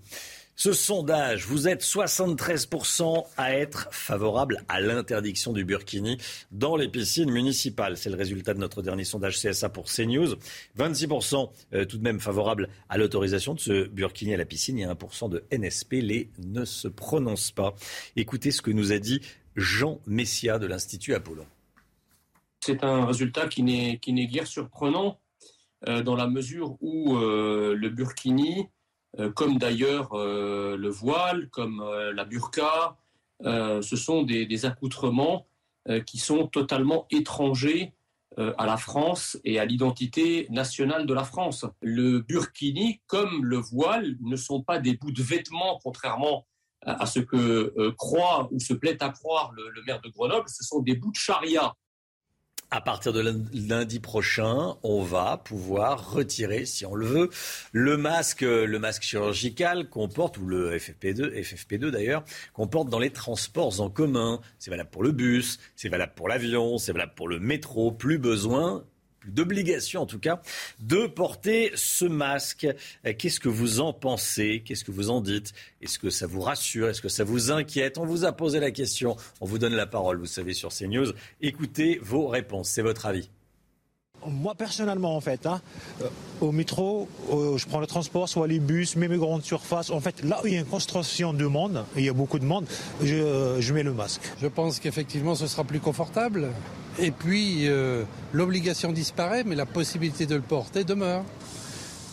Ce 0.62 0.74
sondage, 0.74 1.46
vous 1.46 1.68
êtes 1.68 1.82
73% 1.82 3.24
à 3.38 3.54
être 3.54 3.88
favorable 3.92 4.62
à 4.68 4.78
l'interdiction 4.82 5.54
du 5.54 5.64
burkini 5.64 6.18
dans 6.50 6.76
les 6.76 6.86
piscines 6.86 7.30
municipales. 7.30 7.96
C'est 7.96 8.10
le 8.10 8.16
résultat 8.16 8.52
de 8.52 8.58
notre 8.58 8.82
dernier 8.82 9.04
sondage 9.04 9.40
CSA 9.40 9.70
pour 9.70 9.86
CNews. 9.86 10.34
26% 10.78 11.50
euh, 11.72 11.86
tout 11.86 11.96
de 11.96 12.02
même 12.02 12.20
favorable 12.20 12.68
à 12.90 12.98
l'autorisation 12.98 13.54
de 13.54 13.58
ce 13.58 13.88
burkini 13.88 14.34
à 14.34 14.36
la 14.36 14.44
piscine 14.44 14.78
et 14.78 14.84
1% 14.84 15.30
de 15.30 15.44
NSP. 15.50 15.92
Les 15.92 16.30
ne 16.44 16.66
se 16.66 16.88
prononcent 16.88 17.52
pas. 17.52 17.74
Écoutez 18.16 18.50
ce 18.50 18.60
que 18.60 18.70
nous 18.70 18.92
a 18.92 18.98
dit 18.98 19.22
Jean 19.56 19.98
Messia 20.06 20.58
de 20.58 20.66
l'Institut 20.66 21.14
Apollon. 21.14 21.46
C'est 22.60 22.84
un 22.84 23.06
résultat 23.06 23.48
qui 23.48 23.62
n'est 23.62 23.98
guère 24.26 24.46
surprenant 24.46 25.18
euh, 25.88 26.02
dans 26.02 26.16
la 26.16 26.26
mesure 26.26 26.76
où 26.82 27.16
euh, 27.16 27.74
le 27.74 27.88
burkini 27.88 28.68
comme 29.34 29.58
d'ailleurs 29.58 30.12
euh, 30.14 30.76
le 30.76 30.88
voile, 30.88 31.48
comme 31.50 31.80
euh, 31.80 32.12
la 32.12 32.24
burqa. 32.24 32.96
ce 33.42 33.96
sont 33.96 34.22
des, 34.22 34.64
accoutrements 34.66 35.46
qui 36.06 36.18
sont 36.18 36.46
totalement 36.46 37.06
étrangers 37.10 37.94
à 38.36 38.66
la 38.66 38.76
France 38.76 39.38
et 39.44 39.58
à 39.58 39.64
l'identité 39.64 40.46
nationale 40.50 41.06
de 41.06 41.14
la 41.14 41.24
France. 41.24 41.64
Le 41.80 42.20
burkini, 42.20 43.00
comme 43.06 43.44
le 43.44 43.56
voile, 43.56 44.16
ne 44.20 44.36
sont 44.36 44.62
pas 44.62 44.78
des 44.78 44.94
bouts 44.94 45.10
de 45.10 45.22
vêtements, 45.22 45.80
contrairement 45.82 46.46
à 46.82 47.06
ce 47.06 47.18
que 47.18 47.90
croit 47.96 48.48
ou 48.52 48.60
se 48.60 48.74
plaît 48.74 49.02
à 49.02 49.08
croire 49.08 49.52
le 49.56 49.82
maire 49.86 50.02
de 50.02 50.10
Grenoble, 50.10 50.48
ce 50.48 50.62
sont 50.62 50.80
des 50.80 50.94
bouts 50.94 51.12
de 51.12 51.16
charia 51.16 51.74
à 52.70 52.80
partir 52.80 53.12
de 53.12 53.20
lundi 53.52 53.98
prochain, 54.00 54.76
on 54.82 55.02
va 55.02 55.38
pouvoir 55.38 56.12
retirer, 56.12 56.64
si 56.66 56.86
on 56.86 56.94
le 56.94 57.06
veut, 57.06 57.30
le 57.72 57.96
masque, 57.96 58.42
le 58.42 58.78
masque 58.78 59.02
chirurgical 59.02 59.88
qu'on 59.88 60.08
porte, 60.08 60.38
ou 60.38 60.46
le 60.46 60.76
FFP2, 60.76 61.34
FFP2 61.34 61.90
d'ailleurs, 61.90 62.24
qu'on 62.52 62.68
porte 62.68 62.88
dans 62.88 62.98
les 62.98 63.10
transports 63.10 63.80
en 63.80 63.90
commun. 63.90 64.40
C'est 64.58 64.70
valable 64.70 64.90
pour 64.90 65.02
le 65.02 65.12
bus, 65.12 65.58
c'est 65.74 65.88
valable 65.88 66.12
pour 66.14 66.28
l'avion, 66.28 66.78
c'est 66.78 66.92
valable 66.92 67.14
pour 67.16 67.28
le 67.28 67.40
métro. 67.40 67.90
Plus 67.90 68.18
besoin 68.18 68.84
d'obligation 69.26 70.02
en 70.02 70.06
tout 70.06 70.18
cas, 70.18 70.40
de 70.80 71.06
porter 71.06 71.72
ce 71.74 72.04
masque. 72.04 72.66
Euh, 73.06 73.12
qu'est-ce 73.16 73.40
que 73.40 73.48
vous 73.48 73.80
en 73.80 73.92
pensez? 73.92 74.62
Qu'est-ce 74.64 74.84
que 74.84 74.92
vous 74.92 75.10
en 75.10 75.20
dites? 75.20 75.52
Est-ce 75.82 75.98
que 75.98 76.10
ça 76.10 76.26
vous 76.26 76.40
rassure? 76.40 76.88
Est-ce 76.88 77.02
que 77.02 77.08
ça 77.08 77.24
vous 77.24 77.50
inquiète? 77.50 77.98
On 77.98 78.06
vous 78.06 78.24
a 78.24 78.32
posé 78.32 78.60
la 78.60 78.70
question. 78.70 79.16
On 79.40 79.46
vous 79.46 79.58
donne 79.58 79.74
la 79.74 79.86
parole, 79.86 80.18
vous 80.18 80.26
savez, 80.26 80.54
sur 80.54 80.70
CNews. 80.70 81.12
Écoutez 81.40 81.98
vos 82.02 82.28
réponses. 82.28 82.70
C'est 82.70 82.82
votre 82.82 83.06
avis. 83.06 83.30
Moi 84.26 84.54
personnellement 84.54 85.16
en 85.16 85.20
fait, 85.20 85.46
hein, 85.46 85.60
euh, 86.02 86.08
au 86.40 86.52
métro, 86.52 87.08
je 87.30 87.66
prends 87.66 87.80
le 87.80 87.86
transport, 87.86 88.28
soit 88.28 88.46
les 88.46 88.58
bus, 88.58 88.96
même 88.96 89.12
les 89.12 89.18
grandes 89.18 89.44
surfaces. 89.44 89.90
En 89.90 90.00
fait, 90.00 90.22
là 90.24 90.40
où 90.42 90.46
il 90.46 90.54
y 90.54 90.56
a 90.56 90.60
une 90.60 90.66
concentration 90.66 91.32
de 91.32 91.46
monde, 91.46 91.84
il 91.96 92.04
y 92.04 92.08
a 92.08 92.12
beaucoup 92.12 92.38
de 92.38 92.44
monde, 92.44 92.66
je, 93.02 93.72
mets 93.72 93.82
le 93.82 93.92
masque. 93.92 94.22
Je 94.40 94.46
pense 94.46 94.78
qu'effectivement 94.78 95.34
ce 95.34 95.46
sera 95.46 95.64
plus 95.64 95.80
confortable. 95.80 96.48
Et 96.98 97.12
puis, 97.12 97.68
euh, 97.68 98.04
l'obligation 98.32 98.92
disparaît, 98.92 99.44
mais 99.44 99.54
la 99.54 99.66
possibilité 99.66 100.26
de 100.26 100.34
le 100.34 100.42
porter 100.42 100.84
demeure. 100.84 101.24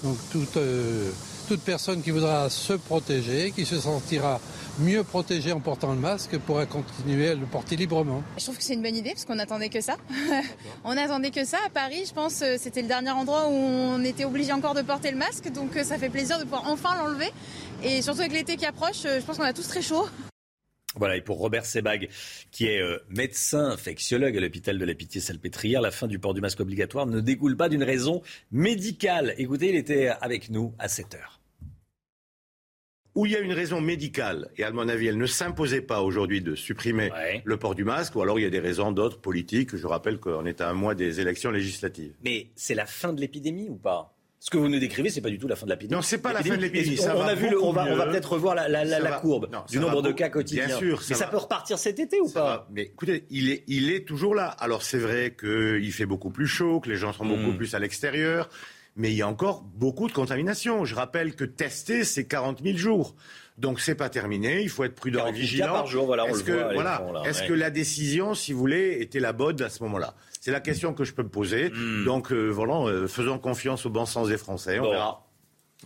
Donc, 0.03 0.17
toute, 0.31 0.55
euh, 0.57 1.09
toute 1.47 1.61
personne 1.61 2.01
qui 2.01 2.11
voudra 2.11 2.49
se 2.49 2.73
protéger, 2.73 3.51
qui 3.51 3.65
se 3.65 3.79
sentira 3.79 4.41
mieux 4.79 5.03
protégée 5.03 5.53
en 5.53 5.59
portant 5.59 5.93
le 5.93 5.99
masque, 5.99 6.37
pourra 6.39 6.65
continuer 6.65 7.29
à 7.29 7.35
le 7.35 7.45
porter 7.45 7.75
librement. 7.75 8.21
Je 8.37 8.43
trouve 8.43 8.57
que 8.57 8.63
c'est 8.63 8.73
une 8.73 8.81
bonne 8.81 8.95
idée, 8.95 9.11
parce 9.11 9.25
qu'on 9.25 9.35
n'attendait 9.35 9.69
que 9.69 9.81
ça. 9.81 9.95
on 10.83 10.95
n'attendait 10.95 11.31
que 11.31 11.45
ça. 11.45 11.57
À 11.65 11.69
Paris, 11.69 12.03
je 12.07 12.13
pense, 12.13 12.41
euh, 12.41 12.55
c'était 12.59 12.81
le 12.81 12.87
dernier 12.87 13.11
endroit 13.11 13.47
où 13.47 13.53
on 13.53 14.03
était 14.03 14.25
obligé 14.25 14.51
encore 14.51 14.73
de 14.73 14.81
porter 14.81 15.11
le 15.11 15.17
masque. 15.17 15.49
Donc, 15.51 15.71
ça 15.83 15.97
fait 15.97 16.09
plaisir 16.09 16.37
de 16.37 16.43
pouvoir 16.43 16.63
enfin 16.67 16.95
l'enlever. 16.97 17.31
Et 17.83 18.01
surtout 18.01 18.21
avec 18.21 18.33
l'été 18.33 18.57
qui 18.57 18.65
approche, 18.65 19.03
je 19.03 19.23
pense 19.25 19.37
qu'on 19.37 19.43
a 19.43 19.53
tous 19.53 19.67
très 19.67 19.81
chaud. 19.81 20.07
Voilà, 20.97 21.15
et 21.15 21.21
pour 21.21 21.37
Robert 21.37 21.65
Sebag, 21.65 22.09
qui 22.51 22.65
est 22.65 22.81
euh, 22.81 22.97
médecin 23.09 23.65
infectiologue 23.65 24.35
à 24.35 24.39
l'hôpital 24.39 24.79
de 24.79 24.85
la 24.85 24.95
Pitié-Salpêtrière, 24.95 25.81
la 25.81 25.91
fin 25.91 26.07
du 26.07 26.17
port 26.17 26.33
du 26.33 26.41
masque 26.41 26.59
obligatoire 26.59 27.05
ne 27.05 27.19
découle 27.19 27.55
pas 27.55 27.69
d'une 27.69 27.83
raison 27.83 28.23
médicale. 28.51 29.35
Écoutez, 29.37 29.69
il 29.69 29.75
était 29.75 30.09
avec 30.21 30.49
nous 30.49 30.73
à 30.79 30.87
7 30.87 31.15
heures. 31.15 31.36
Où 33.17 33.25
il 33.25 33.31
y 33.31 33.35
a 33.35 33.39
une 33.39 33.51
raison 33.51 33.81
médicale, 33.81 34.51
et 34.57 34.63
à 34.63 34.69
mon 34.69 34.87
avis, 34.87 35.07
elle 35.07 35.17
ne 35.17 35.25
s'imposait 35.25 35.81
pas 35.81 36.01
aujourd'hui 36.03 36.39
de 36.39 36.53
supprimer 36.53 37.09
le 37.43 37.57
port 37.57 37.73
du 37.73 37.83
masque, 37.83 38.15
ou 38.15 38.21
alors 38.21 38.37
il 38.39 38.43
y 38.43 38.45
a 38.45 38.51
des 38.51 38.59
raisons 38.59 38.91
d'autres 38.91 39.19
politiques. 39.19 39.75
Je 39.75 39.87
rappelle 39.87 40.19
qu'on 40.19 40.45
est 40.45 40.61
à 40.61 40.69
un 40.69 40.73
mois 40.73 40.93
des 40.93 41.19
élections 41.19 41.49
législatives. 41.49 42.13
Mais 42.23 42.49
c'est 42.55 42.75
la 42.75 42.85
fin 42.85 43.13
de 43.13 43.19
l'épidémie 43.19 43.69
ou 43.69 43.75
pas? 43.75 44.13
Ce 44.39 44.51
que 44.51 44.57
vous 44.57 44.69
nous 44.69 44.77
décrivez, 44.79 45.09
c'est 45.09 45.19
pas 45.21 45.31
du 45.31 45.39
tout 45.39 45.47
la 45.47 45.55
fin 45.55 45.65
de 45.65 45.71
l'épidémie. 45.71 45.95
Non, 45.95 46.03
c'est 46.03 46.19
pas 46.19 46.31
la 46.31 46.43
fin 46.43 46.55
de 46.57 46.61
l'épidémie. 46.61 46.99
On, 47.07 47.21
a 47.21 47.33
vu, 47.33 47.57
on 47.57 47.71
va, 47.71 47.87
on 47.89 47.95
va 47.95 48.05
peut-être 48.05 48.33
revoir 48.33 48.53
la, 48.53 48.67
la, 48.67 48.85
la, 48.85 49.11
courbe 49.13 49.49
du 49.67 49.79
nombre 49.79 50.03
de 50.03 50.11
cas 50.11 50.29
quotidiens. 50.29 50.67
Bien 50.67 50.77
sûr, 50.77 51.01
mais 51.09 51.15
ça 51.15 51.25
peut 51.25 51.37
repartir 51.37 51.79
cet 51.79 51.97
été 51.97 52.21
ou 52.21 52.29
pas? 52.29 52.67
Mais 52.71 52.83
écoutez, 52.83 53.25
il 53.31 53.49
est, 53.49 53.63
il 53.65 53.91
est 53.91 54.07
toujours 54.07 54.35
là. 54.35 54.49
Alors 54.59 54.83
c'est 54.83 54.99
vrai 54.99 55.35
qu'il 55.37 55.91
fait 55.91 56.05
beaucoup 56.05 56.29
plus 56.29 56.45
chaud, 56.45 56.81
que 56.81 56.89
les 56.89 56.97
gens 56.97 57.13
sont 57.13 57.25
beaucoup 57.25 57.51
Hmm. 57.51 57.57
plus 57.57 57.73
à 57.73 57.79
l'extérieur, 57.79 58.47
mais 58.97 59.11
il 59.11 59.15
y 59.15 59.21
a 59.21 59.27
encore 59.27 59.61
beaucoup 59.63 60.07
de 60.07 60.13
contamination. 60.13 60.83
Je 60.83 60.95
rappelle 60.95 61.35
que 61.35 61.45
tester, 61.45 62.03
c'est 62.03 62.25
40 62.25 62.61
000 62.63 62.77
jours. 62.77 63.15
Donc 63.57 63.79
c'est 63.79 63.95
pas 63.95 64.09
terminé, 64.09 64.61
il 64.61 64.69
faut 64.69 64.83
être 64.83 64.93
prudent 64.93 65.19
et 65.19 65.31
48 65.31 65.33
cas 65.33 65.41
vigilant. 65.41 65.73
par 65.73 65.87
jour, 65.87 66.05
voilà, 66.05 66.27
Est-ce 66.27 66.43
que, 66.43 66.51
voit 66.51 66.73
voilà, 66.73 66.97
l'écran, 66.99 67.11
là, 67.13 67.23
est-ce 67.29 67.41
ouais. 67.41 67.47
que 67.47 67.53
la 67.53 67.69
décision, 67.71 68.35
si 68.35 68.53
vous 68.53 68.59
voulez, 68.59 68.97
était 68.99 69.19
la 69.19 69.33
bonne 69.33 69.59
à 69.63 69.69
ce 69.69 69.81
moment-là? 69.83 70.13
C'est 70.41 70.51
la 70.51 70.59
question 70.59 70.93
que 70.93 71.03
je 71.03 71.13
peux 71.13 71.23
me 71.23 71.29
poser. 71.29 71.69
Hmm. 71.69 72.05
Donc 72.05 72.31
euh, 72.31 72.49
voilà, 72.49 72.75
euh, 72.87 73.07
faisons 73.07 73.39
confiance 73.39 73.85
au 73.85 73.89
bon 73.89 74.05
sens 74.05 74.27
des 74.27 74.37
Français. 74.37 74.77
On 74.79 74.83
Bon. 74.83 74.91
verra. 74.91 75.27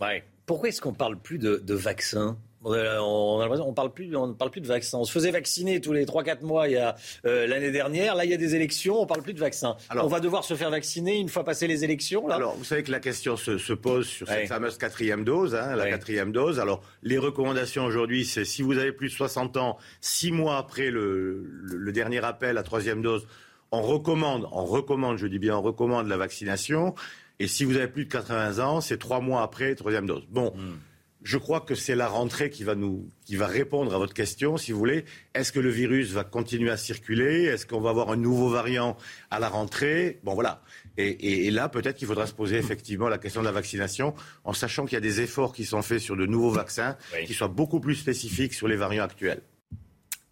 Ouais. 0.00 0.24
Pourquoi 0.44 0.68
est-ce 0.68 0.80
qu'on 0.82 0.92
parle 0.92 1.18
plus 1.18 1.38
de, 1.38 1.56
de 1.56 1.74
vaccins? 1.74 2.36
Euh, 2.64 2.98
on, 3.00 3.40
on 3.40 3.72
parle 3.74 3.92
plus, 3.92 4.14
on 4.16 4.28
ne 4.28 4.32
parle 4.34 4.50
plus 4.50 4.60
de 4.60 4.66
vaccins. 4.66 4.98
On 4.98 5.04
se 5.04 5.12
faisait 5.12 5.30
vacciner 5.32 5.80
tous 5.80 5.92
les 5.92 6.04
3-4 6.06 6.42
mois 6.44 6.68
il 6.68 6.74
y 6.74 6.76
a 6.76 6.94
euh, 7.24 7.46
l'année 7.46 7.70
dernière. 7.72 8.14
Là, 8.14 8.24
il 8.24 8.30
y 8.30 8.34
a 8.34 8.36
des 8.36 8.54
élections. 8.54 9.00
On 9.00 9.06
parle 9.06 9.22
plus 9.22 9.34
de 9.34 9.40
vaccins. 9.40 9.76
on 9.94 10.06
va 10.06 10.20
devoir 10.20 10.44
se 10.44 10.54
faire 10.54 10.70
vacciner 10.70 11.18
une 11.18 11.28
fois 11.28 11.44
passées 11.44 11.66
les 11.66 11.82
élections. 11.84 12.26
Là. 12.28 12.36
Alors, 12.36 12.54
vous 12.56 12.64
savez 12.64 12.82
que 12.82 12.90
la 12.92 13.00
question 13.00 13.36
se, 13.36 13.58
se 13.58 13.72
pose 13.72 14.06
sur 14.06 14.28
Ouais. 14.28 14.40
cette 14.40 14.48
fameuse 14.48 14.78
quatrième 14.78 15.24
dose, 15.24 15.54
hein, 15.54 15.74
la 15.74 15.84
Ouais. 15.84 15.90
quatrième 15.90 16.30
dose. 16.32 16.60
Alors, 16.60 16.82
les 17.02 17.18
recommandations 17.18 17.84
aujourd'hui, 17.84 18.24
c'est 18.24 18.44
si 18.44 18.62
vous 18.62 18.78
avez 18.78 18.92
plus 18.92 19.08
de 19.08 19.14
60 19.14 19.56
ans, 19.56 19.76
six 20.00 20.30
mois 20.30 20.56
après 20.58 20.90
le, 20.90 21.44
le- 21.62 21.76
le 21.76 21.92
dernier 21.92 22.24
appel 22.24 22.58
à 22.58 22.62
troisième 22.62 23.02
dose, 23.02 23.26
on 23.72 23.82
recommande, 23.82 24.46
on 24.52 24.64
recommande, 24.64 25.16
je 25.18 25.26
dis 25.26 25.38
bien, 25.38 25.56
on 25.56 25.62
recommande 25.62 26.06
la 26.06 26.16
vaccination. 26.16 26.94
Et 27.40 27.48
si 27.48 27.64
vous 27.64 27.76
avez 27.76 27.88
plus 27.88 28.04
de 28.04 28.10
80 28.12 28.58
ans, 28.64 28.80
c'est 28.80 28.98
trois 28.98 29.20
mois 29.20 29.42
après 29.42 29.74
troisième 29.74 30.06
dose. 30.06 30.22
Bon. 30.30 30.52
Je 31.24 31.38
crois 31.38 31.60
que 31.60 31.74
c'est 31.76 31.94
la 31.94 32.08
rentrée 32.08 32.50
qui 32.50 32.64
va 32.64 32.74
nous, 32.74 33.08
qui 33.24 33.36
va 33.36 33.46
répondre 33.46 33.94
à 33.94 33.98
votre 33.98 34.12
question, 34.12 34.56
si 34.56 34.72
vous 34.72 34.78
voulez. 34.78 35.04
Est-ce 35.34 35.52
que 35.52 35.60
le 35.60 35.70
virus 35.70 36.10
va 36.10 36.24
continuer 36.24 36.70
à 36.70 36.76
circuler? 36.76 37.44
Est-ce 37.44 37.64
qu'on 37.64 37.80
va 37.80 37.90
avoir 37.90 38.10
un 38.10 38.16
nouveau 38.16 38.48
variant 38.48 38.96
à 39.30 39.38
la 39.38 39.48
rentrée? 39.48 40.18
Bon, 40.24 40.34
voilà. 40.34 40.62
Et, 40.96 41.06
et- 41.08 41.46
et 41.46 41.50
là, 41.52 41.68
peut-être 41.68 41.96
qu'il 41.96 42.08
faudra 42.08 42.26
se 42.26 42.34
poser 42.34 42.56
effectivement 42.56 43.08
la 43.08 43.18
question 43.18 43.40
de 43.40 43.46
la 43.46 43.52
vaccination, 43.52 44.14
en 44.44 44.52
sachant 44.52 44.84
qu'il 44.84 44.94
y 44.94 44.96
a 44.96 45.00
des 45.00 45.20
efforts 45.20 45.52
qui 45.52 45.64
sont 45.64 45.80
faits 45.82 46.00
sur 46.00 46.16
de 46.16 46.26
nouveaux 46.26 46.50
vaccins, 46.50 46.96
qui 47.26 47.34
soient 47.34 47.48
beaucoup 47.48 47.78
plus 47.78 47.94
spécifiques 47.94 48.54
sur 48.54 48.66
les 48.66 48.76
variants 48.76 49.04
actuels. 49.04 49.42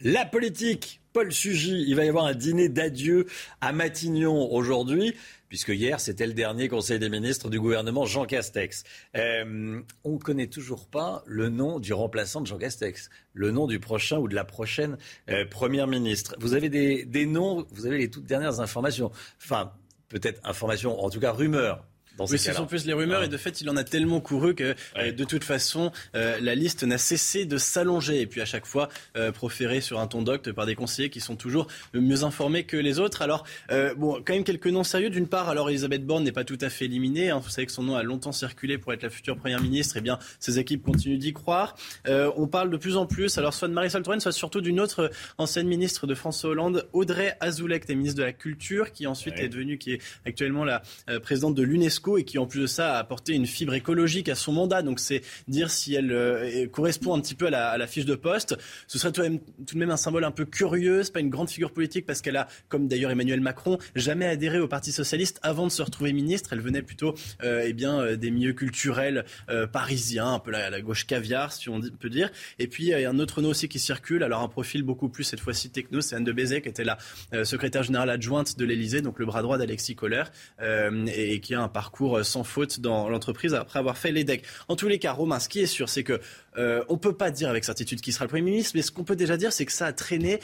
La 0.01 0.25
politique, 0.25 1.00
Paul 1.13 1.33
Sugy, 1.33 1.85
il 1.89 1.97
va 1.97 2.05
y 2.05 2.09
avoir 2.09 2.25
un 2.27 2.35
dîner 2.35 2.69
d'adieu 2.69 3.27
à 3.61 3.73
Matignon 3.73 4.53
aujourd'hui, 4.53 5.15
puisque 5.49 5.71
hier 5.71 5.99
c'était 5.99 6.27
le 6.27 6.35
dernier 6.35 6.69
Conseil 6.69 7.01
des 7.01 7.09
ministres 7.09 7.51
du 7.51 7.59
gouvernement 7.59 8.07
Jean 8.07 8.27
Castex. 8.27 8.85
Euh, 9.17 9.81
on 10.05 10.13
ne 10.13 10.19
connaît 10.19 10.47
toujours 10.47 10.87
pas 10.87 11.25
le 11.27 11.49
nom 11.49 11.81
du 11.81 11.93
remplaçant 11.93 12.41
de 12.41 12.47
Jean 12.47 12.59
Castex, 12.59 13.11
le 13.35 13.51
nom 13.51 13.67
du 13.67 13.81
prochain 13.81 14.19
ou 14.19 14.29
de 14.29 14.37
la 14.37 14.45
prochaine 14.45 14.99
euh, 15.31 15.45
première 15.45 15.89
ministre. 15.89 16.37
Vous 16.39 16.55
avez 16.55 16.69
des, 16.69 17.05
des 17.05 17.27
noms, 17.27 17.67
vous 17.73 17.87
avez 17.87 17.99
les 17.99 18.11
toutes 18.11 18.27
dernières 18.27 18.61
informations, 18.61 19.11
enfin 19.43 19.73
peut-être 20.09 20.41
informations, 20.45 21.03
en 21.03 21.11
tout 21.11 21.19
cas 21.19 21.33
rumeurs. 21.33 21.85
Dans 22.21 22.27
ces 22.27 22.35
Oui, 22.35 22.39
ce 22.39 22.53
sont 22.53 22.67
plus 22.67 22.85
les 22.85 22.93
rumeurs 22.93 23.23
Hein. 23.23 23.25
et 23.25 23.29
de 23.29 23.37
fait, 23.39 23.63
il 23.63 23.71
en 23.71 23.77
a 23.77 23.83
tellement 23.85 24.21
couru 24.21 24.55
que 24.55 24.75
euh, 24.99 25.11
de 25.11 25.25
toute 25.25 25.43
façon, 25.43 25.91
euh, 26.15 26.39
la 26.41 26.55
liste 26.55 26.83
n'a 26.85 26.99
cessé 26.99 27.47
de 27.47 27.57
s'allonger 27.57 28.21
et 28.21 28.27
puis 28.27 28.43
à 28.43 28.45
chaque 28.45 28.67
fois 28.67 28.91
euh, 29.17 29.33
proférée 29.33 29.81
sur 29.81 29.99
un 30.01 30.07
ton 30.07 30.21
docte 30.21 30.53
par 30.53 30.67
des 30.67 30.75
conseillers 30.75 31.09
qui 31.09 31.21
sont 31.21 31.35
toujours 31.35 31.67
mieux 31.95 32.23
informés 32.23 32.65
que 32.65 32.77
les 32.77 32.99
autres. 32.99 33.23
Alors, 33.23 33.45
euh, 33.71 33.95
bon, 33.95 34.21
quand 34.23 34.35
même 34.35 34.45
quelques 34.45 34.67
noms 34.67 34.85
sérieux. 34.85 35.09
D'une 35.09 35.29
part, 35.29 35.49
alors 35.49 35.71
Elisabeth 35.71 36.05
Borne 36.05 36.23
n'est 36.25 36.31
pas 36.33 36.45
tout 36.45 36.59
à 36.61 36.69
fait 36.69 36.85
éliminée. 36.85 37.31
hein. 37.31 37.39
Vous 37.43 37.49
savez 37.49 37.65
que 37.65 37.73
son 37.73 37.85
nom 37.85 37.97
a 37.97 38.03
longtemps 38.03 38.33
circulé 38.33 38.77
pour 38.77 38.93
être 38.93 39.03
la 39.03 39.09
future 39.09 39.37
première 39.39 39.63
ministre. 39.63 39.95
Eh 39.97 40.03
bien, 40.03 40.19
ses 40.41 40.59
équipes 40.59 40.85
continuent 40.85 41.17
d'y 41.19 41.33
croire. 41.33 41.75
Euh, 42.07 42.31
on 42.37 42.47
parle 42.49 42.69
de 42.71 42.77
plus 42.77 42.99
en 42.99 43.07
plus, 43.07 43.39
alors 43.39 43.55
soit 43.55 43.69
de 43.69 43.73
Marisol 43.73 44.03
Touraine, 44.03 44.21
soit 44.21 44.33
surtout 44.33 44.61
d'une 44.61 44.79
autre 44.79 45.11
ancienne 45.39 45.67
ministre 45.67 46.07
de 46.07 46.15
François 46.15 46.51
Hollande, 46.51 46.87
Audrey 46.93 47.35
Azoulay, 47.41 47.81
qui 47.81 47.85
était 47.85 47.95
ministre 47.95 48.19
de 48.19 48.25
la 48.25 48.33
Culture, 48.35 48.93
qui 48.93 49.07
ensuite 49.07 49.39
est 49.39 49.49
devenue, 49.49 49.79
qui 49.79 49.93
est 49.95 50.01
actuellement 50.27 50.65
la 50.65 50.83
euh, 51.09 51.19
présidente 51.19 51.55
de 51.55 51.63
l'UNESCO 51.63 52.10
et 52.19 52.25
qui 52.25 52.39
en 52.39 52.47
plus 52.47 52.61
de 52.61 52.67
ça 52.67 52.95
a 52.95 52.99
apporté 52.99 53.35
une 53.35 53.47
fibre 53.47 53.75
écologique 53.75 54.29
à 54.29 54.35
son 54.35 54.53
mandat. 54.53 54.83
Donc 54.83 55.01
c'est 55.01 55.23
dire 55.49 55.71
si 55.71 55.95
elle 55.95 56.13
euh, 56.13 56.67
correspond 56.69 57.15
un 57.15 57.21
petit 57.21 57.35
peu 57.35 57.47
à 57.47 57.79
la, 57.79 57.87
fiche 57.87 58.05
de 58.05 58.15
poste. 58.15 58.57
Ce 58.87 58.99
serait 58.99 59.13
tout 59.13 59.23
de, 59.23 59.79
même, 59.79 59.91
un 59.91 59.97
symbole 59.97 60.25
un 60.25 60.31
peu 60.31 60.45
curieux. 60.45 61.03
C'est 61.03 61.13
pas 61.13 61.21
une 61.21 61.31
grande 61.31 61.51
figure 61.51 61.73
politique 61.73 62.07
parce 62.07 62.21
qu'elle 62.21 62.37
a, 62.37 62.49
comme 62.69 62.89
d'ailleurs 62.89 63.11
Emmanuel 63.11 63.41
Macron, 63.41 63.79
jamais 63.95 64.27
adhéré 64.27 64.61
au 64.61 64.69
Parti 64.69 64.93
socialiste 64.93 65.41
avant 65.43 65.67
de 65.67 65.73
se 65.73 65.83
retrouver 65.83 66.13
ministre. 66.13 66.53
Elle 66.53 66.61
venait 66.61 66.83
plutôt, 66.83 67.15
euh, 67.43 67.65
eh 67.67 67.73
bien, 67.73 68.01
euh, 68.01 68.17
des 68.17 68.31
milieux 68.31 68.53
culturels 68.53 69.25
euh, 69.49 69.67
parisiens, 69.67 70.35
un 70.35 70.39
peu 70.39 70.51
la, 70.51 70.71
la 70.71 70.81
gauche 70.81 71.07
caviar, 71.07 71.53
si 71.53 71.69
on 71.69 71.81
peut 71.81 72.11
dire. 72.11 72.31
Et 72.59 72.67
puis 72.67 72.85
il 72.85 72.89
y 72.89 73.05
a 73.05 73.11
un 73.11 73.19
autre 73.19 73.43
nom 73.43 73.51
aussi 73.51 73.69
qui 73.69 73.79
circule. 73.79 74.23
Alors 74.23 74.43
un 74.43 74.49
profil 74.49 74.83
beaucoup 74.83 75.09
plus 75.09 75.25
cette 75.25 75.41
fois-ci 75.41 75.71
techno, 75.71 76.01
c'est 76.01 76.17
Anne 76.17 76.25
de 76.25 76.33
Bézet 76.33 76.63
qui 76.63 76.69
était 76.69 76.85
la 76.85 76.99
secrétaire 77.45 77.83
générale 77.83 78.11
adjointe 78.11 78.57
de 78.59 78.65
l'Élysée, 78.65 79.03
donc 79.03 79.19
le 79.19 79.27
bras 79.27 79.43
droit 79.43 79.59
d'Alexis 79.59 79.95
Kohler, 79.95 80.25
et 80.63 81.41
qui 81.41 81.55
a 81.55 81.63
un 81.63 81.69
parcours 81.69 82.00
euh, 82.09 82.23
sans 82.23 82.45
faute 82.45 82.81
dans 82.81 83.09
l'entreprise 83.09 83.55
après 83.55 83.79
avoir 83.79 83.97
fait 83.97 84.13
les 84.13 84.25
decks. 84.25 84.45
En 84.69 84.77
tous 84.77 84.89
les 84.89 84.99
cas, 84.99 85.13
Romain, 85.13 85.39
ce 85.39 85.49
qui 85.49 85.61
est 85.61 85.67
sûr, 85.67 85.89
c'est 85.89 86.05
que 86.05 86.21
euh, 86.59 86.85
on 86.89 86.99
peut 86.99 87.15
pas 87.15 87.31
dire 87.31 87.49
avec 87.49 87.65
certitude 87.65 88.01
qui 88.01 88.13
sera 88.13 88.25
le 88.25 88.29
Premier 88.29 88.43
ministre, 88.43 88.73
mais 88.75 88.83
ce 88.83 88.91
qu'on 88.91 89.05
peut 89.05 89.17
déjà 89.17 89.37
dire, 89.37 89.53
c'est 89.53 89.67
que 89.67 89.73
ça 89.73 89.87
a 89.87 89.93
traîné 89.93 90.41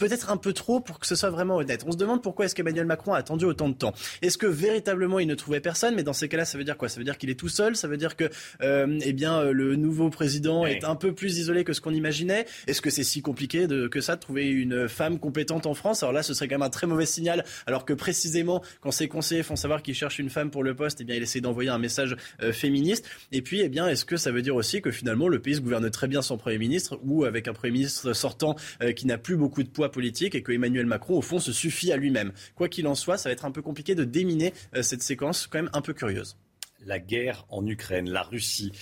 peut-être 0.00 0.30
un 0.30 0.38
peu 0.38 0.54
trop 0.54 0.80
pour 0.80 0.98
que 0.98 1.06
ce 1.06 1.14
soit 1.14 1.30
vraiment 1.30 1.56
honnête. 1.56 1.84
On 1.86 1.92
se 1.92 1.96
demande 1.98 2.22
pourquoi 2.22 2.46
est-ce 2.46 2.54
qu'Emmanuel 2.54 2.86
Macron 2.86 3.12
a 3.12 3.18
attendu 3.18 3.44
autant 3.44 3.68
de 3.68 3.74
temps. 3.74 3.92
Est-ce 4.22 4.38
que 4.38 4.46
véritablement 4.46 5.18
il 5.18 5.26
ne 5.26 5.34
trouvait 5.34 5.60
personne? 5.60 5.94
Mais 5.94 6.02
dans 6.02 6.14
ces 6.14 6.26
cas-là, 6.28 6.46
ça 6.46 6.56
veut 6.56 6.64
dire 6.64 6.78
quoi? 6.78 6.88
Ça 6.88 6.98
veut 6.98 7.04
dire 7.04 7.18
qu'il 7.18 7.28
est 7.28 7.38
tout 7.38 7.50
seul? 7.50 7.76
Ça 7.76 7.86
veut 7.86 7.98
dire 7.98 8.16
que, 8.16 8.30
euh, 8.62 8.98
eh 9.02 9.12
bien, 9.12 9.44
le 9.44 9.76
nouveau 9.76 10.08
président 10.08 10.64
est 10.64 10.84
un 10.84 10.96
peu 10.96 11.12
plus 11.12 11.36
isolé 11.36 11.64
que 11.64 11.74
ce 11.74 11.82
qu'on 11.82 11.92
imaginait? 11.92 12.46
Est-ce 12.66 12.80
que 12.80 12.88
c'est 12.88 13.04
si 13.04 13.20
compliqué 13.20 13.66
de, 13.66 13.88
que 13.88 14.00
ça 14.00 14.16
de 14.16 14.20
trouver 14.20 14.48
une 14.48 14.88
femme 14.88 15.18
compétente 15.18 15.66
en 15.66 15.74
France? 15.74 16.02
Alors 16.02 16.14
là, 16.14 16.22
ce 16.22 16.32
serait 16.32 16.48
quand 16.48 16.54
même 16.54 16.62
un 16.62 16.70
très 16.70 16.86
mauvais 16.86 17.04
signal. 17.04 17.44
Alors 17.66 17.84
que 17.84 17.92
précisément, 17.92 18.62
quand 18.80 18.92
ses 18.92 19.06
conseillers 19.06 19.42
font 19.42 19.56
savoir 19.56 19.82
qu'ils 19.82 19.94
cherchent 19.94 20.18
une 20.18 20.30
femme 20.30 20.50
pour 20.50 20.64
le 20.64 20.74
poste, 20.74 21.02
eh 21.02 21.04
bien, 21.04 21.16
il 21.16 21.22
essaie 21.22 21.42
d'envoyer 21.42 21.68
un 21.68 21.78
message 21.78 22.16
euh, 22.42 22.54
féministe. 22.54 23.04
Et 23.32 23.42
puis, 23.42 23.60
eh 23.60 23.68
bien, 23.68 23.86
est-ce 23.86 24.06
que 24.06 24.16
ça 24.16 24.30
veut 24.30 24.40
dire 24.40 24.56
aussi 24.56 24.80
que 24.80 24.90
finalement 24.90 25.28
le 25.28 25.40
pays 25.40 25.59
gouverne 25.62 25.90
très 25.90 26.08
bien 26.08 26.22
sans 26.22 26.36
premier 26.36 26.58
ministre 26.58 26.98
ou 27.04 27.24
avec 27.24 27.48
un 27.48 27.52
premier 27.52 27.72
ministre 27.72 28.12
sortant 28.12 28.56
euh, 28.82 28.92
qui 28.92 29.06
n'a 29.06 29.18
plus 29.18 29.36
beaucoup 29.36 29.62
de 29.62 29.68
poids 29.68 29.90
politique 29.90 30.34
et 30.34 30.42
que 30.42 30.52
Emmanuel 30.52 30.86
Macron, 30.86 31.18
au 31.18 31.22
fond, 31.22 31.38
se 31.38 31.52
suffit 31.52 31.92
à 31.92 31.96
lui-même. 31.96 32.32
Quoi 32.54 32.68
qu'il 32.68 32.86
en 32.86 32.94
soit, 32.94 33.18
ça 33.18 33.28
va 33.28 33.32
être 33.32 33.44
un 33.44 33.50
peu 33.50 33.62
compliqué 33.62 33.94
de 33.94 34.04
déminer 34.04 34.52
euh, 34.74 34.82
cette 34.82 35.02
séquence 35.02 35.46
quand 35.46 35.58
même 35.58 35.70
un 35.72 35.82
peu 35.82 35.92
curieuse. 35.92 36.36
la 36.84 36.98
guerre 36.98 37.46
en 37.50 37.66
Ukraine, 37.66 38.08
la 38.08 38.22
Russie. 38.22 38.72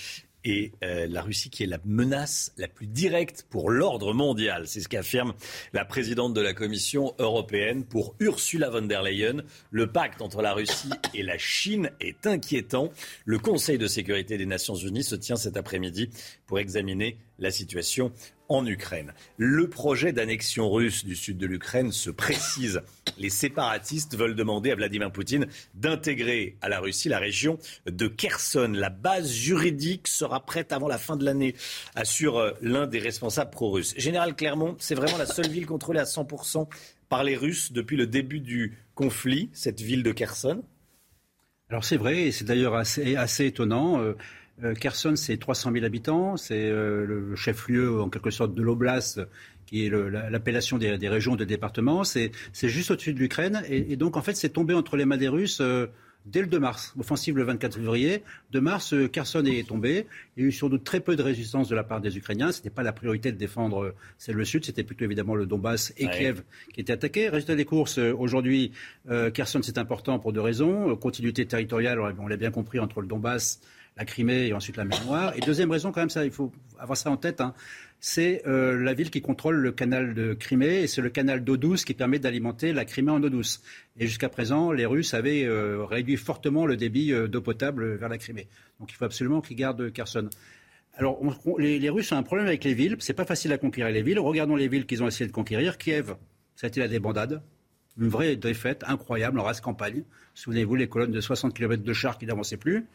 Et 0.45 0.73
euh, 0.85 1.07
la 1.09 1.23
Russie 1.23 1.51
qui 1.51 1.65
est 1.65 1.67
la 1.67 1.81
menace 1.85 2.53
la 2.57 2.69
plus 2.69 2.87
directe 2.87 3.45
pour 3.51 3.71
l'ordre 3.71 4.15
mondial. 4.15 4.69
C'est 4.69 4.81
ce 4.81 4.89
qu'affirme 4.89 5.35
la 5.73 5.85
présidente 5.85 6.33
de 6.33 6.41
la 6.41 6.55
Commission 6.55 7.13
européenne. 7.19 7.85
Pour 7.85 8.15
Ursula 8.21 8.71
von 8.71 8.83
der 8.83 9.03
Leyen, 9.03 9.43
le 9.71 9.89
pacte 9.89 10.23
entre 10.23 10.41
la 10.41 10.55
Russie 10.55 10.91
et 11.13 11.25
la 11.25 11.39
Chine 11.39 11.91
est 12.01 12.27
inquiétant. 12.27 12.91
Le 13.25 13.39
Conseil 13.39 13.79
de 13.79 13.89
sécurité 13.89 14.39
des 14.39 14.47
Nations 14.47 14.77
Unies 14.77 15.05
se 15.05 15.17
tient 15.17 15.37
cet 15.37 15.57
après-midi 15.57 16.09
pour 16.49 16.59
examiner 16.59 17.17
la 17.39 17.53
situation 17.53 18.11
en 18.49 18.67
Ukraine. 18.67 19.13
Le 19.37 19.69
projet 19.69 20.13
d'annexion 20.13 20.71
russe 20.71 21.05
du 21.05 21.15
sud 21.15 21.39
de 21.39 21.47
l'Ukraine 21.47 21.93
se 21.93 22.11
précise. 22.11 22.81
Les 23.19 23.31
séparatistes 23.31 24.17
veulent 24.17 24.35
demander 24.35 24.71
à 24.73 24.75
Vladimir 24.75 25.13
Poutine 25.13 25.47
d'intégrer 25.75 26.57
à 26.61 26.69
la 26.69 26.81
Russie 26.81 27.09
la 27.09 27.19
région 27.19 27.59
de 27.87 28.09
Kherson. 28.09 28.73
La 28.75 28.91
base 28.91 29.31
juridique 29.31 30.09
sera 30.09 30.45
prête 30.45 30.73
avant 30.73 30.89
la 30.89 30.99
fin 30.99 31.17
de 31.17 31.25
l'année, 31.25 31.55
assure 31.95 32.39
euh, 32.39 32.53
l'un 32.63 32.87
des 32.87 32.99
responsables 32.99 33.51
pro-russes. 33.51 33.95
Général 33.97 34.35
Clermont, 34.35 34.77
c'est 34.79 34.95
vraiment 34.95 35.19
la 35.19 35.27
seule 35.27 35.51
ville 35.51 35.67
contrôlée 35.67 36.01
à 36.01 36.05
100% 36.05 36.67
par 37.09 37.25
les 37.25 37.37
Russes 37.37 37.73
depuis 37.73 37.97
le 37.97 38.07
début 38.07 38.41
du 38.41 38.79
conflit, 38.95 39.51
cette 39.53 39.81
ville 39.81 40.03
de 40.03 40.13
Kherson? 40.13 40.63
Alors 41.71 41.85
c'est 41.85 41.99
vrai, 41.99 42.23
et 42.23 42.33
c'est 42.33 42.45
d'ailleurs 42.45 42.75
assez, 42.75 43.17
assez 43.17 43.45
étonnant. 43.45 44.01
Euh, 44.65 44.75
Kherson, 44.75 45.15
c'est 45.17 45.37
300 45.37 45.73
000 45.73 45.85
habitants, 45.85 46.37
c'est 46.37 46.69
euh, 46.71 47.07
le 47.07 47.37
chef-lieu 47.37 48.01
en 48.01 48.09
quelque 48.09 48.31
sorte 48.31 48.55
de 48.55 48.63
l'oblast, 48.63 49.21
qui 49.67 49.87
est 49.87 49.91
l'appellation 50.31 50.79
des, 50.79 50.99
des 50.99 51.09
régions, 51.09 51.37
des 51.37 51.47
départements. 51.47 52.03
C'est 52.05 52.33
juste 52.55 52.91
au-dessus 52.91 53.13
de 53.15 53.19
l'Ukraine, 53.21 53.63
et, 53.69 53.93
et 53.93 53.97
donc 53.97 54.17
en 54.17 54.23
fait 54.23 54.35
c'est 54.35 54.49
tombé 54.49 54.75
entre 54.75 54.97
les 54.97 55.05
mains 55.05 55.17
des 55.19 55.29
Russes. 55.29 55.61
euh, 55.61 55.87
Dès 56.27 56.41
le 56.41 56.47
2 56.49 56.59
mars, 56.59 56.95
offensive 56.99 57.37
le 57.39 57.45
24 57.45 57.77
février, 57.77 58.23
2 58.53 58.61
mars, 58.61 58.93
euh, 58.93 59.09
Kherson 59.09 59.43
est 59.47 59.67
tombé. 59.67 60.07
Il 60.37 60.43
y 60.43 60.47
a 60.47 60.49
eu 60.49 60.53
sans 60.53 60.69
doute 60.69 60.85
très 60.85 61.01
peu 61.01 61.17
de 61.17 61.23
résistance 61.23 61.69
de 61.69 61.75
la 61.77 61.85
part 61.85 62.01
des 62.03 62.19
Ukrainiens. 62.19 62.53
Ce 62.53 62.59
n'était 62.59 62.69
pas 62.71 62.83
la 62.83 62.93
priorité 62.93 63.33
de 63.33 63.39
défendre 63.39 63.85
euh, 63.85 63.95
c'est 64.19 64.33
le 64.33 64.45
sud, 64.45 64.65
c'était 64.65 64.83
plutôt 64.83 65.05
évidemment 65.05 65.37
le 65.37 65.47
Donbass 65.47 65.95
et 65.97 66.07
Ouais. 66.07 66.11
Kiev 66.19 66.43
qui 66.75 66.81
étaient 66.81 66.93
attaqués. 66.93 67.29
Résultat 67.31 67.55
des 67.55 67.65
courses, 67.65 67.99
aujourd'hui, 67.99 68.73
Kherson 69.33 69.61
c'est 69.63 69.79
important 69.79 70.19
pour 70.19 70.33
deux 70.35 70.41
raisons. 70.43 70.95
Continuité 70.97 71.47
territoriale, 71.47 71.99
on 72.19 72.27
l'a 72.27 72.37
bien 72.37 72.51
compris, 72.51 72.79
entre 72.79 73.01
le 73.01 73.07
Donbass, 73.07 73.61
la 73.99 74.05
Crimée 74.05 74.47
et 74.47 74.53
ensuite 74.53 74.77
la 74.77 74.85
mer 74.85 75.05
Noire. 75.05 75.33
Et 75.37 75.41
deuxième 75.41 75.71
raison, 75.71 75.91
quand 75.91 76.01
même, 76.01 76.09
ça, 76.09 76.25
il 76.25 76.31
faut 76.31 76.53
avoir 76.79 76.97
ça 76.97 77.11
en 77.11 77.17
tête, 77.17 77.41
hein, 77.41 77.53
c'est 78.01 78.47
euh, 78.47 78.81
la 78.81 78.95
ville 78.95 79.11
qui 79.11 79.21
contrôle 79.21 79.57
le 79.57 79.73
canal 79.73 80.15
de 80.15 80.33
Crimée 80.33 80.83
et 80.83 80.87
c'est 80.87 81.03
le 81.03 81.11
canal 81.11 81.43
d'eau 81.43 81.57
douce 81.57 81.85
qui 81.85 81.95
permet 81.95 82.21
d'alimenter 82.21 82.73
la 82.73 82.85
Crimée 82.85 83.11
en 83.11 83.21
eau 83.23 83.29
douce. 83.29 83.61
Et 83.99 84.07
jusqu'à 84.07 84.29
présent, 84.29 84.71
les 84.71 84.87
Russes 84.87 85.15
avaient 85.15 85.45
euh, 85.45 85.85
réduit 85.85 86.17
fortement 86.17 86.65
le 86.65 86.77
débit 86.77 87.13
euh, 87.13 87.27
d'eau 87.27 87.41
potable 87.41 87.97
vers 87.97 88.09
la 88.09 88.19
Crimée. 88.19 88.47
Donc 88.79 88.93
il 88.93 88.95
faut 88.95 89.05
absolument 89.05 89.41
qu'ils 89.41 89.57
gardent 89.57 89.93
Kherson. 89.93 90.31
Alors 90.95 91.21
les, 91.59 91.91
Russes 91.91 92.13
ont 92.13 92.17
un 92.17 92.23
problème 92.23 92.47
avec 92.47 92.63
les 92.63 92.75
villes. 92.75 92.97
C'est 93.01 93.15
pas 93.15 93.25
facile 93.25 93.53
à 93.53 93.59
conquérir 93.59 93.93
les 93.93 94.03
villes. 94.03 94.21
Regardons 94.21 94.57
les 94.57 94.69
villes 94.69 94.87
qu'ils 94.87 95.03
ont 95.03 95.09
essayé 95.09 95.27
de 95.27 95.33
conquérir. 95.33 95.77
Kiev, 95.77 96.15
ça 96.55 96.67
a 96.67 96.69
été 96.69 96.81
la 96.81 96.89
débandade. 96.89 97.43
Une 98.01 98.09
vraie 98.09 98.37
défaite 98.37 98.85
incroyable 98.87 99.41
en 99.41 99.43
race 99.43 99.61
campagne. 99.61 100.05
Souvenez-vous 100.35 100.77
les 100.77 100.89
colonnes 100.89 101.11
de 101.11 101.21
60 101.21 101.53
km 101.53 101.83
de 101.83 101.93
chars 101.93 102.17
qui 102.17 102.27
n'avançaient 102.27 102.57
plus. 102.57 102.87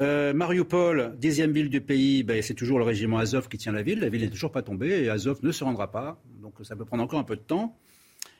Euh, 0.00 0.32
Mariupol, 0.32 1.14
dixième 1.18 1.52
ville 1.52 1.68
du 1.68 1.82
pays, 1.82 2.22
ben, 2.22 2.40
c'est 2.40 2.54
toujours 2.54 2.78
le 2.78 2.84
régiment 2.84 3.18
Azov 3.18 3.48
qui 3.48 3.58
tient 3.58 3.72
la 3.72 3.82
ville. 3.82 4.00
La 4.00 4.08
ville 4.08 4.22
n'est 4.22 4.30
toujours 4.30 4.50
pas 4.50 4.62
tombée 4.62 5.04
et 5.04 5.10
Azov 5.10 5.40
ne 5.42 5.52
se 5.52 5.62
rendra 5.62 5.90
pas. 5.90 6.18
Donc 6.40 6.54
ça 6.62 6.74
peut 6.74 6.86
prendre 6.86 7.02
encore 7.02 7.18
un 7.18 7.24
peu 7.24 7.36
de 7.36 7.42
temps. 7.42 7.76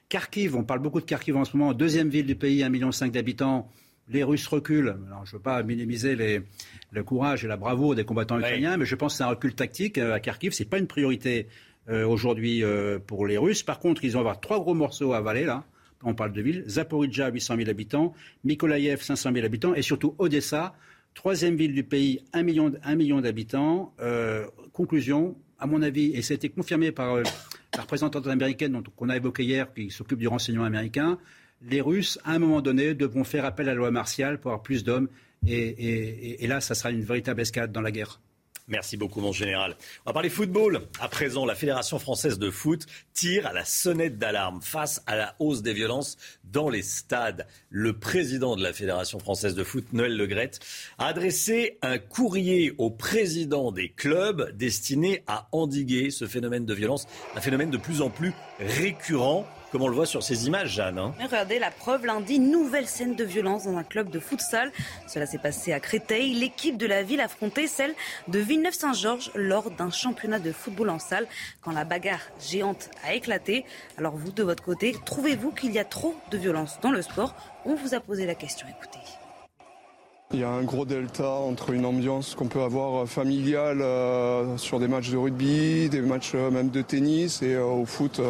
Kharkiv, 0.09 0.57
on 0.57 0.65
parle 0.65 0.81
beaucoup 0.81 1.01
de 1.01 1.05
Kharkiv 1.05 1.37
en 1.37 1.45
ce 1.45 1.57
moment, 1.57 1.74
deuxième 1.74 2.09
ville 2.09 2.27
du 2.27 2.35
pays, 2.35 2.62
1,5 2.62 2.70
million 2.70 2.91
d'habitants. 3.12 3.69
Les 4.09 4.24
Russes 4.24 4.47
reculent. 4.47 4.97
Alors, 5.07 5.24
je 5.24 5.35
ne 5.35 5.39
veux 5.39 5.43
pas 5.43 5.62
minimiser 5.62 6.16
le 6.16 7.05
courage 7.05 7.45
et 7.45 7.49
la 7.49 7.57
bravoure 7.57 7.95
des 7.95 8.05
combattants 8.05 8.39
ukrainiens, 8.39 8.77
mais 8.77 8.87
je 8.87 8.97
pense 8.97 9.12
que 9.12 9.19
c'est 9.19 9.24
un 9.24 9.28
recul 9.28 9.55
tactique 9.55 9.99
euh, 9.99 10.15
à 10.15 10.20
Kharkiv. 10.20 10.53
Ce 10.53 10.62
n'est 10.62 10.69
pas 10.69 10.78
une 10.78 10.89
priorité 10.89 11.47
euh, 11.89 12.07
aujourd'hui 12.07 12.65
pour 13.07 13.27
les 13.27 13.37
Russes. 13.37 13.62
Par 13.62 13.78
contre, 13.78 14.03
ils 14.05 14.12
vont 14.12 14.20
avoir 14.20 14.41
trois 14.41 14.59
gros 14.59 14.74
morceaux 14.74 15.12
à 15.12 15.19
avaler 15.19 15.45
là. 15.45 15.65
On 16.03 16.15
parle 16.15 16.32
de 16.32 16.41
villes. 16.41 16.65
Zaporizhia, 16.66 17.31
800 17.31 17.57
000 17.57 17.69
habitants. 17.69 18.15
Mykolaïev, 18.45 19.03
500 19.03 19.32
000 19.35 19.45
habitants. 19.45 19.74
Et 19.74 19.82
surtout 19.82 20.14
Odessa, 20.19 20.74
Troisième 21.14 21.56
ville 21.56 21.74
du 21.74 21.85
pays, 21.85 22.21
un 22.32 22.43
million, 22.43 22.72
million 22.95 23.21
d'habitants. 23.21 23.95
Euh, 24.01 24.47
conclusion, 24.72 25.37
à 25.59 25.66
mon 25.66 25.82
avis, 25.82 26.13
et 26.14 26.22
ça 26.22 26.35
confirmé 26.55 26.93
par 26.93 27.16
euh, 27.16 27.22
la 27.74 27.82
représentante 27.82 28.27
américaine 28.27 28.82
qu'on 28.97 29.09
a 29.09 29.16
évoquée 29.16 29.45
hier, 29.45 29.72
qui 29.74 29.90
s'occupe 29.90 30.19
du 30.19 30.29
renseignement 30.29 30.64
américain, 30.64 31.19
les 31.63 31.80
Russes, 31.80 32.19
à 32.24 32.32
un 32.32 32.39
moment 32.39 32.63
donné, 32.63 32.95
devront 32.95 33.24
faire 33.24 33.45
appel 33.45 33.69
à 33.69 33.72
la 33.72 33.77
loi 33.77 33.90
martiale 33.90 34.40
pour 34.40 34.51
avoir 34.53 34.63
plus 34.63 34.82
d'hommes. 34.82 35.09
et, 35.47 36.47
là, 36.47 36.61
ça 36.61 36.74
sera 36.74 36.90
une 36.90 37.03
véritable 37.03 37.40
escalade 37.40 37.72
dans 37.72 37.82
la 37.82 37.90
guerre. 37.90 38.21
Merci 38.71 38.97
beaucoup, 38.97 39.21
mon 39.21 39.32
général. 39.32 39.77
On 40.07 40.11
va 40.11 40.13
parler 40.13 40.31
football. 40.31 40.87
À 41.01 41.09
présent, 41.09 41.45
la 41.45 41.57
Fédération 41.57 41.99
française 41.99 42.39
de 42.39 42.51
foot 42.51 42.87
tire 43.13 43.45
à 43.49 43.53
la 43.53 43.65
sonnette 43.65 44.16
d'alarme 44.16 44.63
face 44.63 45.03
à 45.09 45.16
la 45.16 45.35
hausse 45.40 45.63
des 45.63 45.73
violences 45.73 46.16
dans 46.45 46.69
les 46.69 46.82
stades. 46.82 47.49
Le 47.69 47.99
président 47.99 48.55
de 48.55 48.63
la 48.63 48.73
Fédération 48.73 49.19
française 49.19 49.57
de 49.57 49.65
foot, 49.65 49.87
Noël 49.93 50.16
Legrette, 50.16 50.61
a 50.99 51.07
adressé 51.07 51.79
un 51.82 51.99
courrier 51.99 52.73
au 52.79 52.90
président 52.90 53.73
des 53.73 53.89
clubs 53.89 54.57
destiné 54.57 55.24
à 55.27 55.49
endiguer 55.51 56.11
ce 56.11 56.29
phénomène 56.29 56.65
de 56.65 56.74
violence, 56.74 57.09
un 57.35 57.40
phénomène 57.40 57.71
de 57.71 57.77
plus 57.77 58.03
en 58.03 58.09
plus 58.09 58.32
récurrent 58.61 59.49
comme 59.71 59.82
on 59.82 59.89
le 59.89 59.95
voit 59.95 60.07
sur 60.07 60.23
ces 60.23 60.47
images, 60.47 60.71
Jeanne. 60.71 60.99
Hein. 60.99 61.15
Regardez 61.23 61.59
la 61.59 61.71
preuve 61.71 62.07
lundi, 62.07 62.39
nouvelle 62.39 62.87
scène 62.87 63.15
de 63.15 63.24
violence 63.24 63.65
dans 63.65 63.77
un 63.77 63.85
club 63.85 64.11
de 64.11 64.19
futsal. 64.19 64.73
Cela 65.07 65.27
s'est 65.27 65.39
passé 65.39 65.73
à 65.73 65.81
Créteil. 65.81 66.35
L'équipe 66.35 66.77
de 66.77 66.87
la 66.87 67.03
ville 67.03 67.21
affrontait 67.21 67.66
celle 67.66 67.95
de 68.29 68.39
Villeneuve-Saint-Georges 68.39 69.31
lors 69.35 69.71
d'un 69.71 69.90
championnat 69.90 70.39
de 70.39 70.53
football 70.53 70.90
en 70.90 70.99
salle 70.99 71.27
quand 71.61 71.73
la 71.73 71.85
bagarre 71.85 72.21
géante 72.40 72.90
a 73.07 73.15
éclaté. 73.15 73.65
Alors 73.97 74.16
vous, 74.16 74.32
de 74.32 74.43
votre 74.43 74.63
côté, 74.63 74.97
trouvez-vous 75.05 75.53
qu'il 75.53 75.73
y 75.73 75.79
a 75.79 75.85
trop 75.85 76.15
de 76.31 76.39
violence 76.39 76.79
dans 76.82 76.90
le 76.90 77.03
sport? 77.03 77.35
On 77.65 77.74
vous 77.74 77.95
a 77.95 78.01
posé 78.01 78.27
la 78.27 78.35
question, 78.35 78.66
écoutez. 78.69 78.99
Il 80.32 80.39
y 80.39 80.45
a 80.45 80.49
un 80.49 80.63
gros 80.63 80.85
delta 80.85 81.29
entre 81.29 81.71
une 81.71 81.85
ambiance 81.85 82.37
qu'on 82.37 82.47
peut 82.47 82.63
avoir 82.63 83.09
familiale 83.09 83.82
euh, 83.82 84.57
sur 84.59 84.79
des 84.79 84.87
matchs 84.87 85.11
de 85.11 85.16
rugby, 85.16 85.89
des 85.89 86.03
matchs 86.03 86.32
euh, 86.37 86.53
même 86.53 86.71
de 86.71 86.82
tennis 86.82 87.43
et 87.43 87.55
euh, 87.55 87.65
au 87.65 87.85
foot 87.85 88.21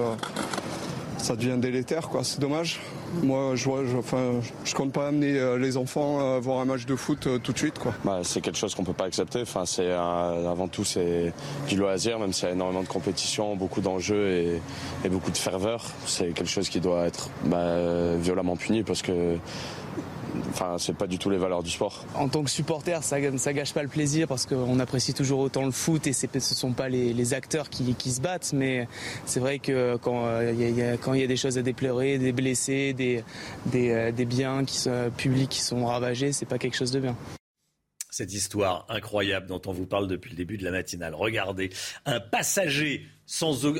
ça 1.22 1.36
devient 1.36 1.56
délétère, 1.58 2.08
quoi. 2.08 2.24
C'est 2.24 2.40
dommage. 2.40 2.80
Moi, 3.22 3.54
je, 3.54 3.64
vois, 3.64 3.84
je, 3.84 3.96
enfin, 3.96 4.40
je 4.64 4.74
compte 4.74 4.92
pas 4.92 5.08
amener 5.08 5.38
euh, 5.38 5.58
les 5.58 5.76
enfants 5.76 6.36
à 6.36 6.38
voir 6.38 6.60
un 6.60 6.64
match 6.64 6.86
de 6.86 6.96
foot 6.96 7.26
euh, 7.26 7.38
tout 7.38 7.52
de 7.52 7.58
suite, 7.58 7.78
quoi. 7.78 7.92
Bah, 8.04 8.20
c'est 8.22 8.40
quelque 8.40 8.58
chose 8.58 8.74
qu'on 8.74 8.84
peut 8.84 8.92
pas 8.92 9.04
accepter. 9.04 9.42
Enfin, 9.42 9.66
c'est 9.66 9.90
avant 9.92 10.68
tout 10.68 10.84
c'est 10.84 11.32
du 11.68 11.76
loisir, 11.76 12.18
même 12.18 12.32
s'il 12.32 12.48
y 12.48 12.50
a 12.50 12.54
énormément 12.54 12.82
de 12.82 12.88
compétition, 12.88 13.56
beaucoup 13.56 13.80
d'enjeux 13.80 14.60
et, 15.04 15.08
beaucoup 15.08 15.30
de 15.30 15.38
ferveur. 15.38 15.86
C'est 16.06 16.32
quelque 16.32 16.50
chose 16.50 16.68
qui 16.68 16.80
doit 16.80 17.06
être 17.06 17.30
bah, 17.44 18.14
violemment 18.16 18.56
puni 18.56 18.82
parce 18.82 19.02
que 19.02 19.36
Enfin, 20.48 20.76
c'est 20.78 20.96
pas 20.96 21.06
du 21.06 21.18
tout 21.18 21.30
les 21.30 21.38
valeurs 21.38 21.62
du 21.62 21.70
sport. 21.70 22.04
En 22.14 22.28
tant 22.28 22.42
que 22.42 22.50
supporter, 22.50 23.02
ça, 23.02 23.16
ça 23.36 23.52
gâche 23.52 23.72
pas 23.72 23.82
le 23.82 23.88
plaisir 23.88 24.28
parce 24.28 24.46
qu'on 24.46 24.78
apprécie 24.78 25.14
toujours 25.14 25.40
autant 25.40 25.64
le 25.64 25.70
foot 25.70 26.06
et 26.06 26.12
ce 26.12 26.26
sont 26.40 26.72
pas 26.72 26.88
les, 26.88 27.34
acteurs 27.34 27.70
qui, 27.70 27.94
se 28.10 28.20
battent, 28.20 28.52
mais 28.52 28.88
c'est 29.24 29.40
vrai 29.40 29.58
que 29.58 29.96
quand 29.98 30.26
euh, 30.26 30.52
il 30.52 30.76
y, 30.76 31.22
a 31.22 31.26
des 31.26 31.36
choses 31.36 31.58
à 31.58 31.62
déplorer, 31.62 32.18
des 32.18 32.32
blessés, 32.32 32.92
des, 32.92 33.22
euh, 33.74 34.10
biens 34.12 34.64
qui 34.64 34.76
sont, 34.76 35.10
publics 35.16 35.50
qui 35.50 35.60
sont 35.60 35.86
ravagés, 35.86 36.32
c'est 36.32 36.46
pas 36.46 36.58
quelque 36.58 36.76
chose 36.76 36.90
de 36.90 37.00
bien 37.00 37.16
cette 38.10 38.34
histoire 38.34 38.86
incroyable 38.88 39.46
dont 39.46 39.62
on 39.66 39.72
vous 39.72 39.86
parle 39.86 40.06
depuis 40.08 40.30
le 40.30 40.36
début 40.36 40.58
de 40.58 40.64
la 40.64 40.72
matinale. 40.72 41.14
Regardez, 41.14 41.70
un 42.04 42.20
passager 42.20 43.06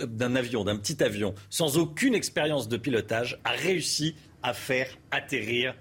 d'un 0.09 0.37
avion, 0.37 0.65
d'un 0.65 0.77
petit 0.77 1.03
avion, 1.03 1.35
sans 1.51 1.77
aucune 1.77 2.15
expérience 2.15 2.69
de 2.69 2.77
pilotage, 2.77 3.41
a 3.45 3.51
réussi 3.51 4.15
à 4.43 4.55
faire 4.55 4.89
atterrir 5.11 5.75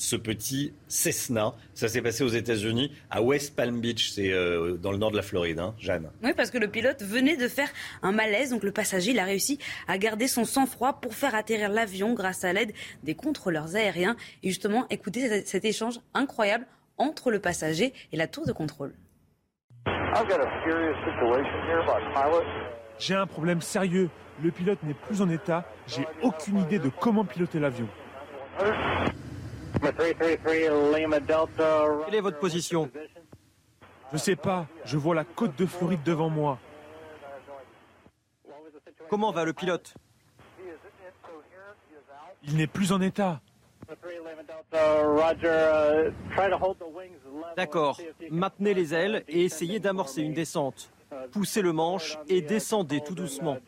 ce 0.00 0.16
petit 0.16 0.72
Cessna. 0.88 1.52
Ça 1.74 1.88
s'est 1.88 2.00
passé 2.00 2.24
aux 2.24 2.28
États-Unis, 2.28 2.90
à 3.10 3.22
West 3.22 3.54
Palm 3.54 3.80
Beach, 3.80 4.10
c'est 4.10 4.32
euh, 4.32 4.78
dans 4.78 4.92
le 4.92 4.98
nord 4.98 5.10
de 5.10 5.16
la 5.16 5.22
Floride, 5.22 5.58
hein, 5.58 5.74
Jeanne. 5.78 6.10
Oui, 6.22 6.30
parce 6.34 6.50
que 6.50 6.56
le 6.56 6.68
pilote 6.68 7.02
venait 7.02 7.36
de 7.36 7.48
faire 7.48 7.68
un 8.02 8.10
malaise, 8.10 8.50
donc 8.50 8.62
le 8.62 8.72
passager 8.72 9.10
il 9.10 9.18
a 9.18 9.24
réussi 9.24 9.58
à 9.88 9.98
garder 9.98 10.26
son 10.26 10.46
sang-froid 10.46 11.00
pour 11.00 11.14
faire 11.14 11.34
atterrir 11.34 11.68
l'avion 11.68 12.14
grâce 12.14 12.44
à 12.44 12.52
l'aide 12.54 12.72
des 13.02 13.14
contrôleurs 13.14 13.76
aériens. 13.76 14.16
Et 14.42 14.48
justement, 14.48 14.86
écoutez 14.88 15.44
cet 15.44 15.66
échange 15.66 16.00
incroyable 16.14 16.66
entre 16.96 17.30
le 17.30 17.38
passager 17.38 17.92
et 18.12 18.16
la 18.16 18.26
tour 18.26 18.46
de 18.46 18.52
contrôle. 18.52 18.94
J'ai 22.98 23.14
un 23.14 23.26
problème 23.26 23.60
sérieux. 23.60 24.08
Le 24.42 24.50
pilote 24.50 24.82
n'est 24.82 24.94
plus 24.94 25.20
en 25.20 25.28
état. 25.28 25.66
J'ai 25.86 26.06
aucune 26.22 26.58
idée 26.60 26.78
de 26.78 26.88
comment 26.88 27.26
piloter 27.26 27.60
l'avion. 27.60 27.88
Quelle 32.04 32.14
est 32.14 32.20
votre 32.20 32.38
position 32.38 32.90
Je 34.12 34.16
sais 34.16 34.36
pas. 34.36 34.66
Je 34.84 34.96
vois 34.96 35.14
la 35.14 35.24
côte 35.24 35.56
de 35.56 35.66
Floride 35.66 36.02
devant 36.04 36.28
moi. 36.28 36.58
Comment 39.08 39.32
va 39.32 39.44
le 39.44 39.52
pilote 39.52 39.94
Il 42.44 42.56
n'est 42.56 42.66
plus 42.66 42.92
en 42.92 43.00
état. 43.00 43.40
D'accord. 47.56 48.00
Maintenez 48.30 48.74
les 48.74 48.94
ailes 48.94 49.24
et 49.28 49.44
essayez 49.44 49.80
d'amorcer 49.80 50.22
une 50.22 50.34
descente. 50.34 50.92
Poussez 51.32 51.60
le 51.60 51.72
manche 51.72 52.18
et 52.28 52.40
descendez 52.40 53.00
tout 53.00 53.14
doucement. 53.14 53.58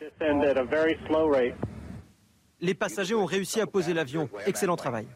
Les 2.61 2.73
passagers 2.73 3.15
ont 3.15 3.25
réussi 3.25 3.59
à 3.59 3.67
poser 3.67 3.93
l'avion. 3.93 4.29
Excellent 4.45 4.77
travail. 4.77 5.07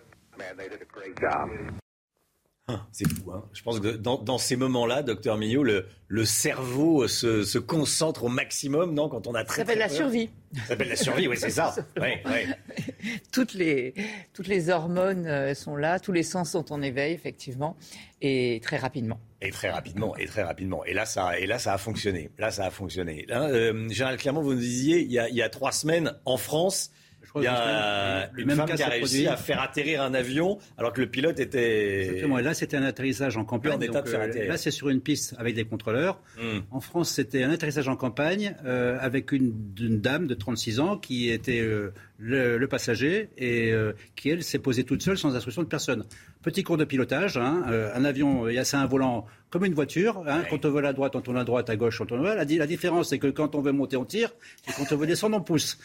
Ah, 2.69 2.85
c'est 2.91 3.07
fou. 3.07 3.31
Hein 3.31 3.45
Je 3.53 3.63
pense 3.63 3.79
que 3.79 3.95
dans, 3.95 4.37
ces 4.37 4.57
moments-là, 4.57 5.01
docteur 5.01 5.37
Millot, 5.37 5.63
le, 5.63 5.87
le 6.09 6.25
cerveau 6.25 7.07
se, 7.07 7.57
concentre 7.59 8.25
au 8.25 8.27
maximum, 8.27 8.93
non 8.93 9.07
Quand 9.07 9.25
on 9.25 9.35
a 9.35 9.45
très. 9.45 9.61
Ça 9.61 9.61
s'appelle 9.61 9.79
la 9.79 9.87
survie. 9.87 10.29
Ça 10.53 10.65
s'appelle 10.65 10.89
la 10.89 10.97
survie, 10.97 11.29
oui, 11.29 11.37
c'est 11.37 11.49
ça. 11.49 11.73
toutes, 13.31 13.53
les, 13.53 13.93
toutes 14.33 14.47
les 14.47 14.69
hormones 14.69 15.27
euh, 15.27 15.53
sont 15.53 15.77
là, 15.77 15.97
tous 16.01 16.11
les 16.11 16.23
sens 16.23 16.51
sont 16.51 16.73
en 16.73 16.81
éveil, 16.81 17.13
effectivement, 17.13 17.77
et 18.21 18.59
très 18.61 18.77
rapidement. 18.77 19.21
Et 19.41 19.51
très 19.51 19.69
rapidement, 19.69 20.17
et 20.17 20.25
très 20.25 20.43
rapidement. 20.43 20.83
Et 20.83 20.93
là, 20.93 21.05
ça, 21.05 21.39
et 21.39 21.45
là, 21.45 21.59
ça 21.59 21.73
a 21.73 21.77
fonctionné. 21.77 22.31
Là, 22.37 22.51
ça 22.51 22.65
a 22.65 22.69
fonctionné. 22.69 23.25
Là, 23.29 23.43
euh, 23.43 23.87
Gérald 23.87 24.19
Clermont, 24.19 24.41
vous 24.41 24.53
nous 24.53 24.59
disiez, 24.59 24.99
il 24.99 25.11
y, 25.11 25.19
a, 25.19 25.29
il 25.29 25.35
y 25.35 25.41
a 25.41 25.47
trois 25.47 25.71
semaines, 25.71 26.13
en 26.25 26.35
France, 26.35 26.91
il 27.39 27.43
y 27.43 27.47
a 27.47 28.29
une 28.37 28.51
femme 28.51 28.69
qui 28.69 28.83
a 28.83 28.89
réussi 28.89 29.27
à 29.27 29.37
faire 29.37 29.61
atterrir 29.61 30.01
un 30.01 30.13
avion 30.13 30.57
alors 30.77 30.93
que 30.93 31.01
le 31.01 31.07
pilote 31.07 31.39
était. 31.39 32.05
Exactement. 32.05 32.39
Et 32.39 32.43
là, 32.43 32.53
c'était 32.53 32.77
un 32.77 32.83
atterrissage 32.83 33.37
en 33.37 33.45
campagne. 33.45 33.79
Euh, 33.81 34.47
là, 34.47 34.57
c'est 34.57 34.71
sur 34.71 34.89
une 34.89 35.01
piste 35.01 35.35
avec 35.37 35.55
des 35.55 35.65
contrôleurs. 35.65 36.21
Hmm. 36.37 36.59
En 36.71 36.79
France, 36.79 37.09
c'était 37.09 37.43
un 37.43 37.51
atterrissage 37.51 37.87
en 37.87 37.95
campagne 37.95 38.55
euh, 38.65 38.97
avec 38.99 39.31
une, 39.31 39.53
dame 39.77 40.27
de 40.27 40.33
36 40.33 40.79
ans 40.79 40.97
qui 40.97 41.29
était 41.29 41.59
euh, 41.59 41.93
le, 42.19 42.65
passager 42.67 43.29
et 43.37 43.73
qui, 44.15 44.29
elle, 44.29 44.43
s'est 44.43 44.59
posée 44.59 44.83
toute 44.83 45.01
seule 45.01 45.17
sans 45.17 45.35
instruction 45.35 45.63
de 45.63 45.67
personne. 45.67 46.05
Petit 46.41 46.63
cours 46.63 46.77
de 46.77 46.85
pilotage. 46.85 47.37
Hein, 47.37 47.63
un 47.93 48.05
avion, 48.05 48.47
il 48.47 48.55
y 48.55 48.59
a 48.59 48.63
un 48.73 48.85
volant 48.85 49.25
comme 49.49 49.65
une 49.65 49.73
voiture. 49.73 50.23
Hein, 50.27 50.43
Quand 50.49 50.65
on 50.65 50.71
veut 50.71 50.83
à 50.85 50.93
droite, 50.93 51.15
on 51.15 51.21
tourne 51.21 51.37
à 51.37 51.43
droite, 51.43 51.69
à 51.69 51.75
gauche, 51.75 52.01
on 52.01 52.05
tourne 52.05 52.21
à 52.21 52.35
droite. 52.35 52.49
La, 52.49 52.67
différence, 52.67 53.09
c'est 53.09 53.19
que 53.19 53.27
quand 53.27 53.55
on 53.55 53.61
veut 53.61 53.71
monter, 53.71 53.97
on 53.97 54.05
tire. 54.05 54.31
Et 54.67 54.71
quand 54.73 54.91
on 54.91 54.97
veut 54.97 55.07
descendre, 55.07 55.37
on 55.37 55.41
pousse. 55.41 55.77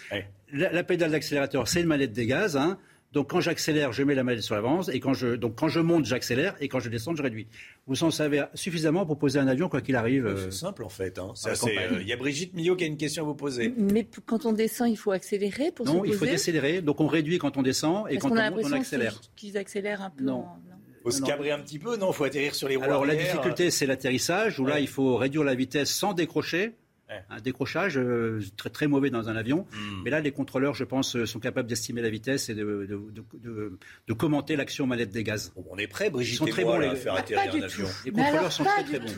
La, 0.53 0.85
pédale 0.85 1.11
d'accélérateur, 1.11 1.69
c'est 1.69 1.81
une 1.81 1.87
manette 1.87 2.13
des 2.13 2.27
gaz. 2.27 2.57
Hein. 2.57 2.79
Donc 3.13 3.31
quand 3.31 3.41
j'accélère, 3.41 3.93
je 3.93 4.03
mets 4.03 4.15
la 4.15 4.25
mallette 4.25 4.43
sur 4.43 4.55
l'avance. 4.55 4.89
Et 4.89 4.99
quand 4.99 5.13
je, 5.13 5.35
donc 5.37 5.55
quand 5.57 5.69
je 5.69 5.81
monte, 5.81 6.07
j'accélère. 6.07 6.55
Et 6.61 6.69
quand 6.69 6.81
je 6.81 6.89
descends, 6.89 7.15
je 7.15 7.23
réduis. 7.23 7.47
Vous 7.87 8.03
en 8.05 8.11
savez 8.11 8.45
suffisamment 8.55 9.05
pour 9.05 9.19
poser 9.19 9.39
un 9.39 9.49
avion, 9.49 9.69
quoi 9.69 9.81
qu'il 9.83 9.97
arrive. 9.97 10.33
C'est 10.37 10.45
euh, 10.47 10.51
simple 10.51 10.83
en 10.85 10.89
fait. 10.89 11.19
hein. 11.19 11.33
C'est 11.35 11.51
euh, 11.51 11.99
Il 12.01 12.07
y 12.09 12.13
a 12.13 12.17
Brigitte 12.17 12.55
Millot 12.55 12.75
qui 12.77 12.85
a 12.85 12.87
une 12.87 12.97
question 12.97 13.23
à 13.25 13.27
vous 13.27 13.35
poser. 13.35 13.75
Mais 13.77 14.07
quand 14.25 14.47
on 14.47 14.53
descend, 14.53 14.89
il 14.91 14.97
faut 14.97 15.11
accélérer 15.11 15.73
pour 15.73 15.87
se 15.87 15.93
Non, 15.93 16.05
il 16.05 16.13
faut 16.15 16.21
poser 16.21 16.33
décélérer. 16.33 16.81
Donc 16.81 17.01
on 17.01 17.07
réduit 17.07 17.39
quand 17.39 17.57
on 17.59 17.63
descend. 17.63 18.07
Et 18.09 18.15
Parce 18.15 18.23
quand 18.23 18.33
on 18.33 18.37
a 18.39 18.51
monte, 18.51 18.61
on 18.65 18.73
accélère. 18.73 19.21
qu'ils- 19.37 19.59
accélèrent 19.59 20.03
un 20.03 20.11
peu. 20.11 20.25
Non. 20.25 20.33
en- 20.45 20.59
faut 21.03 21.11
se 21.11 21.21
cabrer 21.21 21.51
un 21.51 21.59
petit 21.59 21.81
peu, 21.81 21.97
non? 21.97 22.13
Il 22.13 22.15
faut 22.15 22.23
atterrir 22.25 22.55
sur 22.55 22.69
les 22.69 22.77
roues 22.77 22.85
Alors 22.85 23.05
la 23.05 23.17
difficulté, 23.17 23.73
c'est 23.73 23.87
l'atterrissage, 23.87 24.61
où 24.61 24.65
là, 24.67 24.79
il 24.79 24.87
faut 24.87 25.17
réduire 25.17 25.43
la 25.43 25.55
vitesse 25.57 25.91
sans 25.91 26.13
décrocher. 26.15 26.77
Un 27.31 27.41
décrochage 27.41 27.97
euh, 27.99 28.41
très, 28.57 28.71
très 28.71 28.87
mauvais 28.87 29.11
dans 29.11 29.29
un 29.29 29.37
avion. 29.37 29.67
Hmm. 29.73 30.03
Mais 30.05 30.11
là, 30.11 30.21
les 30.21 30.33
contrôleurs, 30.33 30.75
je 30.75 30.85
pense, 30.85 31.17
euh, 31.17 31.27
sont 31.27 31.41
capables 31.41 31.69
d'estimer 31.69 32.03
la 32.03 32.11
vitesse 32.11 32.49
et 32.49 32.55
de, 32.55 32.63
de- 32.65 32.87
de- 32.87 33.25
de- 33.35 33.79
de 34.09 34.13
commenter 34.13 34.57
l'action 34.57 34.87
manette 34.87 35.11
des 35.11 35.25
gaz. 35.25 35.53
on 35.71 35.77
est 35.79 35.87
prêt, 35.87 36.11
Brigitte 36.11 36.35
Ils 36.35 36.39
sont 36.39 36.47
et 36.47 36.51
très 36.51 36.65
moi, 36.65 36.75
bons, 36.75 36.79
là, 36.81 36.87
les, 36.87 36.93
à 36.93 36.97
faire 36.97 37.15
atterrir 37.15 37.51
Pas 37.51 37.57
un 37.57 37.63
avion. 37.63 37.87
tout. 37.87 37.93
Les 38.05 38.11
contrôleurs 38.13 38.39
alors, 38.41 38.53
sont 38.53 38.65
très, 38.65 38.85
très 38.85 38.99
bons. 38.99 39.13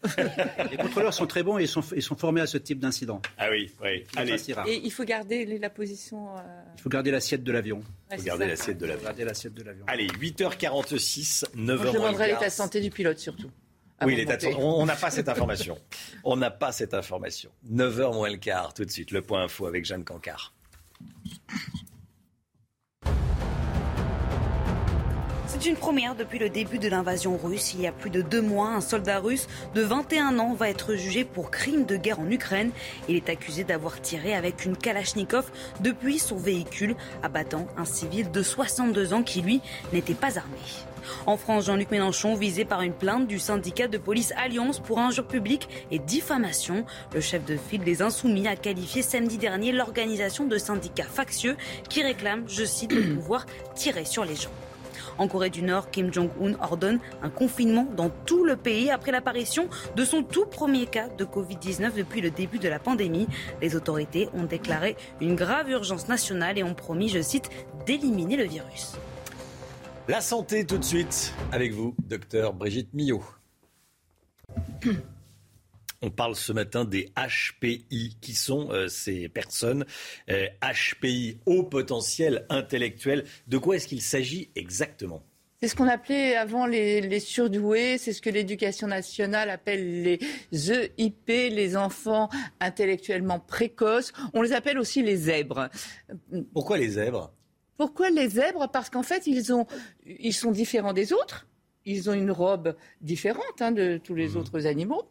les 0.70 0.76
contrôleurs 0.76 1.12
sont 1.12 1.26
très 1.26 1.42
bons 1.42 1.58
et 1.58 1.62
ils 1.62 1.68
sont, 1.68 1.82
sont 1.82 2.16
formés 2.16 2.40
à 2.40 2.46
ce 2.46 2.56
type 2.56 2.78
d'incident. 2.78 3.20
Ah 3.36 3.48
oui, 3.50 3.72
oui. 3.82 4.04
Allez. 4.14 4.36
Et 4.68 4.80
il 4.84 4.92
faut 4.92 5.02
garder 5.04 5.58
la 5.58 5.70
position. 5.70 6.36
euh, 6.36 6.40
Il 6.76 6.80
faut 6.82 6.88
garder 6.88 7.10
l'assiette 7.10 7.42
de 7.42 7.50
l'avion. 7.50 7.78
Ouais, 7.78 7.84
c'est 8.10 8.16
Regardez 8.18 8.44
ça. 8.44 8.50
l'assiette 8.50 8.78
de 8.78 8.86
l'avion. 8.86 9.00
Regardez 9.00 9.24
l'assiette 9.24 9.54
de 9.54 9.62
l'avion. 9.64 9.84
Allez, 9.88 10.06
8h46, 10.06 11.44
9h 11.56 11.76
Moi, 11.76 11.86
je 11.86 11.92
demanderai 11.92 12.28
l'état 12.28 12.46
de 12.46 12.50
santé 12.52 12.80
du 12.80 12.90
pilote 12.90 13.18
surtout. 13.18 13.50
Oui, 14.04 14.26
santé. 14.26 14.54
On 14.56 14.80
on 14.80 14.86
n'a 14.86 14.96
pas 14.96 15.10
cette 15.10 15.28
information. 15.28 15.78
On 16.24 16.36
n'a 16.36 16.50
pas 16.50 16.72
cette 16.72 16.94
information. 16.94 17.50
9h 17.70 18.14
moins 18.14 18.30
le 18.30 18.36
quart, 18.36 18.74
tout 18.74 18.84
de 18.84 18.90
suite. 18.90 19.10
Le 19.10 19.22
point 19.22 19.42
info 19.42 19.66
avec 19.66 19.84
Jeanne 19.84 20.04
Cancard. 20.04 20.52
C'est 25.60 25.66
une 25.66 25.76
première 25.76 26.14
depuis 26.14 26.38
le 26.38 26.50
début 26.50 26.78
de 26.78 26.88
l'invasion 26.88 27.36
russe. 27.36 27.74
Il 27.74 27.80
y 27.80 27.88
a 27.88 27.92
plus 27.92 28.10
de 28.10 28.22
deux 28.22 28.40
mois, 28.40 28.68
un 28.68 28.80
soldat 28.80 29.18
russe 29.18 29.48
de 29.74 29.82
21 29.82 30.38
ans 30.38 30.54
va 30.54 30.68
être 30.68 30.94
jugé 30.94 31.24
pour 31.24 31.50
crime 31.50 31.84
de 31.84 31.96
guerre 31.96 32.20
en 32.20 32.30
Ukraine. 32.30 32.70
Il 33.08 33.16
est 33.16 33.28
accusé 33.28 33.64
d'avoir 33.64 34.00
tiré 34.00 34.34
avec 34.34 34.64
une 34.64 34.76
Kalachnikov 34.76 35.50
depuis 35.80 36.20
son 36.20 36.36
véhicule, 36.36 36.94
abattant 37.24 37.66
un 37.76 37.84
civil 37.84 38.30
de 38.30 38.40
62 38.40 39.14
ans 39.14 39.24
qui, 39.24 39.42
lui, 39.42 39.60
n'était 39.92 40.14
pas 40.14 40.38
armé. 40.38 40.58
En 41.26 41.36
France, 41.36 41.66
Jean-Luc 41.66 41.90
Mélenchon 41.90 42.34
visé 42.34 42.64
par 42.64 42.82
une 42.82 42.92
plainte 42.92 43.26
du 43.26 43.38
syndicat 43.38 43.88
de 43.88 43.98
police 43.98 44.32
Alliance 44.36 44.80
pour 44.80 44.98
injure 44.98 45.26
publique 45.26 45.68
et 45.90 45.98
diffamation. 45.98 46.84
Le 47.14 47.20
chef 47.20 47.44
de 47.44 47.56
file 47.56 47.84
des 47.84 48.02
Insoumis 48.02 48.48
a 48.48 48.56
qualifié 48.56 49.02
samedi 49.02 49.38
dernier 49.38 49.72
l'organisation 49.72 50.46
de 50.46 50.58
syndicats 50.58 51.04
factieux 51.04 51.56
qui 51.88 52.02
réclament, 52.02 52.44
je 52.48 52.64
cite, 52.64 52.90
de 52.90 53.14
pouvoir 53.14 53.46
tirer 53.74 54.04
sur 54.04 54.24
les 54.24 54.36
gens. 54.36 54.50
En 55.18 55.26
Corée 55.26 55.50
du 55.50 55.62
Nord, 55.62 55.90
Kim 55.90 56.12
Jong-un 56.12 56.54
ordonne 56.62 57.00
un 57.22 57.28
confinement 57.28 57.86
dans 57.96 58.10
tout 58.24 58.44
le 58.44 58.56
pays 58.56 58.90
après 58.90 59.10
l'apparition 59.10 59.68
de 59.96 60.04
son 60.04 60.22
tout 60.22 60.46
premier 60.46 60.86
cas 60.86 61.08
de 61.08 61.24
Covid-19 61.24 61.94
depuis 61.96 62.20
le 62.20 62.30
début 62.30 62.60
de 62.60 62.68
la 62.68 62.78
pandémie. 62.78 63.26
Les 63.60 63.74
autorités 63.74 64.28
ont 64.32 64.44
déclaré 64.44 64.96
une 65.20 65.34
grave 65.34 65.70
urgence 65.70 66.08
nationale 66.08 66.56
et 66.56 66.62
ont 66.62 66.74
promis, 66.74 67.08
je 67.08 67.20
cite, 67.20 67.50
d'éliminer 67.84 68.36
le 68.36 68.44
virus. 68.44 68.92
La 70.08 70.22
santé 70.22 70.64
tout 70.64 70.78
de 70.78 70.84
suite 70.84 71.34
avec 71.52 71.72
vous, 71.72 71.94
docteur 71.98 72.54
Brigitte 72.54 72.94
Millot. 72.94 73.22
On 76.00 76.10
parle 76.10 76.34
ce 76.34 76.50
matin 76.50 76.86
des 76.86 77.12
HPI. 77.14 78.16
Qui 78.18 78.32
sont 78.32 78.70
euh, 78.70 78.88
ces 78.88 79.28
personnes 79.28 79.84
euh, 80.30 80.46
HPI, 80.62 81.40
haut 81.44 81.62
potentiel 81.62 82.46
intellectuel? 82.48 83.26
De 83.48 83.58
quoi 83.58 83.76
est-ce 83.76 83.86
qu'il 83.86 84.00
s'agit 84.00 84.50
exactement? 84.56 85.22
C'est 85.60 85.68
ce 85.68 85.76
qu'on 85.76 85.88
appelait 85.88 86.36
avant 86.36 86.64
les, 86.64 87.02
les 87.02 87.20
surdoués, 87.20 87.98
c'est 87.98 88.14
ce 88.14 88.22
que 88.22 88.30
l'éducation 88.30 88.86
nationale 88.86 89.50
appelle 89.50 90.02
les 90.04 90.20
EIP, 90.52 91.26
les 91.28 91.76
enfants 91.76 92.30
intellectuellement 92.60 93.40
précoces. 93.40 94.14
On 94.32 94.40
les 94.40 94.52
appelle 94.52 94.78
aussi 94.78 95.02
les 95.02 95.16
zèbres. 95.16 95.68
Pourquoi 96.54 96.78
les 96.78 96.88
zèbres? 96.90 97.30
Pourquoi 97.78 98.10
les 98.10 98.28
zèbres? 98.28 98.68
Parce 98.70 98.90
qu'en 98.90 99.02
fait, 99.02 99.26
ils, 99.26 99.52
ont, 99.54 99.66
ils 100.04 100.34
sont 100.34 100.50
différents 100.50 100.92
des 100.92 101.14
autres. 101.14 101.46
Ils 101.86 102.10
ont 102.10 102.12
une 102.12 102.32
robe 102.32 102.76
différente 103.00 103.62
hein, 103.62 103.72
de 103.72 103.96
tous 103.96 104.14
les 104.14 104.36
autres 104.36 104.66
animaux. 104.66 105.04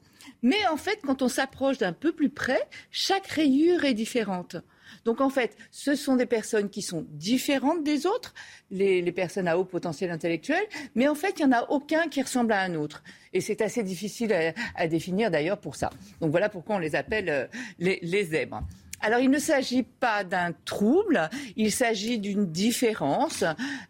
Mais 0.43 0.67
en 0.67 0.77
fait, 0.77 0.99
quand 1.03 1.21
on 1.21 1.29
s'approche 1.29 1.79
d'un 1.79 1.93
peu 1.93 2.11
plus 2.11 2.29
près, 2.29 2.61
chaque 2.91 3.25
rayure 3.27 3.85
est 3.85 3.95
différente. 3.95 4.57
Donc 5.05 5.21
en 5.21 5.29
fait, 5.29 5.55
ce 5.71 5.95
sont 5.95 6.17
des 6.17 6.25
personnes 6.25 6.69
qui 6.69 6.81
sont 6.81 7.05
différentes 7.09 7.83
des 7.83 8.05
autres, 8.05 8.33
les, 8.69 9.01
les 9.01 9.11
personnes 9.11 9.47
à 9.47 9.57
haut 9.57 9.65
potentiel 9.65 10.11
intellectuel, 10.11 10.61
mais 10.95 11.07
en 11.07 11.15
fait, 11.15 11.39
il 11.39 11.45
n'y 11.45 11.53
en 11.53 11.57
a 11.57 11.63
aucun 11.69 12.07
qui 12.09 12.21
ressemble 12.21 12.51
à 12.51 12.61
un 12.61 12.75
autre. 12.75 13.03
Et 13.33 13.41
c'est 13.41 13.61
assez 13.61 13.83
difficile 13.83 14.33
à, 14.33 14.53
à 14.75 14.87
définir 14.87 15.31
d'ailleurs 15.31 15.59
pour 15.59 15.75
ça. 15.75 15.89
Donc 16.21 16.31
voilà 16.31 16.49
pourquoi 16.49 16.75
on 16.75 16.79
les 16.79 16.95
appelle 16.95 17.29
euh, 17.29 17.47
les, 17.79 17.99
les 18.01 18.25
zèbres. 18.25 18.61
Alors, 19.01 19.19
il 19.19 19.29
ne 19.29 19.39
s'agit 19.39 19.83
pas 19.83 20.23
d'un 20.23 20.53
trouble, 20.65 21.29
il 21.55 21.71
s'agit 21.71 22.19
d'une 22.19 22.45
différence. 22.51 23.43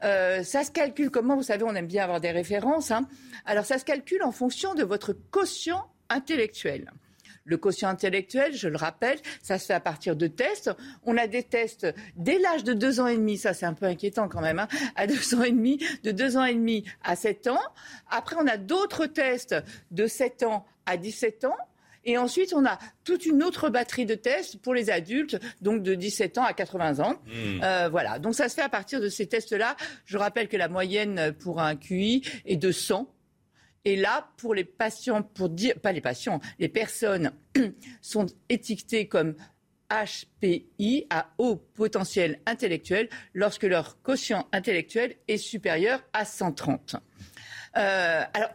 Euh, 0.03 0.43
ça 0.43 0.63
se 0.63 0.71
calcule 0.71 1.09
comment 1.09 1.35
Vous 1.35 1.43
savez, 1.43 1.63
on 1.63 1.75
aime 1.75 1.87
bien 1.87 2.03
avoir 2.03 2.19
des 2.21 2.31
références. 2.31 2.91
hein. 2.91 3.07
Alors, 3.45 3.65
ça 3.65 3.77
se 3.77 3.85
calcule 3.85 4.23
en 4.23 4.31
fonction 4.31 4.75
de 4.75 4.83
votre 4.83 5.13
quotient 5.13 5.85
intellectuel. 6.09 6.91
Le 7.45 7.55
quotient 7.55 7.87
intellectuel, 7.87 8.53
je 8.53 8.67
le 8.67 8.75
rappelle, 8.75 9.17
ça 9.41 9.57
se 9.57 9.67
fait 9.67 9.73
à 9.73 9.79
partir 9.79 10.17
de 10.17 10.27
tests. 10.27 10.69
On 11.05 11.15
a 11.15 11.27
des 11.27 11.43
tests 11.43 11.87
dès 12.17 12.39
l'âge 12.39 12.65
de 12.65 12.73
deux 12.73 12.99
ans 12.99 13.07
et 13.07 13.15
demi, 13.15 13.37
ça 13.37 13.53
c'est 13.53 13.65
un 13.65 13.73
peu 13.73 13.85
inquiétant 13.85 14.27
quand 14.27 14.41
même, 14.41 14.59
hein, 14.59 14.67
à 14.97 15.07
deux 15.07 15.33
ans 15.33 15.43
et 15.43 15.51
demi, 15.51 15.79
de 16.03 16.11
deux 16.11 16.35
ans 16.35 16.43
et 16.43 16.53
demi 16.53 16.83
à 17.05 17.15
sept 17.15 17.47
ans. 17.47 17.61
Après, 18.09 18.35
on 18.37 18.45
a 18.47 18.57
d'autres 18.57 19.05
tests 19.05 19.55
de 19.91 20.07
7 20.07 20.43
ans 20.43 20.65
à 20.85 20.97
17 20.97 21.45
ans. 21.45 21.55
Et 22.07 22.17
ensuite, 22.17 22.53
on 22.53 22.65
a 22.65 22.79
toute 23.03 23.25
une 23.25 23.43
autre 23.43 23.69
batterie 23.69 24.05
de 24.05 24.15
tests 24.15 24.61
pour 24.61 24.73
les 24.73 24.89
adultes, 24.89 25.37
donc 25.61 25.83
de 25.83 25.93
17 25.93 26.37
ans 26.37 26.45
à 26.45 26.53
80 26.53 27.01
ans. 27.01 27.15
Mmh. 27.25 27.61
Euh, 27.61 27.89
voilà. 27.89 28.17
Donc 28.17 28.33
ça 28.33 28.47
se 28.47 28.55
fait 28.55 28.61
à 28.61 28.69
partir 28.69 29.01
de 29.01 29.09
ces 29.09 29.27
tests-là. 29.27 29.75
Je 30.05 30.17
rappelle 30.17 30.47
que 30.47 30.55
la 30.55 30.69
moyenne 30.69 31.33
pour 31.33 31.59
un 31.59 31.75
QI 31.75 32.23
est 32.45 32.55
de 32.55 32.71
100. 32.71 33.13
Et 33.83 33.97
là, 33.97 34.29
pour 34.37 34.55
les 34.55 34.63
patients, 34.63 35.21
pour 35.21 35.49
dire, 35.49 35.75
pas 35.81 35.91
les 35.91 35.99
patients, 35.99 36.39
les 36.59 36.69
personnes 36.69 37.31
sont 38.01 38.27
étiquetées 38.47 39.09
comme 39.09 39.35
HPI 39.89 41.07
à 41.09 41.29
haut 41.37 41.57
potentiel 41.57 42.39
intellectuel 42.45 43.09
lorsque 43.33 43.63
leur 43.63 44.01
quotient 44.01 44.47
intellectuel 44.53 45.17
est 45.27 45.37
supérieur 45.37 46.01
à 46.13 46.23
130. 46.23 46.95
Euh, 47.75 48.23
alors, 48.33 48.49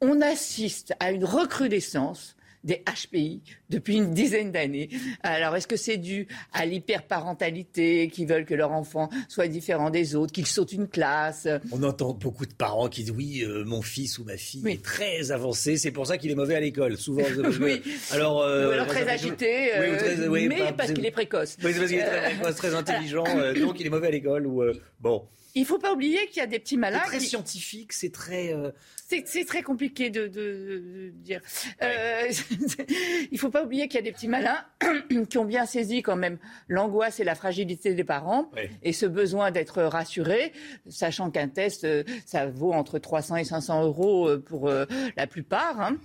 on 0.00 0.20
assiste 0.20 0.94
à 0.98 1.12
une 1.12 1.24
recrudescence 1.24 2.35
des 2.66 2.82
HPI 2.84 3.40
depuis 3.70 3.96
une 3.96 4.12
dizaine 4.12 4.52
d'années. 4.52 4.90
Alors, 5.22 5.56
est-ce 5.56 5.66
que 5.66 5.76
c'est 5.76 5.96
dû 5.96 6.26
à 6.52 6.66
l'hyperparentalité, 6.66 8.08
qui 8.08 8.26
veulent 8.26 8.44
que 8.44 8.54
leur 8.54 8.72
enfant 8.72 9.08
soit 9.28 9.48
différent 9.48 9.90
des 9.90 10.14
autres, 10.14 10.32
qu'ils 10.32 10.46
sautent 10.46 10.72
une 10.72 10.88
classe? 10.88 11.48
On 11.72 11.82
entend 11.82 12.12
beaucoup 12.12 12.44
de 12.46 12.52
parents 12.52 12.88
qui 12.88 13.02
disent 13.04 13.12
oui, 13.12 13.42
euh, 13.44 13.64
mon 13.64 13.82
fils 13.82 14.18
ou 14.18 14.24
ma 14.24 14.36
fille 14.36 14.62
est 14.68 14.82
très 14.82 15.30
avancé, 15.32 15.76
c'est 15.76 15.90
pour 15.90 16.06
ça 16.06 16.18
qu'il 16.18 16.30
est 16.30 16.34
mauvais 16.34 16.56
à 16.56 16.60
l'école. 16.60 16.96
Souvent, 16.96 17.22
Oui. 17.60 17.82
alors, 18.10 18.42
euh, 18.42 18.68
Ou 18.68 18.72
alors 18.72 18.86
très 18.86 19.08
agité, 19.08 19.70
Oui, 19.78 19.86
euh, 19.86 19.96
très- 19.98 20.28
oui, 20.28 20.48
mais 20.48 20.58
pas- 20.58 20.72
parce 20.72 20.92
qu'il 20.92 21.06
est 21.06 21.10
précoce. 21.10 21.56
Oui, 21.64 21.72
c'est 21.72 21.78
parce 21.78 21.90
qu'il 21.90 21.98
est 22.00 22.04
très 22.04 22.32
Euh, 22.32 22.34
précoce, 22.36 22.56
très 22.56 22.74
intelligent, 22.74 23.24
donc 23.60 23.80
il 23.80 23.86
est 23.86 23.90
mauvais 23.90 24.08
à 24.08 24.10
l'école. 24.10 24.46
Ou, 24.46 24.62
bon. 25.00 25.26
Il 25.54 25.62
ne 25.62 25.66
faut 25.66 25.78
pas 25.78 25.94
oublier 25.94 26.26
qu'il 26.26 26.36
y 26.38 26.40
a 26.42 26.46
des 26.46 26.58
petits 26.58 26.76
malins. 26.76 27.00
C'est 27.04 27.16
très 27.16 27.20
scientifique, 27.20 27.92
c'est 27.94 28.12
très. 28.12 28.52
euh, 28.52 28.70
C'est 29.08 29.44
très 29.46 29.62
compliqué 29.62 30.10
de, 30.10 30.26
de- 30.26 30.30
de 30.32 31.10
dire. 31.14 31.40
Euh, 31.82 32.28
il 32.88 33.28
ne 33.32 33.38
faut 33.38 33.50
pas 33.50 33.62
oublier 33.62 33.86
qu'il 33.86 33.96
y 33.96 34.02
a 34.02 34.02
des 34.02 34.10
petits 34.12 34.26
malins 34.26 34.64
qui 35.30 35.38
ont 35.38 35.44
bien 35.44 35.64
saisi 35.64 36.02
quand 36.02 36.16
même 36.16 36.38
l'angoisse 36.68 37.20
et 37.20 37.24
la 37.24 37.36
fragilité 37.36 37.94
des 37.94 38.02
parents 38.04 38.50
et 38.82 38.92
ce 38.92 39.06
besoin 39.06 39.52
d'être 39.52 39.82
rassurés, 39.82 40.52
sachant 40.88 41.30
qu'un 41.30 41.48
test, 41.48 41.84
euh, 41.84 42.02
ça 42.24 42.46
vaut 42.46 42.72
entre 42.72 42.98
300 42.98 43.36
et 43.36 43.44
500 43.44 43.84
euros 43.84 44.28
euh, 44.28 44.38
pour 44.42 44.68
la 45.16 45.26
plupart. 45.28 45.80
hein. 45.80 45.96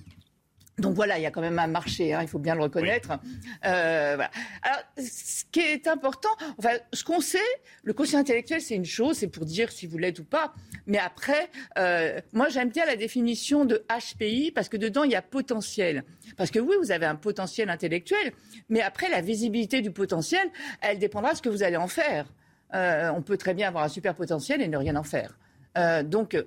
Donc 0.82 0.96
voilà, 0.96 1.20
il 1.20 1.22
y 1.22 1.26
a 1.26 1.32
quand 1.32 1.42
même 1.42 1.60
un 1.60 1.68
marché, 1.68 2.14
hein, 2.14 2.20
il 2.22 2.28
faut 2.28 2.40
bien 2.40 2.56
le 2.56 2.64
reconnaître. 2.64 3.12
Euh, 3.66 4.14
voilà. 4.16 4.32
Alors, 4.64 4.84
ce 4.98 5.44
qui 5.52 5.60
est 5.60 5.88
important, 5.88 6.30
enfin, 6.58 6.72
ce 6.92 7.04
qu'on 7.04 7.22
sait, 7.22 7.40
le 7.84 7.94
quotient 7.94 8.20
intellectuel, 8.20 8.62
c'est 8.62 8.76
une 8.76 8.86
chose, 8.86 9.18
c'est 9.18 9.28
pour 9.28 9.46
dire 9.46 9.72
si 9.72 9.86
vous 9.86 9.98
l'êtes 9.98 10.20
ou 10.20 10.24
pas. 10.24 10.54
Mais 10.88 10.98
après, 10.98 11.50
euh, 11.78 12.20
moi, 12.34 12.50
j'aime 12.50 12.70
bien 12.70 12.86
la 12.86 12.96
définition 12.96 13.66
de 13.66 13.86
HPI 13.90 14.52
parce 14.52 14.70
que 14.70 14.78
dedans, 14.78 15.04
il 15.04 15.12
y 15.12 15.16
a 15.16 15.22
potentiel. 15.22 16.04
Parce 16.38 16.50
que 16.52 16.60
oui, 16.60 16.76
vous 16.82 16.92
avez 16.92 17.06
un 17.06 17.16
potentiel 17.16 17.70
intellectuel, 17.70 18.34
mais 18.70 18.82
après, 18.82 19.10
la 19.10 19.22
visibilité 19.22 19.82
du 19.82 19.92
potentiel, 19.92 20.50
elle 20.82 20.98
dépendra 20.98 21.32
de 21.32 21.38
ce 21.38 21.42
que 21.42 21.50
vous 21.50 21.64
allez 21.64 21.78
en 21.78 21.88
faire. 21.88 22.26
Euh, 22.74 23.12
on 23.16 23.22
peut 23.22 23.38
très 23.38 23.54
bien 23.54 23.68
avoir 23.68 23.84
un 23.84 23.90
super 23.90 24.16
potentiel 24.16 24.62
et 24.62 24.68
ne 24.68 24.78
rien 24.78 24.96
en 24.96 25.04
faire. 25.04 25.38
Euh, 25.78 26.04
donc, 26.04 26.36
euh, 26.36 26.44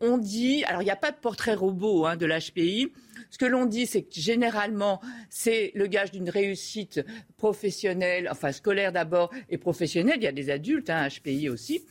on, 0.00 0.18
dit, 0.18 0.64
alors 0.64 0.82
il 0.82 0.86
n'y 0.86 0.90
a 0.90 0.96
pas 0.96 1.10
de 1.10 1.16
portrait 1.16 1.54
robot 1.54 2.06
hein, 2.06 2.16
de 2.16 2.26
l'HPI. 2.26 2.92
Ce 3.30 3.38
que 3.38 3.44
l'on 3.44 3.66
dit, 3.66 3.86
c'est 3.86 4.02
que 4.02 4.08
généralement, 4.12 5.00
c'est 5.28 5.72
le 5.74 5.86
gage 5.86 6.10
d'une 6.10 6.30
réussite 6.30 7.04
professionnelle, 7.36 8.28
enfin 8.30 8.52
scolaire 8.52 8.92
d'abord 8.92 9.30
et 9.50 9.58
professionnelle. 9.58 10.16
Il 10.16 10.24
y 10.24 10.28
a 10.28 10.32
des 10.32 10.50
adultes, 10.50 10.90
hein, 10.90 11.06
HPI 11.08 11.48
aussi. 11.48 11.84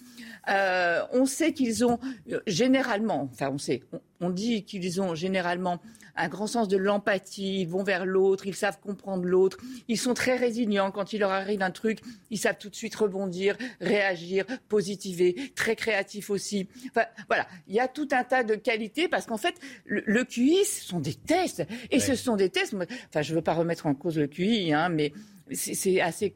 Euh, 0.49 1.01
on 1.11 1.25
sait 1.25 1.53
qu'ils 1.53 1.85
ont 1.85 1.99
généralement, 2.47 3.29
enfin 3.31 3.49
on 3.51 3.57
sait, 3.57 3.81
on 4.19 4.29
dit 4.29 4.63
qu'ils 4.63 5.01
ont 5.01 5.13
généralement 5.13 5.79
un 6.19 6.27
grand 6.27 6.47
sens 6.47 6.67
de 6.67 6.77
l'empathie, 6.77 7.61
ils 7.61 7.67
vont 7.67 7.83
vers 7.83 8.05
l'autre, 8.05 8.45
ils 8.45 8.55
savent 8.55 8.79
comprendre 8.79 9.23
l'autre, 9.23 9.57
ils 9.87 9.97
sont 9.97 10.13
très 10.13 10.35
résilients 10.35 10.91
quand 10.91 11.13
il 11.13 11.19
leur 11.19 11.31
arrive 11.31 11.61
un 11.61 11.71
truc, 11.71 11.99
ils 12.29 12.37
savent 12.37 12.57
tout 12.59 12.69
de 12.69 12.75
suite 12.75 12.93
rebondir, 12.95 13.55
réagir, 13.79 14.45
positiver, 14.67 15.51
très 15.55 15.75
créatifs 15.75 16.29
aussi. 16.29 16.67
Enfin, 16.89 17.05
voilà, 17.27 17.47
il 17.67 17.73
y 17.73 17.79
a 17.79 17.87
tout 17.87 18.07
un 18.11 18.23
tas 18.23 18.43
de 18.43 18.55
qualités 18.55 19.07
parce 19.07 19.25
qu'en 19.25 19.37
fait, 19.37 19.55
le, 19.85 20.23
QI, 20.25 20.65
ce 20.65 20.83
sont 20.85 20.99
des 20.99 21.13
tests 21.13 21.63
et 21.89 21.99
ce 21.99 22.15
sont 22.15 22.35
des 22.35 22.49
tests. 22.49 22.75
Enfin, 22.75 23.21
je 23.21 23.31
ne 23.31 23.37
veux 23.37 23.43
pas 23.43 23.53
remettre 23.53 23.85
en 23.87 23.95
cause 23.95 24.19
le 24.19 24.27
QI, 24.27 24.73
hein, 24.73 24.89
mais 24.89 25.13
c'est 25.53 26.01
assez 26.01 26.35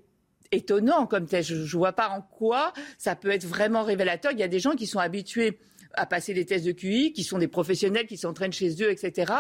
étonnant 0.54 1.08
comme 1.08 1.26
test. 1.26 1.50
Je 1.50 1.56
ne 1.56 1.68
vois 1.80 1.94
pas 1.94 2.10
en 2.10 2.22
quoi 2.22 2.74
ça 2.98 3.16
peut 3.16 3.32
être 3.32 3.46
vraiment 3.46 3.84
révélateur. 3.84 4.32
Il 4.32 4.40
y 4.40 4.44
a 4.44 4.48
des 4.48 4.60
gens 4.60 4.76
qui 4.76 4.88
sont 4.88 5.00
habitués 5.00 5.60
à 5.94 6.06
passer 6.06 6.34
des 6.34 6.46
tests 6.46 6.66
de 6.66 6.72
QI, 6.72 7.14
qui 7.14 7.24
sont 7.24 7.38
des 7.38 7.48
professionnels 7.48 8.08
qui 8.08 8.18
s'entraînent 8.18 8.54
chez 8.54 8.82
eux, 8.82 8.92
etc. 8.92 9.32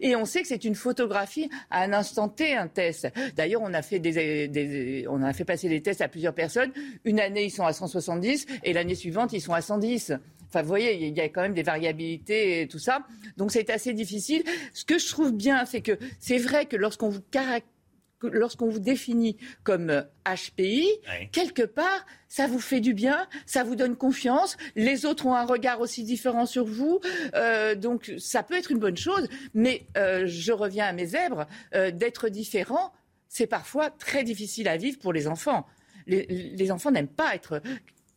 Et 0.00 0.16
on 0.16 0.24
sait 0.24 0.42
que 0.42 0.48
c'est 0.48 0.64
une 0.64 0.74
photographie 0.74 1.50
à 1.70 1.82
un 1.82 1.92
instant 1.92 2.28
T, 2.28 2.54
un 2.54 2.68
test. 2.68 3.08
D'ailleurs, 3.36 3.62
on 3.62 3.74
a 3.74 3.82
fait 3.82 3.98
des, 3.98 5.06
on 5.08 5.22
a 5.22 5.32
fait 5.32 5.44
passer 5.44 5.68
des 5.68 5.82
tests 5.82 6.00
à 6.00 6.08
plusieurs 6.08 6.34
personnes. 6.34 6.72
Une 7.04 7.20
année, 7.20 7.44
ils 7.44 7.50
sont 7.50 7.64
à 7.64 7.72
170 7.72 8.46
et 8.64 8.72
l'année 8.72 8.94
suivante, 8.94 9.32
ils 9.32 9.40
sont 9.40 9.54
à 9.54 9.60
110. 9.60 10.14
Enfin, 10.48 10.62
vous 10.62 10.68
voyez, 10.68 11.06
il 11.06 11.16
y 11.16 11.20
a 11.20 11.28
quand 11.28 11.42
même 11.42 11.54
des 11.54 11.62
variabilités 11.62 12.62
et 12.62 12.68
tout 12.68 12.78
ça. 12.78 13.04
Donc, 13.36 13.52
c'est 13.52 13.68
assez 13.70 13.92
difficile. 13.92 14.42
Ce 14.72 14.84
que 14.84 14.98
je 14.98 15.06
trouve 15.08 15.32
bien, 15.32 15.66
c'est 15.66 15.82
que 15.82 15.98
c'est 16.18 16.38
vrai 16.38 16.66
que 16.66 16.76
lorsqu'on 16.76 17.10
vous 17.10 17.20
caractérise 17.30 17.77
lorsqu'on 18.22 18.68
vous 18.68 18.78
définit 18.78 19.36
comme 19.62 20.04
HPI, 20.26 20.86
euh, 21.08 21.24
quelque 21.32 21.62
part, 21.62 22.06
ça 22.28 22.46
vous 22.46 22.58
fait 22.58 22.80
du 22.80 22.94
bien, 22.94 23.26
ça 23.46 23.64
vous 23.64 23.76
donne 23.76 23.96
confiance, 23.96 24.56
les 24.76 25.06
autres 25.06 25.26
ont 25.26 25.34
un 25.34 25.46
regard 25.46 25.80
aussi 25.80 26.04
différent 26.04 26.46
sur 26.46 26.64
vous, 26.64 27.00
euh, 27.34 27.74
donc 27.74 28.12
ça 28.18 28.42
peut 28.42 28.56
être 28.56 28.70
une 28.70 28.78
bonne 28.78 28.96
chose, 28.96 29.28
mais 29.54 29.86
euh, 29.96 30.24
je 30.26 30.52
reviens 30.52 30.86
à 30.86 30.92
mes 30.92 31.06
zèbres, 31.06 31.46
d'être 31.92 32.28
différent, 32.28 32.92
c'est 33.28 33.46
parfois 33.46 33.90
très 33.90 34.24
difficile 34.24 34.68
à 34.68 34.76
vivre 34.76 34.98
pour 34.98 35.12
les 35.12 35.26
enfants. 35.26 35.66
Les, 36.06 36.70
enfants 36.72 36.90
n'aiment 36.90 37.06
pas 37.06 37.34
être 37.34 37.60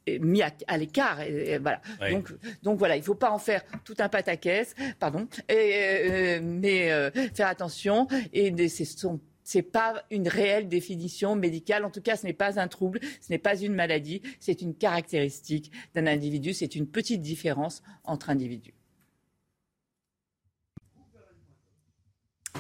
mis 0.08 0.42
à, 0.42 0.78
l'écart. 0.78 1.20
voilà. 1.62 1.82
Donc, 2.10 2.30
donc 2.64 2.80
voilà, 2.80 2.96
il 2.96 3.00
ne 3.00 3.06
faut 3.06 3.16
pas 3.16 3.32
en 3.32 3.38
faire 3.38 3.64
tout 3.84 3.96
un 4.00 4.08
pataquès, 4.08 4.74
pardon, 5.00 5.28
et, 5.50 6.40
mais 6.40 7.12
faire 7.34 7.48
attention. 7.48 8.08
Et 8.32 8.70
ce 8.70 8.86
sont 8.86 9.20
ce 9.52 9.58
n'est 9.58 9.64
pas 9.64 10.06
une 10.12 10.30
réelle 10.30 10.70
définition 10.70 11.36
médicale. 11.36 11.84
En 11.84 11.90
tout 11.90 12.02
cas, 12.02 12.16
ce 12.16 12.26
n'est 12.26 12.34
pas 12.34 12.60
un 12.60 12.70
trouble, 12.70 13.02
ce 13.20 13.30
n'est 13.30 13.38
pas 13.38 13.60
une 13.60 13.74
maladie, 13.74 14.22
c'est 14.40 14.62
une 14.62 14.74
caractéristique 14.74 15.72
d'un 15.94 16.08
individu, 16.08 16.54
c'est 16.54 16.76
une 16.76 16.88
petite 16.88 17.22
différence 17.22 17.84
entre 18.06 18.30
individus. 18.30 18.74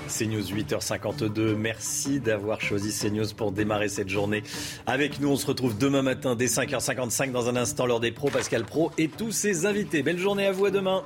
CNews 0.08 0.42
8h52. 0.42 1.56
Merci 1.56 2.20
d'avoir 2.20 2.60
choisi 2.60 2.92
CNews 2.92 3.34
pour 3.38 3.54
démarrer 3.54 3.88
cette 3.88 4.10
journée 4.10 4.44
avec 4.86 5.22
nous. 5.22 5.30
On 5.30 5.38
se 5.38 5.48
retrouve 5.48 5.78
demain 5.78 6.02
matin 6.02 6.36
dès 6.36 6.48
5h55 6.48 7.32
dans 7.32 7.48
un 7.48 7.56
instant 7.56 7.86
lors 7.86 8.02
des 8.02 8.12
pros. 8.12 8.30
Pascal 8.30 8.66
Pro 8.66 8.92
et 8.98 9.08
tous 9.08 9.32
ses 9.32 9.66
invités. 9.66 10.04
Belle 10.04 10.20
journée 10.20 10.46
à 10.46 10.52
vous 10.52 10.66
à 10.66 10.72
demain. 10.72 11.06